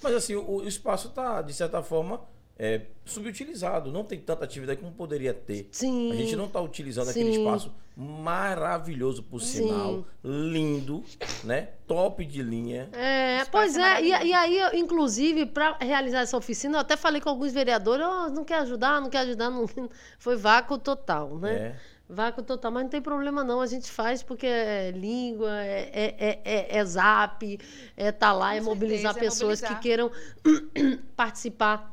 Mas 0.03 0.13
assim, 0.13 0.35
o, 0.35 0.57
o 0.57 0.67
espaço 0.67 1.07
está, 1.07 1.41
de 1.41 1.53
certa 1.53 1.81
forma, 1.81 2.21
é, 2.57 2.81
subutilizado. 3.05 3.91
Não 3.91 4.03
tem 4.03 4.19
tanta 4.19 4.43
atividade 4.43 4.79
como 4.79 4.91
poderia 4.91 5.33
ter. 5.33 5.67
Sim. 5.71 6.11
A 6.11 6.15
gente 6.15 6.35
não 6.35 6.45
está 6.45 6.61
utilizando 6.61 7.09
aquele 7.09 7.33
Sim. 7.33 7.39
espaço 7.39 7.71
maravilhoso, 7.95 9.21
por 9.21 9.39
sinal, 9.39 10.03
lindo, 10.23 11.03
né? 11.43 11.69
Top 11.85 12.25
de 12.25 12.41
linha. 12.41 12.89
É, 12.91 13.45
pois 13.45 13.77
é 13.77 13.81
é, 13.81 14.03
e, 14.03 14.27
e 14.29 14.33
aí, 14.33 14.57
eu, 14.57 14.73
inclusive, 14.73 15.45
para 15.45 15.77
realizar 15.79 16.21
essa 16.21 16.35
oficina, 16.35 16.77
eu 16.77 16.81
até 16.81 16.97
falei 16.97 17.21
com 17.21 17.29
alguns 17.29 17.53
vereadores, 17.53 18.05
"Ó, 18.05 18.29
não 18.29 18.43
quer 18.43 18.59
ajudar, 18.59 18.99
não 18.99 19.09
quer 19.09 19.19
ajudar, 19.19 19.51
não... 19.51 19.65
foi 20.17 20.35
vácuo 20.35 20.77
total, 20.77 21.37
né? 21.37 21.53
É. 21.53 21.75
Vácuo 22.09 22.43
total, 22.43 22.71
mas 22.71 22.83
não 22.83 22.89
tem 22.89 23.01
problema 23.01 23.43
não, 23.43 23.61
a 23.61 23.65
gente 23.65 23.89
faz 23.89 24.21
porque 24.21 24.45
é 24.45 24.91
língua, 24.91 25.63
é, 25.63 25.89
é, 26.19 26.41
é, 26.43 26.77
é 26.77 26.85
zap, 26.85 27.59
é 27.95 28.11
tá 28.11 28.33
lá, 28.33 28.51
Com 28.51 28.57
é 28.57 28.61
mobilizar 28.61 29.13
certeza, 29.13 29.19
é 29.19 29.29
pessoas 29.29 29.61
mobilizar. 29.61 29.77
que 29.77 29.83
queiram 29.83 30.11
participar 31.15 31.92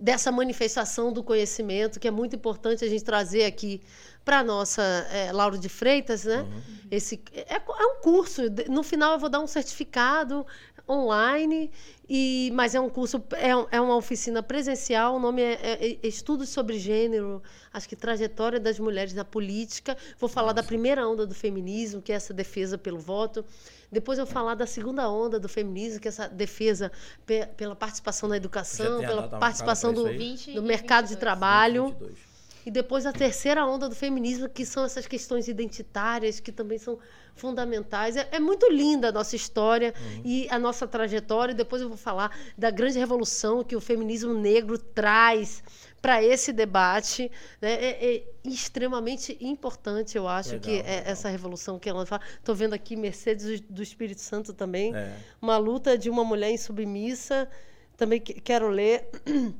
dessa 0.00 0.32
manifestação 0.32 1.12
do 1.12 1.22
conhecimento, 1.22 2.00
que 2.00 2.08
é 2.08 2.10
muito 2.10 2.34
importante 2.34 2.84
a 2.84 2.88
gente 2.88 3.04
trazer 3.04 3.44
aqui 3.44 3.82
para 4.24 4.38
a 4.40 4.44
nossa 4.44 4.82
é, 5.12 5.30
Lauro 5.32 5.58
de 5.58 5.68
Freitas, 5.68 6.24
né? 6.24 6.46
Esse, 6.90 7.22
é, 7.34 7.56
é 7.56 7.86
um 7.86 8.00
curso, 8.00 8.42
no 8.68 8.82
final 8.82 9.12
eu 9.12 9.18
vou 9.18 9.28
dar 9.28 9.40
um 9.40 9.46
certificado 9.46 10.46
online, 10.88 11.70
e, 12.08 12.50
mas 12.54 12.74
é 12.74 12.80
um 12.80 12.88
curso, 12.88 13.22
é, 13.32 13.76
é 13.76 13.80
uma 13.80 13.94
oficina 13.96 14.42
presencial, 14.42 15.14
o 15.16 15.20
nome 15.20 15.42
é, 15.42 15.52
é- 15.62 15.98
é 16.02 16.06
Estudos 16.08 16.48
sobre 16.48 16.78
Gênero, 16.78 17.40
acho 17.72 17.88
que 17.88 17.94
Trajetória 17.94 18.58
das 18.58 18.78
Mulheres 18.80 19.14
na 19.14 19.24
Política. 19.24 19.96
Vou 20.18 20.28
falar 20.28 20.52
da 20.52 20.62
primeira 20.62 21.06
onda 21.06 21.26
do 21.26 21.34
feminismo, 21.34 22.02
que 22.02 22.10
é 22.12 22.16
essa 22.16 22.34
defesa 22.34 22.76
pelo 22.76 22.98
voto. 22.98 23.44
Depois 23.92 24.18
eu 24.18 24.24
vou 24.24 24.32
falar 24.32 24.54
da 24.54 24.66
segunda 24.66 25.08
onda 25.10 25.38
do 25.40 25.48
feminismo, 25.48 26.00
que 26.00 26.08
é 26.08 26.10
essa 26.10 26.28
defesa 26.28 26.92
pe- 27.26 27.46
pela 27.56 27.74
participação 27.74 28.28
na 28.28 28.36
educação, 28.36 29.00
pela 29.00 29.22
participação 29.38 29.92
do, 29.92 30.00
isso 30.02 30.08
aí? 30.10 30.18
20 30.18 30.52
do 30.54 30.62
mercado 30.62 31.04
de 31.04 31.14
22. 31.14 31.20
trabalho. 31.20 31.86
22. 31.88 32.30
E 32.66 32.70
depois 32.70 33.06
a 33.06 33.12
terceira 33.12 33.64
onda 33.66 33.88
do 33.88 33.94
feminismo, 33.94 34.46
que 34.48 34.66
são 34.66 34.84
essas 34.84 35.06
questões 35.06 35.48
identitárias, 35.48 36.40
que 36.40 36.52
também 36.52 36.76
são 36.78 36.98
fundamentais. 37.34 38.16
É, 38.16 38.28
é 38.32 38.38
muito 38.38 38.70
linda 38.70 39.08
a 39.08 39.12
nossa 39.12 39.34
história 39.34 39.94
e 40.24 40.46
a 40.50 40.58
nossa 40.58 40.86
trajetória. 40.86 41.54
Depois 41.54 41.80
eu 41.80 41.88
vou 41.88 41.96
falar 41.96 42.36
da 42.58 42.70
grande 42.70 42.98
revolução 42.98 43.64
que 43.64 43.74
o 43.74 43.80
feminismo 43.80 44.34
negro 44.34 44.76
traz 44.76 45.62
para 46.00 46.22
esse 46.22 46.52
debate. 46.52 47.30
né? 47.60 47.72
É, 47.72 48.14
é 48.16 48.24
extremamente 48.44 49.36
importante, 49.40 50.16
eu 50.16 50.26
acho, 50.26 50.50
Legal, 50.52 50.62
que 50.64 50.70
é 50.80 50.82
legal. 50.96 51.12
essa 51.12 51.28
revolução 51.28 51.78
que 51.78 51.88
ela 51.88 52.04
fala. 52.06 52.22
Estou 52.38 52.54
vendo 52.54 52.72
aqui 52.74 52.96
Mercedes 52.96 53.60
do 53.60 53.82
Espírito 53.82 54.20
Santo 54.20 54.52
também. 54.52 54.94
É. 54.94 55.16
Uma 55.40 55.56
luta 55.58 55.96
de 55.98 56.08
uma 56.10 56.24
mulher 56.24 56.50
insubmissa. 56.50 57.48
Também 57.96 58.20
que- 58.20 58.34
quero 58.40 58.68
ler. 58.68 59.08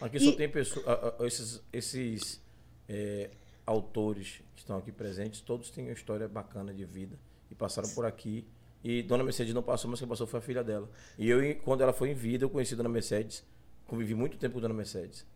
Aqui 0.00 0.16
E- 0.18 0.20
só 0.20 0.32
tem 0.32 0.48
pessoas, 0.48 0.86
esses, 1.20 1.62
esses 1.72 2.40
é, 2.88 3.30
autores 3.66 4.40
que 4.54 4.60
estão 4.60 4.78
aqui 4.78 4.92
presentes, 4.92 5.40
todos 5.40 5.70
têm 5.70 5.86
uma 5.86 5.92
história 5.92 6.28
bacana 6.28 6.72
de 6.72 6.84
vida 6.84 7.18
e 7.50 7.54
passaram 7.54 7.88
por 7.90 8.06
aqui. 8.06 8.46
E 8.84 9.02
Dona 9.02 9.24
Mercedes 9.24 9.52
não 9.52 9.62
passou, 9.62 9.90
mas 9.90 9.98
quem 9.98 10.06
passou 10.08 10.26
foi 10.26 10.38
a 10.38 10.40
filha 10.42 10.62
dela. 10.62 10.88
E 11.18 11.28
eu, 11.28 11.40
quando 11.64 11.80
ela 11.80 11.92
foi 11.92 12.10
em 12.10 12.14
vida, 12.14 12.44
eu 12.44 12.50
conheci 12.50 12.76
Dona 12.76 12.88
Mercedes, 12.88 13.44
convivi 13.88 14.14
muito 14.14 14.36
tempo 14.36 14.54
com 14.54 14.60
Dona 14.60 14.74
Mercedes. 14.74 15.26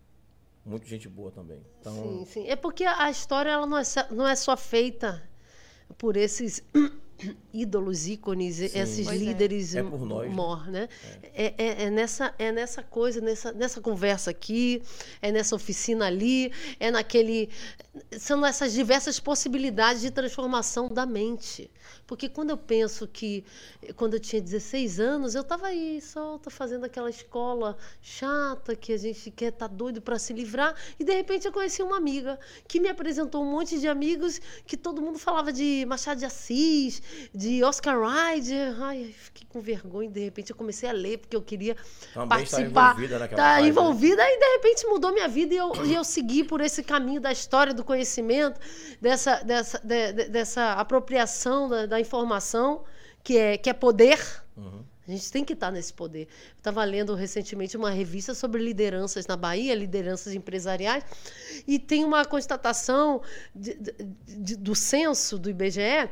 Muito 0.65 0.87
gente 0.87 1.09
boa 1.09 1.33
também. 1.33 1.61
Então, 1.81 1.93
Sim, 1.95 2.25
sim. 2.25 2.49
É 2.49 2.55
porque 2.55 2.85
a 2.85 3.11
história 3.11 3.51
ela 3.51 3.67
não, 3.67 3.79
é, 3.79 3.83
só- 3.83 4.07
não 4.13 4.29
é 4.29 4.37
só 4.37 4.57
feita 4.57 5.29
por 5.99 6.17
esses 6.17 6.63
ídolos, 7.53 8.07
ícones, 8.07 8.61
esses 8.61 9.07
Pois 9.07 9.21
é. 9.21 9.25
líderes 9.25 9.75
É 9.75 9.83
por 9.83 10.05
nós, 10.07 10.29
né? 10.29 10.35
mor, 10.35 10.69
né? 10.71 10.89
É, 11.35 11.55
é- 11.59 11.83
é 11.85 11.91
nessa, 11.91 12.33
é 12.39 12.53
nessa 12.53 12.81
coisa, 12.83 13.21
nessa, 13.21 13.53
nessa 13.53 13.81
conversa 13.81 14.31
aqui, 14.31 14.81
é 15.21 15.33
nessa 15.33 15.57
oficina 15.57 16.07
ali, 16.07 16.53
é 16.79 16.91
naquele 16.93 17.49
são 18.19 18.45
essas 18.47 18.73
diversas 18.73 19.19
possibilidades 19.19 20.01
de 20.03 20.11
transformação 20.13 20.89
da 20.89 21.05
mente. 21.07 21.69
Porque 22.07 22.28
quando 22.28 22.51
eu 22.51 22.57
penso 22.57 23.07
que, 23.07 23.45
quando 23.97 24.14
eu 24.14 24.20
tinha 24.20 24.41
16 24.41 25.01
anos, 25.01 25.35
eu 25.35 25.43
estava 25.43 25.66
aí, 25.66 26.01
solta, 26.01 26.51
fazendo 26.51 26.85
aquela 26.85 27.11
escola 27.11 27.76
chata, 28.01 28.74
que 28.74 28.93
a 28.93 28.97
gente 28.97 29.30
quer 29.30 29.49
estar 29.53 29.68
tá 29.68 29.74
doido 29.74 30.01
para 30.01 30.18
se 30.18 30.33
livrar, 30.33 30.74
e 30.99 31.05
de 31.05 31.12
repente 31.12 31.47
eu 31.47 31.53
conheci 31.53 31.83
uma 31.83 31.97
amiga 31.97 32.39
que 32.66 32.80
me 32.80 32.89
apresentou 32.89 33.43
um 33.43 33.51
monte 33.51 33.78
de 33.78 33.89
amigos 33.89 34.41
que 34.66 34.76
todo 34.76 35.01
mundo 35.01 35.18
falava 35.18 35.53
de 35.53 35.85
Machado 35.87 36.18
de 36.18 36.26
Assis, 36.26 37.03
de 37.35 37.62
Oscar 37.64 37.99
Wilde. 37.99 38.55
Ai, 38.80 39.14
fiquei 39.16 39.47
com 39.49 39.61
vergonha, 39.61 40.11
de 40.11 40.20
repente 40.20 40.51
eu 40.51 40.57
comecei 40.57 40.89
a 40.89 40.93
ler, 40.93 41.18
porque 41.18 41.37
eu 41.37 41.43
queria 41.43 41.76
Também 42.12 42.28
participar. 42.28 42.93
Envolvida 42.93 43.18
naquela 43.18 43.43
tá 43.43 43.61
envolvida, 43.61 44.22
e 44.22 44.39
de 44.39 44.47
repente 44.57 44.87
mudou 44.87 45.12
minha 45.12 45.28
vida 45.28 45.55
e 45.55 45.57
eu, 45.57 45.72
e 45.85 45.95
eu 45.95 46.05
segui 46.05 46.45
por 46.45 46.61
esse 46.61 46.83
caminho 46.83 47.20
da 47.20 47.33
história, 47.33 47.72
do 47.72 47.85
conhecimento, 47.85 48.61
dessa, 49.01 49.43
dessa, 49.43 49.80
de, 49.83 50.12
dessa 50.28 50.72
apropriação 50.74 51.68
da, 51.73 51.87
da, 51.87 52.01
informação, 52.01 52.85
que 53.25 53.37
é, 53.37 53.57
que 53.57 53.68
é 53.68 53.73
poder. 53.73 54.20
Uhum. 54.57 54.85
A 55.07 55.11
gente 55.11 55.33
tem 55.33 55.45
que 55.45 55.53
estar 55.53 55.73
nesse 55.73 55.93
poder. 55.93 56.29
Eu 56.51 56.59
estava 56.59 56.85
lendo 56.85 57.14
recentemente 57.14 57.77
uma 57.77 57.91
revista 57.91 58.35
sobre 58.35 58.62
lideranças 58.62 59.27
na 59.27 59.37
Bahia, 59.37 59.75
lideranças 59.75 60.33
empresariais, 60.33 61.05
e 61.66 61.79
tem 61.79 62.05
uma 62.05 62.25
constatação 62.25 63.20
de, 63.55 63.75
de, 63.75 63.93
de, 64.29 64.57
do 64.57 64.75
censo 64.77 65.39
do 65.39 65.51
IBGE 65.51 66.09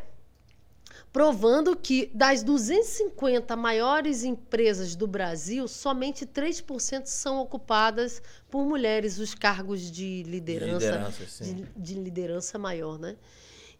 provando 1.12 1.76
que 1.76 2.11
das 2.14 2.42
250 2.42 3.56
maiores 3.56 4.22
empresas 4.22 4.94
do 4.94 5.06
Brasil, 5.06 5.66
somente 5.66 6.24
3% 6.24 7.06
são 7.06 7.40
ocupadas 7.40 8.22
por 8.48 8.64
mulheres 8.64 9.18
os 9.18 9.34
cargos 9.34 9.90
de 9.90 10.22
liderança, 10.24 10.86
liderança 10.86 11.44
de, 11.44 11.66
de, 11.76 11.94
liderança 11.94 12.58
maior, 12.58 12.98
né? 12.98 13.16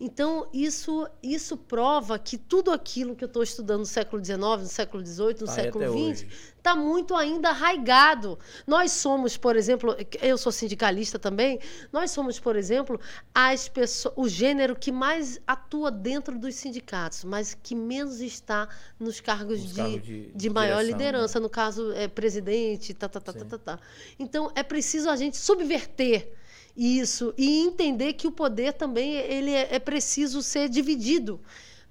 Então, 0.01 0.49
isso, 0.51 1.07
isso 1.23 1.59
prova 1.59 2.19
que 2.19 2.39
tudo 2.39 2.73
aquilo 2.73 3.15
que 3.15 3.23
eu 3.23 3.27
estou 3.27 3.43
estudando 3.43 3.81
no 3.81 3.87
século 3.87 4.25
XIX, 4.25 4.41
no 4.41 4.67
século 4.67 5.05
XVIII, 5.05 5.27
no 5.41 5.47
tá 5.47 5.53
século 5.53 6.13
XX, 6.13 6.27
está 6.57 6.75
muito 6.75 7.15
ainda 7.15 7.51
arraigado. 7.51 8.39
Nós 8.67 8.93
somos, 8.93 9.37
por 9.37 9.57
exemplo, 9.57 9.95
eu 10.23 10.39
sou 10.39 10.51
sindicalista 10.51 11.19
também, 11.19 11.61
nós 11.93 12.13
somos, 12.13 12.41
por 12.41 12.57
exemplo, 12.57 12.99
as 13.35 13.69
pessoas, 13.69 14.15
o 14.17 14.27
gênero 14.27 14.75
que 14.75 14.91
mais 14.91 15.39
atua 15.47 15.91
dentro 15.91 16.39
dos 16.39 16.55
sindicatos, 16.55 17.23
mas 17.23 17.53
que 17.53 17.75
menos 17.75 18.23
está 18.23 18.71
nos 18.99 19.21
cargos, 19.21 19.61
de, 19.61 19.75
cargos 19.75 20.03
de, 20.03 20.33
de, 20.33 20.49
maior 20.49 20.79
direção, 20.79 20.99
liderança, 20.99 21.39
né? 21.39 21.43
no 21.43 21.51
caso, 21.51 21.93
é, 21.93 22.09
presidente, 22.09 22.95
tá, 22.95 23.07
tá, 23.07 23.21
tá, 23.21 23.35
tá, 23.35 23.45
tá, 23.45 23.59
tá. 23.59 23.81
Então, 24.19 24.51
é 24.55 24.63
preciso 24.63 25.11
a 25.11 25.17
gente 25.17 25.37
subverter 25.37 26.40
isso 26.77 27.35
e 27.37 27.61
entender 27.61 28.15
que 28.15 28.27
o 28.27 28.33
poder 28.33 28.73
também 28.73 29.15
ele 29.15 29.51
é, 29.51 29.75
é 29.75 29.79
preciso 29.79 30.43
ser 30.43 30.69
dividido, 30.69 31.41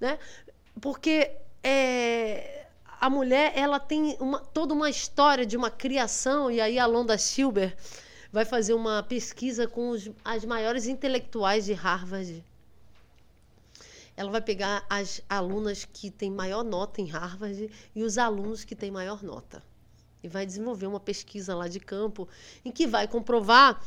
né? 0.00 0.18
Porque 0.80 1.32
é, 1.62 2.66
a 3.00 3.10
mulher 3.10 3.52
ela 3.54 3.78
tem 3.78 4.16
uma, 4.20 4.40
toda 4.40 4.74
uma 4.74 4.90
história 4.90 5.44
de 5.44 5.56
uma 5.56 5.70
criação 5.70 6.50
e 6.50 6.60
aí 6.60 6.78
a 6.78 6.86
Londa 6.86 7.18
Silber 7.18 7.76
vai 8.32 8.44
fazer 8.44 8.74
uma 8.74 9.02
pesquisa 9.02 9.66
com 9.66 9.90
os, 9.90 10.10
as 10.24 10.44
maiores 10.44 10.86
intelectuais 10.86 11.64
de 11.64 11.72
Harvard. 11.72 12.44
Ela 14.16 14.30
vai 14.30 14.40
pegar 14.40 14.84
as 14.88 15.22
alunas 15.28 15.84
que 15.84 16.10
têm 16.10 16.30
maior 16.30 16.62
nota 16.62 17.00
em 17.00 17.06
Harvard 17.06 17.70
e 17.94 18.02
os 18.02 18.18
alunos 18.18 18.64
que 18.64 18.76
têm 18.76 18.90
maior 18.90 19.22
nota 19.22 19.62
e 20.22 20.28
vai 20.28 20.44
desenvolver 20.44 20.86
uma 20.86 21.00
pesquisa 21.00 21.54
lá 21.54 21.68
de 21.68 21.80
campo 21.80 22.28
em 22.64 22.70
que 22.70 22.86
vai 22.86 23.08
comprovar 23.08 23.80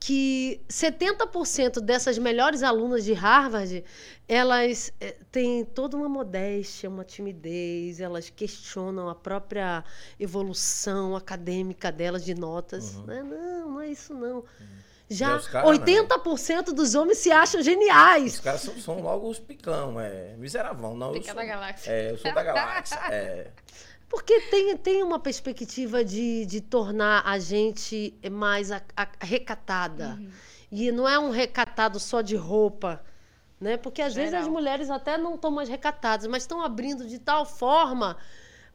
que 0.00 0.60
70% 0.68 1.80
dessas 1.80 2.18
melhores 2.18 2.62
alunas 2.62 3.04
de 3.04 3.12
Harvard, 3.12 3.84
elas 4.28 4.92
é, 5.00 5.16
têm 5.32 5.64
toda 5.64 5.96
uma 5.96 6.08
modéstia, 6.08 6.88
uma 6.88 7.04
timidez, 7.04 8.00
elas 8.00 8.30
questionam 8.30 9.08
a 9.08 9.14
própria 9.14 9.84
evolução 10.18 11.16
acadêmica 11.16 11.90
delas 11.90 12.24
de 12.24 12.34
notas. 12.34 12.94
Uhum. 12.94 13.06
Né? 13.06 13.22
Não, 13.22 13.70
não 13.70 13.80
é 13.80 13.88
isso 13.88 14.14
não. 14.14 14.38
Uhum. 14.38 14.88
Já 15.10 15.38
cara, 15.40 15.66
80% 15.66 16.68
né? 16.68 16.74
dos 16.74 16.94
homens 16.94 17.18
se 17.18 17.32
acham 17.32 17.62
geniais. 17.62 18.34
Os 18.34 18.40
caras 18.40 18.60
são, 18.60 18.78
são 18.78 19.00
logo 19.00 19.28
os 19.28 19.38
picão, 19.38 19.98
é 19.98 20.34
miseravão. 20.36 20.94
Não, 20.94 21.12
Pica 21.12 21.34
da 21.34 21.44
galáxia. 21.44 21.90
É, 21.90 22.10
eu 22.12 22.18
sou 22.18 22.32
da 22.32 22.42
galáxia. 22.42 22.98
é. 23.10 23.50
Porque 24.08 24.40
tem, 24.42 24.76
tem 24.76 25.02
uma 25.02 25.18
perspectiva 25.18 26.04
de, 26.04 26.46
de 26.46 26.60
tornar 26.60 27.22
a 27.26 27.38
gente 27.38 28.14
mais 28.30 28.72
a, 28.72 28.80
a, 28.96 29.06
recatada. 29.20 30.16
Uhum. 30.18 30.30
E 30.72 30.90
não 30.90 31.08
é 31.08 31.18
um 31.18 31.30
recatado 31.30 32.00
só 32.00 32.20
de 32.22 32.34
roupa. 32.34 33.02
Né? 33.60 33.76
Porque 33.76 34.00
às 34.00 34.14
Geral. 34.14 34.30
vezes 34.30 34.46
as 34.46 34.52
mulheres 34.52 34.90
até 34.90 35.18
não 35.18 35.34
estão 35.34 35.50
mais 35.50 35.68
recatadas, 35.68 36.26
mas 36.26 36.44
estão 36.44 36.62
abrindo 36.62 37.06
de 37.06 37.18
tal 37.18 37.44
forma 37.44 38.16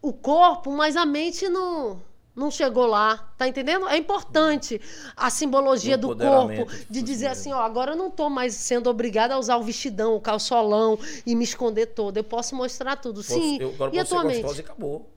o 0.02 0.12
corpo, 0.12 0.72
mas 0.72 0.98
a 0.98 1.06
mente 1.06 1.48
não 1.48 2.02
não 2.36 2.50
chegou 2.50 2.88
lá, 2.88 3.32
tá 3.38 3.48
entendendo? 3.48 3.88
É 3.88 3.96
importante 3.96 4.82
a 5.16 5.30
simbologia 5.30 5.96
do 5.96 6.16
corpo, 6.18 6.66
de 6.90 7.02
dizer 7.04 7.28
assim, 7.28 7.54
ó, 7.54 7.60
agora 7.60 7.92
eu 7.92 7.96
não 7.96 8.10
tô 8.10 8.28
mais 8.28 8.56
sendo 8.56 8.90
obrigada 8.90 9.36
a 9.36 9.38
usar 9.38 9.58
o 9.58 9.64
vestidão, 9.64 10.16
o 10.16 10.20
calçolão 10.20 10.98
e 11.28 11.36
me 11.36 11.44
esconder 11.44 11.88
todo. 11.88 12.18
Eu 12.18 12.24
posso 12.24 12.56
mostrar 12.56 12.96
tudo. 12.96 13.22
Sim. 13.22 13.60
Eu, 13.62 13.70
agora 13.70 13.96
e 13.96 14.00
a 14.00 14.06
tua 14.06 14.24
mente? 14.24 14.58
E 14.58 14.62
acabou. 14.62 15.14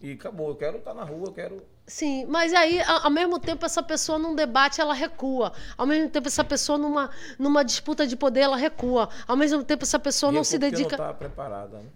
E 0.00 0.12
acabou. 0.12 0.48
Eu 0.48 0.56
quero 0.56 0.78
estar 0.78 0.94
na 0.94 1.04
rua, 1.04 1.28
eu 1.28 1.32
quero. 1.32 1.62
Sim, 1.86 2.24
mas 2.26 2.54
aí, 2.54 2.80
ao 2.80 3.10
mesmo 3.10 3.38
tempo, 3.38 3.66
essa 3.66 3.82
pessoa 3.82 4.18
num 4.18 4.34
debate, 4.34 4.80
ela 4.80 4.94
recua. 4.94 5.52
Ao 5.76 5.86
mesmo 5.86 6.08
tempo, 6.08 6.28
essa 6.28 6.44
pessoa 6.44 6.78
numa, 6.78 7.10
numa 7.38 7.64
disputa 7.64 8.06
de 8.06 8.16
poder, 8.16 8.40
ela 8.40 8.56
recua. 8.56 9.08
Ao 9.26 9.36
mesmo 9.36 9.62
tempo, 9.64 9.82
essa 9.82 9.98
pessoa 9.98 10.30
e 10.30 10.34
não 10.34 10.40
é 10.42 10.44
se 10.44 10.58
dedica. 10.58 10.96
não 10.96 11.04
está 11.04 11.14
preparada, 11.14 11.78
né? 11.78 11.88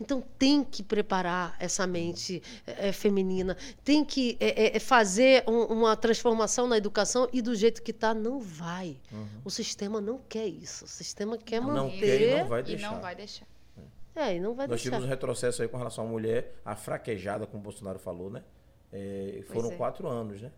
Então 0.00 0.22
tem 0.38 0.62
que 0.62 0.82
preparar 0.82 1.56
essa 1.58 1.86
mente 1.86 2.40
é, 2.64 2.92
feminina, 2.92 3.56
tem 3.82 4.04
que 4.04 4.36
é, 4.38 4.76
é, 4.76 4.78
fazer 4.78 5.42
um, 5.44 5.62
uma 5.64 5.96
transformação 5.96 6.68
na 6.68 6.76
educação 6.76 7.28
e 7.32 7.42
do 7.42 7.54
jeito 7.54 7.82
que 7.82 7.90
está 7.90 8.14
não 8.14 8.38
vai. 8.38 8.96
Uhum. 9.10 9.26
O 9.44 9.50
sistema 9.50 10.00
não 10.00 10.20
quer 10.28 10.46
isso. 10.46 10.84
O 10.84 10.88
sistema 10.88 11.36
quer 11.36 11.60
não 11.60 11.68
manter. 11.68 11.90
Não 11.90 11.98
quer 11.98 12.20
e 12.20 12.38
não 12.38 12.48
vai 12.48 12.62
deixar. 12.62 12.86
E 12.86 12.90
não 12.90 13.00
vai 13.00 13.14
deixar. 13.16 13.46
É, 14.18 14.34
e 14.34 14.40
não 14.40 14.52
vai 14.52 14.66
Nós 14.66 14.82
tivemos 14.82 15.04
um 15.04 15.08
retrocesso 15.08 15.62
aí 15.62 15.68
com 15.68 15.76
relação 15.76 16.04
à 16.04 16.08
mulher, 16.08 16.56
a 16.64 16.74
fraquejada, 16.74 17.46
como 17.46 17.60
o 17.60 17.62
Bolsonaro 17.62 18.00
falou, 18.00 18.28
né? 18.28 18.42
É, 18.92 19.42
foram 19.46 19.70
é. 19.70 19.76
quatro 19.76 20.08
anos, 20.08 20.42
né? 20.42 20.50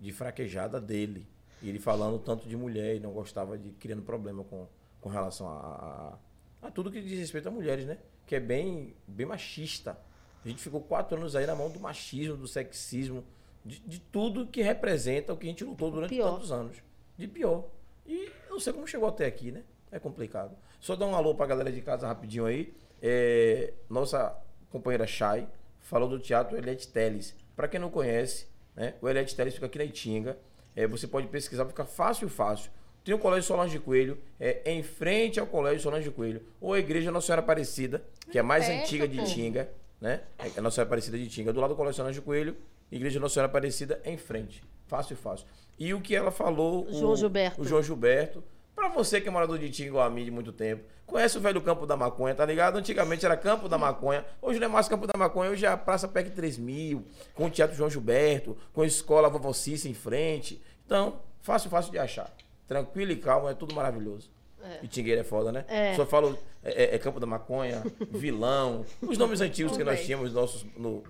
De 0.00 0.12
fraquejada 0.12 0.80
dele. 0.80 1.24
E 1.62 1.68
ele 1.68 1.78
falando 1.78 2.18
tanto 2.18 2.48
de 2.48 2.56
mulher 2.56 2.96
e 2.96 3.00
não 3.00 3.12
gostava 3.12 3.56
de 3.56 3.70
criando 3.70 4.02
problema 4.02 4.42
com, 4.42 4.66
com 5.00 5.08
relação 5.08 5.48
a, 5.48 6.18
a, 6.62 6.66
a 6.66 6.70
tudo 6.72 6.90
que 6.90 7.00
diz 7.00 7.18
respeito 7.18 7.46
a 7.46 7.52
mulheres, 7.52 7.86
né? 7.86 7.98
Que 8.26 8.34
é 8.34 8.40
bem, 8.40 8.96
bem 9.06 9.26
machista. 9.26 9.96
A 10.44 10.48
gente 10.48 10.60
ficou 10.60 10.80
quatro 10.80 11.16
anos 11.16 11.36
aí 11.36 11.46
na 11.46 11.54
mão 11.54 11.70
do 11.70 11.78
machismo, 11.78 12.36
do 12.36 12.48
sexismo, 12.48 13.24
de, 13.64 13.78
de 13.80 14.00
tudo 14.00 14.46
que 14.46 14.60
representa 14.60 15.32
o 15.32 15.36
que 15.36 15.46
a 15.46 15.50
gente 15.50 15.62
lutou 15.62 15.90
durante 15.90 16.10
pior. 16.10 16.32
tantos 16.32 16.50
anos. 16.50 16.76
De 17.16 17.28
pior. 17.28 17.68
E 18.04 18.28
não 18.50 18.58
sei 18.58 18.72
como 18.72 18.88
chegou 18.88 19.08
até 19.08 19.26
aqui, 19.26 19.52
né? 19.52 19.62
É 19.92 20.00
complicado. 20.00 20.56
Só 20.80 20.96
dar 20.96 21.06
um 21.06 21.14
alô 21.14 21.34
pra 21.34 21.46
galera 21.46 21.70
de 21.70 21.80
casa 21.80 22.06
rapidinho 22.06 22.46
aí. 22.46 22.74
É, 23.02 23.72
nossa 23.88 24.36
companheira 24.70 25.06
Chay 25.06 25.46
falou 25.80 26.08
do 26.08 26.18
teatro 26.18 26.56
Eliette 26.56 26.88
Teles. 26.88 27.34
Para 27.56 27.68
quem 27.68 27.80
não 27.80 27.90
conhece, 27.90 28.46
né, 28.74 28.94
o 29.00 29.08
Eliette 29.08 29.34
Teles 29.34 29.54
fica 29.54 29.66
aqui 29.66 29.78
na 29.78 29.84
Itinga. 29.84 30.38
É, 30.76 30.86
você 30.86 31.06
pode 31.06 31.26
pesquisar, 31.26 31.66
fica 31.66 31.84
fácil, 31.84 32.28
fácil. 32.28 32.70
Tem 33.04 33.14
o 33.14 33.18
Colégio 33.18 33.44
Solange 33.44 33.72
de 33.72 33.80
Coelho, 33.80 34.18
é 34.38 34.70
em 34.70 34.82
frente 34.82 35.40
ao 35.40 35.46
Colégio 35.46 35.80
Solange 35.80 36.04
de 36.04 36.10
Coelho. 36.10 36.42
Ou 36.60 36.74
a 36.74 36.78
Igreja 36.78 37.10
Nossa 37.10 37.26
Senhora 37.26 37.40
Aparecida, 37.40 38.04
que 38.30 38.36
é 38.36 38.40
a 38.42 38.44
mais 38.44 38.68
antiga 38.68 39.08
de 39.08 39.18
Itinga, 39.18 39.70
né? 40.00 40.22
É 40.38 40.58
a 40.58 40.60
Nossa 40.60 40.76
Senhora 40.76 40.88
Aparecida 40.88 41.16
de 41.16 41.24
Itinga. 41.24 41.52
Do 41.52 41.60
lado 41.60 41.70
do 41.70 41.76
Colégio 41.76 41.96
Solange 41.96 42.18
de 42.18 42.24
Coelho, 42.24 42.56
Igreja 42.92 43.18
Nossa 43.18 43.34
Senhora 43.34 43.48
Aparecida 43.48 44.00
em 44.04 44.16
frente. 44.16 44.62
Fácil, 44.86 45.16
fácil. 45.16 45.46
E 45.78 45.94
o 45.94 46.00
que 46.00 46.14
ela 46.14 46.30
falou... 46.30 46.86
João 46.92 47.12
o, 47.12 47.16
Gilberto. 47.16 47.62
O 47.62 47.64
João 47.64 47.82
Gilberto 47.82 48.44
Pra 48.88 49.04
você 49.04 49.20
que 49.20 49.28
é 49.28 49.30
morador 49.30 49.58
de 49.58 49.66
Itinga 49.66 49.88
igual 49.88 50.06
a 50.06 50.10
mim 50.10 50.24
de 50.24 50.30
muito 50.30 50.50
tempo, 50.50 50.82
conhece 51.06 51.36
o 51.36 51.40
velho 51.40 51.60
Campo 51.60 51.86
da 51.86 51.96
Maconha, 51.96 52.34
tá 52.34 52.44
ligado? 52.44 52.78
Antigamente 52.78 53.24
era 53.24 53.36
Campo 53.36 53.68
da 53.68 53.76
Maconha, 53.76 54.24
hoje 54.40 54.58
não 54.58 54.66
é 54.66 54.68
mais 54.68 54.88
Campo 54.88 55.06
da 55.06 55.16
Maconha, 55.16 55.50
hoje 55.50 55.66
é 55.66 55.68
a 55.68 55.76
Praça 55.76 56.08
PEC 56.08 56.30
3000, 56.30 57.04
com 57.34 57.46
o 57.46 57.50
Teatro 57.50 57.76
João 57.76 57.90
Gilberto, 57.90 58.56
com 58.72 58.82
a 58.82 58.86
Escola 58.86 59.28
Vovó 59.28 59.52
Cícia 59.52 59.88
em 59.88 59.94
frente. 59.94 60.60
Então, 60.84 61.20
fácil, 61.42 61.70
fácil 61.70 61.92
de 61.92 61.98
achar. 61.98 62.34
Tranquilo 62.66 63.12
e 63.12 63.16
calmo, 63.16 63.48
é 63.48 63.54
tudo 63.54 63.74
maravilhoso. 63.74 64.30
É. 64.62 64.84
Itingueira 64.84 65.20
é 65.20 65.24
foda, 65.24 65.52
né? 65.52 65.64
É. 65.68 65.94
Só 65.94 66.04
falo 66.04 66.36
é, 66.64 66.84
é, 66.84 66.94
é, 66.94 66.98
Campo 66.98 67.20
da 67.20 67.26
Maconha, 67.26 67.84
Vilão, 68.10 68.84
os 69.00 69.16
nomes 69.16 69.40
antigos 69.40 69.76
que 69.76 69.84
nós 69.84 70.04
tínhamos 70.04 70.32
nossos, 70.32 70.66
no, 70.76 71.04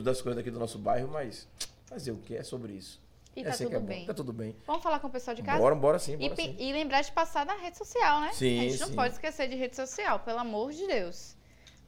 das 0.00 0.22
coisas 0.22 0.38
aqui 0.38 0.50
do 0.50 0.60
nosso 0.60 0.78
bairro, 0.78 1.08
mas 1.08 1.48
fazer 1.86 2.12
o 2.12 2.16
que 2.18 2.36
é 2.36 2.44
sobre 2.44 2.74
isso. 2.74 3.01
E 3.34 3.40
é 3.40 3.44
tá 3.44 3.50
assim 3.50 3.64
tudo 3.64 3.76
é 3.76 3.80
bem. 3.80 4.06
Tá 4.06 4.14
tudo 4.14 4.32
bem. 4.32 4.56
Vamos 4.66 4.82
falar 4.82 4.98
com 4.98 5.06
o 5.06 5.10
pessoal 5.10 5.34
de 5.34 5.42
casa? 5.42 5.58
Bora, 5.58 5.74
bora 5.74 5.98
sim, 5.98 6.16
bora 6.16 6.34
e, 6.34 6.36
sim. 6.36 6.56
E 6.58 6.72
lembrar 6.72 7.02
de 7.02 7.12
passar 7.12 7.46
na 7.46 7.54
rede 7.54 7.78
social, 7.78 8.20
né? 8.20 8.30
Sim, 8.32 8.58
A 8.58 8.62
gente 8.62 8.74
sim. 8.74 8.80
não 8.80 8.92
pode 8.92 9.14
esquecer 9.14 9.48
de 9.48 9.56
rede 9.56 9.74
social, 9.74 10.18
pelo 10.20 10.38
amor 10.38 10.72
de 10.72 10.86
Deus. 10.86 11.34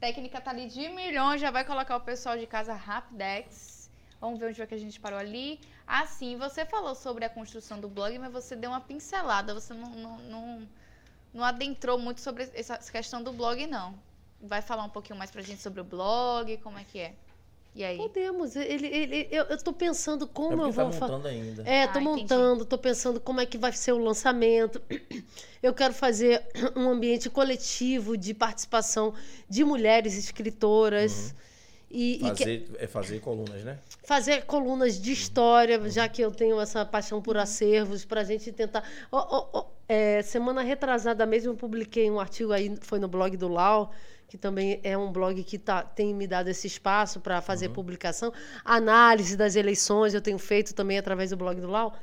Técnica 0.01 0.40
tá 0.40 0.51
ali 0.51 0.66
de 0.66 0.88
milhões, 0.88 1.40
já 1.40 1.51
vai 1.51 1.64
colocar 1.64 1.97
o 1.97 2.01
pessoal 2.01 2.36
de 2.36 2.47
casa 2.47 2.74
Rapidex. 2.74 3.90
Vamos 4.20 4.38
ver 4.38 4.47
onde 4.47 4.57
foi 4.57 4.66
que 4.66 4.74
a 4.74 4.78
gente 4.78 4.99
parou 4.99 5.18
ali. 5.18 5.61
Ah, 5.86 6.07
sim, 6.07 6.36
você 6.36 6.64
falou 6.64 6.95
sobre 6.95 7.26
a 7.26 7.28
construção 7.28 7.78
do 7.78 7.88
blog, 7.88 8.18
mas 8.18 8.32
você 8.32 8.57
deu 8.57 8.70
uma 8.70 8.80
pincelada. 8.80 9.53
Você 9.53 9.74
não, 9.74 9.90
não, 9.90 10.18
não, 10.18 10.68
não 11.32 11.45
adentrou 11.45 11.99
muito 11.99 12.22
sobre 12.22 12.49
essa 12.55 12.78
questão 12.90 13.22
do 13.22 13.32
blog, 13.34 13.66
não. 13.66 13.95
Vai 14.40 14.62
falar 14.62 14.84
um 14.84 14.88
pouquinho 14.88 15.18
mais 15.18 15.30
pra 15.30 15.42
gente 15.42 15.61
sobre 15.61 15.80
o 15.80 15.84
blog, 15.84 16.57
como 16.59 16.78
é 16.78 16.84
que 16.84 16.99
é? 16.99 17.14
E 17.75 17.83
aí? 17.83 17.97
Podemos. 17.97 18.55
Ele, 18.55 18.87
ele, 18.87 19.29
eu, 19.31 19.45
eu 19.45 19.59
tô 19.62 19.72
pensando 19.72 20.27
como 20.29 20.62
é 20.64 20.68
eu 20.68 20.72
tá 20.72 20.83
vou 20.85 20.93
fazer. 20.93 21.01
montando 21.12 21.29
ainda. 21.29 21.62
É, 21.66 21.87
tô 21.89 21.99
Ah, 21.99 22.03
entendi. 22.03 22.20
montando, 22.20 22.64
tô 22.64 22.79
pensando 22.79 23.18
como 23.20 23.41
é 23.41 23.47
que 23.47 23.59
vai 23.59 23.72
ser 23.72 23.93
o 23.93 23.99
lançamento. 23.99 24.81
Eu 25.62 25.75
quero 25.75 25.93
fazer 25.93 26.43
um 26.77 26.89
ambiente 26.89 27.29
coletivo 27.29 28.16
de 28.16 28.33
participação 28.33 29.12
de 29.49 29.64
mulheres 29.64 30.16
escritoras. 30.16 31.35
E, 31.91 32.14
e 32.14 32.18
que- 32.18 32.29
Fazer, 32.29 32.70
é 32.79 32.87
fazer 32.87 33.20
colunas, 33.20 33.62
né? 33.64 33.79
fazer 34.05 34.45
colunas 34.47 35.01
de 35.01 35.12
história, 35.12 35.81
já 35.89 36.09
que 36.09 36.20
eu 36.22 36.31
tenho 36.31 36.61
essa 36.61 36.85
paixão 36.85 37.22
por 37.22 37.37
acervos, 37.37 38.05
para 38.05 38.20
a 38.20 38.25
gente 38.25 38.51
tentar. 38.53 38.83
Ó, 39.12 39.18
ó, 39.18 39.49
ó, 39.61 39.66
é, 39.89 40.20
semana 40.22 40.62
retrasada 40.62 41.25
mesmo 41.25 41.53
eu 41.53 41.57
publiquei 41.57 42.11
um 42.11 42.18
artigo 42.18 42.53
aí, 42.53 42.75
foi 42.81 42.99
no 42.99 43.07
blog 43.07 43.37
do 43.37 43.47
Lau, 43.49 43.93
que 44.29 44.39
também 44.39 44.81
é 44.83 44.97
um 44.97 45.12
blog 45.12 45.43
que 45.45 45.59
tá, 45.59 45.83
tem 45.83 46.14
me 46.14 46.27
dado 46.27 46.49
esse 46.49 46.66
espaço 46.66 47.20
para 47.20 47.41
fazer 47.41 47.68
publicação. 47.70 48.33
Análise 48.64 49.37
das 49.37 49.57
eleições 49.57 50.14
eu 50.14 50.20
tenho 50.20 50.39
feito 50.39 50.75
também 50.75 50.99
através 50.99 51.31
do 51.31 51.37
blog 51.37 51.61
do 51.61 51.68
Lau. 51.68 51.95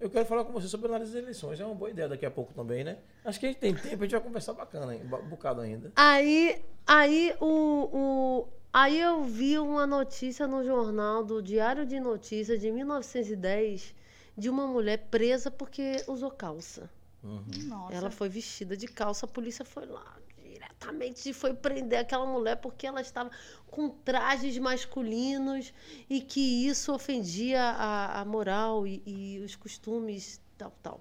Eu 0.00 0.08
quero 0.08 0.24
falar 0.26 0.44
com 0.44 0.52
você 0.52 0.68
sobre 0.68 0.86
análise 0.86 1.12
das 1.12 1.22
eleições. 1.22 1.58
É 1.58 1.66
uma 1.66 1.74
boa 1.74 1.90
ideia 1.90 2.08
daqui 2.08 2.24
a 2.24 2.30
pouco 2.30 2.54
também, 2.54 2.84
né? 2.84 2.98
Acho 3.24 3.40
que 3.40 3.46
a 3.46 3.48
gente 3.48 3.58
tem 3.58 3.74
tempo, 3.74 3.96
a 3.96 4.06
gente 4.06 4.12
vai 4.12 4.20
conversar 4.20 4.52
bacana, 4.52 4.94
hein? 4.94 5.02
um 5.04 5.28
bocado 5.28 5.60
ainda. 5.60 5.90
Aí, 5.96 6.62
aí, 6.86 7.34
o, 7.40 7.88
o, 7.92 8.48
aí 8.72 9.00
eu 9.00 9.24
vi 9.24 9.58
uma 9.58 9.88
notícia 9.88 10.46
no 10.46 10.62
jornal 10.62 11.24
do 11.24 11.42
Diário 11.42 11.84
de 11.84 11.98
Notícias 11.98 12.60
de 12.60 12.70
1910 12.70 13.92
de 14.36 14.48
uma 14.48 14.68
mulher 14.68 15.08
presa 15.10 15.50
porque 15.50 16.04
usou 16.06 16.30
calça. 16.30 16.88
Nossa. 17.22 17.94
Ela 17.94 18.10
foi 18.10 18.28
vestida 18.28 18.76
de 18.76 18.86
calça, 18.86 19.26
a 19.26 19.28
polícia 19.28 19.64
foi 19.64 19.86
lá 19.86 20.16
diretamente 20.42 21.30
e 21.30 21.32
foi 21.32 21.54
prender 21.54 22.00
aquela 22.00 22.26
mulher 22.26 22.56
porque 22.56 22.86
ela 22.86 23.00
estava 23.00 23.30
com 23.66 23.88
trajes 23.88 24.56
masculinos 24.58 25.72
e 26.08 26.20
que 26.20 26.66
isso 26.66 26.92
ofendia 26.92 27.62
a, 27.62 28.20
a 28.20 28.24
moral 28.24 28.86
e, 28.86 29.02
e 29.06 29.40
os 29.40 29.54
costumes 29.56 30.40
tal 30.56 30.72
tal. 30.82 31.00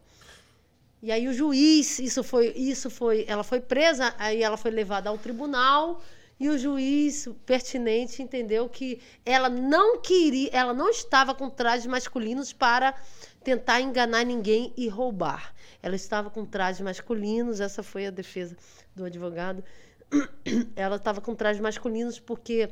E 1.02 1.12
aí 1.12 1.28
o 1.28 1.34
juiz, 1.34 2.00
isso 2.00 2.24
foi, 2.24 2.48
isso 2.56 2.90
foi, 2.90 3.24
ela 3.28 3.44
foi 3.44 3.62
presa, 3.62 4.16
aí 4.18 4.42
ela 4.42 4.58
foi 4.58 4.72
levada 4.72 5.10
ao 5.10 5.18
tribunal 5.18 6.02
e 6.40 6.50
o 6.50 6.58
juiz 6.58 7.28
pertinente 7.46 8.22
entendeu 8.22 8.68
que 8.68 9.00
ela 9.26 9.50
não 9.50 10.00
queria, 10.00 10.50
ela 10.52 10.74
não 10.74 10.90
estava 10.90 11.34
com 11.34 11.50
trajes 11.50 11.86
masculinos 11.86 12.52
para 12.52 12.96
tentar 13.44 13.82
enganar 13.82 14.24
ninguém 14.24 14.74
e 14.76 14.88
roubar. 14.88 15.54
Ela 15.82 15.96
estava 15.96 16.30
com 16.30 16.46
trajes 16.46 16.82
masculinos, 16.82 17.60
essa 17.60 17.84
foi 17.84 18.08
a 18.08 18.12
defesa 18.12 18.56
do 18.96 19.06
advogado. 19.06 19.64
Ela 20.76 20.96
estava 20.96 21.22
com 21.22 21.36
trajes 21.36 21.62
masculinos 21.62 22.20
porque 22.20 22.70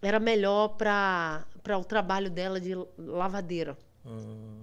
era 0.00 0.18
melhor 0.18 0.68
para 0.76 1.46
o 1.78 1.84
trabalho 1.84 2.28
dela 2.30 2.60
de 2.60 2.72
lavadeira. 2.98 3.76
Hum. 4.04 4.62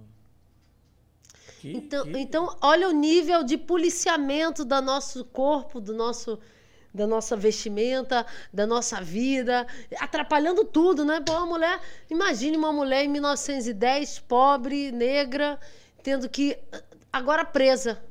Que- 1.60 1.72
Então, 1.76 2.04
que- 2.04 2.18
então, 2.18 2.56
olha 2.60 2.88
o 2.88 2.92
nível 2.92 3.42
de 3.44 3.56
policiamento 3.56 4.64
do 4.64 4.80
nosso 4.80 5.24
corpo, 5.24 5.80
do 5.80 5.94
nosso, 5.94 6.38
da 6.92 7.06
nossa 7.06 7.36
vestimenta, 7.36 8.26
da 8.52 8.66
nossa 8.66 9.00
vida, 9.00 9.66
atrapalhando 9.98 10.64
tudo, 10.64 11.04
né? 11.04 11.20
Pô, 11.20 11.32
uma 11.32 11.46
mulher, 11.46 11.80
imagine 12.10 12.56
uma 12.56 12.72
mulher 12.72 13.04
em 13.04 13.08
1910, 13.08 14.18
pobre, 14.20 14.90
negra, 14.90 15.58
tendo 16.02 16.28
que 16.28 16.58
agora 17.12 17.44
presa. 17.44 18.02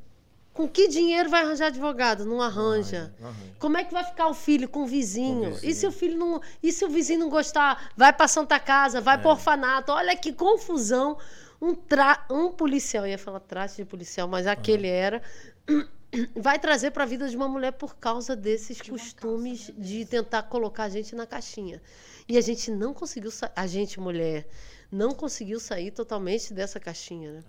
Com 0.53 0.67
que 0.67 0.87
dinheiro 0.89 1.29
vai 1.29 1.43
arranjar 1.43 1.67
advogado? 1.67 2.25
Não 2.25 2.41
arranja. 2.41 3.13
Não 3.19 3.29
arranja. 3.29 3.53
Como 3.59 3.77
é 3.77 3.83
que 3.83 3.93
vai 3.93 4.03
ficar 4.03 4.27
o 4.27 4.33
filho 4.33 4.67
com 4.67 4.83
o 4.83 4.87
vizinho? 4.87 5.41
Com 5.41 5.47
o 5.47 5.53
vizinho. 5.53 5.71
E 5.71 5.73
se 5.75 5.87
o 5.87 5.91
filho 5.91 6.17
não, 6.17 6.41
e 6.61 6.71
se 6.73 6.83
o 6.83 6.89
vizinho 6.89 7.19
não 7.19 7.29
gostar, 7.29 7.91
vai 7.95 8.11
para 8.11 8.27
Santa 8.27 8.59
Casa, 8.59 8.99
vai 8.99 9.15
É. 9.15 9.17
para 9.19 9.29
orfanato. 9.31 9.91
Olha 9.91 10.15
que 10.17 10.33
confusão. 10.33 11.17
Um, 11.61 11.73
tra... 11.75 12.25
um 12.29 12.51
policial, 12.51 13.05
eu 13.05 13.11
ia 13.11 13.17
falar 13.17 13.39
traste 13.41 13.77
de 13.83 13.85
policial, 13.85 14.27
mas 14.27 14.47
aquele 14.47 14.87
era. 14.87 15.21
Vai 16.35 16.57
trazer 16.57 16.89
para 16.89 17.03
a 17.03 17.05
vida 17.05 17.29
de 17.29 17.35
uma 17.37 17.47
mulher 17.47 17.71
por 17.73 17.95
causa 17.95 18.35
desses 18.35 18.77
De 18.77 18.89
costumes 18.89 19.67
calça, 19.67 19.73
né? 19.79 19.85
de 19.85 20.05
tentar 20.05 20.41
colocar 20.41 20.85
a 20.85 20.89
gente 20.89 21.13
na 21.13 21.27
caixinha. 21.27 21.79
E 22.27 22.35
a 22.35 22.41
gente 22.41 22.71
não 22.71 22.95
conseguiu 22.95 23.29
sair. 23.29 23.51
A 23.55 23.67
gente, 23.67 23.99
mulher, 23.99 24.47
não 24.91 25.11
conseguiu 25.13 25.59
sair 25.59 25.91
totalmente 25.91 26.51
dessa 26.51 26.79
caixinha, 26.79 27.33
né? 27.33 27.43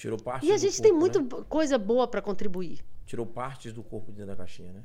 Tirou 0.00 0.18
parte 0.18 0.46
E 0.46 0.50
a 0.50 0.56
gente 0.56 0.80
tem 0.80 0.92
corpo, 0.92 0.98
muita 1.18 1.20
né? 1.20 1.44
coisa 1.46 1.76
boa 1.76 2.08
para 2.08 2.22
contribuir. 2.22 2.82
Tirou 3.04 3.26
partes 3.26 3.70
do 3.70 3.82
corpo 3.82 4.10
dentro 4.10 4.28
da 4.28 4.36
caixinha, 4.36 4.72
né? 4.72 4.82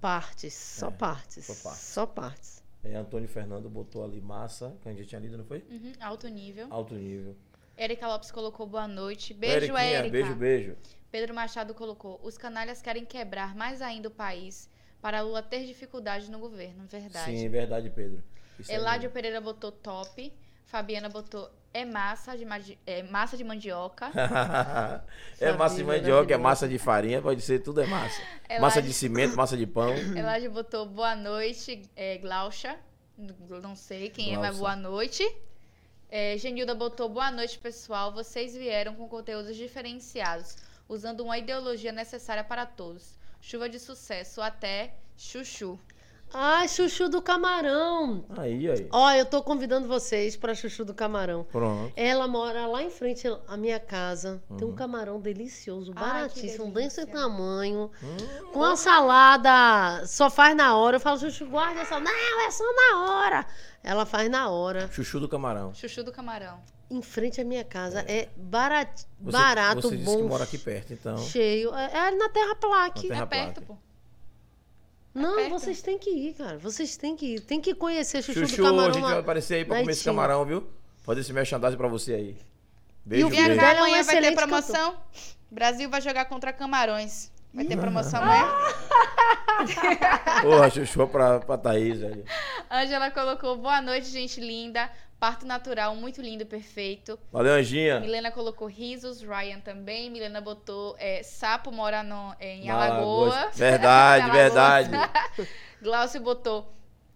Partes, 0.00 0.52
só 0.52 0.88
É, 0.88 0.90
partes. 0.90 1.44
só 1.44 1.54
partes. 1.54 1.80
Só 1.84 2.06
partes. 2.06 2.64
É, 2.82 2.96
Antônio 2.96 3.28
Fernando 3.28 3.70
botou 3.70 4.02
ali 4.04 4.20
massa, 4.20 4.76
que 4.82 4.88
a 4.88 4.92
gente 4.92 5.06
tinha 5.06 5.20
lido, 5.20 5.38
não 5.38 5.44
foi? 5.44 5.64
Uhum, 5.70 5.92
alto 6.00 6.26
nível. 6.26 6.66
Alto 6.70 6.96
nível. 6.96 7.36
Erika 7.76 8.08
Lopes 8.08 8.32
colocou 8.32 8.66
boa 8.66 8.88
noite. 8.88 9.32
Beijo, 9.32 9.76
Erika. 9.76 10.10
Beijo, 10.10 10.34
beijo. 10.34 10.76
Pedro 11.08 11.32
Machado 11.32 11.72
colocou: 11.72 12.18
os 12.24 12.36
canalhas 12.36 12.82
querem 12.82 13.04
quebrar 13.04 13.54
mais 13.54 13.80
ainda 13.80 14.08
o 14.08 14.10
país 14.10 14.68
para 15.00 15.20
Lula 15.20 15.40
ter 15.40 15.64
dificuldade 15.66 16.28
no 16.32 16.40
governo. 16.40 16.84
Verdade. 16.88 17.30
Sim, 17.30 17.48
verdade, 17.48 17.90
Pedro. 17.90 18.24
Isso 18.58 18.72
aí 18.72 18.76
Eládio 18.76 19.08
Pereira 19.10 19.40
botou 19.40 19.70
top. 19.70 20.32
Fabiana 20.64 21.08
botou 21.08 21.48
é 21.72 21.84
massa 21.84 22.36
de, 22.36 22.78
é 22.86 23.02
massa 23.02 23.36
de 23.36 23.44
mandioca. 23.44 24.10
é 25.40 25.52
massa 25.52 25.76
de 25.76 25.82
Sabia, 25.82 25.98
mandioca, 25.98 26.34
é 26.34 26.36
massa 26.36 26.68
de 26.68 26.78
farinha, 26.78 27.20
pode 27.20 27.40
ser, 27.42 27.60
tudo 27.60 27.80
é 27.80 27.86
massa. 27.86 28.20
Massa 28.60 28.80
de 28.80 28.92
cimento, 28.94 29.36
massa 29.36 29.56
de 29.56 29.66
pão. 29.66 29.94
Eládio 30.16 30.50
botou 30.50 30.86
boa 30.86 31.14
noite, 31.14 31.82
é, 31.94 32.16
Glaucia. 32.16 32.78
Não 33.62 33.76
sei 33.76 34.08
quem 34.08 34.34
é, 34.34 34.38
mas 34.38 34.58
boa 34.58 34.74
noite. 34.74 35.22
É, 36.10 36.38
Genilda 36.38 36.74
botou 36.74 37.08
boa 37.08 37.30
noite, 37.30 37.58
pessoal. 37.58 38.10
Vocês 38.12 38.54
vieram 38.54 38.94
com 38.94 39.06
conteúdos 39.06 39.54
diferenciados, 39.54 40.56
usando 40.88 41.20
uma 41.20 41.36
ideologia 41.36 41.92
necessária 41.92 42.42
para 42.42 42.64
todos. 42.64 43.18
Chuva 43.40 43.68
de 43.68 43.78
sucesso, 43.78 44.40
até 44.40 44.94
chuchu. 45.16 45.78
Ai, 46.32 46.68
chuchu 46.68 47.08
do 47.08 47.22
camarão. 47.22 48.24
Aí, 48.36 48.70
aí. 48.70 48.88
Ó, 48.92 49.10
eu 49.12 49.24
tô 49.24 49.42
convidando 49.42 49.88
vocês 49.88 50.36
para 50.36 50.54
chuchu 50.54 50.84
do 50.84 50.92
camarão. 50.94 51.44
Pronto. 51.44 51.92
Ela 51.96 52.28
mora 52.28 52.66
lá 52.66 52.82
em 52.82 52.90
frente 52.90 53.26
à 53.46 53.56
minha 53.56 53.80
casa. 53.80 54.42
Tem 54.56 54.66
Uhum. 54.66 54.72
um 54.72 54.76
camarão 54.76 55.20
delicioso, 55.20 55.92
Ai, 55.96 56.02
baratíssimo, 56.04 56.70
delícia. 56.70 57.04
desse 57.06 57.12
tamanho. 57.12 57.90
Hum, 58.02 58.52
Com 58.52 58.62
a 58.62 58.76
salada, 58.76 60.06
só 60.06 60.28
faz 60.30 60.54
na 60.56 60.76
hora. 60.76 60.96
Eu 60.96 61.00
falo, 61.00 61.18
chuchu, 61.18 61.46
guarda 61.46 61.80
essa. 61.80 61.98
Não, 61.98 62.46
é 62.46 62.50
só 62.50 62.64
na 62.74 62.98
hora. 63.10 63.46
Ela 63.82 64.04
faz 64.04 64.28
na 64.30 64.48
hora. 64.50 64.88
chuchu 64.92 65.18
do 65.20 65.28
camarão. 65.28 65.72
Chuchu 65.74 66.02
do 66.04 66.12
camarão. 66.12 66.60
Em 66.90 67.02
frente 67.02 67.40
à 67.40 67.44
minha 67.44 67.64
casa. 67.64 68.00
É 68.08 68.28
barat... 68.36 68.88
Você, 69.20 69.32
barato, 69.32 69.82
você 69.82 69.96
disse 69.96 70.04
bom. 70.10 70.16
que 70.18 70.22
mora 70.22 70.44
aqui 70.44 70.56
perto, 70.58 70.92
então. 70.92 71.18
Cheio. 71.18 71.74
É, 71.74 72.08
é 72.08 72.10
na 72.12 72.28
Terra 72.28 72.54
Plaque. 72.54 73.08
Na 73.08 73.14
Terra 73.14 73.22
é 73.22 73.26
perto, 73.26 73.62
Plaque. 73.62 73.66
pô. 73.66 73.87
Não, 75.18 75.36
perto. 75.36 75.50
vocês 75.50 75.82
têm 75.82 75.98
que 75.98 76.10
ir, 76.10 76.34
cara. 76.34 76.58
Vocês 76.58 76.96
têm 76.96 77.16
que 77.16 77.34
ir. 77.34 77.40
Tem 77.40 77.60
que 77.60 77.74
conhecer 77.74 78.22
chuchu, 78.22 78.40
Chuchu, 78.40 78.56
do 78.62 78.66
a 78.66 78.70
camarão. 78.70 78.92
gente 78.94 79.02
lá. 79.02 79.10
vai 79.10 79.18
aparecer 79.20 79.54
aí 79.56 79.64
pra 79.64 79.78
comer 79.80 79.92
esse 79.92 80.04
camarão, 80.04 80.44
viu? 80.44 80.66
Fazer 81.02 81.20
esse 81.20 81.32
merchandising 81.32 81.76
pra 81.76 81.88
você 81.88 82.14
aí. 82.14 82.36
Beijo, 83.04 83.26
o 83.26 83.30
Vem 83.30 83.38
filho 83.38 83.48
beijo. 83.48 83.60
cá, 83.60 83.66
dela 83.74 83.78
é 83.78 83.82
um 83.82 83.84
amanhã 83.86 84.02
vai 84.04 84.20
ter 84.20 84.34
promoção. 84.34 84.96
Brasil 85.50 85.88
vai 85.88 86.00
jogar 86.00 86.24
contra 86.26 86.52
Camarões. 86.52 87.30
Vai 87.54 87.64
ter 87.64 87.76
promoção 87.78 88.20
amanhã. 88.22 88.46
Porra, 90.42 90.70
chuchu 90.70 91.06
pra, 91.08 91.40
pra 91.40 91.56
Thaís 91.58 92.02
aí. 92.02 92.24
Ângela 92.70 93.10
colocou 93.10 93.56
boa 93.56 93.80
noite, 93.80 94.06
gente 94.08 94.40
linda. 94.40 94.90
Parto 95.20 95.44
natural, 95.44 95.96
muito 95.96 96.22
lindo, 96.22 96.46
perfeito. 96.46 97.18
Valeu, 97.32 97.54
Anjinha. 97.54 97.98
Milena 97.98 98.30
colocou 98.30 98.68
risos, 98.68 99.20
Ryan 99.20 99.58
também. 99.58 100.08
Milena 100.10 100.40
botou 100.40 100.94
é, 100.98 101.22
sapo 101.24 101.72
mora 101.72 102.04
no, 102.04 102.34
é, 102.38 102.54
em 102.54 102.66
Na 102.68 102.74
Alagoas. 102.74 103.34
Alagoas. 103.34 103.58
Verdade, 103.58 104.30
verdade. 104.30 104.90
Glaucio 105.82 106.20
botou. 106.20 106.72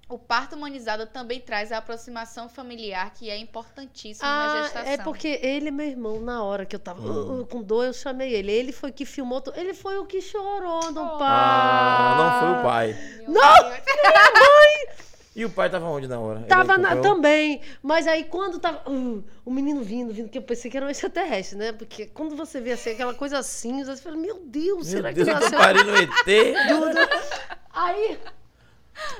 O 0.08 0.18
parto 0.18 0.56
humanizado 0.56 1.06
também 1.06 1.40
traz 1.40 1.72
a 1.72 1.78
aproximação 1.78 2.46
familiar, 2.48 3.14
que 3.14 3.30
é 3.30 3.36
importantíssimo 3.38 4.28
na 4.28 4.44
Ah, 4.58 4.62
gestação. 4.64 4.92
é 4.92 4.96
porque 4.98 5.38
ele 5.40 5.68
é 5.68 5.70
meu 5.70 5.86
irmão, 5.86 6.20
na 6.20 6.42
hora 6.42 6.66
que 6.66 6.76
eu 6.76 6.80
tava 6.80 7.00
Hum. 7.00 7.38
uh, 7.38 7.40
uh, 7.42 7.46
com 7.46 7.62
dor, 7.62 7.86
eu 7.86 7.92
chamei 7.94 8.34
ele. 8.34 8.50
Ele 8.52 8.72
foi 8.72 8.92
que 8.92 9.06
filmou. 9.06 9.42
Ele 9.54 9.72
foi 9.72 9.96
o 9.98 10.04
que 10.04 10.20
chorou 10.20 10.90
no 10.92 11.02
Oh. 11.14 11.18
pai. 11.18 11.28
Ah, 11.30 12.14
não 12.18 12.40
foi 12.40 12.60
o 12.60 12.62
pai. 12.62 12.98
Meu 13.22 13.30
Não! 13.30 13.70
Deus. 13.70 15.11
E 15.34 15.44
o 15.46 15.50
pai 15.50 15.70
tava 15.70 15.86
onde 15.86 16.06
na 16.06 16.20
hora? 16.20 16.40
Tava 16.42 16.76
na- 16.76 16.96
também. 16.96 17.62
Mas 17.82 18.06
aí 18.06 18.24
quando 18.24 18.58
tava. 18.58 18.82
uh, 18.90 19.24
o 19.44 19.50
menino 19.50 19.82
vindo, 19.82 20.12
vindo, 20.12 20.28
que 20.28 20.36
eu 20.36 20.42
pensei 20.42 20.70
que 20.70 20.76
era 20.76 20.84
um 20.84 20.90
extraterrestre, 20.90 21.56
né? 21.56 21.72
Porque 21.72 22.04
quando 22.06 22.36
você 22.36 22.60
vê 22.60 22.72
assim, 22.72 22.90
aquela 22.90 23.14
coisa 23.14 23.38
assim, 23.38 23.82
você 23.82 24.02
fala, 24.02 24.16
meu 24.16 24.40
Deus, 24.44 24.88
Meu 24.88 24.96
será 24.98 25.10
Deus, 25.10 25.26
que 25.26 25.34
eu 25.34 25.40
nasceu? 25.40 25.58
parindo 25.58 25.90
um 25.90 25.96
ET. 25.96 26.10
Aí. 27.72 28.18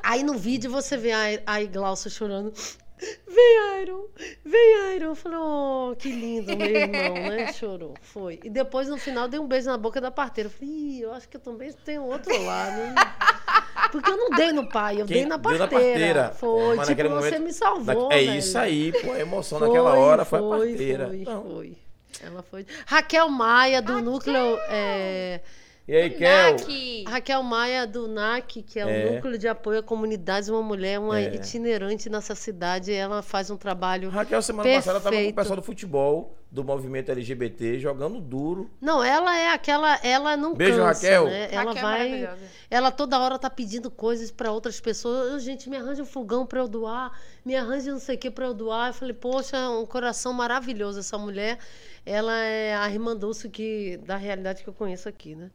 Aí 0.02 0.22
no 0.22 0.34
vídeo 0.34 0.70
você 0.70 0.98
vê 0.98 1.12
a, 1.12 1.22
a 1.46 1.64
Glaucia 1.64 2.10
chorando. 2.10 2.52
Vem, 3.26 3.82
Iron, 3.82 4.05
vem, 4.44 4.94
Iron. 4.97 5.06
Eu 5.06 5.14
falei, 5.14 5.39
oh, 5.40 5.94
que 5.98 6.10
lindo, 6.12 6.56
meu 6.56 6.66
irmão, 6.68 7.14
né? 7.14 7.52
Chorou, 7.55 7.94
foi. 8.01 8.39
E 8.44 8.48
depois, 8.51 8.89
no 8.89 8.97
final, 8.97 9.26
dei 9.28 9.40
um 9.40 9.47
beijo 9.48 9.68
na 9.68 9.76
boca 9.76 10.01
da 10.01 10.10
parteira. 10.10 10.48
Eu 10.48 10.52
falei, 10.52 10.68
Ih, 10.74 11.01
eu 11.02 11.12
acho 11.12 11.28
que 11.28 11.36
eu 11.36 11.40
também 11.40 11.72
tenho 11.85 12.05
outro 12.05 12.32
lado, 12.44 12.81
hein? 12.81 12.94
Porque 13.90 14.09
eu 14.10 14.16
não 14.16 14.31
dei 14.31 14.52
no 14.52 14.68
pai, 14.68 15.01
eu 15.01 15.06
Quem 15.06 15.16
dei 15.18 15.26
na 15.26 15.36
deu 15.36 15.52
na 15.52 15.59
parteira. 15.68 15.89
parteira. 15.90 16.31
Foi, 16.35 16.76
Mas 16.76 16.89
tipo, 16.89 17.02
naquele 17.02 17.09
você 17.09 17.31
momento- 17.31 17.43
me 17.43 17.52
salvou, 17.52 18.12
É 18.12 18.18
velho. 18.18 18.39
isso 18.39 18.56
aí, 18.59 18.93
pô. 18.93 19.12
A 19.12 19.18
emoção 19.20 19.59
naquela 19.59 19.94
hora 19.94 20.24
foi, 20.24 20.39
a 20.39 20.43
parteira. 20.43 21.06
Foi, 21.09 21.18
Não. 21.24 21.43
foi. 21.43 21.76
Ela 22.24 22.43
foi. 22.43 22.66
Raquel 22.86 23.28
Maia, 23.28 23.82
do 23.82 24.01
núcleo. 24.01 24.56
é, 24.68 25.40
E 25.93 25.94
aí, 25.94 26.09
Kel? 26.09 26.56
Raquel 27.06 27.43
Maia, 27.43 27.86
do 27.86 28.09
NAC, 28.09 28.62
que 28.62 28.81
é 28.81 28.86
o 28.86 28.89
É. 28.89 29.10
Núcleo 29.10 29.36
de 29.36 29.47
Apoio 29.47 29.81
a 29.81 29.82
Comunidades, 29.82 30.48
uma 30.48 30.62
mulher, 30.62 30.98
uma 30.98 31.20
É. 31.20 31.35
itinerante 31.35 32.09
nessa 32.09 32.35
cidade. 32.35 32.90
Ela 32.90 33.20
faz 33.20 33.51
um 33.51 33.59
trabalho. 33.59 34.09
Raquel, 34.09 34.40
semana 34.40 34.70
passada, 34.73 34.98
tava 34.98 35.02
com 35.02 35.09
o 35.09 35.12
Perfeito. 35.19 35.35
pessoal 35.36 35.56
do 35.56 35.62
futebol, 35.62 36.39
do 36.51 36.64
movimento 36.64 37.10
LGBT, 37.12 37.78
jogando 37.78 38.23
duro. 38.23 38.70
Não, 38.81 39.05
ela 39.05 39.36
é 39.36 39.51
aquela. 39.52 39.98
Ela 40.02 40.35
não 40.35 40.55
Beijo, 40.55 40.78
cansa, 40.78 41.06
Raquel. 41.06 41.24
né? 41.27 41.48
Ela 41.52 41.64
Raquel 41.73 41.77
é 41.78 41.82
vai. 41.82 41.98
maravilhosa. 42.09 42.51
Ela 42.70 42.90
toda 42.90 43.19
hora 43.20 43.39
tá 43.39 43.51
pedindo 43.51 43.90
coisas 43.90 44.31
para 44.31 44.51
outras 44.51 44.81
pessoas. 44.81 45.35
"Ô, 45.35 45.39
Gente, 45.40 45.69
me 45.69 45.77
arranja 45.77 46.02
um 46.02 46.06
fogão 46.06 46.47
para 46.47 46.60
eu 46.60 46.69
doar, 46.69 47.12
me 47.44 47.55
arranja 47.55 47.93
não 47.93 47.98
sei 47.98 48.14
o 48.16 48.19
que 48.19 48.31
para 48.31 48.47
eu 48.47 48.55
doar. 48.55 48.89
Eu 48.89 48.94
falei, 48.94 49.12
poxa, 49.12 49.69
um 49.69 49.85
coração 49.85 50.32
maravilhoso 50.32 51.01
essa 51.01 51.19
mulher. 51.19 51.59
Ela 52.06 52.32
é 52.39 52.74
a 52.77 52.89
irmã 52.89 53.14
Dulce 53.14 53.51
que, 53.51 53.98
da 54.06 54.16
realidade 54.16 54.62
que 54.62 54.69
eu 54.70 54.73
conheço 54.73 55.06
aqui, 55.06 55.35
né? 55.35 55.51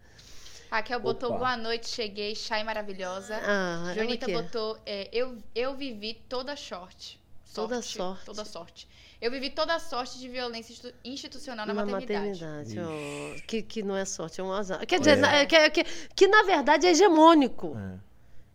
Raquel 0.69 0.99
botou 0.99 1.30
Opa. 1.30 1.38
boa 1.39 1.57
noite, 1.57 1.88
cheguei, 1.88 2.35
Chay 2.35 2.64
maravilhosa. 2.64 3.39
Ah, 3.44 3.84
ela 3.85 3.94
Jonita 3.95 4.30
é. 4.30 4.34
botou 4.34 4.77
é, 4.85 5.10
eu, 5.14 5.38
eu 5.56 5.76
vivi 5.76 6.14
toda 6.27 6.56
sorte. 6.56 7.19
Toda 7.53 7.81
sorte. 7.81 8.26
Toda 8.26 8.45
sorte. 8.45 8.88
Eu 9.19 9.31
vivi 9.31 9.49
toda 9.49 9.73
a 9.73 9.80
sorte 9.80 10.19
de 10.19 10.30
violência 10.30 10.72
institu- 10.73 10.94
institucional 11.03 11.65
na, 11.65 11.73
na 11.73 11.85
maternidade. 11.85 12.45
maternidade. 12.45 12.80
Ó, 12.80 13.48
que, 13.48 13.64
que 13.64 13.81
não 13.81 13.98
é 13.98 14.06
sorte, 14.06 14.39
é 14.39 14.44
um 14.44 14.52
azar. 14.52 14.85
Quer 14.85 14.98
É. 14.98 14.99
dizer, 14.99 15.15
na- 15.15 15.45
que, 15.45 15.69
que, 15.72 15.84
que 16.15 16.27
na 16.27 16.44
verdade 16.44 16.85
é 16.85 16.91
hegemônico. 16.91 17.76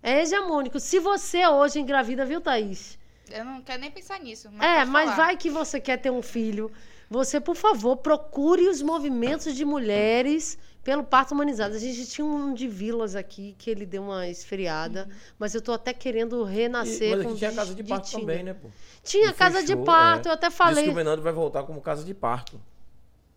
É. 0.02 0.12
É 0.14 0.22
hegemônico. 0.22 0.78
Se 0.78 1.00
você 1.00 1.44
hoje 1.46 1.80
engravida, 1.80 2.24
viu, 2.24 2.40
Thaís? 2.40 2.96
Eu 3.30 3.44
não 3.44 3.60
quero 3.62 3.80
nem 3.80 3.90
pensar 3.90 4.20
nisso. 4.20 4.48
Mas 4.52 4.62
é, 4.80 4.84
mas 4.84 5.10
falar. 5.10 5.16
vai 5.16 5.36
que 5.36 5.50
você 5.50 5.80
quer 5.80 5.96
ter 5.96 6.10
um 6.10 6.22
filho. 6.22 6.70
Você, 7.10 7.40
por 7.40 7.56
favor, 7.56 7.96
procure 7.96 8.68
os 8.68 8.80
movimentos 8.82 9.54
de 9.56 9.64
mulheres 9.64 10.56
pelo 10.82 11.04
parto 11.04 11.32
humanizado. 11.32 11.74
A 11.74 11.78
gente 11.78 12.06
tinha 12.06 12.24
um 12.24 12.52
de 12.54 12.66
Vilas 12.68 13.14
aqui 13.14 13.54
que 13.58 13.70
ele 13.70 13.86
deu 13.86 14.02
uma 14.02 14.26
esfriada, 14.28 15.08
mas 15.38 15.54
eu 15.54 15.62
tô 15.62 15.72
até 15.72 15.92
querendo 15.92 16.48
E- 16.48 16.52
renascer 16.52 17.16
mas 17.16 17.22
com 17.24 17.28
aqui 17.30 17.38
tinha 17.38 17.50
de- 17.50 17.56
casa 17.56 17.74
de 17.74 17.84
parto 17.84 18.08
Tina. 18.08 18.20
também, 18.20 18.42
né, 18.42 18.54
pô? 18.54 18.68
Tinha 19.02 19.30
E 19.30 19.32
casa 19.32 19.60
de 19.60 19.68
fechou, 19.68 19.84
parto, 19.84 20.26
é. 20.26 20.30
eu 20.30 20.34
até 20.34 20.48
Diz 20.48 20.56
falei. 20.56 20.84
que 20.84 20.90
o 20.90 20.94
Menando 20.94 21.22
vai 21.22 21.32
voltar 21.32 21.62
como 21.64 21.80
casa 21.80 22.04
de 22.04 22.14
parto. 22.14 22.60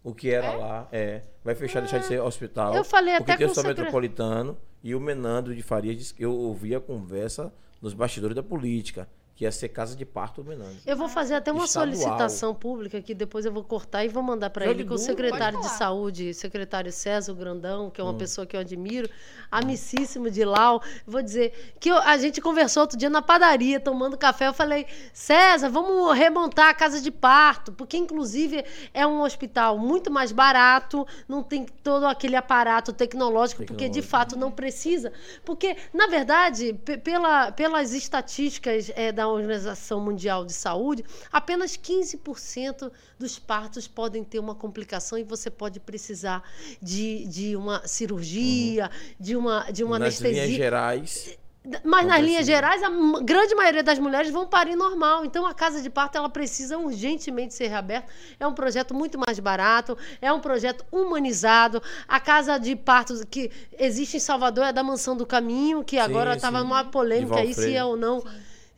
O 0.03 0.13
que 0.13 0.29
era 0.29 0.47
É? 0.47 0.55
lá, 0.55 0.87
é. 0.91 1.21
Vai 1.43 1.55
fechar, 1.55 1.79
deixar 1.81 1.97
de 1.97 2.05
ser 2.05 2.19
hospital. 2.21 2.75
Eu 2.75 2.83
falei 2.83 3.15
porque 3.17 3.31
até 3.31 3.37
tem 3.37 3.47
com 3.47 3.49
o 3.49 3.51
hospital 3.51 3.63
o 3.71 3.75
secre- 3.75 3.83
metropolitano 3.85 4.57
e 4.83 4.93
o 4.93 4.99
Menando 4.99 5.55
de 5.55 5.63
Farias 5.63 5.97
disse 5.97 6.13
que 6.13 6.23
eu 6.23 6.31
ouvi 6.31 6.75
a 6.75 6.79
conversa 6.79 7.51
nos 7.81 7.93
bastidores 7.93 8.35
da 8.35 8.43
política, 8.43 9.07
que 9.35 9.43
ia 9.43 9.51
ser 9.51 9.67
casa 9.67 9.95
de 9.97 10.05
parto 10.05 10.39
o 10.41 10.45
Menando. 10.45 10.77
Eu 10.85 10.95
vou 10.95 11.09
fazer 11.09 11.35
até 11.35 11.51
uma 11.51 11.65
Estadual. 11.65 11.93
solicitação 11.93 12.55
pública 12.55 13.01
que 13.01 13.13
depois 13.13 13.45
eu 13.45 13.51
vou 13.51 13.63
cortar 13.65 14.05
e 14.05 14.07
vou 14.07 14.23
mandar 14.23 14.49
para 14.49 14.65
ele, 14.65 14.85
que 14.85 14.93
o 14.93 14.97
secretário 14.97 15.59
de 15.59 15.67
saúde, 15.69 16.33
secretário 16.33 16.89
César 16.91 17.33
Grandão, 17.33 17.89
que 17.89 17.99
é 17.99 18.03
uma 18.03 18.13
Hum. 18.13 18.17
pessoa 18.17 18.47
que 18.47 18.55
eu 18.55 18.61
admiro, 18.61 19.09
amicíssimo 19.51 20.29
de 20.29 20.43
Lau, 20.45 20.81
vou 21.05 21.21
dizer 21.21 21.75
que 21.79 21.89
eu- 21.89 21.97
a 21.97 22.17
gente 22.17 22.39
conversou 22.41 22.81
outro 22.81 22.97
dia 22.97 23.09
na 23.09 23.21
padaria, 23.21 23.79
tomando 23.79 24.17
café, 24.17 24.47
eu 24.47 24.53
falei, 24.53 24.85
César, 25.13 25.69
vamos 25.69 26.15
remontar 26.17 26.69
a 26.69 26.73
casa 26.73 27.01
de 27.01 27.11
parto, 27.11 27.71
porque 27.73 27.97
inclusive 27.97 28.63
é 28.93 29.05
um 29.05 29.21
hospital 29.21 29.77
muito 29.77 30.09
mais 30.11 30.31
barato, 30.31 31.05
não 31.27 31.43
tem 31.43 31.65
todo 31.83 32.05
aquele 32.05 32.35
aparato 32.35 32.93
tecnológico, 32.93 33.63
porque 33.65 33.89
de 33.89 34.01
Tecnológico. 34.01 34.11
fato 34.11 34.37
não 34.37 34.51
precisa, 34.51 35.11
porque 35.43 35.75
na 35.93 36.07
verdade, 36.07 36.73
pe- 36.85 36.97
pela, 36.97 37.51
pelas 37.51 37.93
estatísticas 37.93 38.91
eh, 38.95 39.11
da 39.11 39.24
Organização 39.27 39.99
Mundial 39.99 40.45
de 40.45 40.53
Saúde, 40.53 41.03
apenas 41.31 41.77
15% 41.77 42.91
dos 43.17 43.39
partos 43.39 43.87
podem 43.87 44.23
ter 44.23 44.39
uma 44.39 44.55
complicação 44.55 45.17
e 45.17 45.23
você 45.23 45.49
pode 45.49 45.79
precisar 45.79 46.43
de, 46.81 47.25
de 47.27 47.55
uma 47.55 47.85
cirurgia, 47.87 48.89
de 49.19 49.35
uma, 49.35 49.71
de 49.71 49.83
uma 49.83 49.99
Nas 49.99 50.19
linhas 50.19 50.37
anestesia. 50.37 50.57
gerais, 50.57 51.37
Mas 51.83 52.05
nas 52.05 52.21
linhas 52.21 52.45
gerais, 52.45 52.83
a 52.83 52.89
grande 53.23 53.55
maioria 53.55 53.81
das 53.81 53.97
mulheres 53.97 54.29
vão 54.31 54.45
parir 54.45 54.75
normal. 54.75 55.25
Então, 55.25 55.45
a 55.45 55.53
casa 55.53 55.81
de 55.81 55.89
parto 55.89 56.15
ela 56.17 56.29
precisa 56.29 56.77
urgentemente 56.77 57.53
ser 57.53 57.67
reaberta. 57.67 58.11
É 58.39 58.45
um 58.45 58.53
projeto 58.53 58.93
muito 58.93 59.17
mais 59.17 59.39
barato, 59.39 59.97
é 60.21 60.31
um 60.31 60.39
projeto 60.39 60.85
humanizado. 60.91 61.81
A 62.07 62.19
casa 62.19 62.59
de 62.59 62.75
parto 62.75 63.25
que 63.27 63.51
existe 63.79 64.17
em 64.17 64.19
Salvador 64.19 64.65
é 64.65 64.73
da 64.73 64.83
Mansão 64.83 65.17
do 65.17 65.25
Caminho, 65.25 65.83
que 65.83 65.97
agora 65.97 66.35
estava 66.35 66.59
sim. 66.59 66.65
uma 66.65 66.83
polêmica 66.85 67.37
aí 67.37 67.53
se 67.53 67.73
é 67.75 67.83
ou 67.83 67.97
não. 67.97 68.23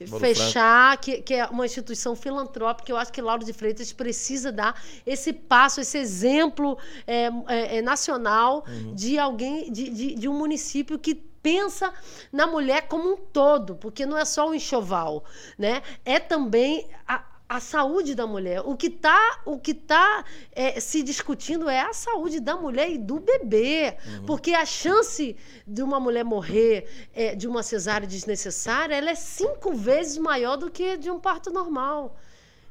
Fechar, 0.06 0.98
que, 0.98 1.22
que 1.22 1.34
é 1.34 1.46
uma 1.48 1.66
instituição 1.66 2.16
filantrópica, 2.16 2.92
eu 2.92 2.98
acho 2.98 3.12
que 3.12 3.22
Lauro 3.22 3.44
de 3.44 3.52
Freitas 3.54 3.92
precisa 3.92 4.52
dar 4.52 4.80
esse 5.06 5.34
passo, 5.34 5.82
esse 5.82 5.98
exemplo 5.98 6.78
é, 7.06 7.30
é, 7.48 7.78
é, 7.78 7.82
nacional 7.82 8.64
Uhum. 8.68 8.94
de 8.94 9.18
alguém, 9.18 9.72
de, 9.72 9.90
de, 9.90 10.16
de 10.16 10.30
um 10.30 10.34
município 10.34 11.00
que 11.00 11.16
pensa 11.16 11.94
na 12.32 12.46
mulher 12.46 12.88
como 12.88 13.14
um 13.14 13.18
todo, 13.18 13.76
porque 13.76 14.06
não 14.06 14.18
é 14.18 14.26
só 14.26 14.50
o 14.50 14.54
enxoval, 14.54 15.24
né? 15.58 15.82
É 16.04 16.20
também 16.20 16.88
a, 17.08 17.24
a 17.50 17.60
saúde 17.60 18.14
da 18.14 18.28
mulher. 18.28 18.62
O 18.66 18.76
que 18.76 18.88
está 18.88 19.42
o 19.46 19.58
que 19.58 19.74
tá, 19.74 20.26
é, 20.52 20.80
se 20.80 21.02
discutindo 21.02 21.70
é 21.70 21.82
a 21.82 21.94
saúde 21.94 22.40
da 22.40 22.56
mulher 22.56 22.92
e 22.92 22.98
do 22.98 23.20
bebê, 23.20 23.98
porque 24.26 24.54
a 24.54 24.66
chance 24.66 25.36
de 25.66 25.82
uma 25.82 26.00
mulher 26.00 26.24
morrer 26.24 27.08
é, 27.14 27.36
de 27.36 27.48
uma 27.48 27.64
cesárea 27.64 28.08
desnecessária, 28.08 28.96
ela 28.96 29.10
é 29.10 29.16
cinco 29.16 29.74
vezes 29.74 30.18
maior 30.18 30.58
do 30.58 30.70
que 30.70 30.98
de 30.98 31.10
um 31.10 31.20
parto 31.20 31.52
normal. 31.52 32.18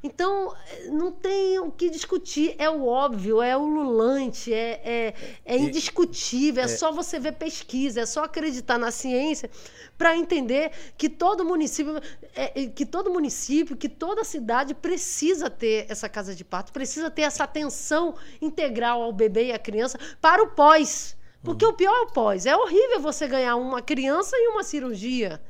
Então, 0.03 0.55
não 0.91 1.11
tem 1.11 1.59
o 1.59 1.71
que 1.71 1.91
discutir. 1.91 2.55
É 2.59 2.69
o 2.71 2.87
óbvio, 2.87 3.43
é 3.43 3.57
o 3.57 3.67
lulante, 3.67 4.53
é, 4.53 4.81
é, 4.85 5.15
é 5.45 5.57
indiscutível. 5.57 6.63
É, 6.63 6.69
só 6.69 6.93
você 6.93 7.19
ver 7.19 7.33
pesquisa, 7.33 8.03
é 8.03 8.07
só 8.07 8.25
acreditar 8.25 8.79
na 8.79 8.91
ciência 8.91 9.51
para 9.97 10.17
entender 10.17 10.71
que 10.97 11.09
todo 11.09 11.45
município, 11.45 12.01
é, 12.35 12.63
é, 12.63 12.67
que 12.67 12.85
todo 12.85 13.11
município, 13.11 13.77
que 13.77 13.89
toda 13.89 14.23
cidade 14.23 14.75
precisa 14.75 15.49
ter 15.49 15.87
essa 15.89 16.09
casa 16.09 16.35
de 16.35 16.45
parto, 16.45 16.73
precisa 16.73 17.11
ter 17.11 17.23
essa 17.23 17.45
atenção 17.45 18.15
integral 18.41 19.03
ao 19.03 19.13
bebê 19.13 19.47
e 19.47 19.53
à 19.53 19.59
criança 19.59 19.99
para 20.21 20.43
o 20.43 20.49
pós. 20.49 21.17
Porque 21.43 21.65
o 21.65 21.73
pior 21.73 21.95
é 21.95 22.01
o 22.03 22.13
pós. 22.13 22.45
É 22.45 22.57
horrível 22.57 23.01
você 23.01 23.27
ganhar 23.27 23.57
uma 23.57 23.81
criança 23.81 24.37
e 24.37 24.49
uma 24.49 24.63
cirurgia 24.63 25.41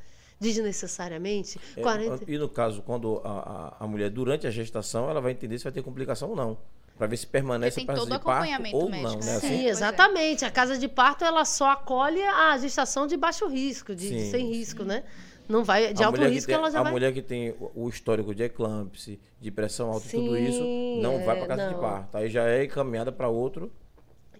desnecessariamente. 0.40 1.58
É, 1.76 1.82
40... 1.82 2.30
E 2.30 2.38
no 2.38 2.48
caso, 2.48 2.82
quando 2.82 3.20
a, 3.24 3.74
a, 3.80 3.84
a 3.84 3.86
mulher, 3.86 4.10
durante 4.10 4.46
a 4.46 4.50
gestação, 4.50 5.08
ela 5.10 5.20
vai 5.20 5.32
entender 5.32 5.58
se 5.58 5.64
vai 5.64 5.72
ter 5.72 5.82
complicação 5.82 6.30
ou 6.30 6.36
não. 6.36 6.58
Pra 6.96 7.06
ver 7.06 7.18
se 7.18 7.26
permanece 7.26 7.84
para 7.84 7.94
todo 7.96 8.06
de 8.06 8.18
parto 8.18 8.30
acompanhamento 8.30 8.76
ou 8.76 8.88
médico, 8.88 9.10
não, 9.12 9.18
né? 9.18 9.26
né? 9.26 9.32
Sim, 9.32 9.36
Assim? 9.36 9.48
Pois 9.48 9.64
é. 9.66 9.68
exatamente. 9.70 10.44
A 10.46 10.50
casa 10.50 10.78
de 10.78 10.88
parto 10.88 11.24
ela 11.24 11.44
só 11.44 11.70
acolhe 11.72 12.22
a 12.22 12.56
gestação 12.56 13.06
de 13.06 13.18
baixo 13.18 13.46
risco, 13.46 13.94
de, 13.94 14.08
de 14.08 14.20
Sim, 14.24 14.30
sem 14.30 14.46
risco, 14.48 14.82
né? 14.82 15.04
Não 15.48 15.62
vai 15.62 15.92
de 15.92 16.02
a 16.02 16.06
alto 16.06 16.20
risco 16.22 16.46
tem, 16.46 16.54
ela 16.54 16.70
já 16.70 16.80
a 16.80 16.82
vai. 16.82 16.92
mulher 16.92 17.12
que 17.12 17.22
tem 17.22 17.54
o- 17.74 17.88
histórico 17.88 18.34
de 18.34 18.42
eclâmpsia, 18.44 19.18
de 19.40 19.50
pressão 19.50 19.90
alta 19.92 20.06
e 20.08 20.10
tudo 20.10 20.36
isso, 20.38 20.58
Sim, 20.58 21.00
não 21.00 21.18
vai 21.24 21.36
é, 21.36 21.38
para 21.38 21.46
casa 21.48 21.68
de 21.68 21.74
não. 21.74 21.80
parto. 21.80 22.16
Aí 22.16 22.28
já 22.30 22.48
é 22.48 22.64
encaminhada 22.64 23.12
para 23.12 23.28
outro 23.28 23.70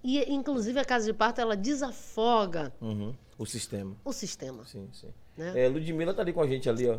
E 0.03 0.25
inclusive 0.33 0.81
a 0.81 0.85
casa 0.85 1.05
de 1.07 1.13
parto 1.13 1.41
ela 1.41 1.57
desafoga 1.57 2.73
uhum, 2.81 3.15
o 3.39 3.45
sistema. 3.47 3.95
o 4.05 4.13
sistema. 4.13 4.65
Sim, 4.65 4.89
sim. 4.93 5.13
Né? 5.37 5.53
É, 5.65 5.69
Ludmilla 5.69 6.15
tá 6.15 6.23
ali 6.23 6.33
com 6.33 6.41
a 6.43 6.47
gente 6.47 6.69
ali, 6.69 6.89
ó. 6.89 6.99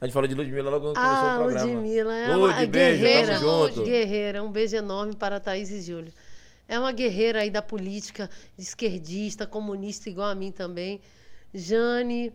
A 0.00 0.04
gente 0.06 0.12
falou 0.14 0.28
de 0.28 0.34
Ludmilla 0.34 0.70
logo 0.70 0.86
quando 0.86 0.96
Ah, 0.96 1.02
começou 1.02 1.28
o 1.28 1.42
programa. 1.42 1.80
Ludmilla 1.80 2.16
é 2.16 2.36
Lud, 2.36 2.52
uma 2.54 2.66
beijo, 2.66 3.02
guerreira. 3.02 3.34
tamo 3.40 3.68
junto. 3.68 3.84
Guerreira, 3.84 4.42
um 4.44 4.52
beijo 4.52 4.76
enorme 4.76 5.16
para 5.16 5.40
Thaís 5.40 5.70
e 5.70 5.80
Júlio. 5.80 6.12
É 6.68 6.78
uma 6.78 6.92
guerreira 6.92 7.40
aí 7.40 7.50
da 7.50 7.62
política, 7.62 8.30
esquerdista, 8.56 9.46
comunista, 9.46 10.08
igual 10.08 10.28
a 10.28 10.34
mim 10.34 10.52
também. 10.52 11.00
Jane, 11.52 12.32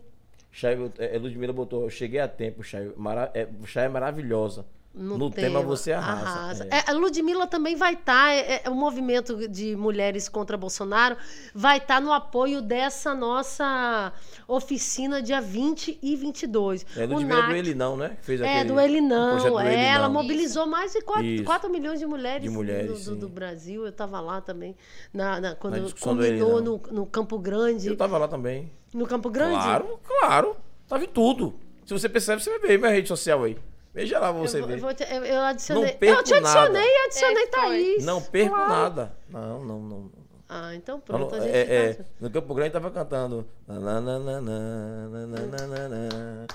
Chay, 0.52 0.76
é, 0.98 1.18
Ludmilla 1.18 1.52
botou, 1.52 1.88
cheguei 1.88 2.20
a 2.20 2.28
tempo, 2.28 2.62
Chay. 2.62 2.92
Mara, 2.96 3.30
é, 3.34 3.48
Chay 3.66 3.86
é 3.86 3.88
maravilhosa. 3.88 4.66
No, 4.94 5.28
tema, 5.28 5.60
você 5.60 5.90
arrasa. 5.92 6.68
É. 6.70 6.76
É, 6.78 6.84
a 6.90 6.92
Ludmilla 6.92 7.48
também 7.48 7.74
vai 7.74 7.94
estar, 7.94 8.32
é, 8.32 8.62
é, 8.64 8.70
o 8.70 8.74
movimento 8.76 9.48
de 9.48 9.74
mulheres 9.74 10.28
contra 10.28 10.56
Bolsonaro 10.56 11.16
vai 11.52 11.78
estar 11.78 12.00
no 12.00 12.12
apoio 12.12 12.62
dessa 12.62 13.12
nossa 13.12 14.12
oficina 14.46 15.20
dia 15.20 15.40
20 15.40 15.98
e 16.00 16.14
22. 16.14 16.86
É, 16.96 17.04
O 17.04 17.08
Ludmilla 17.08 17.40
NAC 17.40 17.48
do 17.50 17.56
Ele 17.56 17.74
Não, 17.74 17.96
né? 17.96 18.16
Que 18.20 18.24
fez 18.26 18.40
É, 18.40 18.44
aquele- 18.60 18.68
do 18.72 18.80
Ele 18.80 19.00
o 19.00 19.08
projeto 19.08 19.44
Não. 19.44 19.52
do 19.52 19.58
é, 19.60 19.86
ela 19.88 20.08
mobilizou 20.08 20.66
mais 20.66 20.92
de 20.92 21.00
4, 21.00 21.24
Isso. 21.26 21.68
milhões 21.70 21.98
de 21.98 22.06
mulheres, 22.06 22.42
De 22.42 22.48
mulheres, 22.48 23.04
do, 23.06 23.14
do- 23.14 23.20
do. 23.22 23.28
Brasil. 23.28 23.82
Eu 23.82 23.88
estava 23.90 24.20
lá 24.20 24.40
também, 24.40 24.76
na, 25.12 25.40
na- 25.40 25.54
quando 25.56 25.74
do 25.80 25.86
Ele 25.86 25.94
combinou 25.98 26.62
no, 26.62 26.80
no 26.92 27.04
Campo 27.06 27.36
Grande. 27.38 27.88
Eu 27.88 27.96
tava 27.96 28.16
lá 28.16 28.28
também. 28.28 28.70
No 28.92 29.06
Campo 29.06 29.28
Grande? 29.28 29.54
Claro, 29.56 29.98
claro. 30.20 30.56
Tava 30.86 31.02
em 31.04 31.08
tudo. 31.08 31.54
Se 31.84 31.92
você 31.92 32.08
percebe, 32.08 32.40
você 32.42 32.50
vai 32.50 32.60
ver 32.60 32.78
minha 32.78 32.92
rede 32.92 33.08
social 33.08 33.42
aí. 33.42 33.56
Veja 33.94 34.18
lá 34.18 34.32
você 34.32 34.60
eu, 34.60 34.66
ver. 34.66 34.82
Eu, 34.82 34.92
te, 34.94 35.04
eu, 35.04 35.40
adicionei. 35.42 35.92
Não 35.92 35.98
perco 35.98 36.20
eu 36.20 36.24
te 36.24 36.34
adicionei 36.34 36.72
nada. 36.72 36.84
e 36.84 37.06
adicionei 37.06 37.42
é, 37.44 37.46
Thaís. 37.46 38.04
Não 38.04 38.20
perco 38.20 38.56
Uau. 38.56 38.68
nada. 38.68 39.16
Não, 39.30 39.64
não, 39.64 39.80
não. 39.80 40.10
Ah, 40.48 40.74
então 40.74 41.00
pronto. 41.00 41.30
Falou, 41.30 41.46
é, 41.46 41.60
é, 41.60 42.04
no 42.20 42.28
Campo 42.28 42.54
Grande 42.54 42.72
tava 42.72 42.90
cantando. 42.90 43.46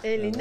Ele. 0.03 0.31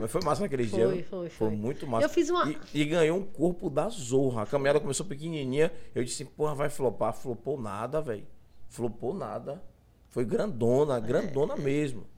Mas 0.00 0.10
foi 0.10 0.22
massa 0.22 0.42
naquele 0.42 0.66
foi, 0.66 0.78
dia. 0.78 0.88
Foi, 0.88 1.02
foi, 1.02 1.28
foi. 1.28 1.50
muito 1.50 1.86
massa. 1.86 2.06
Eu 2.06 2.08
fiz 2.08 2.30
uma... 2.30 2.48
E, 2.48 2.58
e, 2.72 2.84
ganhou 2.84 3.18
um 3.18 3.24
corpo 3.24 3.68
da 3.68 3.88
zorra. 3.88 4.42
A 4.42 4.46
caminhada 4.46 4.78
começou 4.78 5.04
pequenininha. 5.04 5.72
Eu 5.92 6.04
disse, 6.04 6.24
porra, 6.24 6.54
vai 6.54 6.70
flopar. 6.70 7.12
Flopou 7.12 7.60
nada, 7.60 8.00
velho. 8.00 8.26
Flopou 8.68 9.12
nada. 9.12 9.60
Foi 10.08 10.24
grandona, 10.24 11.00
grandona 11.00 11.54
é. 11.54 11.58
mesmo. 11.58 12.11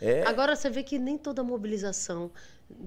É. 0.00 0.22
Agora 0.26 0.56
você 0.56 0.68
vê 0.68 0.82
que 0.82 0.98
nem 0.98 1.16
toda 1.16 1.42
mobilização, 1.42 2.30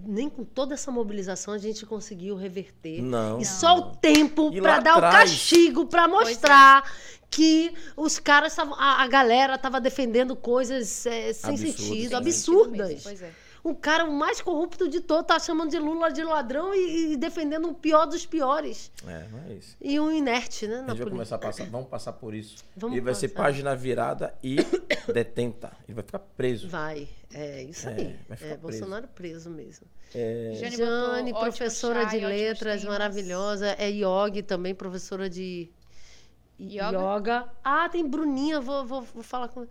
nem 0.05 0.29
com 0.29 0.43
toda 0.43 0.73
essa 0.73 0.91
mobilização 0.91 1.53
a 1.53 1.57
gente 1.57 1.85
conseguiu 1.85 2.35
reverter. 2.35 3.01
Não. 3.01 3.39
E 3.39 3.45
só 3.45 3.77
o 3.77 3.81
tempo 3.95 4.51
para 4.61 4.79
dar 4.79 4.95
o 4.95 4.97
atrás- 4.97 5.31
castigo, 5.31 5.85
para 5.85 6.07
mostrar 6.07 6.83
que 7.29 7.73
os 7.95 8.19
caras 8.19 8.51
estavam. 8.53 8.73
A, 8.75 9.03
a 9.03 9.07
galera 9.07 9.55
estava 9.55 9.79
defendendo 9.79 10.35
coisas 10.35 11.05
é, 11.05 11.33
sem 11.33 11.51
Absurdas, 11.51 11.75
sentido, 11.75 12.15
absurdas. 12.15 13.03
Pois 13.03 13.21
é. 13.21 13.31
O 13.63 13.75
cara 13.75 14.05
o 14.05 14.13
mais 14.13 14.39
corrupto 14.41 14.87
de 14.87 15.01
todos 15.01 15.25
tá 15.27 15.39
chamando 15.39 15.71
de 15.71 15.79
Lula 15.79 16.11
de 16.11 16.23
ladrão 16.23 16.73
e, 16.73 17.13
e 17.13 17.17
defendendo 17.17 17.67
o 17.69 17.73
pior 17.73 18.05
dos 18.05 18.25
piores. 18.25 18.91
É, 19.05 19.27
não 19.29 19.39
é 19.49 19.53
isso. 19.53 19.75
E 19.81 19.99
um 19.99 20.11
inerte, 20.11 20.67
né? 20.67 20.75
A 20.75 20.77
gente 20.79 20.85
vai 20.87 20.95
política. 20.95 21.11
começar 21.11 21.35
a 21.35 21.39
passar, 21.39 21.65
vamos 21.69 21.87
passar 21.87 22.13
por 22.13 22.33
isso. 22.33 22.63
Vamos 22.75 22.95
ele 22.95 23.03
vai 23.03 23.13
ser 23.15 23.29
passar. 23.29 23.43
página 23.43 23.75
virada 23.75 24.33
e 24.43 24.57
detenta. 25.13 25.71
Ele 25.87 25.95
vai 25.95 26.03
ficar 26.03 26.19
preso. 26.19 26.69
Vai, 26.69 27.07
é 27.33 27.63
isso 27.63 27.89
É, 27.89 27.93
aí. 27.93 28.19
vai 28.27 28.37
ficar 28.37 28.53
É, 28.53 28.57
Bolsonaro 28.57 29.07
preso 29.09 29.49
mesmo. 29.49 29.87
É, 30.15 30.51
Jane, 30.55 30.75
Jane, 30.77 31.33
professora 31.33 32.03
ótimo 32.03 32.19
de 32.19 32.25
letras, 32.25 32.81
temas. 32.81 32.97
maravilhosa. 32.97 33.67
É 33.77 33.89
Yogi 33.89 34.43
também, 34.43 34.73
professora 34.73 35.29
de 35.29 35.69
Yoga? 36.59 36.97
yoga. 36.99 37.49
Ah, 37.63 37.87
tem 37.89 38.07
Bruninha, 38.07 38.59
vou, 38.61 38.85
vou, 38.85 39.01
vou 39.01 39.23
falar 39.23 39.47
com. 39.49 39.67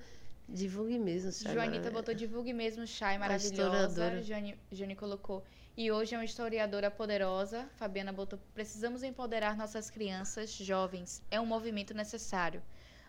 Divulgue 0.49 0.99
mesmo, 0.99 1.33
Chay, 1.33 1.53
Joanita 1.53 1.91
botou 1.91 2.15
divulgue 2.15 2.53
mesmo 2.53 2.87
Chay 2.87 3.19
maravilhosa. 3.19 4.23
Jane, 4.23 4.57
Jane 4.71 4.95
colocou. 4.95 5.45
E 5.77 5.91
hoje 5.91 6.15
é 6.15 6.19
uma 6.19 6.25
historiadora 6.25 6.91
poderosa. 6.91 7.69
Fabiana 7.77 8.13
botou. 8.13 8.39
Precisamos 8.55 9.03
empoderar 9.03 9.57
nossas 9.57 9.91
crianças, 9.91 10.51
jovens. 10.53 11.21
É 11.31 11.41
um 11.41 11.45
movimento 11.47 11.93
necessário. 11.93 12.63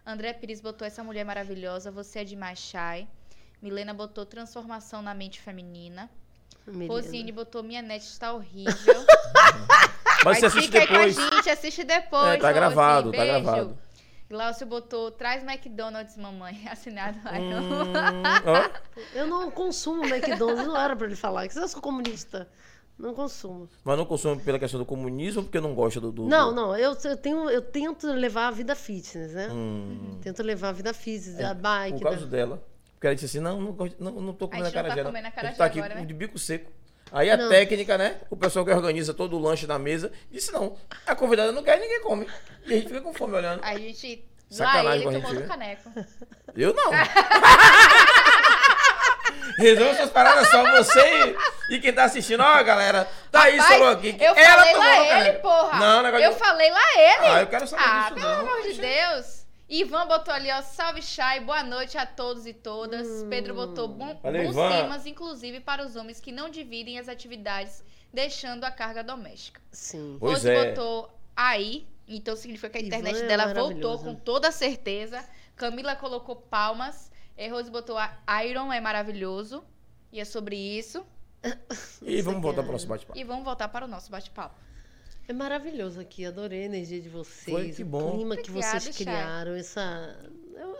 André 0.05 0.34
Pires 0.34 0.59
botou 0.59 0.85
essa 0.85 1.03
mulher 1.03 1.23
maravilhosa. 1.23 1.91
Você 1.91 2.19
é 2.19 2.23
demais, 2.23 2.59
Chay. 2.59 3.07
Milena 3.61 3.93
botou 3.93 4.26
transformação 4.26 5.01
na 5.01 5.14
mente 5.14 5.39
feminina. 5.39 6.09
Milena. 6.65 6.93
Rosine 6.93 7.31
botou 7.31 7.64
minha 7.64 7.81
net 7.81 8.03
está 8.03 8.34
horrível. 8.34 9.05
Mas 10.26 10.39
você 10.39 10.47
assiste 10.47 10.65
fica 10.65 10.80
aí 10.80 10.88
depois. 10.88 11.15
com 11.15 11.22
a 11.22 11.35
gente, 11.35 11.49
assiste 11.49 11.84
depois. 11.84 12.34
É, 12.35 12.38
tá 12.38 12.51
gravado, 12.51 13.11
tá 13.11 13.18
Beijo. 13.18 13.41
gravado. 13.43 13.77
Glaucio 14.29 14.65
botou, 14.67 15.09
traz 15.11 15.43
McDonald's, 15.43 16.17
mamãe. 16.17 16.61
Assinado 16.69 17.17
aí. 17.25 17.41
Hum, 17.41 17.93
Eu 19.15 19.27
não 19.27 19.49
consumo 19.51 20.03
McDonald's, 20.05 20.65
não 20.67 20.75
era 20.77 20.95
pra 20.95 21.07
ele 21.07 21.15
falar. 21.15 21.47
que 21.47 21.57
Eu 21.57 21.67
sou 21.67 21.81
comunista. 21.81 22.47
Não 22.97 23.13
consumo. 23.13 23.69
mas 23.83 23.95
não 23.95 24.05
consome 24.07 24.41
pela 24.41 24.57
questão 24.57 24.79
do 24.79 24.85
comunismo 24.85 25.41
ou 25.41 25.43
porque 25.45 25.59
não 25.59 25.75
gosta 25.75 26.01
do. 26.01 26.11
do 26.11 26.25
Não, 26.25 26.49
do- 26.49 26.55
não, 26.55 26.75
eu, 26.75 26.97
eu, 27.03 27.15
tenho, 27.17 27.47
eu 27.49 27.61
tento 27.61 28.07
levar 28.11 28.47
a 28.47 28.51
vida 28.51 28.75
fitness, 28.75 29.33
né? 29.33 29.49
Hum, 29.51 30.17
Tento 30.21 30.41
levar 30.41 30.69
a 30.69 30.71
vida 30.71 30.91
fitness, 30.95 31.39
a 31.39 31.53
bike. 31.53 31.99
por 31.99 32.03
causa 32.05 32.25
da- 32.25 32.37
dela. 32.37 32.63
Porque 32.95 33.05
ela 33.05 33.15
disse 33.15 33.27
assim: 33.27 33.39
não, 33.39 33.61
não, 33.61 33.75
não, 33.99 34.11
não 34.13 34.33
tô 34.33 34.47
comendo 34.47 34.65
A 34.65 34.69
gente 34.69 34.75
não 34.75 34.83
tá 34.83 34.87
acarajé. 34.93 35.03
comendo 35.03 35.27
A 35.27 35.31
tá 35.53 35.65
aqui 35.65 35.79
agora, 35.79 35.95
né? 35.99 36.05
de 36.05 36.13
bico 36.15 36.39
seco. 36.39 36.71
Aí 37.11 37.29
a 37.29 37.38
Não. 37.38 37.49
técnica, 37.49 37.97
né? 37.97 38.17
O 38.29 38.35
pessoal 38.35 38.65
que 38.65 38.71
organiza 38.71 39.13
todo 39.13 39.38
o 39.38 39.41
lanche 39.41 39.65
na 39.65 39.79
mesa 39.79 40.11
disse: 40.31 40.51
não, 40.51 40.75
a 41.05 41.15
convidada 41.15 41.51
não 41.51 41.63
quer, 41.63 41.79
ninguém 41.79 42.01
come. 42.01 42.27
E 42.65 42.73
a 42.73 42.75
gente 42.77 42.88
fica 42.88 43.01
com 43.01 43.13
fome 43.13 43.35
olhando. 43.35 43.61
A 43.63 43.77
gente. 43.77 44.23
Lá 44.51 44.57
Sacanagem 44.65 44.93
ele 44.93 45.03
com 45.03 45.09
a 45.09 45.13
tomou 45.13 45.29
gente, 45.29 45.41
do 45.41 45.41
né? 45.41 45.47
caneco. 45.47 45.91
Eu 46.55 46.73
não. 46.73 46.91
Resolva 49.57 49.91
essas 49.91 50.09
paradas 50.11 50.47
só 50.49 50.63
você 50.71 51.35
e, 51.69 51.75
e 51.75 51.79
quem 51.79 51.93
tá 51.93 52.03
assistindo. 52.03 52.41
Ó, 52.41 52.63
galera, 52.63 53.07
Thaís 53.31 53.57
Rapaz, 53.61 53.79
falou 53.79 53.93
aqui. 53.93 54.15
Eu 54.19 54.35
ela 54.35 54.55
falei 54.57 54.73
tomou 54.73 54.88
lá 54.88 55.19
ele, 55.27 55.34
porra. 55.39 55.79
Não, 55.79 56.03
negócio 56.03 56.25
Eu 56.25 56.34
de- 56.34 56.39
falei 56.39 56.69
lá 56.71 56.84
ele. 56.95 57.25
Ah, 57.27 57.41
eu 57.41 57.47
quero 57.47 57.67
saber 57.67 57.84
Ah, 57.85 58.01
disso, 58.03 58.13
pelo 58.15 58.27
não. 58.27 58.39
amor 58.41 58.61
de 58.61 58.73
Deus. 58.73 59.36
Ivan 59.69 60.07
botou 60.07 60.34
ali, 60.34 60.49
ó, 60.49 60.61
salve 60.61 61.02
Chay, 61.02 61.41
boa 61.41 61.61
noite 61.61 61.98
a 61.98 62.06
todos 62.06 62.45
e 62.45 62.53
todas. 62.53 63.06
Hum. 63.06 63.30
Pedro 63.30 63.53
botou 63.53 63.88
bom, 63.88 64.15
bons 64.15 64.56
Ivan. 64.56 64.69
temas, 64.69 65.06
inclusive 65.06 65.60
para 65.60 65.85
os 65.85 65.95
homens 65.98 66.22
que 66.22 66.31
não 66.31 66.49
dividem 66.49 66.98
as 66.98 67.10
atividades, 67.10 67.84
deixando 68.14 68.64
a 68.64 68.72
carga 68.72 69.03
doméstica. 69.03 69.61
Sim. 69.72 70.15
Pois 70.19 70.35
Rose 70.35 70.49
é. 70.49 70.69
botou 70.69 71.11
aí, 71.35 71.85
então 72.07 72.35
significa 72.35 72.69
que 72.69 72.77
a 72.77 72.81
Ivan 72.81 72.98
internet 72.98 73.23
é 73.23 73.27
dela 73.27 73.53
voltou 73.53 73.65
maravilhoso. 73.68 74.03
com 74.06 74.15
toda 74.15 74.52
certeza. 74.52 75.23
Camila 75.56 75.95
colocou 75.95 76.35
palmas. 76.35 77.11
E 77.38 77.48
Rose 77.49 77.69
botou 77.69 77.98
a 77.98 78.45
Iron 78.45 78.72
é 78.72 78.80
maravilhoso. 78.80 79.64
E 80.11 80.19
é 80.19 80.26
sobre 80.26 80.56
isso. 80.56 81.06
E 82.02 82.22
vamos 82.22 82.41
voltar 82.41 82.61
é. 82.61 82.64
pro 82.64 82.72
nosso 82.72 82.88
bate-papo. 82.88 83.19
E 83.19 83.23
vamos 83.23 83.44
voltar 83.44 83.68
para 83.68 83.85
o 83.85 83.88
nosso 83.88 84.10
bate-papo. 84.10 84.56
É 85.27 85.33
maravilhoso 85.33 85.99
aqui, 85.99 86.25
adorei 86.25 86.61
a 86.61 86.65
energia 86.65 87.01
de 87.01 87.09
vocês, 87.09 87.57
Foi, 87.57 87.69
que 87.71 87.83
bom. 87.83 88.09
o 88.09 88.11
clima 88.15 88.37
que 88.37 88.49
Obrigada, 88.49 88.79
vocês 88.79 88.95
Chay. 88.95 89.05
criaram, 89.05 89.55
essa... 89.55 90.15
Eu, 90.55 90.77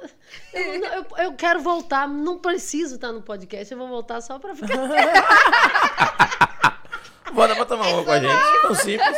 eu, 0.53 0.85
eu, 0.85 1.05
eu 1.17 1.33
quero 1.33 1.59
voltar, 1.59 2.07
não 2.07 2.39
preciso 2.39 2.95
estar 2.95 3.11
no 3.11 3.21
podcast, 3.21 3.69
eu 3.71 3.77
vou 3.77 3.89
voltar 3.89 4.21
só 4.21 4.39
pra 4.39 4.55
ficar... 4.55 4.77
Bora 7.33 7.55
pra 7.55 7.65
tomar 7.65 7.87
uma 7.87 8.03
com 8.03 8.11
a 8.11 8.19
gente. 8.19 8.61
Tão 8.61 8.75
simples. 8.75 9.17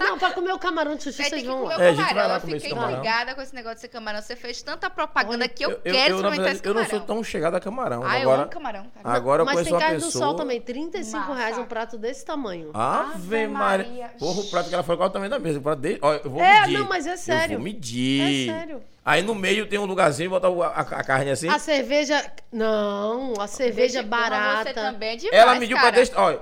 Não, 0.00 0.18
pra 0.18 0.30
comer 0.32 0.52
o 0.52 0.58
camarão 0.58 0.96
de 0.96 1.04
Vai 1.04 1.12
ter 1.14 1.22
vocês 1.30 1.42
que 1.42 1.48
vão 1.48 1.62
comer 1.62 1.76
lá. 1.76 1.84
É, 1.84 1.88
a 1.88 1.90
gente 1.92 1.98
vai 1.98 2.08
camarão. 2.08 2.28
lá 2.30 2.36
Eu 2.36 2.40
comer 2.40 2.56
esse 2.56 2.62
fiquei 2.66 2.76
camarão. 2.78 2.98
intrigada 2.98 3.34
com 3.34 3.42
esse 3.42 3.54
negócio 3.54 3.76
desse 3.76 3.88
camarão. 3.88 4.22
Você 4.22 4.36
fez 4.36 4.62
tanta 4.62 4.90
propaganda 4.90 5.48
que 5.48 5.64
eu, 5.64 5.70
Eu, 5.70 5.76
quero 5.80 5.94
eu, 5.94 5.94
na 5.94 6.04
experimentar 6.28 6.30
verdade, 6.36 6.56
esse 6.58 6.66
eu 6.68 6.74
não 6.74 6.84
sou 6.86 7.00
tão 7.00 7.22
chegado 7.24 7.54
a 7.54 7.60
camarão. 7.60 8.02
Ah, 8.04 8.18
eu 8.18 8.22
agora, 8.22 8.42
amo 8.42 8.50
camarão, 8.50 8.86
cara. 9.02 9.16
agora 9.16 9.42
eu 9.42 9.46
Mas 9.46 9.54
conheço 9.54 9.70
tem 9.70 9.74
uma 9.74 9.80
carne 9.80 9.98
do 9.98 10.04
pessoa. 10.06 10.24
sol 10.24 10.34
também, 10.34 10.60
35 10.60 11.18
Massa. 11.18 11.34
reais 11.34 11.58
um 11.58 11.64
prato 11.64 11.96
desse 11.98 12.24
tamanho. 12.24 12.70
Ave 12.74 13.12
Ave 13.14 13.46
Maria. 13.46 13.86
Maria. 13.88 14.10
Porra, 14.18 14.40
o 14.40 14.50
prato 14.50 14.68
que 14.68 14.74
ela 14.74 14.82
falou, 14.82 14.98
qual 14.98 15.06
é 15.06 15.10
o 15.10 15.12
tamanho 15.12 15.30
da 15.30 15.38
mesa? 15.38 15.58
O 15.58 15.62
prato 15.62 15.78
dele, 15.80 15.98
ó, 16.02 16.12
eu 16.14 16.30
vou 16.30 16.42
É, 16.42 16.60
medir. 16.62 16.78
não, 16.78 16.88
mas 16.88 17.06
é 17.06 17.12
Eu 17.12 17.16
sério. 17.18 17.56
vou 17.56 17.64
medir. 17.64 18.50
É 18.50 18.52
sério. 18.52 18.82
Aí 19.04 19.22
no 19.22 19.34
meio 19.34 19.66
tem 19.66 19.78
um 19.78 19.84
lugarzinho, 19.84 20.30
botar 20.30 20.48
o- 20.48 20.62
a, 20.62 20.68
a 20.68 21.04
carne 21.04 21.30
assim. 21.30 21.48
A 21.48 21.58
cerveja... 21.58 22.24
Não, 22.50 23.34
a 23.38 23.46
cerveja 23.46 24.02
Porra, 24.02 24.22
Você 24.22 24.30
barata. 24.30 24.72
também 24.74 25.10
é 25.10 25.16
demais, 25.16 25.38
Ela 25.40 25.54
mediu 25.56 25.76
cara. 25.76 25.88
pra 25.92 25.98
deste. 26.00 26.14
Ó, 26.16 26.36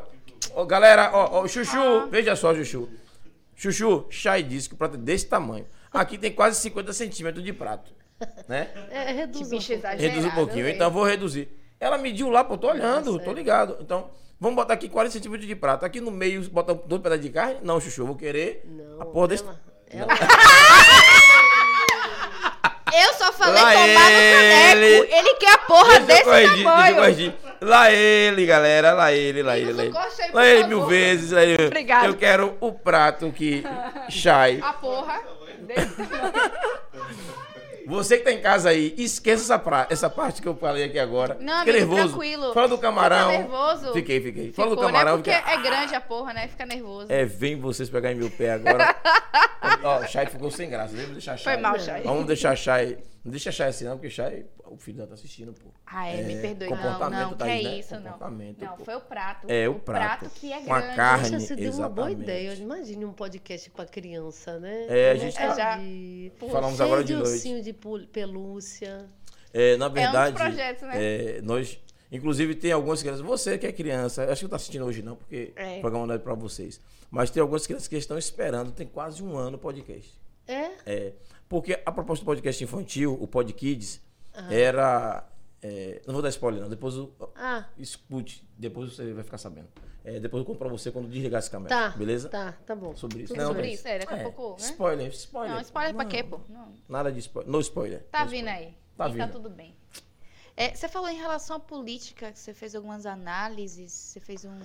ó, 0.55 0.65
galera, 0.65 1.11
ó, 1.13 1.41
ó, 1.43 1.49
Chuchu, 1.49 1.79
Ah. 1.79 2.07
veja 2.11 2.35
só, 2.37 2.55
Chuchu. 2.55 2.89
Chuchu, 3.55 4.07
Chay 4.11 4.43
disse 4.43 4.69
que 4.69 4.75
o 4.75 4.79
prato 4.79 4.95
é 4.97 4.99
desse 4.99 5.27
tamanho. 5.27 5.67
Aqui 5.93 6.17
tem 6.19 6.33
quase 6.33 6.61
50 6.61 6.93
centímetros 6.93 7.45
de 7.45 7.53
prato. 7.53 7.93
Né? 8.49 8.69
É, 8.91 9.05
Que 9.07 9.13
reduz 9.13 9.53
um. 9.53 9.59
Reduz 9.99 10.25
um 10.25 10.31
pouquinho, 10.31 10.69
então 10.69 10.87
eu 10.87 10.91
vou 10.93 11.05
reduzir. 11.05 11.49
Ela 11.79 11.99
mediu 11.99 12.29
lá, 12.31 12.43
pô, 12.45 12.57
tô 12.57 12.69
olhando, 12.69 13.13
Nossa, 13.13 13.25
tô 13.25 13.31
é. 13.33 13.35
ligado. 13.35 13.77
Então, 13.81 14.11
vamos 14.41 14.57
botar 14.57 14.75
aqui 14.75 14.89
40 14.89 15.13
centímetros 15.13 15.47
de 15.47 15.55
prato. 15.57 15.85
Aqui 15.85 16.01
no 16.01 16.11
meio, 16.11 16.49
bota 16.51 16.73
dois 16.75 17.03
pedaços 17.03 17.25
de 17.25 17.31
carne. 17.31 17.59
Não, 17.63 17.81
Chuchu, 17.81 18.03
eu 18.03 18.07
vou 18.07 18.17
querer 18.17 18.63
Não, 18.65 19.03
a 19.03 19.07
porra 19.07 19.29
desse. 19.29 19.45
ela-. 19.91 20.07
Eu 22.95 23.15
só 23.15 23.33
falei 23.33 23.55
tomar 23.63 23.73
no 23.89 23.95
caneco. 23.95 24.77
ele. 24.77 25.15
Ele 25.15 25.35
quer 25.37 25.53
a 25.55 25.59
porra 25.59 25.99
Deixa 26.01 26.01
eu 26.01 26.07
desse 26.07 26.25
corrigir, 26.25 26.49
deixa 26.57 26.91
eu 26.91 26.95
tamanho. 26.95 27.35
Lá 27.63 27.91
ele, 27.93 28.45
galera, 28.45 28.93
lá 28.93 29.13
ele, 29.13 29.43
lá 29.43 29.57
ele, 29.57 29.73
lá 29.73 29.85
ele. 29.85 29.97
aí, 29.97 30.31
Lá 30.33 30.47
ele 30.47 30.65
mil 30.67 30.85
vezes, 30.87 31.31
lá 31.31 31.43
ele. 31.45 31.67
Obrigada. 31.67 32.07
Eu 32.07 32.17
quero 32.17 32.57
o 32.61 32.73
prato 32.73 33.31
que 33.33 33.63
Chay. 34.11 34.61
A 34.63 34.73
porra. 34.73 35.21
Você 37.85 38.17
que 38.17 38.23
tá 38.25 38.31
em 38.33 38.41
casa 38.41 38.69
aí, 38.71 38.95
esqueça 38.97 39.43
essa, 39.43 39.59
pra- 39.59 39.87
essa 39.91 40.09
parte 40.09 40.41
que 40.41 40.47
eu 40.47 40.55
falei 40.55 40.85
aqui 40.85 40.99
agora. 41.01 41.37
Não, 41.41 41.65
Fica 41.65 41.73
amigo, 41.79 41.95
nervoso. 41.95 42.09
tranquilo. 42.11 42.55
Fala 42.55 42.69
do 42.69 42.79
camarão. 42.79 43.31
Fica 43.31 43.39
nervoso. 43.43 43.93
Fiquei, 43.93 44.21
fiquei. 44.21 44.53
Fala 44.53 44.71
Ficou, 44.71 44.85
do 44.85 44.87
camarão. 44.93 45.17
né? 45.17 45.23
Porque 45.23 45.33
fica- 45.33 45.51
é 45.51 45.57
grande 45.63 45.95
a 45.95 46.01
porra, 46.01 46.33
né? 46.33 46.47
Fica 46.49 46.65
nervoso. 46.65 47.07
É, 47.13 47.25
vem 47.25 47.57
vocês 47.59 47.91
pegar 47.91 48.13
em 48.13 48.15
meu 48.15 48.31
pé 48.31 48.53
agora. 48.53 48.95
Ó, 49.83 50.05
Chay 50.07 50.27
ficou 50.27 50.51
sem 50.51 50.71
graça. 50.71 50.95
Vamos 50.95 51.11
deixar 51.13 51.37
Chay. 51.37 51.55
Foi 51.55 51.63
mal, 51.63 51.79
Chay. 51.79 52.03
Vamos 52.03 52.25
deixar 52.27 52.57
Chay. 52.57 52.99
Não 53.25 53.31
deixa 53.33 53.51
Chay 53.51 53.69
assim, 53.69 53.85
não, 53.85 53.93
porque 53.97 54.11
Chay, 54.11 54.47
o 54.73 54.77
filho 54.79 54.97
dela 54.97 55.09
tá 55.09 55.15
assistindo, 55.15 55.53
pô. 55.53 55.69
Ah, 55.87 56.09
é, 56.09 56.23
me 56.23 56.35
É, 56.35 56.41
perdoe. 56.41 56.69
Não, 56.71 56.77
comportamento, 56.77 57.21
não, 57.21 57.31
que 57.33 57.37
Thaís, 57.39 57.65
é 57.67 57.69
né? 57.71 57.79
isso, 57.79 57.95
não. 57.95 58.03
Comportamento, 58.13 58.65
Não, 58.65 58.77
pô. 58.77 58.85
foi 58.85 58.95
o 58.97 59.01
prato. 59.01 59.47
É, 59.51 59.69
o 59.69 59.75
prato. 59.79 60.31
que 60.31 60.53
é 60.53 60.61
Com 60.63 60.75
a 60.75 60.81
grande. 60.81 60.97
carne. 60.97 61.25
Poxa, 61.31 61.41
você 61.41 61.57
deu 61.57 61.73
uma 61.73 61.89
boa 61.89 62.09
exatamente. 62.11 62.23
ideia. 62.23 62.55
Imagine 62.55 63.05
um 63.05 63.13
podcast 63.13 63.71
pra 63.71 63.87
criança, 63.87 64.59
né? 64.59 64.87
É, 64.89 65.11
a 65.11 65.15
gente 65.17 65.35
tá- 65.37 65.55
já- 65.55 65.77
de... 65.79 66.33
Falamos 66.51 66.77
cheio 66.77 66.87
agora 66.87 67.05
de 67.05 67.13
noite. 67.15 67.29
ursinho 67.29 67.63
de 67.63 67.73
pelúcia. 68.13 69.09
É, 69.53 69.77
na 69.77 69.89
verdade, 69.89 70.35
projetos, 70.37 70.83
né? 70.89 70.93
é, 71.37 71.43
nós, 71.43 71.79
inclusive 72.11 72.55
tem 72.55 72.73
algumas 72.73 73.03
crianças, 73.03 73.21
você 73.21 73.59
que 73.59 73.67
é 73.67 73.73
criança, 73.73 74.25
acho 74.25 74.41
que 74.41 74.45
não 74.45 74.51
tá 74.51 74.57
assistindo 74.57 74.85
hoje 74.87 75.03
não, 75.03 75.15
porque 75.17 75.53
É. 75.57 75.77
o 75.77 75.81
programa 75.83 76.07
não 76.07 76.15
é 76.15 76.19
pra 76.19 76.33
vocês, 76.35 76.81
mas 77.11 77.31
tem 77.31 77.41
algumas 77.43 77.67
crianças 77.67 77.87
que 77.87 77.97
estão 77.97 78.17
esperando, 78.17 78.73
tem 78.73 78.87
quase 78.87 79.23
um 79.23 79.37
ano 79.37 79.57
o 79.57 79.61
podcast. 79.61 80.11
É? 80.49 80.71
É, 80.87 81.13
porque 81.49 81.79
a 81.85 81.93
proposta 81.93 82.25
do 82.25 82.27
podcast 82.27 82.65
infantil, 82.65 83.17
o 83.21 83.27
Pod 83.29 83.53
Kids, 83.53 84.01
era 84.51 85.27
É, 85.65 86.03
não 86.07 86.15
vou 86.15 86.23
dar 86.23 86.29
spoiler, 86.31 86.61
não. 86.61 86.69
Depois 86.69 86.97
eu, 86.97 87.15
Ah, 87.37 87.67
escute, 87.79 88.45
depois 88.59 88.93
você 88.97 89.13
vai 89.13 89.23
ficar 89.23 89.39
sabendo. 89.39 89.69
É, 90.05 90.19
depois 90.19 90.41
eu 90.41 90.45
conto 90.45 90.59
pra 90.59 90.69
você 90.69 90.91
quando 90.91 91.09
desligar 91.09 91.39
essa 91.39 91.49
câmera. 91.49 91.69
tá. 91.69 91.97
Beleza? 91.97 92.29
Tá, 92.29 92.51
tá 92.67 92.75
bom. 92.75 92.97
Sobre 92.97 93.23
isso. 93.23 93.33
Tudo 93.33 93.47
sobre 93.47 93.63
mas- 93.63 93.75
isso, 93.79 93.87
é, 93.87 94.01
daqui 94.01 94.13
a 94.13 94.23
pouco, 94.25 94.61
né? 94.61 94.67
Spoiler, 94.69 95.09
spoiler. 95.13 95.55
Não, 95.55 95.61
spoiler 95.61 95.95
pra 95.95 96.03
Não, 96.03 96.11
quê, 96.11 96.25
pô? 96.25 96.41
Não. 96.49 96.73
Nada 96.89 97.13
de 97.13 97.21
spoiler. 97.21 97.49
No 97.53 97.61
spoiler. 97.61 98.03
Tá 98.11 98.25
No 98.25 98.31
vindo 98.33 98.49
spoiler. 98.49 98.69
aí. 98.69 98.75
Tá 98.97 99.09
e 99.09 99.17
tá 99.17 99.27
vindo. 99.27 99.33
tudo 99.33 99.49
bem. 99.51 99.77
É, 100.57 100.75
você 100.75 100.89
falou 100.89 101.09
em 101.09 101.17
relação 101.17 101.57
à 101.57 101.61
política, 101.61 102.33
que 102.33 102.39
você 102.41 102.53
fez 102.53 102.75
algumas 102.75 103.07
análises, 103.07 103.93
você 103.93 104.19
fez 104.19 104.45
um. 104.45 104.59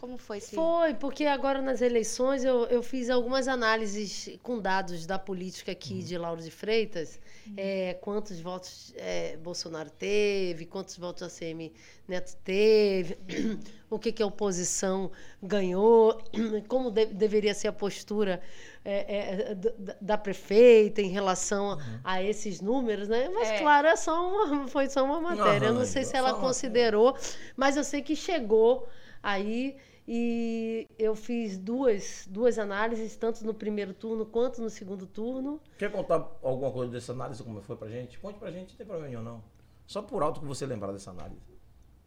Como 0.00 0.18
foi 0.18 0.38
esse. 0.38 0.54
Foi, 0.54 0.92
porque 0.94 1.24
agora 1.24 1.62
nas 1.62 1.80
eleições 1.80 2.44
eu, 2.44 2.64
eu 2.66 2.82
fiz 2.82 3.08
algumas 3.08 3.48
análises 3.48 4.28
com 4.42 4.58
dados 4.60 5.06
da 5.06 5.18
política 5.18 5.72
aqui 5.72 6.02
de 6.02 6.18
Lauro 6.18 6.42
de 6.42 6.50
Freitas. 6.50 7.18
É, 7.56 7.94
quantos 8.00 8.38
votos 8.40 8.92
é, 8.96 9.36
Bolsonaro 9.38 9.90
teve, 9.90 10.66
quantos 10.66 10.98
votos 10.98 11.22
a 11.22 11.28
CM 11.30 11.72
Neto 12.08 12.36
teve, 12.44 13.16
o 13.88 13.98
que, 13.98 14.12
que 14.12 14.22
a 14.22 14.26
oposição 14.26 15.10
ganhou, 15.42 16.20
como 16.68 16.90
de- 16.90 17.06
deveria 17.06 17.54
ser 17.54 17.68
a 17.68 17.72
postura 17.72 18.42
é, 18.84 19.50
é, 19.50 19.54
da, 19.54 19.96
da 20.00 20.18
prefeita 20.18 21.00
em 21.00 21.08
relação 21.08 21.72
a, 22.02 22.14
a 22.14 22.22
esses 22.22 22.60
números, 22.60 23.08
né? 23.08 23.30
Mas, 23.32 23.48
É. 23.50 23.58
claro, 23.58 23.86
é 23.88 23.96
só 23.96 24.12
uma, 24.28 24.68
foi 24.68 24.88
só 24.90 25.02
uma 25.04 25.20
matéria. 25.20 25.66
eu 25.68 25.72
não 25.74 25.86
sei 25.86 26.04
se 26.04 26.10
só 26.10 26.18
ela 26.18 26.32
uma 26.32 26.40
considerou, 26.40 27.16
mas 27.56 27.76
eu 27.76 27.84
sei 27.84 28.02
que 28.02 28.14
chegou 28.16 28.86
aí 29.24 29.76
e 30.06 30.86
eu 30.98 31.14
fiz 31.16 31.56
duas, 31.56 32.28
duas 32.30 32.58
análises, 32.58 33.16
tanto 33.16 33.44
no 33.44 33.54
primeiro 33.54 33.94
turno 33.94 34.26
quanto 34.26 34.60
no 34.60 34.68
segundo 34.68 35.06
turno. 35.06 35.58
Quer 35.78 35.90
contar 35.90 36.30
alguma 36.42 36.70
coisa 36.70 36.92
dessa 36.92 37.12
análise, 37.12 37.42
como 37.42 37.62
foi 37.62 37.74
pra 37.76 37.88
gente? 37.88 38.18
Conte 38.18 38.38
pra 38.38 38.50
gente, 38.50 38.70
não 38.72 38.76
tem 38.76 38.86
problema 38.86 39.08
nenhum, 39.08 39.22
não. 39.22 39.42
Só 39.86 40.02
por 40.02 40.22
alto 40.22 40.40
que 40.40 40.46
você 40.46 40.66
lembrar 40.66 40.92
dessa 40.92 41.10
análise. 41.10 41.40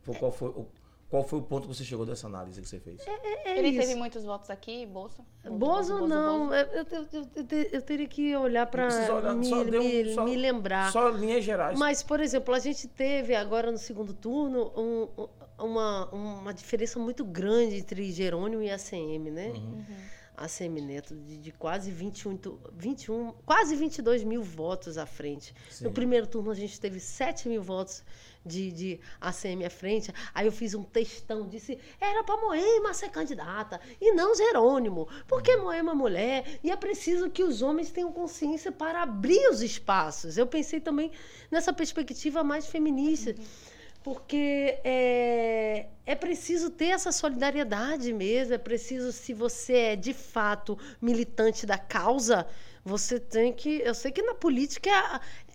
Foi- 0.01 0.15
Qual 0.15 0.31
foi, 0.31 0.49
o, 0.49 0.67
qual 1.09 1.23
foi 1.23 1.39
o 1.39 1.41
ponto 1.41 1.67
que 1.67 1.75
você 1.75 1.83
chegou 1.83 2.05
dessa 2.05 2.27
análise 2.27 2.61
que 2.61 2.67
você 2.67 2.79
fez? 2.79 3.01
É 3.07 3.57
Ele 3.57 3.69
isso. 3.69 3.79
teve 3.79 3.95
muitos 3.95 4.23
votos 4.23 4.49
aqui, 4.51 4.85
Bolsa? 4.85 5.23
Bozo, 5.49 6.07
não, 6.07 6.53
eu, 6.53 6.65
eu, 6.67 6.85
eu- 6.91 7.27
eu 7.35 7.43
te- 7.45 7.69
eu 7.71 7.81
teria 7.81 8.07
que 8.07 8.35
olhar 8.35 8.67
para 8.67 8.85
precisa 8.85 9.13
olhar, 9.15 9.33
me, 9.33 9.49
deu 9.71 9.81
um- 9.81 10.23
me- 10.25 10.31
me 10.31 10.35
lembrar. 10.37 10.91
Só 10.91 11.09
linhas 11.09 11.43
gerais. 11.43 11.77
Mas, 11.79 12.03
por 12.03 12.19
exemplo, 12.19 12.53
a 12.53 12.59
gente 12.59 12.87
teve 12.87 13.33
agora 13.35 13.71
no 13.71 13.77
segundo 13.77 14.13
turno 14.13 14.71
um- 14.77 15.27
uma, 15.57 16.05
uma 16.11 16.53
diferença 16.53 16.99
muito 16.99 17.25
grande 17.25 17.75
entre 17.77 18.11
Jerônimo 18.11 18.61
e 18.61 18.69
ACM, 18.69 19.31
né? 19.31 19.49
Uhum. 19.49 19.83
ACM 20.37 20.81
Neto, 20.81 21.15
de, 21.15 21.35
de 21.39 21.51
quase 21.51 21.89
21, 21.89 22.37
tu- 22.37 22.59
21, 22.73 23.33
quase 23.43 23.75
22 23.75 24.23
mil 24.23 24.43
votos 24.43 24.95
à 24.95 25.05
frente. 25.07 25.51
Sim. 25.67 25.85
No 25.85 25.91
primeiro 25.91 26.27
turno 26.27 26.51
a 26.51 26.53
gente 26.53 26.79
teve 26.79 26.99
7 26.99 27.49
mil 27.49 27.63
votos 27.63 28.03
de, 28.45 28.71
de 28.71 28.99
ACM 29.19 29.65
à 29.65 29.69
frente. 29.71 30.13
Aí 30.35 30.45
eu 30.45 30.51
fiz 30.51 30.75
um 30.75 30.83
textão, 30.83 31.47
disse, 31.49 31.79
era 31.99 32.23
para 32.23 32.39
Moema 32.39 32.93
ser 32.93 33.09
candidata 33.09 33.81
e 33.99 34.11
não 34.13 34.35
Jerônimo, 34.35 35.07
porque 35.27 35.57
Moema 35.57 35.93
é 35.93 35.95
mulher 35.95 36.59
e 36.63 36.69
é 36.69 36.75
preciso 36.75 37.31
que 37.31 37.43
os 37.43 37.63
homens 37.63 37.89
tenham 37.89 38.11
consciência 38.11 38.71
para 38.71 39.01
abrir 39.01 39.49
os 39.49 39.63
espaços. 39.63 40.37
Eu 40.37 40.45
pensei 40.45 40.79
também 40.79 41.11
nessa 41.49 41.73
perspectiva 41.73 42.43
mais 42.43 42.67
feminista. 42.67 43.33
Porque 44.07 44.79
é, 44.85 45.87
é 46.05 46.15
preciso 46.15 46.69
ter 46.69 46.91
essa 46.91 47.11
solidariedade 47.11 48.13
mesmo, 48.13 48.53
é 48.53 48.57
preciso, 48.57 49.11
se 49.11 49.33
você 49.33 49.73
é 49.73 49.95
de 49.97 50.13
fato 50.13 50.79
militante 51.01 51.65
da 51.65 51.77
causa, 51.77 52.47
você 52.85 53.19
tem 53.19 53.51
que. 53.51 53.81
Eu 53.83 53.93
sei 53.93 54.13
que 54.13 54.21
na 54.21 54.33
política 54.33 54.89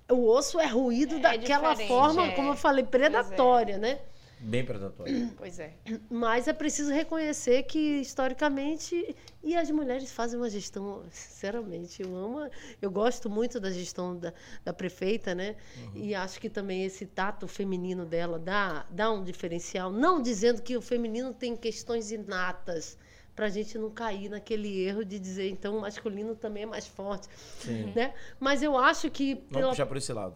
é- 0.07 0.13
o 0.13 0.29
osso 0.29 0.61
é 0.61 0.67
ruído 0.67 1.15
É 1.15 1.21
daquela 1.21 1.75
forma, 1.75 2.27
é. 2.27 2.33
como 2.33 2.51
eu 2.51 2.55
falei, 2.55 2.85
predatória, 2.85 3.79
né? 3.79 4.01
Bem 4.43 4.65
predatório. 4.65 5.31
Pois 5.37 5.59
é. 5.59 5.75
Mas 6.11 6.49
é 6.49 6.53
preciso 6.53 6.91
reconhecer 6.93 7.63
que, 7.63 7.79
historicamente, 8.01 9.15
e 9.43 9.57
as 9.57 9.71
mulheres 9.71 10.11
fazem 10.11 10.39
uma 10.39 10.51
gestão, 10.51 11.05
sinceramente, 11.11 12.03
eu 12.03 12.15
amo, 12.17 12.51
eu 12.81 12.91
gosto 12.91 13.31
muito 13.31 13.61
da 13.61 13.71
gestão 13.71 14.17
da, 14.17 14.33
da 14.65 14.73
prefeita, 14.73 15.35
né? 15.35 15.57
E 15.95 16.15
acho 16.15 16.41
que 16.41 16.51
também 16.51 16.85
esse 16.85 17.07
tato 17.07 17.47
feminino 17.47 18.05
dela 18.05 18.39
dá, 18.39 18.85
dá 18.91 19.11
um 19.13 19.23
diferencial. 19.23 19.93
Não 19.93 20.21
dizendo 20.21 20.61
que 20.61 20.77
o 20.77 20.83
feminino 20.83 21.33
tem 21.33 21.57
questões 21.57 22.11
inatas, 22.11 22.99
para 23.35 23.47
a 23.47 23.49
gente 23.49 23.79
não 23.79 23.91
cair 23.91 24.29
naquele 24.29 24.83
erro 24.83 25.05
de 25.05 25.19
dizer, 25.19 25.49
então, 25.49 25.79
o 25.79 25.81
masculino 25.81 26.35
também 26.35 26.65
é 26.65 26.67
mais 26.67 26.87
forte, 26.87 27.29
Sim. 27.61 27.93
né? 27.95 28.13
Mas 28.39 28.63
eu 28.63 28.77
acho 28.77 29.11
que... 29.11 29.35
Vamos 29.35 29.49
pela- 29.53 29.69
puxar 29.71 29.87
por 29.87 29.97
esse 29.97 30.13
lado. 30.13 30.35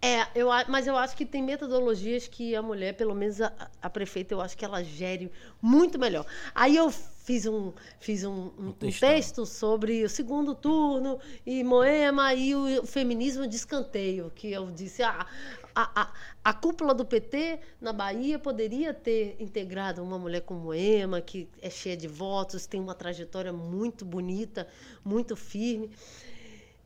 É, 0.00 0.28
eu, 0.34 0.48
mas 0.68 0.86
eu 0.86 0.96
acho 0.96 1.16
que 1.16 1.26
tem 1.26 1.42
metodologias 1.42 2.28
que 2.28 2.54
a 2.54 2.62
mulher, 2.62 2.94
pelo 2.94 3.14
menos 3.14 3.40
a, 3.40 3.52
a 3.82 3.90
prefeita, 3.90 4.32
eu 4.34 4.40
acho 4.40 4.56
que 4.56 4.64
ela 4.64 4.82
gere 4.84 5.30
muito 5.60 5.98
melhor. 5.98 6.24
Aí 6.54 6.76
eu 6.76 6.90
fiz 6.90 7.46
um, 7.46 7.72
fiz 7.98 8.22
um, 8.24 8.50
um- 8.58 8.68
um 8.68 8.92
texto 8.92 9.44
sobre 9.44 10.04
o 10.04 10.08
segundo 10.08 10.54
turno 10.54 11.18
e 11.44 11.64
Moema 11.64 12.32
e 12.34 12.54
o, 12.54 12.86
feminismo 12.86 13.46
de 13.46 13.56
escanteio, 13.56 14.30
que 14.34 14.52
eu 14.52 14.70
disse, 14.70 15.02
ah, 15.02 15.26
a, 15.74 16.02
a, 16.02 16.12
a 16.44 16.52
cúpula 16.54 16.94
do 16.94 17.04
PT 17.04 17.58
na 17.80 17.92
Bahia 17.92 18.38
poderia 18.38 18.94
ter 18.94 19.36
integrado 19.40 20.02
uma 20.02 20.18
mulher 20.18 20.42
como 20.42 20.60
Moema, 20.60 21.20
que 21.20 21.48
é 21.60 21.70
cheia 21.70 21.96
de 21.96 22.06
votos, 22.08 22.66
tem 22.66 22.80
uma 22.80 22.94
trajetória 22.94 23.52
muito 23.52 24.04
bonita, 24.04 24.66
muito 25.04 25.34
firme. 25.36 25.90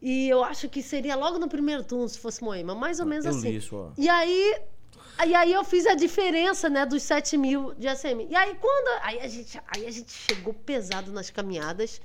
E 0.02 0.28
eu 0.28 0.42
acho 0.42 0.68
que 0.68 0.82
seria 0.82 1.14
logo 1.14 1.38
no 1.38 1.48
primeiro 1.48 1.84
turno, 1.84 2.08
se 2.08 2.18
fosse 2.18 2.42
Moema, 2.42 2.74
mais 2.74 2.98
ou 2.98 3.06
menos 3.06 3.24
Eu 3.24 3.30
assim. 3.30 3.50
isso, 3.50 3.76
ó. 3.76 3.92
E 3.96 4.08
aí, 4.08 4.60
e 5.24 5.32
aí 5.32 5.52
eu 5.52 5.62
fiz 5.62 5.86
a 5.86 5.94
diferença, 5.94 6.68
né, 6.68 6.84
dos 6.84 7.04
7 7.04 7.38
mil 7.38 7.72
de 7.74 7.86
ACM. 7.86 8.26
E 8.28 8.34
aí 8.34 8.56
quando. 8.56 9.00
Aí 9.02 9.20
a 9.20 9.28
gente, 9.28 9.60
aí 9.68 9.86
a 9.86 9.90
gente 9.92 10.10
chegou 10.10 10.52
pesado 10.52 11.12
nas 11.12 11.30
caminhadas. 11.30 12.00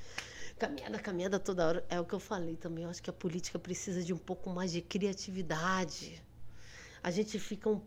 Caminhada, 0.59 0.99
caminhada 0.99 1.39
toda 1.39 1.67
hora. 1.67 1.85
É 1.89 1.99
o 1.99 2.05
que 2.05 2.13
eu 2.13 2.19
falei 2.19 2.55
também. 2.55 2.83
Eu 2.83 2.91
acho 2.91 3.01
que 3.01 3.09
a 3.09 3.13
política 3.13 3.57
precisa 3.57 4.03
de 4.03 4.13
um 4.13 4.17
pouco 4.17 4.47
mais 4.51 4.71
de 4.71 4.81
criatividade. 4.81 6.23
A 7.01 7.09
gente 7.09 7.39
fica 7.39 7.67
um. 7.67 7.81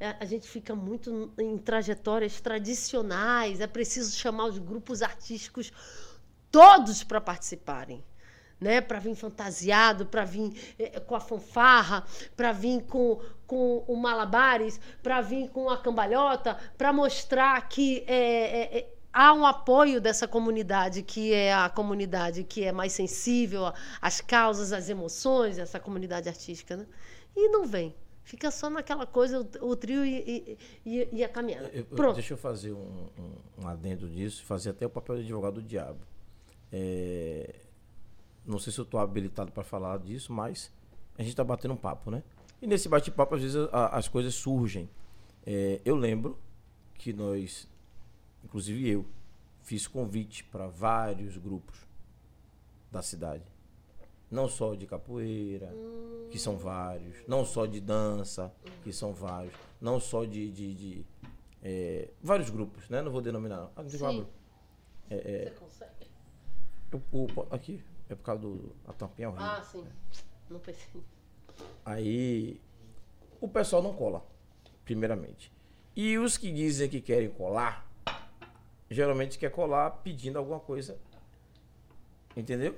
é, 0.00 0.16
A 0.18 0.24
gente 0.24 0.48
fica 0.48 0.74
muito 0.74 1.32
em 1.38 1.56
trajetórias 1.58 2.40
tradicionais. 2.40 3.60
É 3.60 3.68
preciso 3.68 4.16
chamar 4.16 4.46
os 4.46 4.58
grupos 4.58 5.00
artísticos 5.00 5.72
todos 6.50 7.04
para 7.04 7.20
participarem 7.20 8.02
né, 8.60 8.80
para 8.80 8.98
vir 8.98 9.14
fantasiado, 9.14 10.06
para 10.06 10.24
vir 10.24 10.52
eh, 10.78 11.00
com 11.00 11.14
a 11.14 11.20
fanfarra, 11.20 12.04
para 12.36 12.52
vir 12.52 12.82
com, 12.84 13.20
com 13.46 13.78
o 13.86 13.96
malabares, 13.96 14.80
para 15.02 15.20
vir 15.20 15.48
com 15.50 15.68
a 15.68 15.76
cambalhota, 15.78 16.56
para 16.78 16.92
mostrar 16.92 17.68
que 17.68 18.04
eh, 18.06 18.60
eh, 18.72 18.78
eh, 18.78 18.86
há 19.12 19.32
um 19.34 19.44
apoio 19.44 20.00
dessa 20.00 20.26
comunidade, 20.26 21.02
que 21.02 21.32
é 21.32 21.52
a 21.54 21.68
comunidade 21.68 22.44
que 22.44 22.64
é 22.64 22.72
mais 22.72 22.92
sensível 22.92 23.72
às 24.00 24.20
causas, 24.20 24.72
às 24.72 24.88
emoções, 24.88 25.58
essa 25.58 25.78
comunidade 25.78 26.28
artística. 26.28 26.76
Né? 26.76 26.86
E 27.36 27.48
não 27.48 27.66
vem. 27.66 27.94
Fica 28.22 28.50
só 28.50 28.70
naquela 28.70 29.04
coisa, 29.06 29.46
o, 29.60 29.68
o 29.68 29.76
trio 29.76 30.02
e, 30.02 30.56
e- 30.86 31.08
e- 31.12 31.22
a 31.24 31.28
caminhada. 31.28 31.70
Pronto. 31.94 32.14
Deixa 32.14 32.32
eu 32.32 32.38
fazer 32.38 32.72
um, 32.72 33.08
um, 33.18 33.62
um 33.64 33.68
adendo 33.68 34.08
disso, 34.08 34.42
fazer 34.44 34.70
até 34.70 34.86
o 34.86 34.90
papel 34.90 35.16
de 35.16 35.22
advogado 35.24 35.54
do 35.54 35.62
diabo. 35.62 36.00
É, 36.72 37.54
não 38.44 38.58
sei 38.58 38.72
se 38.72 38.78
eu 38.78 38.84
estou 38.84 39.00
habilitado 39.00 39.50
para 39.52 39.62
falar 39.64 39.98
disso, 39.98 40.32
mas 40.32 40.72
a 41.16 41.22
gente 41.22 41.30
está 41.32 41.44
batendo 41.44 41.74
um 41.74 41.76
papo, 41.76 42.10
né? 42.10 42.22
E 42.60 42.66
nesse 42.66 42.88
bate-papo, 42.88 43.34
às 43.34 43.42
vezes, 43.42 43.56
a- 43.72 43.88
as 43.96 44.08
coisas 44.08 44.34
surgem. 44.34 44.88
É, 45.46 45.80
eu 45.84 45.94
lembro 45.96 46.38
que 46.94 47.12
nós, 47.12 47.68
inclusive 48.42 48.88
eu, 48.88 49.04
fiz 49.62 49.86
convite 49.86 50.44
para 50.44 50.66
vários 50.66 51.36
grupos 51.36 51.86
da 52.90 53.02
cidade. 53.02 53.44
Não 54.30 54.48
só 54.48 54.74
de 54.74 54.86
capoeira, 54.86 55.72
que 56.30 56.38
são 56.38 56.56
vários. 56.56 57.16
Não 57.28 57.44
só 57.44 57.66
de 57.66 57.80
dança, 57.80 58.52
que 58.82 58.92
são 58.92 59.12
vários. 59.12 59.54
Não 59.80 60.00
só 60.00 60.24
de. 60.24 60.50
de- 60.50 60.74
de, 60.74 61.06
é, 61.62 62.10
vários 62.22 62.50
grupos, 62.50 62.88
né? 62.88 63.00
Não 63.02 63.12
vou 63.12 63.20
denominar. 63.20 63.70
Ah, 63.76 63.82
não 63.82 63.88
Sim. 63.90 63.98
qual 63.98 64.12
Você 65.08 65.50
consegue? 65.58 66.10
o- 67.12 67.40
o- 67.40 67.46
aqui, 67.54 67.82
é 68.08 68.14
por 68.14 68.22
causa 68.22 68.42
do. 68.42 68.74
A 68.86 68.92
tampinha 68.92 69.26
é 69.26 69.28
horrível. 69.28 69.46
Ah, 69.46 69.62
sim. 69.62 69.84
Não 70.50 70.60
pensei. 70.60 71.02
Aí 71.84 72.60
o 73.40 73.48
pessoal 73.48 73.82
não 73.82 73.92
cola, 73.92 74.24
primeiramente. 74.84 75.52
E 75.96 76.18
os 76.18 76.36
que 76.36 76.50
dizem 76.52 76.88
que 76.88 77.00
querem 77.00 77.30
colar, 77.30 77.88
geralmente 78.90 79.38
quer 79.38 79.50
colar 79.50 79.90
pedindo 79.90 80.38
alguma 80.38 80.60
coisa. 80.60 80.98
Entendeu? 82.36 82.76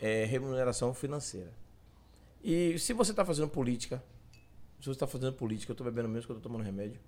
É 0.00 0.24
remuneração 0.24 0.94
financeira. 0.94 1.52
E 2.42 2.78
se 2.78 2.92
você 2.92 3.10
está 3.10 3.24
fazendo 3.24 3.48
política, 3.48 4.02
se 4.78 4.86
você 4.86 4.92
está 4.92 5.06
fazendo 5.06 5.32
política, 5.32 5.70
eu 5.70 5.74
estou 5.74 5.84
bebendo 5.84 6.08
mesmo 6.08 6.26
que 6.26 6.32
eu 6.32 6.36
estou 6.36 6.52
tomando 6.52 6.64
remédio. 6.64 7.00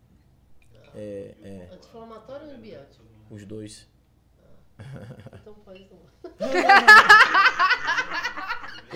É, 0.95 1.35
é, 1.43 1.69
Anti-inflamatório 1.75 2.47
ou 2.47 2.53
antibiótico? 2.53 3.05
os 3.31 3.45
dois. 3.45 3.87
Então 5.41 5.55
faz 5.65 5.81
uma. 5.91 6.07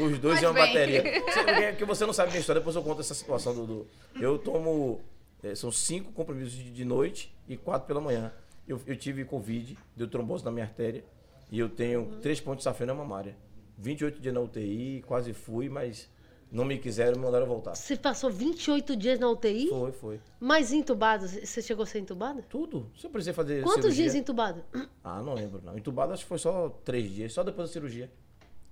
Os 0.07 0.19
dois 0.19 0.35
Mas 0.36 0.43
é 0.44 0.48
uma 0.48 0.55
bem. 0.55 0.66
bateria. 0.66 1.02
Você, 1.02 1.43
porque- 1.44 1.66
porque 1.70 1.85
você 1.85 2.07
não 2.07 2.12
sabe 2.12 2.31
minha 2.31 2.40
história, 2.40 2.61
depois 2.61 2.77
eu 2.77 2.82
conto 2.82 3.01
essa 3.01 3.15
situação 3.15 3.55
do. 3.55 3.66
do- 3.66 3.86
eu 4.20 4.39
tomo. 4.39 5.01
eh, 5.43 5.55
são 5.55 5.70
cinco 5.73 6.12
compromissos 6.12 6.52
de, 6.55 6.85
noite 6.85 7.35
e 7.48 7.57
quatro 7.57 7.86
pela 7.86 8.01
manhã. 8.01 8.32
Eu, 8.69 8.81
eu 8.86 8.97
tive 8.97 9.24
Covid, 9.24 9.77
deu 9.97 10.07
trombose 10.09 10.44
na 10.44 10.51
minha 10.51 10.65
artéria. 10.65 11.05
E 11.51 11.59
eu 11.59 11.69
tenho 11.69 12.19
três 12.23 12.40
pontos 12.40 12.59
de 12.59 12.65
safena 12.65 12.94
mamária. 12.94 13.35
28 13.78 14.20
dias 14.20 14.32
na 14.35 14.40
UTI, 14.40 15.02
quase 15.07 15.32
fui, 15.32 15.69
mas 15.69 16.09
não 16.51 16.64
me 16.64 16.78
quiseram, 16.78 17.16
me 17.18 17.24
mandaram 17.24 17.47
voltar. 17.47 17.74
Você 17.74 17.97
passou 17.97 18.31
28 18.31 18.97
dias 18.97 19.18
na 19.18 19.28
UTI, 19.31 19.68
Foi, 19.68 19.93
foi. 19.93 20.20
mas 20.40 20.72
entubado. 20.72 21.27
Você 21.28 21.62
chegou 21.62 21.85
a 21.85 21.86
ser 21.86 22.01
entubado? 22.01 22.43
Tudo. 22.48 22.90
Se 22.98 23.06
eu 23.06 23.10
precisei 23.10 23.32
fazer. 23.32 23.62
Quantos 23.62 23.82
cirurgia- 23.82 24.05
dias 24.05 24.14
entubado? 24.16 24.64
Ah, 25.05 25.22
não 25.22 25.35
lembro, 25.35 25.60
não. 25.64 25.77
Entubado 25.78 26.12
acho 26.12 26.22
que 26.24 26.28
foi 26.28 26.39
só 26.39 26.68
três 26.85 27.10
dias, 27.10 27.32
só 27.32 27.43
depois 27.43 27.68
da 27.68 27.72
cirurgia. 27.72 28.10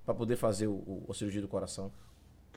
Pra 0.05 0.13
poder 0.13 0.35
fazer 0.35 0.67
o, 0.67 0.71
o- 0.73 1.05
a 1.09 1.13
cirurgia 1.13 1.41
do 1.41 1.47
coração. 1.47 1.91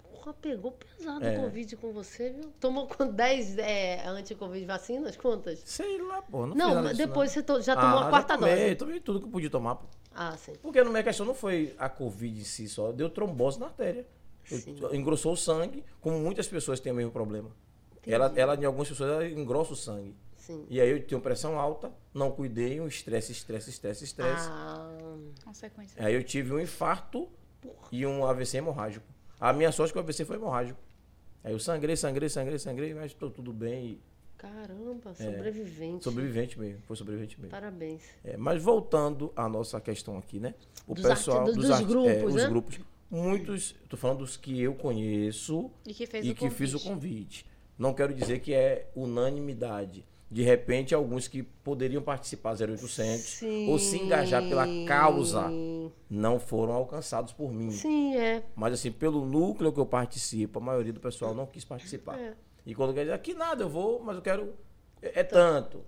Porra, 0.02 0.32
pegou 0.34 0.72
pesado 0.72 1.24
É. 1.24 1.36
o 1.38 1.42
Covid 1.42 1.76
com 1.76 1.92
você, 1.92 2.30
viu? 2.30 2.50
Tomou 2.60 2.86
com 2.86 3.06
10 3.08 3.58
é, 3.58 4.06
anti-Covid 4.06 4.64
vacinas? 4.64 5.16
Quantas? 5.16 5.60
Sei 5.64 6.00
lá, 6.00 6.22
pô. 6.22 6.46
Não, 6.46 6.54
Não, 6.54 6.82
mas 6.82 6.96
depois 6.96 7.28
não. 7.30 7.34
você 7.34 7.42
to- 7.42 7.60
já 7.60 7.74
tomou 7.74 7.98
Ah, 7.98 8.06
a 8.06 8.08
quarta 8.08 8.34
já 8.34 8.38
tomei, 8.38 8.56
dose. 8.64 8.74
Tomei 8.76 9.00
tudo 9.00 9.20
que 9.20 9.26
eu 9.26 9.30
podia 9.30 9.50
tomar. 9.50 9.74
pô. 9.76 9.86
Ah, 10.14 10.36
sim. 10.36 10.52
Porque 10.62 10.78
a 10.78 10.84
minha 10.84 11.02
questão 11.02 11.26
não 11.26 11.34
foi 11.34 11.74
a 11.78 11.88
Covid 11.88 12.40
em 12.40 12.44
si 12.44 12.68
só, 12.68 12.92
deu 12.92 13.10
trombose 13.10 13.58
na 13.58 13.66
artéria. 13.66 14.06
Sim. 14.44 14.76
engrossou 14.92 15.32
o 15.32 15.36
sangue, 15.36 15.84
como 16.00 16.18
muitas 16.18 16.46
pessoas 16.48 16.80
têm 16.80 16.92
o 16.92 16.94
mesmo 16.96 17.10
problema. 17.12 17.50
Ela, 18.06 18.32
ela, 18.36 18.56
em 18.56 18.64
algumas 18.64 18.88
pessoas, 18.88 19.10
ela 19.10 19.28
engrossa 19.28 19.72
o 19.72 19.76
sangue. 19.76 20.14
Sim. 20.36 20.66
E 20.68 20.80
aí 20.80 20.90
eu 20.90 21.00
tenho 21.06 21.20
pressão 21.20 21.58
alta, 21.58 21.92
não 22.12 22.30
cuidei, 22.32 22.80
um 22.80 22.88
estresse, 22.88 23.30
estresse, 23.30 23.70
estresse, 23.70 24.02
estresse. 24.04 24.48
Ah, 24.50 24.90
Consequência. 25.44 26.04
Aí 26.04 26.12
eu 26.14 26.22
tive 26.24 26.52
um 26.52 26.58
infarto 26.58 27.28
e 27.92 28.04
um 28.04 28.26
AVC 28.26 28.56
hemorrágico. 28.58 29.06
A 29.40 29.52
minha 29.52 29.70
sorte 29.70 29.90
é 29.90 29.92
que 29.92 29.98
o 29.98 30.02
AVC 30.02 30.24
foi 30.24 30.36
hemorrágico. 30.36 30.80
Aí 31.44 31.52
eu 31.52 31.60
sangrei, 31.60 31.94
sangrei, 31.96 32.28
sangrei, 32.28 32.58
sangrei, 32.58 32.92
mas 32.94 33.06
estou 33.12 33.30
tudo 33.30 33.52
bem. 33.52 34.00
caramba, 34.36 35.12
É. 35.20 35.24
sobrevivente. 35.24 36.02
Sobrevivente 36.02 36.58
mesmo, 36.58 36.82
foi 36.82 36.96
sobrevivente 36.96 37.38
mesmo. 37.40 37.50
Parabéns. 37.52 38.02
É, 38.24 38.36
mas 38.36 38.60
voltando 38.60 39.32
à 39.36 39.48
nossa 39.48 39.80
questão 39.80 40.18
aqui, 40.18 40.40
né? 40.40 40.54
O 40.88 40.94
Dos 40.94 41.04
pessoal 41.06 41.42
arti- 41.42 41.52
dos 41.54 41.70
arti- 41.70 41.84
grupos, 41.84 42.34
os 42.34 42.42
né? 42.42 42.48
grupos, 42.48 42.80
muitos, 43.12 43.74
tô 43.88 43.96
falando 43.96 44.18
dos 44.18 44.36
que 44.36 44.60
eu 44.60 44.74
conheço 44.74 45.70
E 45.86 45.92
que 45.92 46.06
fez 46.06 46.24
e 46.24 46.30
o 46.30 46.34
que 46.34 46.48
fiz 46.48 46.72
o 46.72 46.80
convite. 46.80 47.44
Não 47.78 47.92
quero 47.92 48.14
dizer 48.14 48.40
que 48.40 48.54
é 48.54 48.90
unanimidade. 48.96 50.06
De 50.30 50.42
repente, 50.42 50.94
alguns 50.94 51.28
que 51.28 51.42
poderiam 51.42 52.00
participar 52.02 52.54
0800 52.54 53.42
ou 53.68 53.78
se 53.78 53.98
engajar 53.98 54.42
pela 54.48 54.66
causa 54.86 55.50
não 56.08 56.40
foram 56.40 56.72
alcançados 56.72 57.34
por 57.34 57.52
mim. 57.52 57.70
Sim, 57.70 58.16
é. 58.16 58.42
Mas 58.56 58.72
assim, 58.72 58.90
pelo 58.90 59.26
núcleo 59.26 59.70
que 59.70 59.78
eu 59.78 59.84
participo, 59.84 60.58
a 60.58 60.62
maioria 60.62 60.92
do 60.92 61.00
pessoal 61.00 61.34
não 61.34 61.44
quis 61.44 61.66
participar. 61.66 62.18
É. 62.18 62.34
E 62.64 62.74
quando 62.74 62.94
quer 62.94 63.00
dizer, 63.00 63.12
aqui 63.12 63.34
nada, 63.34 63.64
eu 63.64 63.68
vou, 63.68 64.02
mas 64.02 64.16
eu 64.16 64.22
quero. 64.22 64.54
É, 65.02 65.20
é 65.20 65.22
tanto. 65.22 65.84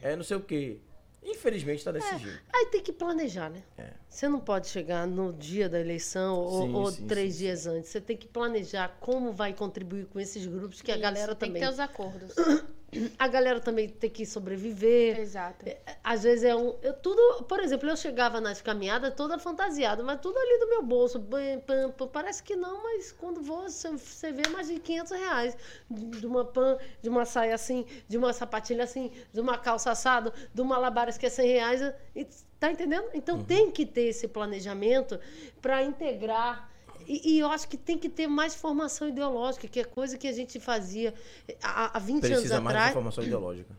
É 0.00 0.14
não 0.14 0.22
sei 0.22 0.36
o 0.36 0.42
quê. 0.42 0.78
Infelizmente 1.22 1.78
está 1.78 1.92
desse 1.92 2.18
jeito. 2.18 2.40
Aí 2.54 2.66
tem 2.66 2.80
que 2.82 2.92
planejar, 2.92 3.50
né? 3.50 3.62
É. 3.76 3.90
Você 4.08 4.28
não 4.28 4.40
pode 4.40 4.68
chegar 4.68 5.06
no 5.06 5.32
dia 5.32 5.68
da 5.68 5.78
eleição 5.80 6.36
ou, 6.36 6.62
Sim, 6.66 6.74
ou 6.74 6.90
sim, 6.92 7.06
três 7.06 7.34
sim, 7.34 7.38
dias 7.40 7.66
antes. 7.66 7.90
Você 7.90 8.00
tem 8.00 8.16
que 8.16 8.26
planejar 8.26 8.96
como 9.00 9.32
vai 9.32 9.52
contribuir 9.52 10.06
com 10.06 10.18
esses 10.18 10.46
grupos, 10.46 10.80
que 10.80 10.90
a 10.90 10.94
Isso, 10.94 11.02
galera 11.02 11.34
tem 11.34 11.48
também. 11.48 11.62
que 11.62 11.68
ter 11.68 11.72
os 11.72 11.80
acordos. 11.80 12.34
A 13.18 13.28
galera 13.28 13.60
também 13.60 13.86
tem 13.88 14.08
que 14.08 14.24
sobreviver. 14.24 15.18
Exato. 15.18 15.66
Às 16.02 16.22
vezes 16.22 16.44
é 16.44 16.56
um. 16.56 16.74
Eu 16.82 16.94
tudo, 16.94 17.44
por 17.44 17.60
exemplo, 17.60 17.88
eu 17.88 17.96
chegava 17.96 18.40
nas 18.40 18.62
caminhadas 18.62 19.12
toda 19.14 19.38
fantasiada, 19.38 20.02
mas 20.02 20.20
tudo 20.20 20.38
ali 20.38 20.58
do 20.58 20.68
meu 20.68 20.82
bolso. 20.82 21.20
Pam, 21.20 21.60
pam, 21.66 21.90
pam. 21.90 22.08
Parece 22.08 22.42
que 22.42 22.56
não, 22.56 22.82
mas 22.82 23.12
quando 23.12 23.42
vou, 23.42 23.68
você, 23.68 23.90
você 23.90 24.32
vê 24.32 24.48
mais 24.48 24.68
de 24.68 24.78
500 24.78 25.12
reais. 25.12 25.56
De 25.90 26.26
uma 26.26 26.46
pan, 26.46 26.78
de 27.02 27.10
uma 27.10 27.26
saia 27.26 27.54
assim, 27.54 27.84
de 28.08 28.16
uma 28.16 28.32
sapatilha 28.32 28.84
assim, 28.84 29.12
de 29.32 29.40
uma 29.40 29.58
calça 29.58 29.90
assado, 29.90 30.32
de 30.54 30.60
uma 30.62 30.78
labares 30.78 31.18
que 31.18 31.26
é 31.26 31.30
100 31.30 31.46
reais. 31.46 31.94
E, 32.16 32.26
tá 32.58 32.70
entendendo? 32.70 33.10
Então 33.12 33.44
tem 33.44 33.70
que 33.70 33.84
ter 33.84 34.08
esse 34.08 34.26
planejamento 34.26 35.20
para 35.60 35.82
integrar. 35.82 36.70
E, 37.08 37.36
e 37.36 37.38
eu 37.38 37.48
acho 37.48 37.66
que 37.66 37.78
tem 37.78 37.96
que 37.96 38.08
ter 38.08 38.26
mais 38.26 38.54
formação 38.54 39.08
ideológica, 39.08 39.66
que 39.66 39.80
é 39.80 39.84
coisa 39.84 40.18
que 40.18 40.28
a 40.28 40.32
gente 40.32 40.60
fazia 40.60 41.14
há, 41.62 41.96
há 41.96 41.98
20 41.98 42.20
Precisa 42.20 42.36
anos 42.36 42.50
mais 42.50 42.62
de 42.62 42.68
atrás. 42.68 42.90
informação 42.90 43.24
ideológica. 43.24 43.74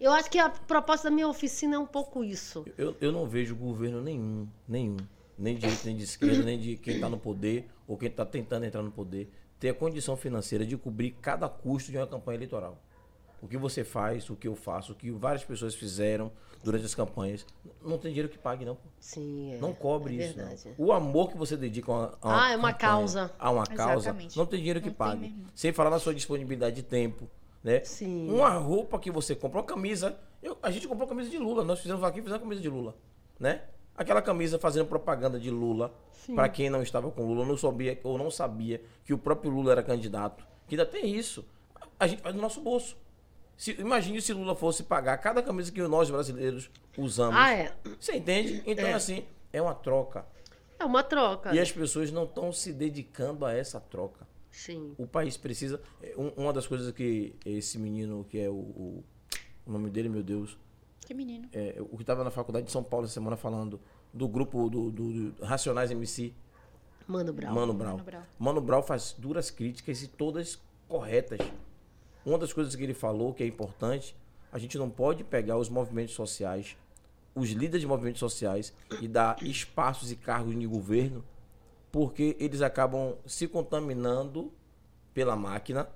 Eu 0.00 0.12
acho 0.12 0.30
que 0.30 0.38
a 0.38 0.48
proposta 0.48 1.08
da 1.08 1.14
minha 1.14 1.28
oficina 1.28 1.76
é 1.76 1.78
um 1.78 1.86
pouco 1.86 2.24
isso. 2.24 2.64
Eu, 2.76 2.96
eu 3.00 3.12
não 3.12 3.26
vejo 3.26 3.54
governo 3.54 4.00
nenhum, 4.02 4.48
nenhum, 4.66 4.96
nem 5.38 5.54
de 5.54 5.60
direita, 5.60 5.82
nem 5.84 5.96
de 5.96 6.04
esquerda, 6.04 6.42
nem 6.42 6.58
de 6.58 6.76
quem 6.76 6.94
está 6.94 7.08
no 7.08 7.18
poder 7.18 7.68
ou 7.86 7.96
quem 7.96 8.08
está 8.08 8.24
tentando 8.24 8.64
entrar 8.64 8.82
no 8.82 8.90
poder, 8.90 9.30
ter 9.60 9.68
a 9.68 9.74
condição 9.74 10.16
financeira 10.16 10.64
de 10.66 10.76
cobrir 10.76 11.12
cada 11.20 11.48
custo 11.48 11.92
de 11.92 11.98
uma 11.98 12.06
campanha 12.06 12.38
eleitoral. 12.38 12.82
O 13.42 13.46
que 13.46 13.56
você 13.56 13.84
faz, 13.84 14.28
o 14.28 14.36
que 14.36 14.48
eu 14.48 14.56
faço, 14.56 14.92
o 14.92 14.94
que 14.94 15.10
várias 15.10 15.44
pessoas 15.44 15.74
fizeram 15.74 16.32
durante 16.62 16.84
as 16.84 16.94
campanhas, 16.94 17.46
não 17.82 17.98
tem 17.98 18.10
dinheiro 18.10 18.28
que 18.28 18.38
pague, 18.38 18.64
não. 18.64 18.76
Sim, 18.98 19.54
é. 19.54 19.58
Não 19.58 19.72
cobre 19.72 20.20
é 20.20 20.26
isso. 20.28 20.38
Não. 20.78 20.86
O 20.86 20.92
amor 20.92 21.30
que 21.30 21.36
você 21.38 21.56
dedica 21.56 21.90
a 21.90 21.94
uma, 21.94 22.18
a 22.20 22.28
uma 22.28 22.46
Ah, 22.46 22.52
é 22.52 22.56
uma 22.56 22.72
campanha, 22.72 22.78
causa. 22.92 23.30
A 23.38 23.50
uma 23.50 23.66
causa, 23.66 24.08
Exatamente. 24.10 24.36
não 24.36 24.46
tem 24.46 24.58
dinheiro 24.58 24.80
que 24.80 24.88
Não 24.88 24.94
pague. 24.94 25.34
Sem 25.54 25.72
falar 25.72 25.90
na 25.90 25.98
sua 25.98 26.14
disponibilidade 26.14 26.76
de 26.76 26.82
tempo. 26.82 27.28
Né? 27.62 27.82
Sim. 27.84 28.30
Uma 28.30 28.50
roupa 28.50 28.98
que 28.98 29.10
você 29.10 29.34
compra, 29.34 29.58
uma 29.58 29.64
camisa. 29.66 30.16
Eu- 30.42 30.56
a 30.62 30.70
gente 30.70 30.88
comprou 30.88 31.06
camisa 31.06 31.28
de 31.28 31.38
Lula. 31.38 31.62
Nós 31.64 31.80
fizemos 31.80 32.02
aqui 32.02 32.22
fizemos 32.22 32.42
camisa 32.42 32.60
de 32.60 32.68
Lula. 32.68 32.94
Né? 33.38 33.62
Aquela 33.96 34.22
camisa 34.22 34.58
fazendo 34.58 34.86
propaganda 34.86 35.38
de 35.38 35.50
Lula. 35.50 35.92
Para 36.34 36.48
quem 36.48 36.70
não 36.70 36.82
estava 36.82 37.10
com 37.10 37.26
Lula, 37.26 37.44
não 37.44 37.56
sabia 37.56 37.98
ou 38.04 38.16
não 38.16 38.30
sabia 38.30 38.80
que 39.04 39.12
o 39.12 39.18
próprio 39.18 39.50
Lula 39.50 39.72
era 39.72 39.82
candidato. 39.82 40.44
Que 40.68 40.74
ainda 40.74 40.86
tem 40.86 41.14
isso. 41.14 41.44
A 41.98 42.06
gente 42.06 42.22
faz 42.22 42.34
no 42.34 42.40
nosso 42.40 42.60
bolso. 42.60 42.96
Se, 43.60 43.72
imagine 43.72 44.22
se 44.22 44.32
Lula 44.32 44.54
fosse 44.54 44.82
pagar 44.84 45.18
cada 45.18 45.42
camisa 45.42 45.70
que 45.70 45.82
nós 45.82 46.08
brasileiros 46.08 46.70
usamos. 46.96 47.36
Ah, 47.36 47.52
é. 47.52 47.76
Você 48.00 48.16
entende? 48.16 48.62
Então, 48.66 48.86
É. 48.86 48.94
assim, 48.94 49.22
é 49.52 49.60
uma 49.60 49.74
troca. 49.74 50.24
É 50.78 50.84
uma 50.86 51.02
troca. 51.02 51.54
E 51.54 51.60
as 51.60 51.70
pessoas 51.70 52.10
não 52.10 52.24
estão 52.24 52.50
se 52.54 52.72
dedicando 52.72 53.44
a 53.44 53.52
essa 53.52 53.78
troca. 53.78 54.26
Sim. 54.50 54.94
O 54.96 55.06
país 55.06 55.36
precisa. 55.36 55.78
é, 56.02 56.14
um- 56.16 56.30
uma 56.38 56.54
das 56.54 56.66
coisas 56.66 56.90
que 56.94 57.34
esse 57.44 57.78
menino, 57.78 58.24
que 58.30 58.38
é 58.38 58.48
o. 58.48 58.54
O, 58.54 59.04
o 59.66 59.70
nome 59.72 59.90
dele, 59.90 60.08
meu 60.08 60.22
Deus. 60.22 60.56
Que 61.04 61.12
menino. 61.12 61.46
É, 61.52 61.76
o 61.80 61.96
que 61.98 62.02
estava 62.02 62.24
na 62.24 62.30
faculdade 62.30 62.64
de 62.64 62.72
São 62.72 62.82
Paulo 62.82 63.04
essa 63.04 63.12
semana 63.12 63.36
falando 63.36 63.78
do 64.10 64.26
grupo 64.26 64.70
do, 64.70 64.90
do- 64.90 65.32
do 65.32 65.44
Racionais 65.44 65.90
MC, 65.90 66.32
Mano 67.06 67.30
Brown. 67.34 67.52
Mano 67.54 67.74
Brown. 67.74 67.90
Mano 67.92 68.04
Brown. 68.04 68.22
Mano 68.38 68.60
Brown 68.62 68.82
faz 68.82 69.14
duras 69.18 69.50
críticas 69.50 70.02
e 70.02 70.08
todas 70.08 70.58
corretas. 70.88 71.40
Uma 72.24 72.38
das 72.38 72.52
coisas 72.52 72.74
que 72.74 72.82
ele 72.82 72.94
falou 72.94 73.32
que 73.32 73.42
é 73.42 73.46
importante, 73.46 74.14
a 74.52 74.58
gente 74.58 74.76
não 74.76 74.90
pode 74.90 75.24
pegar 75.24 75.56
os 75.56 75.68
movimentos 75.68 76.14
sociais, 76.14 76.76
os 77.34 77.50
líderes 77.50 77.80
de 77.80 77.86
movimentos 77.86 78.20
sociais 78.20 78.72
e 79.00 79.08
dar 79.08 79.42
espaços 79.42 80.10
e 80.10 80.16
cargos 80.16 80.58
de 80.58 80.66
governo, 80.66 81.24
porque 81.90 82.36
eles 82.38 82.60
acabam 82.62 83.16
se 83.26 83.48
contaminando 83.48 84.52
pela 85.14 85.36
máquina, 85.36 85.88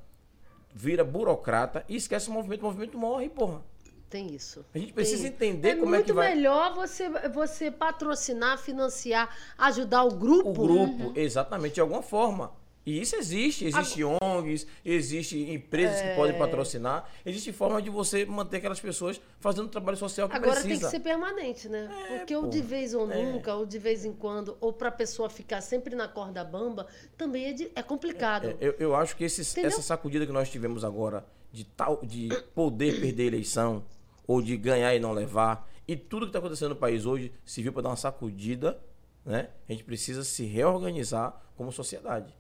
vira 0.75 1.05
burocrata 1.05 1.85
e 1.89 1.97
esquece 1.97 2.29
o 2.29 2.33
movimento, 2.33 2.63
o 2.63 2.65
movimento 2.65 2.99
morre, 2.99 3.29
porra. 3.29 3.63
Tem 4.09 4.33
isso. 4.33 4.65
A 4.73 4.79
gente 4.79 4.93
precisa 4.93 5.27
entender 5.27 5.71
é 5.71 5.75
como 5.75 5.89
muito 5.89 6.03
é 6.03 6.05
que 6.05 6.13
vai 6.13 6.35
melhor 6.35 6.73
você, 6.75 7.09
você 7.31 7.71
patrocinar, 7.71 8.59
financiar, 8.59 9.37
ajudar 9.59 10.05
o 10.05 10.15
grupo. 10.15 10.51
o 10.51 10.53
grupo, 10.53 11.13
exatamente, 11.19 11.75
de 11.75 11.81
alguma 11.81 12.03
forma. 12.03 12.53
E 12.87 13.01
isso 13.01 13.17
existe, 13.17 13.65
existe 13.65 14.05
ONGs, 14.05 14.67
existe 14.85 15.39
empresas 15.51 16.03
que 16.03 16.09
É. 16.09 16.15
podem 16.15 16.37
patrocinar, 16.37 17.09
existe 17.25 17.51
forma 17.51 17.81
de 17.81 17.89
você 17.89 18.27
manter 18.27 18.59
aquelas 18.59 18.79
pessoas 18.79 19.19
fazendo 19.41 19.65
o 19.67 19.69
trabalho 19.71 19.97
social 19.97 20.29
que 20.29 20.37
Agora 20.37 20.57
tem 20.57 20.65
precisa. 20.65 20.87
que 20.87 20.91
ser 20.91 21.01
permanente, 21.01 21.67
né? 21.69 21.89
Porque 22.19 22.37
ou 22.37 22.47
de 22.49 22.61
vez 22.61 22.93
ou 22.93 23.11
É. 23.11 23.23
nunca, 23.33 23.55
ou 23.55 23.65
de 23.65 23.79
vez 23.79 24.05
em 24.05 24.13
quando, 24.13 24.57
ou 24.61 24.71
pra 24.73 24.91
pessoa 24.91 25.31
ficar 25.31 25.63
sempre 25.63 25.95
na 25.97 26.07
corda 26.07 26.45
bamba, 26.45 26.87
também 27.17 27.47
é, 27.47 27.53
de- 27.55 27.71
é 27.75 27.83
complicado. 27.83 28.49
É, 28.49 28.57
eu, 28.61 28.75
eu 28.79 28.95
acho 28.95 29.17
que 29.17 29.25
esses- 29.25 29.57
essa 29.57 29.81
sacudida 29.81 30.27
que 30.27 30.33
nós 30.33 30.51
tivemos 30.51 30.85
agora 30.85 31.25
de 31.51 31.65
tal 31.65 32.01
de 32.03 32.29
poder 32.55 33.01
perder 33.01 33.23
a 33.23 33.27
eleição 33.29 33.83
ou 34.27 34.43
de 34.43 34.57
ganhar 34.59 34.95
e 34.95 35.01
não 35.01 35.13
levar 35.13 35.71
e 35.89 35.97
tudo 35.97 36.27
que 36.27 36.31
está 36.31 36.39
acontecendo 36.39 36.71
no 36.71 36.77
país 36.77 37.07
hoje 37.07 37.33
serviu 37.47 37.73
para 37.73 37.83
dar 37.83 37.89
uma 37.91 37.97
sacudida, 37.97 38.79
né? 39.25 39.49
A 39.69 39.73
gente 39.73 39.85
precisa 39.85 40.23
se 40.23 40.45
reorganizar 40.45 41.41
como 41.57 41.73
sociedade. 41.73 42.35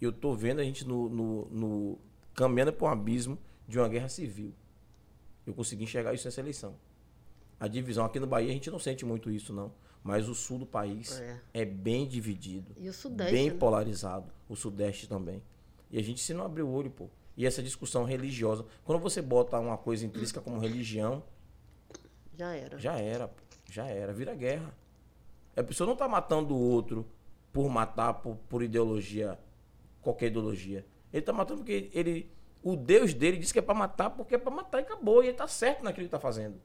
Eu 0.00 0.12
tô 0.12 0.34
vendo 0.34 0.60
a 0.60 0.64
gente 0.64 0.86
no, 0.86 1.08
no, 1.08 1.44
no 1.46 1.98
caminhando 2.34 2.72
para 2.72 2.86
um 2.88 2.90
abismo 2.90 3.38
de 3.66 3.78
uma 3.78 3.88
guerra 3.88 4.08
civil. 4.08 4.52
Eu 5.46 5.54
consegui 5.54 5.84
enxergar 5.84 6.12
isso 6.14 6.26
nessa 6.26 6.40
eleição. 6.40 6.74
A 7.58 7.66
divisão 7.68 8.04
aqui 8.04 8.20
no 8.20 8.26
Bahia 8.26 8.50
a 8.50 8.52
gente 8.52 8.70
não 8.70 8.78
sente 8.78 9.04
muito 9.06 9.30
isso 9.30 9.52
não, 9.52 9.72
mas 10.02 10.28
o 10.28 10.34
sul 10.34 10.58
do 10.58 10.66
país 10.66 11.18
É. 11.18 11.40
é, 11.54 11.64
bem 11.64 12.06
dividido 12.06 12.72
E 12.76 12.88
o 12.88 12.92
Sudeste, 12.92 13.32
bem 13.32 13.50
né? 13.50 13.56
polarizado, 13.56 14.30
o 14.48 14.54
Sudeste 14.54 15.08
também. 15.08 15.42
E 15.90 15.98
a 15.98 16.02
gente 16.02 16.20
se 16.20 16.34
não 16.34 16.44
abrir 16.44 16.62
o 16.62 16.68
olho, 16.70 16.90
pô. 16.90 17.08
E 17.36 17.46
essa 17.46 17.62
discussão 17.62 18.04
religiosa, 18.04 18.64
quando 18.84 19.00
você 19.00 19.22
bota 19.22 19.58
uma 19.58 19.78
coisa 19.78 20.04
intrínseca 20.04 20.40
como 20.40 20.58
religião, 20.58 21.22
Já 22.36 22.54
era. 22.54 22.78
já 22.78 22.98
era, 22.98 23.28
pô. 23.28 23.42
já 23.70 23.86
era, 23.86 24.12
vira 24.12 24.34
guerra. 24.34 24.74
A 25.56 25.62
pessoa 25.62 25.86
não 25.86 25.94
está 25.94 26.06
matando 26.06 26.54
o 26.54 26.58
outro 26.60 27.06
por 27.52 27.68
matar, 27.70 28.14
por, 28.14 28.36
por 28.48 28.62
ideologia, 28.62 29.38
qualquer 30.06 30.26
ideologia. 30.26 30.86
Ele 31.12 31.20
está 31.20 31.32
matando 31.32 31.58
porque 31.60 31.90
ele, 31.92 32.30
o 32.62 32.76
Deus 32.76 33.12
dele 33.12 33.36
disse 33.38 33.52
que 33.52 33.58
é 33.58 33.62
para 33.62 33.74
matar 33.74 34.10
porque 34.10 34.34
é 34.34 34.38
para 34.38 34.50
matar 34.50 34.78
e 34.78 34.82
acabou. 34.82 35.22
E 35.22 35.26
ele 35.26 35.32
está 35.32 35.46
certo 35.48 35.82
naquilo 35.82 36.04
que 36.04 36.14
está 36.14 36.20
fazendo. 36.20 36.60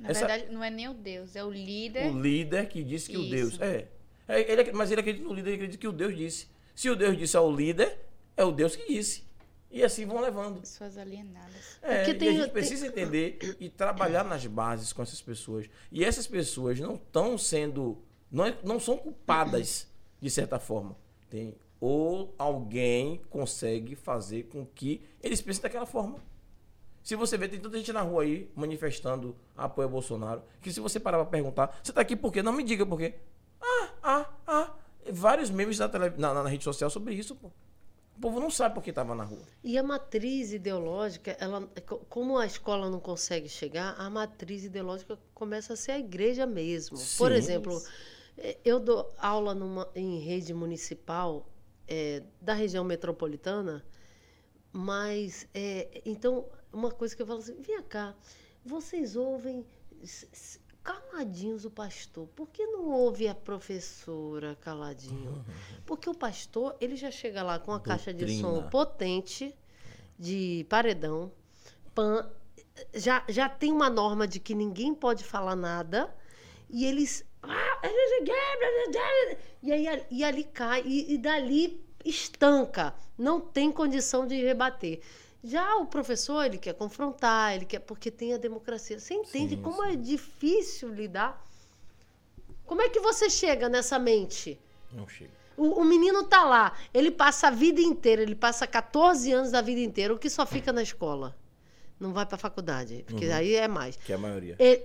Na 0.00 0.10
Essa- 0.10 0.26
verdade, 0.26 0.52
não 0.52 0.62
é 0.64 0.70
nem 0.70 0.88
o 0.88 0.94
Deus, 0.94 1.36
é 1.36 1.44
o 1.44 1.50
líder. 1.50 2.10
O 2.10 2.20
líder 2.20 2.68
que 2.68 2.82
disse 2.82 3.10
que 3.10 3.16
o 3.16 3.20
Isso. 3.22 3.30
Deus. 3.30 3.60
É. 3.60 3.88
É, 4.26 4.50
ele, 4.52 4.72
mas 4.72 4.90
ele 4.90 5.00
acredita 5.02 5.24
no 5.28 5.34
líder, 5.34 5.50
ele 5.50 5.56
acredita 5.56 5.80
que 5.80 5.88
o 5.88 5.92
Deus 5.92 6.16
disse. 6.16 6.48
Se 6.74 6.88
o 6.90 6.96
Deus 6.96 7.16
disse 7.16 7.36
ao 7.36 7.54
líder, 7.54 7.98
é 8.36 8.44
o 8.44 8.50
Deus 8.50 8.74
que 8.74 8.86
disse. 8.92 9.22
E 9.70 9.82
assim 9.82 10.06
vão 10.06 10.20
levando. 10.20 10.64
Suas 10.66 10.96
alienadas. 10.96 11.78
É, 11.82 11.96
Porque 11.98 12.10
e 12.12 12.14
tem- 12.14 12.28
a 12.28 12.32
gente 12.32 12.42
tem- 12.44 12.52
precisa 12.52 12.86
entender 12.86 13.38
e 13.60 13.68
trabalhar 13.68 14.24
nas 14.24 14.46
bases 14.46 14.92
com 14.92 15.02
essas 15.02 15.20
pessoas. 15.20 15.68
E 15.92 16.04
essas 16.04 16.26
pessoas 16.26 16.78
não 16.80 16.94
estão 16.94 17.36
sendo. 17.36 17.98
Não, 18.30 18.46
é- 18.46 18.56
não 18.64 18.78
são 18.80 18.96
culpadas, 18.96 19.86
de 20.20 20.30
certa 20.30 20.58
forma. 20.58 20.96
Tem, 21.28 21.54
ou 21.84 22.34
alguém 22.38 23.20
consegue 23.28 23.94
fazer 23.94 24.44
com 24.44 24.64
que 24.64 25.02
eles 25.22 25.42
pensem 25.42 25.62
daquela 25.62 25.84
forma. 25.84 26.16
Se 27.02 27.14
você 27.14 27.36
vê, 27.36 27.46
tem 27.46 27.60
tanta 27.60 27.76
gente 27.76 27.92
na 27.92 28.00
rua 28.00 28.22
aí 28.22 28.50
manifestando 28.56 29.36
apoio 29.54 29.86
a 29.86 29.90
Bolsonaro, 29.90 30.42
que 30.62 30.72
se 30.72 30.80
você 30.80 30.98
parar 30.98 31.18
pra 31.18 31.26
perguntar, 31.26 31.78
você 31.82 31.92
tá 31.92 32.00
aqui 32.00 32.16
por 32.16 32.32
quê? 32.32 32.42
Não 32.42 32.54
me 32.54 32.62
diga 32.62 32.86
por 32.86 32.96
quê. 32.98 33.12
Ah, 33.60 33.88
ah, 34.02 34.30
ah. 34.46 34.74
Vários 35.12 35.50
memes 35.50 35.78
na, 35.78 35.86
tele- 35.86 36.14
na, 36.16 36.32
na 36.32 36.48
rede 36.48 36.64
social 36.64 36.88
sobre 36.88 37.12
isso, 37.14 37.34
pô. 37.36 37.48
O 38.16 38.20
povo 38.20 38.40
não 38.40 38.50
sabe 38.50 38.74
por 38.76 38.82
que 38.82 38.90
tava 38.90 39.14
na 39.14 39.24
rua. 39.24 39.42
E 39.62 39.76
a 39.76 39.82
matriz 39.82 40.54
ideológica, 40.54 41.36
ela, 41.38 41.68
co- 41.86 42.00
como 42.08 42.38
a 42.38 42.46
escola 42.46 42.88
não 42.88 42.98
consegue 43.00 43.48
chegar, 43.50 43.94
a 43.98 44.08
matriz 44.08 44.64
ideológica 44.64 45.18
começa 45.34 45.74
a 45.74 45.76
ser 45.76 45.92
a 45.92 45.98
igreja 45.98 46.46
mesmo. 46.46 46.96
Por 47.18 47.30
Sim. 47.30 47.36
exemplo, 47.36 47.82
eh, 48.38 48.56
eu 48.64 48.80
dou 48.80 49.12
aula 49.18 49.54
numa, 49.54 49.86
em 49.94 50.20
rede 50.20 50.54
municipal 50.54 51.46
eh, 51.88 52.22
da 52.40 52.54
região 52.54 52.84
metropolitana, 52.84 53.84
mas 54.72 55.48
eh, 55.54 56.02
então 56.04 56.46
uma 56.72 56.90
coisa 56.90 57.14
que 57.14 57.22
eu 57.22 57.26
falo 57.26 57.38
assim, 57.38 57.60
vem 57.60 57.82
cá, 57.82 58.14
vocês 58.64 59.16
ouvem 59.16 59.64
caladinhos 60.82 61.64
o 61.64 61.70
pastor, 61.70 62.28
por 62.28 62.48
que 62.48 62.66
não 62.66 62.90
ouve 62.90 63.26
a 63.26 63.34
professora 63.34 64.56
caladinho? 64.60 65.44
Porque 65.86 66.10
o 66.10 66.14
pastor, 66.14 66.76
ele 66.80 66.96
já 66.96 67.10
chega 67.10 67.42
lá 67.42 67.58
com 67.58 67.72
a 67.72 67.80
caixa 67.80 68.12
de 68.12 68.38
som 68.38 68.68
potente, 68.68 69.54
de 70.18 70.66
paredão, 70.68 71.32
pan, 71.94 72.30
já, 72.92 73.24
já 73.28 73.48
tem 73.48 73.72
uma 73.72 73.88
norma 73.88 74.26
de 74.26 74.38
que 74.38 74.54
ninguém 74.54 74.94
pode 74.94 75.24
falar 75.24 75.56
nada, 75.56 76.14
e 76.68 76.84
eles. 76.84 77.24
E, 79.62 79.72
aí, 79.72 80.06
e 80.10 80.24
ali 80.24 80.44
cai, 80.44 80.82
e, 80.84 81.14
e 81.14 81.18
dali 81.18 81.82
estanca, 82.04 82.94
não 83.16 83.40
tem 83.40 83.72
condição 83.72 84.26
de 84.26 84.36
rebater. 84.42 85.00
Já 85.42 85.76
o 85.76 85.86
professor, 85.86 86.44
ele 86.44 86.58
quer 86.58 86.74
confrontar, 86.74 87.54
ele 87.54 87.64
quer, 87.64 87.80
porque 87.80 88.10
tem 88.10 88.32
a 88.32 88.38
democracia. 88.38 88.98
Você 88.98 89.14
entende 89.14 89.56
Sim, 89.56 89.62
como 89.62 89.82
sim. 89.84 89.92
é 89.92 89.96
difícil 89.96 90.88
lidar? 90.88 91.44
Como 92.66 92.80
é 92.80 92.88
que 92.88 93.00
você 93.00 93.28
chega 93.28 93.68
nessa 93.68 93.98
mente? 93.98 94.58
Não 94.90 95.06
chega. 95.06 95.30
O, 95.56 95.80
o 95.80 95.84
menino 95.84 96.24
tá 96.24 96.44
lá, 96.44 96.72
ele 96.92 97.10
passa 97.10 97.48
a 97.48 97.50
vida 97.50 97.80
inteira, 97.80 98.22
ele 98.22 98.34
passa 98.34 98.66
14 98.66 99.32
anos 99.32 99.50
da 99.50 99.60
vida 99.60 99.80
inteira, 99.80 100.12
o 100.14 100.18
que 100.18 100.28
só 100.28 100.44
fica 100.44 100.72
na 100.72 100.82
escola. 100.82 101.36
Não 102.00 102.12
vai 102.12 102.26
pra 102.26 102.36
faculdade, 102.36 103.04
porque 103.06 103.26
aí 103.26 103.54
é 103.54 103.68
mais. 103.68 103.96
Que 103.96 104.12
é 104.12 104.16
a 104.16 104.18
maioria. 104.18 104.56
Ele, 104.58 104.82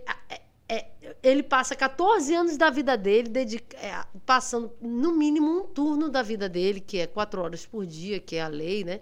é- 0.70 1.16
ele 1.24 1.42
passa 1.44 1.76
14 1.76 2.34
anos 2.36 2.56
da 2.58 2.70
vida 2.70 2.96
dele, 2.96 3.28
dedica- 3.30 3.76
é, 3.78 4.06
passando 4.26 4.72
no 4.80 5.12
mínimo 5.18 5.50
um 5.50 5.64
turno 5.68 6.10
da 6.10 6.22
vida 6.22 6.48
dele, 6.48 6.80
que 6.80 7.00
é 7.00 7.08
quatro 7.08 7.42
horas 7.42 7.66
por 7.66 7.86
dia, 7.86 8.20
que 8.20 8.36
é 8.36 8.42
a 8.42 8.48
lei, 8.48 8.84
né? 8.84 9.02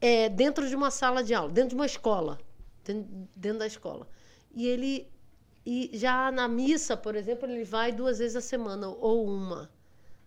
É, 0.00 0.28
dentro 0.30 0.66
de 0.68 0.74
uma 0.74 0.90
sala 0.90 1.22
de 1.22 1.34
aula, 1.34 1.50
dentro 1.52 1.70
de 1.70 1.74
uma 1.74 1.84
escola, 1.86 2.38
dentro, 2.84 3.06
dentro 3.36 3.58
da 3.58 3.66
escola. 3.66 4.08
E 4.54 4.66
ele, 4.66 5.06
e 5.66 5.90
já 5.92 6.32
na 6.32 6.48
missa, 6.48 6.96
por 6.96 7.14
exemplo, 7.14 7.46
ele 7.48 7.64
vai 7.64 7.92
duas 7.92 8.18
vezes 8.18 8.34
a 8.36 8.40
semana, 8.40 8.88
ou 8.88 9.26
uma. 9.26 9.70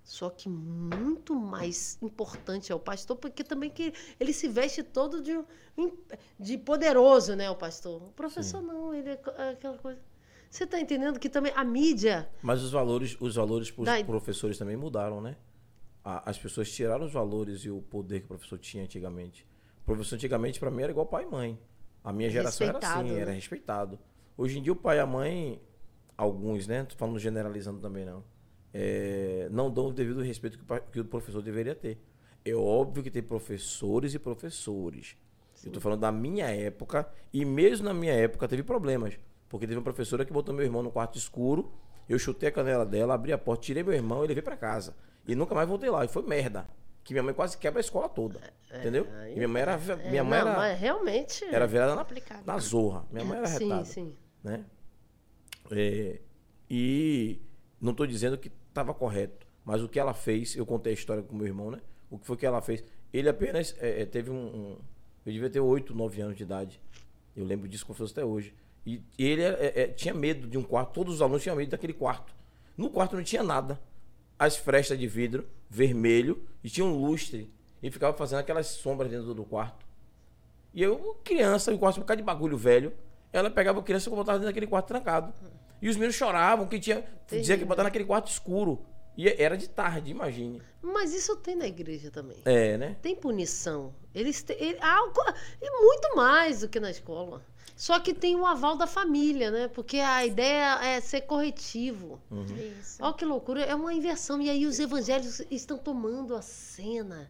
Só 0.03 0.29
que 0.29 0.47
muito 0.49 1.33
mais 1.33 1.97
importante 2.01 2.71
é 2.71 2.75
o 2.75 2.79
pastor, 2.79 3.15
porque 3.17 3.43
também 3.43 3.69
que 3.69 3.93
ele 4.19 4.33
se 4.33 4.47
veste 4.49 4.83
todo 4.83 5.21
de, 5.21 5.33
de 6.37 6.57
poderoso, 6.57 7.35
né, 7.35 7.49
o 7.49 7.55
pastor. 7.55 8.03
O 8.03 8.11
professor 8.11 8.61
não, 8.61 8.93
ele 8.93 9.09
é 9.09 9.19
é 9.37 9.49
aquela 9.51 9.77
coisa. 9.77 9.99
Você 10.53 10.65
está 10.65 10.79
entendendo 10.79 11.19
que 11.19 11.29
também 11.29 11.51
a 11.55 11.63
mídia. 11.63 12.29
Mas 12.43 12.61
os 12.61 12.71
valores, 12.71 13.17
os 13.19 13.33
valores 13.33 13.71
para 13.71 13.81
os 13.81 13.85
Daí- 13.87 14.03
professores 14.03 14.55
também 14.55 14.77
mudaram, 14.77 15.19
né? 15.19 15.35
As 16.03 16.37
pessoas 16.37 16.71
tiraram 16.71 17.05
os 17.07 17.11
valores 17.11 17.61
e 17.61 17.71
o 17.71 17.81
poder 17.81 18.19
que 18.19 18.25
o 18.25 18.27
professor 18.27 18.59
tinha 18.59 18.83
antigamente. 18.83 19.47
O 19.81 19.85
professor 19.85 20.13
antigamente, 20.13 20.59
para 20.59 20.69
mim, 20.69 20.83
era 20.83 20.91
igual 20.91 21.07
pai 21.07 21.23
e 21.23 21.25
mãe. 21.25 21.59
A 22.03 22.13
minha 22.13 22.29
geração 22.29 22.67
era 22.67 22.73
Respeitado, 22.77 23.01
assim, 23.07 23.15
né? 23.15 23.21
era 23.21 23.31
respeitado. 23.31 23.99
Hoje 24.37 24.59
em 24.59 24.61
dia, 24.61 24.71
o 24.71 24.75
pai 24.75 24.97
e 24.97 24.99
a 24.99 25.07
mãe, 25.07 25.59
alguns, 26.15 26.67
né? 26.67 26.83
Tô 26.83 26.95
falando 26.97 27.17
generalizando 27.17 27.79
também, 27.79 28.05
não. 28.05 28.23
é, 28.71 29.47
não 29.49 29.71
dão 29.71 29.87
o 29.87 29.91
devido 29.91 30.21
respeito 30.21 30.59
que 30.59 30.71
o, 30.71 30.81
que 30.81 30.99
o 30.99 31.05
professor 31.05 31.41
deveria 31.41 31.73
ter. 31.73 31.97
É 32.45 32.53
óbvio 32.53 33.01
que 33.01 33.09
tem 33.09 33.23
professores 33.23 34.13
e 34.13 34.19
professores. 34.19 35.17
Eu 35.65 35.71
tô 35.71 35.81
falando 35.81 36.01
da 36.01 36.11
minha 36.11 36.45
época, 36.45 37.09
e 37.33 37.43
mesmo 37.43 37.85
na 37.85 37.93
minha 37.93 38.13
época 38.13 38.47
teve 38.47 38.61
problemas. 38.61 39.17
Porque 39.53 39.67
teve 39.67 39.77
uma 39.77 39.83
professora 39.83 40.25
que 40.25 40.33
botou 40.33 40.51
meu 40.51 40.65
irmão 40.65 40.81
no 40.81 40.89
quarto 40.91 41.15
escuro, 41.15 41.71
eu 42.09 42.17
chutei 42.17 42.49
a 42.49 42.51
canela 42.51 42.83
dela, 42.83 43.13
abri 43.13 43.31
a 43.31 43.37
porta, 43.37 43.61
tirei 43.61 43.83
meu 43.83 43.93
irmão 43.93 44.25
e 44.25 44.27
levei 44.27 44.41
pra 44.41 44.57
casa. 44.57 44.95
E 45.27 45.35
nunca 45.35 45.53
mais 45.53 45.69
voltei 45.69 45.91
lá. 45.91 46.03
E 46.03 46.07
foi 46.07 46.23
merda. 46.23 46.67
Que 47.03 47.13
minha 47.13 47.21
mãe 47.21 47.35
quase 47.35 47.55
quebra 47.59 47.79
a 47.79 47.81
escola 47.81 48.09
toda. 48.09 48.39
entendeu? 48.73 49.05
aí- 49.21 49.33
E 49.33 49.35
minha 49.35 49.47
mãe 49.47 49.61
era, 49.61 49.73
É, 49.73 50.09
minha 50.09 50.23
mãe 50.23 50.39
não, 50.43 50.47
era, 50.63 50.73
realmente. 50.73 51.45
era 51.45 51.67
virada 51.67 51.93
na, 51.93 52.03
na 52.43 52.57
zorra. 52.57 53.05
Minha 53.11 53.23
mãe 53.25 53.37
era 53.37 53.45
sim, 53.45 53.65
retada 53.65 53.85
sim. 53.85 54.15
né? 54.43 54.65
É, 55.71 56.19
e 56.67 57.39
não 57.79 57.91
estou 57.91 58.07
dizendo 58.07 58.39
que 58.39 58.51
estava 58.69 58.91
correto, 58.91 59.45
mas 59.63 59.83
o 59.83 59.87
que 59.87 59.99
ela 59.99 60.15
fez, 60.15 60.55
eu 60.55 60.65
contei 60.65 60.93
a 60.93 60.95
história 60.95 61.21
com 61.21 61.35
meu 61.35 61.45
irmão, 61.45 61.69
né? 61.69 61.79
O 62.09 62.17
que 62.17 62.25
foi 62.25 62.35
que 62.37 62.45
ela 62.47 62.59
fez? 62.59 62.83
Ele 63.13 63.29
apenas 63.29 63.75
é, 63.79 64.01
é, 64.01 64.05
teve 64.07 64.31
um, 64.31 64.35
um- 64.35 64.77
Eu 65.25 65.31
devia 65.31 65.49
ter 65.49 65.59
8, 65.59 65.93
9 65.93 66.21
anos 66.21 66.35
de 66.35 66.41
idade. 66.41 66.81
Eu 67.35 67.45
lembro 67.45 67.67
disso 67.67 67.85
como 67.85 67.93
se 67.95 67.99
fosse 67.99 68.13
até 68.13 68.25
hoje. 68.25 68.53
E 68.85 69.01
ele 69.17 69.41
é, 69.41 69.73
é, 69.75 69.87
tinha 69.87 70.13
medo 70.13 70.47
de 70.47 70.57
um 70.57 70.63
quarto, 70.63 70.93
todos 70.93 71.15
os 71.15 71.21
alunos 71.21 71.41
tinham 71.41 71.55
medo 71.55 71.71
daquele 71.71 71.93
quarto. 71.93 72.33
No 72.77 72.89
quarto 72.89 73.15
não 73.15 73.23
tinha 73.23 73.43
nada. 73.43 73.79
As 74.37 74.57
frestas 74.57 74.97
de 74.99 75.07
vidro, 75.07 75.47
vermelho, 75.69 76.43
e 76.63 76.69
tinha 76.69 76.85
um 76.85 76.93
lustre. 76.95 77.51
E 77.81 77.89
ficava 77.91 78.15
fazendo 78.17 78.39
aquelas 78.39 78.67
sombras 78.67 79.09
dentro 79.09 79.33
do 79.33 79.43
quarto. 79.45 79.85
E 80.73 80.81
eu, 80.81 81.17
criança, 81.23 81.73
gosto 81.75 81.95
de 81.95 81.99
um 81.99 82.03
bocado 82.03 82.21
de 82.21 82.25
bagulho 82.25 82.57
velho. 82.57 82.93
Ela 83.31 83.49
pegava 83.49 83.79
a 83.79 83.83
criança 83.83 84.09
e 84.09 84.11
botava 84.11 84.39
dentro 84.39 84.49
daquele 84.49 84.67
quarto 84.67 84.87
trancado. 84.87 85.33
E 85.81 85.89
os 85.89 85.95
meninos 85.95 86.15
choravam, 86.15 86.67
que 86.67 86.79
tinha. 86.79 87.03
Dizia 87.29 87.57
que 87.57 87.65
botar 87.65 87.83
naquele 87.83 88.05
quarto 88.05 88.29
escuro. 88.29 88.85
E 89.15 89.27
era 89.29 89.55
de 89.55 89.69
tarde, 89.69 90.09
imagine. 90.09 90.61
Mas 90.81 91.13
isso 91.13 91.35
tem 91.35 91.55
na 91.55 91.67
igreja 91.67 92.09
também. 92.09 92.37
É, 92.45 92.77
né? 92.77 92.95
Tem 93.01 93.15
punição. 93.15 93.93
Eles 94.13 94.41
têm. 94.41 94.57
ele- 94.59 94.79
algo, 94.81 95.19
e 95.61 95.69
muito 95.69 96.15
mais 96.15 96.61
do 96.61 96.69
que 96.69 96.79
na 96.79 96.89
escola. 96.89 97.41
Só 97.75 97.99
que 97.99 98.13
tem 98.13 98.35
o 98.35 98.45
aval 98.45 98.75
da 98.77 98.85
família, 98.87 99.49
né? 99.51 99.67
Porque 99.67 99.97
a 99.99 100.25
ideia 100.25 100.79
é 100.83 101.01
ser 101.01 101.21
corretivo. 101.21 102.19
Isso. 102.79 103.01
Olha 103.03 103.13
que 103.13 103.25
loucura, 103.25 103.61
é 103.63 103.73
uma 103.75 103.93
inversão. 103.93 104.41
E 104.41 104.49
aí 104.49 104.65
os 104.65 104.79
evangélicos 104.79 105.41
estão 105.51 105.77
tomando 105.77 106.35
a 106.35 106.41
cena 106.41 107.29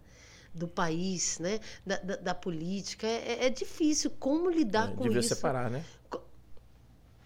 do 0.53 0.68
país, 0.68 1.39
né? 1.39 1.60
Da, 1.85 1.97
da, 1.97 2.15
da 2.18 2.35
política. 2.35 3.07
É, 3.07 3.45
é 3.45 3.49
difícil 3.49 4.11
como 4.19 4.49
lidar 4.49 4.91
É, 4.91 4.95
com 4.95 5.03
devia 5.03 5.19
isso. 5.19 5.30
separar, 5.35 5.69
né? 5.72 5.84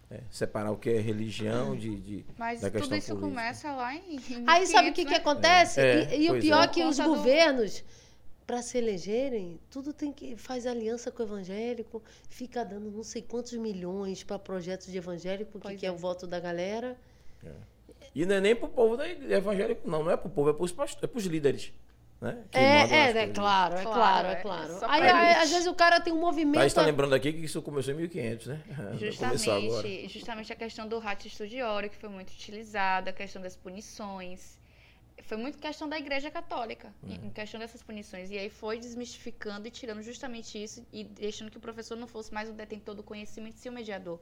É, 0.09 0.21
separar 0.31 0.71
o 0.71 0.77
que 0.77 0.89
é 0.89 0.99
religião 1.01 1.75
de, 1.75 1.97
de 1.99 2.25
Mas 2.38 2.61
da 2.61 2.69
tudo 2.71 2.79
questão 2.79 2.97
isso 2.97 3.15
política. 3.15 3.27
começa 3.27 3.71
lá 3.73 3.93
em. 3.93 4.15
em 4.29 4.43
Aí 4.47 4.65
sabe 4.65 4.89
o 4.89 4.93
que, 4.93 5.03
1500, 5.03 5.03
que 5.03 5.05
né? 5.05 5.15
acontece? 5.17 5.79
É, 5.81 6.17
e 6.17 6.27
e 6.27 6.31
o 6.31 6.39
pior 6.39 6.61
é. 6.61 6.63
é 6.63 6.67
que 6.67 6.84
os 6.85 6.97
conta 6.97 7.09
do- 7.09 7.15
governos, 7.15 7.84
para 8.48 8.61
se 8.61 8.78
elegerem, 8.78 9.60
tudo 9.69 9.91
tem 9.94 10.11
que 10.14 10.38
faz 10.38 10.65
aliança 10.65 11.11
com 11.11 11.22
o 11.22 11.26
evangélico, 11.26 12.02
fica 12.30 12.64
dando 12.64 12.90
não 12.90 13.03
sei 13.03 13.22
quantos 13.22 13.52
milhões 13.53 14.24
para 14.24 14.40
projetos 14.40 14.88
de 14.88 14.98
evangélico, 14.98 15.60
Pois 15.60 15.78
que 15.78 15.86
é 15.86 15.90
é. 15.90 15.91
o 15.91 15.98
voto 15.98 16.26
da 16.26 16.40
galera. 16.40 16.98
E 18.15 18.26
não 18.26 18.36
é 18.36 18.41
nem 18.41 18.56
pro 18.56 18.68
povo 18.69 18.98
evangélico, 19.03 19.88
não. 19.90 20.03
Não 20.03 20.11
é 20.11 20.18
pro 20.18 20.30
povo, 20.30 20.49
é 20.49 20.53
pros, 20.53 20.72
past- 20.72 20.98
é 21.03 21.07
pros 21.07 21.26
líderes. 21.26 21.72
Né? 22.19 22.36
É, 22.52 22.84
mandam 22.84 22.98
é, 22.98 23.03
as 23.10 23.15
é 23.15 23.28
coisas. 23.28 23.36
claro, 23.36 23.76
é 23.76 23.84
Claro, 23.84 24.28
é 24.28 24.32
é 24.32 24.36
claro. 24.38 24.80
só 24.80 24.88
Aí, 24.90 25.02
aí, 25.03 25.36
às 25.36 25.52
vezes 25.52 25.68
o 25.68 25.76
cara 25.76 25.99
tem 25.99 26.11
um 26.11 26.19
movimento. 26.19 26.56
Thaís 26.56 26.74
tá 26.74 26.82
lembrando 26.82 27.14
aqui 27.14 27.32
que 27.32 27.45
isso 27.45 27.61
começou 27.61 27.94
em 27.94 27.98
1500, 27.98 28.48
né? 28.48 28.64
Começou 29.19 29.53
agora. 29.53 29.69
Justamente, 29.88 30.10
justamente 30.10 30.53
a 30.53 30.56
questão 30.56 30.88
do 30.88 30.98
rato 30.98 31.28
estudiório, 31.28 31.90
que 31.91 31.95
foi 31.98 32.10
muito 32.10 32.32
utilizada, 32.32 33.11
a 33.11 33.14
questão 33.14 33.40
das 33.40 33.56
punições. 33.56 34.56
Foi 35.27 35.35
muito 35.37 35.57
questão 35.57 35.89
da 35.89 35.97
Igreja 35.99 36.31
Católica, 36.31 36.93
em 37.05 37.29
questão 37.31 37.59
dessas 37.59 37.83
punições. 37.83 38.31
E 38.31 38.37
aí 38.37 38.49
foi 38.49 38.79
desmistificando 38.79 39.67
e 39.67 39.71
tirando 39.71 40.01
justamente 40.01 40.61
isso 40.61 40.85
e 40.91 41.03
deixando 41.03 41.51
que 41.51 41.57
o 41.57 41.59
professor 41.59 41.97
não 41.97 42.07
fosse 42.07 42.33
mais 42.33 42.49
o 42.49 42.53
detentor 42.53 42.95
do 42.95 43.03
conhecimento, 43.03 43.59
sim 43.59 43.67
o 43.67 43.73
mediador. 43.73 44.19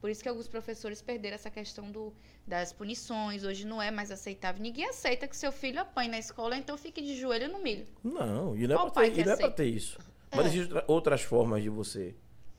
Por 0.00 0.08
isso 0.08 0.22
que 0.22 0.28
alguns 0.28 0.46
professores 0.46 1.02
perderam 1.02 1.34
essa 1.34 1.50
questão 1.50 1.90
do, 1.90 2.12
das 2.46 2.72
punições. 2.72 3.42
Hoje 3.42 3.66
não 3.66 3.82
é 3.82 3.90
mais 3.90 4.12
aceitável. 4.12 4.62
Ninguém 4.62 4.88
aceita 4.88 5.26
que 5.26 5.36
seu 5.36 5.50
filho 5.50 5.80
apanhe 5.80 6.08
na 6.10 6.18
escola, 6.18 6.56
então 6.56 6.78
fique 6.78 7.02
de 7.02 7.16
joelho 7.16 7.48
no 7.50 7.60
milho. 7.60 7.86
Não, 8.04 8.56
e 8.56 8.68
não 8.68 8.86
é 8.86 8.90
pai 8.92 9.10
ter, 9.10 9.26
é 9.26 9.50
ter 9.50 9.64
isso. 9.66 9.98
Mas 10.30 10.46
É. 10.46 10.48
existem 10.50 10.66
outra- 10.76 10.84
outras 10.86 11.22
formas 11.22 11.60
de 11.60 11.68
você 11.70 12.14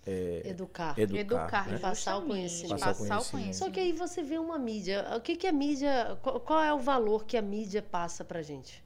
é, 0.07 0.41
Educar. 0.45 0.97
educar. 0.97 1.19
Educar, 1.19 1.67
né? 1.69 1.77
Passar 1.79 2.17
o 2.17 2.21
conhecimento. 2.25 2.69
Passar 2.79 2.91
o 2.91 2.95
Passar 3.07 3.19
o 3.19 3.25
conhecimento. 3.31 3.55
Só 3.57 3.69
que 3.69 3.79
aí 3.79 3.91
você 3.91 4.23
vê 4.23 4.37
uma 4.37 4.57
mídia. 4.57 5.05
O 5.15 5.21
que, 5.21 5.35
que 5.35 5.45
a 5.47 5.51
mídia. 5.51 6.17
Qual, 6.21 6.39
qual 6.39 6.63
é 6.63 6.73
o 6.73 6.79
valor 6.79 7.25
que 7.25 7.35
a 7.37 7.41
mídia 7.41 7.81
passa 7.81 8.23
pra 8.23 8.41
gente? 8.41 8.83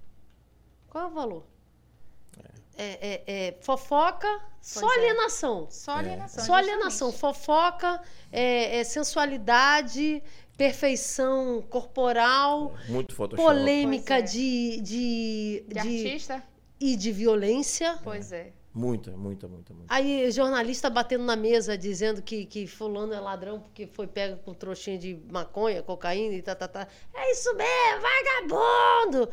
Qual 0.90 1.04
é 1.04 1.08
o 1.08 1.12
valor? 1.12 1.44
É, 2.78 3.24
é- 3.28 3.48
é 3.48 3.58
fofoca, 3.62 4.28
só 4.62 4.80
Pois 4.82 4.98
é. 4.98 5.00
alienação. 5.00 5.68
Só 5.70 5.92
alienação. 5.92 6.44
Só 6.46 6.54
alienação. 6.56 7.12
Fofoca, 7.12 8.02
é, 8.32 8.80
é 8.80 8.84
sensualidade, 8.84 10.24
perfeição 10.58 11.62
corporal, 11.70 12.74
Muito 12.88 13.14
Photoshop. 13.14 13.46
polêmica 13.48 14.20
é. 14.20 14.22
de, 14.22 14.82
de, 14.82 15.64
De 15.68 15.74
de- 15.74 15.80
artista? 15.80 16.44
e 16.80 16.96
de 16.96 17.12
violência. 17.12 18.00
Pois 18.04 18.32
é. 18.32 18.52
Muita, 18.74 19.12
muita, 19.12 19.48
muita, 19.50 19.74
muita. 19.74 19.94
Aí, 19.94 20.32
jornalista 20.32 20.90
batendo 20.90 21.26
na 21.26 21.36
mesa, 21.36 21.78
dizendo 21.78 22.22
que, 22.22 22.46
que 22.46 22.66
fulano 22.66 23.14
é 23.14 23.20
ladrão 23.20 23.60
porque 23.60 23.86
foi 23.86 24.08
pego 24.08 24.38
com 24.44 24.54
trouxinha 24.54 24.98
de 24.98 25.20
maconha, 25.30 25.84
cocaína 25.84 26.36
e 26.36 26.42
tá, 26.42 26.56
tá, 26.56 26.68
tá. 26.68 26.88
É 27.14 27.32
isso 27.32 27.54
mesmo, 27.54 28.02
vagabundo! 28.02 29.30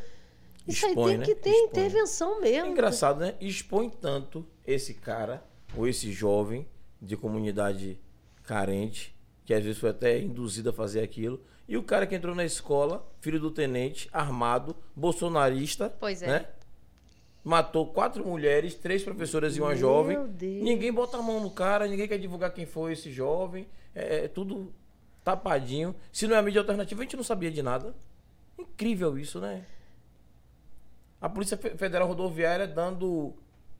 Isso 0.66 0.86
Expõe, 0.86 1.04
aí 1.04 1.08
tem 1.10 1.18
né? 1.18 1.24
que 1.24 1.34
ter 1.36 1.50
Expõe. 1.50 1.66
intervenção 1.68 2.38
É 2.38 2.40
mesmo. 2.40 2.70
engraçado, 2.72 3.20
né? 3.20 3.34
Expõe 3.40 3.88
tanto 3.88 4.44
esse 4.66 4.92
cara, 4.92 5.42
ou 5.76 5.86
esse 5.86 6.12
jovem 6.12 6.66
de 7.00 7.16
comunidade 7.16 7.98
carente, 8.42 9.16
que 9.44 9.54
às 9.54 9.62
vezes 9.62 9.78
foi 9.78 9.90
até 9.90 10.18
induzido 10.18 10.70
a 10.70 10.72
fazer 10.72 11.00
aquilo, 11.00 11.40
e 11.66 11.76
o 11.76 11.82
cara 11.82 12.06
que 12.06 12.14
entrou 12.14 12.34
na 12.34 12.44
escola, 12.44 13.06
filho 13.20 13.38
do 13.38 13.50
tenente, 13.50 14.08
armado, 14.12 14.74
bolsonarista, 14.96 15.94
Pois 16.00 16.22
é. 16.22 16.26
né? 16.26 16.46
Matou 17.44 17.86
quatro 17.86 18.26
mulheres, 18.26 18.74
três 18.74 19.02
professoras 19.02 19.56
e 19.56 19.60
uma 19.60 19.68
Meu 19.70 19.78
jovem. 19.78 20.26
Deus. 20.26 20.62
Ninguém 20.62 20.92
bota 20.92 21.16
a 21.16 21.22
mão 21.22 21.40
no 21.40 21.50
cara, 21.50 21.86
ninguém 21.86 22.06
quer 22.08 22.18
divulgar 22.18 22.52
quem 22.52 22.66
foi 22.66 22.92
esse 22.92 23.10
jovem. 23.10 23.66
É, 23.94 24.24
é 24.24 24.28
tudo 24.28 24.72
tapadinho. 25.24 25.94
Se 26.12 26.26
não 26.26 26.36
é 26.36 26.38
a 26.38 26.42
mídia 26.42 26.60
alternativa, 26.60 27.00
a 27.00 27.04
gente 27.04 27.16
não 27.16 27.22
sabia 27.24 27.50
de 27.50 27.62
nada. 27.62 27.94
Incrível 28.58 29.18
isso, 29.18 29.40
né? 29.40 29.64
A 31.20 31.28
Polícia 31.28 31.56
Fe- 31.56 31.76
Federal 31.76 32.06
Rodoviária 32.08 32.66
dando 32.66 33.34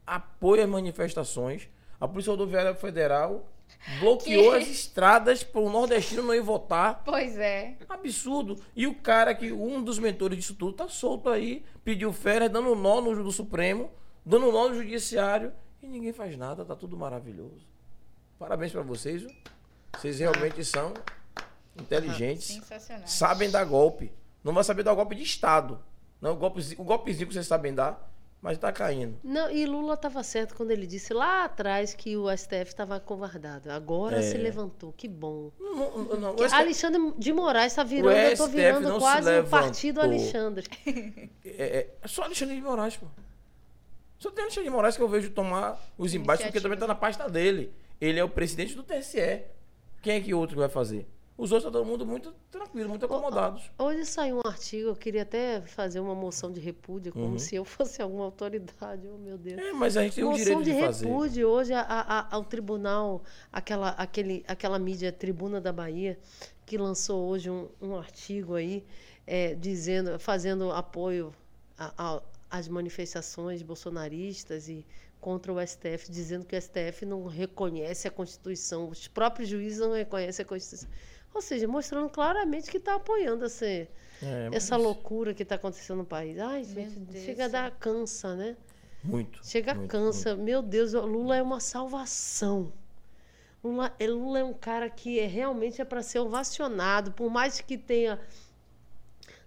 apoio 0.07 0.63
às 0.63 0.69
manifestações. 0.69 1.69
A 2.01 2.07
Polícia 2.09 2.31
Rodoviária 2.31 2.75
Federal 2.75 3.47
bloqueou 4.01 4.53
Que- 4.53 4.59
as 4.59 4.69
estradas 4.69 5.43
para 5.43 5.61
o 5.61 5.71
nordestino 5.71 6.23
não 6.23 6.35
ir 6.35 6.41
votar. 6.41 7.03
Pois 7.05 7.37
é. 7.39 7.77
Absurdo. 7.89 8.57
E 8.75 8.87
o 8.87 8.95
cara 8.95 9.35
que, 9.35 9.53
um 9.53 9.83
dos 9.83 9.99
mentores 9.99 10.39
disso 10.39 10.55
tudo, 10.55 10.73
tá 10.75 10.89
solto 10.89 11.29
aí, 11.31 11.65
pediu 11.85 12.13
férias, 12.13 12.51
dando 12.51 12.75
nó 12.75 13.01
no 13.01 13.23
do 13.23 13.33
Supremo, 13.33 13.91
dando 14.25 14.51
nó 14.53 14.69
no 14.69 14.75
Judiciário, 14.75 15.53
e 15.83 15.87
ninguém 15.87 16.13
faz 16.13 16.37
nada, 16.37 16.65
tá 16.65 16.75
tudo 16.77 16.97
maravilhoso. 16.97 17.67
Parabéns 18.39 18.73
para 18.73 18.83
vocês, 18.83 19.23
viu? 19.23 19.31
Vocês 19.97 20.19
realmente 20.19 20.65
são 20.65 20.93
inteligentes, 21.81 22.47
Sensacional. 22.49 23.07
sabem 23.07 23.51
dar 23.51 23.65
golpe. 23.65 24.13
Não 24.43 24.53
vai 24.53 24.65
saber 24.65 24.83
dar 24.83 24.95
golpe 24.95 25.15
de 25.15 25.23
Estado. 25.23 25.83
Não, 26.21 26.33
o 26.33 26.37
golpezinho, 26.37 26.81
o 26.81 26.85
golpezinho 26.85 27.27
que 27.29 27.35
vocês 27.35 27.47
sabem 27.47 27.75
dar, 27.75 28.08
mas 28.41 28.57
tá 28.59 28.71
caindo. 28.73 29.19
Não, 29.25 29.51
e 29.51 29.67
Lula 29.67 29.95
estava 29.95 30.23
certo 30.23 30.55
quando 30.55 30.71
ele 30.71 30.87
disse 30.87 31.13
lá 31.13 31.45
atrás 31.45 31.93
que 31.95 32.17
o 32.17 32.31
STF 32.37 32.65
estava 32.69 32.97
acovardado. 32.97 33.71
Agora 33.71 34.19
É. 34.19 34.23
se 34.23 34.37
levantou, 34.39 34.93
que 34.93 35.09
bom. 35.09 35.51
Não, 35.59 36.05
não, 36.17 36.35
Que 36.37 36.45
STF 36.45 36.55
Alexandre 36.61 37.13
de 37.19 37.33
Moraes 37.33 37.73
está 37.73 37.83
virando, 37.83 38.17
eu 38.17 38.37
STF 38.37 38.49
virando 38.51 38.99
quase 38.99 39.29
o 39.29 39.31
levantou. 39.33 39.51
partido 39.61 40.01
Alexandre. 40.01 40.67
É, 41.45 41.87
é 42.03 42.09
só 42.09 42.23
Alexandre 42.23 42.55
de 42.57 42.63
Moraes, 42.63 42.97
pô. 42.97 43.07
Só 44.19 44.31
tem 44.31 44.43
Alexandre 44.45 44.69
de 44.69 44.75
Moraes 44.75 44.97
que 44.97 45.03
eu 45.03 45.09
vejo 45.09 45.31
tomar 45.31 45.81
os 45.97 46.13
embates, 46.15 46.45
porque 46.47 46.61
também 46.61 46.79
tá 46.79 46.87
na 46.87 46.95
pasta 46.95 47.29
dele. 47.29 47.73
Ele 48.01 48.19
é 48.19 48.25
o 48.25 48.29
presidente 48.29 48.75
do 48.75 48.83
TSE. 48.83 49.43
Quem 50.03 50.15
é 50.17 50.21
que 50.21 50.33
outro 50.35 50.57
vai 50.59 50.69
fazer? 50.69 51.07
Os 51.39 51.53
outros 51.53 51.73
tá 51.73 51.79
todo 51.79 51.87
mundo 51.87 52.05
muito 52.05 52.35
tranquilo, 52.51 52.89
muito 52.89 53.07
acomodados. 53.07 53.71
Hoje 53.79 54.05
saiu 54.07 54.39
um 54.39 54.49
artigo, 54.49 54.89
eu 54.89 54.97
queria 54.97 55.23
até 55.23 55.61
fazer 55.61 56.01
uma 56.01 56.15
moção 56.15 56.51
de 56.51 56.59
repúdio, 56.59 57.13
como 57.13 57.27
Uhum. 57.27 57.39
se 57.39 57.55
eu 57.55 57.65
fosse 57.65 58.03
alguma 58.03 58.25
autoridade, 58.25 59.07
oh 59.09 59.17
meu 59.17 59.39
Deus. 59.39 59.57
É, 59.57 59.73
mas 59.73 59.97
a 59.97 60.03
gente 60.03 60.17
tem 60.17 60.25
o 60.25 60.31
moção 60.31 60.43
direito 60.45 60.65
de 60.65 60.73
de 60.75 60.81
fazer. 60.81 61.07
repúdio 61.07 61.49
hoje 61.49 61.73
a- 61.73 61.81
a- 61.83 62.27
ao 62.35 62.45
tribunal, 62.45 63.23
aquela, 63.53 63.91
aquele, 63.91 64.45
aquela 64.49 64.81
mídia 64.81 65.13
Tribuna 65.13 65.61
da 65.61 65.73
Bahia, 65.73 66.19
que 66.67 66.77
lançou 66.77 67.29
hoje 67.29 67.49
um, 67.49 67.69
um 67.81 67.97
artigo 67.97 68.57
aí, 68.57 68.85
é, 69.25 69.55
dizendo, 69.55 70.19
fazendo 70.19 70.73
apoio 70.73 71.33
às 72.51 72.67
manifestações 72.67 73.63
bolsonaristas 73.63 74.69
e 74.69 74.85
contra 75.21 75.53
o 75.53 75.61
STF, 75.61 76.11
dizendo 76.11 76.45
que 76.45 76.57
o 76.57 76.61
STF 76.61 77.05
não 77.07 77.27
reconhece 77.27 78.09
a 78.09 78.11
Constituição, 78.11 78.89
os 78.89 79.07
próprios 79.09 79.49
juízes 79.49 79.79
não 79.79 79.93
reconhecem 79.93 80.45
a 80.45 80.47
Constituição. 80.47 80.89
Ou 81.35 81.41
seja, 81.43 81.69
mostrando 81.69 82.09
claramente 82.11 82.71
que 82.71 82.79
está 82.79 82.95
apoiando 82.97 83.45
essa, 83.45 83.67
É, 83.67 83.89
essa 84.53 84.77
mas 84.77 84.85
loucura 84.85 85.35
que 85.35 85.43
está 85.43 85.55
acontecendo 85.57 85.99
no 85.99 86.05
país. 86.07 86.39
Ai, 86.39 86.65
gente, 86.65 86.99
Deus 87.01 87.25
chega 87.25 87.45
a 87.47 87.49
dar 87.49 87.71
cansa, 87.79 88.35
né? 88.35 88.57
Muito. 89.03 89.41
Chega 89.47 89.75
muito, 89.75 89.89
cansa. 89.91 90.35
Meu 90.37 90.61
Deus, 90.63 90.95
o 90.95 91.07
Lula 91.07 91.37
é 91.37 91.43
uma 91.43 91.61
salvação. 91.61 92.73
Lula, 93.63 93.95
é- 93.99 94.07
Lula 94.09 94.39
é 94.41 94.45
um 94.45 94.55
cara 94.55 94.89
que 94.91 95.19
é, 95.21 95.27
realmente 95.27 95.81
é 95.81 95.85
para 95.85 96.03
ser 96.03 96.21
ovacionado, 96.21 97.13
por 97.13 97.31
mais 97.31 97.61
que 97.61 97.77
tenha 97.79 98.21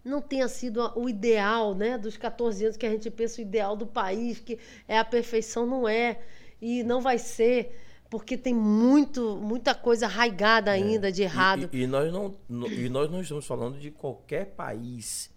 não 0.03 0.21
tenha 0.21 0.47
sido 0.47 0.91
o 0.95 1.07
ideal, 1.07 1.75
né, 1.75 1.97
dos 1.97 2.17
14 2.17 2.65
anos 2.65 2.77
que 2.77 2.85
a 2.85 2.89
gente 2.89 3.09
pensa 3.11 3.39
o 3.39 3.41
ideal 3.43 3.75
do 3.75 3.85
país, 3.85 4.39
que 4.39 4.57
é 4.87 4.97
a 4.97 5.05
perfeição, 5.05 5.65
não 5.65 5.87
é 5.87 6.19
e 6.61 6.83
não 6.83 7.01
vai 7.01 7.17
ser, 7.17 7.79
porque 8.11 8.37
tem 8.37 8.53
muito 8.53 9.37
muita 9.37 9.73
coisa 9.73 10.05
arraigada 10.05 10.69
ainda 10.69 11.09
de 11.11 11.21
É. 11.23 11.25
E- 11.25 11.27
errado. 11.27 11.69
E, 11.71 11.81
e 11.83 11.87
nós 11.87 12.11
não, 12.11 12.35
no- 12.47 12.67
e 12.67 12.89
nós 12.89 13.09
não 13.09 13.21
estamos 13.21 13.47
falando 13.47 13.79
de 13.79 13.89
qualquer 13.89 14.47
país. 14.47 15.31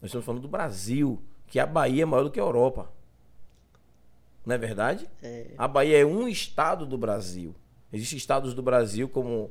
Nós 0.00 0.08
estamos 0.10 0.24
falando 0.24 0.40
do 0.42 0.48
Brasil, 0.48 1.20
que 1.48 1.58
a 1.58 1.66
Bahia 1.66 2.04
é 2.04 2.06
maior 2.06 2.22
do 2.22 2.30
que 2.30 2.38
a 2.38 2.42
Europa. 2.44 2.90
Não 4.44 4.54
é 4.54 4.58
verdade? 4.58 5.08
A 5.58 5.66
Bahia 5.66 5.98
é 6.00 6.06
um 6.06 6.28
estado 6.28 6.86
do 6.86 6.96
Brasil. 6.96 7.52
Existem 7.92 8.16
estados 8.16 8.54
do 8.54 8.62
Brasil 8.62 9.08
como. 9.08 9.50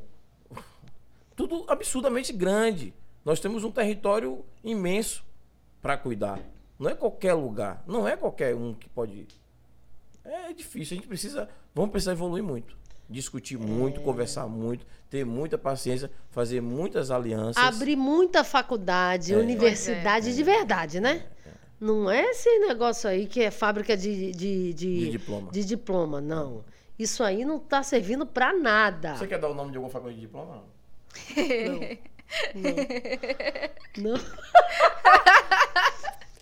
Tudo 1.36 1.66
absurdamente 1.68 2.32
grande. 2.32 2.94
Nós 3.26 3.40
temos 3.42 3.64
um 3.66 3.72
território 3.72 4.46
imenso 4.64 5.26
para 5.82 5.98
cuidar. 5.98 6.40
Não 6.80 6.90
é 6.90 6.96
qualquer 6.96 7.34
lugar. 7.34 7.84
Não 7.86 8.08
é 8.08 8.16
qualquer 8.16 8.56
um 8.56 8.74
que 8.74 8.88
pode. 8.88 9.28
É 10.26 10.52
difícil. 10.54 10.96
A 10.96 11.00
gente 11.00 11.08
precisa. 11.08 11.48
Vamos 11.74 11.92
precisar 11.92 12.14
evoluir 12.14 12.44
muito. 12.44 12.76
Discutir 13.08 13.58
muito, 13.58 14.02
conversar 14.02 14.48
muito, 14.48 14.84
ter 15.12 15.24
muita 15.24 15.58
paciência, 15.60 16.10
fazer 16.32 16.60
muitas 16.62 17.12
alianças. 17.12 17.64
Abrir 17.64 17.96
muita 17.96 18.44
faculdade, 18.44 19.34
É. 19.34 19.38
universidade 19.38 20.36
de 20.36 20.44
verdade, 20.44 21.00
né? 21.00 21.28
Não 21.80 22.10
é 22.10 22.24
esse 22.32 22.50
negócio 22.60 23.08
aí 23.10 23.28
que 23.28 23.42
é 23.42 23.52
fábrica 23.52 23.96
de, 23.96 24.32
de, 24.32 24.74
de, 24.74 25.00
De 25.00 25.10
diploma. 25.12 25.52
de 25.52 25.64
diploma, 25.66 26.20
não. 26.22 26.66
Isso 26.98 27.22
aí 27.24 27.46
não 27.46 27.58
está 27.58 27.84
servindo 27.84 28.26
para 28.26 28.54
nada. 28.58 29.16
Você 29.18 29.28
quer 29.28 29.38
dar 29.38 29.50
o 29.50 29.54
nome 29.54 29.70
de 29.72 29.78
alguma 29.78 29.92
faculdade 29.92 30.16
de 30.20 30.26
diploma? 30.26 30.64
Não. 32.56 34.14
Não. 34.14 34.20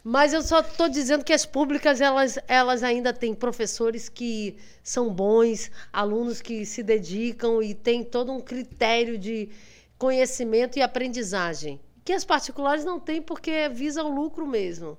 Mas 0.04 0.34
eu 0.34 0.42
só 0.42 0.60
estou 0.60 0.90
dizendo 0.90 1.24
que 1.24 1.32
as 1.32 1.46
públicas 1.46 2.02
elas, 2.02 2.38
elas 2.48 2.84
ainda 2.84 3.14
têm 3.14 3.34
professores 3.34 4.10
que 4.10 4.58
são 4.84 5.14
bons, 5.14 5.72
alunos 5.94 6.42
que 6.42 6.66
se 6.66 6.84
dedicam 6.84 7.64
e 7.64 7.74
têm 7.74 8.04
todo 8.04 8.32
um 8.32 8.42
critério 8.42 9.18
de 9.18 9.50
conhecimento 9.98 10.78
e 10.78 10.82
aprendizagem. 10.82 11.80
Que 12.04 12.12
as 12.12 12.26
particulares 12.26 12.84
não 12.84 13.00
têm 13.00 13.22
porque 13.22 13.70
visa 13.70 14.04
o 14.04 14.14
lucro 14.14 14.46
mesmo. 14.46 14.98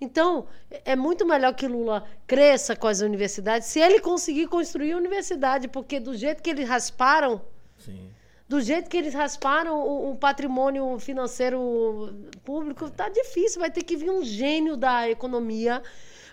Então, 0.00 0.48
é 0.84 0.96
muito 0.96 1.24
melhor 1.24 1.54
que 1.54 1.68
Lula 1.68 2.04
cresça 2.26 2.74
com 2.74 2.88
as 2.88 3.00
universidades 3.00 3.68
se 3.68 3.78
ele 3.78 4.00
conseguir 4.00 4.48
construir 4.48 4.90
a 4.90 4.96
universidade, 4.96 5.68
porque 5.68 6.00
do 6.00 6.16
jeito 6.16 6.42
que 6.42 6.50
eles 6.50 6.68
rasparam, 6.68 7.40
Sim. 7.78 8.10
Do 8.52 8.60
jeito 8.60 8.90
que 8.90 8.98
eles 8.98 9.14
rasparam 9.14 9.80
o, 9.80 10.10
o 10.10 10.16
patrimônio 10.16 10.98
financeiro 10.98 12.14
público, 12.44 12.90
tá 12.90 13.08
difícil. 13.08 13.60
Vai 13.60 13.70
ter 13.70 13.82
que 13.82 13.96
vir 13.96 14.10
um 14.10 14.22
gênio 14.22 14.76
da 14.76 15.08
economia 15.08 15.82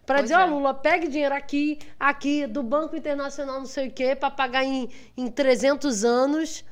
para 0.06 0.22
dizer, 0.22 0.36
ó, 0.36 0.42
é. 0.42 0.46
Lula, 0.46 0.74
pegue 0.74 1.08
dinheiro 1.08 1.34
aqui, 1.34 1.80
aqui, 1.98 2.46
do 2.46 2.62
Banco 2.62 2.94
Internacional 2.94 3.60
não 3.60 3.66
sei 3.66 3.88
o 3.88 3.92
quê, 3.92 4.18
para 4.18 4.30
pagar 4.30 4.66
em, 4.66 4.90
em 5.16 5.32
300 5.32 6.04
anos. 6.04 6.66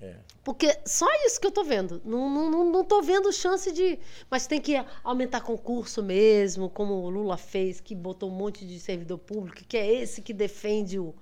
É. 0.00 0.14
Porque 0.42 0.78
só 0.86 1.06
isso 1.26 1.38
que 1.38 1.46
eu 1.46 1.50
tô 1.50 1.62
vendo. 1.62 2.00
Não, 2.02 2.30
não, 2.30 2.50
não, 2.50 2.64
não 2.70 2.84
tô 2.84 3.02
vendo 3.02 3.30
chance 3.30 3.70
de. 3.70 3.98
Mas 4.30 4.46
tem 4.46 4.62
que 4.62 4.82
aumentar 5.04 5.42
concurso 5.42 6.02
mesmo, 6.02 6.70
como 6.70 6.94
o 6.94 7.10
Lula 7.10 7.36
fez, 7.36 7.82
que 7.82 7.94
botou 7.94 8.30
um 8.30 8.34
monte 8.34 8.66
de 8.66 8.80
servidor 8.80 9.18
público, 9.18 9.62
que 9.68 9.76
é 9.76 9.92
esse 10.00 10.22
que 10.22 10.32
defende 10.32 10.98
o, 10.98 11.14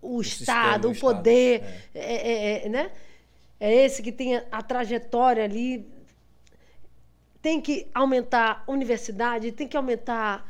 o, 0.00 0.22
sistema, 0.22 0.58
Estado, 0.60 0.84
o 0.86 0.90
o 0.90 0.92
Estado, 0.92 1.14
poder, 1.16 1.62
é. 1.94 2.62
é- 2.62 2.66
é- 2.66 2.68
né? 2.68 2.92
É 3.60 3.72
esse 3.84 4.02
que 4.02 4.12
tem 4.12 4.36
a, 4.36 4.44
a 4.50 4.62
trajetória 4.62 5.44
ali. 5.44 5.86
Tem 7.40 7.60
que 7.60 7.86
aumentar 7.94 8.64
a 8.66 8.72
universidade, 8.72 9.52
tem 9.52 9.68
que 9.68 9.76
aumentar. 9.76 10.46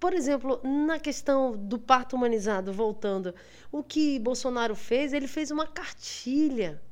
Por 0.00 0.12
exemplo, 0.12 0.60
na 0.64 0.98
questão 0.98 1.52
do 1.56 1.78
parto 1.78 2.16
humanizado, 2.16 2.72
voltando, 2.72 3.34
o 3.70 3.82
que 3.82 4.18
Bolsonaro 4.18 4.74
fez, 4.74 5.12
ele 5.12 5.28
fez 5.28 5.50
uma 5.50 5.66
cartilha. 5.66 6.82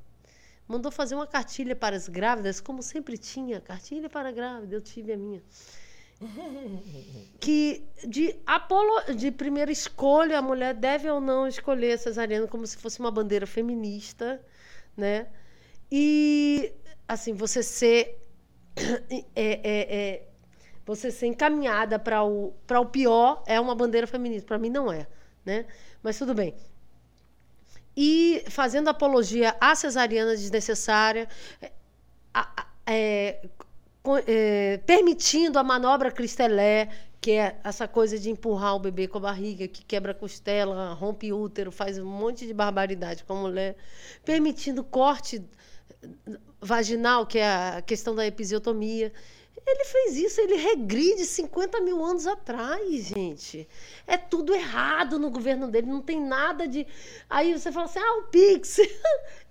Mandou 0.68 0.92
fazer 0.92 1.16
uma 1.16 1.26
cartilha 1.26 1.74
para 1.74 1.96
as 1.96 2.08
grávidas, 2.08 2.60
como 2.60 2.82
sempre 2.82 3.18
tinha, 3.18 3.60
cartilha 3.60 4.08
para 4.08 4.30
grávida, 4.30 4.76
eu 4.76 4.80
tive 4.80 5.12
a 5.12 5.16
minha 5.16 5.42
que 7.40 7.82
de 8.06 8.36
apolo, 8.46 9.14
de 9.14 9.30
primeira 9.30 9.70
escolha 9.72 10.38
a 10.38 10.42
mulher 10.42 10.74
deve 10.74 11.08
ou 11.10 11.20
não 11.20 11.46
escolher 11.48 11.98
cesariana 11.98 12.46
como 12.46 12.66
se 12.66 12.76
fosse 12.76 13.00
uma 13.00 13.10
bandeira 13.10 13.46
feminista, 13.46 14.40
né? 14.96 15.28
E 15.90 16.72
assim 17.08 17.34
você 17.34 17.62
ser 17.62 18.18
é, 19.36 19.52
é, 19.64 19.98
é, 20.14 20.28
você 20.86 21.10
ser 21.10 21.26
encaminhada 21.28 21.98
para 21.98 22.24
o 22.24 22.52
para 22.66 22.80
o 22.80 22.86
pior 22.86 23.42
é 23.46 23.60
uma 23.60 23.74
bandeira 23.74 24.06
feminista. 24.06 24.48
Para 24.48 24.58
mim 24.58 24.70
não 24.70 24.92
é, 24.92 25.06
né? 25.44 25.66
Mas 26.02 26.18
tudo 26.18 26.34
bem. 26.34 26.54
E 27.96 28.44
fazendo 28.48 28.88
apologia 28.88 29.56
à 29.60 29.74
cesariana 29.74 30.32
desnecessária, 30.36 31.28
a- 32.34 32.48
a- 32.62 32.66
é, 32.86 33.48
é, 34.26 34.78
permitindo 34.86 35.58
a 35.58 35.64
manobra 35.64 36.10
Cristelé, 36.10 36.88
que 37.20 37.32
é 37.32 37.60
essa 37.62 37.86
coisa 37.86 38.18
de 38.18 38.30
empurrar 38.30 38.74
o 38.76 38.78
bebê 38.78 39.06
com 39.06 39.18
a 39.18 39.20
barriga, 39.20 39.68
que 39.68 39.84
quebra 39.84 40.12
a 40.12 40.14
costela, 40.14 40.94
rompe 40.94 41.32
útero, 41.32 41.70
faz 41.70 41.98
um 41.98 42.06
monte 42.06 42.46
de 42.46 42.54
barbaridade 42.54 43.24
com 43.24 43.34
a 43.34 43.40
mulher, 43.42 43.76
permitindo 44.24 44.82
corte 44.82 45.44
vaginal, 46.60 47.26
que 47.26 47.38
é 47.38 47.46
a 47.46 47.82
questão 47.82 48.14
da 48.14 48.26
episiotomia. 48.26 49.12
Ele 49.66 49.84
fez 49.84 50.16
isso, 50.16 50.40
ele 50.40 50.56
regride 50.56 51.24
50 51.24 51.80
mil 51.80 52.02
anos 52.04 52.26
atrás, 52.26 53.04
gente. 53.06 53.68
É 54.06 54.16
tudo 54.16 54.54
errado 54.54 55.18
no 55.18 55.30
governo 55.30 55.68
dele, 55.68 55.86
não 55.86 56.02
tem 56.02 56.20
nada 56.20 56.66
de. 56.66 56.86
Aí 57.28 57.52
você 57.56 57.70
fala 57.70 57.86
assim, 57.86 57.98
ah, 58.00 58.18
o 58.18 58.22
Pix. 58.24 58.78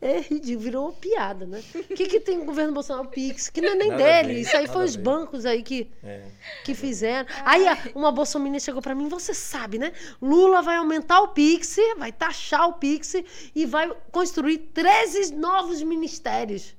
É 0.02 0.18
ridículo, 0.22 0.60
virou 0.64 0.94
piada, 0.94 1.46
né? 1.46 1.62
O 1.76 1.84
que, 1.84 2.06
que 2.06 2.22
tem 2.22 2.40
o 2.40 2.46
governo 2.46 2.72
Bolsonaro? 2.72 3.06
O 3.10 3.12
Pix, 3.12 3.50
que 3.50 3.60
não 3.60 3.72
é 3.74 3.76
nem 3.76 3.90
Nada 3.90 4.02
dele. 4.02 4.34
ver, 4.36 4.40
Isso 4.40 4.56
aí 4.56 4.66
foi 4.66 4.86
os 4.86 4.96
bancos 4.96 5.46
aí 5.46 5.62
que, 5.62 5.92
É. 6.02 6.24
que 6.64 6.74
fizeram. 6.74 7.28
Aí 7.44 7.66
uma 7.94 8.10
bolsominion 8.10 8.60
chegou 8.62 8.82
pra 8.82 8.96
mim, 8.96 9.10
você 9.10 9.34
sabe, 9.34 9.78
né? 9.78 9.92
Lula 10.22 10.62
vai 10.62 10.78
aumentar 10.78 11.20
o 11.20 11.28
Pix, 11.34 11.76
vai 11.98 12.14
taxar 12.14 12.70
o 12.70 12.74
Pix 12.76 13.14
e 13.54 13.66
vai 13.66 13.92
construir 14.10 14.60
13 14.74 15.36
novos 15.36 15.84
ministérios. 15.84 16.74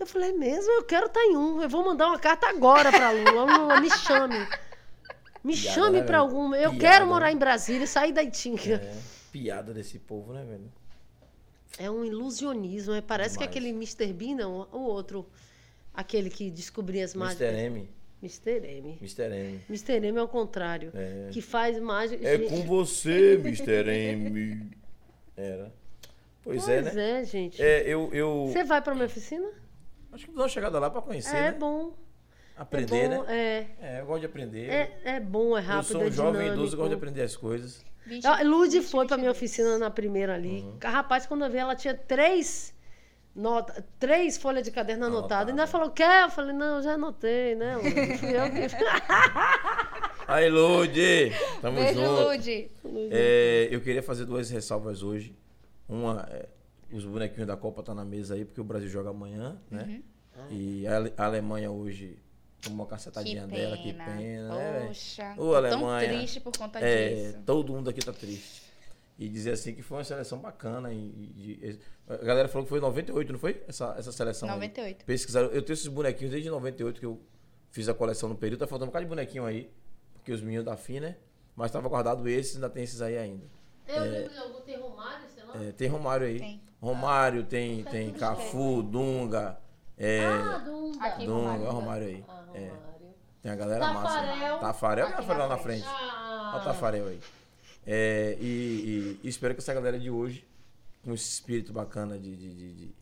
Eu 0.00 0.06
falei, 0.06 0.30
é 0.30 0.32
mesmo? 0.32 0.70
Eu 0.72 0.82
quero 0.84 1.06
estar 1.06 1.20
em 1.22 1.36
um. 1.36 1.60
Eu 1.60 1.68
vou 1.68 1.84
mandar 1.84 2.06
uma 2.08 2.18
carta 2.18 2.48
agora 2.48 2.90
pra 2.90 3.10
Lula. 3.10 3.44
Lula, 3.58 3.80
me 3.80 3.90
chame. 3.90 4.38
Me 5.44 5.54
Piada, 5.54 5.74
chame 5.74 6.00
né, 6.00 6.06
pra 6.06 6.18
alguma. 6.18 6.56
Eu 6.56 6.70
Piada, 6.70 6.78
quero 6.80 7.06
morar 7.06 7.26
né? 7.26 7.32
em 7.32 7.36
Brasília 7.36 7.84
e 7.84 7.86
sair 7.86 8.12
da 8.12 8.22
Itinga. 8.22 8.76
É. 8.76 8.96
Piada 9.30 9.72
desse 9.74 9.98
povo, 9.98 10.32
né, 10.32 10.42
velho? 10.44 10.72
É 11.78 11.90
um 11.90 12.04
ilusionismo. 12.04 12.94
é, 12.94 13.00
Parece 13.02 13.38
que 13.38 13.46
Demais. 13.46 13.56
aquele 13.56 13.68
Mr. 13.70 14.12
Bean, 14.12 14.36
não, 14.36 14.66
o 14.72 14.78
outro. 14.80 15.26
Aquele 15.94 16.30
que 16.30 16.50
descobria 16.50 17.04
as 17.04 17.14
mágicas. 17.14 17.48
Mr. 17.48 17.64
M. 17.66 17.88
Mr. 18.22 18.66
M. 18.66 18.98
Mr. 19.00 19.22
M. 19.34 19.60
Mr. 19.68 19.92
M 20.06 20.18
é 20.18 20.22
o 20.22 20.28
contrário. 20.28 20.92
É. 20.94 21.28
Que 21.30 21.40
faz 21.42 21.78
mágica. 21.78 22.26
É 22.26 22.38
com 22.38 22.62
você, 22.62 23.34
Mr. 23.34 23.88
M. 23.90 24.70
Era. 25.36 25.72
Pois, 26.42 26.64
Pois 26.64 26.68
é, 26.68 26.92
né? 26.92 27.20
é, 27.20 27.24
gente. 27.24 27.62
É, 27.62 27.82
eu, 27.82 28.08
eu 28.14 28.46
Você 28.50 28.64
vai 28.64 28.80
pra 28.80 28.94
minha 28.94 29.06
oficina? 29.06 29.46
Acho 30.12 30.26
que 30.26 30.32
dar 30.32 30.42
uma 30.42 30.48
chegada 30.48 30.78
lá 30.78 30.90
pra 30.90 31.00
conhecer, 31.02 31.36
é 31.36 31.40
né? 31.50 31.52
bom. 31.52 31.92
Aprender, 32.56 32.96
é 32.96 33.08
bom, 33.16 33.22
né? 33.24 33.36
É, 33.80 33.96
É, 33.96 34.00
eu 34.00 34.06
gosto 34.06 34.20
de 34.20 34.26
aprender. 34.26 34.68
é, 34.70 35.00
é 35.04 35.20
bom, 35.20 35.56
é 35.56 35.60
eu 35.60 35.64
rápido, 35.64 35.92
sou 35.92 36.00
um 36.02 36.04
é 36.06 36.10
jovem 36.10 36.32
dinâmico. 36.32 36.54
idoso, 36.56 36.74
eu 36.74 36.78
gosto 36.78 36.88
de 36.90 36.94
aprender 36.96 37.22
as 37.22 37.36
coisas. 37.36 37.84
20, 38.06 38.24
Lude 38.44 38.80
20, 38.80 38.90
foi 38.90 39.06
pra 39.06 39.16
minha 39.16 39.32
22. 39.32 39.36
oficina 39.36 39.78
na 39.78 39.90
primeira 39.90 40.34
ali. 40.34 40.62
Uhum. 40.62 40.78
Rapaz, 40.82 41.26
quando 41.26 41.44
eu 41.44 41.50
vi, 41.50 41.58
ela 41.58 41.74
tinha 41.76 41.94
três 41.94 42.74
nota, 43.34 43.84
três 43.98 44.36
folhas 44.36 44.64
de 44.64 44.70
caderno 44.70 45.06
Anotado. 45.06 45.22
anotadas. 45.24 45.50
Ainda 45.50 45.66
falou, 45.66 45.90
quer? 45.90 46.24
Eu 46.24 46.30
falei, 46.30 46.52
não, 46.52 46.82
já 46.82 46.94
anotei, 46.94 47.54
né? 47.54 47.76
Fui 48.18 48.36
eu 48.36 48.50
que... 48.50 48.76
Aí, 50.26 50.48
Lude! 50.48 51.32
Tamo 51.60 51.76
Beijo, 51.80 52.00
junto. 52.00 52.22
Lude. 52.28 52.70
É, 53.10 53.68
eu 53.70 53.80
queria 53.80 54.02
fazer 54.02 54.24
duas 54.26 54.50
ressalvas 54.50 55.02
hoje. 55.02 55.34
Uma, 55.88 56.26
é, 56.30 56.46
os 56.92 57.04
bonequinhos 57.04 57.46
da 57.46 57.56
Copa 57.56 57.82
tá 57.82 57.94
na 57.94 58.04
mesa 58.04 58.34
aí, 58.34 58.44
porque 58.44 58.60
o 58.60 58.64
Brasil 58.64 58.88
joga 58.88 59.10
amanhã, 59.10 59.60
né? 59.70 60.02
Uhum. 60.36 60.46
E 60.50 60.86
a, 60.86 60.96
Ale- 60.96 61.12
a 61.16 61.24
Alemanha 61.26 61.70
hoje 61.70 62.18
tomou 62.62 62.78
uma 62.80 62.84
Que 62.86 62.90
cacetadinha 62.90 63.42
pena. 63.46 63.56
dela, 63.56 63.76
que 63.76 63.92
pena, 63.92 64.48
né? 64.54 64.86
Poxa, 64.86 65.32
Ô, 65.32 65.36
tô 65.36 65.54
Alemanha. 65.56 66.08
tão 66.08 66.18
triste 66.18 66.40
por 66.40 66.56
conta 66.56 66.78
É, 66.80 67.14
disso. 67.32 67.38
todo 67.44 67.72
mundo 67.72 67.90
aqui 67.90 68.00
tá 68.00 68.12
triste. 68.12 68.62
E 69.18 69.28
dizer 69.28 69.52
assim 69.52 69.74
que 69.74 69.82
foi 69.82 69.98
uma 69.98 70.04
seleção 70.04 70.38
bacana. 70.38 70.92
E, 70.92 70.96
e- 70.96 71.58
e- 71.62 71.78
a 72.12 72.16
galera 72.24 72.48
falou 72.48 72.64
que 72.64 72.70
foi 72.70 72.78
em 72.78 72.82
98, 72.82 73.32
não 73.32 73.38
foi? 73.38 73.62
Essa, 73.68 73.94
essa 73.98 74.10
seleção 74.12 74.48
aí. 74.48 74.54
98. 74.54 75.04
Pesquisaram. 75.04 75.48
Eu 75.48 75.60
tenho 75.62 75.74
esses 75.74 75.86
bonequinhos 75.88 76.30
desde 76.32 76.48
98 76.48 76.98
que 76.98 77.04
eu 77.06 77.20
fiz 77.70 77.86
a 77.88 77.92
coleção 77.94 78.30
no 78.30 78.34
período. 78.34 78.60
Tá 78.60 78.66
faltando 78.66 78.86
um 78.86 78.88
bocado 78.88 79.04
de 79.04 79.08
bonequinho 79.10 79.44
aí. 79.44 79.70
Porque 80.14 80.32
os 80.32 80.40
meninos 80.40 80.64
da 80.64 80.74
FIM, 80.76 81.00
né? 81.00 81.16
Mas 81.54 81.70
tava 81.70 81.86
guardado 81.88 82.26
esses, 82.28 82.54
ainda 82.54 82.70
tem 82.70 82.82
esses 82.82 83.02
aí 83.02 83.18
ainda. 83.18 83.44
Lembro 83.86 84.30
de 84.32 84.38
algum, 84.38 84.60
tem 84.62 84.78
Romário, 84.78 85.28
sei 85.28 85.44
lá. 85.44 85.64
É, 85.64 85.72
tem 85.72 85.88
Romário 85.88 86.26
aí. 86.26 86.38
Tem. 86.38 86.60
Romário, 86.80 87.44
tem, 87.44 87.84
tem 87.84 88.12
Cafu, 88.12 88.82
Dunga. 88.82 89.58
É, 89.98 90.24
Ah, 90.26 90.58
Dunga. 90.58 91.04
Aqui. 91.04 91.26
Dunga, 91.26 91.50
Romário. 91.50 91.64
é 91.64 91.68
o 91.68 91.72
Romário 91.72 92.06
aí. 92.06 92.24
Ah, 92.28 92.44
É, 92.54 92.58
Romário. 92.68 93.14
tem 93.42 93.52
a 93.52 93.56
galera 93.56 93.80
Tafarel. 93.80 94.02
massa. 94.02 94.58
Tafarel, 94.60 95.06
Aqui 95.06 95.16
Tafarel 95.16 95.42
lá 95.42 95.48
na 95.48 95.56
na 95.56 95.62
frente. 95.62 95.84
Ah. 95.86 96.50
Olha 96.54 96.60
o 96.62 96.64
Tafarel 96.64 97.06
aí. 97.08 97.20
É, 97.86 98.36
e, 98.40 98.44
e- 98.44 99.20
e 99.22 99.28
espero 99.28 99.54
que 99.54 99.60
essa 99.60 99.74
galera 99.74 99.98
de 99.98 100.10
hoje, 100.10 100.46
com 101.04 101.12
esse 101.12 101.28
espírito 101.30 101.72
bacana 101.72 102.18
de, 102.18 102.34
de, 102.36 102.54
de, 102.54 102.72
de- 102.74 102.94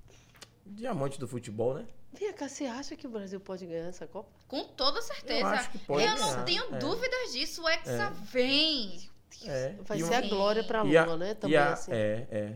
de 0.67 0.87
amante 0.87 1.19
do 1.19 1.27
futebol, 1.29 1.75
né? 1.75 1.87
Vem 2.13 2.33
cá, 2.33 2.49
você 2.49 2.65
acha 2.65 2.97
que 2.97 3.07
o 3.07 3.11
Brasil 3.11 3.39
pode 3.39 3.65
ganhar 3.67 3.87
essa 3.89 4.07
Copa? 4.07 4.31
Com 4.49 4.65
toda 4.65 5.01
certeza. 5.03 5.41
Eu 5.41 5.47
acho 5.47 5.71
que 5.71 5.79
pode 5.79 6.05
Eu 6.05 6.17
não 6.17 6.45
tenho 6.45 6.65
é. 6.75 6.79
dúvidas 6.79 7.33
disso. 7.33 7.63
O 7.63 7.69
Hexa 7.69 8.11
vem. 8.33 9.09
É. 9.45 9.75
Vai 9.85 9.99
E 9.99 10.03
ser 10.05 10.15
a 10.15 10.21
glória 10.23 10.65
pra 10.65 10.85
e 10.85 10.97
a- 10.97 11.05
Lula, 11.05 11.17
né? 11.17 11.31
e 11.31 11.35
Também 11.35 11.57
a- 11.59 11.73
assim. 11.73 11.93
É, 11.93 12.27
é. 12.31 12.55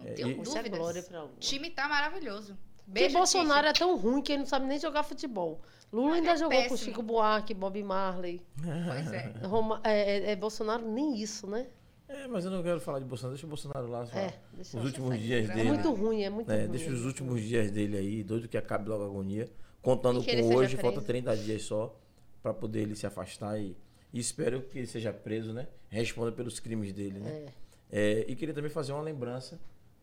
Não 0.00 0.06
É, 0.08 0.12
tenho 0.12 0.28
e- 0.30 0.34
dúvidas. 0.34 0.68
glória 0.78 1.02
pra 1.02 1.20
Lula. 1.22 1.32
O 1.36 1.38
time 1.40 1.70
tá 1.70 1.88
maravilhoso. 1.88 2.56
Porque 2.84 3.00
Beijo, 3.02 3.18
Bolsonaro 3.18 3.68
Tite. 3.68 3.76
é 3.82 3.86
tão 3.86 3.96
ruim 3.96 4.20
que 4.22 4.32
ele 4.32 4.40
não 4.40 4.46
sabe 4.46 4.66
nem 4.66 4.78
jogar 4.78 5.02
futebol. 5.04 5.60
Lula 5.92 6.16
ainda 6.16 6.30
é 6.32 6.36
jogou 6.36 6.56
com 6.56 6.62
péssimo. 6.62 6.78
Chico 6.78 7.02
Buarque, 7.02 7.54
Bob 7.54 7.80
Marley. 7.82 8.42
Pois 8.56 9.12
é. 9.12 9.32
Roma- 9.46 9.80
é, 9.84 10.18
é- 10.18 10.30
é 10.32 10.36
Bolsonaro 10.36 10.88
nem 10.90 11.16
isso, 11.20 11.46
né? 11.46 11.66
É, 12.08 12.26
mas 12.26 12.44
eu 12.44 12.50
não 12.50 12.62
quero 12.62 12.80
falar 12.80 12.98
de 12.98 13.04
Bolsonaro. 13.04 13.34
Deixa 13.34 13.46
o 13.46 13.48
Bolsonaro 13.48 13.86
lá. 13.88 14.04
só. 14.06 14.16
É, 14.18 14.34
deixa 14.52 14.78
os 14.78 14.84
últimos 14.84 15.18
dias 15.20 15.46
eu- 15.46 15.52
É 15.52 15.54
dele. 15.54 15.68
muito 15.68 15.92
ruim, 15.92 16.22
é 16.24 16.30
muito 16.30 16.50
É, 16.50 16.62
ruim. 16.62 16.68
deixa 16.70 16.90
é 16.90 16.92
os 16.92 17.04
últimos 17.04 17.40
dias 17.42 17.70
dele 17.70 17.96
aí, 17.96 18.24
doido 18.24 18.48
que 18.48 18.56
acabe 18.58 18.88
logo 18.88 19.04
a 19.04 19.06
agonia. 19.06 19.48
Contando 19.80 20.20
que 20.22 20.36
com 20.42 20.54
hoje, 20.56 20.76
preso. 20.76 20.82
falta 20.82 21.00
30 21.00 21.36
dias 21.36 21.62
só 21.62 21.96
pra 22.42 22.52
poder 22.52 22.80
ele 22.82 22.96
se 22.96 23.06
afastar 23.06 23.58
e, 23.60 23.76
e 24.12 24.18
espero 24.18 24.62
que 24.62 24.78
ele 24.78 24.86
seja 24.88 25.12
preso, 25.12 25.52
né? 25.52 25.68
Responda 25.88 26.32
pelos 26.32 26.58
crimes 26.58 26.92
dele, 26.92 27.20
né? 27.20 27.46
É, 27.90 28.24
e 28.28 28.34
queria 28.34 28.54
também 28.54 28.70
fazer 28.70 28.92
uma 28.92 29.02
lembrança. 29.02 29.60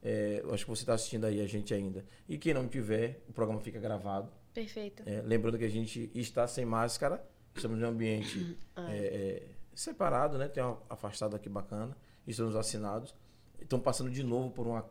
É, 0.07 0.41
acho 0.53 0.63
que 0.63 0.69
você 0.69 0.83
está 0.83 0.93
assistindo 0.93 1.25
aí 1.25 1.41
a 1.41 1.45
gente 1.45 1.73
ainda. 1.73 2.05
E 2.29 2.37
quem 2.37 2.53
não 2.53 2.65
tiver, 2.65 3.25
o 3.27 3.33
programa 3.33 3.59
fica 3.59 3.77
gravado. 3.77 4.31
Perfeito. 4.53 5.03
É, 5.05 5.21
lembrando 5.21 5.57
que 5.57 5.65
a 5.65 5.69
gente 5.69 6.09
está 6.15 6.47
sem 6.47 6.63
máscara, 6.63 7.21
estamos 7.53 7.77
em 7.77 7.83
um 7.83 7.87
ambiente 7.89 8.57
Ah, 8.73 8.89
é, 8.89 8.97
é, 8.97 9.49
separado, 9.75 10.37
né? 10.37 10.47
Tem 10.47 10.63
um 10.63 10.77
afastado 10.89 11.35
aqui 11.35 11.49
bacana, 11.49 11.97
estamos 12.25 12.53
vacinados. 12.53 13.13
Estão 13.59 13.81
passando 13.81 14.09
de 14.09 14.23
novo 14.23 14.49
por 14.49 14.65
uma 14.65 14.85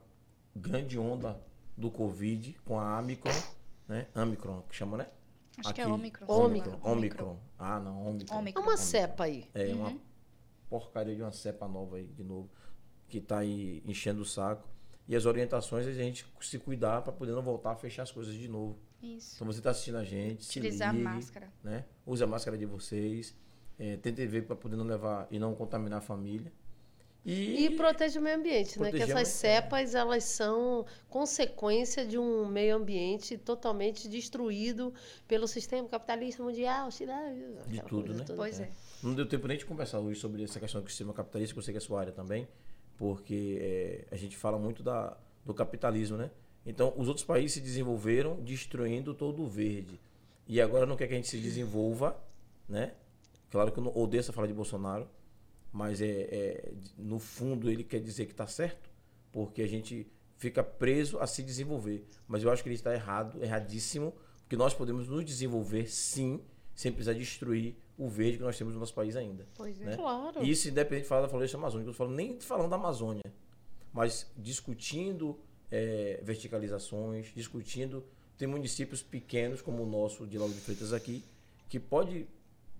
grande 0.55 0.99
onda 0.99 1.41
do 1.75 1.91
Covid 1.91 2.55
com 2.63 2.79
a 2.79 2.99
Omicron, 2.99 3.33
né? 3.89 4.09
Omicron, 4.15 4.63
que 4.69 4.77
chama, 4.77 4.99
né? 4.99 5.07
Acho 5.57 5.73
que 5.73 5.81
é 5.81 5.87
Omicron. 5.87 6.27
Omicron. 6.29 6.79
Omicron. 6.83 7.39
Ah, 7.59 7.81
não, 7.81 8.07
Omicron. 8.07 8.37
Omicron. 8.37 8.63
É 8.63 8.67
uma 8.67 8.77
cepa 8.77 9.25
aí. 9.25 9.49
É 9.55 9.73
uma 9.73 9.99
porcaria 10.69 11.17
de 11.17 11.23
uma 11.23 11.33
cepa 11.33 11.67
nova 11.67 11.97
aí, 11.97 12.07
de 12.07 12.23
novo, 12.23 12.51
que 13.09 13.19
tá 13.19 13.39
aí 13.39 13.83
enchendo 13.87 14.21
o 14.21 14.27
saco. 14.27 14.76
E 15.09 15.15
as 15.15 15.25
orientações 15.25 15.87
é 15.87 15.91
a 15.91 15.93
gente 15.93 16.27
se 16.41 16.59
cuidar 16.59 17.03
para 17.03 17.13
poder 17.13 17.33
não 17.33 17.43
voltar 17.43 17.73
a 17.73 17.77
fechar 17.77 18.03
as 18.03 18.11
coisas 18.11 18.35
de 18.35 18.49
novo. 18.49 18.79
Isso. 19.03 19.37
Então 19.37 19.47
você 19.47 19.61
está 19.61 19.71
assistindo 19.71 19.99
a 19.99 20.05
gente, 20.05 20.45
se 20.45 20.59
Utilizar 20.59 20.93
ligue, 20.93 21.05
máscara. 21.05 21.53
né? 21.63 21.85
Use 22.05 22.23
a 22.23 22.27
máscara 22.27 22.59
de 22.59 22.67
vocês. 22.67 23.35
É, 23.79 23.97
tente 23.99 24.27
ver 24.27 24.47
para 24.47 24.57
poder 24.57 24.75
não 24.75 24.87
levar 24.87 25.29
e 25.31 25.39
não 25.39 25.55
contaminar 25.55 25.99
a 25.99 26.03
família. 26.03 26.51
E, 27.27 27.67
E 27.67 27.71
protege 27.77 28.21
o 28.21 28.23
meio 28.23 28.37
ambiente, 28.37 28.81
né? 28.81 28.93
Que 28.93 29.03
essas 29.03 29.29
cepas, 29.29 29.97
elas 29.97 30.23
são 30.23 30.87
consequência 31.09 32.07
de 32.07 32.17
um 32.17 32.47
meio 32.47 32.77
ambiente 32.77 33.37
totalmente 33.37 34.09
destruído 34.09 34.95
pelo 35.27 35.49
sistema 35.49 35.89
capitalista 35.89 36.41
mundial, 36.41 36.89
aquela 36.89 37.83
tudo, 37.89 38.15
né? 38.15 38.25
toda. 38.25 38.37
Pois 38.37 38.61
é. 38.61 38.71
não 39.03 39.13
deu 39.13 39.27
tempo 39.27 39.49
nem 39.49 39.59
de 39.59 39.67
conversar 39.67 39.99
hoje 39.99 40.21
sobre 40.21 40.45
essa 40.45 40.61
questão 40.61 40.81
do 40.81 40.89
sistema 40.89 41.13
capitalista, 41.13 41.53
que 41.53 41.59
eu 41.59 41.63
sei 41.65 41.73
que 41.73 41.79
é 41.79 41.83
a 41.83 41.85
sua 41.85 42.01
área 42.01 42.13
também. 42.13 42.47
Porque 42.97 43.59
é, 43.61 44.07
a 44.11 44.17
gente 44.17 44.37
fala 44.37 44.59
muito 44.59 44.83
da, 44.83 45.17
do 45.45 45.55
capitalismo, 45.55 46.17
né? 46.17 46.31
Então, 46.65 46.93
os 46.97 47.09
outros 47.09 47.25
países 47.25 47.53
se 47.53 47.61
desenvolveram 47.61 48.41
destruindo 48.43 49.15
todo 49.15 49.43
o 49.43 49.47
verde. 49.47 50.01
E 50.49 50.61
agora 50.61 50.87
não 50.87 50.97
quer 50.97 51.07
que 51.07 51.15
a 51.15 51.17
gente 51.17 51.29
se 51.29 51.39
desenvolva, 51.39 52.17
né? 52.69 52.95
Claro 53.51 53.71
que 53.71 53.79
eu 53.79 53.85
não 53.85 53.97
odeio 53.97 54.21
essa 54.21 54.33
fala 54.33 54.49
de 54.49 54.53
Bolsonaro, 54.53 55.09
mas 55.73 56.01
é, 56.01 56.07
é 56.07 56.73
no 56.99 57.19
fundo 57.19 57.71
ele 57.71 57.85
quer 57.85 58.01
dizer 58.01 58.27
que 58.27 58.33
está 58.33 58.47
certo, 58.47 58.91
porque 59.31 59.63
a 59.63 59.69
gente 59.69 60.07
fica 60.37 60.63
preso 60.63 61.19
a 61.19 61.27
se 61.27 61.43
desenvolver. 61.43 62.05
Mas 62.27 62.43
eu 62.43 62.51
acho 62.51 62.63
que 62.63 62.69
ele 62.69 62.77
está 62.77 62.93
errado, 62.93 63.43
erradíssimo, 63.43 64.13
porque 64.41 64.57
nós 64.57 64.75
podemos 64.75 65.09
nos 65.09 65.25
desenvolver 65.25 65.89
sim, 65.89 66.41
sem 66.75 66.93
precisar 66.93 67.15
destruir 67.15 67.77
o 67.99 68.09
verde 68.09 68.39
que 68.39 68.43
nós 68.43 68.57
temos 68.57 68.75
no 68.75 68.81
nosso 68.81 68.95
país 68.95 69.17
ainda. 69.17 69.47
Pois 69.55 69.81
é. 69.81 69.85
né? 69.85 69.97
Claro. 69.97 70.43
Isso 70.43 70.69
independente 70.69 71.05
de 71.05 71.09
falar 71.09 71.23
da 71.23 71.29
floresta 71.29 71.57
amazônica, 71.57 71.87
eu 71.87 71.93
não 71.93 71.97
falo 71.97 72.11
nem 72.11 72.39
falando 72.41 72.71
da 72.71 72.77
Amazônia, 72.77 73.25
mas 73.93 74.31
discutindo 74.37 75.39
é, 75.71 76.21
verticalizações, 76.23 77.33
discutindo. 77.35 78.05
Tem 78.37 78.47
municípios 78.47 79.03
pequenos, 79.03 79.63
como 79.63 79.83
o 79.83 79.87
nosso 79.87 80.27
de 80.27 80.37
Lauro 80.37 80.53
de 80.53 80.61
Freitas 80.61 80.93
aqui, 80.93 81.25
que 81.71 81.81
pode 81.81 82.29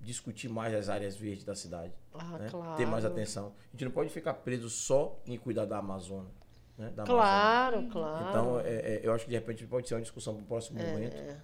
discutir 0.03 0.49
mais 0.49 0.75
as 0.75 0.91
áreas 0.91 1.17
verdes 1.17 1.45
da 1.45 1.55
cidade. 1.55 1.95
Ah, 2.13 2.39
né? 2.39 2.49
claro. 2.51 2.77
Ter 2.77 2.87
mais 2.87 3.05
atenção. 3.05 3.55
A 3.69 3.73
gente 3.73 3.87
não 3.87 3.91
pode 3.91 4.11
ficar 4.11 4.35
preso 4.35 4.69
só 4.69 5.19
em 5.27 5.39
cuidar 5.39 5.65
da 5.65 5.79
Amazônia. 5.79 6.31
Né? 6.77 6.91
Da 6.91 7.05
Amazônia. 7.05 7.07
Claro, 7.07 7.89
claro. 7.89 8.29
Então, 8.29 8.61
é, 8.61 8.75
é, 8.75 9.01
eu 9.03 9.15
acho 9.15 9.25
que 9.25 9.31
de 9.31 9.37
repente 9.37 9.67
pode 9.67 9.89
ser 9.89 9.95
uma 9.95 10.03
discussão 10.03 10.35
para 10.35 10.43
o 10.43 10.47
próximo 10.47 10.79
momento. 10.79 11.17
É. 11.17 11.41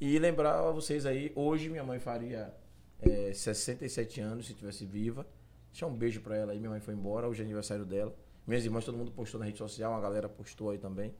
E 0.00 0.18
lembrar 0.18 0.60
a 0.60 0.70
vocês 0.70 1.04
aí, 1.04 1.32
hoje 1.34 1.68
minha 1.68 1.82
mãe 1.82 1.98
faria 1.98 2.54
é, 3.00 3.32
67 3.32 4.20
anos 4.20 4.46
se 4.46 4.52
estivesse 4.52 4.84
viva. 4.84 5.26
Deixar 5.70 5.86
um 5.86 5.94
beijo 5.94 6.20
para 6.20 6.36
ela 6.36 6.52
aí, 6.52 6.58
minha 6.58 6.70
mãe 6.70 6.80
foi 6.80 6.94
embora, 6.94 7.28
hoje 7.28 7.42
é 7.42 7.44
aniversário 7.44 7.84
dela. 7.84 8.14
Minhas 8.46 8.64
irmãs, 8.64 8.84
todo 8.84 8.96
mundo 8.96 9.10
postou 9.10 9.40
na 9.40 9.46
rede 9.46 9.58
social, 9.58 9.92
uma 9.92 10.00
galera 10.00 10.28
postou 10.28 10.70
aí 10.70 10.78
também. 10.78 11.14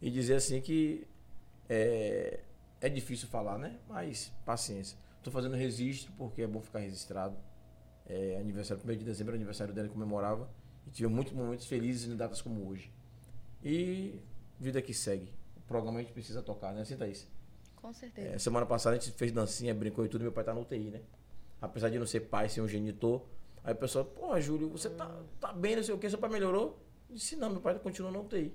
E 0.00 0.10
dizer 0.10 0.34
assim 0.34 0.60
que 0.60 1.06
é, 1.68 2.40
é 2.80 2.88
difícil 2.88 3.28
falar, 3.28 3.58
né? 3.58 3.78
Mas 3.88 4.32
paciência. 4.44 4.98
Tô 5.22 5.30
fazendo 5.30 5.54
registro 5.54 6.12
porque 6.16 6.42
é 6.42 6.46
bom 6.46 6.60
ficar 6.60 6.78
registrado. 6.78 7.36
É, 8.06 8.38
aniversário, 8.40 8.82
1 8.82 8.96
de 8.96 9.04
dezembro, 9.04 9.34
aniversário 9.34 9.72
dela 9.72 9.88
comemorava. 9.88 10.50
E 10.86 10.90
tive 10.90 11.08
muitos 11.08 11.34
momentos 11.34 11.66
felizes 11.66 12.10
em 12.10 12.16
datas 12.16 12.40
como 12.40 12.66
hoje. 12.68 12.90
E 13.62 14.18
vida 14.58 14.80
que 14.80 14.94
segue. 14.94 15.32
O 15.58 15.60
programa 15.68 15.98
a 15.98 16.02
gente 16.02 16.12
precisa 16.12 16.42
tocar, 16.42 16.72
né? 16.72 16.84
Senta 16.84 17.06
isso. 17.06 17.28
Com 17.76 17.92
certeza. 17.92 18.28
É, 18.28 18.38
semana 18.38 18.66
passada 18.66 18.96
a 18.96 18.98
gente 18.98 19.12
fez 19.12 19.30
dancinha, 19.30 19.74
brincou 19.74 20.04
e 20.04 20.08
tudo, 20.08 20.22
meu 20.22 20.32
pai 20.32 20.42
tá 20.42 20.54
no 20.54 20.62
UTI, 20.62 20.90
né? 20.90 21.00
Apesar 21.60 21.90
de 21.90 21.98
não 21.98 22.06
ser 22.06 22.20
pai, 22.20 22.48
ser 22.48 22.60
um 22.60 22.68
genitor. 22.68 23.22
Aí 23.62 23.74
o 23.74 23.76
pessoal, 23.76 24.04
pô, 24.04 24.38
Júlio, 24.40 24.68
você 24.70 24.88
tá, 24.88 25.10
tá 25.38 25.52
bem, 25.52 25.76
não 25.76 25.82
sei 25.82 25.94
o 25.94 25.98
que, 25.98 26.08
seu 26.08 26.18
pai 26.18 26.30
melhorou? 26.30 26.78
Eu 27.08 27.16
disse, 27.16 27.36
não, 27.36 27.50
meu 27.50 27.60
pai 27.60 27.78
continua 27.78 28.10
no 28.10 28.20
UTI. 28.20 28.54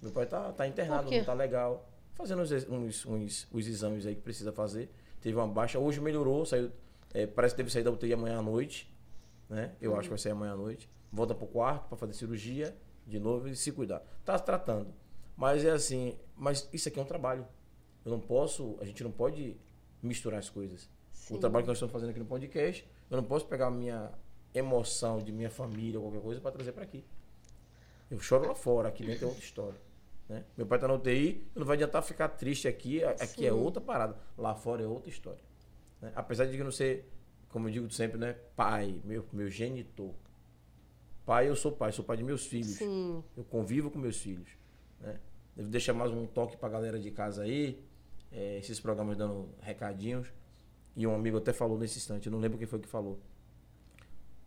Meu 0.00 0.12
pai 0.12 0.26
tá, 0.26 0.52
tá 0.52 0.66
internado, 0.66 1.08
quê? 1.08 1.18
não 1.18 1.24
tá 1.24 1.34
legal. 1.34 1.88
Fazendo 2.14 2.42
uns, 2.42 2.50
uns, 2.52 3.06
uns, 3.06 3.48
os 3.52 3.66
exames 3.66 4.06
aí 4.06 4.14
que 4.14 4.22
precisa 4.22 4.52
fazer. 4.52 4.90
Teve 5.20 5.36
uma 5.36 5.46
baixa, 5.46 5.78
hoje 5.78 6.00
melhorou, 6.00 6.46
saiu. 6.46 6.70
é, 7.12 7.26
parece 7.26 7.54
que 7.54 7.58
deve 7.58 7.70
sair 7.70 7.82
da 7.82 7.90
UTI 7.90 8.14
amanhã 8.14 8.38
à 8.38 8.42
noite. 8.42 8.90
Né? 9.48 9.74
Eu 9.80 9.94
acho 9.94 10.04
que 10.04 10.10
vai 10.10 10.18
sair 10.18 10.32
amanhã 10.32 10.52
à 10.52 10.56
noite. 10.56 10.88
Volta 11.12 11.34
pro 11.34 11.46
quarto 11.46 11.88
para 11.88 11.98
fazer 11.98 12.14
cirurgia 12.14 12.74
de 13.06 13.18
novo 13.18 13.48
e 13.48 13.56
se 13.56 13.72
cuidar. 13.72 14.00
Tá 14.24 14.38
se 14.38 14.44
tratando. 14.44 14.94
Mas 15.36 15.64
é 15.64 15.70
assim, 15.70 16.16
mas 16.36 16.68
isso 16.72 16.88
aqui 16.88 16.98
é 16.98 17.02
um 17.02 17.06
trabalho. 17.06 17.46
Eu 18.04 18.12
não 18.12 18.20
posso, 18.20 18.78
a 18.80 18.84
gente 18.84 19.02
não 19.02 19.10
pode 19.10 19.56
misturar 20.02 20.38
as 20.38 20.48
coisas. 20.48 20.88
Sim. 21.30 21.36
O 21.36 21.38
trabalho 21.38 21.64
que 21.64 21.68
nós 21.68 21.76
estamos 21.76 21.92
fazendo 21.92 22.10
aqui 22.10 22.18
no 22.18 22.26
podcast, 22.26 22.86
eu 23.10 23.16
não 23.16 23.24
posso 23.24 23.46
pegar 23.46 23.68
a 23.68 23.70
minha 23.70 24.10
emoção 24.52 25.18
de 25.18 25.32
minha 25.32 25.50
família 25.50 25.98
ou 25.98 26.06
qualquer 26.06 26.20
coisa 26.22 26.40
para 26.40 26.50
trazer 26.52 26.72
para 26.72 26.82
aqui. 26.82 27.04
Eu 28.10 28.18
choro 28.20 28.46
lá 28.48 28.54
fora, 28.54 28.88
aqui 28.88 29.04
dentro 29.04 29.24
é 29.24 29.28
outra 29.28 29.42
história. 29.44 29.80
Né? 30.28 30.44
Meu 30.56 30.66
pai 30.66 30.76
está 30.78 30.88
na 30.88 30.94
UTI, 30.94 31.46
não 31.54 31.64
vai 31.64 31.76
adiantar 31.76 32.02
ficar 32.02 32.28
triste 32.30 32.66
aqui, 32.68 33.02
a- 33.04 33.10
aqui 33.10 33.46
é 33.46 33.50
Sim. 33.50 33.56
outra 33.56 33.80
parada. 33.80 34.16
Lá 34.36 34.54
fora 34.54 34.82
é 34.82 34.86
outra 34.86 35.08
história. 35.08 35.40
né? 36.00 36.12
Apesar 36.16 36.46
de 36.46 36.56
eu 36.58 36.64
não 36.64 36.72
ser, 36.72 37.08
como 37.48 37.68
eu 37.68 37.72
digo 37.72 37.90
sempre, 37.90 38.18
né? 38.18 38.34
pai, 38.56 39.00
meu, 39.04 39.24
meu 39.32 39.48
genitor. 39.50 40.12
Pai, 41.26 41.48
eu 41.48 41.54
sou 41.54 41.70
pai, 41.70 41.92
sou 41.92 42.04
pai 42.04 42.16
de 42.16 42.24
meus 42.24 42.46
filhos. 42.46 42.76
Sim. 42.76 43.22
Eu 43.36 43.44
convivo 43.44 43.90
com 43.90 43.98
meus 43.98 44.16
filhos. 44.16 44.48
Né? 45.00 45.20
Devo 45.54 45.68
deixar 45.68 45.92
mais 45.92 46.10
um 46.10 46.26
toque 46.26 46.56
pra 46.56 46.68
galera 46.68 46.98
de 46.98 47.10
casa 47.10 47.42
aí. 47.42 47.84
é, 48.32 48.58
esses 48.58 48.78
programas 48.80 49.16
dando 49.16 49.48
recadinhos. 49.60 50.28
E 50.96 51.06
um 51.06 51.14
amigo 51.14 51.38
até 51.38 51.52
falou 51.52 51.78
nesse 51.78 51.98
instante, 51.98 52.26
eu 52.26 52.32
não 52.32 52.38
lembro 52.40 52.58
quem 52.58 52.66
foi 52.66 52.78
que 52.78 52.88
falou. 52.88 53.18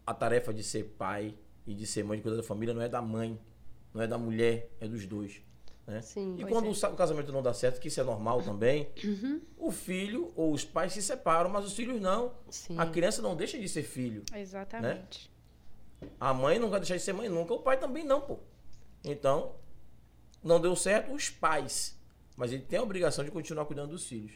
A 0.05 0.13
tarefa 0.13 0.53
de 0.53 0.63
ser 0.63 0.83
pai 0.97 1.33
e 1.65 1.73
de 1.73 1.87
ser 1.87 2.03
mãe, 2.03 2.17
de 2.17 2.23
cuidar 2.23 2.37
da 2.37 2.43
família, 2.43 2.73
não 2.73 2.81
é 2.81 2.89
da 2.89 3.01
mãe, 3.01 3.39
não 3.93 4.01
é 4.01 4.07
da 4.07 4.17
mulher, 4.17 4.69
é 4.79 4.87
dos 4.87 5.05
dois. 5.05 5.41
Né? 5.87 6.01
Sim. 6.01 6.35
E 6.37 6.45
quando 6.45 6.67
é. 6.67 6.69
o 6.69 6.75
sa- 6.75 6.89
o 6.89 6.95
casamento 6.95 7.31
não 7.31 7.41
dá 7.41 7.53
certo, 7.53 7.79
que 7.79 7.87
isso 7.87 7.99
é 7.99 8.03
normal 8.03 8.41
também, 8.41 8.89
o 9.57 9.71
filho 9.71 10.31
ou 10.35 10.51
os 10.53 10.63
pais 10.65 10.93
se 10.93 11.01
separam, 11.01 11.49
mas 11.49 11.65
os 11.65 11.73
filhos 11.73 11.99
não. 12.01 12.33
Sim. 12.49 12.77
A 12.77 12.85
criança 12.85 13.21
não 13.21 13.35
deixa 13.35 13.57
de 13.57 13.67
ser 13.67 13.83
filho. 13.83 14.23
Exatamente. 14.35 15.31
A 16.19 16.33
mãe 16.33 16.59
não 16.59 16.69
vai 16.69 16.79
deixar 16.81 16.95
de 16.97 17.01
ser 17.01 17.13
mãe 17.13 17.29
nunca, 17.29 17.53
o 17.53 17.59
pai 17.59 17.77
também 17.79 18.03
não, 18.03 18.19
pô. 18.21 18.39
Então, 19.03 19.55
não 20.43 20.59
deu 20.59 20.75
certo 20.75 21.13
os 21.13 21.29
pais. 21.29 21.97
Mas 22.35 22.51
ele 22.51 22.63
tem 22.63 22.79
a 22.79 22.83
obrigação 22.83 23.23
de 23.23 23.31
continuar 23.31 23.65
cuidando 23.65 23.91
dos 23.91 24.05
filhos. 24.05 24.33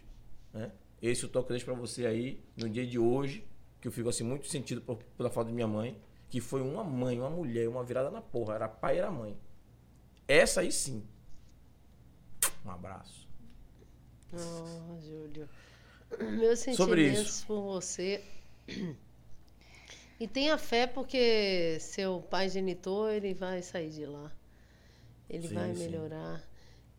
Né? 0.54 0.72
Esse 1.02 1.24
é 1.26 1.28
o 1.28 1.30
toque 1.30 1.48
que 1.48 1.52
eu 1.53 1.56
deixo 1.56 1.65
pra 1.65 1.74
você 1.76 2.06
aí, 2.06 2.40
no 2.56 2.69
dia 2.69 2.86
de 2.86 2.98
hoje, 2.99 3.45
que 3.82 3.88
eu 3.88 3.91
fico 3.91 4.10
assim 4.10 4.24
muito 4.24 4.48
sentido 4.48 4.82
por- 4.82 4.98
pela 5.18 5.30
falta 5.30 5.49
de 5.49 5.56
minha 5.56 5.68
mãe, 5.68 5.99
que 6.30 6.41
foi 6.41 6.61
uma 6.61 6.84
mãe, 6.84 7.19
uma 7.19 7.30
mulher, 7.30 7.68
uma 7.69 7.84
virada 7.84 8.10
na 8.11 8.22
porra. 8.22 8.56
Era 8.56 8.68
pai 8.68 8.98
era 8.98 9.11
mãe. 9.11 9.38
Essa 10.28 10.61
aí 10.61 10.72
sim. 10.72 11.03
Um 12.65 12.72
abraço. 12.72 13.28
Oh, 14.34 14.99
Júlio. 15.02 15.48
Meus 16.19 16.60
sentimentos 16.60 17.44
por 17.44 17.61
você. 17.61 18.24
E 20.19 20.28
tenha 20.28 20.57
fé 20.57 20.88
porque 20.88 21.78
seu 21.80 22.22
pai 22.22 22.49
genitor, 22.49 23.11
ele 23.11 23.34
vai 23.34 23.61
sair 23.61 23.90
de 23.90 24.06
lá. 24.06 24.32
Ele 25.30 25.48
Sim, 25.48 25.53
vai 25.53 25.74
sim. 25.76 25.84
melhorar. 25.84 26.44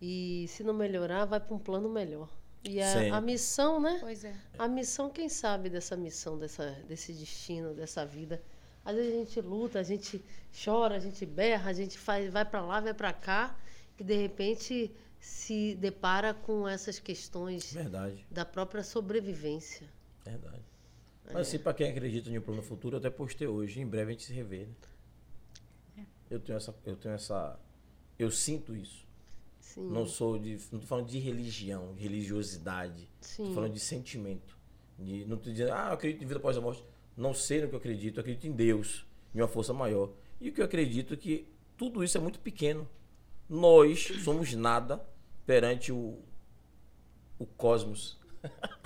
E 0.01 0.47
se 0.49 0.63
não 0.63 0.75
melhorar, 0.75 1.25
vai 1.25 1.41
para 1.41 1.55
um 1.55 1.59
plano 1.59 1.89
melhor. 1.89 2.29
E 2.65 2.81
a, 2.83 3.17
a 3.17 3.21
missão, 3.21 3.81
né? 3.81 3.99
Pois 4.01 4.25
é. 4.25 4.35
A 4.59 4.69
missão, 4.69 5.11
quem 5.11 5.29
sabe 5.29 5.71
dessa 5.71 5.97
missão, 5.97 6.39
dessa, 6.39 6.71
desse 6.89 7.13
destino, 7.13 7.73
dessa 7.75 8.05
vida. 8.05 8.43
Às 8.85 8.97
vezes 8.97 9.15
a 9.15 9.19
gente 9.19 9.41
luta, 9.41 9.79
a 9.79 9.83
gente 9.83 10.25
chora, 10.65 10.97
a 10.97 10.99
gente 10.99 11.25
berra, 11.27 11.71
a 11.71 11.73
gente 11.73 11.99
faz, 11.99 12.33
vai 12.33 12.45
para 12.45 12.61
lá, 12.63 12.81
vai 12.81 12.95
para 12.95 13.13
cá, 13.13 13.57
e 13.99 14.05
de 14.05 14.17
repente 14.17 14.91
se 15.21 15.75
depara 15.75 16.33
com 16.33 16.67
essas 16.67 16.99
questões 16.99 17.73
Verdade, 17.73 18.25
da 18.31 18.45
própria 18.45 18.83
sobrevivência. 18.83 19.87
verdade. 20.25 20.63
Mas 21.27 21.49
assim, 21.49 21.59
pra 21.59 21.75
quem 21.75 21.91
acredita 21.91 22.31
em 22.31 22.39
um 22.39 22.41
plano 22.41 22.63
futuro, 22.63 22.97
eu 22.97 22.99
até 22.99 23.11
postei 23.11 23.47
hoje. 23.47 23.81
Em 23.81 23.87
breve 23.87 24.11
a 24.11 24.13
gente 24.13 24.25
se 24.25 24.33
revê, 24.33 24.67
né? 25.95 26.07
Eu 26.31 26.41
tenho 26.41 26.57
essa. 26.57 26.75
Eu 26.87 26.97
tenho 26.97 27.15
essa. 27.15 27.59
Eu 28.19 28.31
sinto 28.31 28.75
isso. 28.75 29.07
Sim. 29.61 29.89
Não 29.91 30.07
sou 30.07 30.39
de. 30.39 30.59
Não 30.73 30.81
tô 30.81 30.87
falando 30.87 31.07
de 31.07 31.19
religião, 31.19 31.95
de 31.95 32.03
religiosidade. 32.03 33.09
Sim. 33.21 33.47
Tô 33.47 33.55
falando 33.55 33.73
de 33.73 33.81
sentimento. 33.81 34.57
De, 34.99 35.25
não 35.25 35.37
tô 35.37 35.51
dizendo, 35.51 35.73
ah, 35.73 35.89
eu 35.89 35.95
acredito 35.95 36.25
em 36.25 36.27
vida 36.27 36.39
após 36.39 36.57
a 36.57 36.61
morte. 36.61 36.85
Não 37.17 37.35
sei 37.35 37.61
no 37.61 37.69
que 37.69 37.75
eu 37.75 37.79
acredito, 37.79 38.17
eu 38.17 38.21
acredito 38.21 38.47
em 38.47 38.53
Deus, 38.53 39.07
em 39.35 39.41
uma 39.41 39.49
força 39.49 39.73
maior. 39.73 40.11
E 40.41 40.49
o 40.49 40.53
que 40.53 40.61
eu 40.61 40.65
acredito 40.65 41.15
é 41.15 41.17
que 41.17 41.49
tudo 41.77 42.03
isso 42.03 42.17
é 42.17 42.21
muito 42.21 42.39
pequeno. 42.41 42.89
Nós 43.49 44.05
somos 44.23 44.53
nada 44.55 45.05
perante 45.47 45.91
o, 45.91 46.19
o 47.39 47.47
cosmos. 47.47 48.19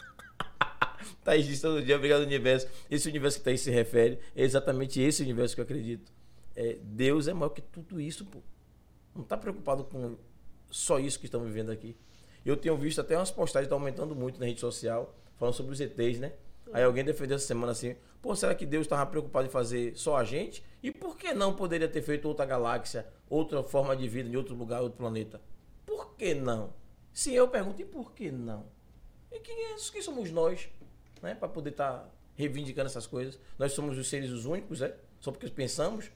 Thaís 1.24 1.46
diz 1.46 1.60
todo 1.60 1.82
dia, 1.82 1.96
obrigado 1.96 2.22
universo. 2.22 2.68
Esse 2.90 3.08
universo 3.08 3.38
que 3.38 3.44
Thaís 3.44 3.60
se 3.60 3.70
refere 3.70 4.18
é 4.34 4.42
exatamente 4.42 5.00
esse 5.00 5.22
universo 5.22 5.54
que 5.54 5.60
eu 5.60 5.64
acredito. 5.64 6.12
É, 6.54 6.78
Deus 6.82 7.28
é 7.28 7.32
maior 7.32 7.50
que 7.50 7.62
tudo 7.62 8.00
isso, 8.00 8.24
pô. 8.26 8.40
Não 9.14 9.24
tá 9.24 9.36
preocupado 9.36 9.84
com 9.84 10.16
só 10.72 10.98
isso 10.98 11.20
que 11.20 11.26
estamos 11.26 11.46
vivendo 11.46 11.70
aqui. 11.70 11.96
Eu 12.44 12.56
tenho 12.56 12.76
visto 12.76 13.00
até 13.00 13.16
umas 13.16 13.30
postagens 13.30 13.70
aumentando 13.70 14.16
muito 14.16 14.40
na 14.40 14.46
rede 14.46 14.58
social, 14.58 15.14
falando 15.36 15.54
sobre 15.54 15.72
os 15.72 15.80
ETs, 15.80 16.18
né? 16.18 16.32
Aí 16.72 16.82
alguém 16.82 17.04
defendeu 17.04 17.36
essa 17.36 17.46
semana 17.46 17.72
assim, 17.72 17.94
pô, 18.20 18.34
será 18.34 18.54
que 18.54 18.64
Deus 18.64 18.86
estava 18.86 19.04
preocupado 19.06 19.46
em 19.46 19.50
fazer 19.50 19.96
só 19.96 20.16
a 20.16 20.24
gente? 20.24 20.64
E 20.82 20.90
por 20.90 21.16
que 21.16 21.34
não 21.34 21.54
poderia 21.54 21.86
ter 21.86 22.00
feito 22.02 22.26
outra 22.26 22.46
galáxia, 22.46 23.06
outra 23.28 23.62
forma 23.62 23.94
de 23.94 24.08
vida 24.08 24.28
em 24.28 24.34
outro 24.34 24.54
lugar, 24.54 24.80
outro 24.80 24.98
planeta? 24.98 25.40
Por 25.84 26.14
que 26.16 26.34
não? 26.34 26.72
Se 27.12 27.34
eu 27.34 27.46
pergunto, 27.46 27.82
e 27.82 27.84
por 27.84 28.12
que 28.12 28.30
não? 28.30 28.66
E 29.30 29.38
quem, 29.40 29.54
é, 29.54 29.76
quem 29.92 30.02
somos 30.02 30.30
nós, 30.30 30.68
né? 31.20 31.34
Para 31.34 31.48
poder 31.48 31.70
estar 31.70 32.10
reivindicando 32.34 32.86
essas 32.86 33.06
coisas. 33.06 33.38
Nós 33.58 33.72
somos 33.72 33.98
os 33.98 34.08
seres 34.08 34.30
os 34.30 34.46
únicos, 34.46 34.80
é? 34.80 34.96
Só 35.20 35.30
porque 35.30 35.48
pensamos? 35.48 36.10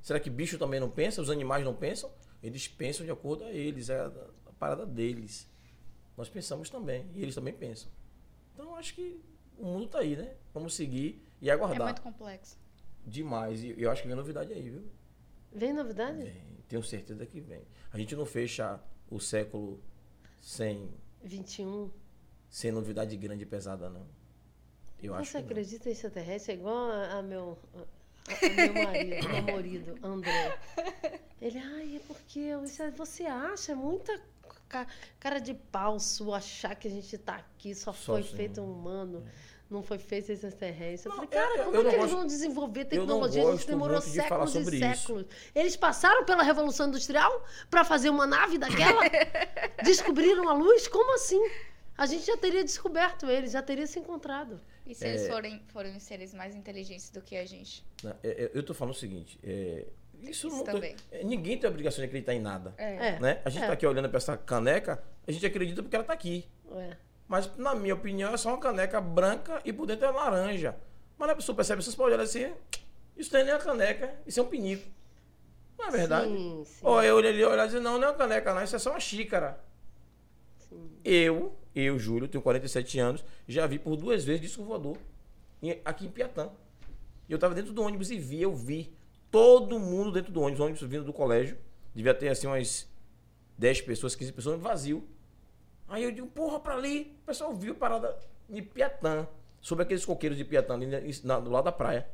Será 0.00 0.18
que 0.18 0.30
bicho 0.30 0.58
também 0.58 0.80
não 0.80 0.88
pensa? 0.88 1.20
Os 1.20 1.30
animais 1.30 1.64
não 1.64 1.74
pensam? 1.74 2.10
Eles 2.42 2.68
pensam 2.68 3.04
de 3.04 3.12
acordo 3.12 3.44
a 3.44 3.50
eles, 3.50 3.88
é 3.90 3.98
a, 3.98 4.06
a 4.46 4.52
parada 4.58 4.86
deles. 4.86 5.48
Nós 6.16 6.28
pensamos 6.28 6.68
também, 6.70 7.06
e 7.14 7.22
eles 7.22 7.34
também 7.34 7.52
pensam. 7.54 7.90
Então 8.54 8.74
acho 8.76 8.94
que 8.94 9.20
o 9.56 9.64
mundo 9.64 9.88
tá 9.88 10.00
aí, 10.00 10.16
né? 10.16 10.34
Vamos 10.54 10.74
seguir 10.74 11.22
e 11.40 11.48
É 11.48 11.52
aguardar. 11.52 11.86
muito 11.88 12.02
complexo. 12.02 12.56
Demais. 13.06 13.62
E 13.62 13.74
eu 13.80 13.90
acho 13.90 14.02
que 14.02 14.08
vem 14.08 14.16
novidade 14.16 14.52
aí, 14.52 14.68
viu? 14.70 14.84
Vem 15.52 15.72
novidade? 15.72 16.22
Vem, 16.22 16.42
tenho 16.68 16.82
certeza 16.82 17.24
que 17.24 17.40
vem. 17.40 17.62
A 17.92 17.98
gente 17.98 18.14
não 18.14 18.26
fecha 18.26 18.80
o 19.10 19.18
século 19.18 19.80
sem, 20.40 20.90
21. 21.22 21.90
sem 22.50 22.70
novidade 22.70 23.16
grande 23.16 23.44
e 23.44 23.46
pesada, 23.46 23.88
não. 23.88 24.06
Eu 25.02 25.14
acho 25.14 25.30
Você 25.30 25.38
que 25.38 25.44
não. 25.44 25.50
acredita 25.50 25.88
em 25.88 25.92
extraterrestre? 25.92 26.52
É 26.52 26.54
igual 26.56 26.90
a, 26.90 27.18
a 27.18 27.22
meu, 27.22 27.56
meu 28.56 28.84
marido, 28.84 29.28
meu 29.28 29.54
marido, 29.54 29.98
André. 30.02 30.58
Ele, 31.40 31.58
ai, 31.58 31.96
é 31.96 32.00
porque 32.06 32.40
é- 32.40 32.90
você 32.90 33.24
acha 33.24 33.72
é 33.72 33.74
muita 33.74 34.20
ca- 34.68 34.86
cara 35.20 35.38
de 35.38 35.54
pau 35.54 35.98
sua 36.00 36.38
achar 36.38 36.74
que 36.74 36.88
a 36.88 36.90
gente 36.90 37.16
tá 37.18 37.36
aqui, 37.36 37.74
só, 37.74 37.92
Só 37.92 38.12
foi 38.12 38.20
assim, 38.20 38.36
feito 38.36 38.60
um 38.60 38.70
humano. 38.72 39.24
Não 39.70 39.82
foi 39.82 39.98
feito 39.98 40.32
extraterrestre. 40.32 41.10
Eu 41.10 41.14
falei, 41.14 41.28
cara, 41.28 41.58
eu- 41.58 41.64
como 41.66 41.76
eu 41.76 41.80
é 41.80 41.84
que 41.84 41.88
eles 41.90 42.00
gosto- 42.00 42.16
vão 42.16 42.26
desenvolver 42.26 42.80
eu 42.80 42.86
tecnologia? 42.86 43.46
A 43.46 43.52
gente 43.52 43.66
demorou 43.66 43.98
de 44.00 44.06
séculos 44.06 44.54
e 44.54 44.58
isso. 44.60 44.78
séculos. 44.78 45.26
Eles 45.54 45.76
passaram 45.76 46.24
pela 46.24 46.42
Revolução 46.42 46.88
Industrial 46.88 47.44
para 47.68 47.84
fazer 47.84 48.08
uma 48.08 48.26
nave 48.26 48.56
daquela? 48.56 49.02
Descobriram 49.84 50.48
a 50.48 50.54
luz? 50.54 50.88
Como 50.88 51.14
assim? 51.14 51.40
A 51.98 52.06
gente 52.06 52.24
já 52.24 52.36
teria 52.36 52.62
descoberto 52.62 53.26
eles, 53.28 53.50
já 53.50 53.60
teria 53.60 53.84
se 53.86 53.98
encontrado. 53.98 54.60
E 54.86 54.94
se 54.94 55.04
É. 55.04 55.08
eles 55.08 55.26
forem, 55.26 55.60
forem 55.66 55.98
seres 55.98 56.32
mais 56.32 56.54
inteligentes 56.54 57.10
do 57.10 57.20
que 57.20 57.36
a 57.36 57.44
gente? 57.44 57.84
Não, 58.04 58.12
é- 58.22 58.44
é- 58.44 58.50
Eu 58.54 58.62
tô 58.62 58.72
falando 58.72 58.94
o 58.94 58.96
seguinte. 58.96 59.36
é, 59.42 59.84
isso 60.22 60.46
Isso 60.46 60.62
também. 60.64 60.94
é, 61.10 61.24
ninguém 61.24 61.58
tem 61.58 61.66
a 61.68 61.70
obrigação 61.70 61.98
de 62.00 62.06
acreditar 62.06 62.34
em 62.34 62.40
nada. 62.40 62.72
É. 62.78 63.18
Né? 63.18 63.42
A 63.44 63.50
gente 63.50 63.64
É. 63.64 63.66
tá 63.66 63.72
aqui 63.72 63.84
olhando 63.84 64.08
para 64.08 64.16
essa 64.16 64.36
caneca, 64.36 65.02
a 65.26 65.32
gente 65.32 65.44
acredita 65.44 65.82
porque 65.82 65.96
ela 65.96 66.04
tá 66.04 66.12
aqui. 66.12 66.48
É. 66.72 66.96
Mas, 67.26 67.54
na 67.56 67.74
minha 67.74 67.94
opinião, 67.94 68.32
é 68.32 68.36
só 68.36 68.50
uma 68.50 68.58
caneca 68.60 69.00
branca 69.00 69.60
e 69.64 69.72
por 69.72 69.84
dentro 69.84 70.06
é 70.06 70.10
laranja. 70.10 70.76
Mas 71.18 71.30
a 71.30 71.34
pessoa 71.34 71.56
percebe, 71.56 71.82
vocês 71.82 71.96
podem 71.96 72.14
olhar 72.14 72.22
assim, 72.22 72.54
isso 73.16 73.32
não 73.32 73.40
é 73.40 73.44
nem 73.44 73.52
uma 73.54 73.60
caneca, 73.60 74.14
isso 74.24 74.38
é 74.38 74.42
um 74.44 74.46
pinico. 74.46 74.88
Não 75.76 75.88
é 75.88 75.90
verdade? 75.90 76.28
Sim, 76.28 76.62
sim. 76.64 76.80
Ou 76.86 77.02
eu 77.02 77.16
olhei 77.16 77.32
ali 77.32 77.40
e 77.40 77.44
olhar 77.44 77.64
e 77.64 77.66
dizer, 77.66 77.80
não, 77.80 77.98
não 77.98 78.06
é 78.06 78.10
uma 78.12 78.16
caneca, 78.16 78.54
não, 78.54 78.62
isso 78.62 78.76
é 78.76 78.78
só 78.78 78.90
uma 78.90 79.00
xícara. 79.00 79.58
Eu, 81.04 81.56
eu, 81.74 81.98
Júlio, 81.98 82.28
tenho 82.28 82.42
47 82.42 82.98
anos, 82.98 83.24
já 83.46 83.66
vi 83.66 83.78
por 83.78 83.96
duas 83.96 84.24
vezes 84.24 84.40
disco 84.40 84.62
voador 84.64 84.96
aqui 85.84 86.06
em 86.06 86.10
Piatã. 86.10 86.48
Eu 87.28 87.38
tava 87.38 87.54
dentro 87.54 87.72
do 87.72 87.82
ônibus 87.82 88.10
e 88.10 88.18
vi, 88.18 88.40
eu 88.42 88.54
vi 88.54 88.92
todo 89.30 89.78
mundo 89.78 90.10
dentro 90.12 90.32
do 90.32 90.40
ônibus, 90.40 90.60
ônibus 90.60 90.82
vindo 90.82 91.04
do 91.04 91.12
colégio. 91.12 91.58
Devia 91.94 92.14
ter 92.14 92.28
assim 92.28 92.46
umas 92.46 92.88
10 93.58 93.82
pessoas, 93.82 94.14
15 94.14 94.32
pessoas, 94.32 94.60
vazio. 94.60 95.06
Aí 95.88 96.04
eu 96.04 96.12
digo, 96.12 96.26
porra, 96.28 96.60
pra 96.60 96.74
ali. 96.74 97.16
O 97.22 97.26
pessoal 97.26 97.54
viu 97.54 97.74
parada 97.74 98.16
em 98.48 98.62
Piatã, 98.62 99.26
sobre 99.60 99.82
aqueles 99.84 100.04
coqueiros 100.04 100.38
de 100.38 100.44
Piatã, 100.44 100.74
ali 100.74 100.86
na- 101.24 101.40
do 101.40 101.50
lado 101.50 101.64
da 101.64 101.72
praia. 101.72 102.08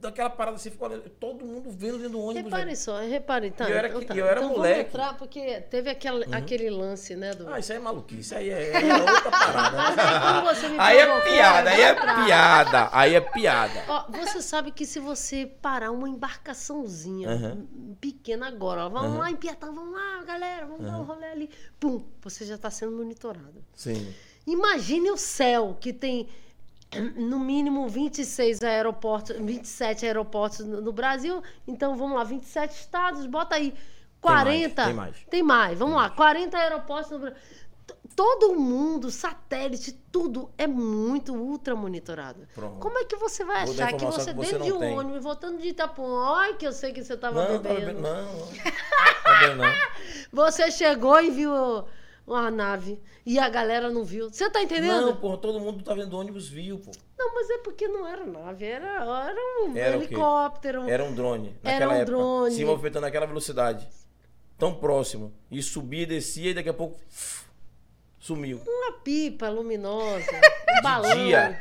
Daquela 0.00 0.30
parada 0.30 0.56
assim, 0.56 0.70
ficou 0.70 0.88
todo 1.18 1.44
mundo 1.44 1.68
vendo 1.68 1.96
dentro 1.96 2.12
do 2.12 2.20
ônibus. 2.20 2.44
Reparem 2.44 2.66
velho. 2.66 2.76
só, 2.76 2.98
reparem, 3.00 3.50
tá? 3.50 3.68
E 3.68 3.72
eu 3.72 3.76
era 3.78 3.88
então 3.88 4.02
tá. 4.04 4.14
eu 4.14 4.26
era 4.26 4.40
então 4.40 4.52
moleque. 4.54 4.74
Uhum. 4.78 4.84
Vamos 4.84 4.94
entrar, 4.94 5.18
porque 5.18 5.60
teve 5.62 5.90
aquele, 5.90 6.32
aquele 6.32 6.70
lance, 6.70 7.16
né? 7.16 7.32
Do... 7.32 7.48
Ah, 7.52 7.58
isso 7.58 7.72
aí 7.72 7.78
é 7.78 7.80
maluquice, 7.80 8.20
isso 8.20 8.34
aí 8.36 8.50
é, 8.50 8.70
é 8.88 8.94
outra 8.94 9.30
parada. 9.32 9.76
Mas 10.44 10.62
aí, 10.78 10.98
é 10.98 11.20
piada, 11.22 11.70
aí 11.70 11.80
é 11.80 11.94
piada, 11.94 12.88
aí 12.92 13.14
é 13.16 13.20
piada. 13.20 13.84
Ó, 13.88 14.04
você 14.12 14.40
sabe 14.42 14.70
que 14.70 14.86
se 14.86 15.00
você 15.00 15.44
parar 15.60 15.90
uma 15.90 16.08
embarcaçãozinha 16.08 17.30
Aham. 17.30 17.50
m- 17.52 17.96
pequena 18.00 18.46
agora, 18.46 18.86
ó, 18.86 18.88
vamos 18.88 19.10
Aham. 19.10 19.18
lá 19.18 19.30
em 19.30 19.36
Piatã, 19.36 19.72
vamos 19.72 19.92
lá, 19.92 20.22
galera, 20.24 20.66
vamos 20.66 20.82
dar 20.86 20.98
um 21.00 21.02
rolê 21.02 21.26
ali. 21.26 21.50
Pum, 21.80 22.04
você 22.22 22.44
já 22.44 22.54
está 22.54 22.70
sendo 22.70 22.92
monitorado. 22.92 23.64
Sim. 23.74 24.14
Imagine 24.46 25.10
o 25.10 25.16
céu, 25.16 25.76
que 25.80 25.92
tem 25.92 26.28
no 27.16 27.38
mínimo 27.38 27.88
26 27.88 28.62
aeroportos, 28.62 29.36
27 29.36 30.06
aeroportos 30.06 30.60
no 30.60 30.92
Brasil. 30.92 31.42
Então, 31.66 31.96
vamos 31.96 32.16
lá, 32.16 32.24
27 32.24 32.72
estados, 32.72 33.26
bota 33.26 33.56
aí 33.56 33.74
40. 34.20 34.84
tem 34.84 34.94
mais. 34.94 35.16
Tem 35.30 35.42
mais, 35.42 35.78
vamos 35.78 35.96
lá, 35.96 36.10
40 36.10 36.56
aeroportos 36.56 37.10
no 37.12 37.18
Brasil. 37.20 37.38
Todo 38.16 38.54
mundo, 38.54 39.10
satélite, 39.10 39.90
tudo 40.12 40.48
é 40.56 40.68
muito 40.68 41.34
ultra 41.34 41.74
monitorado. 41.74 42.46
Pronto. 42.54 42.78
Como 42.78 42.96
é 42.98 43.04
que 43.04 43.16
você 43.16 43.44
vai 43.44 43.64
Vou 43.64 43.74
achar 43.74 43.92
que 43.92 44.04
você, 44.04 44.32
que 44.32 44.36
você 44.36 44.52
dentro 44.52 44.64
de 44.64 44.70
não 44.70 44.76
um 44.76 44.80
tem. 44.80 44.98
ônibus, 44.98 45.22
voltando 45.24 45.60
de 45.60 45.68
Itapuã, 45.68 46.36
ai 46.38 46.54
que 46.54 46.64
eu 46.64 46.72
sei 46.72 46.92
que 46.92 47.02
você 47.02 47.14
estava 47.14 47.40
Não, 47.40 47.46
tava 47.46 47.58
bebendo. 47.58 47.86
bebendo, 47.86 48.00
não, 48.02 48.22
não. 48.22 48.46
Tá 48.46 49.54
não. 49.56 49.64
Você 50.32 50.70
chegou 50.70 51.20
e 51.20 51.30
viu 51.30 51.52
uma 52.26 52.50
nave 52.50 53.00
e 53.24 53.38
a 53.38 53.48
galera 53.48 53.90
não 53.90 54.04
viu. 54.04 54.30
Você 54.30 54.48
tá 54.50 54.62
entendendo? 54.62 55.06
Não, 55.06 55.16
porra, 55.16 55.36
todo 55.38 55.60
mundo 55.60 55.82
tá 55.84 55.94
vendo 55.94 56.16
ônibus 56.16 56.48
viu, 56.48 56.78
pô. 56.78 56.90
Não, 57.18 57.34
mas 57.34 57.50
é 57.50 57.58
porque 57.58 57.86
não 57.86 58.06
era 58.06 58.24
nave, 58.24 58.64
era, 58.64 58.86
era 59.28 59.64
um 59.66 59.76
Era 59.76 59.96
helicóptero. 59.96 60.88
Era 60.88 61.04
um 61.04 61.14
drone. 61.14 61.56
Era 61.62 61.86
Naquela 61.86 61.92
um 61.92 61.96
época, 61.96 62.06
drone. 62.16 62.54
Se 62.54 62.64
movimentando 62.64 63.06
naquela 63.06 63.26
velocidade. 63.26 63.88
Tão 64.58 64.74
próximo. 64.74 65.32
E 65.50 65.62
subia 65.62 66.02
e 66.02 66.06
descia 66.06 66.50
e 66.50 66.54
daqui 66.54 66.68
a 66.68 66.74
pouco 66.74 66.98
sumiu. 68.18 68.60
Uma 68.66 68.92
pipa 69.00 69.48
luminosa, 69.48 70.30
um 70.78 70.82
balão. 70.82 71.10
De 71.10 71.24
dia, 71.26 71.60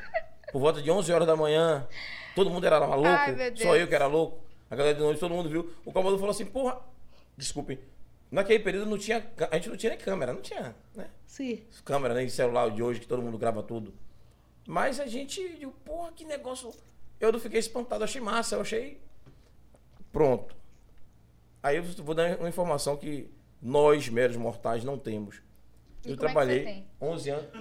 por 0.51 0.59
volta 0.59 0.81
de 0.81 0.89
11 0.89 1.11
horas 1.11 1.27
da 1.27 1.35
manhã, 1.35 1.85
todo 2.35 2.49
mundo 2.49 2.65
era 2.65 2.79
maluco. 2.79 3.09
Ai, 3.09 3.33
meu 3.33 3.57
Só 3.57 3.75
eu 3.75 3.87
que 3.87 3.95
era 3.95 4.07
louco. 4.07 4.41
A 4.69 4.75
galera 4.75 4.95
de 4.95 5.01
noite, 5.01 5.19
todo 5.19 5.33
mundo 5.33 5.49
viu. 5.49 5.71
O 5.85 5.91
Calvador 5.91 6.17
falou 6.17 6.31
assim, 6.31 6.45
porra, 6.45 6.79
desculpe. 7.37 7.79
Naquele 8.33 8.63
período 8.63 8.89
não 8.89 8.97
tinha, 8.97 9.23
a 9.51 9.55
gente 9.55 9.69
não 9.69 9.77
tinha 9.77 9.91
nem 9.91 9.99
câmera, 9.99 10.33
não 10.33 10.41
tinha, 10.41 10.75
né? 10.95 11.07
Sim. 11.27 11.63
câmera, 11.85 12.15
nem 12.15 12.27
celular 12.27 12.71
de 12.71 12.81
hoje, 12.81 12.99
que 12.99 13.05
todo 13.05 13.21
mundo 13.21 13.37
grava 13.37 13.61
tudo. 13.61 13.93
Mas 14.67 14.99
a 14.99 15.05
gente, 15.05 15.39
eu, 15.61 15.69
porra, 15.85 16.11
que 16.13 16.25
negócio. 16.25 16.73
Eu 17.19 17.31
não 17.31 17.39
fiquei 17.39 17.59
espantado, 17.59 18.01
eu 18.01 18.05
achei 18.05 18.19
massa, 18.19 18.55
eu 18.55 18.61
achei. 18.61 18.99
Pronto. 20.11 20.55
Aí 21.61 21.77
eu 21.77 21.83
vou 21.83 22.15
dar 22.15 22.39
uma 22.39 22.49
informação 22.49 22.97
que 22.97 23.29
nós, 23.61 24.09
meros 24.09 24.35
mortais, 24.35 24.83
não 24.83 24.97
temos. 24.97 25.39
E 26.03 26.09
eu 26.09 26.15
é 26.15 26.17
trabalhei 26.17 26.63
tem? 26.63 26.87
11 26.99 27.29
anos. 27.29 27.45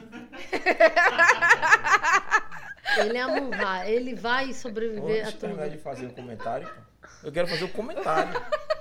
Ele 2.96 3.16
é 3.18 3.20
Amunra, 3.20 3.88
ele 3.88 4.14
vai 4.14 4.52
sobreviver 4.52 5.24
Deixa 5.24 5.46
a 5.46 5.50
eu 5.50 5.56
tudo. 5.56 5.70
de 5.70 5.78
fazer 5.78 6.06
um 6.06 6.10
comentário. 6.10 6.68
Eu 7.22 7.32
quero 7.32 7.48
fazer 7.48 7.64
um 7.64 7.68
comentário. 7.68 8.38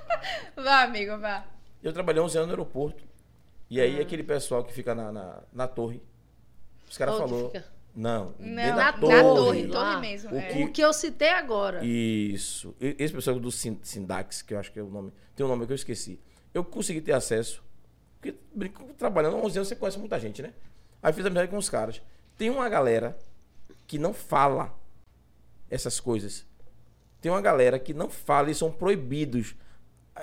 Vá, 0.56 0.82
amigo, 0.82 1.18
vá. 1.18 1.46
Eu 1.82 1.92
trabalhei 1.92 2.22
11 2.22 2.36
anos 2.38 2.48
no 2.48 2.52
aeroporto. 2.54 3.02
E 3.70 3.80
aí 3.80 3.98
Ah. 3.98 4.02
aquele 4.02 4.22
pessoal 4.22 4.62
que 4.64 4.72
fica 4.72 4.94
na, 4.94 5.10
na, 5.10 5.42
na 5.52 5.66
torre, 5.68 6.02
os 6.88 6.96
caras 6.98 7.16
falaram... 7.16 7.50
Não, 7.94 8.34
Não, 8.38 8.54
na 8.76 8.90
torre. 8.94 9.14
na 9.14 9.22
torre, 9.22 9.68
torre 9.68 10.00
mesmo. 10.00 10.30
O 10.32 10.38
é. 10.38 10.46
que- 10.52 10.64
O 10.64 10.72
que 10.72 10.80
eu 10.82 10.92
citei 10.94 11.28
agora. 11.28 11.84
Isso. 11.84 12.74
Esse 12.80 13.12
pessoal 13.12 13.38
do 13.38 13.52
Sin- 13.52 13.78
Sindax, 13.82 14.40
que 14.40 14.54
eu 14.54 14.58
acho 14.58 14.72
que 14.72 14.78
é 14.78 14.82
o 14.82 14.88
nome, 14.88 15.12
tem 15.36 15.44
um 15.44 15.48
nome 15.48 15.66
que 15.66 15.72
eu 15.72 15.76
esqueci. 15.76 16.18
Eu 16.54 16.64
consegui 16.64 17.02
ter 17.02 17.12
acesso, 17.12 17.62
porque 18.18 18.34
brinco, 18.54 18.82
trabalhando 18.94 19.36
há 19.36 19.40
11 19.40 19.58
anos 19.58 19.68
você 19.68 19.76
conhece 19.76 19.98
muita 19.98 20.18
gente, 20.18 20.40
né? 20.40 20.54
Aí 21.02 21.12
fiz 21.12 21.24
amizade 21.26 21.50
com 21.50 21.58
os 21.58 21.68
caras. 21.68 22.00
Tem 22.38 22.48
uma 22.48 22.66
galera 22.66 23.14
que 23.86 23.98
não 23.98 24.14
fala 24.14 24.74
essas 25.70 26.00
coisas. 26.00 26.46
Tem 27.20 27.30
uma 27.30 27.42
galera 27.42 27.78
que 27.78 27.92
não 27.92 28.08
fala 28.08 28.50
e 28.50 28.54
são 28.54 28.72
proibidos. 28.72 29.54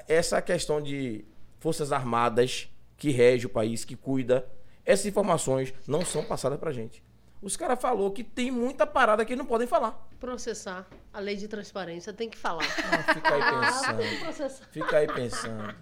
Essa 0.08 0.42
questão 0.42 0.82
de 0.82 1.24
forças 1.60 1.92
armadas 1.92 2.70
que 2.98 3.12
rege 3.12 3.46
o 3.46 3.50
país, 3.50 3.86
que 3.86 3.96
cuida, 3.96 4.50
essas 4.86 5.06
informações 5.06 5.74
não 5.88 6.04
são 6.04 6.24
passadas 6.24 6.60
pra 6.60 6.72
gente. 6.72 7.04
Os 7.42 7.56
caras 7.56 7.80
falou 7.80 8.12
que 8.12 8.24
tem 8.24 8.52
muita 8.52 8.86
parada 8.86 9.24
que 9.24 9.32
eles 9.32 9.40
não 9.40 9.46
podem 9.46 9.66
falar. 9.68 10.10
Processar. 10.20 10.86
A 11.14 11.20
lei 11.20 11.38
de 11.38 11.48
transparência 11.48 12.12
tem 12.12 12.30
que 12.30 12.38
falar. 12.38 12.66
Ah, 12.66 13.14
Fica 13.14 13.34
aí 13.34 13.42
Ah, 13.42 13.94
pensando. 14.26 14.68
Fica 14.72 14.98
aí 14.98 15.08
pensando. 15.08 15.76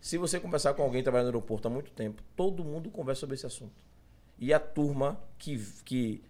Se 0.00 0.16
você 0.16 0.38
conversar 0.38 0.74
com 0.74 0.82
alguém 0.82 1.00
que 1.00 1.04
trabalha 1.04 1.24
no 1.24 1.30
aeroporto 1.30 1.66
há 1.66 1.70
muito 1.70 1.90
tempo, 1.90 2.22
todo 2.36 2.62
mundo 2.62 2.90
conversa 2.90 3.20
sobre 3.20 3.34
esse 3.34 3.44
assunto. 3.46 3.74
E 4.38 4.52
a 4.52 4.60
turma 4.60 5.18
que, 5.36 5.58
que, 5.84 6.22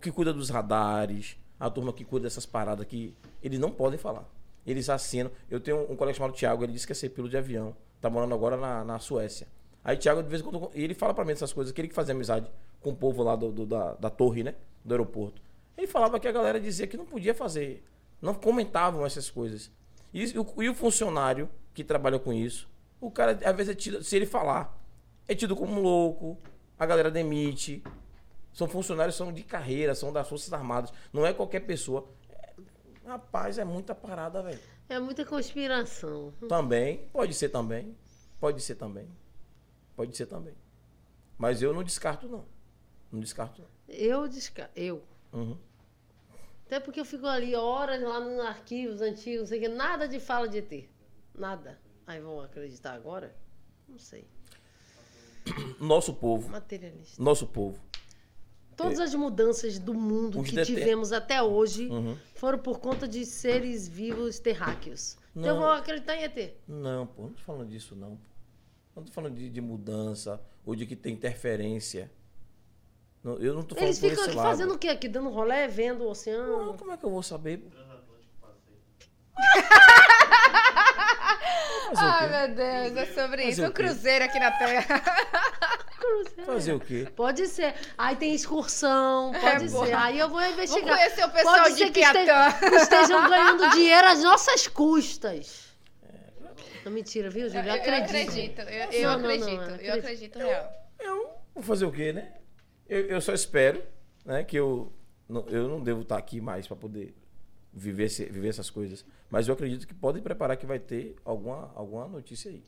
que 0.00 0.10
cuida 0.10 0.32
dos 0.32 0.48
radares, 0.48 1.36
a 1.60 1.68
turma 1.68 1.92
que 1.92 2.04
cuida 2.04 2.24
dessas 2.24 2.46
paradas 2.46 2.86
que 2.86 3.14
eles 3.42 3.58
não 3.58 3.70
podem 3.70 3.98
falar. 3.98 4.24
Eles 4.66 4.88
assinam. 4.90 5.30
Eu 5.50 5.60
tenho 5.60 5.90
um 5.90 5.96
colega 5.96 6.16
chamado 6.18 6.32
Thiago, 6.34 6.64
ele 6.64 6.72
disse 6.72 6.86
que 6.86 6.92
é 6.92 6.94
ser 6.96 7.10
piloto 7.10 7.30
de 7.30 7.36
avião. 7.36 7.74
Tá 8.00 8.10
morando 8.10 8.34
agora 8.34 8.56
na, 8.56 8.84
na 8.84 8.98
Suécia. 8.98 9.46
Aí 9.84 9.96
Thiago, 9.96 10.22
de 10.22 10.28
vez 10.28 10.42
em 10.42 10.44
quando, 10.44 10.70
ele 10.74 10.94
fala 10.94 11.14
pra 11.14 11.24
mim 11.24 11.32
essas 11.32 11.52
coisas, 11.52 11.72
que 11.72 11.80
ele 11.80 11.88
que 11.88 11.94
fazia 11.94 12.12
amizade 12.14 12.50
com 12.80 12.90
o 12.90 12.96
povo 12.96 13.22
lá 13.22 13.36
do, 13.36 13.52
do- 13.52 13.66
da, 13.66 13.94
da 13.94 14.10
torre, 14.10 14.42
né? 14.42 14.54
Do 14.84 14.92
aeroporto. 14.94 15.40
Ele 15.78 15.86
falava 15.86 16.18
que 16.18 16.26
a 16.26 16.32
galera 16.32 16.58
dizia 16.58 16.86
que 16.86 16.96
não 16.96 17.06
podia 17.06 17.34
fazer. 17.34 17.84
Não 18.20 18.34
comentavam 18.34 19.04
essas 19.06 19.30
coisas. 19.30 19.70
E, 20.12 20.24
o, 20.38 20.62
e 20.62 20.68
o 20.68 20.74
funcionário 20.74 21.48
que 21.74 21.84
trabalha 21.84 22.18
com 22.18 22.32
isso, 22.32 22.68
o 23.00 23.10
cara, 23.10 23.38
às 23.44 23.56
vezes, 23.56 23.72
é 23.72 23.74
tido, 23.74 24.02
se 24.02 24.16
ele 24.16 24.24
falar, 24.26 24.76
é 25.28 25.34
tido 25.34 25.54
como 25.54 25.80
louco, 25.80 26.38
a 26.78 26.86
galera 26.86 27.10
demite. 27.10 27.82
São 28.52 28.66
funcionários, 28.66 29.14
são 29.16 29.30
de 29.32 29.42
carreira, 29.42 29.94
são 29.94 30.10
das 30.12 30.26
Forças 30.26 30.50
Armadas. 30.52 30.90
Não 31.12 31.26
é 31.26 31.32
qualquer 31.34 31.60
pessoa. 31.60 32.08
Rapaz, 33.06 33.56
é 33.56 33.64
muita 33.64 33.94
parada, 33.94 34.42
velho. 34.42 34.60
É 34.88 34.98
muita 34.98 35.24
conspiração. 35.24 36.32
Também, 36.48 37.06
pode 37.12 37.34
ser 37.34 37.48
também. 37.48 37.96
Pode 38.40 38.60
ser 38.60 38.74
também. 38.74 39.08
Pode 39.94 40.16
ser 40.16 40.26
também. 40.26 40.54
Mas 41.38 41.62
eu 41.62 41.72
não 41.72 41.84
descarto, 41.84 42.28
não. 42.28 42.44
Não 43.12 43.20
descarto, 43.20 43.62
não. 43.62 43.68
Eu 43.88 44.26
desca... 44.28 44.70
Eu. 44.74 45.02
Uhum. 45.32 45.56
Até 46.66 46.80
porque 46.80 46.98
eu 46.98 47.04
fico 47.04 47.26
ali 47.26 47.54
horas 47.54 48.02
lá 48.02 48.18
nos 48.18 48.40
arquivos 48.40 49.00
antigos, 49.00 49.42
não 49.42 49.46
sei 49.46 49.58
o 49.58 49.62
que, 49.62 49.68
nada 49.68 50.08
de 50.08 50.18
fala 50.18 50.48
de 50.48 50.58
ET. 50.58 50.88
Nada. 51.32 51.78
Aí 52.06 52.20
vão 52.20 52.40
acreditar 52.40 52.92
agora? 52.94 53.36
Não 53.88 53.98
sei. 53.98 54.26
Nosso 55.78 56.12
povo, 56.12 56.50
Materialista. 56.50 57.22
nosso 57.22 57.46
povo. 57.46 57.80
Todas 58.76 59.00
as 59.00 59.14
mudanças 59.14 59.78
do 59.78 59.94
mundo 59.94 60.40
Os 60.40 60.50
que 60.50 60.62
tivemos 60.62 61.12
até 61.12 61.42
hoje 61.42 61.88
Uhum. 61.88 62.16
foram 62.34 62.58
por 62.58 62.78
conta 62.78 63.08
de 63.08 63.24
seres 63.24 63.88
vivos 63.88 64.38
terráqueos. 64.38 65.16
Então 65.34 65.48
eu 65.48 65.54
Não. 65.54 65.62
vou 65.62 65.70
acreditar 65.72 66.14
em 66.16 66.22
ET. 66.24 66.54
Não, 66.68 67.06
pô, 67.06 67.22
não 67.22 67.32
tô 67.32 67.42
falando 67.42 67.68
disso, 67.68 67.96
não. 67.96 68.18
Não 68.94 69.02
tô 69.02 69.12
falando 69.12 69.34
de, 69.34 69.48
de 69.48 69.60
mudança 69.60 70.40
ou 70.64 70.74
de 70.76 70.86
que 70.86 70.94
tem 70.96 71.14
interferência. 71.14 72.10
Não, 73.24 73.38
eu 73.38 73.54
não 73.54 73.62
tô 73.62 73.74
falando 73.74 73.88
Eles 73.88 73.98
por 73.98 74.10
ficam 74.10 74.22
esse 74.24 74.30
aqui 74.30 74.36
lado. 74.38 74.48
fazendo 74.48 74.74
o 74.74 74.78
quê? 74.78 74.88
Aqui 74.88 75.08
dando 75.08 75.30
rolé, 75.30 75.66
vendo 75.68 76.00
o 76.02 76.04
Não, 76.04 76.10
oceano. 76.10 76.74
como 76.74 76.92
é 76.92 76.96
que 76.96 77.04
eu 77.04 77.10
vou 77.10 77.22
saber? 77.22 77.58
pô? 77.58 77.70
Fazer 77.70 77.92
o 77.92 77.96
Ai, 81.98 82.46
meu 82.46 82.54
Deus, 82.56 82.96
é 82.96 83.06
sobre 83.14 83.44
isso. 83.44 83.62
o 83.62 83.66
Um 83.68 83.70
cruzeiro 83.70 84.24
aqui 84.24 84.38
na 84.38 84.50
Terra. 84.52 85.02
Fazer 86.44 86.72
o 86.74 86.80
quê? 86.80 87.08
Pode 87.16 87.46
ser. 87.46 87.74
Aí 87.96 88.14
tem 88.16 88.34
excursão, 88.34 89.32
pode 89.32 89.46
É, 89.64 89.68
ser. 89.68 89.70
boa. 89.70 89.88
Aí 90.04 90.18
eu 90.18 90.28
vou 90.28 90.40
Vou 90.40 90.48
investigar. 90.50 90.96
conhecer 90.96 91.24
o 91.24 91.30
pessoal 91.30 91.56
Pode 91.62 91.72
de 91.74 91.78
ser 91.78 91.90
que 91.90 92.00
este- 92.00 92.76
estejam 92.82 93.28
ganhando 93.28 93.70
dinheiro 93.70 94.06
às 94.06 94.22
nossas 94.22 94.66
custas. 94.68 95.66
Não, 96.84 96.92
mentira, 96.92 97.28
viu, 97.30 97.44
Eu, 97.46 97.50
Júlio? 97.50 97.66
eu 97.68 97.74
acredito. 97.74 98.04
acredito, 98.04 98.60
eu, 98.60 98.92
eu 98.92 99.10
Não, 99.10 99.18
não, 99.18 99.18
não, 99.18 99.34
acredito, 99.34 99.50
eu 99.50 99.58
eu 99.60 99.94
acredito. 99.94 99.98
acredito 99.98 100.38
real. 100.38 100.86
Eu 101.00 101.30
vou 101.54 101.62
fazer 101.64 101.84
o 101.84 101.90
quê, 101.92 102.12
né? 102.12 102.32
Eu, 102.88 103.06
eu 103.06 103.20
só 103.20 103.32
espero, 103.32 103.82
né, 104.24 104.44
que 104.44 104.56
eu 104.56 104.92
não, 105.28 105.44
eu 105.48 105.66
não 105.68 105.82
devo 105.82 106.02
estar 106.02 106.16
aqui 106.16 106.40
mais 106.40 106.66
para 106.68 106.76
poder 106.76 107.12
viver, 107.72 108.08
viver 108.30 108.48
essas 108.48 108.70
coisas. 108.70 109.04
Mas 109.28 109.48
eu 109.48 109.54
acredito 109.54 109.84
que 109.86 109.94
podem 109.94 110.22
preparar 110.22 110.56
que 110.56 110.64
vai 110.66 110.78
ter 110.78 111.16
alguma, 111.24 111.72
alguma 111.74 112.06
notícia 112.06 112.50
aí. 112.50 112.62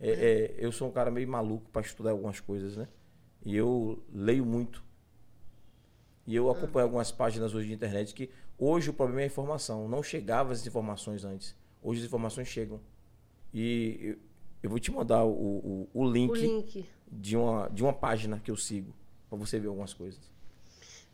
É, 0.00 0.10
é, 0.10 0.54
eu 0.58 0.72
sou 0.72 0.88
um 0.88 0.92
cara 0.92 1.10
meio 1.10 1.28
maluco 1.28 1.68
para 1.70 1.82
estudar 1.82 2.10
algumas 2.10 2.40
coisas, 2.40 2.76
né? 2.76 2.88
E 3.44 3.56
eu 3.56 4.02
leio 4.12 4.44
muito. 4.44 4.82
E 6.26 6.34
eu 6.34 6.50
acompanho 6.50 6.84
algumas 6.86 7.12
páginas 7.12 7.54
hoje 7.54 7.68
de 7.68 7.74
internet 7.74 8.14
que 8.14 8.30
hoje 8.58 8.90
o 8.90 8.94
problema 8.94 9.20
é 9.20 9.24
a 9.24 9.26
informação. 9.26 9.88
Não 9.88 10.02
chegava 10.02 10.52
as 10.52 10.66
informações 10.66 11.24
antes. 11.24 11.54
Hoje 11.82 12.00
as 12.00 12.06
informações 12.06 12.48
chegam. 12.48 12.80
E 13.52 14.16
eu, 14.62 14.70
vou 14.70 14.78
te 14.78 14.90
mandar 14.90 15.22
o, 15.24 15.30
o, 15.30 15.88
o 15.92 16.10
link 16.10 16.30
O 16.30 16.34
link. 16.34 16.86
de 17.10 17.36
uma, 17.36 17.68
de 17.68 17.82
uma 17.82 17.92
página 17.92 18.40
que 18.40 18.50
eu 18.50 18.56
sigo, 18.56 18.92
pra 19.28 19.38
você 19.38 19.60
ver 19.60 19.68
algumas 19.68 19.92
coisas. 19.92 20.32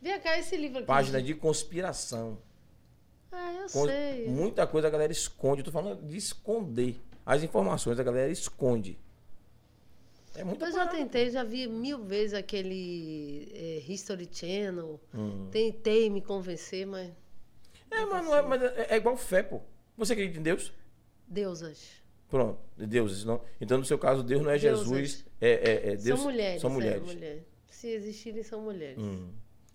Vem 0.01 0.19
cá 0.21 0.39
esse 0.39 0.55
livro 0.57 0.79
aqui. 0.79 0.87
Página 0.87 1.21
de 1.21 1.35
conspiração. 1.35 2.37
Ah, 3.31 3.53
eu 3.53 3.69
Con- 3.69 3.85
sei. 3.85 4.27
Muita 4.29 4.65
coisa 4.65 4.87
a 4.87 4.91
galera 4.91 5.11
esconde. 5.11 5.59
Eu 5.61 5.65
tô 5.65 5.71
falando 5.71 6.01
de 6.07 6.17
esconder. 6.17 6.99
As 7.31 7.41
informações 7.43 7.97
a 7.97 8.03
galera 8.03 8.29
esconde. 8.29 8.99
É 10.35 10.43
muita 10.43 10.65
Eu 10.65 10.73
já 10.73 10.85
tentei, 10.85 11.29
já 11.29 11.45
vi 11.45 11.65
mil 11.65 12.03
vezes 12.03 12.33
aquele 12.33 13.49
é, 13.53 13.81
History 13.87 14.27
Channel. 14.29 14.99
Hum. 15.15 15.47
Tentei 15.49 16.09
me 16.09 16.21
convencer, 16.21 16.85
mas 16.85 17.09
É, 17.89 18.03
mas, 18.03 18.25
não 18.25 18.35
é, 18.35 18.41
mas 18.41 18.61
é, 18.61 18.87
é 18.89 18.97
igual 18.97 19.15
fé, 19.15 19.41
pô. 19.43 19.61
Você 19.97 20.11
acredita 20.11 20.39
em 20.39 20.43
Deus? 20.43 20.73
deusas. 21.25 22.01
Pronto, 22.29 22.59
Deus. 22.75 23.23
Não, 23.23 23.39
então, 23.61 23.77
no 23.77 23.85
seu 23.85 23.97
caso, 23.97 24.23
Deus 24.23 24.41
não 24.41 24.51
é 24.51 24.59
Deusas. 24.59 24.85
Jesus. 24.85 25.25
É, 25.39 25.51
é, 25.51 25.93
é 25.93 25.95
Deus. 25.95 26.19
são 26.19 26.29
mulheres. 26.29 26.61
São 26.61 26.69
é, 26.69 26.73
mulheres. 26.73 27.01
mulher. 27.01 27.45
Se 27.69 27.87
existirem, 27.87 28.43
são 28.43 28.59
mulheres. 28.59 29.01
Hum. 29.01 29.29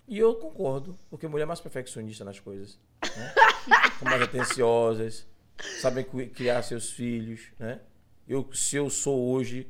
E 0.06 0.18
eu 0.18 0.34
concordo, 0.34 0.94
porque 1.08 1.26
mulher 1.26 1.44
é 1.44 1.46
mais 1.46 1.60
perfeccionista 1.60 2.22
nas 2.22 2.38
coisas. 2.38 2.78
Né? 3.02 3.34
São 3.98 4.04
mais 4.04 4.20
atenciosas, 4.20 5.26
sabem 5.80 6.04
criar 6.04 6.62
seus 6.62 6.90
filhos. 6.90 7.52
Né? 7.58 7.80
Eu, 8.28 8.48
se 8.52 8.76
eu 8.76 8.90
sou 8.90 9.30
hoje, 9.30 9.66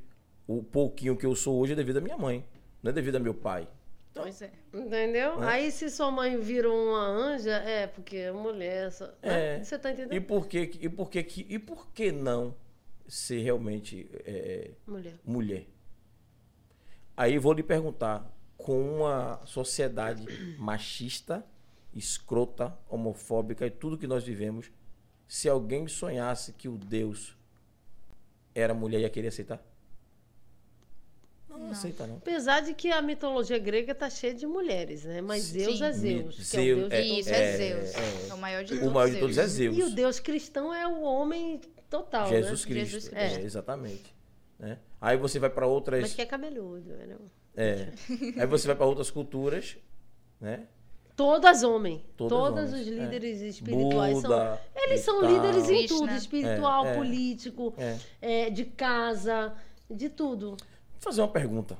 o 0.47 0.63
pouquinho 0.63 1.17
que 1.17 1.27
eu 1.27 1.35
sou 1.35 1.59
hoje 1.59 1.73
é 1.73 1.77
devido 1.77 1.99
à 1.99 2.01
minha 2.01 2.17
mãe, 2.17 2.45
não 2.83 2.91
é 2.91 2.93
devido 2.93 3.17
a 3.17 3.21
meu 3.21 3.35
pai. 3.35 3.69
Pois 4.15 4.41
é. 4.41 4.51
Entendeu? 4.73 5.39
Né? 5.39 5.47
Aí 5.47 5.71
se 5.71 5.91
sua 5.91 6.11
mãe 6.11 6.41
vira 6.41 6.71
uma 6.71 7.07
anja, 7.07 7.57
é 7.57 7.87
porque 7.87 8.17
é 8.17 8.33
mulher. 8.33 8.91
Só, 8.91 9.07
né? 9.23 9.57
É. 9.57 9.63
Você 9.63 9.79
tá 9.79 9.91
entendendo? 9.91 10.15
E 10.15 10.21
por 10.21 10.47
que, 10.47 10.71
e 10.81 10.89
por 10.89 11.11
que, 11.11 11.47
e 11.49 11.59
por 11.59 11.89
que 11.93 12.11
não 12.11 12.55
ser 13.07 13.43
realmente 13.43 14.09
é, 14.25 14.71
Mulher. 14.87 15.15
mulher? 15.25 15.67
Aí 17.17 17.39
vou 17.39 17.53
lhe 17.53 17.63
perguntar, 17.63 18.31
com 18.57 18.97
uma 18.97 19.41
sociedade 19.45 20.27
machista, 20.59 21.45
escrota, 21.95 22.77
homofóbica 22.89 23.67
e 23.67 23.71
tudo 23.71 23.99
que 23.99 24.07
nós 24.07 24.25
vivemos, 24.25 24.71
se 25.27 25.49
alguém 25.49 25.87
sonhasse 25.89 26.53
que 26.53 26.69
o 26.69 26.77
Deus 26.79 27.37
era 28.55 28.73
mulher, 28.75 29.01
ia 29.01 29.11
querer 29.11 29.29
aceitar? 29.29 29.63
Não, 31.49 31.59
não, 31.59 31.71
aceita 31.71 32.07
não. 32.07 32.17
Apesar 32.17 32.61
de 32.61 32.75
que 32.75 32.91
a 32.91 33.01
mitologia 33.01 33.59
grega 33.59 33.95
tá 33.95 34.11
cheia 34.11 34.35
de 34.35 34.47
mulheres, 34.47 35.05
né? 35.05 35.21
Mas 35.21 35.43
Zeus 35.45 35.79
Sim. 35.79 35.85
é 35.85 35.93
Zeus, 35.93 36.35
que 36.51 36.57
é 36.57 36.61
Zeus, 36.61 36.85
o 36.85 36.89
Deus 36.89 36.93
É, 36.93 37.03
de 37.03 37.21
Isso, 37.21 37.31
é, 37.31 37.43
é, 37.43 37.57
Zeus. 37.57 37.95
é. 37.95 38.29
É, 38.31 38.35
o 38.35 38.39
maior 38.39 38.65
de 38.65 38.75
O 38.75 38.79
todos. 38.79 38.93
maior 38.93 39.11
de 39.11 39.19
todos 39.21 39.39
é 39.39 39.47
Zeus. 39.47 39.75
Zeus. 39.77 39.89
E 39.89 39.93
o 39.93 39.95
Deus 39.95 40.19
cristão 40.21 40.75
é 40.75 40.87
o 40.87 41.01
homem 41.03 41.61
total, 41.89 42.29
Jesus 42.29 42.65
né? 42.67 42.73
Cristo. 42.73 42.93
Jesus 42.93 43.13
É, 43.15 43.27
Cristo. 43.29 43.45
exatamente. 43.47 44.15
Né? 44.59 44.79
Aí 45.01 45.17
você 45.17 45.39
vai 45.39 45.51
para 45.51 45.67
outras. 45.67 46.01
Mas 46.03 46.15
que 46.15 46.23
é 46.23 46.27
cabeludo, 46.27 46.91
né? 46.95 47.17
É. 47.57 47.93
Aí 48.39 48.47
você 48.47 48.67
vai 48.67 48.77
para 48.77 48.87
outras 48.87 49.11
culturas, 49.11 49.77
né? 50.41 50.67
Todas 51.17 51.63
homem. 51.63 52.05
Todas 52.17 52.39
Todos 52.39 52.73
homens, 52.73 52.87
os 52.87 52.87
é. 52.87 52.91
líderes 52.91 53.41
espirituais 53.41 54.19
são. 54.21 54.31
Buda 54.31 54.61
Eles 54.75 55.01
e 55.01 55.05
são 55.05 55.21
tal. 55.23 55.31
líderes 55.33 55.71
em 55.71 55.87
tudo, 55.87 56.11
espiritual, 56.13 56.87
É, 56.87 56.91
é. 56.91 56.95
político, 56.95 57.75
É. 57.79 57.99
é, 58.21 58.51
de 58.51 58.65
casa, 58.67 59.55
de 59.91 60.09
tudo. 60.11 60.51
Vou 60.51 60.59
fazer 61.01 61.23
uma 61.23 61.29
pergunta. 61.29 61.79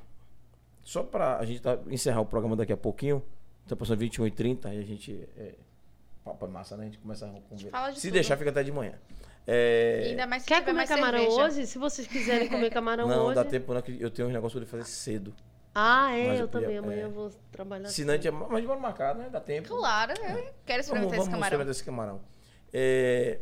Só 0.83 1.03
para 1.03 1.37
a 1.37 1.45
gente 1.45 1.61
tá, 1.61 1.77
encerrar 1.89 2.21
o 2.21 2.25
programa 2.25 2.55
daqui 2.55 2.73
a 2.73 2.77
pouquinho. 2.77 3.21
Tá 3.67 3.75
passando 3.75 3.99
21 3.99 4.25
e 4.27 4.31
30 4.31 4.73
e 4.73 4.79
a 4.79 4.81
gente. 4.83 5.27
É, 5.37 5.53
papo 6.23 6.45
é 6.45 6.49
massa, 6.49 6.75
né? 6.77 6.83
A 6.83 6.85
gente 6.87 6.97
começa 6.97 7.25
a 7.27 7.29
conversar. 7.49 7.91
de 7.91 7.99
Se 7.99 8.07
tudo. 8.07 8.13
deixar, 8.13 8.37
fica 8.37 8.49
até 8.49 8.63
de 8.63 8.71
manhã. 8.71 8.93
É, 9.45 10.07
ainda 10.09 10.25
mais 10.27 10.43
se 10.43 10.47
Quer 10.47 10.61
comer 10.61 10.73
mais 10.73 10.89
camarão 10.89 11.19
cerveja. 11.19 11.43
hoje? 11.43 11.67
Se 11.67 11.77
vocês 11.77 12.07
quiserem 12.07 12.49
comer 12.49 12.69
camarão 12.69 13.07
não, 13.07 13.25
hoje. 13.27 13.35
dá 13.35 13.45
tempo 13.45 13.73
não, 13.73 13.81
que 13.81 13.95
eu 14.01 14.09
tenho 14.09 14.27
uns 14.29 14.33
negócios 14.33 14.61
pra 14.63 14.69
fazer 14.79 14.89
cedo. 14.89 15.33
Ah, 15.79 16.07
Mas 16.09 16.17
é, 16.17 16.31
eu 16.31 16.39
eu 16.39 16.47
também. 16.47 16.75
Amanhã 16.75 17.01
é. 17.01 17.03
eu 17.03 17.11
vou 17.11 17.29
trabalhar. 17.51 17.87
Se 17.89 18.03
não, 18.03 18.15
é, 18.15 18.31
mas 18.31 18.65
bora 18.65 18.79
marcar, 18.79 19.13
né? 19.13 19.29
Dá 19.29 19.39
tempo. 19.39 19.67
Claro, 19.67 20.11
eu 20.13 20.17
quero 20.17 20.83
Vamos, 20.83 20.85
experimentar 20.87 20.87
vamos 20.87 21.17
esse 21.19 21.29
camarão. 21.29 21.43
experimentar 21.43 21.71
esse 21.71 21.83
camarão. 21.83 22.21
É, 22.73 23.39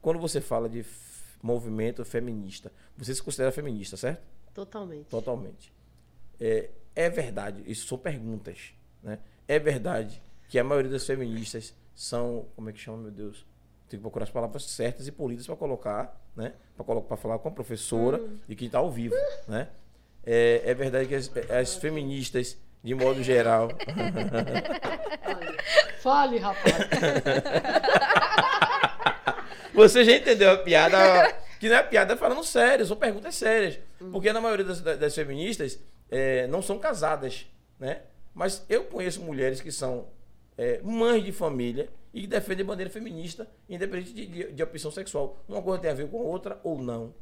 quando 0.00 0.18
você 0.18 0.40
fala 0.40 0.66
de 0.66 0.82
movimento 1.42 2.02
feminista, 2.02 2.72
você 2.96 3.14
se 3.14 3.22
considera 3.22 3.52
feminista, 3.52 3.98
certo? 3.98 4.22
Totalmente. 4.54 5.08
Totalmente. 5.10 5.74
É, 6.40 6.70
é 6.96 7.10
verdade, 7.10 7.62
isso 7.66 7.86
são 7.86 7.98
perguntas, 7.98 8.72
né? 9.02 9.18
É 9.46 9.58
verdade 9.58 10.22
que 10.48 10.58
a 10.58 10.64
maioria 10.64 10.90
das 10.90 11.06
feministas 11.06 11.74
são, 11.94 12.46
como 12.56 12.70
é 12.70 12.72
que 12.72 12.78
chama, 12.78 12.96
meu 12.96 13.10
Deus? 13.10 13.46
Tem 13.90 13.98
que 13.98 14.02
procurar 14.02 14.24
as 14.24 14.30
palavras 14.30 14.64
certas 14.64 15.06
e 15.06 15.12
polidas 15.12 15.44
para 15.46 15.56
colocar, 15.56 16.18
né? 16.34 16.54
Para 16.74 16.84
colocar, 16.86 17.08
para 17.08 17.16
falar 17.18 17.38
com 17.38 17.48
a 17.48 17.52
professora 17.52 18.26
e 18.48 18.56
quem 18.56 18.68
está 18.68 18.78
ao 18.78 18.90
vivo, 18.90 19.14
né? 19.46 19.68
É, 20.26 20.62
é 20.64 20.74
verdade 20.74 21.08
que 21.08 21.14
as, 21.14 21.30
as 21.50 21.76
feministas, 21.76 22.56
de 22.82 22.94
modo 22.94 23.22
geral, 23.22 23.68
Fale, 26.00 26.38
rapaz. 26.38 26.74
Você 29.74 30.04
já 30.04 30.12
entendeu 30.12 30.52
a 30.52 30.58
piada? 30.58 31.34
Que 31.58 31.68
não 31.68 31.76
é 31.76 31.82
piada 31.82 32.16
falando 32.16 32.44
sério, 32.44 32.86
são 32.86 32.96
perguntas 32.96 33.34
sérias. 33.34 33.78
Porque 34.12 34.32
na 34.32 34.40
maioria 34.40 34.64
das, 34.64 34.80
das 34.80 35.14
feministas 35.14 35.78
é, 36.10 36.46
não 36.46 36.62
são 36.62 36.78
casadas, 36.78 37.46
né? 37.78 38.02
Mas 38.34 38.64
eu 38.68 38.84
conheço 38.84 39.22
mulheres 39.22 39.60
que 39.60 39.72
são 39.72 40.08
é, 40.58 40.80
mães 40.82 41.24
de 41.24 41.32
família 41.32 41.88
e 42.12 42.22
que 42.22 42.26
defendem 42.26 42.64
bandeira 42.64 42.90
feminista, 42.90 43.48
independente 43.68 44.12
de, 44.12 44.26
de, 44.26 44.52
de 44.52 44.62
opção 44.62 44.90
sexual. 44.90 45.42
Uma 45.48 45.62
coisa 45.62 45.80
tem 45.80 45.90
a 45.90 45.94
ver 45.94 46.08
com 46.08 46.18
a 46.18 46.24
outra 46.24 46.60
ou 46.62 46.80
não. 46.80 47.14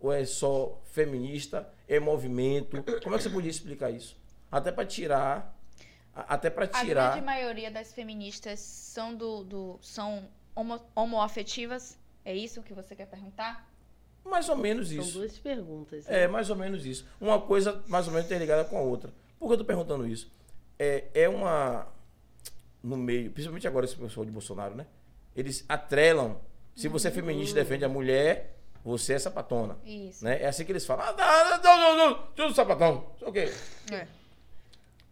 Ou 0.00 0.12
é 0.12 0.24
só 0.24 0.80
feminista, 0.84 1.68
é 1.88 1.98
movimento. 1.98 2.82
Como 3.02 3.14
é 3.14 3.18
que 3.18 3.24
você 3.24 3.30
podia 3.30 3.50
explicar 3.50 3.90
isso? 3.90 4.16
Até 4.50 4.70
para 4.72 4.86
tirar. 4.86 5.54
a- 6.14 6.34
Até 6.34 6.50
para 6.50 6.64
A 6.64 6.68
tirar. 6.84 7.10
grande 7.12 7.24
maioria 7.26 7.70
das 7.70 7.92
feministas 7.92 8.58
são 8.60 9.14
do, 9.14 9.44
do 9.44 9.78
são 9.82 10.28
homo, 10.54 10.80
homoafetivas. 10.94 11.96
É 12.24 12.34
isso 12.34 12.62
que 12.62 12.74
você 12.74 12.94
quer 12.96 13.06
perguntar? 13.06 13.68
Mais 14.24 14.48
ou 14.48 14.56
menos 14.56 14.88
São 14.88 14.98
isso. 14.98 15.18
duas 15.18 15.38
perguntas. 15.38 16.04
né? 16.06 16.24
É, 16.24 16.28
mais 16.28 16.50
ou 16.50 16.56
menos 16.56 16.84
isso. 16.84 17.06
Uma 17.20 17.40
coisa 17.40 17.82
mais 17.86 18.06
ou 18.06 18.12
menos 18.12 18.26
interligada 18.26 18.64
com 18.64 18.76
a 18.76 18.80
outra. 18.80 19.12
Por 19.38 19.46
que 19.48 19.54
eu 19.54 19.58
tô 19.58 19.64
perguntando 19.64 20.06
isso? 20.06 20.30
É, 20.78 21.04
é 21.14 21.28
uma. 21.28 21.86
No 22.82 22.96
meio, 22.96 23.30
principalmente 23.30 23.66
agora 23.66 23.84
esse 23.86 23.96
pessoal 23.96 24.24
de 24.26 24.30
Bolsonaro, 24.32 24.74
né? 24.74 24.86
Eles 25.34 25.64
atrelam. 25.68 26.40
Se 26.76 26.86
você 26.88 27.08
é 27.08 27.10
feminista 27.10 27.58
e 27.58 27.62
defende 27.62 27.84
a 27.84 27.88
mulher, 27.88 28.57
você 28.88 29.14
é 29.14 29.18
sapatona. 29.18 29.78
Isso. 29.84 30.24
Né? 30.24 30.42
É 30.42 30.46
assim 30.48 30.64
que 30.64 30.72
eles 30.72 30.86
falam. 30.86 31.04
Ah, 31.06 31.60
não, 31.62 31.78
não, 31.78 31.96
não, 31.96 32.10
não, 32.10 32.26
tudo 32.34 32.54
sapatão. 32.54 33.06
O 33.20 33.32
quê. 33.32 33.52
É. 33.92 34.06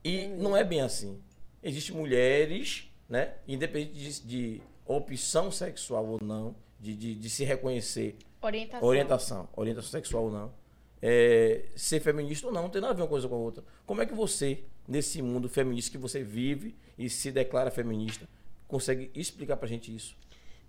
E 0.04 0.26
não 0.28 0.56
é 0.56 0.64
bem 0.64 0.80
assim. 0.80 1.20
Existem 1.62 1.96
mulheres 1.96 2.88
né? 3.08 3.34
Independente 3.46 3.92
de, 3.94 4.20
de 4.20 4.62
opção 4.84 5.50
sexual 5.50 6.06
ou 6.06 6.18
não, 6.22 6.54
de, 6.78 6.94
de, 6.94 7.14
de 7.14 7.30
se 7.30 7.44
reconhecer 7.44 8.16
Orientação. 8.40 8.88
orientação, 8.88 9.48
orientação 9.56 9.90
sexual 9.90 10.24
ou 10.24 10.30
não, 10.30 10.54
é, 11.00 11.66
ser 11.76 12.00
feminista 12.00 12.46
ou 12.46 12.52
não, 12.52 12.62
não 12.62 12.70
tem 12.70 12.80
nada 12.80 12.92
a 12.92 12.96
ver 12.96 13.02
uma 13.02 13.08
coisa 13.08 13.28
com 13.28 13.34
a 13.34 13.38
outra. 13.38 13.64
Como 13.84 14.02
é 14.02 14.06
que 14.06 14.14
você, 14.14 14.64
nesse 14.86 15.22
mundo 15.22 15.48
feminista 15.48 15.90
que 15.90 15.98
você 15.98 16.22
vive 16.22 16.74
e 16.98 17.08
se 17.08 17.30
declara 17.30 17.70
feminista, 17.70 18.28
consegue 18.68 19.10
explicar 19.14 19.56
pra 19.56 19.68
gente 19.68 19.94
isso? 19.94 20.16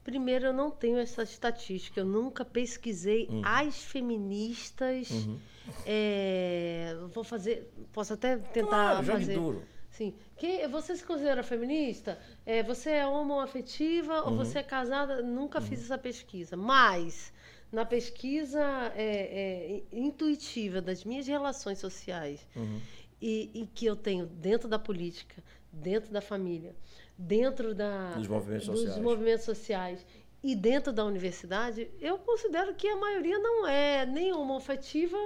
Primeiro, 0.07 0.45
eu 0.45 0.53
não 0.53 0.71
tenho 0.71 0.97
essa 0.97 1.21
estatística. 1.21 1.99
Eu 1.99 2.05
nunca 2.05 2.45
pesquisei 2.45 3.27
Uhum. 3.29 3.41
as 3.43 3.83
feministas. 3.83 5.09
É, 5.85 6.95
vou 7.13 7.25
fazer. 7.25 7.69
Posso 7.91 8.13
até 8.13 8.37
tentar 8.37 8.69
Claro, 9.01 9.05
fazer. 9.05 9.33
duro. 9.33 9.63
Sim. 9.89 10.13
Que, 10.37 10.65
você 10.69 10.95
se 10.95 11.03
considera 11.03 11.43
feminista? 11.43 12.17
É, 12.45 12.63
você 12.63 12.91
é 12.91 13.05
homoafetiva 13.05 14.21
Uhum. 14.23 14.29
ou 14.31 14.37
você 14.37 14.59
é 14.59 14.63
casada? 14.63 15.21
Nunca 15.21 15.59
fiz 15.59 15.81
essa 15.83 15.97
pesquisa. 15.97 16.55
Mas, 16.55 17.33
na 17.69 17.83
pesquisa 17.83 18.61
é, 18.95 19.81
é, 19.81 19.83
intuitiva 19.91 20.81
das 20.81 21.03
minhas 21.03 21.27
relações 21.27 21.79
sociais 21.79 22.47
Uhum. 22.55 22.79
e, 23.21 23.51
e 23.53 23.67
que 23.67 23.85
eu 23.85 23.97
tenho 23.97 24.25
dentro 24.25 24.69
da 24.69 24.79
política, 24.79 25.43
dentro 25.69 26.13
da 26.13 26.21
família, 26.21 26.73
dentro 27.17 27.73
da, 27.73 28.13
Dos 28.13 28.27
movimentos 28.27 28.67
dos 28.67 28.79
sociais. 28.81 29.01
movimentos 29.03 29.45
sociais 29.45 30.05
e 30.43 30.55
dentro 30.55 30.93
da 30.93 31.03
universidade, 31.03 31.89
eu 31.99 32.17
considero 32.19 32.73
que 32.75 32.87
a 32.87 32.95
maioria 32.95 33.39
não 33.39 33.65
é 33.67 34.05
nem 34.05 34.31
homoafetiva 34.33 35.17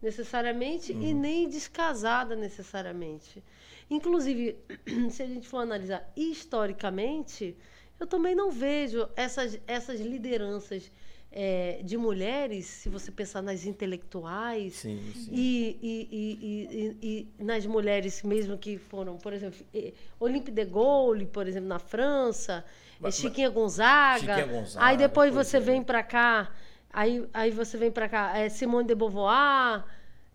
necessariamente 0.00 0.92
Uhum. 0.92 1.02
e 1.02 1.14
nem 1.14 1.48
descasada 1.48 2.34
necessariamente. 2.36 3.42
Inclusive, 3.90 4.56
se 5.10 5.22
a 5.22 5.26
gente 5.26 5.46
for 5.48 5.58
analisar 5.58 6.10
historicamente, 6.16 7.56
eu 8.00 8.06
também 8.06 8.34
não 8.34 8.50
vejo 8.50 9.08
essas, 9.16 9.58
essas 9.66 10.00
lideranças 10.00 10.90
eh, 11.32 11.80
de 11.82 11.96
mulheres, 11.96 12.66
se 12.66 12.88
você 12.88 13.10
pensar 13.10 13.40
nas 13.42 13.64
intelectuais, 13.64 14.74
Sim, 14.74 15.00
sim. 15.14 15.30
e, 15.32 15.78
e, 15.82 16.08
e, 16.12 16.98
e, 17.02 17.28
e 17.40 17.44
nas 17.44 17.64
mulheres 17.66 18.22
mesmo 18.22 18.58
que 18.58 18.76
foram, 18.78 19.16
por 19.16 19.32
exemplo, 19.32 19.58
eh, 19.74 19.92
Olympe 20.20 20.50
de 20.50 20.64
Gaulle, 20.64 21.26
por 21.26 21.46
exemplo, 21.48 21.68
na 21.68 21.78
França, 21.78 22.64
Mas- 23.00 23.16
Chiquinha 23.16 23.48
Gonzaga. 23.50 24.18
Chiquinha 24.20 24.46
Gonzaga, 24.46 24.84
aí 24.86 24.96
depois 24.96 25.32
pois 25.32 25.46
você 25.46 25.56
é. 25.56 25.60
vem 25.60 25.82
para 25.82 26.02
cá, 26.02 26.52
aí, 26.92 27.26
aí 27.32 27.50
você 27.50 27.76
vem 27.78 27.90
para 27.90 28.08
cá, 28.08 28.38
eh, 28.38 28.48
Simone 28.48 28.86
de 28.86 28.94
Beauvoir, 28.94 29.84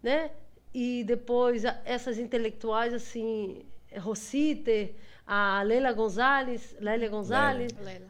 né? 0.02 0.32
E 0.74 1.03
depois 1.06 1.64
essas 1.86 2.18
intelectuais 2.19 2.94
assim, 2.94 3.64
Rositer, 3.99 4.94
a 5.26 5.61
Leila 5.64 5.91
Gonzalez, 5.94 6.76
Lélia 6.80 7.10
Gonzalez, 7.10 7.72
Lela. 7.84 8.06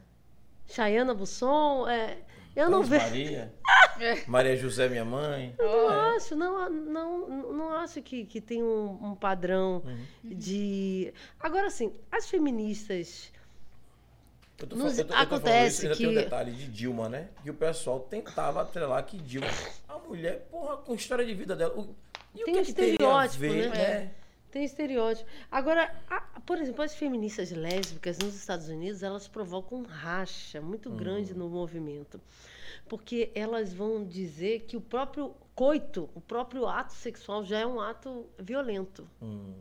Chayana 0.68 1.14
Busson, 1.14 1.88
eh, 1.88 2.18
eu 2.60 2.70
não 2.70 2.82
vejo. 2.82 3.04
Maria, 3.04 3.52
Maria 4.26 4.56
José, 4.56 4.88
minha 4.88 5.04
mãe. 5.04 5.54
Não 5.58 5.88
acho, 5.88 6.34
não, 6.36 6.68
não, 6.70 7.28
não 7.52 7.72
acho 7.76 8.00
que, 8.02 8.24
que 8.24 8.40
tem 8.40 8.62
um, 8.62 8.98
um 9.02 9.14
padrão 9.14 9.82
Uhum. 9.84 9.98
de. 10.24 11.12
Agora, 11.40 11.66
assim, 11.68 11.92
as 12.10 12.28
feministas. 12.28 13.32
Eu 14.60 14.66
tô, 14.66 14.74
Nos- 14.76 14.98
eu 14.98 15.04
tô- 15.06 15.14
eu 15.14 15.16
tô 15.18 15.22
acontece 15.36 15.68
isso, 15.76 15.82
ainda 15.86 15.96
tem 15.96 16.06
um 16.08 16.10
que- 16.10 16.16
detalhe 16.16 16.50
de 16.52 16.66
Dilma, 16.66 17.08
né? 17.08 17.28
Que 17.44 17.50
o 17.50 17.54
pessoal 17.54 18.00
tentava 18.00 18.60
atrelar 18.62 19.04
que 19.04 19.16
Dilma, 19.16 19.46
a 19.88 19.98
mulher, 19.98 20.48
porra, 20.50 20.78
com 20.78 20.92
a 20.92 20.96
história 20.96 21.24
de 21.24 21.32
vida 21.32 21.54
dela. 21.54 21.74
O, 21.78 21.94
e 22.34 22.42
Tem 22.44 22.54
o 22.56 22.58
um 22.58 22.60
que, 22.60 22.66
que 22.66 22.72
teria 22.74 22.90
a 22.92 23.24
estereótipo, 23.26 23.38
ver, 23.40 23.70
né? 23.70 24.10
Tem 24.58 24.64
estereótipo. 24.64 25.30
Agora, 25.52 25.94
a- 26.10 26.40
por 26.44 26.58
exemplo, 26.58 26.82
as 26.82 26.92
feministas 26.92 27.52
lésbicas 27.52 28.18
nos 28.18 28.34
Estados 28.34 28.68
Unidos, 28.68 29.04
elas 29.04 29.28
provocam 29.28 29.78
um 29.78 29.82
racha 29.84 30.60
muito 30.60 30.90
grande 30.90 31.32
no 31.32 31.48
movimento. 31.48 32.20
Porque 32.88 33.30
elas 33.36 33.72
vão 33.72 34.04
dizer 34.04 34.62
que 34.66 34.76
o 34.76 34.80
próprio 34.80 35.32
coito, 35.54 36.10
o 36.12 36.20
próprio 36.20 36.66
ato 36.66 36.92
sexual 36.92 37.44
já 37.44 37.60
é 37.60 37.66
um 37.66 37.80
ato 37.80 38.26
violento. 38.36 39.08
Hum. 39.22 39.54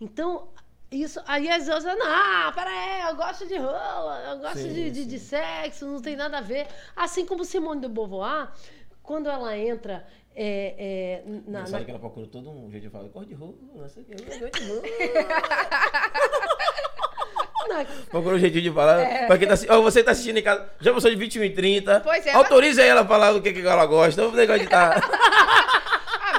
Então, 0.00 0.50
isso. 0.88 1.20
Aí 1.26 1.48
as 1.50 1.66
outras, 1.68 1.98
não, 1.98 2.52
peraí, 2.52 3.08
eu 3.08 3.16
gosto 3.16 3.44
de 3.44 3.56
rola, 3.56 4.22
eu 4.30 4.38
gosto 4.38 4.58
Sim, 4.58 4.72
de, 4.72 4.90
de, 4.92 5.04
de 5.04 5.18
sexo, 5.18 5.84
não 5.84 6.00
tem 6.00 6.14
nada 6.14 6.38
a 6.38 6.40
ver. 6.40 6.68
Assim 6.94 7.26
como 7.26 7.44
Simone 7.44 7.80
de 7.80 7.88
Beauvoir, 7.88 8.52
quando 9.02 9.28
ela 9.28 9.58
entra 9.58 10.06
é, 10.36 10.74
é, 10.78 11.22
na, 11.26 11.36
Engraçado 11.60 11.78
na- 11.80 11.84
que 11.84 11.90
ela 11.90 12.00
procura 12.00 12.26
todo 12.26 12.50
um 12.50 12.70
jeito 12.70 12.84
de 12.84 12.90
falar, 12.90 13.08
cor 13.08 13.24
de 13.24 13.34
roupa, 13.34 13.58
não 13.74 13.88
sei 13.88 14.02
o 14.02 14.06
que, 14.06 14.38
cor 14.38 14.50
de 14.50 14.68
roupa. 14.68 14.88
na- 17.68 17.84
Procura 18.10 18.36
um 18.36 18.38
jeitinho 18.38 18.62
de 18.62 18.70
falar. 18.72 19.26
Pra 19.26 19.38
quem 19.38 19.48
tá, 19.48 19.56
você 19.56 20.02
tá 20.02 20.10
assistindo 20.12 20.38
em 20.38 20.42
casa, 20.42 20.68
já 20.80 20.92
passou 20.92 21.10
de 21.10 21.16
21 21.16 21.44
e 21.44 21.50
30. 21.50 22.00
Pois 22.00 22.26
é, 22.26 22.32
Autorize 22.32 22.80
aí 22.80 22.88
ela 22.88 23.02
a 23.02 23.06
falar 23.06 23.32
do 23.32 23.40
que, 23.40 23.52
que 23.52 23.66
ela 23.66 23.86
gosta. 23.86 24.22
Não 24.22 24.32
negócio 24.32 24.62
de 24.62 24.68
tá. 24.68 25.00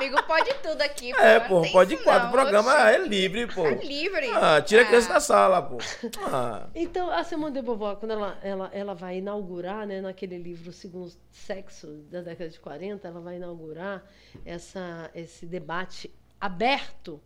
Amigo, 0.06 0.24
pode 0.24 0.54
tudo 0.62 0.82
aqui, 0.82 1.14
pô. 1.14 1.20
É, 1.22 1.40
pô, 1.40 1.62
tem 1.62 1.72
pode 1.72 1.98
quatro. 1.98 2.28
O 2.28 2.32
programa 2.32 2.72
oxi. 2.74 2.84
é 2.84 2.98
livre, 3.08 3.48
pô. 3.48 3.66
É 3.66 3.74
livre. 3.76 4.30
Ah, 4.34 4.62
tira 4.62 4.84
a 4.84 4.86
criança 4.86 5.10
Ah. 5.10 5.14
da 5.14 5.20
sala, 5.20 5.62
pô. 5.62 5.78
Ah. 6.26 6.68
Então, 6.76 7.10
a 7.10 7.24
Simone 7.24 7.54
de 7.54 7.62
Beauvoir, 7.62 7.96
quando 7.98 8.12
ela, 8.12 8.38
ela, 8.44 8.70
ela 8.72 8.94
vai 8.94 9.18
inaugurar, 9.18 9.88
né, 9.88 10.02
naquele 10.02 10.38
livro 10.38 10.72
Segundo 10.72 11.12
Sexo, 11.32 11.88
da 12.12 12.22
década 12.22 12.50
de 12.50 12.60
40, 12.60 13.08
ela 13.08 13.20
vai 13.20 13.38
inaugurar 13.38 14.04
essa, 14.46 15.10
esse 15.16 15.46
debate 15.46 16.14
aberto 16.40 17.20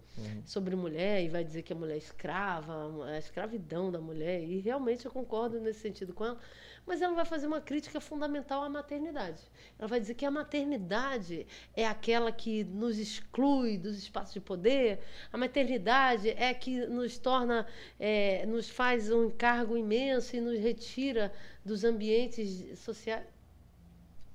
sobre 0.45 0.75
mulher 0.75 1.23
e 1.23 1.29
vai 1.29 1.43
dizer 1.43 1.61
que 1.63 1.71
a 1.73 1.75
mulher 1.75 1.95
é 1.95 1.97
escrava, 1.97 2.73
a 3.05 3.17
escravidão 3.17 3.91
da 3.91 3.99
mulher. 3.99 4.41
E 4.43 4.59
realmente 4.59 5.05
eu 5.05 5.11
concordo 5.11 5.59
nesse 5.59 5.79
sentido 5.79 6.13
com 6.13 6.25
ela. 6.25 6.37
Mas 6.89 7.03
ela 7.03 7.13
vai 7.13 7.23
fazer 7.23 7.45
uma 7.45 7.61
crítica 7.61 8.01
fundamental 8.01 8.63
à 8.63 8.69
maternidade. 8.69 9.43
Ela 9.77 9.87
vai 9.87 9.99
dizer 9.99 10.15
que 10.15 10.25
a 10.25 10.31
maternidade 10.31 11.45
é 11.75 11.85
aquela 11.85 12.31
que 12.31 12.63
nos 12.63 12.97
exclui 12.97 13.77
dos 13.77 13.95
espaços 13.95 14.33
de 14.33 14.41
poder. 14.41 14.99
A 15.31 15.37
maternidade 15.37 16.31
é 16.31 16.51
que 16.51 16.87
nos 16.87 17.19
torna, 17.19 17.67
é, 17.99 18.43
nos 18.47 18.71
faz 18.71 19.11
um 19.11 19.25
encargo 19.25 19.77
imenso 19.77 20.35
e 20.35 20.41
nos 20.41 20.57
retira 20.57 21.31
dos 21.63 21.83
ambientes 21.83 22.79
sociais. 22.79 23.27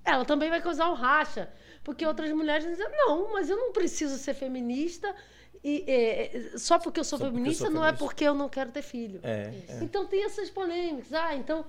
Ela 0.04 0.24
também 0.24 0.48
vai 0.48 0.62
causar 0.62 0.88
um 0.92 0.94
racha, 0.94 1.52
porque 1.82 2.06
outras 2.06 2.30
mulheres 2.30 2.64
dizem, 2.64 2.86
não, 2.88 3.32
mas 3.32 3.50
eu 3.50 3.56
não 3.56 3.72
preciso 3.72 4.16
ser 4.16 4.34
feminista 4.34 5.12
e 5.64 5.82
é, 5.88 6.58
só 6.58 6.78
porque 6.78 7.00
eu 7.00 7.04
sou 7.04 7.18
Só 7.18 7.24
eu 7.24 7.32
feminista 7.32 7.64
sou 7.64 7.72
não 7.72 7.84
é 7.84 7.92
porque 7.92 8.22
eu 8.22 8.34
não 8.34 8.50
quero 8.50 8.70
ter 8.70 8.82
filho. 8.82 9.18
É, 9.22 9.50
é. 9.66 9.78
Então 9.82 10.06
tem 10.06 10.22
essas 10.22 10.50
polêmicas. 10.50 11.12
Ah, 11.12 11.34
então 11.34 11.64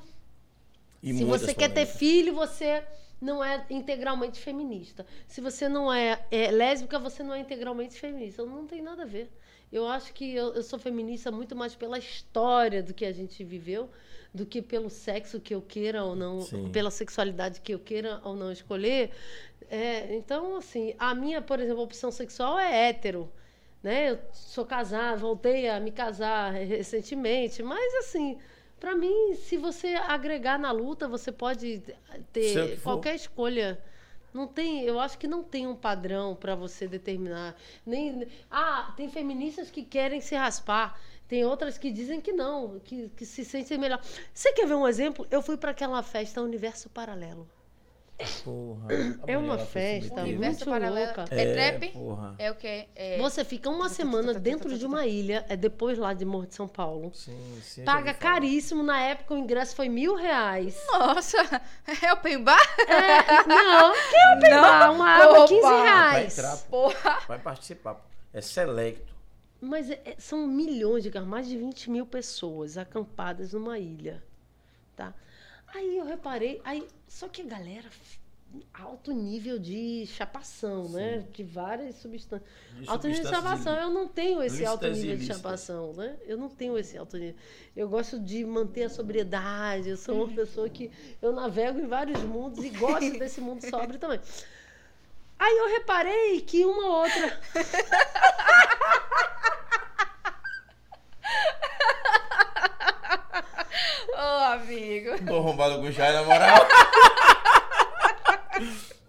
E 1.05 1.13
se 1.13 1.23
você 1.23 1.53
quer 1.53 1.69
ter 1.69 1.85
filho, 1.85 2.33
você 2.33 2.83
não 3.21 3.43
é 3.43 3.65
integralmente 3.69 4.39
feminista. 4.39 5.05
Se 5.27 5.39
você 5.39 5.69
não 5.69 5.93
é, 5.93 6.25
é 6.31 6.51
lésbica, 6.51 6.99
você 6.99 7.23
não 7.23 7.33
é 7.33 7.39
integralmente 7.39 7.99
feminista. 7.99 8.43
Não 8.43 8.65
tem 8.65 8.81
nada 8.81 9.03
a 9.03 9.05
ver. 9.05 9.31
Eu 9.71 9.87
acho 9.87 10.13
que 10.13 10.33
eu, 10.33 10.53
eu 10.53 10.63
sou 10.63 10.79
feminista 10.79 11.31
muito 11.31 11.55
mais 11.55 11.75
pela 11.75 11.97
história 11.97 12.81
do 12.81 12.93
que 12.93 13.05
a 13.05 13.11
gente 13.11 13.43
viveu 13.43 13.89
do 14.35 14.45
que 14.45 14.61
pelo 14.61 14.89
sexo 14.89 15.39
que 15.39 15.55
eu 15.55 15.61
queira 15.61 16.03
ou 16.03 16.13
não, 16.13 16.41
Sim. 16.41 16.69
pela 16.69 16.91
sexualidade 16.91 17.61
que 17.61 17.73
eu 17.73 17.79
queira 17.79 18.19
ou 18.23 18.35
não 18.35 18.51
escolher. 18.51 19.11
É, 19.69 20.13
então, 20.13 20.57
assim, 20.57 20.93
a 20.99 21.15
minha, 21.15 21.41
por 21.41 21.59
exemplo, 21.59 21.81
opção 21.81 22.11
sexual 22.11 22.59
é 22.59 22.89
hétero. 22.89 23.31
Né? 23.81 24.11
Eu 24.11 24.19
sou 24.33 24.65
casada, 24.65 25.15
voltei 25.15 25.69
a 25.69 25.79
me 25.79 25.91
casar 25.91 26.51
recentemente, 26.53 27.63
mas 27.63 27.93
assim, 27.95 28.37
para 28.85 28.95
mim, 28.95 29.33
se 29.33 29.57
você 29.57 29.95
agregar 29.95 30.59
na 30.59 30.71
luta, 30.71 31.07
você 31.07 31.31
pode 31.31 31.81
ter 32.31 32.79
qualquer 32.81 33.15
escolha. 33.15 33.83
Não 34.31 34.45
tem, 34.45 34.83
eu 34.83 34.99
acho 34.99 35.17
que 35.17 35.27
não 35.27 35.43
tem 35.43 35.65
um 35.65 35.75
padrão 35.75 36.35
para 36.35 36.53
você 36.53 36.87
determinar. 36.87 37.55
Nem, 37.83 38.27
ah, 38.51 38.93
tem 38.95 39.09
feministas 39.09 39.71
que 39.71 39.81
querem 39.81 40.21
se 40.21 40.35
raspar. 40.35 41.01
Tem 41.27 41.43
outras 41.43 41.79
que 41.79 41.89
dizem 41.89 42.21
que 42.21 42.31
não, 42.31 42.79
que, 42.79 43.09
que 43.09 43.25
se 43.25 43.43
sentem 43.43 43.79
melhor. 43.79 43.99
Você 44.31 44.53
quer 44.53 44.67
ver 44.67 44.75
um 44.75 44.87
exemplo? 44.87 45.25
Eu 45.31 45.41
fui 45.41 45.57
para 45.57 45.71
aquela 45.71 46.03
festa 46.03 46.39
Universo 46.43 46.87
Paralelo. 46.87 47.49
Porra, 48.45 48.87
É 49.27 49.37
uma 49.37 49.57
festa 49.57 50.23
muito 50.25 50.65
louca. 50.69 51.25
É, 51.31 51.41
É, 51.41 51.71
trap? 51.71 51.91
porra. 51.91 52.35
É 52.39 52.49
o 52.49 52.55
quê? 52.55 52.87
É... 52.95 53.17
Você 53.17 53.43
fica 53.43 53.69
uma 53.69 53.89
semana 53.89 54.33
dentro 54.33 54.77
de 54.77 54.85
uma 54.85 55.05
ilha, 55.05 55.45
é 55.49 55.57
depois 55.57 55.97
lá 55.97 56.13
de 56.13 56.23
Morro 56.23 56.47
de 56.47 56.55
São 56.55 56.65
Paulo. 56.67 57.11
Sim, 57.13 57.59
sim. 57.61 57.83
Paga 57.83 58.13
caríssimo. 58.13 58.83
Na 58.83 59.01
época 59.01 59.33
o 59.33 59.37
ingresso 59.37 59.75
foi 59.75 59.89
mil 59.89 60.15
reais. 60.15 60.81
Nossa, 60.93 61.37
é 62.01 62.13
open 62.13 62.41
bar? 62.41 62.57
É, 62.87 63.47
não, 63.47 63.91
que 63.93 64.37
open 64.37 64.49
Não. 64.49 64.61
bar? 64.61 64.91
Uma 64.93 65.09
água, 65.09 65.39
Opa. 65.39 65.47
15 65.49 65.61
Vai 65.61 65.81
reais. 65.81 66.37
entrar, 66.37 66.57
pô. 66.57 66.63
Porra. 66.91 67.19
Vai 67.27 67.39
participar. 67.39 68.01
É 68.33 68.39
selecto. 68.39 69.13
Mas 69.59 69.89
é- 69.89 69.99
é- 70.05 70.15
são 70.17 70.47
milhões 70.47 71.03
de 71.03 71.11
carros, 71.11 71.27
mais 71.27 71.47
de 71.47 71.57
20 71.57 71.89
mil 71.89 72.05
pessoas 72.05 72.77
acampadas 72.77 73.51
numa 73.53 73.77
ilha. 73.77 74.23
Tá? 74.95 75.13
Aí 75.75 75.97
eu 75.97 76.05
reparei, 76.05 76.61
aí, 76.63 76.87
só 77.05 77.27
que 77.27 77.41
a 77.41 77.45
galera 77.45 77.89
alto 78.73 79.11
nível 79.11 79.59
de 79.59 80.07
chapação, 80.07 80.87
né? 80.87 81.25
De 81.33 81.43
várias 81.43 81.95
substâncias. 81.95 82.49
De 82.79 82.89
Alto 82.89 83.09
nível 83.09 83.23
de 83.23 83.29
chapação, 83.29 83.75
eu 83.75 83.89
não 83.89 84.07
tenho 84.07 84.41
esse 84.41 84.65
alto 84.65 84.87
nível 84.87 85.17
de 85.17 85.25
chapação, 85.25 85.91
né? 85.91 86.15
Eu 86.25 86.37
não 86.37 86.47
tenho 86.47 86.77
esse 86.77 86.97
alto 86.97 87.17
nível. 87.17 87.35
Eu 87.75 87.89
gosto 87.89 88.17
de 88.17 88.45
manter 88.45 88.83
a 88.83 88.89
sobriedade, 88.89 89.89
eu 89.89 89.97
sou 89.97 90.23
uma 90.23 90.33
pessoa 90.33 90.69
que 90.69 90.89
eu 91.21 91.33
navego 91.33 91.77
em 91.77 91.87
vários 91.87 92.21
mundos 92.21 92.63
e 92.63 92.69
gosto 92.69 93.11
desse 93.19 93.41
mundo 93.41 93.69
sóbrio 93.69 93.99
também. 93.99 94.21
Aí 95.37 95.57
eu 95.57 95.67
reparei 95.67 96.39
que 96.39 96.63
uma 96.63 96.99
outra. 96.99 97.41
Ô, 104.13 104.53
amigo. 104.53 105.25
Tô 105.25 105.37
arrombado 105.37 105.75
com 105.75 105.87
o 105.87 105.91
chá, 105.93 106.11
na 106.11 106.23
moral. 106.23 106.67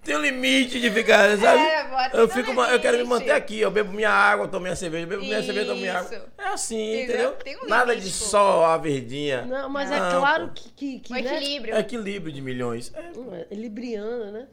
Tem 0.02 0.14
um 0.16 0.20
limite 0.20 0.81
de 0.81 0.89
ficar, 0.89 1.36
sabe? 1.36 1.60
É, 1.60 1.85
bota 1.89 2.16
eu, 2.16 2.28
fico, 2.28 2.52
eu 2.52 2.81
quero 2.81 2.97
me 2.98 3.02
manter 3.05 3.32
aqui. 3.32 3.59
Eu 3.60 3.73
bebo 3.73 3.93
minha 3.93 4.09
água, 4.10 4.47
tomo 4.47 4.62
minha 4.62 4.77
cerveja, 4.77 5.02
eu 5.05 5.09
bebo 5.09 5.23
minha 5.23 5.43
cerveja, 5.43 5.66
tomo 5.66 5.81
minha 5.81 5.98
água. 5.98 6.14
Isso. 6.16 6.24
É 6.39 6.47
assim, 6.48 7.02
Entendeu? 7.02 7.35
entendeu? 7.40 7.60
Um 7.64 7.68
Nada 7.68 7.93
limite, 7.93 8.12
de 8.12 8.18
pô. 8.18 8.24
só 8.24 8.64
a 8.66 8.77
verdinha. 8.77 9.43
Não, 9.43 9.68
mas 9.68 9.90
é 9.90 9.98
Não, 9.98 10.20
claro 10.20 10.47
pô. 10.47 10.52
que. 10.55 10.70
que, 10.70 10.98
que 11.01 11.12
O 11.12 11.14
né? 11.16 11.20
equilíbrio. 11.23 11.74
É 11.74 11.81
equilíbrio 11.81 12.32
de 12.32 12.40
milhões. 12.40 12.93
É, 12.94 13.47
É, 13.51 13.55
Libriana, 13.56 14.31
né? 14.31 14.47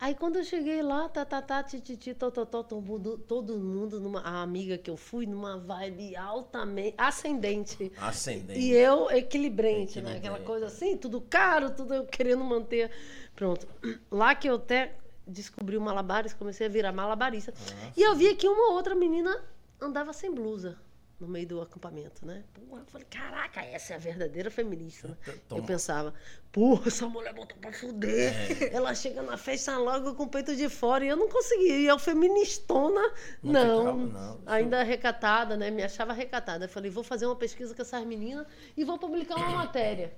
Aí 0.00 0.14
quando 0.14 0.36
eu 0.36 0.44
cheguei 0.44 0.80
lá, 0.80 1.10
tá, 1.10 1.26
tá, 1.26 1.42
tá, 1.42 1.62
tititi, 1.62 2.14
tó, 2.14 2.30
tó, 2.30 2.46
tó, 2.46 2.62
todo 2.62 2.80
mundo, 2.80 3.18
todo 3.18 3.58
mundo 3.58 4.00
numa, 4.00 4.22
a 4.22 4.40
amiga 4.40 4.78
que 4.78 4.88
eu 4.88 4.96
fui, 4.96 5.26
numa 5.26 5.58
vibe 5.58 6.16
altamente, 6.16 6.94
ascendente. 6.96 7.92
ascendente. 7.98 8.58
E 8.58 8.72
eu 8.72 9.10
equilibrante, 9.10 10.00
né? 10.00 10.16
Aquela 10.16 10.40
coisa 10.40 10.66
assim, 10.66 10.96
tudo 10.96 11.20
caro, 11.20 11.70
tudo 11.70 11.92
eu 11.92 12.06
querendo 12.06 12.42
manter. 12.42 12.90
Pronto. 13.36 13.68
Lá 14.10 14.34
que 14.34 14.48
eu 14.48 14.54
até 14.54 14.96
descobri 15.26 15.76
o 15.76 15.80
malabares, 15.82 16.32
comecei 16.32 16.66
a 16.66 16.70
virar 16.70 16.92
malabarista. 16.92 17.52
e 17.94 18.00
eu 18.00 18.14
via 18.14 18.34
que 18.34 18.48
uma 18.48 18.72
outra 18.72 18.94
menina 18.94 19.44
andava 19.78 20.14
sem 20.14 20.32
blusa 20.32 20.78
no 21.20 21.28
meio 21.28 21.46
do 21.46 21.60
acampamento, 21.60 22.24
né? 22.26 22.42
Porra, 22.54 22.80
eu 22.80 22.86
falei, 22.86 23.06
caraca, 23.10 23.60
essa 23.62 23.92
é 23.92 23.96
a 23.96 23.98
verdadeira 23.98 24.50
feminista, 24.50 25.08
né? 25.08 25.16
Toma. 25.48 25.60
Eu 25.60 25.64
pensava, 25.66 26.14
porra, 26.50 26.88
essa 26.88 27.06
mulher 27.06 27.34
botou 27.34 27.58
pra 27.58 27.72
fuder. 27.72 28.32
Ela 28.72 28.94
chega 28.94 29.20
na 29.22 29.36
festa 29.36 29.76
logo 29.76 30.14
com 30.14 30.24
o 30.24 30.28
peito 30.28 30.56
de 30.56 30.68
fora 30.68 31.04
e 31.04 31.08
eu 31.08 31.16
não 31.16 31.28
conseguia. 31.28 31.76
E 31.76 31.86
eu 31.86 31.98
feministona, 31.98 33.00
Não 33.42 33.84
não. 33.84 33.96
não. 34.06 34.40
Ainda 34.46 34.82
recatada, 34.82 35.56
né? 35.56 35.70
Me 35.70 35.82
achava 35.82 36.12
recatada. 36.14 36.64
Eu 36.64 36.68
falei, 36.68 36.90
vou 36.90 37.04
fazer 37.04 37.26
uma 37.26 37.36
pesquisa 37.36 37.74
com 37.74 37.82
essas 37.82 38.04
meninas 38.06 38.46
e 38.76 38.82
vou 38.82 38.98
publicar 38.98 39.36
uma 39.36 39.50
matéria. 39.50 40.12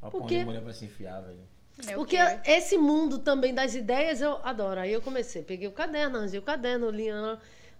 A 0.00 0.10
mulher 0.10 0.62
vai 0.62 0.72
se 0.72 0.84
enfiar, 0.84 1.20
velho. 1.22 1.40
É 1.86 1.92
o 1.92 1.96
Porque 1.96 2.16
quê? 2.16 2.40
esse 2.50 2.76
mundo 2.76 3.18
também 3.18 3.54
das 3.54 3.74
ideias 3.74 4.20
eu 4.20 4.38
adoro. 4.44 4.80
Aí 4.80 4.92
eu 4.92 5.00
comecei, 5.02 5.42
peguei 5.42 5.68
o 5.68 5.72
caderno, 5.72 6.18
arranjei 6.18 6.38
o 6.38 6.42
caderno, 6.42 6.90
li. 6.90 7.08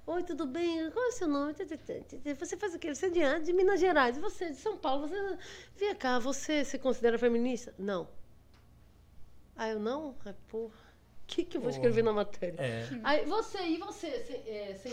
Ah, 0.08 0.12
Oi, 0.12 0.22
tudo 0.22 0.46
bem? 0.46 0.90
Qual 0.90 1.04
é 1.04 1.08
o 1.08 1.12
seu 1.12 1.28
nome? 1.28 1.52
Você 1.54 2.56
faz 2.56 2.74
o 2.74 2.78
quê? 2.78 2.94
Você 2.94 3.06
é 3.06 3.10
de, 3.10 3.22
onde? 3.24 3.44
de 3.44 3.52
Minas 3.52 3.78
Gerais. 3.78 4.16
Você 4.16 4.46
é 4.46 4.50
de 4.50 4.56
São 4.56 4.76
Paulo. 4.76 5.06
Você... 5.06 5.38
Vem 5.76 5.94
cá, 5.94 6.18
você 6.18 6.64
se 6.64 6.78
considera 6.78 7.18
feminista? 7.18 7.74
Não. 7.78 8.08
Aí 9.54 9.72
eu, 9.72 9.78
não? 9.78 10.16
Ai, 10.24 10.34
porra. 10.48 10.88
O 11.24 11.26
que, 11.26 11.44
que 11.44 11.58
eu 11.58 11.60
vou 11.60 11.68
escrever 11.68 12.02
na 12.02 12.12
matéria? 12.12 12.58
É. 12.58 12.88
Aí 13.04 13.26
você, 13.26 13.58
e 13.58 13.76
você, 13.76 14.24
sem, 14.24 14.36
é, 14.46 14.74
sem, 14.76 14.92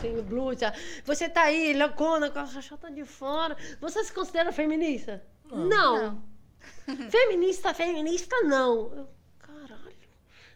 sem 0.00 0.22
blusa, 0.22 0.74
você 1.04 1.28
tá 1.28 1.42
aí, 1.42 1.72
loucona, 1.74 2.28
com 2.28 2.40
a 2.40 2.46
xoxota 2.46 2.90
de 2.90 3.04
fora, 3.04 3.56
você 3.80 4.02
se 4.02 4.12
considera 4.12 4.50
feminista? 4.50 5.24
Não. 5.48 6.24
Feminista, 7.08 7.72
feminista, 7.72 8.34
não. 8.42 8.92
Eu, 8.96 9.08
caralho, 9.38 9.96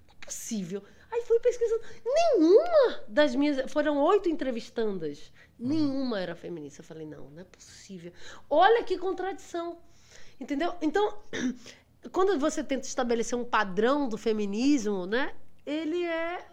não 0.09 0.15
é 0.21 0.27
possível. 0.27 0.83
Aí 1.13 1.23
fui 1.23 1.41
pesquisando. 1.41 1.83
Nenhuma 2.05 3.01
das 3.09 3.35
minhas. 3.35 3.71
Foram 3.71 3.99
oito 3.99 4.29
entrevistandas. 4.29 5.33
Nenhuma 5.59 6.21
era 6.21 6.35
feminista. 6.35 6.81
Eu 6.81 6.85
falei, 6.85 7.07
não, 7.07 7.29
não 7.31 7.43
é 7.43 7.45
possível. 7.45 8.13
Olha 8.49 8.85
que 8.85 8.97
contradição. 8.97 9.79
Entendeu? 10.39 10.75
Então, 10.81 11.19
quando 12.13 12.39
você 12.39 12.63
tenta 12.63 12.87
estabelecer 12.87 13.37
um 13.37 13.45
padrão 13.45 14.09
do 14.09 14.17
feminismo, 14.17 15.05
né? 15.05 15.35
Ele 15.67 16.05
é. 16.05 16.47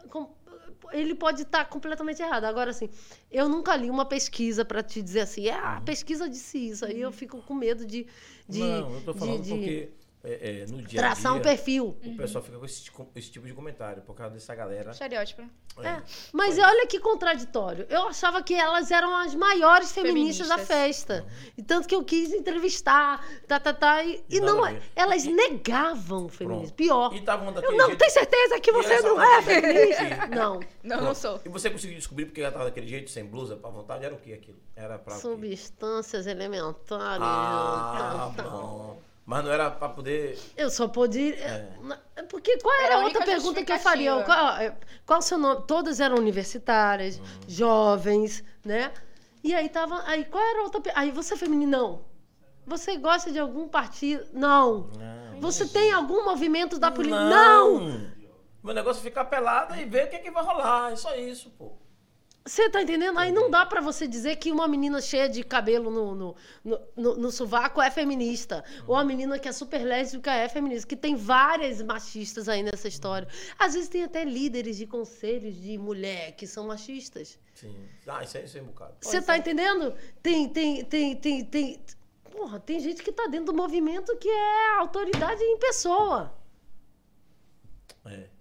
Ele 0.92 1.16
pode 1.16 1.42
estar 1.44 1.66
completamente 1.66 2.22
errado. 2.22 2.46
Agora, 2.46 2.72
assim, 2.72 2.90
eu 3.32 3.48
nunca 3.50 3.76
li 3.76 3.90
uma 3.90 4.06
pesquisa 4.06 4.64
para 4.64 4.82
te 4.82 5.02
dizer 5.02 5.22
assim, 5.22 5.50
ah, 5.50 5.78
a 5.78 5.82
pesquisa 5.82 6.30
disse 6.30 6.70
isso. 6.70 6.86
Aí 6.86 7.02
eu 7.02 7.12
fico 7.12 7.42
com 7.42 7.54
medo 7.54 7.86
de. 7.86 8.08
de 8.48 8.60
não, 8.60 8.94
eu 8.94 9.02
tô 9.02 9.14
falando 9.14 9.42
de 9.42 9.50
porque 9.50 9.90
é, 10.24 10.62
é, 10.62 10.66
no 10.68 10.82
dia 10.82 11.00
a 11.00 11.04
traçar 11.04 11.34
um 11.36 11.40
perfil. 11.42 11.98
o 12.04 12.18
pessoal 12.18 12.44
fica 12.44 12.58
com 12.58 12.66
esse, 12.66 12.92
com 12.92 13.08
esse 13.16 13.32
tipo 13.32 13.46
de 13.48 13.54
comentário, 13.54 14.02
por 14.02 14.16
causa 14.16 14.34
dessa 14.34 14.54
galera. 14.56 14.92
Estereótipo. 14.92 15.44
É, 15.80 16.02
mas 16.34 16.58
olha 16.58 16.88
que 16.88 17.00
contraditório. 17.00 17.86
Eu 17.88 18.08
achava 18.08 18.42
que 18.42 18.56
elas 18.56 18.90
eram 18.90 19.16
as 19.16 19.36
maiores 19.36 19.92
feministas, 19.92 20.48
da 20.48 20.58
Feministas. 20.58 21.04
festa. 21.04 21.26
E 21.56 21.62
tanto 21.62 21.88
que 21.88 21.94
eu 21.94 22.04
quis 22.04 22.34
entrevistar, 22.34 23.24
tá, 23.48 23.60
tá, 23.60 23.72
tá. 23.74 24.04
E, 24.04 24.24
e 24.28 24.38
E 24.38 24.40
não, 24.40 24.64
ver. 24.64 24.82
elas 24.96 25.24
negavam 25.26 26.26
o 26.26 26.30
feminismo. 26.30 26.64
Pronto. 26.68 26.76
Pior. 26.76 27.14
E 27.14 27.20
estavam 27.20 27.46
Eu 27.48 27.54
daquele 27.54 27.78
não, 27.78 27.86
jeito. 27.88 28.00
tem 28.00 28.10
certeza 28.10 28.60
que 28.60 28.72
E 28.72 28.74
você 28.74 29.00
não 29.02 29.22
é 29.22 29.42
feminista? 29.44 30.28
Não. 30.28 30.60
Não, 30.84 31.02
não 31.02 31.14
sou. 31.16 31.40
E 31.46 31.50
você 31.50 31.70
conseguiu 31.70 31.96
descobrir 31.98 32.26
porque 32.26 32.42
ela 32.42 32.52
tava 32.52 32.66
daquele 32.66 32.88
jeito, 32.88 33.12
sem 33.12 33.24
blusa, 33.24 33.56
pra 33.56 33.70
vontade? 33.70 34.04
Era 34.04 34.16
o 34.16 34.18
que 34.18 34.34
aquilo? 34.34 34.58
Era 34.76 34.98
pra. 34.98 35.16
Substâncias 35.16 36.26
elementares. 36.26 37.22
Ah, 37.22 38.34
tá, 38.36 38.44
tá. 38.44 38.94
Mas 39.28 39.44
não 39.44 39.52
era 39.52 39.70
pra 39.70 39.90
poder. 39.90 40.40
Eu 40.56 40.70
só 40.70 40.88
podia. 40.88 41.36
É. 41.36 41.70
é, 42.16 42.24
Porque 42.24 42.58
qual 42.60 42.74
Era 42.76 42.86
era 42.86 42.96
a 42.96 43.04
outra 43.04 43.26
pergunta 43.26 43.62
que 43.62 43.74
eu 43.74 43.78
faria? 43.80 44.24
Qual, 44.24 44.56
é, 44.56 44.74
qual 45.06 45.20
o 45.20 45.22
seu 45.22 45.38
nome? 45.38 45.64
Todas 45.68 46.00
eram 46.00 46.16
universitárias, 46.16 47.22
jovens, 47.46 48.42
né? 48.64 48.90
E 49.44 49.54
aí 49.54 49.68
tava. 49.68 50.02
Aí 50.06 50.24
qual 50.24 50.42
era 50.42 50.62
a 50.62 50.64
outra 50.64 50.82
Aí 50.96 51.12
você 51.12 51.34
é 51.34 51.38
feminino? 51.38 51.70
Não. 51.70 52.06
Você 52.66 52.96
gosta 52.96 53.30
de 53.30 53.38
algum 53.38 53.68
partido? 53.68 54.26
Não. 54.32 54.90
Não. 54.98 55.42
Você 55.42 55.68
tem 55.68 55.92
algum 55.92 56.24
movimento 56.24 56.80
da 56.80 56.90
política? 56.90 57.30
Não. 57.30 58.10
Meu 58.64 58.74
negócio 58.74 59.02
é 59.02 59.04
ficar 59.04 59.26
pelada 59.26 59.76
e 59.76 59.84
ver 59.84 60.06
o 60.06 60.10
que, 60.10 60.16
é 60.16 60.20
que 60.20 60.32
vai 60.32 60.44
rolar. 60.44 60.94
É 60.94 60.96
só 60.96 61.14
isso, 61.16 61.50
pô. 61.50 61.74
Você 62.48 62.70
tá 62.70 62.82
entendendo? 62.82 63.20
Aí 63.20 63.30
não 63.30 63.52
dá 63.52 63.66
pra 63.66 63.82
você 63.82 64.08
dizer 64.08 64.38
que 64.38 64.52
uma 64.52 64.68
menina 64.68 65.02
cheia 65.02 65.28
de 65.28 65.44
cabelo 65.44 65.92
no, 65.92 66.16
no, 66.16 66.36
no, 66.64 66.80
no, 66.96 67.16
no 67.18 67.32
sovaco 67.32 67.82
é 67.82 67.92
feminista. 67.92 68.64
Ou 68.88 68.96
a 68.96 69.04
menina 69.04 69.38
que 69.38 69.50
é 69.50 69.52
super 69.52 69.84
lésbica 69.84 70.32
é 70.32 70.48
feminista. 70.48 70.88
Que 70.88 70.96
tem 70.96 71.16
várias 71.16 71.82
machistas 71.82 72.48
aí 72.48 72.64
nessa 72.64 72.88
história. 72.88 73.28
Às 73.60 73.74
vezes 73.74 73.90
tem 73.90 74.04
até 74.04 74.24
líderes 74.24 74.78
de 74.78 74.88
conselhos 74.88 75.56
de 75.62 75.78
mulher 75.78 76.38
que 76.38 76.48
são 76.48 76.68
machistas. 76.68 77.38
Sim. 77.54 77.76
Ah, 78.08 78.24
isso 78.24 78.38
aí, 78.38 78.46
isso 78.46 78.58
aí 78.58 78.62
é 78.62 78.64
um 78.64 78.68
bocado. 78.68 78.96
Você 79.02 79.22
tá 79.22 79.38
entendendo? 79.38 79.94
Tem, 80.24 80.48
tem, 80.48 80.86
tem, 80.86 81.16
tem, 81.18 81.44
tem. 81.44 81.82
Porra, 82.32 82.62
tem 82.62 82.80
gente 82.80 83.04
que 83.04 83.12
tá 83.12 83.28
dentro 83.28 83.48
do 83.48 83.54
movimento 83.54 84.16
que 84.18 84.30
é 84.30 84.78
autoridade 84.78 85.44
em 85.44 85.58
pessoa. 85.58 86.34
É. 88.06 88.37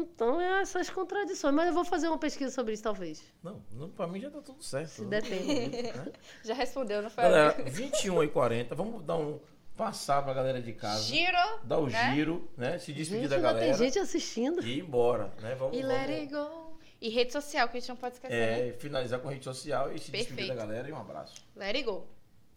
Então 0.00 0.40
é 0.40 0.60
essas 0.62 0.90
contradições. 0.90 1.54
Mas 1.54 1.68
eu 1.68 1.74
vou 1.74 1.84
fazer 1.84 2.08
uma 2.08 2.18
pesquisa 2.18 2.50
sobre 2.52 2.74
isso, 2.74 2.82
talvez. 2.82 3.22
Não, 3.42 3.62
não, 3.72 3.90
pra 3.90 4.06
mim 4.06 4.20
já 4.20 4.30
tá 4.30 4.40
tudo 4.40 4.62
certo. 4.62 4.88
Se 4.88 5.04
der 5.04 5.22
tempo. 5.22 5.46
Né? 5.46 6.12
Já 6.44 6.54
respondeu, 6.54 7.02
não 7.02 7.10
foi? 7.10 7.24
Galera, 7.24 7.62
21 7.64 8.24
e 8.24 8.28
40. 8.28 8.74
Vamos 8.74 9.02
dar 9.04 9.16
um. 9.16 9.40
Passar 9.76 10.22
pra 10.22 10.32
galera 10.32 10.62
de 10.62 10.72
casa. 10.72 11.02
Giro. 11.02 11.60
Dar 11.62 11.78
o 11.78 11.86
né? 11.86 12.14
giro, 12.14 12.50
né? 12.56 12.78
Se 12.78 12.94
despedir 12.94 13.24
Gente, 13.24 13.28
da 13.30 13.38
galera. 13.38 13.66
tem 13.66 13.74
gente 13.74 13.98
assistindo. 13.98 14.64
E 14.64 14.78
ir 14.78 14.80
embora, 14.80 15.30
né? 15.42 15.54
Vamos, 15.54 15.76
E 15.76 15.82
vamos 15.82 15.96
let 15.96 16.08
it 16.08 16.32
go. 16.32 16.78
E 16.98 17.10
rede 17.10 17.30
social, 17.30 17.68
que 17.68 17.76
a 17.76 17.80
gente 17.80 17.88
não 17.90 17.96
pode 17.96 18.14
esquecer, 18.14 18.34
né? 18.34 18.68
é, 18.68 18.72
finalizar 18.72 19.20
com 19.20 19.28
rede 19.28 19.44
social 19.44 19.92
e 19.92 19.98
se 19.98 20.10
despedir 20.10 20.28
Perfeito. 20.28 20.48
da 20.48 20.54
galera 20.54 20.88
e 20.88 20.92
um 20.92 20.96
abraço. 20.96 21.34
Let 21.54 21.76
it 21.76 21.82
go. 21.82 22.06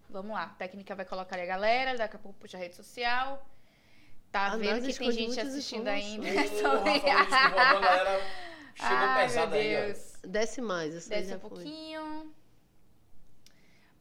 Vamos 0.10 0.32
lá. 0.32 0.44
A 0.44 0.50
técnica 0.50 0.96
vai 0.96 1.04
colocar 1.04 1.36
ali 1.36 1.44
a 1.44 1.46
galera, 1.46 1.98
daqui 1.98 2.16
a 2.16 2.20
pouco 2.20 2.40
puxa 2.40 2.56
a 2.56 2.60
rede 2.60 2.76
social. 2.76 3.46
Tá 4.32 4.54
Ah, 4.54 4.58
vendo 4.58 4.86
que 4.88 4.94
tem 4.98 5.12
gente 5.12 5.40
assistindo 5.40 5.88
ainda. 5.88 6.28
Rafael, 6.30 7.82
galera 7.82 8.22
chegou 8.76 8.96
Ai, 8.98 9.24
pesada 9.26 9.48
meu 9.52 9.60
aí. 9.60 9.86
Deus. 9.88 10.14
Desce 10.24 10.62
mais. 10.62 10.96
Essa 10.96 11.14
aí 11.14 11.20
Desce 11.22 11.30
já 11.32 11.38
um 11.38 11.40
foi. 11.40 11.50
pouquinho. 11.50 12.34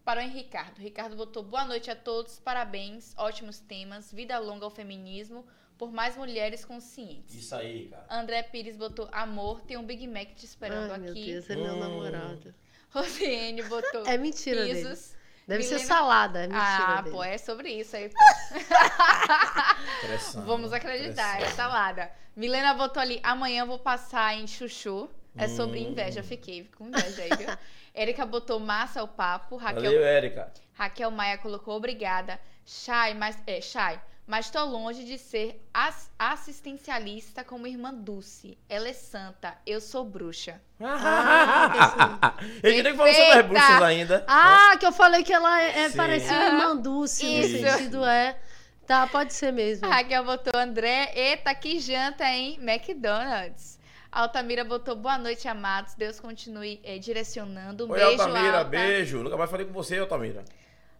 Parou 0.05 0.23
em 0.23 0.29
Ricardo. 0.31 0.79
Ricardo 0.79 1.17
botou 1.17 1.43
boa 1.43 1.65
noite 1.65 1.91
a 1.91 1.97
todos, 1.97 2.39
parabéns, 2.41 3.13
ótimos 3.17 3.59
temas, 3.61 4.11
vida 4.13 4.39
longa 4.39 4.65
ao 4.65 4.71
feminismo, 4.71 5.47
por 5.77 5.93
mais 5.93 6.17
mulheres 6.17 6.65
conscientes. 6.65 7.35
Isso 7.35 7.55
aí, 7.55 7.89
cara. 7.89 8.07
André 8.11 8.43
Pires 8.43 8.77
botou 8.77 9.09
amor, 9.13 9.61
tem 9.63 9.77
um 9.77 9.85
Big 9.85 10.07
Mac 10.07 10.29
te 10.35 10.47
esperando 10.47 10.93
Ai, 10.93 10.99
meu 10.99 11.11
aqui. 11.13 11.27
Deus, 11.33 11.51
é 11.51 11.57
meu 11.57 11.75
Hum. 11.75 11.79
namorado. 11.79 12.55
Rosiane 12.91 13.63
botou 13.65 14.07
É 14.07 14.17
mentira 14.17 14.65
dele. 14.65 14.97
Deve 15.49 15.63
ser 15.63 15.79
salada, 15.79 16.41
é 16.41 16.47
mentira 16.47 16.63
Ah, 16.63 17.01
dele. 17.03 17.17
pô, 17.17 17.25
é 17.25 17.39
sobre 17.39 17.71
isso 17.71 17.97
aí. 17.97 18.11
Vamos 20.45 20.73
acreditar, 20.75 21.37
é 21.37 21.39
Pressão. 21.41 21.57
salada. 21.57 22.11
Milena 22.37 22.75
botou 22.75 23.01
ali, 23.01 23.19
amanhã 23.23 23.63
eu 23.63 23.67
vou 23.67 23.79
passar 23.79 24.35
em 24.35 24.47
chuchu. 24.47 25.09
É 25.37 25.47
sobre 25.49 25.79
Hum. 25.81 25.91
inveja, 25.91 26.23
fiquei 26.23 26.69
com 26.77 26.89
inveja 26.89 27.23
aí, 27.23 27.35
viu? 27.37 27.49
Érica 27.95 28.27
botou 28.27 28.59
massa 28.59 29.03
o 29.05 29.09
papo. 29.09 29.57
Raquel, 29.57 29.83
Valeu, 29.85 30.05
Érica. 30.05 30.53
Raquel 30.75 31.11
Maia 31.13 31.39
colocou 31.39 31.77
obrigada. 31.77 32.39
Chay, 32.67 33.15
mas, 33.15 33.39
é, 33.47 33.61
Chay, 33.61 34.01
Mas 34.29 34.51
tô 34.51 34.63
longe 34.63 35.05
de 35.05 35.17
ser 35.17 35.59
as- 35.73 36.11
assistencialista 36.19 37.43
como 37.43 37.67
irmã 37.67 37.95
Dulce. 37.95 38.59
Ela 38.69 38.89
é 38.89 38.93
santa, 38.93 39.57
eu 39.67 39.81
sou 39.81 40.05
bruxa. 40.05 40.61
Ele 42.63 42.83
nem 42.83 42.95
falou 42.95 43.11
sobre 43.13 43.25
as 43.27 43.35
Perfeita. 43.35 43.43
bruxas 43.49 43.83
ainda. 43.83 44.25
Ah, 44.29 44.77
que 44.79 44.85
eu 44.87 44.93
falei 44.93 45.23
que 45.25 45.33
ela 45.33 45.63
é, 45.63 45.85
é 45.85 45.91
parecida 45.91 46.35
Aham. 46.35 46.47
irmã 46.59 46.77
Dulce, 46.77 47.25
no 47.25 47.33
Isso. 47.41 47.59
sentido 47.67 48.05
é. 48.05 48.39
Tá, 48.87 49.07
pode 49.07 49.33
ser 49.33 49.51
mesmo. 49.53 49.87
A 49.91 49.95
Raquel 49.97 50.25
botou 50.25 50.59
André, 50.61 51.11
eita, 51.15 51.55
que 51.55 51.79
janta, 51.81 52.25
hein? 52.25 52.59
McDonald's. 52.61 53.79
Altamira 54.11 54.65
botou 54.65 54.97
boa 54.97 55.19
noite, 55.19 55.47
amados. 55.49 55.95
Deus 55.95 56.19
continue 56.21 56.81
eh, 56.83 56.99
direcionando. 56.99 57.87
Um 57.87 57.91
Oi, 57.91 57.99
beijo, 57.99 58.23
Altamira, 58.23 58.59
Alta. 58.59 58.71
beijo. 58.71 59.23
Nunca 59.23 59.37
mais 59.37 59.51
falei 59.51 59.67
com 59.67 59.73
você, 59.73 59.99
Altamira. 59.99 60.45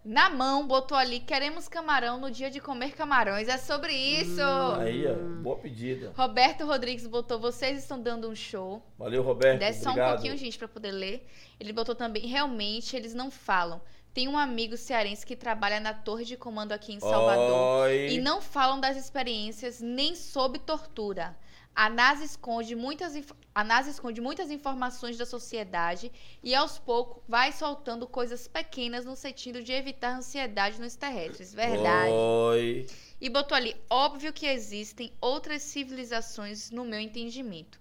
Na 0.09 0.31
mão, 0.31 0.67
botou 0.67 0.97
ali, 0.97 1.21
queremos 1.21 1.69
camarão 1.69 2.19
no 2.19 2.31
dia 2.31 2.51
de 2.51 2.61
comer 2.61 2.93
camarões. 2.93 3.47
É 3.47 3.59
sobre 3.59 3.93
isso. 3.93 4.41
Aí, 4.81 5.07
ó, 5.07 5.13
boa 5.43 5.57
pedida. 5.59 6.15
Roberto 6.17 6.65
Rodrigues 6.65 7.07
botou, 7.07 7.39
vocês 7.39 7.79
estão 7.79 8.01
dando 8.01 8.27
um 8.27 8.35
show. 8.35 8.83
Valeu, 8.99 9.23
Roberto. 9.23 9.59
Desce 9.59 9.83
só 9.83 9.91
um 9.91 9.95
pouquinho, 9.95 10.35
gente, 10.35 10.57
pra 10.57 10.67
poder 10.67 10.93
ler. 10.93 11.29
Ele 11.61 11.75
botou 11.75 11.95
também, 11.95 12.27
realmente, 12.27 12.97
eles 12.97 13.13
não 13.13 13.31
falam. 13.31 13.83
Tem 14.15 14.27
um 14.27 14.39
amigo 14.39 14.79
cearense 14.79 15.27
que 15.27 15.37
trabalha 15.37 15.79
na 15.79 15.93
torre 15.93 16.25
de 16.25 16.39
comando 16.39 16.73
aqui 16.73 16.95
em 16.95 17.01
Salvador. 17.01 17.83
Oi. 17.83 18.09
E 18.13 18.19
não 18.19 18.41
falam 18.41 18.81
das 18.81 18.97
experiências 18.97 19.79
nem 19.79 20.15
sob 20.15 20.59
tortura. 20.61 21.37
A 21.81 21.89
NASA 21.89 22.25
esconde 22.25 22.75
muitas, 22.75 23.13
a 23.55 23.63
NASA 23.63 23.89
esconde 23.89 24.21
muitas 24.21 24.51
informações 24.51 25.17
da 25.17 25.25
sociedade 25.25 26.11
e 26.43 26.53
aos 26.53 26.77
poucos 26.77 27.23
vai 27.29 27.53
soltando 27.53 28.05
coisas 28.05 28.49
pequenas 28.49 29.05
no 29.05 29.15
sentido 29.15 29.63
de 29.63 29.71
evitar 29.71 30.17
ansiedade 30.17 30.81
nos 30.81 30.97
terrestres. 30.97 31.55
Verdade. 31.55 32.11
Oi. 32.11 32.85
E 33.21 33.31
botou 33.31 33.55
ali, 33.57 33.77
óbvio 33.89 34.33
que 34.33 34.45
existem 34.45 35.13
outras 35.21 35.63
civilizações 35.63 36.73
no 36.73 36.85
meu 36.85 36.99
entendimento. 36.99 37.79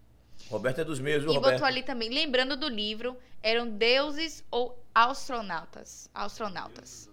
Roberto 0.47 0.81
é 0.81 0.83
dos 0.83 0.99
meus, 0.99 1.23
viu, 1.23 1.31
E 1.31 1.35
Roberto? 1.35 1.53
botou 1.55 1.65
ali 1.65 1.81
também, 1.81 2.09
lembrando 2.09 2.55
do 2.55 2.67
livro, 2.69 3.17
eram 3.41 3.67
deuses 3.67 4.43
ou 4.51 4.79
astronautas. 4.93 6.07
Astronautas. 6.13 7.09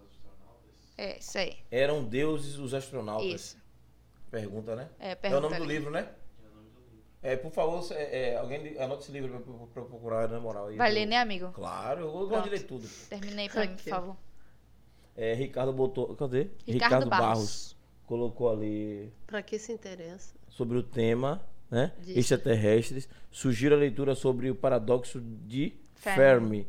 É, 0.98 1.16
isso 1.18 1.38
aí. 1.38 1.56
Eram 1.70 2.04
deuses 2.04 2.58
os 2.58 2.74
astronautas. 2.74 3.24
Isso. 3.26 3.56
Pergunta, 4.30 4.76
né? 4.76 4.90
É, 5.00 5.12
É 5.12 5.14
o 5.14 5.16
pergunta 5.16 5.40
nome 5.40 5.56
do 5.56 5.62
ali. 5.64 5.72
livro, 5.72 5.90
né? 5.90 6.10
É, 7.24 7.36
por 7.36 7.50
favor, 7.50 7.82
cê- 7.82 7.94
é, 7.94 8.36
alguém 8.36 8.78
anota 8.78 9.02
esse 9.02 9.10
livro 9.10 9.32
eu 9.34 9.66
procurar, 9.72 10.28
na 10.28 10.38
moral. 10.38 10.66
aí. 10.66 10.76
Vai 10.76 10.92
ler, 10.92 11.06
né, 11.06 11.16
amigo? 11.16 11.48
Claro, 11.52 12.02
eu 12.02 12.28
gosto 12.28 12.44
de 12.44 12.50
ler 12.50 12.62
tudo. 12.64 12.86
Terminei 13.08 13.48
pra 13.48 13.62
mim, 13.66 13.74
por 13.76 13.82
favor. 13.82 14.16
É, 15.16 15.32
Ricardo 15.32 15.72
botou. 15.72 16.14
Cadê? 16.16 16.48
Ricardo 16.66 17.08
Barros. 17.08 17.74
colocou 18.06 18.50
ali 18.52 19.10
Pra 19.26 19.40
que 19.42 19.58
se 19.58 19.72
interessa? 19.72 20.34
sobre 20.50 20.76
o 20.76 20.82
tema, 20.82 21.40
né? 21.70 21.92
Diz. 22.00 22.18
Extraterrestres. 22.18 23.08
Sugiro 23.30 23.74
a 23.74 23.78
leitura 23.78 24.14
sobre 24.14 24.50
o 24.50 24.54
paradoxo 24.54 25.18
de 25.20 25.72
Fermi. 25.94 26.18
Fermi, 26.20 26.68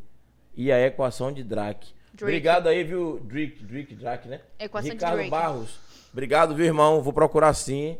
e 0.56 0.72
a 0.72 0.80
equação 0.88 1.34
de 1.34 1.44
Drake. 1.44 1.94
Obrigado 2.14 2.68
aí, 2.68 2.82
viu, 2.82 3.19
Drake, 3.26 3.61
Drake, 3.61 3.94
Drake, 3.94 4.30
né? 4.30 4.40
Equação 4.57 4.88
de 4.90 4.95
Ricardo 4.95 5.15
Drake. 5.15 5.30
Barros. 5.32 5.80
Obrigado, 6.14 6.56
viu, 6.56 6.65
irmão? 6.65 7.02
Vou 7.02 7.11
procurar 7.11 7.53
sim. 7.53 7.98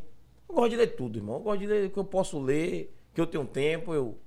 Eu 0.56 0.61
gosto 0.61 0.69
de 0.72 0.77
ler 0.77 0.88
tudo, 0.95 1.19
irmão. 1.19 1.36
Eu 1.36 1.41
gosto 1.41 1.60
de 1.60 1.68
ler 1.68 1.88
o 1.88 1.90
que 1.90 1.98
eu 1.99 2.03
posso 2.06 2.40
ler, 2.41 2.95
que 3.14 3.19
eu 3.19 3.27
tenho 3.27 3.44
tempo, 3.45 3.94
eu 3.94 4.18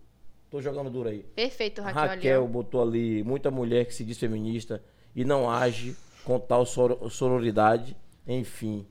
tô 0.50 0.60
jogando 0.60 0.90
duro 0.90 1.08
aí. 1.08 1.20
Perfeito, 1.34 1.80
Raquel. 1.80 2.02
Raquel 2.02 2.46
botou 2.48 2.82
ali 2.82 3.22
muita 3.22 3.50
mulher 3.50 3.86
que 3.86 3.94
se 3.94 4.04
diz 4.04 4.18
feminista 4.18 4.82
e 5.16 5.24
não 5.24 5.48
age 5.50 5.96
com 6.24 6.38
tal 6.38 6.66
soro- 6.66 7.08
sororidade. 7.08 7.96
Enfim. 8.26 8.86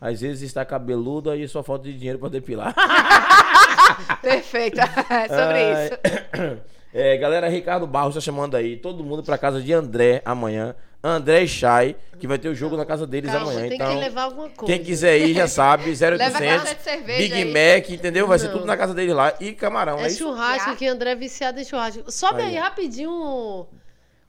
Às 0.00 0.20
vezes 0.20 0.42
está 0.42 0.64
cabeluda 0.64 1.36
e 1.36 1.46
só 1.46 1.62
falta 1.62 1.84
de 1.84 1.96
dinheiro 1.96 2.18
para 2.18 2.30
depilar. 2.30 2.74
Perfeito. 4.20 4.80
É 4.80 4.86
sobre 5.28 5.58
Ai. 5.58 5.86
isso. 5.86 6.72
É, 6.94 7.16
galera, 7.16 7.48
Ricardo 7.48 7.86
Barros 7.86 8.14
tá 8.16 8.20
chamando 8.20 8.54
aí 8.54 8.76
todo 8.76 9.02
mundo 9.02 9.22
pra 9.22 9.38
casa 9.38 9.62
de 9.62 9.72
André 9.72 10.20
amanhã. 10.26 10.74
André 11.02 11.42
e 11.42 11.48
Chay, 11.48 11.96
que 12.20 12.28
vai 12.28 12.38
ter 12.38 12.48
o 12.48 12.54
jogo 12.54 12.76
na 12.76 12.86
casa 12.86 13.06
deles 13.06 13.30
Calma, 13.32 13.50
amanhã. 13.50 13.66
tem 13.68 13.74
então, 13.76 13.92
que 13.92 13.98
levar 13.98 14.22
alguma 14.22 14.48
coisa. 14.50 14.72
quem 14.72 14.84
quiser 14.84 15.18
ir 15.18 15.34
já 15.34 15.48
sabe, 15.48 15.90
0800. 15.90 16.18
Leva 16.18 16.38
a 16.38 16.40
caixa 16.40 16.74
de 16.76 16.82
cerveja 16.82 17.18
Big 17.18 17.34
aí. 17.34 17.44
Mac, 17.80 17.90
entendeu? 17.90 18.26
Vai 18.28 18.38
ser 18.38 18.46
Não. 18.46 18.52
tudo 18.54 18.66
na 18.66 18.76
casa 18.76 18.94
deles 18.94 19.12
lá. 19.14 19.34
E 19.40 19.52
camarão, 19.52 19.98
é, 19.98 20.04
É 20.04 20.06
isso? 20.06 20.18
churrasco 20.18 20.66
Já? 20.66 20.72
aqui, 20.72 20.86
André 20.86 21.10
é 21.10 21.16
viciado 21.16 21.58
em 21.58 21.64
churrasco. 21.64 22.10
Sobe 22.12 22.42
aí, 22.42 22.56
Aí, 22.56 22.62
rapidinho. 22.62 23.66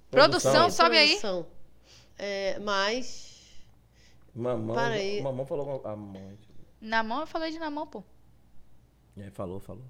Produção, 0.10 0.70
sobe 0.72 0.98
aí. 0.98 1.10
produção. 1.10 1.45
É, 2.18 2.58
mas. 2.60 3.32
Mamão, 4.36 4.76
Para 4.76 4.95
aí. 4.95 5.22
mamão 5.22 5.45
falou 5.45 5.82
a 5.86 5.95
mãe. 5.95 6.38
Na 6.82 7.04
mão, 7.04 7.22
eu 7.22 7.28
falei 7.28 7.52
de 7.52 7.60
na 7.60 7.70
mão, 7.70 7.86
pô. 7.86 8.04
É, 9.18 9.30
falou, 9.30 9.60
falou. 9.60 9.84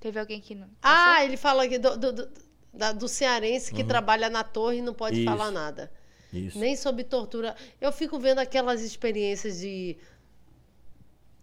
Teve 0.00 0.20
alguém 0.20 0.38
que 0.40 0.54
não. 0.54 0.68
Ah, 0.82 1.24
ele 1.24 1.36
fala 1.38 1.64
aqui 1.64 1.78
do, 1.78 1.96
do, 1.96 2.12
do, 2.12 2.28
da- 2.76 2.92
do 2.92 3.08
cearense 3.08 3.72
que 3.72 3.84
trabalha 3.84 4.28
na 4.28 4.42
torre 4.44 4.78
e 4.78 4.82
não 4.82 4.94
pode 4.94 5.16
Uhum. 5.16 5.22
Isso. 5.24 5.30
falar 5.36 5.50
nada. 5.50 5.92
Isso. 6.32 6.58
Nem 6.58 6.74
sob 6.76 7.04
tortura. 7.04 7.54
Eu 7.80 7.92
fico 7.92 8.18
vendo 8.18 8.40
aquelas 8.40 8.80
experiências 8.82 9.60
de. 9.60 9.96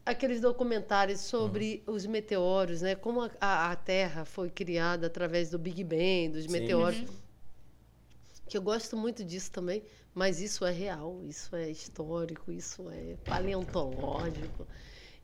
Aqueles 0.05 0.41
documentários 0.41 1.21
sobre 1.21 1.83
Uhum. 1.87 1.93
os 1.93 2.05
meteoros, 2.07 2.81
né? 2.81 2.95
Como 2.95 3.21
a, 3.21 3.29
a- 3.39 3.71
a 3.71 3.75
Terra 3.75 4.25
foi 4.25 4.49
criada 4.49 5.07
através 5.07 5.49
do 5.51 5.59
Big 5.59 5.83
Bang, 5.83 6.29
dos 6.29 6.43
Sim. 6.45 6.51
meteoros. 6.51 6.99
Uhum. 6.99 7.21
Que 8.49 8.57
eu 8.57 8.61
gosto 8.61 8.97
muito 8.97 9.23
disso 9.23 9.51
também, 9.51 9.81
mas 10.13 10.41
isso 10.41 10.65
é 10.65 10.71
real, 10.71 11.21
isso 11.23 11.55
é 11.55 11.69
histórico, 11.69 12.51
isso 12.51 12.89
é 12.89 13.15
paleontológico. 13.23 14.67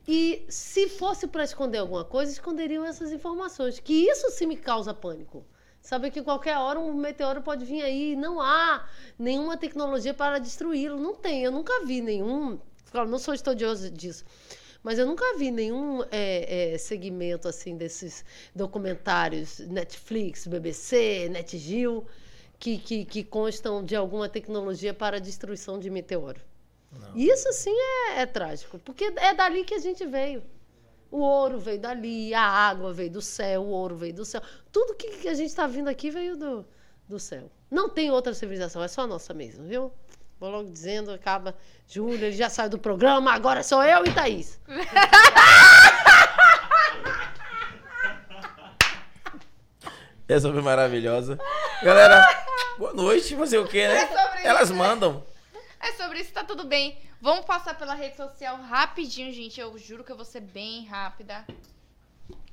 E 0.07 0.45
se 0.47 0.87
fosse 0.87 1.27
para 1.27 1.43
esconder 1.43 1.79
alguma 1.79 2.05
coisa, 2.05 2.31
esconderiam 2.31 2.85
essas 2.85 3.11
informações, 3.11 3.79
que 3.79 3.93
isso 3.93 4.29
sim 4.31 4.45
me 4.45 4.55
causa 4.55 4.93
pânico. 4.93 5.43
Saber 5.87 6.11
que 6.11 6.21
qualquer 6.21 6.57
hora 6.57 6.77
um 6.77 6.93
meteoro 6.93 7.41
pode 7.41 7.63
vir 7.63 7.81
aí 7.81 8.11
e 8.11 8.15
não 8.17 8.41
há 8.41 8.85
nenhuma 9.17 9.55
tecnologia 9.55 10.13
para 10.13 10.37
destruí-lo. 10.37 10.99
Não 10.99 11.15
tem, 11.15 11.45
eu 11.45 11.49
nunca 11.49 11.85
vi 11.85 12.01
nenhum. 12.01 12.59
Claro, 12.91 13.07
não 13.07 13.17
sou 13.17 13.33
estudioso 13.33 13.89
disso. 13.89 14.25
Mas 14.83 14.99
eu 14.99 15.05
nunca 15.05 15.37
vi 15.37 15.49
nenhum 15.49 16.03
é, 16.11 16.73
é, 16.73 16.77
segmento 16.77 17.47
assim 17.47 17.77
desses 17.77 18.25
documentários 18.53 19.59
Netflix, 19.59 20.45
BBC, 20.45 21.29
NetGeo, 21.29 22.05
que, 22.59 22.77
que, 22.79 23.05
que 23.05 23.23
constam 23.23 23.81
de 23.81 23.95
alguma 23.95 24.27
tecnologia 24.27 24.93
para 24.93 25.21
destruição 25.21 25.79
de 25.79 25.89
meteoro. 25.89 26.41
Isso 27.15 27.53
sim 27.53 27.73
é, 28.09 28.23
é 28.23 28.25
trágico, 28.25 28.77
porque 28.79 29.05
é 29.05 29.33
dali 29.33 29.63
que 29.63 29.75
a 29.75 29.79
gente 29.79 30.05
veio. 30.05 30.43
O 31.09 31.19
ouro 31.19 31.57
veio 31.59 31.79
dali, 31.79 32.33
a 32.33 32.41
água 32.41 32.91
veio 32.91 33.11
do 33.11 33.21
céu, 33.21 33.61
o 33.61 33.69
ouro 33.69 33.95
veio 33.95 34.13
do 34.13 34.25
céu. 34.25 34.41
Tudo 34.71 34.95
que, 34.95 35.09
que 35.17 35.29
a 35.29 35.33
gente 35.33 35.49
está 35.49 35.65
vindo 35.67 35.87
aqui 35.87 36.09
veio 36.09 36.35
do, 36.35 36.65
do 37.07 37.19
céu. 37.19 37.49
Não 37.71 37.89
tem 37.89 38.11
outra 38.11 38.33
civilização, 38.33 38.83
é 38.83 38.87
só 38.87 39.01
a 39.01 39.07
nossa 39.07 39.33
mesmo, 39.33 39.65
viu? 39.65 39.91
Vou 40.39 40.49
logo 40.49 40.69
dizendo, 40.69 41.11
acaba. 41.11 41.55
Júlia, 41.87 42.27
ele 42.27 42.35
já 42.35 42.49
saiu 42.49 42.69
do 42.69 42.77
programa, 42.77 43.31
agora 43.33 43.63
sou 43.63 43.83
eu 43.83 44.05
e 44.05 44.13
Thaís. 44.13 44.59
Essa 50.27 50.51
foi 50.51 50.61
maravilhosa. 50.61 51.39
Galera, 51.81 52.21
boa 52.77 52.93
noite. 52.93 53.33
Fazer 53.35 53.59
o 53.59 53.67
quê, 53.67 53.87
né? 53.87 53.95
É 53.95 54.07
sobre 54.07 54.39
isso, 54.39 54.47
Elas 54.47 54.69
né? 54.69 54.75
mandam. 54.77 55.23
É 55.79 55.93
sobre 55.93 56.19
isso, 56.19 56.33
tá 56.33 56.43
tudo 56.43 56.65
bem. 56.65 56.97
Vamos 57.19 57.45
passar 57.45 57.75
pela 57.75 57.95
rede 57.95 58.15
social 58.15 58.57
rapidinho, 58.57 59.33
gente. 59.33 59.59
Eu 59.59 59.77
juro 59.77 60.03
que 60.03 60.11
eu 60.11 60.15
vou 60.15 60.25
ser 60.25 60.41
bem 60.41 60.85
rápida. 60.85 61.45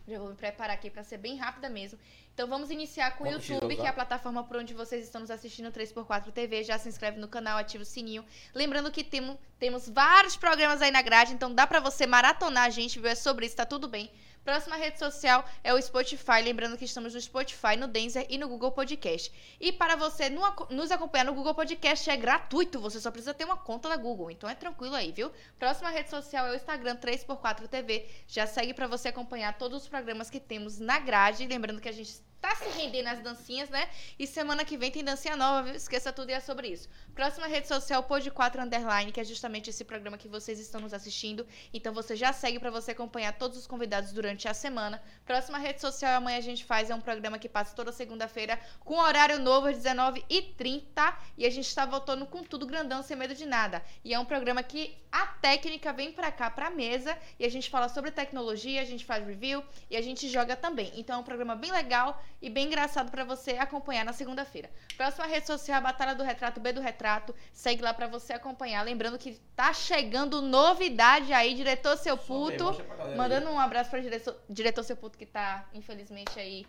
Já 0.07 0.19
vou 0.19 0.29
me 0.29 0.35
preparar 0.35 0.75
aqui 0.75 0.91
pra 0.91 1.03
ser 1.03 1.19
bem 1.19 1.37
rápida 1.37 1.69
mesmo. 1.69 1.99
Então 2.33 2.49
vamos 2.49 2.71
iniciar 2.71 3.17
com 3.17 3.25
o 3.25 3.27
YouTube, 3.27 3.77
que 3.77 3.83
é 3.83 3.89
a 3.89 3.93
plataforma 3.93 4.43
por 4.43 4.57
onde 4.57 4.75
vocês 4.75 5.05
estão 5.05 5.21
nos 5.21 5.31
assistindo 5.31 5.71
3x4 5.71 6.33
TV. 6.33 6.65
Já 6.65 6.79
se 6.79 6.89
inscreve 6.89 7.19
no 7.19 7.29
canal, 7.29 7.59
ativa 7.59 7.83
o 7.83 7.87
sininho. 7.87 8.25
Lembrando 8.55 8.91
que 8.91 9.05
temo, 9.05 9.39
temos 9.59 9.89
vários 9.89 10.37
programas 10.37 10.83
aí 10.83 10.91
na 10.91 11.01
grade, 11.01 11.33
então 11.33 11.55
dá 11.55 11.67
pra 11.67 11.79
você 11.79 12.07
maratonar 12.07 12.65
a 12.65 12.71
gente, 12.71 12.99
viu? 12.99 13.09
É 13.09 13.15
sobre 13.15 13.47
isso, 13.47 13.57
tá 13.57 13.65
tudo 13.65 13.87
bem. 13.87 14.11
Próxima 14.45 14.77
rede 14.77 14.99
social 14.99 15.43
é 15.63 15.73
o 15.73 15.81
Spotify. 15.81 16.43
Lembrando 16.45 16.77
que 16.77 16.85
estamos 16.85 17.15
no 17.15 17.21
Spotify, 17.21 17.77
no 17.79 17.89
Denzer 17.89 18.27
e 18.29 18.37
no 18.37 18.47
Google 18.47 18.73
Podcast. 18.73 19.33
E 19.59 19.73
para 19.73 19.97
você 19.97 20.29
nos 20.71 20.91
acompanhar 20.91 21.25
no 21.25 21.33
Google 21.33 21.55
Podcast 21.55 22.11
é 22.11 22.17
gratuito. 22.17 22.79
Você 22.79 23.01
só 23.01 23.11
precisa 23.11 23.33
ter 23.33 23.45
uma 23.45 23.57
conta 23.57 23.89
da 23.89 23.97
Google. 23.97 24.31
Então 24.31 24.49
é 24.49 24.55
tranquilo 24.55 24.95
aí, 24.95 25.13
viu? 25.13 25.33
Próxima 25.59 25.89
rede 25.89 26.11
social 26.11 26.47
é 26.47 26.53
o 26.53 26.55
Instagram 26.55 26.97
3x4 26.97 27.69
TV. 27.69 28.07
Já 28.29 28.47
segue 28.47 28.75
para 28.75 28.87
você 28.87 29.09
acompanhar 29.09 29.57
todos 29.57 29.83
os 29.83 29.89
programas 29.89 30.29
que 30.29 30.39
temos 30.39 30.79
na 30.79 30.99
grade. 30.99 31.47
Lembrando 31.47 31.81
que 31.81 31.89
a 31.89 31.93
gente 31.93 32.21
tá 32.45 32.55
se 32.57 32.69
rendendo 32.79 33.07
as 33.07 33.21
dancinhas, 33.21 33.71
né? 33.71 33.89
E 34.19 34.27
semana 34.27 34.67
que 34.67 34.77
vem 34.77 34.91
tem 34.91 35.03
dancinha 35.03 35.35
nova, 35.35 35.63
viu? 35.63 35.75
Esqueça 35.75 36.13
tudo 36.13 36.29
e 36.29 36.35
é 36.35 36.41
sobre 36.41 36.69
isso. 36.69 36.91
Próxima 37.15 37.47
rede 37.47 37.67
social, 37.67 38.03
Pod 38.03 38.31
4 38.31 38.61
Underline, 38.61 39.11
que 39.11 39.19
é 39.19 39.25
justamente 39.25 39.71
esse 39.71 39.83
programa 39.83 40.19
que 40.19 40.29
vocês 40.29 40.61
estão 40.61 40.79
nos 40.79 40.93
assistindo. 40.93 41.47
Então 41.73 41.95
você 41.95 42.15
já 42.15 42.35
segue 42.35 42.59
para 42.59 42.71
você 42.71 42.91
acompanhar 42.91 43.33
todos 43.33 43.57
os 43.57 43.67
convidados 43.67 44.13
durante 44.13 44.47
a 44.47 44.53
semana. 44.53 45.03
Próxima 45.25 45.57
rede 45.57 45.81
social, 45.81 46.19
amanhã 46.19 46.37
a 46.37 46.43
gente 46.43 46.67
faz, 46.67 46.91
é 46.91 46.95
um 46.95 47.01
programa 47.01 47.39
que 47.39 47.49
passa 47.49 47.75
toda 47.75 47.91
segunda-feira 47.93 48.61
com 48.81 48.99
horário 48.99 49.39
novo 49.39 49.69
às 49.69 49.79
19h30. 49.79 51.17
E 51.39 51.47
a 51.47 51.51
gente 51.51 51.75
tá 51.75 51.87
voltando 51.87 52.27
com 52.27 52.43
tudo 52.45 52.67
grandão, 52.67 53.03
sem 53.03 53.17
medo 53.17 53.35
de 53.35 53.47
nada. 53.47 53.83
E 54.05 54.13
é 54.13 54.19
um 54.19 54.25
programa 54.27 54.63
que 54.63 54.95
a 55.11 55.27
técnica 55.27 55.93
vem 55.93 56.13
pra 56.13 56.33
cá, 56.33 56.51
pra 56.51 56.71
mesa, 56.71 57.17
e 57.39 57.47
a 57.47 57.49
gente 57.49 57.71
fala 57.71 57.89
sobre 57.89 58.11
tecnologia, 58.11 58.83
a 58.83 58.85
gente 58.85 59.05
faz 59.05 59.25
review 59.25 59.63
e 59.89 59.97
a 59.97 60.03
gente 60.03 60.29
joga 60.29 60.57
também. 60.57 60.93
Então 60.97 61.17
é 61.17 61.19
um 61.21 61.23
programa 61.23 61.55
bem 61.55 61.71
legal 61.71 62.21
e 62.45 62.51
bem 62.51 62.67
engraçado 62.67 63.11
para 63.11 63.25
você 63.25 63.53
acompanhar 63.53 64.05
na 64.05 64.13
segunda-feira. 64.13 64.69
Próxima 64.99 65.27
rede 65.27 65.47
social, 65.47 65.81
Batalha 65.81 66.15
do 66.15 66.23
Retrato, 66.23 66.61
B 66.61 66.75
do 66.75 66.81
Retrato. 66.83 67.35
Segue 67.55 67.83
lá 67.83 67.95
para 67.95 68.07
você 68.07 68.35
acompanhar. 68.35 68.83
Lembrando 68.83 69.19
que 69.19 69.41
tá 69.57 69.73
chegando 69.73 70.43
novidade 70.43 71.33
aí, 71.33 71.55
diretor 71.55 71.97
Seu 71.97 72.19
Puto. 72.19 72.77
Mandando 73.17 73.49
um 73.49 73.59
abraço 73.59 73.89
para 73.89 74.01
diretor, 74.01 74.37
diretor 74.47 74.83
Seu 74.83 74.95
Puto 74.95 75.17
que 75.17 75.25
tá, 75.25 75.65
infelizmente, 75.73 76.39
aí. 76.39 76.67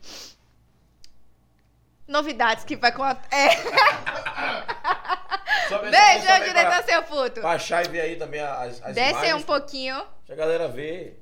Novidades 2.07 2.63
que 2.63 2.77
vai 2.77 2.93
com 2.93 3.03
a... 3.03 3.11
É. 3.29 3.47
Beijo, 5.91 6.45
diretor 6.45 6.83
Seu 6.85 7.03
Puto. 7.03 7.41
Baixar 7.41 7.85
e 7.85 7.89
ver 7.89 7.99
aí 7.99 8.15
também 8.15 8.39
as, 8.39 8.81
as 8.81 8.95
Desce 8.95 9.11
imagens. 9.11 9.33
um 9.35 9.41
pouquinho. 9.41 9.95
Deixa 10.25 10.31
a 10.31 10.35
galera 10.37 10.69
ver. 10.69 11.21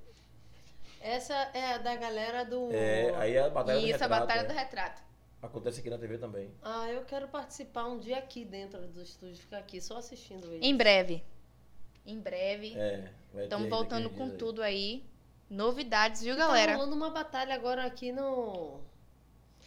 Essa 1.03 1.33
é 1.53 1.73
a 1.73 1.77
da 1.79 1.95
galera 1.97 2.45
do. 2.45 2.71
É, 2.71 3.13
aí 3.17 3.37
a 3.37 3.49
batalha 3.49 3.79
do 3.79 3.85
Isso, 3.85 3.95
a 3.95 4.07
retrato. 4.07 4.19
Batalha 4.21 4.39
é. 4.39 4.43
do 4.45 4.53
Retrato. 4.53 5.01
Acontece 5.41 5.81
aqui 5.81 5.89
na 5.89 5.97
TV 5.97 6.17
também. 6.17 6.49
Ah, 6.61 6.87
eu 6.89 7.03
quero 7.03 7.27
participar 7.27 7.85
um 7.87 7.99
dia 7.99 8.17
aqui 8.17 8.45
dentro 8.45 8.79
do 8.87 9.01
estúdio, 9.01 9.35
ficar 9.35 9.57
aqui 9.57 9.81
só 9.81 9.97
assistindo 9.97 10.45
eles. 10.47 10.65
Em 10.65 10.75
breve. 10.77 11.21
Em 12.05 12.17
breve. 12.19 12.73
É. 12.77 13.11
vai 13.33 13.43
Estamos 13.43 13.65
ter 13.65 13.69
voltando 13.69 14.09
com 14.11 14.23
aí. 14.23 14.37
tudo 14.37 14.63
aí. 14.63 15.05
Novidades, 15.49 16.21
viu, 16.23 16.37
Tá 16.37 16.47
galera? 16.47 16.75
rolando 16.77 16.95
uma 16.95 17.09
batalha 17.09 17.53
agora 17.53 17.83
aqui 17.85 18.13
no 18.13 18.79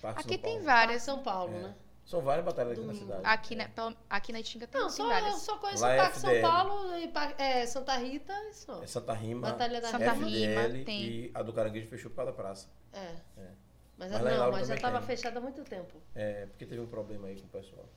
Parque 0.00 0.20
Aqui 0.20 0.34
São 0.34 0.38
tem 0.42 0.52
Paulo. 0.54 0.64
várias. 0.64 1.04
Parque 1.04 1.04
São 1.04 1.22
Paulo, 1.22 1.54
É. 1.54 1.60
né? 1.60 1.74
São 2.06 2.20
várias 2.20 2.44
batalhas 2.44 2.72
aqui 2.72 2.80
na 2.80 2.86
Domingo. 2.92 3.04
cidade. 3.04 3.22
Aqui, 3.26 3.54
É. 3.54 3.56
na, 3.56 3.94
aqui 4.08 4.32
na 4.32 4.40
Itinga 4.40 4.66
tem, 4.68 4.80
Não, 4.80 4.88
só, 4.88 5.12
eu 5.12 5.32
só 5.32 5.58
conheço 5.58 5.82
Lá 5.82 5.88
o 5.88 5.90
é 5.92 5.96
Parque 5.96 6.18
São 6.20 6.30
FDL. 6.30 6.42
Paulo 6.48 6.96
e 6.96 7.12
é, 7.42 7.66
Santa 7.66 7.96
Rita 7.96 8.32
e 8.32 8.52
só. 8.54 8.80
É 8.82 8.86
Santa 8.86 9.12
Rima, 9.12 9.50
Batalha 9.50 9.80
da 9.80 9.88
Santa 9.88 10.12
Rima. 10.12 10.26
Rima, 10.28 10.60
FDL 10.62 10.84
tem. 10.84 11.02
e 11.04 11.30
a 11.34 11.42
do 11.42 11.52
Caranguejo 11.52 11.88
fechou 11.88 12.10
por 12.10 12.16
causa 12.18 12.30
da 12.30 12.36
praça. 12.36 12.68
É. 12.92 12.98
É. 13.38 13.50
Mas, 13.98 14.12
Mas 14.12 14.22
não, 14.22 14.52
mas 14.52 14.68
já 14.68 14.74
estava 14.76 14.98
tem. 14.98 15.06
fechado 15.06 15.36
há 15.38 15.40
muito 15.40 15.64
tempo. 15.64 16.00
É, 16.14 16.46
porque 16.46 16.64
teve 16.66 16.80
um 16.80 16.86
problema 16.86 17.26
aí 17.28 17.40
com 17.40 17.46
o 17.46 17.48
pessoal. 17.48 17.88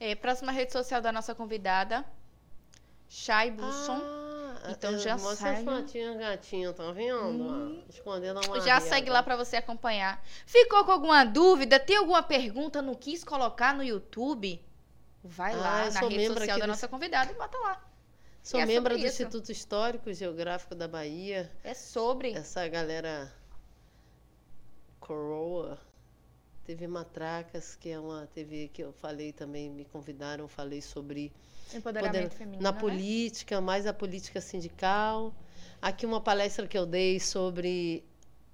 É, 0.00 0.14
próxima 0.14 0.50
rede 0.50 0.72
social 0.72 1.00
da 1.00 1.12
nossa 1.12 1.34
convidada, 1.34 2.04
Shai 3.08 3.50
Busson. 3.50 4.00
Ah, 4.02 4.70
Então 4.70 4.92
eu- 4.92 4.98
já 4.98 5.16
Mostra 5.16 5.54
segue. 5.54 5.68
as 5.70 5.76
fotinhas 5.76 6.16
gatinho, 6.18 6.72
tá 6.72 6.90
vendo? 6.90 7.48
Ah, 7.48 7.84
Escondendo 7.88 8.40
a 8.52 8.60
Já 8.60 8.80
segue 8.80 9.08
lá 9.10 9.22
pra 9.22 9.36
você 9.36 9.56
acompanhar. 9.56 10.20
Ficou 10.44 10.84
com 10.84 10.90
alguma 10.92 11.24
dúvida? 11.24 11.78
Tem 11.78 11.96
alguma 11.96 12.22
pergunta? 12.22 12.82
Não 12.82 12.94
quis 12.94 13.22
colocar 13.22 13.74
no 13.74 13.82
YouTube? 13.84 14.60
Vai 15.22 15.52
Ah, 15.54 15.56
lá 15.56 15.90
na 15.90 16.00
rede 16.00 16.26
social 16.28 16.58
da 16.58 16.66
nossa 16.66 16.88
convidada 16.88 17.30
e 17.30 17.34
bota 17.34 17.56
lá. 17.58 17.82
Sou 18.42 18.60
é 18.60 18.66
membro 18.66 18.94
do 18.94 18.98
isso. 19.04 19.22
Instituto 19.22 19.50
Histórico 19.52 20.08
e 20.10 20.14
Geográfico 20.14 20.74
da 20.74 20.86
Bahia. 20.88 21.50
É 21.64 21.74
sobre. 21.74 22.32
Essa 22.32 22.66
galera 22.68 23.32
coroa. 25.00 25.78
TV 26.64 26.88
Matracas, 26.88 27.76
que 27.76 27.90
é 27.90 27.98
uma 27.98 28.26
TV 28.34 28.68
que 28.72 28.82
eu 28.82 28.92
falei 28.92 29.32
também, 29.32 29.70
me 29.70 29.84
convidaram, 29.84 30.48
falei 30.48 30.82
sobre 30.82 31.32
Empoderamento 31.74 32.22
poder- 32.24 32.30
feminino. 32.30 32.62
na 32.62 32.72
né? 32.72 32.78
política, 32.78 33.60
mais 33.60 33.86
a 33.86 33.92
política 33.92 34.40
sindical. 34.40 35.34
Aqui 35.80 36.06
uma 36.06 36.20
palestra 36.20 36.66
que 36.66 36.76
eu 36.76 36.86
dei 36.86 37.20
sobre 37.20 38.04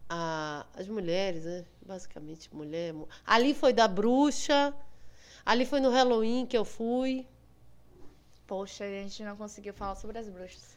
a- 0.09 0.67
as 0.75 0.87
mulheres, 0.89 1.45
né? 1.45 1.65
basicamente 1.85 2.53
mulher. 2.55 2.93
mu- 2.93 3.09
Ali 3.27 3.55
foi 3.55 3.73
da 3.73 3.87
bruxa, 3.89 4.75
ali 5.45 5.65
foi 5.67 5.81
no 5.81 5.91
Halloween 5.91 6.47
que 6.47 6.57
eu 6.57 6.65
fui. 6.65 7.27
Poxa, 8.47 8.85
a 8.85 8.89
gente 8.89 9.23
não 9.25 9.37
conseguiu 9.37 9.73
falar 9.73 9.95
sobre 9.95 10.19
as 10.19 10.29
bruxas. 10.29 10.77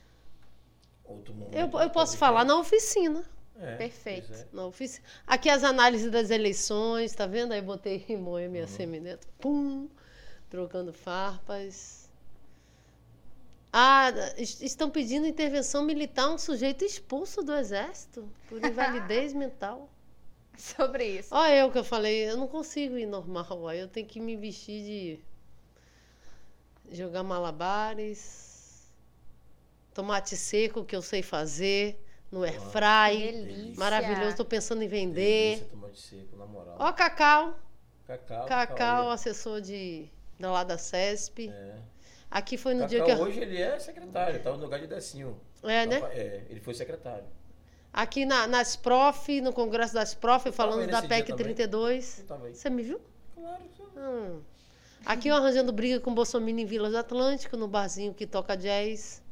Outro 1.04 1.34
momento. 1.34 1.56
Eu, 1.56 1.80
eu 1.82 1.90
posso 1.90 2.18
falar 2.18 2.44
na 2.46 2.58
oficina. 2.58 3.24
É, 3.58 3.76
Perfeito. 3.78 4.34
é. 4.34 4.48
na 4.52 4.66
oficina. 4.66 5.06
Aqui 5.26 5.50
as 5.50 5.64
análises 5.64 6.12
das 6.12 6.30
eleições, 6.30 7.14
tá 7.14 7.26
vendo? 7.26 7.54
Aí 7.54 7.62
botei 7.62 8.06
Moia 8.18 8.50
minha 8.50 8.68
semineto, 8.68 9.28
pum, 9.40 9.88
trocando 10.50 10.92
farpas. 10.92 12.05
Ah, 13.78 14.10
es- 14.38 14.62
estão 14.62 14.90
pedindo 14.90 15.28
intervenção 15.28 15.84
militar 15.84 16.30
um 16.30 16.38
sujeito 16.38 16.86
expulso 16.86 17.44
do 17.44 17.54
exército 17.54 18.26
por 18.48 18.64
invalidez 18.64 19.34
mental. 19.44 19.90
Sobre 20.58 21.20
isso. 21.20 21.36
Olha 21.36 21.58
eu 21.58 21.70
que 21.70 21.78
eu 21.78 21.84
falei, 21.84 22.30
eu 22.30 22.38
não 22.38 22.48
consigo 22.48 22.98
ir 22.98 23.06
normal, 23.06 23.68
aí 23.68 23.80
eu 23.80 23.90
tenho 23.90 24.08
que 24.08 24.22
me 24.22 24.38
vestir 24.38 25.20
de 26.90 26.96
jogar 26.96 27.24
malabares, 27.24 28.90
tomate 29.94 30.38
seco 30.38 30.86
que 30.86 30.96
eu 30.96 31.02
sei 31.02 31.22
fazer, 31.22 32.02
no 32.32 32.42
Que 32.44 32.48
airfry. 32.52 33.32
delícia. 33.44 33.76
Maravilhoso, 33.80 34.38
tô 34.38 34.46
pensando 34.46 34.82
em 34.84 34.88
vender. 34.88 35.58
Delícia, 35.58 35.68
tomate 35.70 36.00
seco, 36.00 36.38
na 36.38 36.46
moral. 36.46 36.78
Ó, 36.80 36.94
Cacau. 36.94 37.60
Cacau. 38.08 38.46
Cacau, 38.46 39.10
assessor 39.10 39.60
de, 39.60 40.08
da 40.40 40.52
lá 40.52 40.64
da 40.64 40.78
CESP. 40.78 41.50
É. 41.50 41.76
Aqui 42.36 42.58
foi 42.58 42.74
no 42.74 42.82
Cacau 42.82 42.90
dia 42.90 43.02
que 43.06 43.12
eu. 43.12 43.18
hoje 43.18 43.40
ele 43.40 43.62
é 43.62 43.80
secretário, 43.80 44.44
tá 44.44 44.52
no 44.52 44.58
lugar 44.58 44.78
de 44.78 44.88
Decinho. 44.88 45.40
É, 45.64 45.86
né? 45.86 46.02
É, 46.12 46.42
ele 46.50 46.60
foi 46.60 46.74
secretário. 46.74 47.24
Aqui 47.94 48.26
na, 48.26 48.46
nas 48.46 48.76
prof, 48.76 49.40
no 49.40 49.54
Congresso 49.54 49.94
das 49.94 50.14
Prof, 50.14 50.52
falando 50.52 50.86
da 50.86 51.02
PEC 51.02 51.30
também. 51.30 51.46
32. 51.56 52.18
Não 52.20 52.26
tava 52.26 52.48
aí. 52.48 52.54
Você 52.54 52.70
me 52.70 52.84
viu? 52.84 53.00
Claro, 53.36 53.64
sim. 53.78 53.84
Hum. 53.98 54.42
Aqui 55.06 55.30
eu 55.30 55.36
arranjando 55.38 55.72
briga 55.72 56.02
com 56.02 56.12
o 56.12 56.14
Bolsonaro 56.14 56.52
em 56.52 56.66
Vilas 56.66 56.92
do 56.92 56.98
Atlântico, 56.98 57.56
no 57.56 57.70
barzinho 57.70 58.14
que 58.14 58.28
toca 58.28 58.58
jazz. 58.58 59.24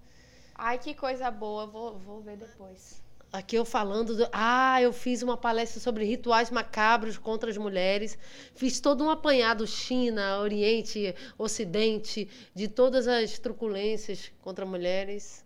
Ai, 0.56 0.78
que 0.78 0.94
coisa 0.94 1.30
boa. 1.30 1.68
Vou, 1.68 2.00
vou 2.00 2.22
ver 2.22 2.38
depois. 2.38 3.03
Aqui 3.34 3.56
eu 3.56 3.66
falando. 3.66 4.16
Do... 4.16 4.30
Ah, 4.32 4.80
eu 4.80 4.94
fiz 4.94 5.24
uma 5.24 5.36
palestra 5.36 5.80
sobre 5.80 6.06
rituais 6.06 6.52
macabros 6.52 7.18
contra 7.18 7.50
as 7.50 7.58
mulheres. 7.58 8.16
Fiz 8.54 8.80
todo 8.80 9.04
um 9.04 9.10
apanhado 9.10 9.66
China, 9.66 10.38
Oriente, 10.38 11.16
Ocidente, 11.36 12.30
de 12.54 12.68
todas 12.68 13.08
as 13.08 13.40
truculências 13.40 14.32
contra 14.40 14.68
mulheres. 14.68 15.44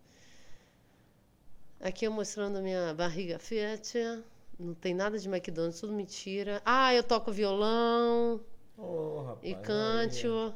Aqui 1.80 2.04
eu 2.04 2.12
mostrando 2.12 2.62
minha 2.62 2.94
barriga 2.94 3.40
Fiat. 3.40 4.22
Não 4.60 4.74
tem 4.74 4.94
nada 4.94 5.18
de 5.18 5.30
McDonald's, 5.30 5.80
tudo 5.80 5.94
mentira. 5.94 6.62
Ah, 6.66 6.94
eu 6.94 7.04
toco 7.04 7.32
violão 7.32 8.42
Ô, 8.78 9.22
rapaz. 9.22 9.40
e 9.44 9.56
canto. 9.56 10.54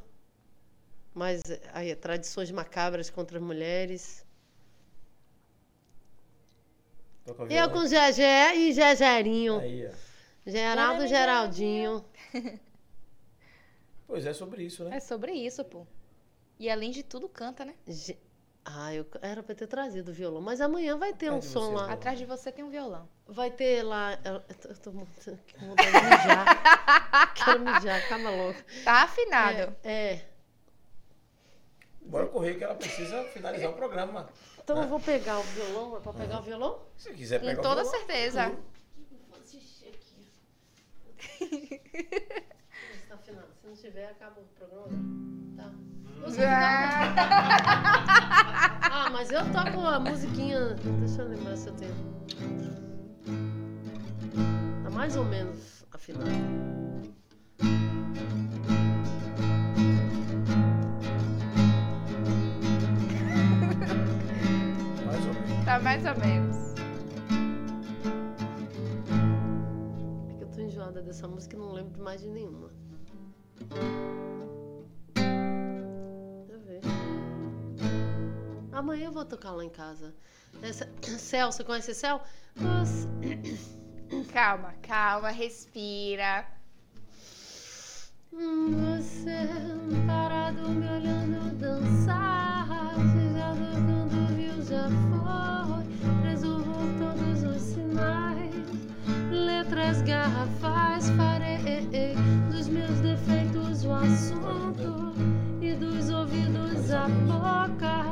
Mas 1.14 1.42
aí, 1.72 1.96
tradições 1.96 2.52
macabras 2.52 3.10
contra 3.10 3.38
as 3.38 3.44
mulheres. 3.44 4.26
aí. 7.21 7.21
Toca 7.21 7.21
Eu 7.50 7.70
com 7.70 7.86
Gegé 7.88 8.56
e 8.56 8.72
Gegerinho. 8.74 9.60
Aí, 9.60 9.88
ó. 9.88 9.92
Geraldo 10.50 11.08
Geraldinho. 11.08 12.06
Pois 14.08 14.26
é 14.26 14.34
sobre 14.34 14.64
isso, 14.64 14.84
né? 14.84 14.98
É 14.98 15.00
sobre 15.00 15.32
isso, 15.32 15.64
pô. 15.64 15.88
E 16.60 16.70
além 16.70 16.92
de 16.92 17.02
tudo, 17.02 17.30
canta, 17.30 17.64
né? 17.64 17.74
Ge- 17.88 18.18
Ah, 18.66 18.94
eu 18.94 19.06
era 19.22 19.42
pra 19.42 19.56
ter 19.56 19.68
trazido 19.68 20.12
o 20.12 20.14
violão, 20.14 20.42
mas 20.42 20.60
amanhã 20.60 20.98
vai 20.98 21.14
ter 21.14 21.32
um 21.32 21.38
Atrás 21.38 21.52
som 21.54 21.72
lá. 21.74 21.92
Atrás 21.94 22.20
de 22.20 22.26
você 22.26 22.52
tem 22.52 22.64
um 22.66 22.70
violão. 22.70 23.08
Vai 23.26 23.50
ter 23.50 23.82
lá. 23.84 24.20
Eu 24.26 24.42
tô, 24.42 24.68
eu 24.70 24.76
tô 24.78 24.92
de 24.92 24.98
mijar. 25.86 27.34
Quero 27.34 27.60
mijar, 27.62 28.08
calma 28.10 28.30
logo. 28.32 28.58
Tá 28.84 29.04
afinado. 29.04 29.76
É, 29.84 30.14
é. 30.14 30.26
Bora 32.02 32.26
correr 32.28 32.56
que 32.56 32.64
ela 32.64 32.76
precisa 32.76 33.24
finalizar 33.26 33.70
o 33.70 33.74
programa. 33.74 34.28
Então 34.64 34.82
eu 34.82 34.88
vou 34.88 35.00
pegar 35.00 35.40
o 35.40 35.44
violão. 35.44 35.98
É 35.98 36.00
pra 36.00 36.14
pegar 36.14 36.40
o 36.40 36.44
violão? 36.44 36.80
Se 36.98 37.12
quiser 37.14 37.40
Com 37.40 37.48
pegar 37.48 37.62
toda 37.62 37.82
o 37.82 37.84
violão, 37.84 38.00
certeza. 38.00 38.52
Vou 39.30 39.40
assistir 39.40 39.88
aqui. 39.88 40.32
Se 43.00 43.08
tá 43.08 43.16
afinado. 43.16 43.48
Se 43.60 43.68
não 43.68 43.76
tiver, 43.76 44.06
acaba 44.10 44.40
o 44.40 44.44
programa. 44.58 44.88
Tá. 45.58 45.72
Você 46.24 46.44
Ah, 46.44 47.14
Ah, 48.92 49.10
mas 49.10 49.32
eu 49.32 49.42
toco 49.52 49.80
a 49.80 50.00
musiquinha. 50.00 50.76
Deixa 51.00 51.22
eu 51.24 51.28
lembrar 51.30 51.58
se 51.58 51.68
eu 51.70 51.74
tenho. 51.76 51.96
Tá 54.84 54.90
mais 54.92 55.16
ou 55.16 55.26
menos 55.26 55.84
afinado. 55.92 56.30
Tá 65.72 65.80
mais 65.80 66.06
ou 66.06 66.16
menos. 66.18 66.58
É 70.30 70.34
que 70.38 70.44
eu 70.44 70.48
tô 70.50 70.60
enjoada 70.60 71.02
dessa 71.02 71.30
música 71.30 71.56
e 71.56 71.60
não 71.60 71.72
lembro 71.72 71.94
de 71.94 72.02
mais 72.02 72.20
de 72.20 72.28
nenhuma. 72.28 72.74
Deixa 76.46 76.52
eu 76.52 76.60
ver. 76.60 76.82
Amanhã 78.74 79.06
eu 79.06 79.14
vou 79.14 79.24
tocar 79.24 79.52
lá 79.52 79.64
em 79.64 79.70
casa. 79.70 80.14
Essa... 80.62 80.90
Céu, 81.18 81.50
você 81.54 81.64
conhece 81.64 81.94
Céu? 81.94 82.20
Nossa. 82.60 83.08
Calma, 84.34 84.74
calma, 84.82 85.30
respira. 85.30 86.46
Você 88.30 89.48
parado 90.06 90.68
me 90.68 90.86
olhando 90.86 91.56
dançar, 91.56 92.91
letras 99.72 100.02
garrafais, 100.02 101.10
farei 101.12 102.14
dos 102.52 102.68
meus 102.68 103.00
defeitos 103.00 103.86
o 103.86 103.94
assunto 103.94 105.14
e 105.62 105.74
dos 105.76 106.10
ouvidos 106.10 106.92
a 106.92 107.08
boca, 107.08 108.04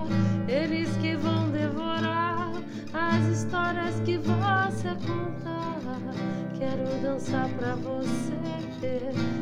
eles 0.47 0.89
que 0.97 1.17
vão 1.17 1.49
devorar 1.49 2.49
as 2.93 3.25
histórias 3.25 3.99
que 4.05 4.17
você 4.19 4.89
contar. 5.05 5.79
Quero 6.57 7.01
dançar 7.01 7.49
pra 7.49 7.75
você. 7.75 8.39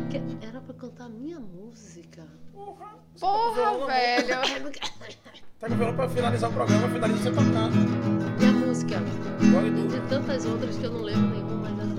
Que- 0.09 0.21
Era 0.47 0.59
pra 0.61 0.73
cantar 0.73 1.09
minha 1.09 1.39
música. 1.39 2.23
Porra, 3.19 3.85
velho. 3.85 4.71
Tá 5.59 5.67
com 5.67 5.73
o 5.73 5.77
violão 5.77 5.95
pra 5.95 6.09
finalizar 6.09 6.49
o 6.49 6.53
programa, 6.53 6.87
finaliza 6.89 7.19
você 7.19 7.29
tocando. 7.31 7.75
Minha 8.39 8.51
música. 8.53 8.95
Jogue 9.39 9.71
tudo. 9.71 9.87
De 10.01 10.09
tantas 10.09 10.45
outras 10.45 10.77
que 10.77 10.83
eu 10.83 10.91
não 10.91 11.01
lembro 11.01 11.29
nenhuma, 11.29 11.69
mas 11.69 11.91
essa. 11.91 11.96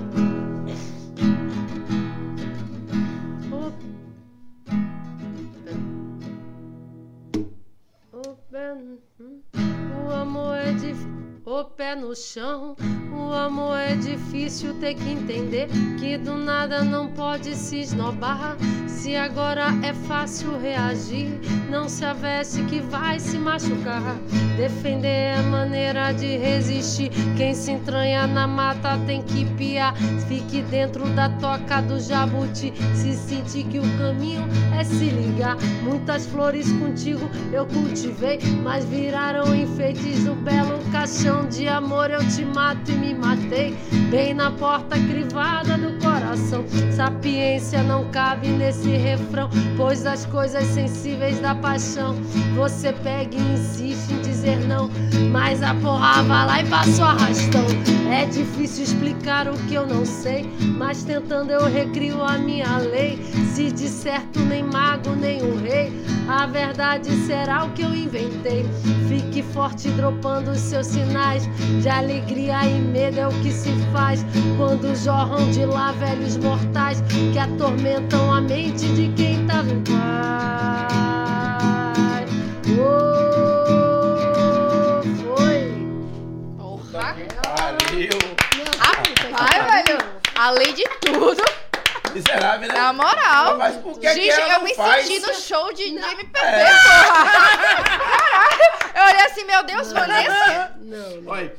O 11.51 11.65
pé 11.65 11.97
no 11.97 12.15
chão, 12.15 12.77
o 13.11 13.33
amor 13.33 13.79
é 13.79 13.97
difícil 13.97 14.75
ter 14.75 14.93
que 14.93 15.09
entender 15.09 15.67
que 15.99 16.19
do 16.19 16.35
nada 16.35 16.85
não 16.85 17.09
pode 17.09 17.55
se 17.55 17.81
esnobar. 17.81 18.55
Se 18.87 19.17
agora 19.17 19.69
é 19.83 19.95
fácil 19.95 20.59
reagir, 20.61 21.41
não 21.71 21.89
se 21.89 22.05
aveste 22.05 22.63
que 22.65 22.81
vai 22.81 23.19
se 23.19 23.39
machucar. 23.39 24.19
Defender 24.59 25.39
é 25.39 25.41
maneira 25.41 26.13
de 26.13 26.37
resistir. 26.37 27.11
Quem 27.39 27.55
se 27.55 27.71
entranha 27.73 28.27
na 28.27 28.47
mata 28.47 28.99
tem 29.07 29.23
que 29.23 29.47
piar. 29.55 29.95
Fique 30.29 30.61
dentro 30.61 31.09
da 31.15 31.31
toca 31.31 31.81
do 31.81 31.99
jabuti. 31.99 32.75
Se 32.95 33.15
sentir 33.15 33.65
que 33.65 33.79
o 33.79 33.99
caminho 33.99 34.47
é 34.79 34.85
se 34.85 35.09
ligar. 35.09 35.57
Muitas 35.83 36.27
flores 36.27 36.71
contigo 36.73 37.31
eu 37.53 37.65
cultivei, 37.65 38.39
mas 38.63 38.85
viraram 38.85 39.55
enfeites 39.55 40.25
no 40.25 40.35
belo 40.35 40.79
caixão 40.93 41.38
de 41.47 41.69
amor. 41.69 42.11
Eu 42.11 42.27
te 42.29 42.45
mato 42.45 42.91
e 42.91 42.95
me 42.95 43.15
matei, 43.15 43.77
bem 44.11 44.35
na 44.35 44.51
porta 44.51 44.97
crivada 44.99 45.77
do 45.77 45.99
coração. 46.03 46.65
Sapiência 46.91 47.83
não 47.83 48.11
cabe 48.11 48.49
nesse 48.49 48.89
refrão, 48.89 49.49
pois 49.77 50.07
as 50.07 50.27
coisas 50.27 50.65
sensíveis 50.65 51.39
da 51.41 51.55
paixão 51.55 52.15
você 52.55 52.93
pega 52.93 53.37
e 53.37 53.53
insiste 53.53 54.13
em 54.13 54.23
dizer 54.23 54.59
não, 54.67 54.91
mas 55.31 55.63
a 55.63 55.75
porra 55.75 56.23
vai 56.23 56.47
lá 56.47 56.63
e 56.63 56.67
passa 56.67 57.03
o 57.03 57.05
arrastão. 57.05 57.98
É 58.11 58.25
difícil 58.25 58.85
explicar 58.85 59.49
o 59.49 59.57
que 59.67 59.75
eu 59.75 59.87
não 59.87 60.05
sei, 60.05 60.49
mas 60.79 61.03
tentando 61.05 61.51
eu 61.51 61.65
recrio 61.67 62.23
a 62.23 62.39
minha 62.39 62.79
lei. 62.79 63.19
Se 63.55 63.71
de 63.71 63.87
certo 63.87 64.41
nem 64.41 64.63
mago 64.63 65.11
nem 65.11 65.43
um 65.43 65.61
rei, 65.61 65.93
a 66.27 66.47
verdade 66.47 67.11
será 67.27 67.65
o 67.65 67.71
que 67.73 67.83
eu 67.83 67.95
inventei. 67.95 68.65
Fique 69.09 69.43
forte 69.43 69.91
dropando 69.91 70.51
os 70.53 70.59
seus 70.59 70.87
sinais 70.87 71.47
de 71.83 71.89
alegria 71.89 72.65
e 72.67 72.81
medo 72.81 73.21
é 73.21 73.27
o 73.29 73.43
que 73.43 73.53
se 73.53 73.71
faz 73.93 74.25
quando 74.57 74.95
jorram 74.97 75.51
de 75.51 75.67
lá 75.67 75.93
velhos 75.93 76.37
mortais 76.39 77.03
que 77.33 77.39
atormentam 77.39 78.33
a 78.33 78.41
mente 78.41 78.89
de 78.95 79.09
quem 79.17 79.47
tá 79.47 79.63
em 79.63 79.83
paz. 79.85 79.99
Oh, 82.81 83.03
foi. 85.37 85.73
Porra. 86.57 87.38
Pariu. 88.07 89.33
Rapaz, 89.33 89.87
velho. 89.87 89.99
Além 90.37 90.73
de 90.75 90.85
tudo, 91.01 91.43
Miserável, 92.15 92.69
né? 92.69 92.75
na 92.75 92.93
moral. 92.93 93.59
Mas 93.59 93.77
por 93.77 93.95
que 93.99 94.07
que 94.07 94.15
Gente, 94.15 94.31
ela 94.31 94.47
eu 94.55 94.59
não 94.59 94.65
me 94.65 94.75
faz? 94.75 95.07
senti 95.07 95.27
no 95.27 95.35
show 95.35 95.73
de, 95.73 95.91
de 95.91 95.97
MPB, 95.97 96.39
É. 96.39 96.65
porra. 96.65 97.85
Caralho. 97.85 98.79
Eu 98.95 99.05
olhei 99.05 99.27
assim, 99.27 99.45
meu 99.45 99.63
Deus, 99.65 99.93
Vanessa. 99.93 100.73
Não, 100.79 101.11
não. 101.23 101.33
Olha, 101.33 101.55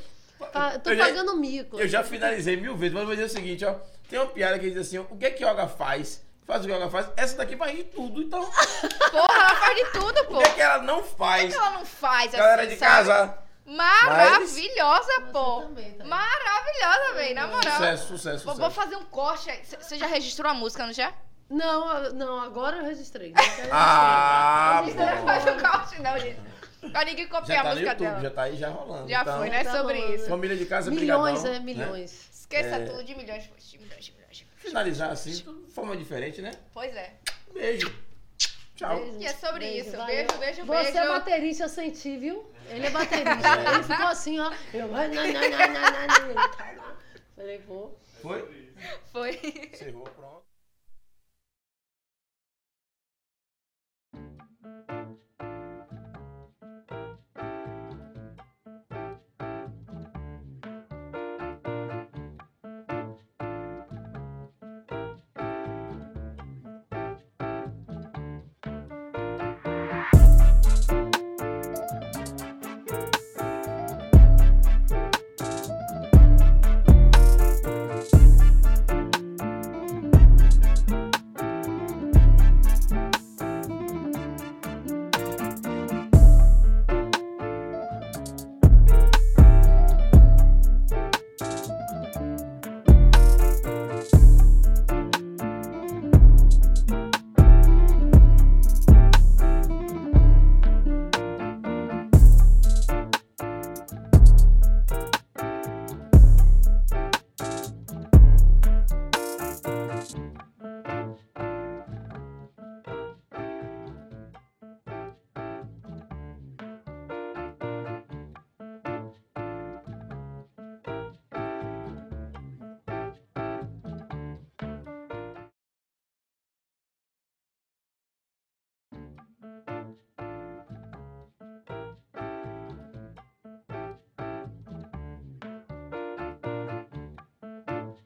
Pa- 0.54 0.72
eu 0.74 0.80
tô 0.80 0.90
eu 0.92 0.96
já- 0.98 1.06
pagando 1.06 1.36
mico. 1.38 1.80
Eu 1.80 1.88
já 1.88 2.04
finalizei 2.04 2.56
mil 2.58 2.76
vezes, 2.78 2.94
mas 2.94 3.02
eu 3.02 3.08
vou 3.08 3.16
dizer 3.16 3.28
o 3.28 3.30
seguinte, 3.30 3.66
ó. 3.66 3.76
Tem 4.10 4.18
uma 4.18 4.26
piada 4.28 4.58
que 4.58 4.70
diz 4.72 4.88
assim, 4.88 4.98
ó, 4.98 5.02
o 5.10 5.18
que 5.18 5.26
é 5.26 5.30
que 5.32 5.44
yoga 5.46 5.68
faz? 5.68 6.24
Faz 6.48 6.64
o 6.64 6.68
que 6.68 6.74
yoga 6.74 6.90
faz. 6.90 7.08
Essa 7.16 7.38
daqui 7.38 7.56
vai 7.56 7.76
de 7.76 7.84
tudo, 7.84 8.22
então. 8.24 8.42
O 8.42 9.12
Porra, 9.12 9.40
ela 9.40 9.56
faz 9.56 9.76
de 9.78 9.86
tudo, 9.92 10.26
pô. 10.26 10.38
que 10.40 10.44
é 10.46 10.50
que 10.54 10.62
ela 10.62 10.80
não 10.80 11.00
O 11.00 11.04
que 11.04 11.16
faz? 11.16 11.54
ela 11.54 11.70
não 11.72 11.86
faz 11.86 12.32
Galera 12.32 12.62
assim, 12.64 12.72
de 12.74 12.78
sabe? 12.80 12.92
casa, 12.96 13.38
Maravilhosa, 13.76 15.22
pô. 15.32 15.62
também, 15.62 15.92
tá? 15.94 16.06
Maravilhosa, 16.06 17.14
velho, 17.16 17.36
na 17.36 17.48
moral. 17.48 17.72
sucesso, 17.74 18.08
sucesso, 18.08 18.46
Vou, 18.46 18.56
sucesso. 18.56 18.72
fazer 18.76 18.96
um 18.96 19.06
corte. 19.06 19.52
Você 19.80 19.98
já 19.98 20.08
registrou 20.08 20.52
a 20.52 20.54
música, 20.54 20.86
não 20.86 20.94
já? 20.94 21.14
Não, 21.50 22.12
não, 22.14 22.42
agora 22.42 22.78
eu 22.78 22.84
registrei. 22.86 23.34
Ah, 23.72 24.82
Você 24.86 24.94
não 24.96 25.24
faz 25.24 25.44
o 25.46 25.60
corte, 25.62 26.02
não, 26.02 26.20
gente. 26.20 26.40
Pra 26.92 27.04
ninguém 27.04 27.28
copiar 27.28 27.48
Já 27.48 27.60
a 27.60 27.64
tá 27.64 27.70
no 27.70 27.76
música 27.76 27.92
YouTube, 27.92 28.08
dela. 28.08 28.22
já 28.22 28.30
tá 28.30 28.42
aí, 28.44 28.56
já 28.58 28.70
rolando. 28.70 29.10
Já 29.10 29.22
então, 29.22 29.38
foi, 29.38 29.50
né? 29.50 29.64
Tá 29.64 29.72
Sobre 29.78 29.96
rolando. 30.00 30.16
isso. 30.16 30.26
Família 30.30 30.58
de 30.58 30.66
casa, 30.66 30.92
Milhões, 30.92 31.34
brigadão, 31.42 31.56
é, 31.56 31.60
né? 31.60 31.66
milhões. 31.66 32.30
Esqueça 32.34 32.76
É. 32.78 32.86
tudo 32.86 33.04
de 33.04 33.16
milhões, 33.16 33.44
de 33.44 33.50
milhões, 33.50 33.70
de 33.70 33.78
milhões. 33.80 34.06
de 34.06 34.12
milhões. 34.14 34.46
Finalizar 34.58 35.10
assim, 35.12 35.32
de 35.32 35.72
forma 35.74 35.96
diferente, 35.98 36.42
né? 36.42 36.52
Pois 36.74 36.96
é. 36.96 37.14
Beijo. 37.54 37.94
Tchau. 38.76 38.96
Beijo. 38.98 39.18
E 39.20 39.26
é 39.26 39.34
sobre 39.34 39.68
isso. 39.68 39.92
valeu. 39.98 40.06
Beijo, 40.16 40.38
beijo, 40.40 40.66
Você 40.66 40.84
beijo. 40.84 40.98
é 40.98 41.08
baterista, 41.08 41.64
eu 41.66 41.70
senti, 41.70 42.18
viu? 42.18 42.50
Ele 42.70 42.86
é 42.86 42.90
baterista. 42.90 43.72
Ele 43.74 43.84
ficou 43.84 44.08
assim, 44.08 44.40
ó. 44.40 44.52
Eu. 44.74 44.96
Ele 44.98 45.34
tá. 45.34 46.98
Falei, 47.36 47.60
pô. 47.60 47.92
Foi? 48.22 48.74
Foi. 49.12 49.70
Encerrou, 49.74 50.04
pronto. 50.04 50.39